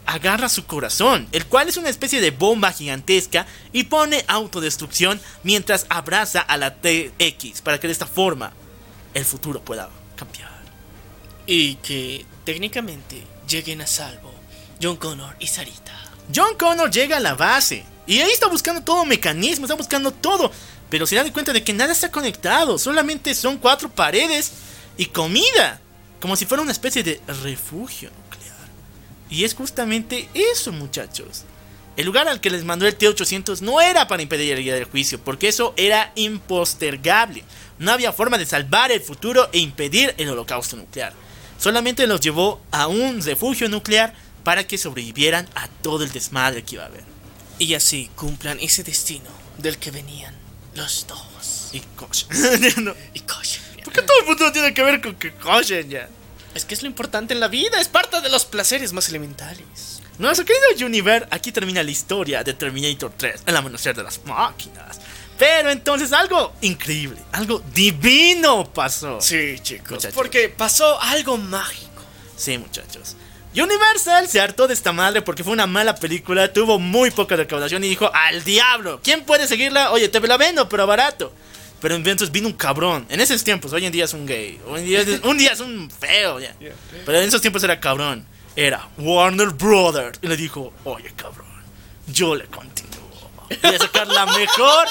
agarra 0.05 0.47
su 0.47 0.65
corazón, 0.65 1.27
el 1.33 1.45
cual 1.45 1.67
es 1.67 1.77
una 1.77 1.89
especie 1.89 2.21
de 2.21 2.31
bomba 2.31 2.71
gigantesca 2.71 3.45
y 3.73 3.83
pone 3.83 4.23
autodestrucción 4.27 5.19
mientras 5.43 5.85
abraza 5.89 6.39
a 6.39 6.55
la 6.57 6.75
TX 6.75 7.61
para 7.61 7.79
que 7.79 7.87
de 7.87 7.93
esta 7.93 8.07
forma 8.07 8.53
el 9.13 9.25
futuro 9.25 9.61
pueda 9.61 9.89
cambiar. 10.15 10.49
Y 11.45 11.75
que 11.75 12.25
técnicamente 12.45 13.21
lleguen 13.47 13.81
a 13.81 13.87
salvo 13.87 14.33
John 14.81 14.95
Connor 14.95 15.35
y 15.39 15.47
Sarita. 15.47 15.93
John 16.33 16.55
Connor 16.57 16.89
llega 16.89 17.17
a 17.17 17.21
la 17.21 17.35
base 17.35 17.83
y 18.05 18.19
ahí 18.21 18.31
está 18.31 18.47
buscando 18.47 18.81
todo 18.81 19.03
mecanismo, 19.05 19.65
está 19.65 19.75
buscando 19.75 20.11
todo. 20.11 20.51
Pero 20.89 21.05
se 21.05 21.15
dan 21.15 21.31
cuenta 21.31 21.53
de 21.53 21.63
que 21.63 21.73
nada 21.73 21.91
está 21.91 22.11
conectado, 22.11 22.77
solamente 22.77 23.35
son 23.35 23.57
cuatro 23.57 23.89
paredes 23.89 24.51
y 24.97 25.07
comida, 25.07 25.81
como 26.21 26.35
si 26.35 26.45
fuera 26.45 26.63
una 26.63 26.71
especie 26.71 27.03
de 27.03 27.21
refugio 27.43 28.09
nuclear. 28.09 28.55
Y 29.29 29.43
es 29.43 29.53
justamente 29.53 30.29
eso, 30.33 30.71
muchachos. 30.71 31.43
El 31.97 32.05
lugar 32.05 32.27
al 32.27 32.39
que 32.39 32.51
les 32.51 32.63
mandó 32.63 32.85
el 32.85 32.95
T-800 32.95 33.61
no 33.61 33.81
era 33.81 34.07
para 34.07 34.21
impedir 34.21 34.53
el 34.53 34.63
día 34.63 34.75
del 34.75 34.85
juicio, 34.85 35.19
porque 35.19 35.47
eso 35.47 35.73
era 35.77 36.11
impostergable. 36.15 37.43
No 37.79 37.91
había 37.91 38.13
forma 38.13 38.37
de 38.37 38.45
salvar 38.45 38.91
el 38.91 39.01
futuro 39.01 39.49
e 39.51 39.57
impedir 39.57 40.13
el 40.17 40.29
holocausto 40.29 40.77
nuclear. 40.77 41.13
Solamente 41.57 42.05
los 42.05 42.21
llevó 42.21 42.61
a 42.71 42.87
un 42.87 43.21
refugio 43.23 43.67
nuclear 43.67 44.13
para 44.43 44.65
que 44.65 44.77
sobrevivieran 44.77 45.49
a 45.55 45.67
todo 45.67 46.03
el 46.03 46.11
desmadre 46.11 46.63
que 46.63 46.75
iba 46.75 46.83
a 46.83 46.87
haber. 46.87 47.03
Y 47.57 47.73
así 47.73 48.11
cumplan 48.15 48.59
ese 48.59 48.83
destino 48.83 49.29
del 49.57 49.79
que 49.79 49.89
venían 49.89 50.36
los 50.77 51.05
dos. 51.07 51.69
Y 51.73 51.81
Koshin. 51.81 52.29
No, 52.83 52.93
Y 53.13 53.19
Koshin. 53.21 53.61
¿Por 53.83 53.93
qué 53.93 54.01
todo 54.01 54.19
el 54.21 54.25
mundo 54.27 54.51
tiene 54.51 54.73
que 54.73 54.83
ver 54.83 55.01
con 55.01 55.15
que 55.15 55.33
Koshin 55.33 55.89
ya? 55.89 56.07
Es 56.55 56.65
que 56.65 56.73
es 56.73 56.81
lo 56.81 56.87
importante 56.87 57.33
en 57.33 57.39
la 57.39 57.49
vida, 57.49 57.79
es 57.79 57.87
parte 57.87 58.21
de 58.21 58.29
los 58.29 58.45
placeres 58.45 58.93
más 58.93 59.09
elementales. 59.09 60.01
Nuestro 60.17 60.45
querido 60.45 60.87
Univer, 60.87 61.27
aquí 61.29 61.51
termina 61.51 61.83
la 61.83 61.91
historia 61.91 62.43
de 62.43 62.53
Terminator 62.53 63.11
3, 63.15 63.41
el 63.45 63.55
amanecer 63.55 63.95
de 63.95 64.03
las 64.03 64.25
máquinas. 64.25 64.99
Pero 65.37 65.69
entonces 65.69 66.13
algo 66.13 66.53
increíble, 66.61 67.19
algo 67.31 67.61
divino 67.73 68.71
pasó. 68.73 69.21
Sí, 69.21 69.59
chicos. 69.61 69.91
Muchachos. 69.91 70.15
Porque 70.15 70.49
pasó 70.49 70.99
algo 70.99 71.37
mágico. 71.37 72.01
Sí, 72.35 72.57
muchachos. 72.57 73.15
Universal 73.61 74.27
se 74.27 74.39
hartó 74.39 74.67
de 74.67 74.73
esta 74.73 74.91
madre 74.91 75.21
porque 75.21 75.43
fue 75.43 75.53
una 75.53 75.67
mala 75.67 75.95
película, 75.95 76.51
tuvo 76.53 76.79
muy 76.79 77.11
poca 77.11 77.35
recaudación 77.35 77.83
y 77.83 77.89
dijo, 77.89 78.11
al 78.13 78.43
diablo, 78.43 78.99
¿quién 79.03 79.23
puede 79.23 79.47
seguirla? 79.47 79.91
Oye, 79.91 80.09
te 80.09 80.19
la 80.19 80.37
vendo, 80.37 80.67
pero 80.69 80.85
barato. 80.85 81.33
Pero 81.79 81.95
entonces 81.95 82.31
vino 82.31 82.47
un 82.47 82.53
cabrón. 82.53 83.05
En 83.09 83.21
esos 83.21 83.43
tiempos, 83.43 83.71
hoy 83.73 83.85
en 83.85 83.91
día 83.91 84.05
es 84.05 84.13
un 84.13 84.25
gay. 84.25 84.59
Hoy 84.67 84.81
en 84.81 84.85
día 84.85 85.01
es, 85.01 85.21
un 85.23 85.37
día 85.37 85.51
es 85.51 85.59
un 85.59 85.89
feo. 85.91 86.39
Pero 87.05 87.17
en 87.19 87.27
esos 87.27 87.41
tiempos 87.41 87.63
era 87.63 87.79
cabrón. 87.79 88.25
Era 88.55 88.87
Warner 88.97 89.49
Brothers. 89.49 90.19
Y 90.21 90.27
le 90.27 90.35
dijo, 90.35 90.73
oye, 90.83 91.13
cabrón, 91.15 91.47
yo 92.07 92.35
le 92.35 92.45
continúo. 92.45 92.97
Voy 93.61 93.75
a 93.75 93.79
sacar 93.79 94.07
la 94.07 94.25
mejor 94.25 94.87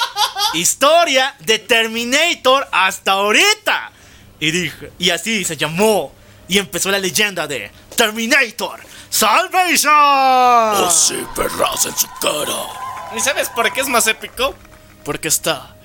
historia 0.53 1.35
de 1.39 1.59
Terminator 1.59 2.67
hasta 2.71 3.13
ahorita. 3.13 3.91
Y 4.39 4.51
dije, 4.51 4.91
y 4.97 5.09
así 5.09 5.43
se 5.43 5.57
llamó. 5.57 6.13
Y 6.47 6.57
empezó 6.57 6.89
la 6.91 6.99
leyenda 6.99 7.45
de 7.47 7.71
Terminator 7.95 8.79
Salvation. 9.09 9.93
Oh, 9.93 10.89
sí, 10.91 11.25
perras 11.35 11.85
en 11.85 11.95
su 11.97 12.07
cara. 12.21 13.13
¿Y 13.15 13.19
sabes 13.19 13.49
por 13.49 13.71
qué 13.73 13.81
es 13.81 13.87
más 13.87 14.07
épico? 14.07 14.55
Porque 15.03 15.27
está 15.27 15.75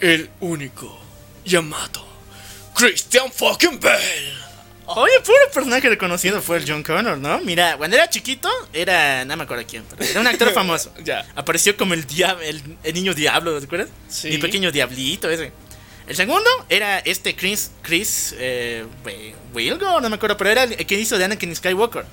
el 0.00 0.30
único 0.40 0.98
llamado 1.44 2.04
Christian 2.74 3.30
fucking 3.32 3.78
Bale. 3.80 4.42
Oye, 4.86 5.20
puro 5.24 5.38
personaje 5.54 5.88
reconocido 5.88 6.42
fue 6.42 6.58
el 6.58 6.64
John 6.70 6.82
Connor, 6.82 7.16
¿no? 7.16 7.38
Mira, 7.40 7.76
cuando 7.78 7.96
era 7.96 8.10
chiquito, 8.10 8.48
era. 8.72 9.24
No 9.24 9.36
me 9.36 9.44
acuerdo 9.44 9.64
quién, 9.66 9.84
pero 9.88 10.04
era 10.10 10.20
un 10.20 10.26
actor 10.26 10.50
famoso. 10.54 10.92
Ya. 11.04 11.24
Apareció 11.36 11.76
como 11.76 11.94
el, 11.94 12.06
dia- 12.06 12.36
el, 12.42 12.76
el 12.82 12.94
niño 12.94 13.14
diablo, 13.14 13.58
¿te 13.58 13.64
acuerdas? 13.66 13.88
Sí. 14.08 14.28
El 14.28 14.40
pequeño 14.40 14.70
diablito 14.72 15.30
ese. 15.30 15.52
El 16.06 16.16
segundo 16.16 16.48
era 16.68 16.98
este 17.00 17.34
Chris. 17.36 17.70
Chris. 17.82 18.34
Eh, 18.38 18.84
Wi- 19.04 19.34
Wilgo, 19.54 20.00
no 20.00 20.08
me 20.08 20.16
acuerdo, 20.16 20.36
pero 20.36 20.50
era 20.50 20.64
el 20.64 20.86
que 20.86 20.98
hizo 20.98 21.16
de 21.18 21.24
Anakin 21.24 21.54
Skywalker. 21.54 22.04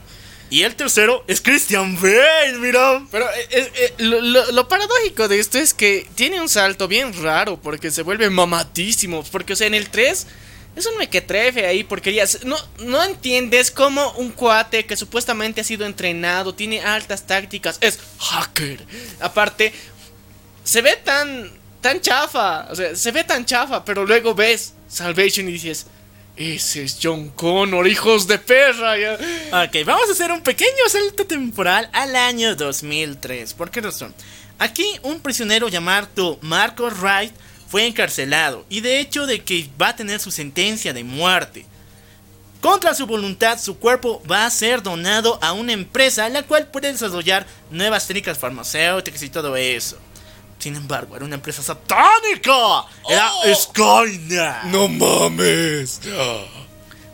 Y 0.52 0.64
el 0.64 0.76
tercero 0.76 1.24
es 1.28 1.42
Christian 1.42 1.96
Bale, 2.02 2.58
mira. 2.60 3.04
Pero 3.12 3.26
eh, 3.30 3.48
eh, 3.52 3.72
eh, 3.76 3.94
lo, 4.00 4.68
paradójico 4.68 5.28
de 5.28 5.40
esto 5.40 5.60
es 5.60 5.74
que 5.76 6.08
tiene 6.16 6.42
un 6.42 6.50
salto 6.50 6.88
bien 6.88 7.14
raro 7.22 7.60
porque 7.62 7.92
se 7.92 8.02
vuelve 8.02 8.30
mamadísimo. 8.32 9.24
Porque, 9.32 9.54
o 9.54 9.56
sea, 9.56 9.68
en 9.68 9.76
el 9.76 9.90
3 9.90 10.26
es 10.76 10.86
un 10.88 10.98
mequetrefe 10.98 11.68
ahí 11.68 11.84
porque 11.84 12.14
ya 12.14 12.26
no, 12.46 12.58
no 12.80 13.04
entiendes 13.04 13.70
cómo 13.70 14.12
un 14.14 14.32
cuate 14.32 14.86
que 14.88 14.96
supuestamente 14.96 15.62
ha 15.62 15.64
sido 15.64 15.86
entrenado, 15.86 16.56
tiene 16.56 16.82
altas 16.82 17.28
tácticas, 17.28 17.78
es 17.82 18.00
hacker. 18.20 18.84
Aparte, 19.20 19.72
se 20.64 20.82
ve 20.82 20.96
tan, 21.04 21.52
tan 21.82 22.02
chafa, 22.02 22.68
o 22.70 22.76
sea, 22.76 22.96
se 22.96 23.12
ve 23.12 23.24
tan 23.24 23.46
chafa, 23.46 23.84
pero 23.84 24.06
luego 24.06 24.34
ves 24.34 24.74
Salvation 24.88 25.48
y 25.48 25.54
dices, 25.54 25.86
ese 26.36 26.84
es 26.84 26.98
John 27.02 27.30
Connor, 27.30 27.88
hijos 27.88 28.28
de 28.28 28.38
perra. 28.38 28.98
ya". 28.98 29.14
Ok, 29.66 29.86
vamos 29.86 30.10
a 30.10 30.14
hacer 30.14 30.32
un 30.32 30.42
pequeño 30.42 30.88
salto 30.88 31.26
temporal 31.26 31.90
al 31.94 32.16
año 32.16 32.56
2003. 32.56 33.54
¿Por 33.54 33.70
qué 33.72 33.82
razón? 33.82 34.14
Aquí 34.58 34.86
un 35.04 35.20
prisionero 35.20 35.70
llamado 35.70 36.38
Marcos 36.42 37.00
Wright 37.00 37.34
fue 37.70 37.86
encarcelado 37.86 38.66
y 38.70 38.82
de 38.82 39.00
hecho 39.00 39.26
de 39.26 39.44
que 39.44 39.70
va 39.80 39.90
a 39.90 39.96
tener 39.96 40.20
su 40.20 40.32
sentencia 40.32 40.94
de 40.94 41.04
muerte. 41.04 41.66
Contra 42.62 42.94
su 42.94 43.06
voluntad, 43.06 43.58
su 43.58 43.78
cuerpo 43.78 44.22
va 44.30 44.46
a 44.46 44.50
ser 44.50 44.84
donado 44.84 45.40
a 45.42 45.54
una 45.54 45.72
empresa 45.72 46.28
la 46.28 46.44
cual 46.44 46.68
puede 46.68 46.92
desarrollar 46.92 47.46
nuevas 47.72 48.06
técnicas 48.06 48.38
farmacéuticas 48.38 49.24
y 49.24 49.30
todo 49.30 49.56
eso. 49.56 49.98
Sin 50.60 50.76
embargo, 50.76 51.16
era 51.16 51.26
una 51.26 51.36
empresa 51.36 51.64
satánica. 51.64 52.86
Era 53.10 53.32
Oh. 53.34 53.56
Skynet. 53.56 54.64
No 54.66 54.88
mames. 54.88 56.02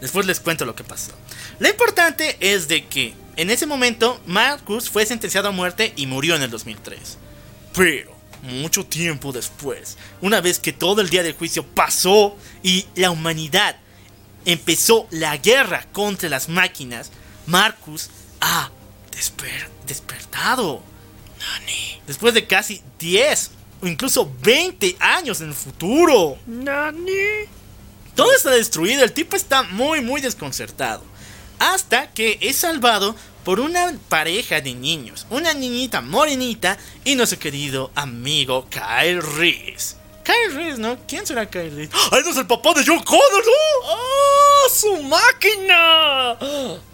Después 0.01 0.25
les 0.25 0.39
cuento 0.39 0.65
lo 0.65 0.75
que 0.75 0.83
pasó. 0.83 1.11
Lo 1.59 1.69
importante 1.69 2.35
es 2.39 2.67
de 2.67 2.85
que 2.87 3.13
en 3.37 3.49
ese 3.49 3.65
momento 3.65 4.19
Marcus 4.25 4.89
fue 4.89 5.05
sentenciado 5.05 5.49
a 5.49 5.51
muerte 5.51 5.93
y 5.95 6.05
murió 6.07 6.35
en 6.35 6.41
el 6.41 6.49
2003. 6.49 7.17
Pero 7.73 8.13
mucho 8.43 8.85
tiempo 8.85 9.31
después, 9.31 9.97
una 10.21 10.41
vez 10.41 10.59
que 10.59 10.73
todo 10.73 11.01
el 11.01 11.09
día 11.09 11.23
del 11.23 11.33
juicio 11.35 11.65
pasó 11.65 12.35
y 12.63 12.85
la 12.95 13.11
humanidad 13.11 13.77
empezó 14.45 15.07
la 15.11 15.37
guerra 15.37 15.87
contra 15.91 16.29
las 16.29 16.49
máquinas, 16.49 17.11
Marcus 17.47 18.09
ha 18.41 18.69
desper- 19.11 19.69
despertado. 19.87 20.83
Después 22.07 22.33
de 22.33 22.45
casi 22.45 22.81
10 22.99 23.51
o 23.81 23.87
incluso 23.87 24.31
20 24.41 24.97
años 24.99 25.41
en 25.41 25.49
el 25.49 25.53
futuro. 25.53 26.37
Todo 28.15 28.31
está 28.33 28.51
destruido, 28.51 29.03
el 29.03 29.11
tipo 29.11 29.35
está 29.35 29.63
muy 29.63 30.01
muy 30.01 30.21
desconcertado. 30.21 31.03
Hasta 31.59 32.11
que 32.11 32.37
es 32.41 32.57
salvado 32.57 33.15
por 33.43 33.59
una 33.59 33.93
pareja 34.09 34.59
de 34.59 34.73
niños, 34.73 35.27
una 35.29 35.53
niñita 35.53 36.01
morenita 36.01 36.77
y 37.03 37.15
nuestro 37.15 37.39
querido 37.39 37.91
amigo 37.95 38.67
Kyle 38.69 39.21
Reese. 39.21 39.95
Kyle 40.23 40.55
Reese, 40.55 40.79
¿no? 40.79 40.97
¿Quién 41.07 41.27
será 41.27 41.47
Kyle 41.49 41.75
Reese? 41.75 41.91
¡Ay, 42.11 42.21
no 42.23 42.31
es 42.31 42.37
el 42.37 42.47
papá 42.47 42.73
de 42.73 42.83
John 42.85 43.03
Connor, 43.03 43.45
no! 43.45 43.87
¡Oh, 43.87 44.69
su 44.73 45.03
máquina! 45.03 46.37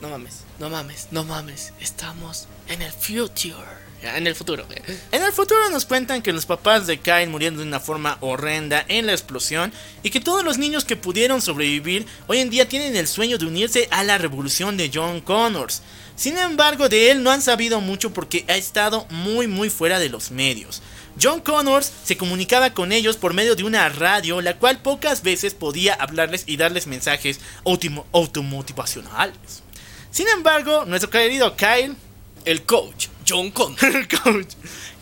No 0.02 0.10
mames, 0.10 0.42
no 0.60 0.70
mames, 0.70 1.08
no 1.12 1.24
mames. 1.24 1.74
Estamos 1.80 2.48
en 2.68 2.82
el 2.82 2.92
future. 2.92 3.81
En 4.02 4.26
el 4.26 4.36
futuro. 4.36 4.66
En 5.12 5.24
el 5.24 5.32
futuro 5.32 5.70
nos 5.70 5.86
cuentan 5.86 6.22
que 6.22 6.34
los 6.34 6.46
papás 6.46 6.88
de 6.88 7.00
Kyle 7.00 7.30
murieron 7.30 7.58
de 7.58 7.64
una 7.64 7.80
forma 7.80 8.18
horrenda 8.22 8.84
en 8.88 9.06
la 9.06 9.12
explosión 9.12 9.72
y 10.02 10.10
que 10.10 10.20
todos 10.20 10.44
los 10.44 10.58
niños 10.58 10.86
que 10.86 10.96
pudieron 10.96 11.42
sobrevivir 11.42 12.08
hoy 12.28 12.40
en 12.40 12.50
día 12.50 12.68
tienen 12.68 12.96
el 12.96 13.08
sueño 13.08 13.38
de 13.38 13.46
unirse 13.46 13.88
a 13.92 14.04
la 14.04 14.18
revolución 14.18 14.76
de 14.76 14.90
John 14.94 15.22
Connors. 15.22 15.84
Sin 16.16 16.38
embargo, 16.38 16.90
de 16.90 17.12
él 17.12 17.22
no 17.24 17.32
han 17.32 17.42
sabido 17.42 17.80
mucho 17.80 18.12
porque 18.12 18.44
ha 18.48 18.56
estado 18.56 19.06
muy 19.10 19.48
muy 19.48 19.70
fuera 19.70 20.00
de 20.00 20.10
los 20.10 20.32
medios. 20.32 20.82
John 21.22 21.42
Connors 21.42 21.92
se 22.04 22.18
comunicaba 22.18 22.74
con 22.74 22.92
ellos 22.92 23.18
por 23.18 23.34
medio 23.34 23.56
de 23.56 23.64
una 23.64 23.88
radio, 23.90 24.42
la 24.42 24.58
cual 24.58 24.82
pocas 24.82 25.22
veces 25.24 25.54
podía 25.54 25.94
hablarles 25.94 26.44
y 26.48 26.58
darles 26.58 26.88
mensajes 26.88 27.40
automo- 27.66 28.06
automotivacionales. 28.14 29.62
Sin 30.10 30.28
embargo, 30.28 30.86
nuestro 30.86 31.10
querido 31.10 31.56
Kyle 31.56 31.96
El 32.46 32.64
coach, 32.64 33.08
John 33.32 33.52
Connor. 33.52 33.84
el 33.96 34.08
coach. 34.08 34.54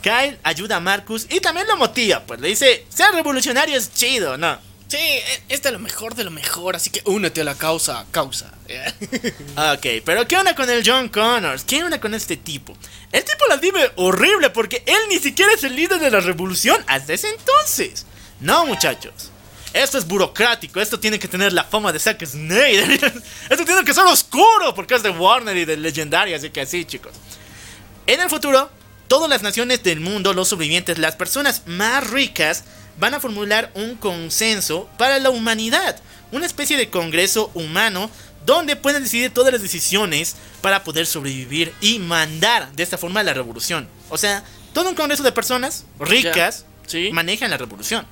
Kyle 0.02 0.38
ayuda 0.42 0.76
a 0.76 0.80
Marcus 0.80 1.26
y 1.28 1.40
también 1.40 1.66
lo 1.66 1.76
motiva, 1.76 2.20
pues 2.20 2.40
le 2.40 2.48
dice, 2.48 2.86
ser 2.88 3.12
revolucionario 3.14 3.76
es 3.76 3.92
chido, 3.92 4.38
¿no? 4.38 4.58
Sí, 4.88 4.96
e- 4.96 5.42
es 5.48 5.62
de 5.62 5.70
lo 5.70 5.78
mejor 5.78 6.14
de 6.14 6.24
lo 6.24 6.30
mejor, 6.30 6.74
así 6.74 6.90
que 6.90 7.02
únete 7.04 7.42
a 7.42 7.44
la 7.44 7.54
causa, 7.54 8.06
causa. 8.10 8.52
Ok, 9.74 9.86
pero 10.04 10.26
¿qué 10.26 10.36
onda 10.36 10.54
con 10.54 10.70
el 10.70 10.82
John 10.84 11.08
Connors? 11.08 11.64
¿Qué 11.64 11.82
onda 11.84 12.00
con 12.00 12.14
este 12.14 12.36
tipo? 12.36 12.76
El 13.12 13.24
tipo 13.24 13.44
la 13.48 13.56
vive 13.56 13.92
horrible 13.96 14.50
porque 14.50 14.82
él 14.86 14.98
ni 15.08 15.18
siquiera 15.18 15.52
es 15.52 15.62
el 15.64 15.76
líder 15.76 16.00
de 16.00 16.10
la 16.10 16.20
revolución 16.20 16.82
hasta 16.86 17.12
ese 17.12 17.28
entonces. 17.28 18.06
No, 18.40 18.64
muchachos. 18.66 19.30
Esto 19.72 19.98
es 19.98 20.06
burocrático, 20.06 20.80
esto 20.80 20.98
tiene 20.98 21.18
que 21.18 21.28
tener 21.28 21.52
la 21.52 21.62
fama 21.62 21.92
de 21.92 22.00
Zack 22.00 22.24
Snyder. 22.26 22.90
Esto 23.50 23.64
tiene 23.64 23.84
que 23.84 23.94
ser 23.94 24.04
oscuro 24.04 24.74
porque 24.74 24.96
es 24.96 25.02
de 25.04 25.10
Warner 25.10 25.56
y 25.56 25.64
de 25.64 25.76
Legendary, 25.76 26.34
así 26.34 26.50
que 26.50 26.62
así, 26.62 26.84
chicos. 26.84 27.12
En 28.10 28.20
el 28.20 28.28
futuro, 28.28 28.68
todas 29.06 29.30
las 29.30 29.42
naciones 29.42 29.84
del 29.84 30.00
mundo, 30.00 30.32
los 30.32 30.48
sobrevivientes, 30.48 30.98
las 30.98 31.14
personas 31.14 31.62
más 31.66 32.10
ricas, 32.10 32.64
van 32.98 33.14
a 33.14 33.20
formular 33.20 33.70
un 33.74 33.94
consenso 33.94 34.90
para 34.98 35.20
la 35.20 35.30
humanidad. 35.30 35.94
Una 36.32 36.44
especie 36.44 36.76
de 36.76 36.90
congreso 36.90 37.52
humano 37.54 38.10
donde 38.44 38.74
pueden 38.74 39.04
decidir 39.04 39.32
todas 39.32 39.52
las 39.52 39.62
decisiones 39.62 40.34
para 40.60 40.82
poder 40.82 41.06
sobrevivir 41.06 41.72
y 41.80 42.00
mandar 42.00 42.72
de 42.72 42.82
esta 42.82 42.98
forma 42.98 43.22
la 43.22 43.32
revolución. 43.32 43.88
O 44.08 44.18
sea, 44.18 44.42
todo 44.72 44.88
un 44.88 44.96
congreso 44.96 45.22
de 45.22 45.30
personas 45.30 45.84
ricas 46.00 46.64
Sí. 46.88 47.10
manejan 47.12 47.50
la 47.50 47.58
revolución. 47.58 48.04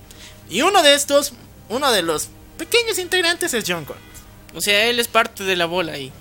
Y 0.48 0.62
uno 0.62 0.80
de 0.84 0.94
estos, 0.94 1.32
uno 1.68 1.90
de 1.90 2.02
los 2.02 2.28
pequeños 2.56 3.00
integrantes 3.00 3.52
es 3.52 3.64
John 3.66 3.84
Connor. 3.84 4.00
O 4.54 4.60
sea, 4.60 4.84
él 4.86 5.00
es 5.00 5.08
parte 5.08 5.42
de 5.42 5.56
la 5.56 5.66
bola 5.66 5.94
ahí. 5.94 6.12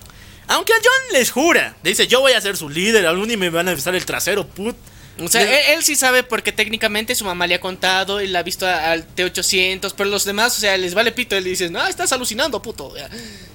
Aunque 0.48 0.74
John 0.74 1.14
les 1.14 1.32
jura, 1.32 1.76
dice 1.84 2.08
yo 2.08 2.22
voy 2.22 2.34
a 2.34 2.42
ser 2.42 2.56
su 2.58 2.70
líder, 2.70 3.06
algún 3.06 3.28
día 3.28 3.38
me 3.38 3.50
van 3.50 3.68
a 3.68 3.74
besar 3.74 3.96
el 3.96 4.06
trasero, 4.06 4.48
put. 4.48 4.76
O 5.20 5.28
sea, 5.28 5.42
Le- 5.44 5.72
él, 5.74 5.78
él 5.78 5.84
sí 5.84 5.96
sabe 5.96 6.22
porque 6.24 6.52
técnicamente 6.52 7.16
su 7.16 7.26
mamá 7.26 7.48
le 7.48 7.56
ha 7.56 7.60
contado 7.60 8.22
y 8.22 8.28
la 8.28 8.40
ha 8.40 8.44
visto 8.44 8.68
a- 8.68 8.92
al 8.92 9.04
T800, 9.16 9.94
pero 9.98 10.10
los 10.12 10.26
demás, 10.26 10.56
o 10.56 10.60
sea, 10.62 10.78
les 10.78 10.94
vale 10.94 11.12
pito. 11.12 11.36
Él 11.36 11.44
dice, 11.44 11.70
no, 11.72 11.86
estás 11.88 12.12
alucinando, 12.14 12.62
puto. 12.62 12.94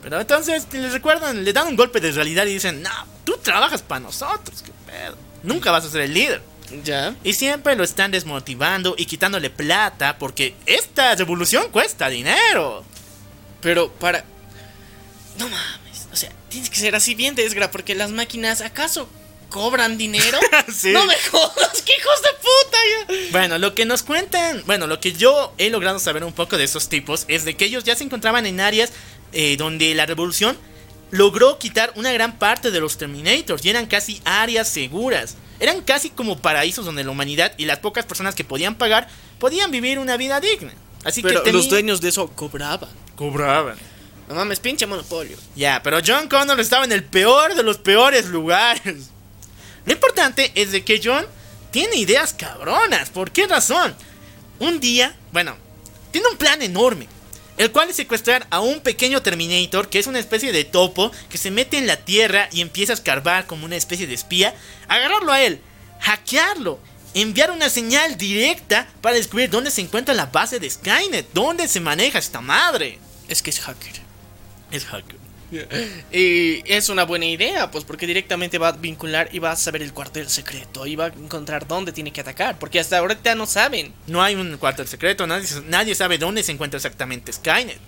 Pero 0.03 0.21
entonces 0.21 0.67
les 0.73 0.93
recuerdan, 0.93 1.45
le 1.45 1.53
dan 1.53 1.69
un 1.69 1.77
golpe 1.77 2.01
de 2.01 2.11
realidad 2.11 2.47
y 2.47 2.55
dicen, 2.55 2.83
no, 2.83 2.91
tú 3.25 3.39
trabajas 3.43 3.81
para 3.81 4.01
nosotros, 4.01 4.61
qué 4.63 4.73
pedo. 4.91 5.17
Nunca 5.45 5.71
vas 5.71 5.85
a 5.85 5.91
ser 5.91 6.01
el 6.03 6.13
líder. 6.13 6.43
Ya. 6.83 7.15
Y 7.23 7.35
siempre 7.35 7.77
lo 7.77 7.85
están 7.85 8.11
desmotivando 8.11 8.95
y 8.99 9.07
quitándole 9.07 9.49
plata 9.51 10.19
porque 10.19 10.55
esta 10.67 11.15
revolución 11.15 11.71
cuesta 11.71 12.09
dinero. 12.09 12.85
Pero 13.61 13.93
para... 13.93 14.25
No 15.39 15.49
mames. 15.49 15.82
O 16.13 16.17
sea, 16.17 16.31
tienes 16.49 16.69
que 16.71 16.77
ser 16.77 16.95
así 16.95 17.15
bien 17.15 17.35
desgra 17.35 17.71
porque 17.71 17.95
las 17.95 18.11
máquinas, 18.11 18.61
¿acaso 18.61 19.09
cobran 19.49 19.99
dinero? 19.99 20.39
Sí. 20.73 20.91
No 20.91 21.05
me 21.07 21.15
jodas, 21.31 21.83
qué 21.85 21.93
hijos 21.99 22.23
de 22.23 22.29
puta. 22.41 22.79
Ya. 22.91 23.31
Bueno, 23.33 23.59
lo 23.59 23.75
que 23.75 23.85
nos 23.85 24.03
cuentan, 24.03 24.63
bueno, 24.67 24.87
lo 24.87 25.01
que 25.01 25.13
yo 25.13 25.53
he 25.59 25.71
logrado 25.71 25.99
saber 25.99 26.25
un 26.25 26.33
poco 26.33 26.57
de 26.57 26.65
esos 26.65 26.89
tipos 26.89 27.25
es 27.29 27.45
de 27.45 27.57
que 27.57 27.67
ellos 27.67 27.85
ya 27.85 27.95
se 27.97 28.05
encontraban 28.05 28.47
en 28.47 28.61
áreas 28.61 28.93
eh, 29.33 29.57
donde 29.57 29.95
la 29.95 30.07
revolución 30.07 30.57
logró 31.11 31.59
quitar 31.59 31.93
una 31.97 32.13
gran 32.13 32.39
parte 32.39 32.71
de 32.71 32.81
los 32.81 32.97
Terminators 32.97 33.65
y 33.65 33.71
eran 33.71 33.87
casi 33.87 34.21
áreas 34.25 34.69
seguras. 34.69 35.37
Eran 35.61 35.83
casi 35.83 36.11
como 36.11 36.39
paraísos 36.39 36.85
donde 36.85 37.05
la 37.05 37.11
humanidad 37.11 37.53
y 37.59 37.67
las 37.67 37.79
pocas 37.79 38.07
personas 38.07 38.35
que 38.35 38.45
podían 38.45 38.77
pagar 38.77 39.09
podían 39.39 39.71
vivir 39.71 39.99
una 39.99 40.17
vida 40.17 40.41
digna. 40.41 40.73
Así 41.05 41.23
Pero 41.23 41.43
que 41.43 41.53
los 41.53 41.69
dueños 41.69 42.01
de 42.01 42.09
eso 42.09 42.29
cobraban. 42.29 42.89
cobraban. 43.17 43.77
No 44.33 44.39
mames, 44.39 44.61
pinche 44.61 44.87
monopolio. 44.87 45.37
Ya, 45.55 45.83
pero 45.83 45.99
John 46.05 46.27
Connor 46.27 46.59
estaba 46.59 46.87
en 46.87 46.93
el 46.93 47.05
peor 47.05 47.55
de 47.55 47.63
los 47.63 47.77
peores 47.77 48.25
lugares. 48.29 49.11
Lo 49.85 49.93
importante 49.93 50.51
es 50.55 50.73
de 50.73 50.83
que 50.83 51.03
John 51.05 51.27
tiene 51.71 51.97
ideas 51.97 52.33
cabronas. 52.33 53.11
¿Por 53.11 53.31
qué 53.31 53.47
razón? 53.47 53.95
Un 54.59 54.81
día, 54.81 55.15
bueno, 55.33 55.55
tiene 56.13 56.29
un 56.29 56.39
plan 56.39 56.63
enorme. 56.63 57.09
El 57.59 57.73
cual 57.73 57.91
es 57.91 57.97
secuestrar 57.97 58.47
a 58.49 58.61
un 58.61 58.81
pequeño 58.81 59.21
Terminator, 59.21 59.91
que 59.91 59.99
es 59.99 60.07
una 60.07 60.19
especie 60.19 60.51
de 60.51 60.65
topo, 60.65 61.13
que 61.29 61.37
se 61.37 61.51
mete 61.51 61.77
en 61.77 61.87
la 61.87 61.99
tierra 61.99 62.49
y 62.53 62.63
empieza 62.63 62.95
a 62.95 62.97
escarbar 62.97 63.47
como 63.47 63.67
una 63.67 63.77
especie 63.77 64.07
de 64.07 64.15
espía. 64.15 64.55
Agarrarlo 64.89 65.31
a 65.31 65.43
él, 65.43 65.61
hackearlo, 66.01 66.81
enviar 67.13 67.51
una 67.51 67.69
señal 67.69 68.17
directa 68.17 68.89
para 69.03 69.17
descubrir 69.17 69.51
dónde 69.51 69.71
se 69.71 69.83
encuentra 69.83 70.15
la 70.15 70.25
base 70.25 70.59
de 70.59 70.71
Skynet, 70.71 71.35
dónde 71.35 71.69
se 71.69 71.81
maneja 71.81 72.19
esta 72.19 72.41
madre. 72.41 72.99
Es 73.29 73.43
que 73.43 73.51
es 73.51 73.61
hacker. 73.61 74.02
Es 74.73 74.85
hacker. 74.87 75.17
Y 76.11 76.63
es 76.65 76.89
una 76.89 77.05
buena 77.05 77.27
idea, 77.27 77.71
pues 77.71 77.85
porque 77.85 78.07
directamente 78.07 78.57
va 78.57 78.69
a 78.69 78.73
vincular 78.73 79.29
y 79.33 79.39
va 79.39 79.53
a 79.53 79.57
saber 79.57 79.83
el 79.83 79.93
cuartel 79.93 80.29
secreto 80.31 80.87
y 80.87 80.97
va 80.97 81.07
a 81.07 81.09
encontrar 81.09 81.69
dónde 81.69 81.93
tiene 81.93 82.11
que 82.11 82.23
atacar, 82.23 82.59
porque 82.59 82.81
hasta 82.81 82.99
ahorita 82.99 83.35
no 83.35 83.47
saben. 83.47 83.93
No 84.07 84.23
hay 84.23 84.35
un 84.35 84.57
cuartel 84.57 84.89
secreto, 84.89 85.27
nadie, 85.27 85.47
nadie 85.67 85.95
sabe 85.95 86.17
dónde 86.17 86.43
se 86.43 86.53
encuentra 86.53 86.79
exactamente 86.79 87.33
Skynet. 87.33 87.79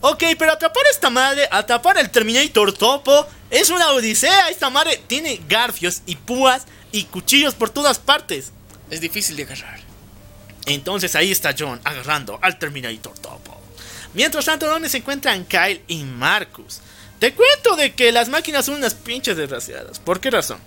Ok, 0.00 0.22
pero 0.38 0.52
atrapar 0.52 0.84
a 0.86 0.90
esta 0.90 1.08
madre, 1.08 1.48
atrapar 1.50 1.96
al 1.96 2.10
Terminator 2.10 2.72
Topo, 2.74 3.26
es 3.48 3.70
una 3.70 3.92
odisea. 3.92 4.50
Esta 4.50 4.68
madre 4.68 5.00
tiene 5.06 5.40
garfios 5.48 6.02
y 6.04 6.16
púas 6.16 6.66
y 6.92 7.04
cuchillos 7.04 7.54
por 7.54 7.70
todas 7.70 7.98
partes. 7.98 8.52
Es 8.90 9.00
difícil 9.00 9.36
de 9.36 9.44
agarrar. 9.44 9.80
Entonces 10.66 11.14
ahí 11.14 11.30
está 11.30 11.54
John 11.58 11.80
agarrando 11.84 12.38
al 12.42 12.58
Terminator 12.58 13.18
Topo. 13.18 13.63
Mientras 14.14 14.44
tanto, 14.44 14.66
¿dónde 14.66 14.88
se 14.88 14.98
encuentran 14.98 15.44
Kyle 15.44 15.82
y 15.88 16.04
Marcus? 16.04 16.80
Te 17.18 17.34
cuento 17.34 17.76
de 17.76 17.94
que 17.94 18.12
las 18.12 18.28
máquinas 18.28 18.66
son 18.66 18.76
unas 18.76 18.94
pinches 18.94 19.36
desgraciadas. 19.36 19.98
¿Por 19.98 20.20
qué 20.20 20.30
razón? 20.30 20.58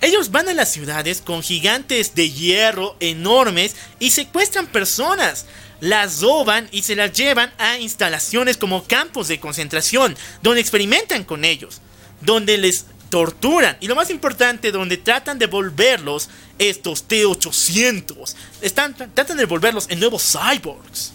Ellos 0.00 0.30
van 0.30 0.48
a 0.48 0.54
las 0.54 0.72
ciudades 0.72 1.20
con 1.20 1.42
gigantes 1.42 2.14
de 2.14 2.30
hierro 2.30 2.96
enormes 3.00 3.76
y 3.98 4.10
secuestran 4.10 4.66
personas. 4.66 5.46
Las 5.80 6.20
roban 6.20 6.68
y 6.72 6.82
se 6.82 6.96
las 6.96 7.12
llevan 7.12 7.52
a 7.58 7.78
instalaciones 7.78 8.56
como 8.56 8.84
campos 8.84 9.28
de 9.28 9.40
concentración, 9.40 10.16
donde 10.42 10.60
experimentan 10.60 11.24
con 11.24 11.44
ellos, 11.44 11.80
donde 12.20 12.58
les 12.58 12.86
torturan 13.10 13.76
y 13.80 13.86
lo 13.86 13.94
más 13.94 14.10
importante, 14.10 14.72
donde 14.72 14.96
tratan 14.96 15.38
de 15.38 15.46
volverlos 15.46 16.30
estos 16.58 17.04
T-800. 17.04 18.34
Están, 18.60 18.94
tratan 18.94 19.36
de 19.36 19.44
volverlos 19.44 19.86
en 19.90 20.00
nuevos 20.00 20.22
cyborgs. 20.22 21.12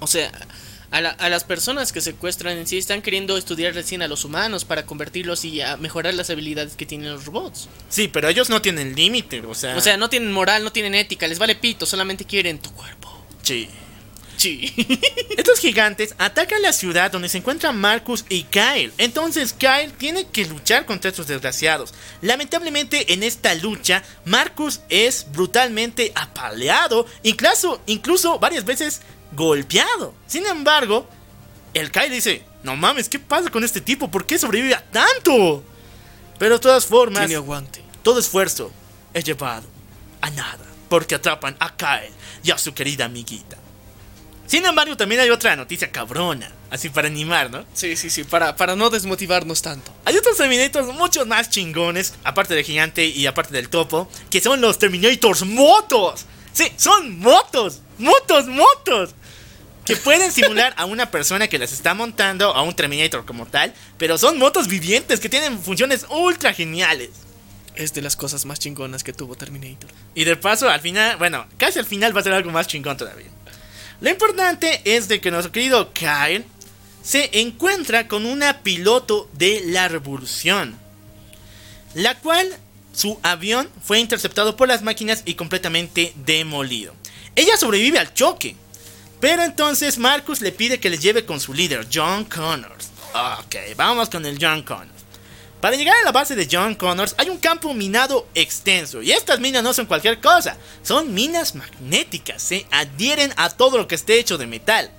O 0.00 0.06
sea, 0.06 0.30
A, 0.90 1.00
la- 1.02 1.10
a 1.10 1.28
las 1.28 1.44
personas 1.44 1.92
que 1.92 2.00
secuestran 2.00 2.56
en 2.56 2.66
sí 2.66 2.78
están 2.78 3.02
queriendo 3.02 3.36
estudiar 3.36 3.74
recién 3.74 4.00
a 4.00 4.08
los 4.08 4.24
humanos 4.24 4.64
para 4.64 4.86
convertirlos 4.86 5.44
y 5.44 5.60
a 5.60 5.76
mejorar 5.76 6.14
las 6.14 6.30
habilidades 6.30 6.76
que 6.76 6.86
tienen 6.86 7.10
los 7.12 7.26
robots. 7.26 7.68
Sí, 7.90 8.08
pero 8.08 8.28
ellos 8.28 8.48
no 8.48 8.62
tienen 8.62 8.94
límite, 8.94 9.40
o 9.42 9.54
sea. 9.54 9.76
O 9.76 9.80
sea, 9.82 9.96
no 9.98 10.08
tienen 10.08 10.32
moral, 10.32 10.64
no 10.64 10.72
tienen 10.72 10.94
ética, 10.94 11.26
les 11.28 11.38
vale 11.38 11.54
pito, 11.56 11.84
solamente 11.84 12.24
quieren 12.24 12.58
tu 12.58 12.72
cuerpo. 12.72 13.24
sí. 13.42 13.68
Sí. 14.36 14.72
Estos 15.36 15.58
gigantes 15.58 16.14
atacan 16.16 16.62
la 16.62 16.72
ciudad 16.72 17.10
donde 17.10 17.28
se 17.28 17.38
encuentran 17.38 17.76
Marcus 17.76 18.24
y 18.28 18.44
Kyle. 18.44 18.92
Entonces 18.96 19.52
Kyle 19.52 19.90
tiene 19.98 20.28
que 20.28 20.44
luchar 20.46 20.86
contra 20.86 21.10
estos 21.10 21.26
desgraciados. 21.26 21.92
Lamentablemente 22.22 23.12
en 23.14 23.24
esta 23.24 23.52
lucha 23.56 24.04
Marcus 24.24 24.78
es 24.90 25.26
brutalmente 25.32 26.12
apaleado, 26.14 27.04
incluso, 27.24 27.80
incluso 27.86 28.38
varias 28.38 28.64
veces 28.64 29.00
golpeado. 29.32 30.14
Sin 30.26 30.46
embargo, 30.46 31.08
el 31.74 31.90
Kyle 31.90 32.10
dice, 32.10 32.42
no 32.62 32.76
mames, 32.76 33.08
¿qué 33.08 33.18
pasa 33.18 33.50
con 33.50 33.64
este 33.64 33.80
tipo? 33.80 34.10
¿Por 34.10 34.26
qué 34.26 34.38
sobrevive 34.38 34.74
a 34.74 34.84
tanto? 34.84 35.62
Pero 36.38 36.54
de 36.54 36.60
todas 36.60 36.86
formas, 36.86 37.20
Tiene 37.26 37.36
aguante. 37.36 37.82
todo 38.02 38.20
esfuerzo 38.20 38.70
es 39.14 39.24
llevado 39.24 39.66
a 40.20 40.30
nada, 40.30 40.64
porque 40.88 41.14
atrapan 41.14 41.56
a 41.60 41.74
Kyle 41.76 42.12
y 42.42 42.50
a 42.50 42.58
su 42.58 42.72
querida 42.74 43.04
amiguita. 43.06 43.56
Sin 44.46 44.64
embargo, 44.64 44.96
también 44.96 45.20
hay 45.20 45.28
otra 45.28 45.54
noticia 45.56 45.92
cabrona, 45.92 46.50
así 46.70 46.88
para 46.88 47.08
animar, 47.08 47.50
¿no? 47.50 47.66
Sí, 47.74 47.96
sí, 47.96 48.08
sí, 48.08 48.24
para, 48.24 48.56
para 48.56 48.76
no 48.76 48.88
desmotivarnos 48.88 49.60
tanto. 49.60 49.92
Hay 50.06 50.16
otros 50.16 50.38
Terminators 50.38 50.86
muchos 50.94 51.26
más 51.26 51.50
chingones, 51.50 52.14
aparte 52.24 52.54
del 52.54 52.64
gigante 52.64 53.04
y 53.04 53.26
aparte 53.26 53.52
del 53.52 53.68
topo, 53.68 54.08
que 54.30 54.40
son 54.40 54.62
los 54.62 54.78
Terminators 54.78 55.44
motos. 55.44 56.24
Sí, 56.58 56.72
son 56.76 57.20
motos, 57.20 57.82
motos, 57.98 58.48
motos. 58.48 59.10
Que 59.84 59.94
pueden 59.94 60.32
simular 60.32 60.74
a 60.76 60.86
una 60.86 61.08
persona 61.08 61.46
que 61.46 61.56
las 61.56 61.70
está 61.70 61.94
montando, 61.94 62.52
a 62.52 62.62
un 62.62 62.74
Terminator 62.74 63.24
como 63.24 63.46
tal, 63.46 63.72
pero 63.96 64.18
son 64.18 64.38
motos 64.40 64.66
vivientes 64.66 65.20
que 65.20 65.28
tienen 65.28 65.62
funciones 65.62 66.04
ultra 66.10 66.52
geniales. 66.52 67.10
Es 67.76 67.94
de 67.94 68.02
las 68.02 68.16
cosas 68.16 68.44
más 68.44 68.58
chingonas 68.58 69.04
que 69.04 69.12
tuvo 69.12 69.36
Terminator. 69.36 69.88
Y 70.16 70.24
de 70.24 70.34
paso, 70.34 70.68
al 70.68 70.80
final, 70.80 71.16
bueno, 71.16 71.46
casi 71.58 71.78
al 71.78 71.86
final 71.86 72.14
va 72.14 72.22
a 72.22 72.24
ser 72.24 72.32
algo 72.32 72.50
más 72.50 72.66
chingón 72.66 72.96
todavía. 72.96 73.28
Lo 74.00 74.10
importante 74.10 74.82
es 74.84 75.06
de 75.06 75.20
que 75.20 75.30
nuestro 75.30 75.52
querido 75.52 75.92
Kyle 75.92 76.44
se 77.04 77.40
encuentra 77.40 78.08
con 78.08 78.26
una 78.26 78.64
piloto 78.64 79.30
de 79.34 79.62
la 79.64 79.86
revolución, 79.86 80.76
la 81.94 82.18
cual 82.18 82.58
su 82.98 83.20
avión 83.22 83.70
fue 83.80 84.00
interceptado 84.00 84.56
por 84.56 84.66
las 84.66 84.82
máquinas 84.82 85.22
y 85.24 85.34
completamente 85.34 86.12
demolido. 86.16 86.94
Ella 87.36 87.56
sobrevive 87.56 88.00
al 88.00 88.12
choque, 88.12 88.56
pero 89.20 89.44
entonces 89.44 89.98
Marcus 89.98 90.40
le 90.40 90.50
pide 90.50 90.80
que 90.80 90.90
le 90.90 90.98
lleve 90.98 91.24
con 91.24 91.38
su 91.38 91.54
líder, 91.54 91.86
John 91.92 92.24
Connors. 92.24 92.88
Ok, 93.38 93.54
vamos 93.76 94.10
con 94.10 94.26
el 94.26 94.36
John 94.40 94.62
Connors. 94.62 94.98
Para 95.60 95.76
llegar 95.76 95.96
a 95.96 96.04
la 96.04 96.10
base 96.10 96.34
de 96.34 96.48
John 96.50 96.74
Connors 96.74 97.14
hay 97.18 97.30
un 97.30 97.38
campo 97.38 97.72
minado 97.72 98.26
extenso 98.34 99.00
y 99.00 99.12
estas 99.12 99.38
minas 99.38 99.62
no 99.62 99.72
son 99.72 99.86
cualquier 99.86 100.20
cosa, 100.20 100.56
son 100.82 101.14
minas 101.14 101.54
magnéticas, 101.54 102.42
se 102.42 102.66
adhieren 102.72 103.32
a 103.36 103.50
todo 103.50 103.78
lo 103.78 103.86
que 103.86 103.94
esté 103.94 104.18
hecho 104.18 104.38
de 104.38 104.48
metal. 104.48 104.90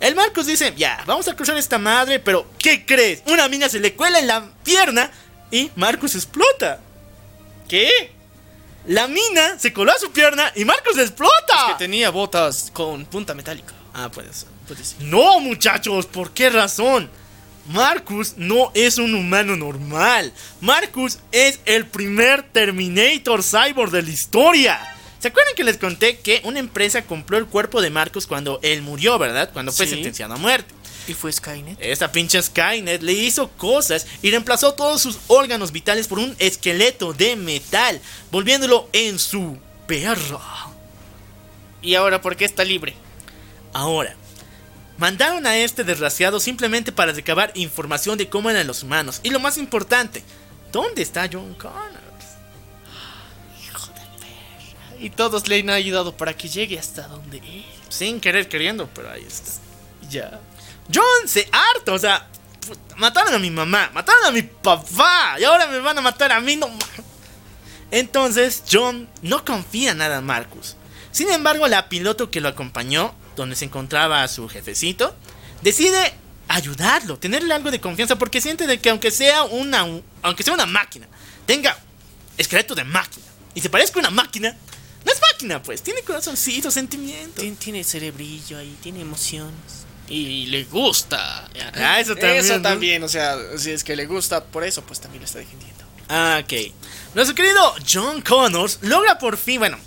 El 0.00 0.16
Marcus 0.16 0.46
dice, 0.46 0.74
ya, 0.76 1.04
vamos 1.06 1.28
a 1.28 1.36
cruzar 1.36 1.56
esta 1.56 1.78
madre, 1.78 2.18
pero 2.18 2.50
¿qué 2.58 2.84
crees? 2.84 3.22
Una 3.26 3.48
mina 3.48 3.68
se 3.68 3.78
le 3.78 3.94
cuela 3.94 4.18
en 4.18 4.26
la 4.26 4.50
pierna 4.64 5.12
y 5.52 5.70
Marcus 5.76 6.16
explota. 6.16 6.80
¿Qué? 7.68 7.88
La 8.86 9.06
mina 9.06 9.58
se 9.58 9.72
coló 9.72 9.92
a 9.92 9.98
su 9.98 10.10
pierna 10.12 10.50
y 10.56 10.64
Marcus 10.64 10.96
explota. 10.98 11.66
Que 11.68 11.74
tenía 11.84 12.10
botas 12.10 12.70
con 12.72 13.04
punta 13.06 13.34
metálica. 13.34 13.74
Ah. 13.92 14.10
Puede 14.10 14.32
ser. 14.32 14.48
No, 15.00 15.40
muchachos, 15.40 16.06
¿por 16.06 16.30
qué 16.32 16.50
razón? 16.50 17.10
Marcus 17.66 18.34
no 18.36 18.70
es 18.74 18.96
un 18.98 19.14
humano 19.14 19.56
normal. 19.56 20.32
Marcus 20.60 21.18
es 21.32 21.60
el 21.66 21.86
primer 21.86 22.42
Terminator 22.42 23.42
Cyborg 23.42 23.90
de 23.90 24.02
la 24.02 24.10
historia. 24.10 24.94
¿Se 25.18 25.28
acuerdan 25.28 25.54
que 25.54 25.64
les 25.64 25.76
conté 25.76 26.18
que 26.20 26.40
una 26.44 26.60
empresa 26.60 27.02
compró 27.02 27.36
el 27.38 27.46
cuerpo 27.46 27.82
de 27.82 27.90
Marcus 27.90 28.26
cuando 28.26 28.60
él 28.62 28.82
murió, 28.82 29.18
verdad? 29.18 29.50
Cuando 29.52 29.72
fue 29.72 29.86
Sí. 29.86 29.94
sentenciado 29.94 30.34
a 30.34 30.36
muerte. 30.38 30.72
¿Y 31.08 31.14
fue 31.14 31.32
Skynet? 31.32 31.78
Esta 31.80 32.12
pinche 32.12 32.40
Skynet 32.40 33.02
le 33.02 33.14
hizo 33.14 33.48
cosas 33.52 34.06
y 34.20 34.30
reemplazó 34.30 34.74
todos 34.74 35.00
sus 35.00 35.18
órganos 35.28 35.72
vitales 35.72 36.06
por 36.06 36.18
un 36.18 36.36
esqueleto 36.38 37.14
de 37.14 37.34
metal, 37.34 37.98
volviéndolo 38.30 38.90
en 38.92 39.18
su 39.18 39.58
perro. 39.86 40.40
¿Y 41.80 41.94
ahora 41.94 42.20
por 42.20 42.36
qué 42.36 42.44
está 42.44 42.62
libre? 42.62 42.94
Ahora, 43.72 44.14
mandaron 44.98 45.46
a 45.46 45.56
este 45.56 45.82
desgraciado 45.82 46.40
simplemente 46.40 46.92
para 46.92 47.12
recabar 47.12 47.52
información 47.54 48.18
de 48.18 48.28
cómo 48.28 48.50
eran 48.50 48.66
los 48.66 48.82
humanos. 48.82 49.20
Y 49.22 49.30
lo 49.30 49.40
más 49.40 49.56
importante, 49.56 50.22
¿dónde 50.70 51.00
está 51.00 51.26
John 51.32 51.54
Connors? 51.54 52.04
Y 55.00 55.10
todos 55.10 55.48
le 55.48 55.60
han 55.60 55.70
ayudado 55.70 56.16
para 56.16 56.36
que 56.36 56.48
llegue 56.48 56.78
hasta 56.78 57.06
donde 57.08 57.38
él. 57.38 57.64
Sin 57.88 58.20
querer 58.20 58.48
queriendo, 58.48 58.90
pero 58.92 59.10
ahí 59.10 59.24
está. 59.24 59.52
Ya. 60.10 60.40
John 60.94 61.26
se 61.28 61.48
harta, 61.52 61.92
o 61.92 61.98
sea, 61.98 62.28
mataron 62.96 63.34
a 63.34 63.38
mi 63.38 63.50
mamá, 63.50 63.90
mataron 63.94 64.24
a 64.26 64.30
mi 64.30 64.42
papá 64.42 65.36
y 65.38 65.44
ahora 65.44 65.66
me 65.66 65.78
van 65.80 65.98
a 65.98 66.00
matar 66.00 66.32
a 66.32 66.40
mí, 66.40 66.56
no 66.56 66.68
Entonces 67.90 68.62
John 68.70 69.08
no 69.22 69.44
confía 69.44 69.94
nada 69.94 70.18
en 70.18 70.24
Marcus. 70.26 70.76
Sin 71.10 71.30
embargo, 71.30 71.66
la 71.68 71.88
piloto 71.88 72.30
que 72.30 72.40
lo 72.40 72.48
acompañó, 72.48 73.14
donde 73.36 73.56
se 73.56 73.64
encontraba 73.64 74.26
su 74.28 74.48
jefecito, 74.48 75.14
decide 75.62 76.14
ayudarlo, 76.48 77.18
tenerle 77.18 77.54
algo 77.54 77.70
de 77.70 77.80
confianza 77.80 78.16
porque 78.16 78.40
siente 78.40 78.66
de 78.66 78.78
que 78.80 78.90
aunque 78.90 79.10
sea 79.10 79.42
una 79.44 79.86
aunque 80.22 80.42
sea 80.42 80.54
una 80.54 80.66
máquina, 80.66 81.06
tenga 81.46 81.76
esqueleto 82.36 82.74
de 82.74 82.84
máquina 82.84 83.26
y 83.54 83.60
se 83.60 83.70
parezca 83.70 83.98
a 83.98 84.00
una 84.00 84.10
máquina, 84.10 84.54
no 85.04 85.12
es 85.12 85.20
máquina, 85.32 85.62
pues, 85.62 85.82
tiene 85.82 86.02
corazoncito, 86.02 86.70
sentimientos. 86.70 87.42
Tien- 87.42 87.56
Tiene 87.56 87.82
cerebrillo 87.84 88.58
ahí, 88.58 88.76
tiene 88.82 89.00
emociones. 89.00 89.86
Y 90.08 90.46
le 90.46 90.64
gusta. 90.64 91.48
Ah, 91.74 92.00
eso 92.00 92.14
también, 92.14 92.36
Eso 92.44 92.56
¿no? 92.56 92.62
también, 92.62 93.02
o 93.02 93.08
sea, 93.08 93.36
si 93.56 93.70
es 93.72 93.84
que 93.84 93.94
le 93.96 94.06
gusta 94.06 94.44
por 94.44 94.64
eso, 94.64 94.82
pues 94.82 95.00
también 95.00 95.20
lo 95.22 95.26
está 95.26 95.38
defendiendo. 95.38 95.84
Ah, 96.08 96.40
ok. 96.42 96.72
Nuestro 97.14 97.34
querido 97.34 97.74
John 97.90 98.22
Connors 98.22 98.78
logra 98.82 99.18
por 99.18 99.36
fin, 99.36 99.58
bueno, 99.60 99.78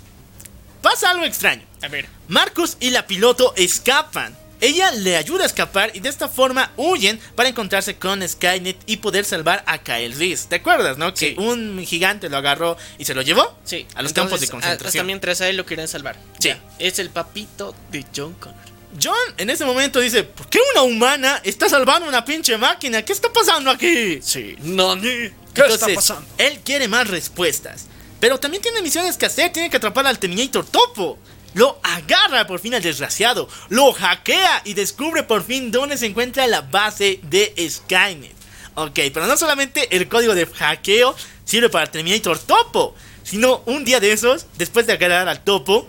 pasa 0.80 1.10
algo 1.10 1.24
extraño. 1.24 1.62
A 1.82 1.88
ver. 1.88 2.06
Marcus 2.28 2.76
y 2.80 2.90
la 2.90 3.06
piloto 3.06 3.52
escapan. 3.56 4.36
Ella 4.60 4.92
le 4.92 5.16
ayuda 5.16 5.42
a 5.42 5.46
escapar 5.46 5.90
y 5.92 5.98
de 5.98 6.08
esta 6.08 6.28
forma 6.28 6.70
huyen 6.76 7.18
para 7.34 7.48
encontrarse 7.48 7.96
con 7.96 8.26
Skynet 8.28 8.78
y 8.86 8.98
poder 8.98 9.24
salvar 9.24 9.64
a 9.66 9.78
Kyle 9.78 10.14
Reese. 10.16 10.46
¿Te 10.48 10.54
acuerdas, 10.56 10.98
no? 10.98 11.12
Que 11.12 11.30
Sí. 11.30 11.34
un 11.36 11.84
gigante 11.84 12.28
lo 12.28 12.36
agarró 12.36 12.76
y 12.96 13.04
se 13.04 13.12
lo 13.14 13.22
llevó 13.22 13.58
Sí. 13.64 13.88
a 13.96 14.02
los 14.02 14.12
entonces, 14.12 14.14
campos 14.14 14.40
de 14.40 14.46
a- 14.46 14.50
concentración. 14.50 15.00
Hasta 15.00 15.04
mientras 15.04 15.40
a 15.40 15.48
él 15.48 15.56
lo 15.56 15.66
quieren 15.66 15.88
salvar. 15.88 16.14
Sí. 16.38 16.50
Ya, 16.50 16.60
Es 16.78 17.00
el 17.00 17.10
papito 17.10 17.74
de 17.90 18.06
John 18.14 18.34
Connor. 18.34 18.62
John 19.00 19.14
en 19.38 19.50
ese 19.50 19.64
momento 19.64 20.00
dice, 20.00 20.24
¿por 20.24 20.48
qué 20.48 20.58
una 20.72 20.82
humana 20.82 21.40
está 21.44 21.68
salvando 21.68 22.08
una 22.08 22.24
pinche 22.24 22.56
máquina? 22.58 23.02
¿Qué 23.02 23.12
está 23.12 23.32
pasando 23.32 23.70
aquí? 23.70 24.20
Sí. 24.22 24.56
Nani. 24.62 25.30
¿Qué 25.54 25.60
Entonces, 25.62 25.74
está 25.74 25.94
pasando? 25.94 26.26
Él 26.38 26.60
quiere 26.64 26.88
más 26.88 27.08
respuestas. 27.08 27.86
Pero 28.20 28.38
también 28.38 28.62
tiene 28.62 28.82
misiones 28.82 29.16
que 29.16 29.26
hacer. 29.26 29.52
Tiene 29.52 29.70
que 29.70 29.76
atrapar 29.76 30.06
al 30.06 30.18
Terminator 30.18 30.64
Topo. 30.64 31.18
Lo 31.54 31.78
agarra 31.82 32.46
por 32.46 32.60
fin 32.60 32.74
al 32.74 32.82
desgraciado. 32.82 33.48
Lo 33.68 33.92
hackea 33.92 34.62
y 34.64 34.74
descubre 34.74 35.22
por 35.22 35.44
fin 35.44 35.70
dónde 35.70 35.98
se 35.98 36.06
encuentra 36.06 36.46
la 36.46 36.62
base 36.62 37.20
de 37.24 37.54
Skynet. 37.68 38.34
Ok, 38.74 38.98
pero 39.12 39.26
no 39.26 39.36
solamente 39.36 39.94
el 39.94 40.08
código 40.08 40.34
de 40.34 40.46
hackeo 40.46 41.14
sirve 41.44 41.68
para 41.68 41.90
Terminator 41.90 42.38
Topo. 42.38 42.94
Sino 43.24 43.62
un 43.66 43.84
día 43.84 44.00
de 44.00 44.12
esos, 44.12 44.46
después 44.56 44.86
de 44.86 44.94
agarrar 44.94 45.28
al 45.28 45.44
Topo, 45.44 45.86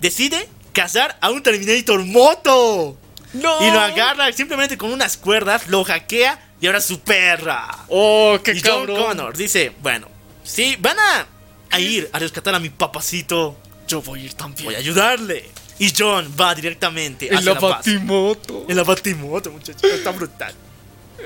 decide 0.00 0.48
cazar 0.74 1.16
a 1.22 1.30
un 1.30 1.42
Terminator 1.42 2.04
Moto. 2.04 2.98
¡No! 3.32 3.66
Y 3.66 3.70
lo 3.70 3.80
agarra 3.80 4.30
simplemente 4.32 4.76
con 4.76 4.92
unas 4.92 5.16
cuerdas, 5.16 5.66
lo 5.68 5.82
hackea 5.84 6.50
y 6.60 6.66
ahora 6.66 6.78
es 6.78 6.84
su 6.84 7.00
perra. 7.00 7.66
¡Oh, 7.88 8.38
qué 8.44 8.52
Y 8.52 8.60
John 8.60 8.86
cabrón! 8.86 9.02
Connor 9.06 9.36
dice, 9.36 9.72
bueno, 9.80 10.08
si 10.44 10.76
van 10.76 10.98
a, 10.98 11.26
a 11.70 11.80
ir 11.80 12.08
a 12.12 12.18
rescatar 12.18 12.54
a 12.54 12.60
mi 12.60 12.68
papacito, 12.70 13.56
Yo 13.88 14.02
voy 14.02 14.20
a 14.20 14.24
ir 14.24 14.34
también. 14.34 14.66
voy 14.66 14.74
a 14.74 14.78
ayudarle. 14.78 15.48
Y 15.80 15.92
John 15.98 16.32
va 16.40 16.54
directamente 16.54 17.26
En 17.26 17.34
hacia 17.38 17.54
la 17.54 17.60
la, 17.60 17.68
batimoto. 17.68 18.66
En 18.68 18.76
la 18.76 18.84
batimoto, 18.84 19.50
muchachos. 19.50 19.82
Está 19.82 20.10
brutal. 20.12 20.54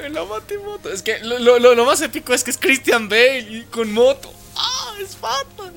En 0.03 0.15
la 0.15 0.23
batimoto. 0.23 0.91
Es 0.91 1.03
que 1.03 1.19
lo, 1.19 1.39
lo- 1.39 1.59
lo- 1.59 1.75
lo 1.75 1.85
más 1.85 2.01
épico 2.01 2.33
es 2.33 2.43
que 2.45 2.51
es 2.53 2.57
Christian 2.59 3.09
Bale 3.11 3.41
y 3.41 3.67
con 3.71 3.93
moto. 3.93 4.33
¡Ah! 4.57 4.95
Es 5.03 5.21
Batman. 5.21 5.75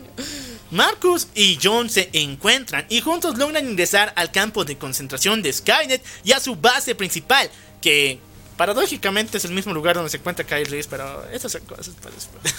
Marcus 0.72 1.28
y 1.36 1.60
John 1.62 1.90
se 1.90 2.10
encuentran 2.14 2.86
y 2.90 3.02
juntos 3.02 3.38
logran 3.38 3.70
ingresar 3.70 4.14
al 4.16 4.32
campo 4.32 4.66
de 4.66 4.78
concentración 4.78 5.42
de 5.42 5.52
Skynet 5.54 6.04
y 6.24 6.32
a 6.32 6.40
su 6.40 6.56
base 6.56 6.96
principal, 6.96 7.50
que 7.82 8.20
paradójicamente 8.58 9.38
es 9.38 9.46
el 9.46 9.52
mismo 9.52 9.74
lugar 9.74 9.96
donde 9.96 10.10
se 10.10 10.18
encuentra 10.18 10.46
Kyle 10.46 10.66
Reese, 10.66 10.90
pero 10.90 11.30
esas 11.32 11.52
son 11.52 11.66
cosas 11.66 11.94
para 12.02 12.16
después. 12.16 12.54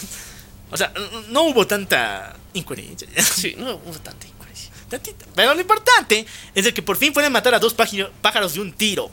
O 0.71 0.77
sea, 0.77 0.93
no 1.29 1.43
hubo 1.43 1.67
tanta 1.67 2.35
incoherencia. 2.55 3.07
Sí, 3.23 3.55
no 3.59 3.75
hubo 3.75 3.99
tanta 3.99 4.27
incoherencia. 4.27 4.71
Pero 5.35 5.55
lo 5.55 5.61
importante 5.61 6.27
es 6.55 6.65
de 6.65 6.75
que 6.75 6.83
por 6.83 6.97
fin 6.97 7.13
pueden 7.13 7.33
matar 7.33 7.55
a 7.55 7.59
dos 7.59 7.75
pájaros 7.75 8.55
de 8.55 8.61
un 8.61 8.73
tiro. 8.73 9.11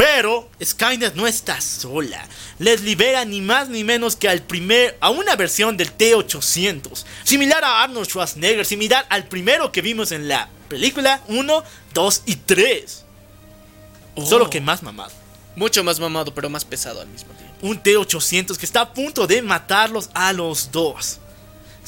Pero 0.00 0.48
Skynet 0.64 1.14
no 1.14 1.26
está 1.26 1.60
sola. 1.60 2.26
Les 2.58 2.80
libera 2.80 3.26
ni 3.26 3.42
más 3.42 3.68
ni 3.68 3.84
menos 3.84 4.16
que 4.16 4.30
al 4.30 4.40
primer, 4.40 4.96
a 4.98 5.10
una 5.10 5.36
versión 5.36 5.76
del 5.76 5.92
T-800. 5.92 7.04
Similar 7.22 7.62
a 7.62 7.82
Arnold 7.82 8.06
Schwarzenegger, 8.08 8.64
similar 8.64 9.04
al 9.10 9.28
primero 9.28 9.70
que 9.72 9.82
vimos 9.82 10.10
en 10.12 10.26
la 10.26 10.48
película 10.68 11.22
1, 11.28 11.64
2 11.92 12.22
y 12.24 12.36
3. 12.36 13.04
Solo 14.24 14.48
que 14.48 14.62
más 14.62 14.82
mamado. 14.82 15.12
Mucho 15.54 15.84
más 15.84 16.00
mamado, 16.00 16.32
pero 16.32 16.48
más 16.48 16.64
pesado 16.64 17.02
al 17.02 17.08
mismo 17.08 17.34
tiempo. 17.34 17.54
Un 17.60 17.82
T-800 17.82 18.56
que 18.56 18.64
está 18.64 18.80
a 18.80 18.94
punto 18.94 19.26
de 19.26 19.42
matarlos 19.42 20.08
a 20.14 20.32
los 20.32 20.72
dos. 20.72 21.18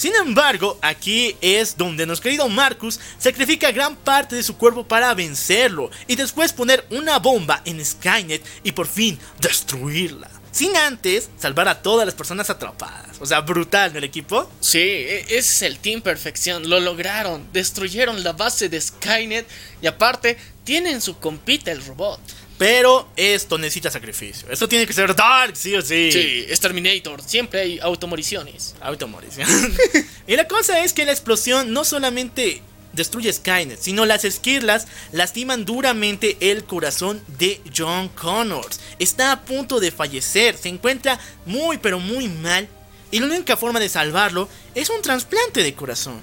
Sin 0.02 0.16
embargo, 0.16 0.80
aquí 0.82 1.36
es 1.40 1.76
donde 1.76 2.06
nuestro 2.06 2.24
querido 2.24 2.48
Marcus 2.48 2.98
sacrifica 3.18 3.70
gran 3.70 3.94
parte 3.94 4.34
de 4.34 4.42
su 4.42 4.56
cuerpo 4.56 4.82
para 4.82 5.14
vencerlo 5.14 5.92
y 6.08 6.16
después 6.16 6.52
poner 6.52 6.84
una 6.90 7.20
bomba 7.20 7.62
en 7.64 7.84
Skynet 7.84 8.44
y 8.64 8.72
por 8.72 8.88
fin 8.88 9.16
destruirla. 9.38 10.28
Sin 10.50 10.76
antes 10.76 11.30
salvar 11.38 11.68
a 11.68 11.82
todas 11.82 12.04
las 12.04 12.16
personas 12.16 12.50
atrapadas. 12.50 13.16
O 13.20 13.26
sea, 13.26 13.42
brutal, 13.42 13.92
¿no 13.92 13.98
el 13.98 14.04
equipo? 14.04 14.50
Sí, 14.58 14.80
e- 14.80 15.20
ese 15.20 15.38
es 15.38 15.62
el 15.62 15.78
Team 15.78 16.02
Perfección. 16.02 16.68
Lo 16.68 16.80
lograron. 16.80 17.46
Destruyeron 17.52 18.24
la 18.24 18.32
base 18.32 18.68
de 18.68 18.80
Skynet. 18.80 19.46
Y 19.80 19.86
aparte, 19.86 20.36
tienen 20.64 21.00
su 21.00 21.16
compita 21.18 21.70
el 21.70 21.86
robot. 21.86 22.20
Pero 22.58 23.08
esto 23.16 23.58
necesita 23.58 23.90
sacrificio. 23.90 24.48
Esto 24.50 24.68
tiene 24.68 24.86
que 24.86 24.92
ser 24.92 25.14
Dark, 25.14 25.56
sí 25.56 25.74
o 25.74 25.82
sí. 25.82 26.12
Sí, 26.12 26.44
es 26.48 26.60
Terminator. 26.60 27.22
Siempre 27.22 27.60
hay 27.60 27.78
automoriciones. 27.80 28.74
Automorición. 28.80 29.48
y 30.26 30.36
la 30.36 30.46
cosa 30.46 30.84
es 30.84 30.92
que 30.92 31.04
la 31.04 31.12
explosión 31.12 31.72
no 31.72 31.84
solamente 31.84 32.62
destruye 32.92 33.32
Skynet, 33.32 33.80
sino 33.80 34.06
las 34.06 34.24
esquirlas 34.24 34.86
lastiman 35.12 35.64
duramente 35.64 36.36
el 36.40 36.64
corazón 36.64 37.22
de 37.38 37.60
John 37.76 38.08
Connors. 38.08 38.80
Está 38.98 39.32
a 39.32 39.40
punto 39.42 39.80
de 39.80 39.90
fallecer, 39.90 40.56
se 40.56 40.68
encuentra 40.68 41.18
muy 41.46 41.78
pero 41.78 41.98
muy 41.98 42.28
mal 42.28 42.68
y 43.10 43.20
la 43.20 43.26
única 43.26 43.56
forma 43.56 43.80
de 43.80 43.88
salvarlo 43.88 44.48
es 44.74 44.90
un 44.90 45.02
trasplante 45.02 45.62
de 45.62 45.74
corazón. 45.74 46.20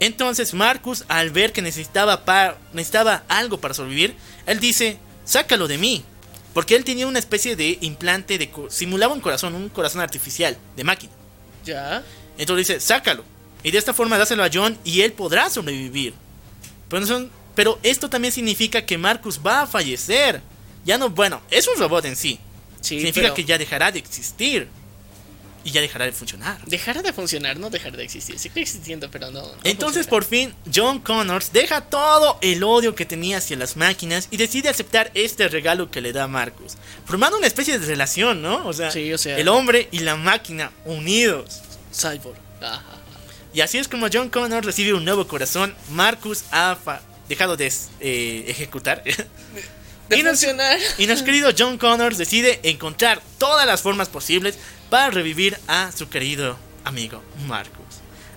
Entonces 0.00 0.54
Marcus, 0.54 1.04
al 1.08 1.30
ver 1.30 1.52
que 1.52 1.62
necesitaba, 1.62 2.24
necesitaba 2.72 3.24
algo 3.28 3.60
para 3.60 3.74
sobrevivir, 3.74 4.16
él 4.46 4.60
dice, 4.60 4.98
sácalo 5.24 5.68
de 5.68 5.78
mí. 5.78 6.04
Porque 6.52 6.76
él 6.76 6.84
tenía 6.84 7.06
una 7.06 7.18
especie 7.18 7.56
de 7.56 7.78
implante 7.80 8.38
de... 8.38 8.48
co- 8.50 8.70
simulaba 8.70 9.12
un 9.12 9.20
corazón, 9.20 9.54
un 9.56 9.68
corazón 9.68 10.00
artificial, 10.00 10.56
de 10.76 10.84
máquina. 10.84 11.12
¿Ya? 11.64 12.02
Entonces 12.38 12.68
dice, 12.68 12.80
sácalo. 12.80 13.24
Y 13.64 13.70
de 13.72 13.78
esta 13.78 13.92
forma 13.94 14.18
dáselo 14.18 14.44
a 14.44 14.50
John 14.52 14.78
y 14.84 15.00
él 15.00 15.12
podrá 15.12 15.50
sobrevivir. 15.50 16.14
Pero, 16.88 17.00
no 17.00 17.06
son- 17.06 17.30
pero 17.56 17.78
esto 17.82 18.08
también 18.08 18.30
significa 18.32 18.84
que 18.86 18.98
Marcus 18.98 19.40
va 19.44 19.62
a 19.62 19.66
fallecer. 19.66 20.42
Ya 20.84 20.96
no, 20.98 21.10
bueno, 21.10 21.40
es 21.50 21.66
un 21.66 21.76
robot 21.78 22.04
en 22.04 22.14
sí. 22.14 22.38
Sí, 22.80 22.96
significa 22.98 23.22
pero 23.22 23.34
que 23.34 23.44
ya 23.44 23.58
dejará 23.58 23.90
de 23.90 23.98
existir. 23.98 24.68
Y 25.64 25.70
ya 25.70 25.80
dejará 25.80 26.04
de 26.04 26.12
funcionar. 26.12 26.58
Dejará 26.66 27.00
de 27.00 27.12
funcionar, 27.14 27.58
no 27.58 27.70
dejar 27.70 27.96
de 27.96 28.04
existir. 28.04 28.38
Sigue 28.38 28.60
existiendo, 28.60 29.10
pero 29.10 29.30
no. 29.30 29.40
no 29.40 29.48
Entonces 29.64 30.06
funciona. 30.06 30.10
por 30.10 30.24
fin 30.24 30.54
John 30.72 30.98
Connors 31.00 31.52
deja 31.52 31.80
todo 31.80 32.38
el 32.42 32.62
odio 32.62 32.94
que 32.94 33.06
tenía 33.06 33.38
hacia 33.38 33.56
las 33.56 33.76
máquinas 33.76 34.28
y 34.30 34.36
decide 34.36 34.68
aceptar 34.68 35.10
este 35.14 35.48
regalo 35.48 35.90
que 35.90 36.02
le 36.02 36.12
da 36.12 36.28
Marcus. 36.28 36.74
Formando 37.06 37.38
una 37.38 37.46
especie 37.46 37.78
de 37.78 37.86
relación, 37.86 38.42
¿no? 38.42 38.66
O 38.66 38.72
sea, 38.74 38.90
Sí, 38.90 39.10
o 39.12 39.16
sea- 39.18 39.38
el 39.38 39.48
hombre 39.48 39.88
y 39.90 40.00
la 40.00 40.16
máquina 40.16 40.70
unidos. 40.84 41.62
Cyborg. 41.94 42.36
Ajá. 42.60 42.82
Y 43.54 43.60
así 43.62 43.78
es 43.78 43.88
como 43.88 44.08
John 44.12 44.28
Connor 44.28 44.64
recibe 44.66 44.92
un 44.92 45.04
nuevo 45.04 45.26
corazón. 45.26 45.74
Marcus 45.90 46.44
ha 46.50 46.76
fa- 46.76 47.00
dejado 47.28 47.56
de 47.56 47.72
eh, 48.00 48.44
ejecutar. 48.48 49.02
De 49.04 49.14
Y 50.18 50.22
nos- 50.22 50.42
y 50.98 51.06
nuestro 51.06 51.24
querido 51.24 51.50
John 51.56 51.78
Connor 51.78 52.14
decide 52.14 52.60
encontrar 52.64 53.22
todas 53.38 53.64
las 53.66 53.80
formas 53.80 54.08
posibles 54.10 54.58
para 54.90 55.10
revivir 55.10 55.58
a 55.66 55.90
su 55.92 56.08
querido 56.08 56.56
amigo 56.84 57.22
Marcus. 57.46 57.74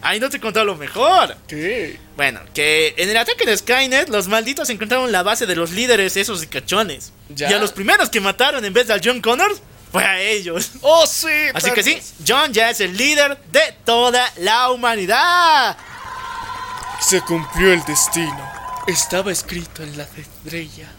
Ahí 0.02 0.20
no 0.20 0.30
te 0.30 0.38
he 0.38 0.40
contado 0.40 0.66
lo 0.66 0.76
mejor. 0.76 1.36
¿Qué? 1.48 2.00
Bueno, 2.16 2.40
que 2.54 2.94
en 2.98 3.10
el 3.10 3.18
ataque 3.18 3.46
de 3.46 3.58
Skynet, 3.58 4.10
los 4.10 4.28
malditos 4.28 4.70
encontraron 4.70 5.12
la 5.12 5.24
base 5.24 5.46
de 5.46 5.56
los 5.56 5.72
líderes, 5.72 6.16
esos 6.18 6.46
cachones. 6.46 7.12
Ya. 7.30 7.50
Y 7.50 7.54
a 7.54 7.60
los 7.60 7.72
primeros 7.72 8.10
que 8.10 8.20
mataron 8.20 8.64
en 8.64 8.74
vez 8.74 8.88
de 8.88 9.02
John 9.04 9.22
Connor, 9.22 9.56
fue 9.92 10.04
a 10.04 10.22
ellos. 10.22 10.72
¡Oh, 10.82 11.06
sí! 11.08 11.28
Así 11.54 11.72
que 11.72 11.84
sí, 11.84 12.00
John 12.26 12.54
ya 12.54 12.70
es 12.70 12.80
el 12.80 12.96
líder 12.96 13.38
de 13.52 13.76
toda 13.86 14.32
la 14.38 14.72
humanidad. 14.72 15.78
Se 17.00 17.22
cumplió 17.22 17.74
el 17.74 17.84
destino. 17.86 18.52
Estaba 18.88 19.32
escrito 19.32 19.84
en 19.84 19.98
la 19.98 20.04
estrella. 20.04 20.90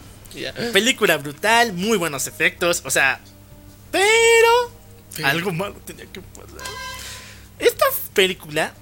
Película 0.73 1.17
brutal, 1.17 1.73
muy 1.73 1.97
buenos 1.97 2.27
efectos, 2.27 2.83
o 2.85 2.91
sea, 2.91 3.19
pero, 3.91 4.71
Algo 5.23 5.51
malo 5.51 5.75
tenía 5.85 6.05
que 6.05 6.21
pasar. 6.21 6.67
Esta 7.57 7.85
película 8.13 8.73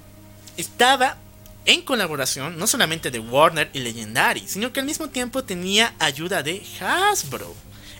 estaba 0.55 1.17
en 1.65 1.81
colaboración 1.81 2.57
no 2.57 2.65
solamente 2.65 3.11
de 3.11 3.19
Warner 3.19 3.69
y 3.73 3.79
Legendary, 3.79 4.47
sino 4.47 4.71
que 4.71 4.79
al 4.79 4.85
mismo 4.85 5.09
tiempo 5.09 5.43
tenía 5.43 5.93
ayuda 5.99 6.43
de 6.43 6.63
Hasbro 6.79 7.53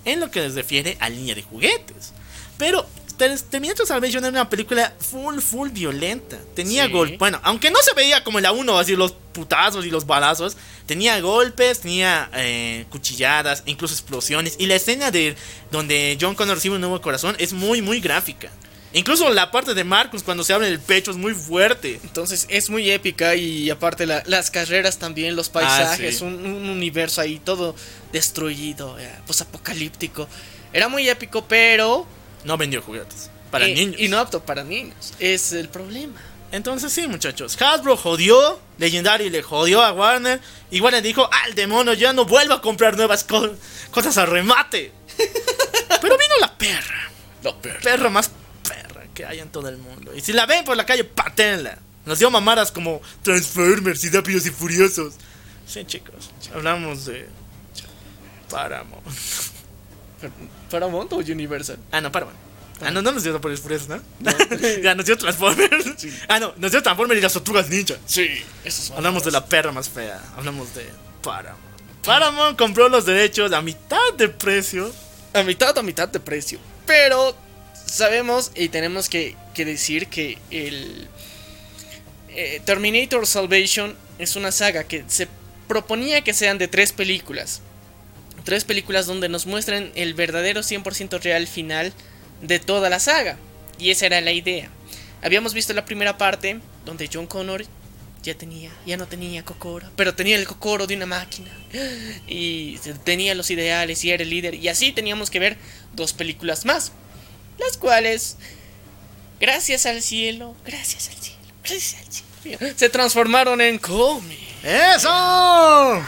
en 0.06 0.20
lo 0.22 0.32
que 0.32 0.40
les 0.42 0.56
refiere 0.56 0.98
a 1.00 1.10
línea 1.10 1.36
de 1.36 1.44
juguetes. 1.44 2.14
Pero 2.58 2.88
Terminator 3.18 3.86
Salvation 3.88 4.24
era 4.24 4.30
una 4.32 4.50
película 4.50 4.94
full, 5.00 5.40
full 5.40 5.70
violenta. 5.70 6.38
Tenía 6.56 6.86
Sí. 6.86 6.92
golpes. 6.92 7.18
Bueno, 7.18 7.40
aunque 7.44 7.72
no 7.72 7.80
se 7.82 7.94
veía 7.94 8.24
como 8.24 8.40
en 8.40 8.44
la 8.44 8.52
1, 8.52 8.78
así 8.78 8.96
los 8.96 9.14
putazos 9.34 9.86
y 9.86 9.90
los 9.90 10.06
balazos. 10.06 10.56
Tenía 10.86 11.20
golpes, 11.20 11.80
tenía 11.82 12.30
eh, 12.34 12.86
cuchilladas, 12.90 13.64
incluso 13.66 13.94
explosiones. 13.94 14.56
Y 14.60 14.68
la 14.68 14.76
escena 14.76 15.10
de 15.12 15.36
donde 15.72 16.18
John 16.22 16.36
Connor 16.36 16.56
recibe 16.56 16.76
un 16.76 16.82
nuevo 16.82 17.02
corazón 17.02 17.36
es 17.40 17.54
muy, 17.54 17.82
muy 17.82 18.00
gráfica. 18.00 18.50
Incluso 18.94 19.30
la 19.32 19.52
parte 19.52 19.74
de 19.74 19.84
Marcus 19.84 20.24
cuando 20.24 20.44
se 20.44 20.54
abre 20.54 20.68
el 20.70 20.80
pecho 20.80 21.12
es 21.12 21.18
muy 21.18 21.34
fuerte. 21.34 22.00
Entonces 22.04 22.46
es 22.50 22.70
muy 22.70 22.90
épica 22.90 23.36
y 23.36 23.70
aparte 23.70 24.06
la- 24.06 24.24
las 24.28 24.50
carreras 24.50 24.98
también, 24.98 25.36
los 25.36 25.50
paisajes, 25.50 26.16
Ah, 26.16 26.20
sí. 26.20 26.24
un, 26.24 26.46
un 26.46 26.70
universo 26.70 27.20
ahí 27.22 27.38
todo 27.44 27.76
destruido, 28.14 28.98
pues 29.26 29.42
apocalíptico. 29.42 30.28
Era 30.74 30.88
muy 30.88 31.08
épico, 31.10 31.46
pero... 31.48 32.08
No 32.48 32.58
vendió 32.58 32.82
juguetes. 32.82 33.30
Para 33.52 33.68
eh, 33.68 33.76
niños. 33.76 34.00
Y 34.00 34.08
no 34.08 34.18
apto 34.18 34.42
para 34.44 34.64
niños. 34.64 35.14
Es 35.20 35.52
el 35.52 35.68
problema. 35.70 36.20
Entonces 36.52 36.94
sí, 36.94 37.08
muchachos. 37.08 37.62
Hasbro 37.62 37.98
jodió, 37.98 38.60
Legendary 38.78 39.30
le 39.30 39.44
jodió 39.44 39.84
a 39.84 39.92
Warner. 39.92 40.40
Y 40.72 40.80
Warner 40.80 41.04
dijo, 41.04 41.30
al 41.44 41.56
demonio, 41.56 41.94
ya 41.94 42.14
no 42.14 42.24
vuelvo 42.24 42.54
a 42.54 42.62
comprar 42.62 42.96
nuevas 42.96 43.26
co- 43.26 43.54
cosas 43.92 44.18
a 44.18 44.26
remate. 44.26 44.94
Pero 46.02 46.18
vino 46.18 46.34
la 46.40 46.58
perra. 46.58 47.10
No, 47.44 47.60
pero... 47.62 47.80
Perra 47.82 48.10
más 48.10 48.32
perra 48.64 49.04
que 49.14 49.26
hay 49.26 49.40
en 49.40 49.50
todo 49.50 49.68
el 49.70 49.78
mundo. 49.78 50.14
Y 50.16 50.22
si 50.22 50.32
la 50.34 50.46
ven 50.46 50.64
por 50.64 50.78
la 50.78 50.86
calle, 50.86 51.04
patenla. 51.04 51.78
Nos 52.06 52.20
dio 52.20 52.32
mamadas 52.32 52.72
como 52.72 53.02
Transformers 53.24 54.04
y 54.06 54.10
Rápidos 54.10 54.46
y 54.46 54.52
Furiosos. 54.52 55.16
Sí, 55.66 55.84
chicos. 55.86 56.30
Hablamos 56.54 57.06
de... 57.06 57.28
Paramount. 58.50 59.06
¿Paramount 60.70 61.12
o 61.14 61.18
Universal? 61.18 61.78
Ah, 61.92 62.02
no, 62.02 62.12
Paramount. 62.12 62.38
Ah, 62.82 62.92
no, 62.92 63.02
no 63.02 63.12
nos 63.12 63.24
dio 63.24 63.34
Rápidos 63.34 63.62
Furiosos, 63.62 63.90
¿no? 63.90 64.02
ya 64.84 64.94
nos 64.94 65.06
dio 65.06 65.18
Transformers. 65.18 65.86
Ah, 66.28 66.40
no, 66.40 66.54
nos 66.58 66.72
dio 66.72 66.84
Transformers 66.84 67.20
y 67.20 67.24
las 67.24 67.34
tortugas 67.34 67.70
ninja. 67.70 67.96
Sí, 68.06 68.28
eso 68.64 68.82
es 68.82 68.92
Hablamos 68.92 69.24
de 69.24 69.32
la 69.32 69.46
perra 69.46 69.72
más 69.72 69.90
fea. 69.90 70.22
Hablamos 70.36 70.74
de 70.76 70.86
Paramount. 71.24 71.66
Paramount 72.04 72.58
compró 72.58 72.88
los 72.88 73.06
derechos 73.06 73.52
a 73.52 73.62
mitad 73.62 74.14
de 74.18 74.30
precio. 74.30 74.92
a 75.34 75.44
mitad 75.44 75.78
a 75.78 75.82
mitad 75.82 76.08
de 76.08 76.20
precio. 76.20 76.60
Pero 76.86 77.36
sabemos 77.86 78.52
y 78.56 78.70
tenemos 78.70 79.10
que, 79.10 79.36
que 79.54 79.66
decir 79.66 80.08
que 80.08 80.38
el 80.52 81.08
eh, 82.30 82.62
Terminator 82.64 83.26
Salvation 83.26 83.96
es 84.20 84.36
una 84.36 84.52
saga 84.52 84.84
que 84.84 85.04
se 85.08 85.28
proponía 85.68 86.22
que 86.22 86.34
sean 86.34 86.58
de 86.58 86.68
tres 86.68 86.94
películas. 86.94 87.62
Tres 88.48 88.64
películas 88.64 89.08
donde 89.08 89.28
nos 89.28 89.46
muestren 89.46 89.92
el 89.96 90.14
verdadero 90.14 90.62
100% 90.62 91.22
real 91.22 91.48
final 91.48 91.92
de 92.42 92.60
toda 92.60 92.90
la 92.90 93.02
saga. 93.02 93.38
Y 93.78 93.92
esa 93.92 94.06
era 94.06 94.22
la 94.22 94.32
idea. 94.32 94.70
Habíamos 95.22 95.54
visto 95.54 95.74
la 95.74 95.84
primera 95.84 96.18
parte 96.18 96.62
donde 96.86 97.10
John 97.12 97.28
Connor 97.28 97.66
ya 98.24 98.36
tenía, 98.36 98.72
ya 98.86 98.96
no 98.96 99.06
tenía 99.06 99.44
Kokoro, 99.44 99.92
pero 99.98 100.16
tenía 100.16 100.38
el 100.38 100.48
Kokoro 100.48 100.88
de 100.88 100.96
una 100.96 101.06
máquina. 101.06 101.52
Y 102.26 102.78
tenía 103.04 103.36
los 103.36 103.52
ideales 103.52 104.06
y 104.06 104.12
era 104.12 104.24
el 104.24 104.30
líder. 104.30 104.56
Y 104.56 104.70
así 104.70 104.94
teníamos 104.94 105.30
que 105.30 105.40
ver 105.40 105.58
dos 105.94 106.14
películas 106.14 106.64
más. 106.64 106.94
Las 107.60 107.76
cuales, 107.76 108.38
gracias 109.42 109.86
al 109.86 110.02
cielo, 110.02 110.56
gracias 110.66 111.10
al 111.10 111.18
cielo, 111.18 111.42
gracias 111.66 112.02
al 112.02 112.14
cielo, 112.14 112.74
se 112.78 112.88
transformaron 112.88 113.60
en 113.60 113.78
cómic. 113.78 114.40
¡Eso! 114.64 116.02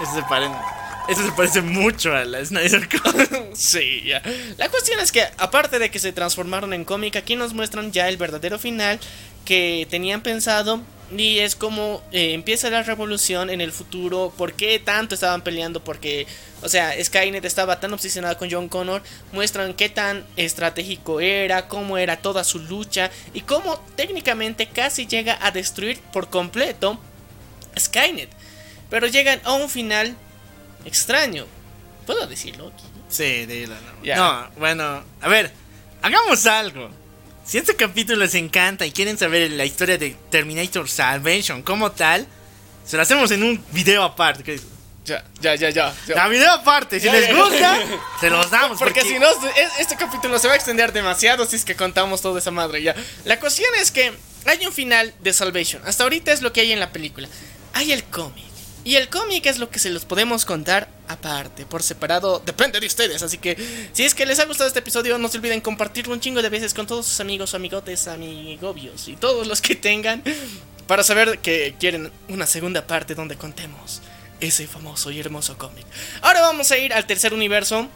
Eso 0.00 1.24
se, 1.24 1.32
parece 1.32 1.60
mucho 1.60 2.14
a 2.14 2.24
la 2.24 2.44
Snyder 2.44 2.88
Cut. 2.88 3.14
Sí, 3.54 4.02
ya. 4.06 4.22
La 4.56 4.68
cuestión 4.68 5.00
es 5.00 5.12
que, 5.12 5.24
aparte 5.36 5.78
de 5.78 5.90
que 5.90 5.98
se 5.98 6.12
transformaron 6.12 6.72
en 6.72 6.84
cómic, 6.84 7.16
aquí 7.16 7.36
nos 7.36 7.52
muestran 7.52 7.92
ya 7.92 8.08
el 8.08 8.16
verdadero 8.16 8.58
final 8.58 8.98
que 9.44 9.86
tenían 9.90 10.22
pensado 10.22 10.82
Y 11.16 11.38
es 11.38 11.56
como 11.56 12.02
eh, 12.12 12.34
empieza 12.34 12.70
la 12.70 12.82
revolución 12.82 13.50
en 13.50 13.60
el 13.60 13.72
futuro. 13.72 14.32
¿Por 14.36 14.52
qué 14.52 14.78
tanto 14.78 15.14
estaban 15.14 15.42
peleando? 15.42 15.82
Porque, 15.82 16.26
o 16.62 16.68
sea, 16.68 16.92
Skynet 17.02 17.44
estaba 17.44 17.80
tan 17.80 17.92
obsesionada 17.92 18.38
con 18.38 18.50
John 18.50 18.68
Connor. 18.68 19.02
Muestran 19.32 19.74
qué 19.74 19.88
tan 19.88 20.24
estratégico 20.36 21.20
era, 21.20 21.66
cómo 21.66 21.98
era 21.98 22.18
toda 22.18 22.44
su 22.44 22.60
lucha 22.60 23.10
y 23.34 23.40
cómo 23.40 23.80
técnicamente 23.96 24.68
casi 24.68 25.06
llega 25.06 25.36
a 25.42 25.50
destruir 25.50 25.98
por 26.12 26.30
completo 26.30 27.00
Skynet. 27.78 28.30
Pero 28.90 29.06
llegan 29.06 29.40
a 29.44 29.52
un 29.54 29.70
final 29.70 30.16
extraño. 30.84 31.46
¿Puedo 32.06 32.26
decirlo? 32.26 32.72
Sí, 33.08 33.46
dilo, 33.46 33.74
no. 33.74 34.04
Ya. 34.04 34.16
No, 34.16 34.50
bueno, 34.56 35.02
a 35.20 35.28
ver, 35.28 35.52
hagamos 36.02 36.44
algo. 36.46 36.90
Si 37.44 37.58
este 37.58 37.74
capítulo 37.74 38.18
les 38.20 38.34
encanta 38.34 38.86
y 38.86 38.92
quieren 38.92 39.18
saber 39.18 39.50
la 39.52 39.64
historia 39.64 39.98
de 39.98 40.16
Terminator 40.30 40.88
Salvation 40.88 41.62
como 41.62 41.90
tal, 41.92 42.26
se 42.86 42.96
lo 42.96 43.02
hacemos 43.02 43.30
en 43.32 43.42
un 43.42 43.64
video 43.72 44.02
aparte. 44.04 44.42
¿qué? 44.44 44.60
Ya, 45.04 45.24
ya, 45.40 45.54
ya, 45.56 45.70
ya. 45.70 45.94
ya. 46.06 46.14
La 46.14 46.28
video 46.28 46.52
aparte, 46.52 47.00
si 47.00 47.06
Ya, 47.06 47.12
les 47.12 47.28
ya. 47.28 47.34
gusta, 47.34 47.78
se 48.20 48.30
los 48.30 48.50
damos. 48.50 48.78
Porque 48.78 49.02
si 49.02 49.18
no, 49.18 49.28
es- 49.28 49.78
este 49.80 49.96
capítulo 49.96 50.38
se 50.38 50.46
va 50.46 50.52
a 50.54 50.56
extender 50.56 50.92
demasiado 50.92 51.44
si 51.46 51.56
es 51.56 51.64
que 51.64 51.74
contamos 51.74 52.20
toda 52.22 52.38
esa 52.38 52.50
madre 52.52 52.82
ya. 52.82 52.94
La 53.24 53.40
cuestión 53.40 53.68
es 53.80 53.90
que 53.90 54.12
hay 54.46 54.64
un 54.66 54.72
final 54.72 55.12
de 55.20 55.32
Salvation. 55.32 55.82
Hasta 55.86 56.04
ahorita 56.04 56.32
es 56.32 56.42
lo 56.42 56.52
que 56.52 56.60
hay 56.60 56.72
en 56.72 56.78
la 56.80 56.90
película. 56.92 57.28
Hay 57.72 57.90
el 57.92 58.04
cómic. 58.04 58.44
Y 58.84 58.96
el 58.96 59.08
cómic 59.08 59.46
es 59.46 59.58
lo 59.58 59.68
que 59.68 59.78
se 59.78 59.90
los 59.90 60.04
podemos 60.04 60.44
contar 60.44 60.88
aparte, 61.06 61.66
por 61.66 61.82
separado, 61.82 62.42
depende 62.44 62.80
de 62.80 62.86
ustedes. 62.86 63.22
Así 63.22 63.38
que 63.38 63.56
si 63.92 64.04
es 64.04 64.14
que 64.14 64.24
les 64.24 64.38
ha 64.40 64.46
gustado 64.46 64.68
este 64.68 64.78
episodio, 64.78 65.18
no 65.18 65.28
se 65.28 65.36
olviden 65.36 65.60
compartirlo 65.60 66.14
un 66.14 66.20
chingo 66.20 66.40
de 66.40 66.48
veces 66.48 66.72
con 66.72 66.86
todos 66.86 67.06
sus 67.06 67.20
amigos, 67.20 67.54
amigotes, 67.54 68.08
amigobios 68.08 69.08
y 69.08 69.16
todos 69.16 69.46
los 69.46 69.60
que 69.60 69.74
tengan 69.74 70.22
para 70.86 71.02
saber 71.02 71.38
que 71.40 71.74
quieren 71.78 72.10
una 72.28 72.46
segunda 72.46 72.86
parte 72.86 73.14
donde 73.14 73.36
contemos 73.36 74.00
ese 74.40 74.66
famoso 74.66 75.10
y 75.10 75.20
hermoso 75.20 75.58
cómic. 75.58 75.86
Ahora 76.22 76.40
vamos 76.40 76.70
a 76.72 76.78
ir 76.78 76.94
al 76.94 77.06
tercer 77.06 77.34
universo, 77.34 77.88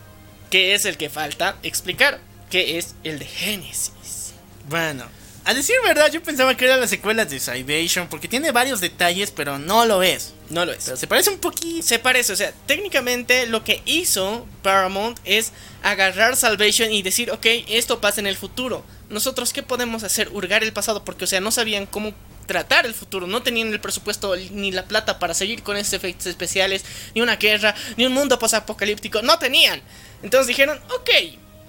que 0.50 0.74
es 0.74 0.84
el 0.84 0.96
que 0.96 1.08
falta 1.08 1.56
explicar, 1.62 2.20
que 2.50 2.78
es 2.78 2.94
el 3.04 3.18
de 3.18 3.24
Génesis. 3.24 4.34
Bueno, 4.68 5.04
a 5.44 5.52
decir 5.52 5.76
verdad, 5.84 6.10
yo 6.10 6.22
pensaba 6.22 6.56
que 6.56 6.64
era 6.64 6.76
la 6.76 6.86
secuela 6.86 7.24
de 7.24 7.38
Salvation 7.38 8.08
porque 8.08 8.28
tiene 8.28 8.50
varios 8.50 8.80
detalles, 8.80 9.30
pero 9.30 9.58
no 9.58 9.84
lo 9.84 10.02
es. 10.02 10.32
No 10.48 10.64
lo 10.64 10.72
es. 10.72 10.84
Pero 10.84 10.96
se 10.96 11.06
parece 11.06 11.30
un 11.30 11.38
poquito. 11.38 11.86
Se 11.86 11.98
parece, 11.98 12.32
o 12.32 12.36
sea, 12.36 12.52
técnicamente 12.66 13.46
lo 13.46 13.62
que 13.62 13.82
hizo 13.84 14.46
Paramount 14.62 15.18
es 15.24 15.52
agarrar 15.82 16.36
Salvation 16.36 16.90
y 16.92 17.02
decir, 17.02 17.30
ok, 17.30 17.46
esto 17.68 18.00
pasa 18.00 18.20
en 18.20 18.26
el 18.26 18.36
futuro. 18.36 18.84
Nosotros, 19.10 19.52
¿qué 19.52 19.62
podemos 19.62 20.02
hacer? 20.02 20.30
Hurgar 20.32 20.64
el 20.64 20.72
pasado, 20.72 21.04
porque, 21.04 21.24
o 21.24 21.26
sea, 21.26 21.40
no 21.40 21.50
sabían 21.50 21.84
cómo 21.86 22.14
tratar 22.46 22.86
el 22.86 22.94
futuro, 22.94 23.26
no 23.26 23.42
tenían 23.42 23.72
el 23.72 23.80
presupuesto 23.80 24.34
ni 24.52 24.72
la 24.72 24.84
plata 24.84 25.18
para 25.18 25.34
seguir 25.34 25.62
con 25.62 25.76
estos 25.76 25.94
efectos 25.94 26.26
especiales, 26.26 26.84
ni 27.14 27.20
una 27.20 27.36
guerra, 27.36 27.74
ni 27.96 28.06
un 28.06 28.12
mundo 28.12 28.38
posapocalíptico, 28.38 29.22
no 29.22 29.38
tenían. 29.38 29.82
Entonces 30.22 30.46
dijeron, 30.46 30.80
ok, 30.90 31.10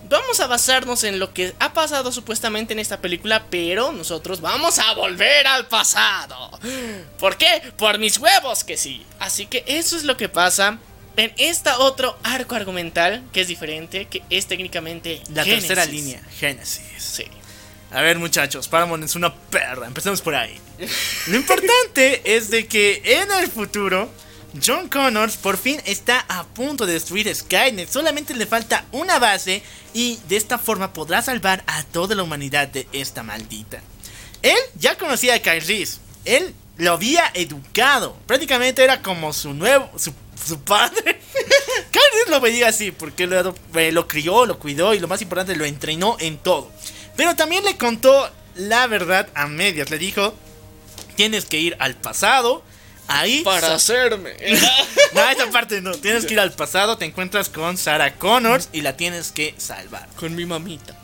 vamos 0.09 0.39
a 0.39 0.47
basarnos 0.47 1.03
en 1.03 1.19
lo 1.19 1.33
que 1.33 1.53
ha 1.59 1.73
pasado 1.73 2.11
supuestamente 2.11 2.73
en 2.73 2.79
esta 2.79 3.01
película, 3.01 3.45
pero 3.49 3.91
nosotros 3.91 4.41
vamos 4.41 4.79
a 4.79 4.93
volver 4.93 5.47
al 5.47 5.67
pasado. 5.67 6.51
¿Por 7.19 7.37
qué? 7.37 7.73
Por 7.77 7.99
mis 7.99 8.17
huevos 8.17 8.63
que 8.63 8.77
sí. 8.77 9.05
Así 9.19 9.45
que 9.45 9.63
eso 9.67 9.97
es 9.97 10.03
lo 10.03 10.17
que 10.17 10.29
pasa 10.29 10.79
en 11.17 11.33
esta 11.37 11.79
otro 11.79 12.17
arco 12.23 12.55
argumental 12.55 13.23
que 13.31 13.41
es 13.41 13.47
diferente, 13.47 14.07
que 14.07 14.21
es 14.29 14.47
técnicamente 14.47 15.21
La 15.33 15.43
Génesis. 15.43 15.67
tercera 15.67 15.85
línea, 15.85 16.21
Genesis. 16.39 16.83
Sí. 16.97 17.25
A 17.91 18.01
ver, 18.01 18.17
muchachos, 18.17 18.67
Paramount 18.67 19.05
es 19.05 19.15
una 19.15 19.33
perra. 19.33 19.87
Empecemos 19.87 20.21
por 20.21 20.35
ahí. 20.35 20.59
Lo 21.27 21.37
importante 21.37 22.21
es 22.35 22.49
de 22.49 22.67
que 22.67 23.01
en 23.05 23.31
el 23.31 23.49
futuro, 23.49 24.09
John 24.63 24.89
Connors 24.89 25.37
por 25.37 25.57
fin 25.57 25.81
está 25.85 26.25
a 26.27 26.43
punto 26.43 26.85
de 26.85 26.93
destruir 26.93 27.33
Skynet. 27.33 27.89
Solamente 27.89 28.33
le 28.33 28.45
falta 28.45 28.85
una 28.91 29.19
base 29.19 29.63
y 29.93 30.19
de 30.27 30.37
esta 30.37 30.57
forma 30.57 30.93
podrá 30.93 31.21
salvar 31.21 31.63
a 31.67 31.83
toda 31.83 32.15
la 32.15 32.23
humanidad 32.23 32.67
de 32.67 32.87
esta 32.91 33.23
maldita. 33.23 33.81
Él 34.41 34.57
ya 34.75 34.97
conocía 34.97 35.35
a 35.35 35.39
Kyle. 35.39 35.87
Él 36.25 36.53
lo 36.77 36.93
había 36.93 37.31
educado. 37.33 38.15
Prácticamente 38.27 38.83
era 38.83 39.01
como 39.01 39.33
su 39.33 39.53
nuevo, 39.53 39.89
su, 39.97 40.59
padre. 40.59 41.19
Kyle 41.91 42.29
lo 42.29 42.39
veía 42.39 42.67
así 42.67 42.91
porque 42.91 43.23
eh, 43.23 43.91
lo 43.91 44.07
crió, 44.07 44.45
lo 44.45 44.59
cuidó 44.59 44.93
y 44.93 44.99
lo 44.99 45.07
más 45.07 45.21
importante, 45.21 45.55
lo 45.55 45.65
entrenó 45.65 46.17
en 46.19 46.37
todo. 46.37 46.71
Pero 47.15 47.35
también 47.35 47.63
le 47.63 47.77
contó 47.77 48.29
la 48.55 48.87
verdad 48.87 49.27
a 49.33 49.47
medias. 49.47 49.89
Le 49.89 49.97
dijo, 49.97 50.35
tienes 51.15 51.45
que 51.45 51.59
ir 51.59 51.75
al 51.79 51.95
pasado. 51.95 52.63
Ahí... 53.07 53.43
Para 53.43 53.75
hacerme. 53.75 54.33
no, 55.13 55.29
esa 55.29 55.49
parte 55.51 55.81
no. 55.81 55.91
Tienes 55.91 56.25
que 56.25 56.33
ir 56.33 56.39
al 56.39 56.51
pasado, 56.53 56.97
te 56.97 57.05
encuentras 57.05 57.49
con 57.49 57.77
Sarah 57.77 58.15
Connors 58.15 58.69
y 58.73 58.81
la 58.81 58.97
tienes 58.97 59.31
que 59.31 59.53
salvar. 59.57 60.07
Con 60.15 60.35
mi 60.35 60.45
mamita. 60.45 60.95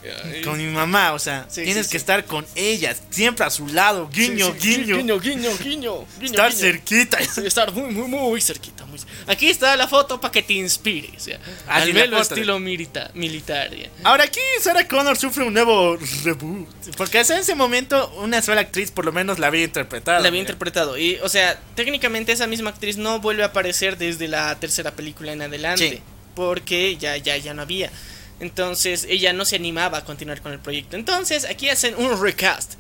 Con 0.43 0.57
mi 0.57 0.65
mamá, 0.73 1.13
o 1.13 1.19
sea, 1.19 1.45
Sí, 1.49 1.63
tienes 1.63 1.85
sí, 1.87 1.91
que 1.91 1.97
sí. 1.99 2.03
estar 2.03 2.25
con 2.25 2.45
ella, 2.55 2.95
siempre 3.11 3.45
a 3.45 3.49
su 3.49 3.67
lado, 3.67 4.09
guiño, 4.11 4.53
guiño, 4.53 4.97
Guiño, 4.97 5.19
guiño, 5.19 5.49
guiño. 5.57 6.05
guiño, 6.19 6.31
estar 6.31 6.49
guiño. 6.49 6.59
cerquita. 6.59 7.17
Estar 7.19 7.71
muy, 7.71 7.91
muy, 7.93 8.07
muy 8.07 8.41
cerquita. 8.41 8.80
Cer- 8.97 9.07
Aquí 9.27 9.49
está 9.49 9.75
la 9.75 9.87
foto 9.87 10.19
para 10.21 10.31
que 10.31 10.43
te 10.43 10.53
inspire. 10.53 11.09
O 11.15 11.19
sea, 11.19 11.39
Ah, 11.67 11.77
al 11.77 11.93
menos 11.93 12.21
estilo 12.21 12.59
milita- 12.59 13.11
militar. 13.13 13.69
ya. 13.75 13.89
Ahora 14.03 14.23
aquí 14.25 14.39
Sarah 14.61 14.87
Connors 14.87 15.19
sufre 15.19 15.43
un 15.43 15.53
nuevo 15.53 15.97
reboot, 16.23 16.67
porque 16.97 17.19
hasta 17.19 17.39
ese 17.39 17.55
momento 17.55 18.11
una 18.17 18.41
sola 18.41 18.61
actriz 18.61 18.91
por 18.91 19.05
lo 19.05 19.11
menos 19.11 19.39
la 19.39 19.47
había 19.47 19.63
interpretado. 19.63 20.19
La 20.21 20.27
había 20.27 20.31
mira. 20.41 20.41
interpretado. 20.41 20.97
Y, 20.97 21.15
o 21.23 21.29
sea, 21.29 21.59
técnicamente 21.75 22.31
esa 22.31 22.47
misma 22.47 22.69
actriz 22.71 22.97
no 22.97 23.19
vuelve 23.19 23.43
a 23.43 23.47
aparecer 23.47 23.97
desde 23.97 24.27
la 24.27 24.59
tercera 24.59 24.91
película 24.91 25.31
en 25.33 25.41
adelante. 25.41 25.89
Sí. 25.89 26.01
Porque 26.35 26.97
ya, 26.97 27.17
ya, 27.17 27.37
ya 27.37 27.53
no 27.53 27.61
había. 27.63 27.91
Entonces, 28.39 29.05
ella 29.09 29.33
no 29.33 29.45
se 29.45 29.55
animaba 29.57 29.99
a 29.99 30.05
continuar 30.05 30.41
con 30.41 30.51
el 30.51 30.59
proyecto. 30.59 30.95
Entonces, 30.95 31.45
aquí 31.45 31.69
hacen 31.69 31.93
un 31.95 32.21
recast. 32.21 32.73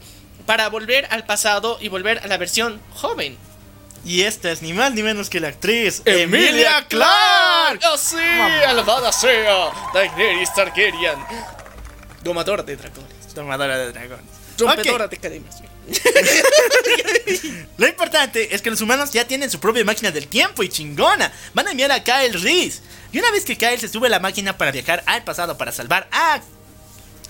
Para 0.45 0.69
volver 0.69 1.05
al 1.11 1.25
pasado 1.25 1.77
y 1.79 1.87
volver 1.87 2.17
a 2.19 2.27
la 2.27 2.37
versión 2.37 2.81
joven. 2.95 3.37
Y 4.03 4.23
esta 4.23 4.51
es 4.51 4.61
ni 4.61 4.73
más 4.73 4.93
ni 4.93 5.03
menos 5.03 5.29
que 5.29 5.39
la 5.39 5.49
actriz 5.49 6.01
¡Emilia 6.05 6.49
Emilia 6.49 6.87
Clarke. 6.87 7.85
¡Oh, 7.85 7.97
sí! 7.97 8.17
¡Alabada 8.67 9.11
sea! 9.11 9.71
Daenerys 9.93 10.53
Targaryen. 10.53 11.19
Domadora 12.23 12.63
de 12.63 12.75
dragones. 12.75 13.33
Tomadora 13.33 13.77
de 13.77 13.91
dragones. 13.91 14.25
Rompedora 14.57 15.05
Ok, 15.05 15.11
de 15.11 15.17
cadenas. 15.17 15.61
Lo 17.77 17.87
importante 17.87 18.53
es 18.53 18.61
que 18.61 18.69
los 18.69 18.81
humanos 18.81 19.11
ya 19.11 19.25
tienen 19.25 19.49
su 19.49 19.59
propia 19.59 19.83
máquina 19.83 20.11
del 20.11 20.27
tiempo 20.27 20.63
y 20.63 20.69
chingona. 20.69 21.31
Van 21.53 21.67
a 21.67 21.71
enviar 21.71 21.91
a 21.91 22.03
Kyle 22.03 22.39
Reese. 22.41 22.81
Y 23.11 23.19
una 23.19 23.31
vez 23.31 23.43
que 23.43 23.57
Kyle 23.57 23.79
se 23.79 23.87
sube 23.87 24.07
a 24.07 24.09
la 24.09 24.19
máquina 24.19 24.57
para 24.57 24.71
viajar 24.71 25.03
al 25.05 25.23
pasado 25.23 25.57
para 25.57 25.71
salvar 25.71 26.07
a, 26.11 26.41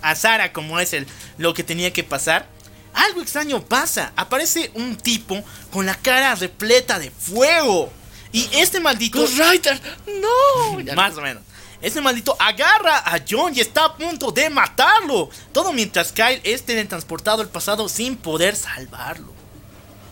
a 0.02 0.16
Sarah 0.16 0.52
como 0.54 0.80
es 0.80 0.94
el, 0.94 1.08
lo 1.38 1.54
que 1.54 1.64
tenía 1.64 1.92
que 1.94 2.04
pasar, 2.04 2.48
algo 2.94 3.22
extraño 3.22 3.64
pasa. 3.64 4.14
Aparece 4.16 4.72
un 4.76 4.96
tipo 4.96 5.44
con 5.72 5.86
la 5.86 5.96
cara 5.96 6.36
repleta 6.36 7.00
de 7.00 7.12
fuego. 7.12 7.92
Y 8.32 8.50
este 8.54 8.80
maldito... 8.80 9.20
Ghost 9.20 9.38
Rider. 9.38 9.82
¡No! 10.22 10.94
Más 10.96 11.18
o 11.18 11.22
menos. 11.22 11.44
Este 11.82 12.00
maldito 12.00 12.36
agarra 12.40 13.00
a 13.00 13.20
John 13.28 13.54
y 13.56 13.60
está 13.60 13.86
a 13.86 13.98
punto 13.98 14.32
de 14.32 14.50
matarlo. 14.50 15.30
Todo 15.52 15.74
mientras 15.74 16.12
Kyle 16.12 16.40
es 16.44 16.64
teletransportado 16.64 17.42
al 17.42 17.50
pasado 17.50 17.90
sin 17.90 18.16
poder 18.16 18.56
salvarlo. 18.56 19.34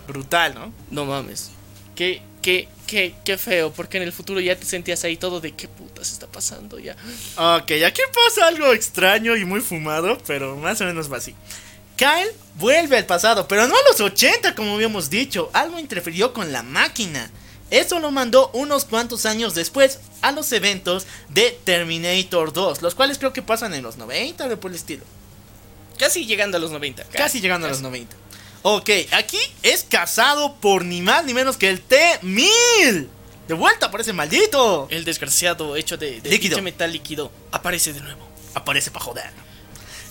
Brutal, 0.07 0.55
¿no? 0.55 0.73
No 0.89 1.05
mames. 1.05 1.51
Qué, 1.95 2.23
qué, 2.41 2.67
qué, 2.87 3.13
qué 3.23 3.37
feo, 3.37 3.71
porque 3.71 3.97
en 3.97 4.03
el 4.03 4.11
futuro 4.11 4.39
ya 4.39 4.55
te 4.55 4.65
sentías 4.65 5.03
ahí 5.03 5.15
todo 5.15 5.39
de 5.39 5.51
qué 5.51 5.67
putas 5.67 6.11
está 6.11 6.25
pasando 6.25 6.79
ya. 6.79 6.93
Ok, 7.35 7.71
aquí 7.85 8.01
pasa 8.25 8.47
algo 8.47 8.73
extraño 8.73 9.35
y 9.35 9.45
muy 9.45 9.61
fumado, 9.61 10.17
pero 10.25 10.55
más 10.55 10.81
o 10.81 10.85
menos 10.85 11.11
va 11.11 11.17
así. 11.17 11.35
Kyle 11.99 12.33
vuelve 12.55 12.97
al 12.97 13.05
pasado, 13.05 13.45
pero 13.45 13.67
no 13.67 13.75
a 13.75 13.89
los 13.89 13.99
80 13.99 14.55
como 14.55 14.75
habíamos 14.75 15.09
dicho. 15.09 15.49
Algo 15.51 15.77
interfirió 15.79 16.31
con 16.31 16.53
la 16.53 16.63
máquina. 16.63 17.29
Eso 17.71 17.99
lo 17.99 18.09
mandó 18.09 18.49
unos 18.53 18.85
cuantos 18.85 19.25
años 19.25 19.53
después 19.53 19.99
a 20.21 20.31
los 20.31 20.49
eventos 20.53 21.05
de 21.27 21.59
Terminator 21.65 22.53
2, 22.53 22.81
los 22.81 22.95
cuales 22.95 23.17
creo 23.17 23.33
que 23.33 23.41
pasan 23.41 23.73
en 23.73 23.83
los 23.83 23.97
90 23.97 24.45
o 24.45 24.59
por 24.61 24.71
el 24.71 24.77
estilo. 24.77 25.03
Casi 25.97 26.25
llegando 26.25 26.55
a 26.55 26.61
los 26.61 26.71
90. 26.71 27.03
Casi 27.03 27.41
llegando 27.41 27.67
a 27.67 27.69
los 27.69 27.81
90. 27.81 28.15
Ok, 28.61 28.89
aquí 29.11 29.37
es 29.61 29.83
cazado 29.83 30.55
por 30.55 30.85
ni 30.85 31.01
más 31.01 31.25
ni 31.25 31.33
menos 31.33 31.57
que 31.57 31.69
el 31.69 31.81
T-1000. 31.81 33.07
De 33.49 33.53
vuelta 33.55 33.91
por 33.91 33.99
ese 33.99 34.13
maldito. 34.13 34.87
El 34.89 35.03
desgraciado 35.03 35.75
hecho 35.75 35.97
de, 35.97 36.21
de 36.21 36.29
Líquido. 36.29 36.61
metal 36.61 36.93
líquido 36.93 37.29
aparece 37.51 37.91
de 37.91 37.99
nuevo. 37.99 38.25
Aparece 38.53 38.89
para 38.89 39.03
joder. 39.03 39.48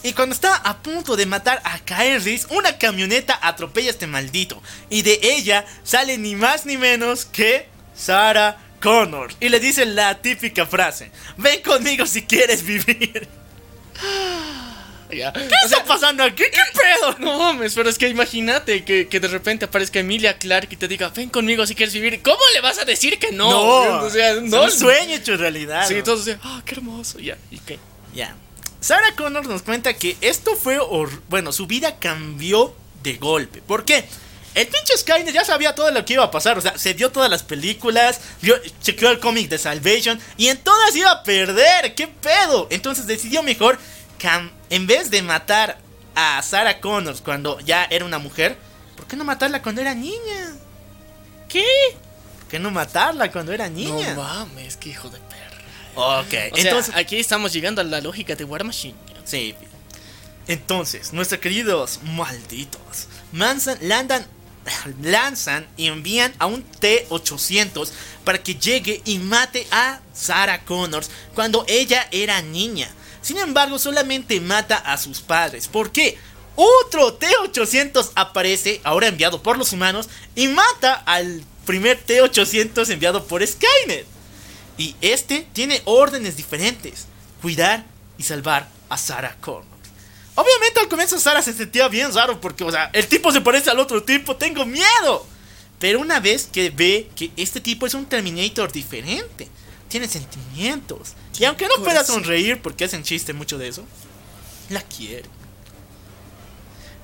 Y 0.02 0.12
cuando 0.12 0.34
está 0.34 0.54
a 0.54 0.78
punto 0.78 1.16
de 1.16 1.26
matar 1.26 1.60
a 1.64 1.78
Reese, 1.86 2.46
una 2.50 2.78
camioneta 2.78 3.38
atropella 3.42 3.88
a 3.88 3.90
este 3.90 4.06
maldito. 4.06 4.62
Y 4.90 5.02
de 5.02 5.18
ella 5.22 5.64
sale 5.82 6.18
ni 6.18 6.36
más 6.36 6.66
ni 6.66 6.76
menos 6.76 7.24
que 7.24 7.66
Sarah 7.96 8.58
Connor. 8.80 9.32
Y 9.40 9.48
le 9.48 9.58
dice 9.58 9.84
la 9.86 10.20
típica 10.20 10.66
frase: 10.66 11.10
Ven 11.36 11.62
conmigo 11.62 12.06
si 12.06 12.22
quieres 12.22 12.62
vivir. 12.64 13.28
Ya. 15.10 15.32
¿Qué 15.32 15.48
está 15.64 15.82
pasando 15.84 16.22
aquí? 16.22 16.42
¿Qué 16.52 16.60
pedo? 16.74 17.16
No 17.18 17.38
mames, 17.38 17.72
pero 17.72 17.88
es 17.88 17.96
que 17.96 18.10
imagínate 18.10 18.84
que, 18.84 19.08
que 19.08 19.20
de 19.20 19.28
repente 19.28 19.64
aparezca 19.64 19.98
Emilia 20.00 20.36
Clark 20.36 20.68
y 20.70 20.76
te 20.76 20.86
diga, 20.86 21.08
ven 21.08 21.30
conmigo 21.30 21.66
si 21.66 21.74
quieres 21.74 21.94
vivir. 21.94 22.20
¿Cómo 22.20 22.42
le 22.52 22.60
vas 22.60 22.78
a 22.78 22.84
decir 22.84 23.18
que 23.18 23.32
no? 23.32 23.48
o 24.02 24.10
sea, 24.10 24.34
no. 24.34 24.42
no. 24.42 24.64
un 24.64 24.70
sueño 24.70 25.14
hecho 25.14 25.34
realidad. 25.38 25.86
Sí, 25.88 25.94
¿no? 25.94 26.00
entonces, 26.00 26.36
ah, 26.42 26.60
qué 26.62 26.74
hermoso. 26.74 27.18
Ya, 27.20 27.38
¿y 27.50 27.58
qué? 27.58 27.78
Ya. 28.14 28.36
Sarah 28.80 29.14
Connor 29.16 29.46
nos 29.46 29.62
cuenta 29.62 29.94
que 29.94 30.16
esto 30.20 30.54
fue. 30.56 30.78
Bueno, 31.28 31.52
su 31.52 31.66
vida 31.66 31.98
cambió 31.98 32.74
de 33.02 33.14
golpe. 33.14 33.60
¿Por 33.62 33.84
qué? 33.84 34.04
El 34.54 34.66
pinche 34.66 34.96
Skynet 34.96 35.32
ya 35.32 35.44
sabía 35.44 35.74
todo 35.74 35.90
lo 35.90 36.04
que 36.04 36.14
iba 36.14 36.24
a 36.24 36.30
pasar. 36.30 36.58
O 36.58 36.60
sea, 36.60 36.78
se 36.78 36.94
vio 36.94 37.10
todas 37.10 37.30
las 37.30 37.42
películas, 37.42 38.20
vio, 38.40 38.56
chequeó 38.82 39.10
el 39.10 39.20
cómic 39.20 39.48
de 39.48 39.58
Salvation 39.58 40.18
y 40.36 40.48
en 40.48 40.58
todas 40.58 40.96
iba 40.96 41.10
a 41.10 41.22
perder. 41.22 41.94
¿Qué 41.94 42.08
pedo? 42.08 42.66
Entonces 42.70 43.06
decidió 43.06 43.42
mejor, 43.42 43.78
en 44.70 44.86
vez 44.86 45.10
de 45.10 45.22
matar 45.22 45.78
a 46.14 46.42
Sarah 46.42 46.80
Connor 46.80 47.16
cuando 47.22 47.60
ya 47.60 47.84
era 47.84 48.04
una 48.04 48.18
mujer, 48.18 48.56
¿por 48.96 49.06
qué 49.06 49.16
no 49.16 49.24
matarla 49.24 49.62
cuando 49.62 49.80
era 49.80 49.94
niña? 49.94 50.56
¿Qué? 51.48 51.64
¿Por 52.40 52.48
qué 52.48 52.58
no 52.58 52.70
matarla 52.70 53.30
cuando 53.30 53.52
era 53.52 53.68
niña? 53.68 54.14
No 54.14 54.22
mames, 54.22 54.76
qué 54.76 54.90
hijo 54.90 55.08
de. 55.08 55.18
Ok, 55.98 56.26
O 56.26 56.30
sea, 56.30 56.50
entonces. 56.54 56.94
aquí 56.94 57.16
estamos 57.16 57.52
llegando 57.52 57.80
a 57.80 57.84
la 57.84 58.00
lógica 58.00 58.36
de 58.36 58.44
War 58.44 58.64
Machine. 58.64 58.94
Sí. 59.24 59.54
Entonces, 60.46 61.12
nuestros 61.12 61.40
queridos 61.40 62.00
malditos 62.02 63.08
Manson 63.32 63.76
lanzan, 63.82 64.26
lanzan 65.02 65.66
y 65.76 65.88
envían 65.88 66.32
a 66.38 66.46
un 66.46 66.62
T-800 66.62 67.90
para 68.24 68.42
que 68.42 68.54
llegue 68.54 69.02
y 69.04 69.18
mate 69.18 69.66
a 69.70 70.00
Sarah 70.14 70.64
Connors 70.64 71.10
cuando 71.34 71.64
ella 71.68 72.08
era 72.10 72.40
niña. 72.42 72.90
Sin 73.20 73.36
embargo, 73.38 73.78
solamente 73.78 74.40
mata 74.40 74.76
a 74.76 74.96
sus 74.96 75.20
padres. 75.20 75.68
¿Por 75.68 75.92
qué? 75.92 76.16
Otro 76.56 77.14
T-800 77.14 78.12
aparece, 78.14 78.80
ahora 78.84 79.08
enviado 79.08 79.42
por 79.42 79.58
los 79.58 79.72
humanos, 79.72 80.08
y 80.34 80.48
mata 80.48 80.94
al 80.94 81.42
primer 81.66 82.00
T-800 82.00 82.90
enviado 82.90 83.24
por 83.26 83.46
Skynet. 83.46 84.06
Y 84.78 84.96
este 85.00 85.46
tiene 85.52 85.82
órdenes 85.84 86.36
diferentes: 86.36 87.06
cuidar 87.42 87.84
y 88.16 88.22
salvar 88.22 88.68
a 88.88 88.96
Sarah 88.96 89.36
Connor. 89.40 89.66
Obviamente 90.34 90.78
al 90.78 90.88
comienzo 90.88 91.18
Sarah 91.18 91.42
se 91.42 91.52
sentía 91.52 91.88
bien 91.88 92.14
raro 92.14 92.40
porque, 92.40 92.62
o 92.62 92.70
sea, 92.70 92.90
el 92.92 93.08
tipo 93.08 93.32
se 93.32 93.40
parece 93.40 93.70
al 93.70 93.80
otro 93.80 94.04
tipo, 94.04 94.36
tengo 94.36 94.64
miedo. 94.64 95.26
Pero 95.80 96.00
una 96.00 96.20
vez 96.20 96.48
que 96.50 96.70
ve 96.70 97.10
que 97.16 97.30
este 97.36 97.60
tipo 97.60 97.86
es 97.86 97.94
un 97.94 98.06
Terminator 98.06 98.70
diferente, 98.70 99.48
tiene 99.88 100.08
sentimientos. 100.08 101.14
Y 101.38 101.44
aunque 101.44 101.66
no 101.68 101.82
pueda 101.82 102.04
sonreír 102.04 102.62
porque 102.62 102.84
hacen 102.84 103.02
chiste 103.02 103.32
mucho 103.32 103.58
de 103.58 103.68
eso, 103.68 103.84
la 104.70 104.82
quiere. 104.82 105.28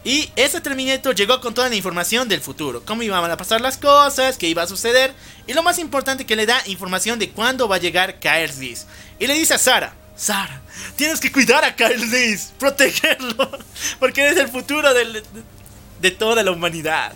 Y 0.05 0.31
ese 0.37 0.61
Terminator 0.61 1.15
llegó 1.15 1.41
con 1.41 1.55
toda 1.55 1.69
la 1.71 1.75
información 1.77 2.29
del 2.29 2.43
futuro, 2.43 2.85
cómo 2.85 3.03
iban 3.03 3.31
a 3.31 3.37
pasar 3.39 3.63
las 3.63 3.79
cosas, 3.79 4.37
qué 4.37 4.47
iba 4.49 4.63
a 4.63 4.67
suceder, 4.67 5.15
y 5.47 5.55
lo 5.55 5.63
más 5.63 5.79
importante 5.79 6.27
que 6.27 6.37
le 6.37 6.45
da 6.45 6.61
información 6.67 7.19
de 7.19 7.31
cuándo 7.31 7.69
va 7.69 7.77
a 7.77 7.79
llegar 7.79 8.19
Kyle 8.21 8.49
Reese. 8.59 8.85
Y 9.19 9.27
le 9.27 9.33
dice 9.35 9.55
a 9.55 9.59
Sara, 9.59 9.95
Sara, 10.15 10.61
tienes 10.97 11.21
que 11.21 11.33
cuidar 11.33 11.65
a 11.65 11.75
Kyle 11.75 12.11
Reese, 12.11 12.49
protegerlo, 12.59 13.51
porque 13.99 14.21
eres 14.23 14.37
el 14.37 14.49
futuro 14.49 14.93
del- 14.93 15.23
de, 16.01 16.11
toda 16.11 16.43
la 16.43 16.51
humanidad. 16.51 17.15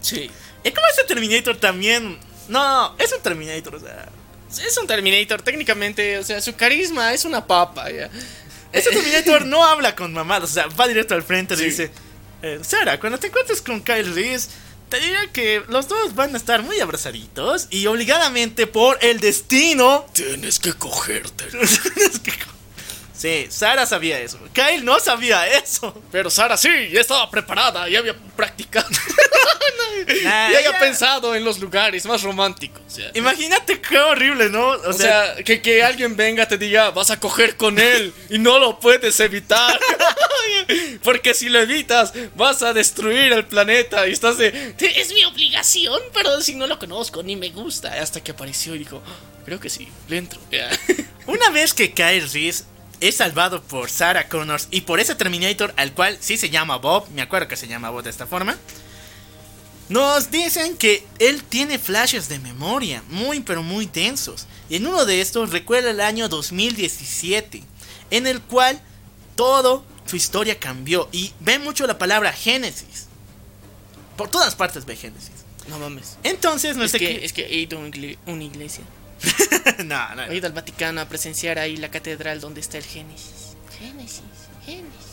Sí. 0.00 0.30
Y 0.64 0.70
como 0.70 0.86
ese 0.88 1.04
Terminator 1.04 1.56
también... 1.58 2.18
No, 2.48 2.94
es 2.98 3.12
un 3.12 3.20
Terminator, 3.20 3.74
o 3.74 3.80
sea... 3.80 4.08
Es 4.64 4.78
un 4.78 4.86
Terminator, 4.86 5.42
técnicamente, 5.42 6.18
o 6.18 6.24
sea, 6.24 6.40
su 6.40 6.54
carisma 6.54 7.12
es 7.12 7.26
una 7.26 7.46
papa, 7.46 7.90
ya. 7.90 8.08
Ese 8.72 8.88
Terminator 8.90 9.44
no 9.44 9.64
habla 9.66 9.94
con 9.94 10.12
mamadas, 10.14 10.50
o 10.50 10.54
sea, 10.54 10.66
va 10.68 10.88
directo 10.88 11.14
al 11.14 11.22
frente 11.24 11.54
y 11.54 11.58
Sí. 11.58 11.64
dice: 11.64 11.90
eh, 12.42 12.60
Sara, 12.62 12.98
cuando 13.00 13.18
te 13.18 13.28
encuentres 13.28 13.60
con 13.62 13.82
Kyle 13.82 14.14
Reese, 14.14 14.48
te 14.88 15.00
diré 15.00 15.30
que 15.32 15.62
los 15.68 15.88
dos 15.88 16.14
van 16.14 16.34
a 16.34 16.38
estar 16.38 16.62
muy 16.62 16.78
abrazaditos 16.80 17.66
y 17.70 17.86
obligadamente 17.86 18.66
por 18.66 18.98
el 19.02 19.18
destino. 19.20 20.06
Tienes 20.12 20.58
que 20.60 20.72
cogerte. 20.74 21.44
tienes 21.50 22.18
que 22.20 22.30
co- 22.32 22.52
sí, 23.16 23.46
Sara 23.50 23.86
sabía 23.86 24.20
eso. 24.20 24.38
Kyle 24.52 24.84
no 24.84 24.98
sabía 25.00 25.46
eso. 25.48 26.00
Pero 26.12 26.30
Sara 26.30 26.56
sí, 26.56 26.68
ya 26.92 27.00
estaba 27.00 27.30
preparada, 27.30 27.88
ya 27.88 27.98
había 28.00 28.14
practicado. 28.36 28.88
Nah, 30.22 30.50
ya 30.52 30.58
había 30.58 30.72
ya- 30.72 30.78
pensado 30.78 31.34
en 31.34 31.42
los 31.44 31.58
lugares 31.58 32.04
más 32.06 32.22
románticos. 32.22 32.80
ya. 32.96 33.10
Imagínate 33.14 33.80
qué 33.80 33.98
horrible, 33.98 34.50
¿no? 34.50 34.68
O 34.68 34.92
sea, 34.92 35.34
que, 35.44 35.60
que 35.60 35.82
alguien 35.82 36.16
venga 36.16 36.46
te 36.46 36.58
diga, 36.58 36.90
vas 36.90 37.10
a 37.10 37.18
coger 37.18 37.56
con 37.56 37.78
él 37.78 38.12
y 38.30 38.38
no 38.38 38.58
lo 38.60 38.78
puedes 38.78 39.18
evitar. 39.20 39.80
Porque 41.02 41.34
si 41.34 41.48
lo 41.48 41.58
evitas, 41.60 42.12
vas 42.36 42.62
a 42.62 42.72
destruir 42.72 43.32
el 43.32 43.46
planeta 43.46 44.06
y 44.06 44.12
estás 44.12 44.38
de, 44.38 44.50
"Te- 44.76 45.00
es 45.00 45.12
mi 45.12 45.24
obligación, 45.24 46.00
pero 46.12 46.40
si 46.40 46.54
no 46.54 46.66
lo 46.66 46.78
conozco 46.78 47.22
ni 47.22 47.34
me 47.36 47.48
gusta. 47.50 48.00
Hasta 48.00 48.22
que 48.22 48.30
apareció 48.32 48.74
y 48.74 48.78
dijo, 48.78 49.02
"Ah, 49.06 49.16
creo 49.44 49.58
que 49.58 49.70
sí, 49.70 49.88
le 50.08 50.18
entro. 50.18 50.38
Ya. 50.50 50.70
Una 51.26 51.50
vez 51.50 51.74
que 51.74 51.92
Kyle 51.92 52.28
Reese 52.32 52.64
es 53.00 53.16
salvado 53.16 53.62
por 53.62 53.90
Sarah 53.90 54.28
Connors 54.28 54.68
y 54.70 54.82
por 54.82 55.00
ese 55.00 55.14
Terminator 55.14 55.74
al 55.76 55.92
cual 55.92 56.16
sí 56.20 56.36
se 56.36 56.50
llama 56.50 56.76
Bob, 56.76 57.08
me 57.10 57.22
acuerdo 57.22 57.48
que 57.48 57.56
se 57.56 57.68
llama 57.68 57.90
Bob 57.90 58.02
de 58.02 58.10
esta 58.10 58.26
forma, 58.26 58.56
nos 59.88 60.30
dicen 60.30 60.76
que 60.76 61.06
él 61.18 61.44
tiene 61.44 61.78
flashes 61.78 62.28
de 62.28 62.38
memoria 62.38 63.02
muy 63.08 63.40
pero 63.40 63.62
muy 63.62 63.86
densos. 63.86 64.46
Y 64.68 64.76
en 64.76 64.86
uno 64.86 65.04
de 65.04 65.20
estos 65.20 65.50
recuerda 65.50 65.90
el 65.90 66.00
año 66.00 66.28
2017, 66.28 67.62
en 68.10 68.26
el 68.26 68.40
cual 68.40 68.80
todo 69.36 69.84
su 70.06 70.16
historia 70.16 70.58
cambió 70.58 71.08
y 71.12 71.32
ve 71.40 71.58
mucho 71.58 71.86
la 71.86 71.98
palabra 71.98 72.32
Génesis. 72.32 73.06
Por 74.16 74.28
todas 74.28 74.54
partes 74.54 74.86
ve 74.86 74.96
Génesis. 74.96 75.30
No 75.68 75.78
mames. 75.78 76.16
Entonces, 76.22 76.76
no 76.76 76.84
Es 76.84 76.92
que, 76.92 77.24
es 77.24 77.32
que 77.32 77.44
he 77.44 77.56
ido 77.58 77.78
a 77.78 78.30
una 78.30 78.44
iglesia. 78.44 78.84
no, 79.84 80.14
no, 80.14 80.22
He 80.24 80.36
ido 80.36 80.46
al 80.46 80.52
Vaticano 80.52 81.00
a 81.00 81.08
presenciar 81.08 81.58
ahí 81.58 81.76
la 81.76 81.90
catedral 81.90 82.40
donde 82.40 82.60
está 82.60 82.78
el 82.78 82.84
Génesis. 82.84 83.56
Génesis, 83.78 84.22
Génesis. 84.64 85.06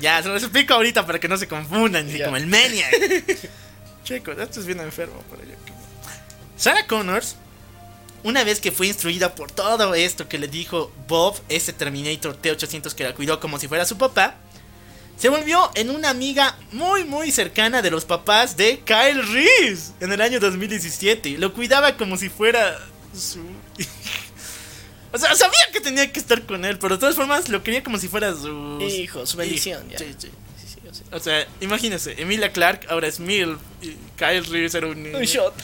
Ya, 0.00 0.22
se 0.22 0.28
los 0.28 0.42
explico 0.42 0.74
ahorita 0.74 1.06
para 1.06 1.18
que 1.18 1.28
no 1.28 1.38
se 1.38 1.48
confundan, 1.48 2.06
así 2.06 2.22
como 2.22 2.36
el 2.36 2.46
Maniac. 2.46 2.90
Chicos, 4.04 4.36
esto 4.38 4.60
es 4.60 4.66
bien 4.66 4.80
enfermo 4.80 5.20
para 5.30 5.42
yo. 5.44 5.54
Sarah 6.56 6.86
Connors, 6.86 7.36
una 8.22 8.44
vez 8.44 8.60
que 8.60 8.72
fue 8.72 8.88
instruida 8.88 9.34
por 9.34 9.50
todo 9.50 9.94
esto 9.94 10.28
que 10.28 10.38
le 10.38 10.48
dijo 10.48 10.92
Bob, 11.08 11.40
ese 11.48 11.72
Terminator 11.72 12.36
T-800 12.36 12.94
que 12.94 13.04
la 13.04 13.14
cuidó 13.14 13.40
como 13.40 13.58
si 13.58 13.68
fuera 13.68 13.84
su 13.84 13.96
papá, 13.96 14.36
se 15.16 15.30
volvió 15.30 15.70
en 15.74 15.90
una 15.90 16.10
amiga 16.10 16.58
muy 16.72 17.04
muy 17.04 17.30
cercana 17.30 17.80
de 17.80 17.90
los 17.90 18.04
papás 18.04 18.56
de 18.56 18.80
Kyle 18.80 19.22
Reese 19.32 19.92
en 20.00 20.12
el 20.12 20.20
año 20.20 20.40
2017. 20.40 21.38
Lo 21.38 21.54
cuidaba 21.54 21.96
como 21.96 22.18
si 22.18 22.28
fuera 22.28 22.78
su... 23.20 23.40
O 25.12 25.18
sea, 25.18 25.34
sabía 25.34 25.58
que 25.72 25.80
tenía 25.80 26.12
que 26.12 26.20
estar 26.20 26.42
con 26.42 26.64
él, 26.66 26.78
pero 26.78 26.96
de 26.96 27.00
todas 27.00 27.14
formas 27.14 27.48
lo 27.48 27.62
quería 27.62 27.82
como 27.82 27.96
si 27.96 28.06
fuera 28.06 28.34
su... 28.34 28.78
Hijo, 28.82 29.24
su 29.24 29.38
bendición, 29.38 29.88
ya. 29.88 29.98
Sí, 29.98 30.14
sí. 30.18 30.30
O 30.88 30.94
sea. 30.94 31.04
O 31.12 31.20
sea, 31.20 31.48
imagínense, 31.60 32.20
Emilia 32.20 32.52
Clark 32.52 32.86
ahora 32.90 33.08
es 33.08 33.18
Mil 33.18 33.56
y 33.80 33.96
Kyle 34.16 34.44
Reese 34.44 34.78
era 34.78 34.88
un 34.88 35.02
niño. 35.02 35.16
Un 35.16 35.24
shot. 35.24 35.54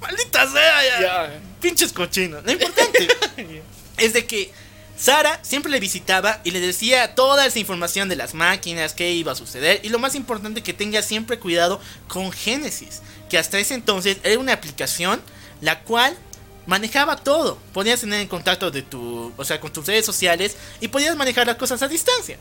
Maldita 0.00 0.46
sea, 0.50 0.84
ya. 0.84 1.00
Ya. 1.00 1.40
Pinches 1.60 1.92
cochinos. 1.92 2.44
Lo 2.44 2.52
importante 2.52 3.08
es 3.96 4.12
de 4.12 4.26
que 4.26 4.52
Sara 4.96 5.40
siempre 5.42 5.72
le 5.72 5.80
visitaba 5.80 6.40
y 6.44 6.50
le 6.50 6.60
decía 6.60 7.14
toda 7.14 7.46
esa 7.46 7.58
información 7.58 8.10
de 8.10 8.16
las 8.16 8.34
máquinas, 8.34 8.92
qué 8.92 9.12
iba 9.12 9.32
a 9.32 9.34
suceder. 9.34 9.80
Y 9.82 9.88
lo 9.88 9.98
más 9.98 10.14
importante, 10.14 10.62
que 10.62 10.74
tenga 10.74 11.00
siempre 11.00 11.38
cuidado 11.38 11.80
con 12.06 12.30
Genesis, 12.32 13.00
que 13.30 13.38
hasta 13.38 13.58
ese 13.58 13.74
entonces 13.74 14.18
era 14.22 14.38
una 14.38 14.52
aplicación 14.52 15.22
la 15.62 15.80
cual 15.80 16.16
manejaba 16.66 17.16
todo. 17.16 17.58
Podías 17.72 18.00
tener 18.00 18.20
en 18.20 18.28
contacto 18.28 18.70
de 18.70 18.82
tu, 18.82 19.32
o 19.36 19.44
sea, 19.44 19.60
con 19.60 19.72
tus 19.72 19.86
redes 19.86 20.06
sociales 20.06 20.56
y 20.80 20.88
podías 20.88 21.16
manejar 21.16 21.46
las 21.46 21.56
cosas 21.56 21.82
a 21.82 21.88
distancia. 21.88 22.38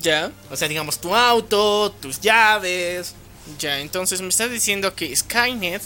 Ya. 0.00 0.30
O 0.50 0.56
sea, 0.56 0.68
digamos 0.68 1.00
tu 1.00 1.14
auto, 1.14 1.92
tus 2.00 2.20
llaves. 2.20 3.14
Ya, 3.58 3.80
entonces 3.80 4.20
me 4.20 4.28
estás 4.28 4.50
diciendo 4.50 4.94
que 4.94 5.14
Skynet 5.14 5.82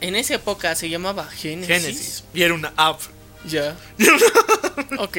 en 0.00 0.16
esa 0.16 0.34
época 0.34 0.74
se 0.74 0.88
llamaba 0.88 1.24
Genesis. 1.24 1.68
Genesis. 1.68 2.24
Y 2.32 2.42
era 2.42 2.54
una 2.54 2.72
app. 2.76 3.00
Ya. 3.44 3.76
ok. 4.98 5.16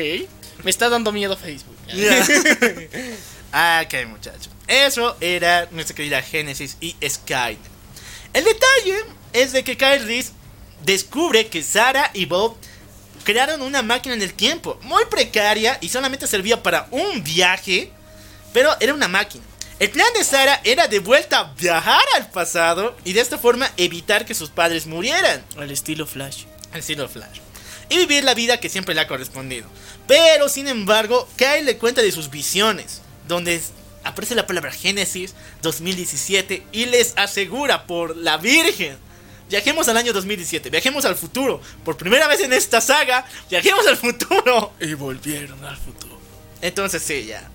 Me 0.63 0.71
está 0.71 0.89
dando 0.89 1.11
miedo 1.11 1.37
Facebook. 1.37 1.75
ya. 1.93 2.25
ah, 3.51 3.83
ok, 3.85 4.07
muchacho. 4.07 4.49
Eso 4.67 5.15
era 5.21 5.67
nuestra 5.71 5.95
querida 5.95 6.21
Genesis 6.21 6.77
y 6.81 6.95
Skynet. 7.07 7.59
El 8.33 8.43
detalle 8.43 8.97
es 9.31 9.53
de 9.53 9.63
que 9.63 9.77
Kyle 9.77 10.03
Reese 10.05 10.31
descubre 10.83 11.47
que 11.47 11.63
Sarah 11.63 12.11
y 12.13 12.25
Bob 12.25 12.55
crearon 13.23 13.61
una 13.61 13.81
máquina 13.81 14.15
del 14.15 14.33
tiempo 14.33 14.79
muy 14.83 15.03
precaria 15.05 15.77
y 15.81 15.89
solamente 15.89 16.27
servía 16.27 16.61
para 16.61 16.87
un 16.91 17.23
viaje, 17.23 17.91
pero 18.53 18.75
era 18.79 18.93
una 18.93 19.07
máquina. 19.07 19.43
El 19.77 19.89
plan 19.89 20.07
de 20.17 20.23
Sarah 20.23 20.61
era 20.63 20.87
de 20.87 20.99
vuelta 20.99 21.53
viajar 21.59 22.03
al 22.15 22.29
pasado 22.29 22.95
y 23.03 23.11
de 23.11 23.19
esta 23.19 23.37
forma 23.37 23.69
evitar 23.75 24.25
que 24.25 24.33
sus 24.33 24.49
padres 24.49 24.85
murieran. 24.87 25.43
Al 25.57 25.69
estilo 25.69 26.07
Flash. 26.07 26.45
Al 26.71 26.79
estilo 26.79 27.09
Flash. 27.09 27.39
y 27.89 27.97
vivir 27.97 28.23
la 28.23 28.33
vida 28.33 28.59
que 28.59 28.69
siempre 28.69 28.95
le 28.95 29.01
ha 29.01 29.07
correspondido. 29.07 29.67
Pero, 30.07 30.49
sin 30.49 30.67
embargo, 30.67 31.27
Kyle 31.35 31.65
le 31.65 31.77
cuenta 31.77 32.01
de 32.01 32.11
sus 32.11 32.29
visiones, 32.29 33.01
donde 33.27 33.61
aparece 34.03 34.33
la 34.33 34.47
palabra 34.47 34.71
Génesis 34.71 35.35
2017 35.61 36.63
y 36.71 36.85
les 36.85 37.13
asegura 37.17 37.85
por 37.85 38.15
la 38.15 38.37
Virgen. 38.37 38.97
Viajemos 39.55 39.87
al 39.87 39.95
año 39.95 40.11
2017, 40.11 40.69
viajemos 40.69 41.05
al 41.05 41.15
futuro. 41.15 41.61
Por 41.85 41.95
primera 41.95 42.27
vez 42.27 42.41
en 42.41 42.51
esta 42.51 42.81
saga, 42.81 43.25
viajemos 43.49 43.87
al 43.87 43.95
futuro. 43.95 44.73
Y 44.81 44.95
volvieron 44.95 45.63
al 45.63 45.77
futuro. 45.77 46.19
Entonces 46.61 47.01
sí, 47.01 47.23
ya. 47.23 47.49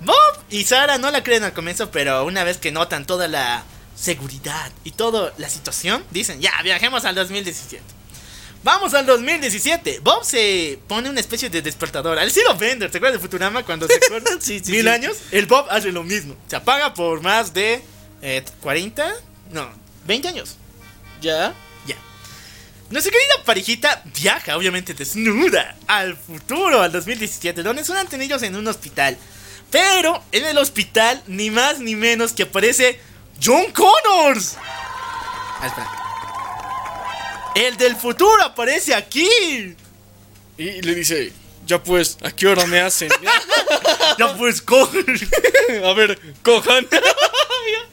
Bob 0.00 0.44
y 0.50 0.64
Sara 0.64 0.98
no 0.98 1.08
la 1.12 1.22
creen 1.22 1.44
al 1.44 1.52
comienzo, 1.52 1.88
pero 1.92 2.24
una 2.24 2.42
vez 2.42 2.58
que 2.58 2.72
notan 2.72 3.06
toda 3.06 3.28
la 3.28 3.62
seguridad 3.94 4.72
y 4.82 4.90
toda 4.90 5.32
la 5.38 5.48
situación, 5.48 6.04
dicen, 6.10 6.40
ya, 6.40 6.50
viajemos 6.64 7.04
al 7.04 7.14
2017. 7.14 7.80
Vamos 8.64 8.92
al 8.94 9.06
2017. 9.06 10.00
Bob 10.02 10.24
se 10.24 10.80
pone 10.88 11.10
una 11.10 11.20
especie 11.20 11.48
de 11.48 11.62
despertador. 11.62 12.18
Al 12.18 12.26
estilo 12.26 12.56
Bender, 12.56 12.90
¿te 12.90 12.98
acuerdas 12.98 13.20
de 13.20 13.22
Futurama 13.22 13.62
cuando 13.64 13.86
se 13.86 13.94
acuerda? 14.04 14.32
Sí, 14.40 14.58
sí, 14.58 14.72
Mil 14.72 14.82
sí. 14.82 14.88
años. 14.88 15.16
El 15.30 15.46
Bob 15.46 15.68
hace 15.70 15.92
lo 15.92 16.02
mismo. 16.02 16.34
Se 16.48 16.56
apaga 16.56 16.92
por 16.92 17.22
más 17.22 17.54
de 17.54 17.84
eh, 18.20 18.44
40, 18.62 19.12
no, 19.52 19.70
20 20.06 20.26
años. 20.26 20.56
¿Ya? 21.20 21.54
Ya. 21.86 21.96
Nuestra 22.90 23.12
querida 23.12 23.44
parejita 23.44 24.02
viaja, 24.20 24.56
obviamente 24.56 24.94
desnuda, 24.94 25.76
al 25.86 26.16
futuro, 26.16 26.82
al 26.82 26.92
2017, 26.92 27.62
donde 27.62 27.84
son 27.84 27.96
ellos 28.20 28.42
en 28.42 28.56
un 28.56 28.66
hospital. 28.68 29.16
Pero 29.70 30.22
en 30.32 30.46
el 30.46 30.58
hospital, 30.58 31.22
ni 31.26 31.50
más 31.50 31.78
ni 31.78 31.94
menos 31.94 32.32
que 32.32 32.42
aparece 32.44 33.00
John 33.42 33.66
Connors. 33.72 34.56
Ah, 34.58 35.66
espera. 35.66 36.00
El 37.54 37.76
del 37.76 37.96
futuro 37.96 38.42
aparece 38.42 38.94
aquí. 38.94 39.28
Y 40.58 40.82
le 40.82 40.94
dice, 40.94 41.32
ya 41.70 41.82
pues, 41.82 42.18
¿a 42.22 42.30
qué 42.32 42.48
hora 42.48 42.66
me 42.66 42.80
hacen? 42.80 43.10
Ya 44.18 44.36
pues, 44.36 44.60
coge. 44.60 44.98
A 45.84 45.92
ver, 45.94 46.18
cojan. 46.42 46.86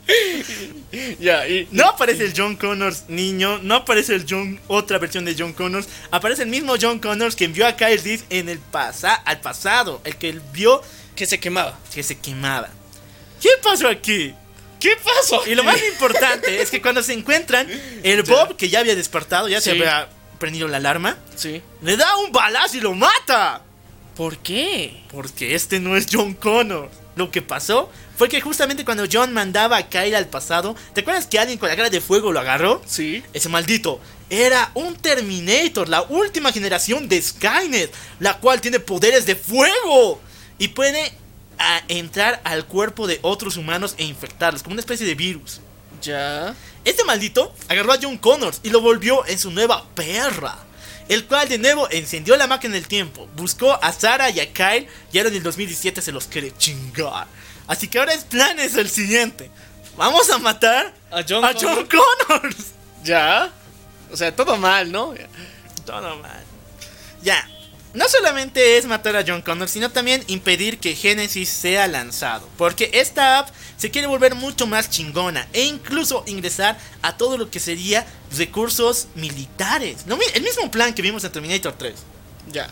ya, 1.19 1.47
y... 1.47 1.67
No 1.72 1.85
aparece 1.85 2.25
el 2.25 2.33
John 2.35 2.56
Connors 2.56 3.03
niño, 3.07 3.59
no 3.61 3.75
aparece 3.75 4.15
el 4.15 4.25
John, 4.27 4.59
otra 4.67 4.97
versión 4.97 5.25
de 5.25 5.35
John 5.38 5.53
Connors, 5.53 5.88
aparece 6.11 6.43
el 6.43 6.49
mismo 6.49 6.73
John 6.81 6.99
Connors 6.99 7.35
que 7.35 7.45
envió 7.45 7.67
a 7.67 7.75
Kyle 7.75 8.01
Reese 8.03 8.25
en 8.30 8.49
el 8.49 8.59
pasa 8.59 9.14
al 9.14 9.39
pasado, 9.41 10.01
el 10.03 10.15
que 10.17 10.30
él 10.30 10.41
vio 10.51 10.81
Que 11.15 11.25
se 11.25 11.39
quemaba. 11.39 11.77
que 11.93 12.03
se 12.03 12.17
quemaba. 12.17 12.69
¿Qué 13.39 13.49
pasó 13.64 13.88
aquí? 13.88 14.33
¿Qué 14.80 14.97
pasó? 15.03 15.45
Y 15.47 15.56
lo 15.56 15.64
más 15.64 15.80
importante 15.91 16.61
es 16.61 16.69
que 16.72 16.81
cuando 16.81 17.03
se 17.03 17.14
encuentran, 17.14 17.67
el 18.03 18.23
Bob, 18.23 18.57
que 18.57 18.69
ya 18.69 18.80
había 18.80 18.95
despertado, 18.95 19.47
ya 19.47 19.61
se 19.61 19.72
había 19.72 20.09
prendido 20.39 20.67
la 20.67 20.77
alarma, 20.77 21.17
Sí. 21.35 21.61
le 21.81 21.95
da 21.95 22.17
un 22.17 22.31
balazo 22.31 22.77
y 22.77 22.81
lo 22.81 22.93
mata. 22.93 23.61
¿Por 24.17 24.39
qué? 24.39 25.03
Porque 25.11 25.53
este 25.53 25.79
no 25.79 25.95
es 25.95 26.07
John 26.11 26.33
Connor. 26.33 26.89
Lo 27.15 27.29
que 27.29 27.43
pasó 27.43 27.91
fue 28.15 28.29
que 28.29 28.41
justamente 28.41 28.83
cuando 28.83 29.05
John 29.11 29.31
mandaba 29.31 29.77
a 29.77 29.89
Kyle 29.89 30.15
al 30.15 30.27
pasado, 30.27 30.75
¿te 30.95 31.01
acuerdas 31.01 31.27
que 31.27 31.37
alguien 31.37 31.59
con 31.59 31.69
la 31.69 31.75
cara 31.75 31.91
de 31.91 32.01
fuego 32.01 32.31
lo 32.31 32.39
agarró? 32.39 32.81
Sí. 32.87 33.23
Ese 33.33 33.47
maldito 33.47 34.01
era 34.31 34.71
un 34.73 34.95
Terminator, 34.95 35.87
la 35.87 36.01
última 36.01 36.51
generación 36.51 37.07
de 37.07 37.21
Skynet, 37.21 37.93
la 38.19 38.39
cual 38.39 38.59
tiene 38.59 38.79
poderes 38.79 39.27
de 39.27 39.35
fuego 39.35 40.19
y 40.57 40.69
puede 40.69 41.13
ah, 41.59 41.83
entrar 41.87 42.41
al 42.43 42.65
cuerpo 42.65 43.05
de 43.05 43.19
otros 43.21 43.55
humanos 43.55 43.93
e 43.99 44.03
infectarlos, 44.03 44.63
como 44.63 44.73
una 44.73 44.81
especie 44.81 45.05
de 45.05 45.13
virus. 45.13 45.61
Ya. 46.01 46.55
Este 46.83 47.03
maldito 47.03 47.53
agarró 47.67 47.93
a 47.93 47.99
John 48.01 48.17
Connors 48.17 48.61
y 48.63 48.71
lo 48.71 48.81
volvió 48.81 49.27
en 49.27 49.37
su 49.37 49.51
nueva 49.51 49.85
perra. 49.93 50.66
El 51.10 51.26
cual 51.26 51.48
de 51.48 51.58
nuevo 51.58 51.88
encendió 51.90 52.36
la 52.36 52.48
máquina 52.48 52.74
del 52.74 52.88
tiempo, 52.88 53.27
buscó 53.36 53.74
a 53.82 53.94
Sarah 53.94 54.30
y 54.30 54.40
a 54.40 54.52
Kyle 54.53 54.88
y 55.11 55.18
ahora 55.18 55.30
en 55.30 55.36
el 55.38 55.44
2017 55.44 56.02
se 56.02 56.11
los 56.11 56.27
quiere 56.27 56.53
chingar. 56.58 57.27
Así 57.68 57.88
que 57.88 58.00
ahora 58.00 58.14
el 58.14 58.22
plan 58.22 58.60
es 58.60 58.76
el 58.76 58.90
siguiente. 58.90 59.50
Vamos 59.95 60.30
a 60.30 60.38
matar 60.38 60.94
A 61.11 61.24
John 61.27 61.44
a 61.44 61.53
John 61.53 61.88
Connors. 61.88 62.56
Ya. 63.03 63.53
O 64.11 64.18
sea, 64.18 64.36
todo 64.36 64.58
mal, 64.58 64.92
¿no? 64.92 65.14
Todo 65.86 66.18
mal. 66.18 66.44
Ya. 67.22 67.48
No 67.98 68.08
solamente 68.08 68.77
es 68.77 68.85
matar 68.85 69.16
a 69.16 69.24
John 69.27 69.42
Connor, 69.42 69.67
sino 69.67 69.90
también 69.90 70.24
impedir 70.27 70.77
que 70.77 70.93
Genesis 70.93 71.50
sea 71.50 71.88
lanzado. 71.88 72.48
Porque 72.56 72.92
esta 72.93 73.40
app 73.40 73.50
se 73.76 73.90
quiere 73.90 74.06
volver 74.06 74.35
mucho 74.35 74.67
más 74.67 74.92
chingona 74.92 75.48
e 75.51 75.64
incluso 75.64 76.24
ingresar 76.27 76.77
a 77.01 77.17
todo 77.17 77.40
lo 77.40 77.50
que 77.50 77.59
sería 77.59 78.06
recursos 78.38 79.08
militares. 79.16 80.06
Lo 80.06 80.16
el 80.35 80.43
mismo 80.43 80.69
plan 80.69 80.93
que 80.93 81.01
vimos 81.01 81.24
en 81.24 81.32
Terminator 81.32 81.74
3. 81.74 81.95
Ya. 82.51 82.69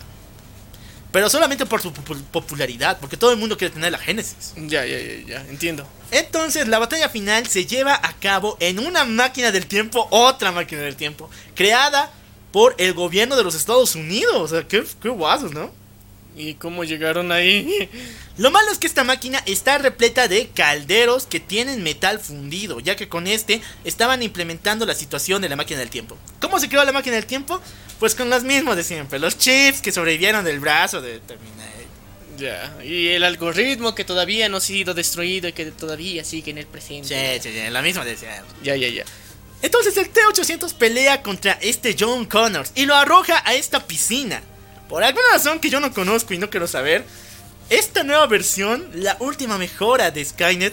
Pero 1.10 1.28
solamente 1.28 1.66
por 1.66 1.82
su 1.82 1.92
popu- 1.92 2.22
popularidad, 2.30 2.98
porque 3.00 3.16
todo 3.16 3.32
el 3.32 3.36
mundo 3.36 3.58
quiere 3.58 3.74
tener 3.74 3.90
la 3.90 3.98
Genesis. 3.98 4.52
Ya, 4.54 4.86
ya, 4.86 4.96
ya, 5.00 5.26
ya. 5.26 5.40
Entiendo. 5.48 5.88
Entonces 6.12 6.68
la 6.68 6.78
batalla 6.78 7.08
final 7.08 7.48
se 7.48 7.66
lleva 7.66 7.94
a 8.00 8.12
cabo 8.20 8.56
en 8.60 8.78
una 8.78 9.04
máquina 9.04 9.50
del 9.50 9.66
tiempo, 9.66 10.06
otra 10.12 10.52
máquina 10.52 10.82
del 10.82 10.94
tiempo, 10.94 11.28
creada 11.56 12.12
por 12.56 12.74
el 12.78 12.94
gobierno 12.94 13.36
de 13.36 13.44
los 13.44 13.54
Estados 13.54 13.96
Unidos. 13.96 14.34
O 14.34 14.48
sea, 14.48 14.66
qué, 14.66 14.82
qué 15.02 15.10
guasos, 15.10 15.52
¿no? 15.52 15.70
¿Y 16.34 16.54
cómo 16.54 16.84
llegaron 16.84 17.30
ahí? 17.30 17.90
Lo 18.38 18.50
malo 18.50 18.70
es 18.72 18.78
que 18.78 18.86
esta 18.86 19.04
máquina 19.04 19.42
está 19.44 19.76
repleta 19.76 20.26
de 20.26 20.48
calderos 20.48 21.26
que 21.26 21.38
tienen 21.38 21.82
metal 21.82 22.18
fundido, 22.18 22.80
ya 22.80 22.96
que 22.96 23.10
con 23.10 23.26
este 23.26 23.60
estaban 23.84 24.22
implementando 24.22 24.86
la 24.86 24.94
situación 24.94 25.42
de 25.42 25.50
la 25.50 25.56
máquina 25.56 25.80
del 25.80 25.90
tiempo. 25.90 26.16
¿Cómo 26.40 26.58
se 26.58 26.70
creó 26.70 26.82
la 26.82 26.92
máquina 26.92 27.16
del 27.16 27.26
tiempo? 27.26 27.60
Pues 28.00 28.14
con 28.14 28.30
los 28.30 28.42
mismos 28.42 28.74
de 28.74 28.84
siempre, 28.84 29.18
los 29.18 29.36
chips 29.36 29.82
que 29.82 29.92
sobrevivieron 29.92 30.42
del 30.42 30.58
brazo 30.58 31.02
de 31.02 31.18
Terminator. 31.18 31.84
ya. 32.38 32.82
Y 32.82 33.08
el 33.08 33.22
algoritmo 33.22 33.94
que 33.94 34.06
todavía 34.06 34.48
no 34.48 34.56
ha 34.56 34.60
sido 34.62 34.94
destruido 34.94 35.46
y 35.46 35.52
que 35.52 35.66
todavía 35.72 36.24
sigue 36.24 36.52
en 36.52 36.56
el 36.56 36.66
presente. 36.66 37.38
Sí, 37.38 37.50
sí, 37.50 37.54
sí, 37.54 37.70
lo 37.70 37.82
mismo 37.82 38.02
de 38.02 38.16
siempre. 38.16 38.56
Ya, 38.62 38.76
ya, 38.76 38.88
ya. 38.88 39.04
Entonces 39.66 39.96
el 39.96 40.08
T-800 40.10 40.74
pelea 40.74 41.22
contra 41.22 41.58
este 41.60 41.96
John 41.98 42.24
Connors 42.24 42.70
y 42.76 42.86
lo 42.86 42.94
arroja 42.94 43.42
a 43.44 43.54
esta 43.54 43.84
piscina. 43.84 44.40
Por 44.88 45.02
alguna 45.02 45.26
razón 45.32 45.58
que 45.58 45.70
yo 45.70 45.80
no 45.80 45.92
conozco 45.92 46.32
y 46.34 46.38
no 46.38 46.50
quiero 46.50 46.68
saber, 46.68 47.04
esta 47.68 48.04
nueva 48.04 48.28
versión, 48.28 48.88
la 48.94 49.16
última 49.18 49.58
mejora 49.58 50.12
de 50.12 50.24
Skynet, 50.24 50.72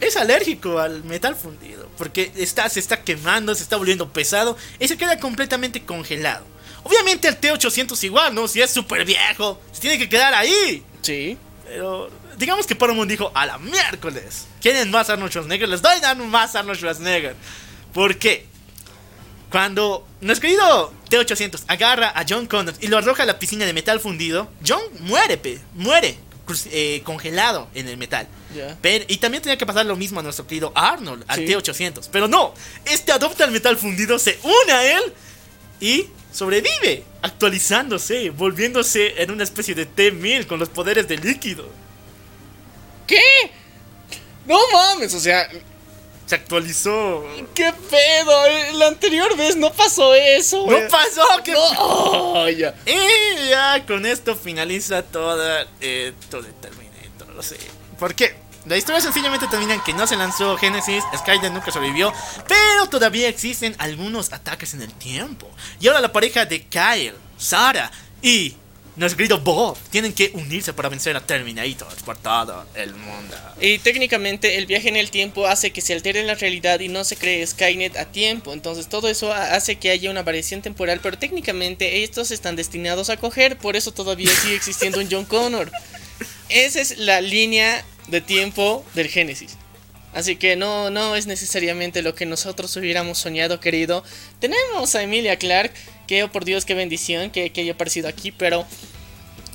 es 0.00 0.16
alérgico 0.16 0.78
al 0.78 1.02
metal 1.02 1.34
fundido. 1.34 1.90
Porque 1.98 2.30
está, 2.36 2.68
se 2.68 2.78
está 2.78 3.02
quemando, 3.02 3.56
se 3.56 3.64
está 3.64 3.76
volviendo 3.76 4.12
pesado 4.12 4.56
y 4.78 4.86
se 4.86 4.96
queda 4.96 5.18
completamente 5.18 5.82
congelado. 5.82 6.44
Obviamente 6.84 7.26
el 7.26 7.38
T-800 7.38 8.00
igual, 8.04 8.36
¿no? 8.36 8.46
Si 8.46 8.60
es 8.60 8.70
súper 8.70 9.04
viejo, 9.04 9.60
se 9.72 9.80
tiene 9.80 9.98
que 9.98 10.08
quedar 10.08 10.32
ahí. 10.34 10.84
Sí. 11.02 11.36
Pero 11.66 12.08
digamos 12.36 12.68
que 12.68 12.76
Paramount 12.76 13.10
dijo, 13.10 13.32
a 13.34 13.46
la 13.46 13.58
miércoles, 13.58 14.46
¿quieren 14.62 14.92
más 14.92 15.10
Arnold 15.10 15.32
Schwarzenegger? 15.32 15.68
Les 15.68 15.82
doy 15.82 15.98
dar 15.98 16.16
más 16.16 16.54
Arnold 16.54 16.78
Schwarzenegger. 16.78 17.34
¿Por 17.98 18.16
qué? 18.16 18.46
Cuando 19.50 20.06
nuestro 20.20 20.42
querido 20.46 20.94
T-800 21.08 21.64
agarra 21.66 22.12
a 22.14 22.24
John 22.28 22.46
Connors 22.46 22.78
y 22.80 22.86
lo 22.86 22.96
arroja 22.96 23.24
a 23.24 23.26
la 23.26 23.40
piscina 23.40 23.66
de 23.66 23.72
metal 23.72 23.98
fundido, 23.98 24.48
John 24.64 24.80
muere, 25.00 25.36
pe, 25.36 25.58
muere 25.74 26.16
eh, 26.70 27.02
congelado 27.02 27.66
en 27.74 27.88
el 27.88 27.96
metal. 27.96 28.28
Pero- 28.80 29.04
y 29.08 29.16
también 29.16 29.42
tenía 29.42 29.58
que 29.58 29.66
pasar 29.66 29.84
lo 29.84 29.96
mismo 29.96 30.20
a 30.20 30.22
nuestro 30.22 30.46
querido 30.46 30.70
Arnold, 30.76 31.24
al 31.26 31.40
Sí. 31.40 31.46
T-800. 31.46 32.08
Pero 32.12 32.28
no, 32.28 32.54
este 32.84 33.10
adopta 33.10 33.44
el 33.46 33.50
metal 33.50 33.76
fundido, 33.76 34.16
se 34.20 34.38
une 34.44 34.72
a 34.72 34.96
él 34.98 35.02
y 35.80 36.06
sobrevive, 36.32 37.02
actualizándose, 37.22 38.30
volviéndose 38.30 39.20
en 39.20 39.32
una 39.32 39.42
especie 39.42 39.74
de 39.74 39.86
T-1000 39.86 40.46
con 40.46 40.60
los 40.60 40.68
poderes 40.68 41.08
de 41.08 41.16
líquido. 41.18 41.68
¿Qué? 43.08 43.18
No 44.46 44.56
mames, 44.72 45.12
o 45.14 45.18
sea, 45.18 45.48
Se 46.28 46.34
actualizó. 46.34 47.24
¿qué 47.54 47.72
pedo? 47.90 48.42
La 48.74 48.88
anterior 48.88 49.34
vez 49.34 49.56
no 49.56 49.72
pasó 49.72 50.14
eso. 50.14 50.66
¡No 50.68 50.76
pasó! 50.90 51.22
que 51.42 51.52
No. 51.52 51.60
Oh, 51.78 52.48
ya. 52.50 52.74
Y 52.84 53.48
ya 53.48 53.86
con 53.86 54.04
esto 54.04 54.36
finaliza 54.36 55.02
toda 55.02 55.66
eh, 55.80 56.12
todo 56.28 56.42
el 56.42 56.52
Terminator, 56.52 57.28
no 57.34 57.42
sé. 57.42 57.56
¿Por 57.98 58.14
qué? 58.14 58.36
La 58.66 58.76
historia 58.76 59.00
sencillamente 59.00 59.46
termina 59.46 59.72
en 59.72 59.80
que 59.80 59.94
no 59.94 60.06
se 60.06 60.16
lanzó 60.16 60.58
Genesis, 60.58 61.02
Skynet 61.16 61.50
nunca 61.50 61.70
sobrevivió, 61.70 62.12
pero 62.46 62.86
todavía 62.90 63.28
existen 63.28 63.74
algunos 63.78 64.30
ataques 64.34 64.74
en 64.74 64.82
el 64.82 64.92
tiempo. 64.92 65.48
Y 65.80 65.88
ahora 65.88 66.02
la 66.02 66.12
pareja 66.12 66.44
de 66.44 66.66
Kyle, 66.66 67.14
Sarah 67.38 67.90
y 68.20 68.54
nuestro 68.98 69.16
querido 69.16 69.38
Bob 69.40 69.76
tienen 69.90 70.12
que 70.12 70.30
unirse 70.34 70.72
para 70.72 70.88
vencer 70.88 71.16
a 71.16 71.20
Terminator 71.20 71.88
por 72.04 72.16
todo 72.18 72.66
el 72.74 72.94
mundo. 72.94 73.36
Y 73.60 73.78
técnicamente 73.78 74.58
el 74.58 74.66
viaje 74.66 74.88
en 74.88 74.96
el 74.96 75.10
tiempo 75.10 75.46
hace 75.46 75.70
que 75.70 75.80
se 75.80 75.92
altere 75.94 76.22
la 76.24 76.34
realidad 76.34 76.80
y 76.80 76.88
no 76.88 77.04
se 77.04 77.16
cree 77.16 77.46
Skynet 77.46 77.96
a 77.96 78.04
tiempo. 78.06 78.52
Entonces 78.52 78.88
todo 78.88 79.08
eso 79.08 79.32
ha- 79.32 79.54
hace 79.54 79.76
que 79.76 79.90
haya 79.90 80.10
una 80.10 80.22
variación 80.22 80.62
temporal, 80.62 81.00
pero 81.02 81.16
técnicamente 81.18 82.02
estos 82.04 82.30
están 82.30 82.56
destinados 82.56 83.08
a 83.10 83.16
coger, 83.16 83.56
por 83.56 83.76
eso 83.76 83.92
todavía 83.92 84.30
sigue 84.42 84.56
existiendo 84.56 84.98
un 85.00 85.08
John 85.10 85.24
Connor. 85.24 85.70
Esa 86.48 86.80
es 86.80 86.98
la 86.98 87.20
línea 87.20 87.84
de 88.08 88.20
tiempo 88.20 88.84
del 88.94 89.08
Génesis. 89.08 89.56
Así 90.14 90.36
que 90.36 90.56
no, 90.56 90.90
no 90.90 91.14
es 91.14 91.26
necesariamente 91.26 92.00
lo 92.02 92.14
que 92.14 92.24
nosotros 92.26 92.74
hubiéramos 92.76 93.18
soñado, 93.18 93.60
querido. 93.60 94.02
Tenemos 94.40 94.94
a 94.94 95.02
Emilia 95.02 95.36
Clark, 95.36 95.72
Que, 96.08 96.24
oh 96.24 96.32
por 96.32 96.44
Dios, 96.44 96.64
qué 96.64 96.74
bendición 96.74 97.30
que, 97.30 97.50
que 97.50 97.60
haya 97.60 97.72
aparecido 97.74 98.08
aquí, 98.08 98.32
pero 98.32 98.66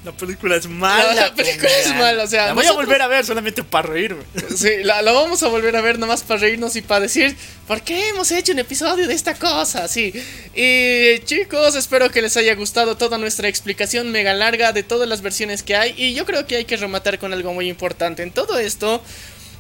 La 0.06 0.12
película 0.12 0.56
es 0.58 0.68
mala. 0.68 1.14
La 1.14 1.34
película 1.34 1.70
es 1.80 1.90
mala, 1.96 2.24
o 2.24 2.28
sea, 2.28 2.48
La 2.48 2.54
voy 2.54 2.66
a 2.66 2.74
volver 2.74 3.02
a 3.02 3.08
ver 3.08 3.26
solamente 3.26 3.64
para 3.64 3.88
reírme. 3.90 4.24
Sí, 4.56 4.70
la, 4.84 5.02
la 5.02 5.12
vamos 5.14 5.42
a 5.44 5.48
volver 5.48 5.76
a 5.78 5.82
ver 5.82 5.98
nomás 5.98 6.22
para 6.24 6.42
reírnos 6.42 6.76
y 6.76 6.82
para 6.82 7.00
decir 7.00 7.36
por 7.68 7.82
qué 7.82 8.10
hemos 8.10 8.30
hecho 8.32 8.52
un 8.52 8.60
episodio 8.60 9.08
de 9.08 9.14
esta 9.14 9.34
cosa, 9.36 9.88
sí. 9.88 10.14
Y 10.54 11.20
chicos, 11.26 11.76
espero 11.76 12.10
que 12.12 12.22
les 12.22 12.36
haya 12.38 12.54
gustado 12.56 12.98
toda 12.98 13.18
nuestra 13.18 13.48
explicación 13.48 14.12
mega 14.12 14.34
larga 14.34 14.74
de 14.74 14.84
todas 14.84 15.08
las 15.10 15.22
versiones 15.22 15.64
que 15.64 15.76
hay. 15.76 15.96
Y 15.98 16.14
yo 16.14 16.26
creo 16.26 16.46
que 16.46 16.58
hay 16.58 16.66
que 16.66 16.76
rematar 16.78 17.18
con 17.18 17.32
algo 17.34 17.54
muy 17.54 17.68
importante. 17.70 18.24
En 18.24 18.32
todo 18.32 18.60
esto, 18.60 19.02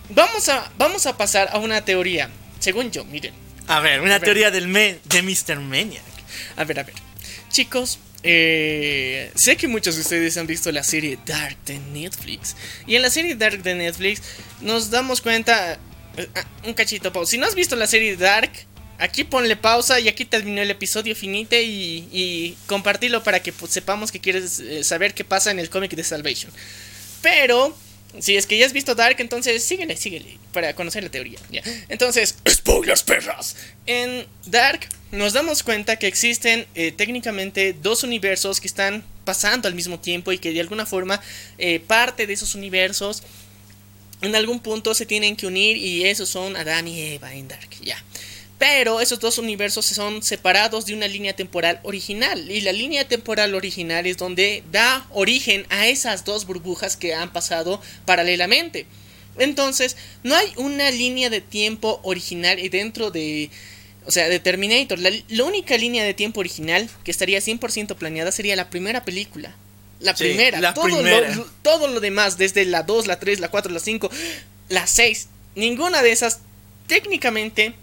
vamos 0.09 0.49
a, 0.49 0.69
vamos 0.77 1.05
a 1.07 1.17
pasar 1.17 1.49
a 1.53 1.57
una 1.57 1.85
teoría. 1.85 2.29
Según 2.59 2.91
yo, 2.91 3.03
miren. 3.05 3.33
A 3.67 3.79
ver, 3.79 4.01
una 4.01 4.15
A 4.15 4.19
ver. 4.19 4.25
teoría 4.25 4.51
del 4.51 4.67
me 4.67 4.99
de 5.05 5.21
Mr. 5.21 5.59
Maniac. 5.61 6.03
A 6.55 6.63
ver, 6.63 6.79
a 6.79 6.83
ver. 6.83 6.95
Chicos, 7.49 7.99
eh, 8.23 9.31
sé 9.35 9.57
que 9.57 9.67
muchos 9.67 9.95
de 9.95 10.01
ustedes 10.01 10.37
han 10.37 10.47
visto 10.47 10.71
la 10.71 10.83
serie 10.83 11.19
Dark 11.25 11.57
de 11.65 11.79
Netflix. 11.79 12.55
Y 12.87 12.95
en 12.95 13.01
la 13.01 13.09
serie 13.09 13.35
Dark 13.35 13.61
de 13.63 13.75
Netflix 13.75 14.21
nos 14.61 14.89
damos 14.89 15.21
cuenta... 15.21 15.77
eh, 16.17 16.27
ah, 16.35 16.45
un 16.65 16.73
cachito, 16.73 17.11
Pau. 17.11 17.25
Si 17.25 17.37
no 17.37 17.45
has 17.45 17.55
visto 17.55 17.75
la 17.75 17.87
serie 17.87 18.15
Dark, 18.15 18.51
aquí 18.97 19.23
ponle 19.23 19.55
pausa 19.55 19.99
y 19.99 20.07
aquí 20.07 20.25
terminó 20.25 20.61
el 20.61 20.71
episodio 20.71 21.15
finite 21.15 21.63
y, 21.63 22.07
y 22.11 22.57
compartilo 22.65 23.23
para 23.23 23.41
que 23.41 23.51
pues, 23.51 23.71
sepamos 23.71 24.11
que 24.11 24.19
quieres 24.19 24.59
eh, 24.59 24.83
saber 24.83 25.13
qué 25.13 25.23
pasa 25.23 25.51
en 25.51 25.59
el 25.59 25.69
cómic 25.69 25.91
de 25.95 26.03
Salvation. 26.03 26.51
Pero... 27.21 27.75
Si 28.19 28.35
es 28.35 28.45
que 28.45 28.59
ya 28.59 28.67
has 28.67 28.73
visto 28.73 28.93
Dark, 28.93 29.15
entonces 29.17 29.63
síguele, 29.63 29.97
síguele 29.97 30.37
para 30.51 30.75
conocer 30.75 31.01
la 31.01 31.09
teoría. 31.09 31.39
ya. 31.49 31.63
Entonces, 31.89 32.35
spoilers, 32.47 33.01
perras. 33.01 33.55
En 33.87 34.27
Dark 34.45 34.87
nos 35.13 35.33
damos 35.33 35.61
cuenta 35.61 35.97
que 35.97 36.07
existen 36.07 36.65
eh, 36.73 36.91
técnicamente 36.91 37.73
dos 37.73 38.03
universos 38.03 38.59
que 38.59 38.65
están 38.65 39.03
pasando 39.25 39.67
al 39.67 39.75
mismo 39.75 39.99
tiempo 39.99 40.31
y 40.31 40.39
que 40.39 40.51
de 40.51 40.59
alguna 40.59 40.87
forma 40.87 41.21
eh, 41.59 41.79
parte 41.79 42.25
de 42.25 42.33
esos 42.33 42.55
universos 42.55 43.21
en 44.21 44.35
algún 44.35 44.59
punto 44.59 44.95
se 44.95 45.05
tienen 45.05 45.35
que 45.35 45.45
unir 45.45 45.77
y 45.77 46.05
esos 46.05 46.29
son 46.29 46.55
Adán 46.57 46.87
y 46.87 46.99
Eva 46.99 47.31
en 47.35 47.47
Dark, 47.47 47.69
ya. 47.83 48.03
Pero 48.57 49.01
esos 49.01 49.19
dos 49.19 49.37
universos 49.37 49.85
son 49.85 50.23
separados 50.23 50.87
de 50.87 50.95
una 50.95 51.07
línea 51.07 51.35
temporal 51.35 51.79
original. 51.83 52.49
Y 52.49 52.61
la 52.61 52.71
línea 52.71 53.07
temporal 53.07 53.53
original 53.53 54.07
es 54.07 54.17
donde 54.17 54.63
da 54.71 55.05
origen 55.11 55.67
a 55.69 55.87
esas 55.87 56.25
dos 56.25 56.47
burbujas 56.47 56.97
que 56.97 57.13
han 57.13 57.31
pasado 57.31 57.79
paralelamente. 58.05 58.87
Entonces, 59.37 59.95
no 60.23 60.35
hay 60.35 60.51
una 60.55 60.89
línea 60.89 61.29
de 61.29 61.41
tiempo 61.41 61.99
original 62.03 62.57
dentro 62.71 63.11
de... 63.11 63.51
O 64.05 64.11
sea, 64.11 64.27
de 64.29 64.39
Terminator. 64.39 64.99
La, 64.99 65.11
la 65.29 65.43
única 65.43 65.77
línea 65.77 66.03
de 66.03 66.13
tiempo 66.13 66.39
original 66.39 66.89
que 67.03 67.11
estaría 67.11 67.39
100% 67.39 67.95
planeada 67.95 68.31
sería 68.31 68.55
la 68.55 68.69
primera 68.69 69.05
película. 69.05 69.55
La 69.99 70.15
Sí, 70.15 70.25
primera. 70.25 70.59
la 70.59 70.73
todo, 70.73 70.85
primera. 70.85 71.33
Lo, 71.35 71.45
todo 71.61 71.87
lo 71.87 71.99
demás, 72.01 72.37
desde 72.37 72.65
la 72.65 72.83
2, 72.83 73.07
la 73.07 73.19
3, 73.19 73.39
la 73.39 73.49
4, 73.49 73.71
la 73.71 73.79
5, 73.79 74.09
la 74.69 74.85
6. 74.87 75.27
Ninguna 75.55 76.01
de 76.01 76.11
esas 76.11 76.39
técnicamente 76.87 77.73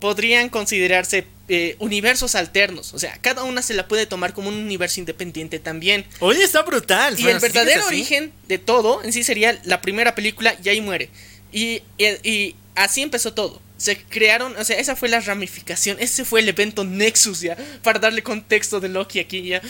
podrían 0.00 0.48
considerarse 0.48 1.26
eh, 1.48 1.76
universos 1.78 2.34
alternos. 2.34 2.92
O 2.94 2.98
sea, 2.98 3.16
cada 3.20 3.44
una 3.44 3.62
se 3.62 3.74
la 3.74 3.88
puede 3.88 4.06
tomar 4.06 4.32
como 4.34 4.48
un 4.48 4.54
universo 4.56 5.00
independiente 5.00 5.58
también. 5.58 6.04
Oye, 6.20 6.42
está 6.42 6.62
brutal. 6.62 7.14
Y 7.18 7.22
Bueno, 7.22 7.36
el 7.38 7.42
verdadero 7.42 7.86
origen 7.86 8.32
de 8.48 8.58
todo 8.58 9.02
en 9.02 9.12
sí 9.12 9.24
sería 9.24 9.58
la 9.64 9.80
primera 9.80 10.14
película 10.14 10.56
y 10.62 10.68
ahí 10.68 10.80
muere. 10.80 11.08
Y, 11.52 11.82
y, 11.96 12.06
y 12.28 12.54
así 12.74 13.02
empezó 13.02 13.32
todo. 13.34 13.60
Se 13.78 13.96
crearon, 13.96 14.54
o 14.56 14.64
sea, 14.64 14.78
esa 14.78 14.94
fue 14.96 15.08
la 15.08 15.20
ramificación, 15.20 15.96
ese 16.00 16.24
fue 16.24 16.40
el 16.40 16.48
evento 16.48 16.84
Nexus 16.84 17.40
ya, 17.40 17.56
para 17.82 17.98
darle 17.98 18.22
contexto 18.22 18.80
de 18.80 18.90
Loki 18.90 19.20
aquí 19.20 19.42
ya. 19.42 19.62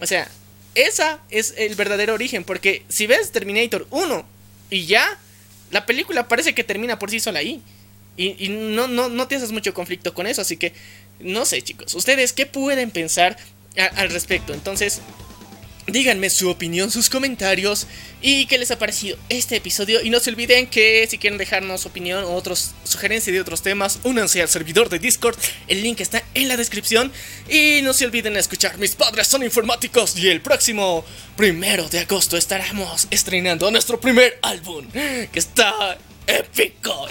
O 0.00 0.06
sea, 0.06 0.28
esa 0.74 1.20
es 1.30 1.54
el 1.56 1.74
verdadero 1.76 2.14
origen, 2.14 2.42
porque 2.42 2.82
si 2.88 3.06
ves 3.06 3.30
Terminator 3.30 3.86
1 3.90 4.26
y 4.70 4.86
ya, 4.86 5.18
la 5.70 5.86
película 5.86 6.26
parece 6.28 6.54
que 6.54 6.64
termina 6.64 6.98
por 6.98 7.10
sí 7.10 7.20
sola 7.20 7.38
ahí. 7.38 7.62
Y, 8.16 8.44
y 8.44 8.48
no, 8.48 8.88
no, 8.88 9.08
no 9.08 9.28
te 9.28 9.36
haces 9.36 9.52
mucho 9.52 9.72
conflicto 9.72 10.12
con 10.12 10.26
eso, 10.26 10.42
así 10.42 10.56
que 10.56 10.72
no 11.20 11.44
sé 11.46 11.62
chicos, 11.62 11.94
ustedes 11.94 12.32
qué 12.32 12.46
pueden 12.46 12.90
pensar 12.90 13.36
al 13.96 14.10
respecto. 14.10 14.52
Entonces, 14.52 15.00
Díganme 15.86 16.30
su 16.30 16.48
opinión, 16.48 16.92
sus 16.92 17.10
comentarios 17.10 17.88
y 18.20 18.46
qué 18.46 18.56
les 18.56 18.70
ha 18.70 18.78
parecido 18.78 19.18
este 19.28 19.56
episodio. 19.56 20.00
Y 20.00 20.10
no 20.10 20.20
se 20.20 20.30
olviden 20.30 20.68
que 20.68 21.06
si 21.10 21.18
quieren 21.18 21.38
dejarnos 21.38 21.86
opinión 21.86 22.22
o 22.22 22.34
otros 22.34 22.70
sugerencias 22.84 23.34
de 23.34 23.40
otros 23.40 23.62
temas, 23.62 23.98
únanse 24.04 24.40
al 24.40 24.48
servidor 24.48 24.88
de 24.88 25.00
Discord. 25.00 25.36
El 25.66 25.82
link 25.82 26.00
está 26.00 26.22
en 26.34 26.46
la 26.46 26.56
descripción. 26.56 27.10
Y 27.48 27.80
no 27.82 27.92
se 27.92 28.06
olviden 28.06 28.36
escuchar 28.36 28.78
Mis 28.78 28.94
padres 28.94 29.26
son 29.26 29.42
informáticos. 29.42 30.16
Y 30.16 30.28
el 30.28 30.40
próximo 30.40 31.04
primero 31.36 31.88
de 31.88 31.98
agosto 31.98 32.36
estaremos 32.36 33.08
estrenando 33.10 33.70
nuestro 33.70 34.00
primer 34.00 34.38
álbum. 34.42 34.86
Que 34.92 35.38
está 35.38 35.98
épico. 36.26 37.06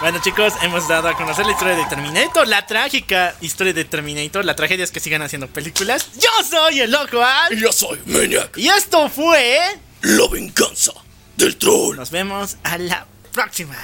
Bueno, 0.00 0.20
chicos, 0.22 0.52
hemos 0.62 0.86
dado 0.88 1.08
a 1.08 1.14
conocer 1.16 1.46
la 1.46 1.52
historia 1.52 1.74
de 1.76 1.84
Terminator, 1.86 2.46
la 2.46 2.66
trágica 2.66 3.34
historia 3.40 3.72
de 3.72 3.84
Terminator. 3.84 4.44
La 4.44 4.54
tragedia 4.56 4.84
es 4.84 4.90
que 4.90 5.00
sigan 5.00 5.22
haciendo 5.22 5.46
películas. 5.48 6.08
Yo 6.14 6.30
soy 6.48 6.80
el 6.80 6.90
loco 6.90 7.22
Al. 7.22 7.52
Y 7.52 7.60
yo 7.60 7.72
soy 7.72 8.00
Maniac, 8.06 8.56
Y 8.56 8.68
esto 8.68 9.08
fue. 9.08 9.58
la 10.02 10.28
venganza 10.30 10.92
del 11.36 11.56
troll. 11.56 11.96
Nos 11.96 12.10
vemos 12.10 12.56
a 12.64 12.78
la 12.78 13.06
próxima. 13.32 13.76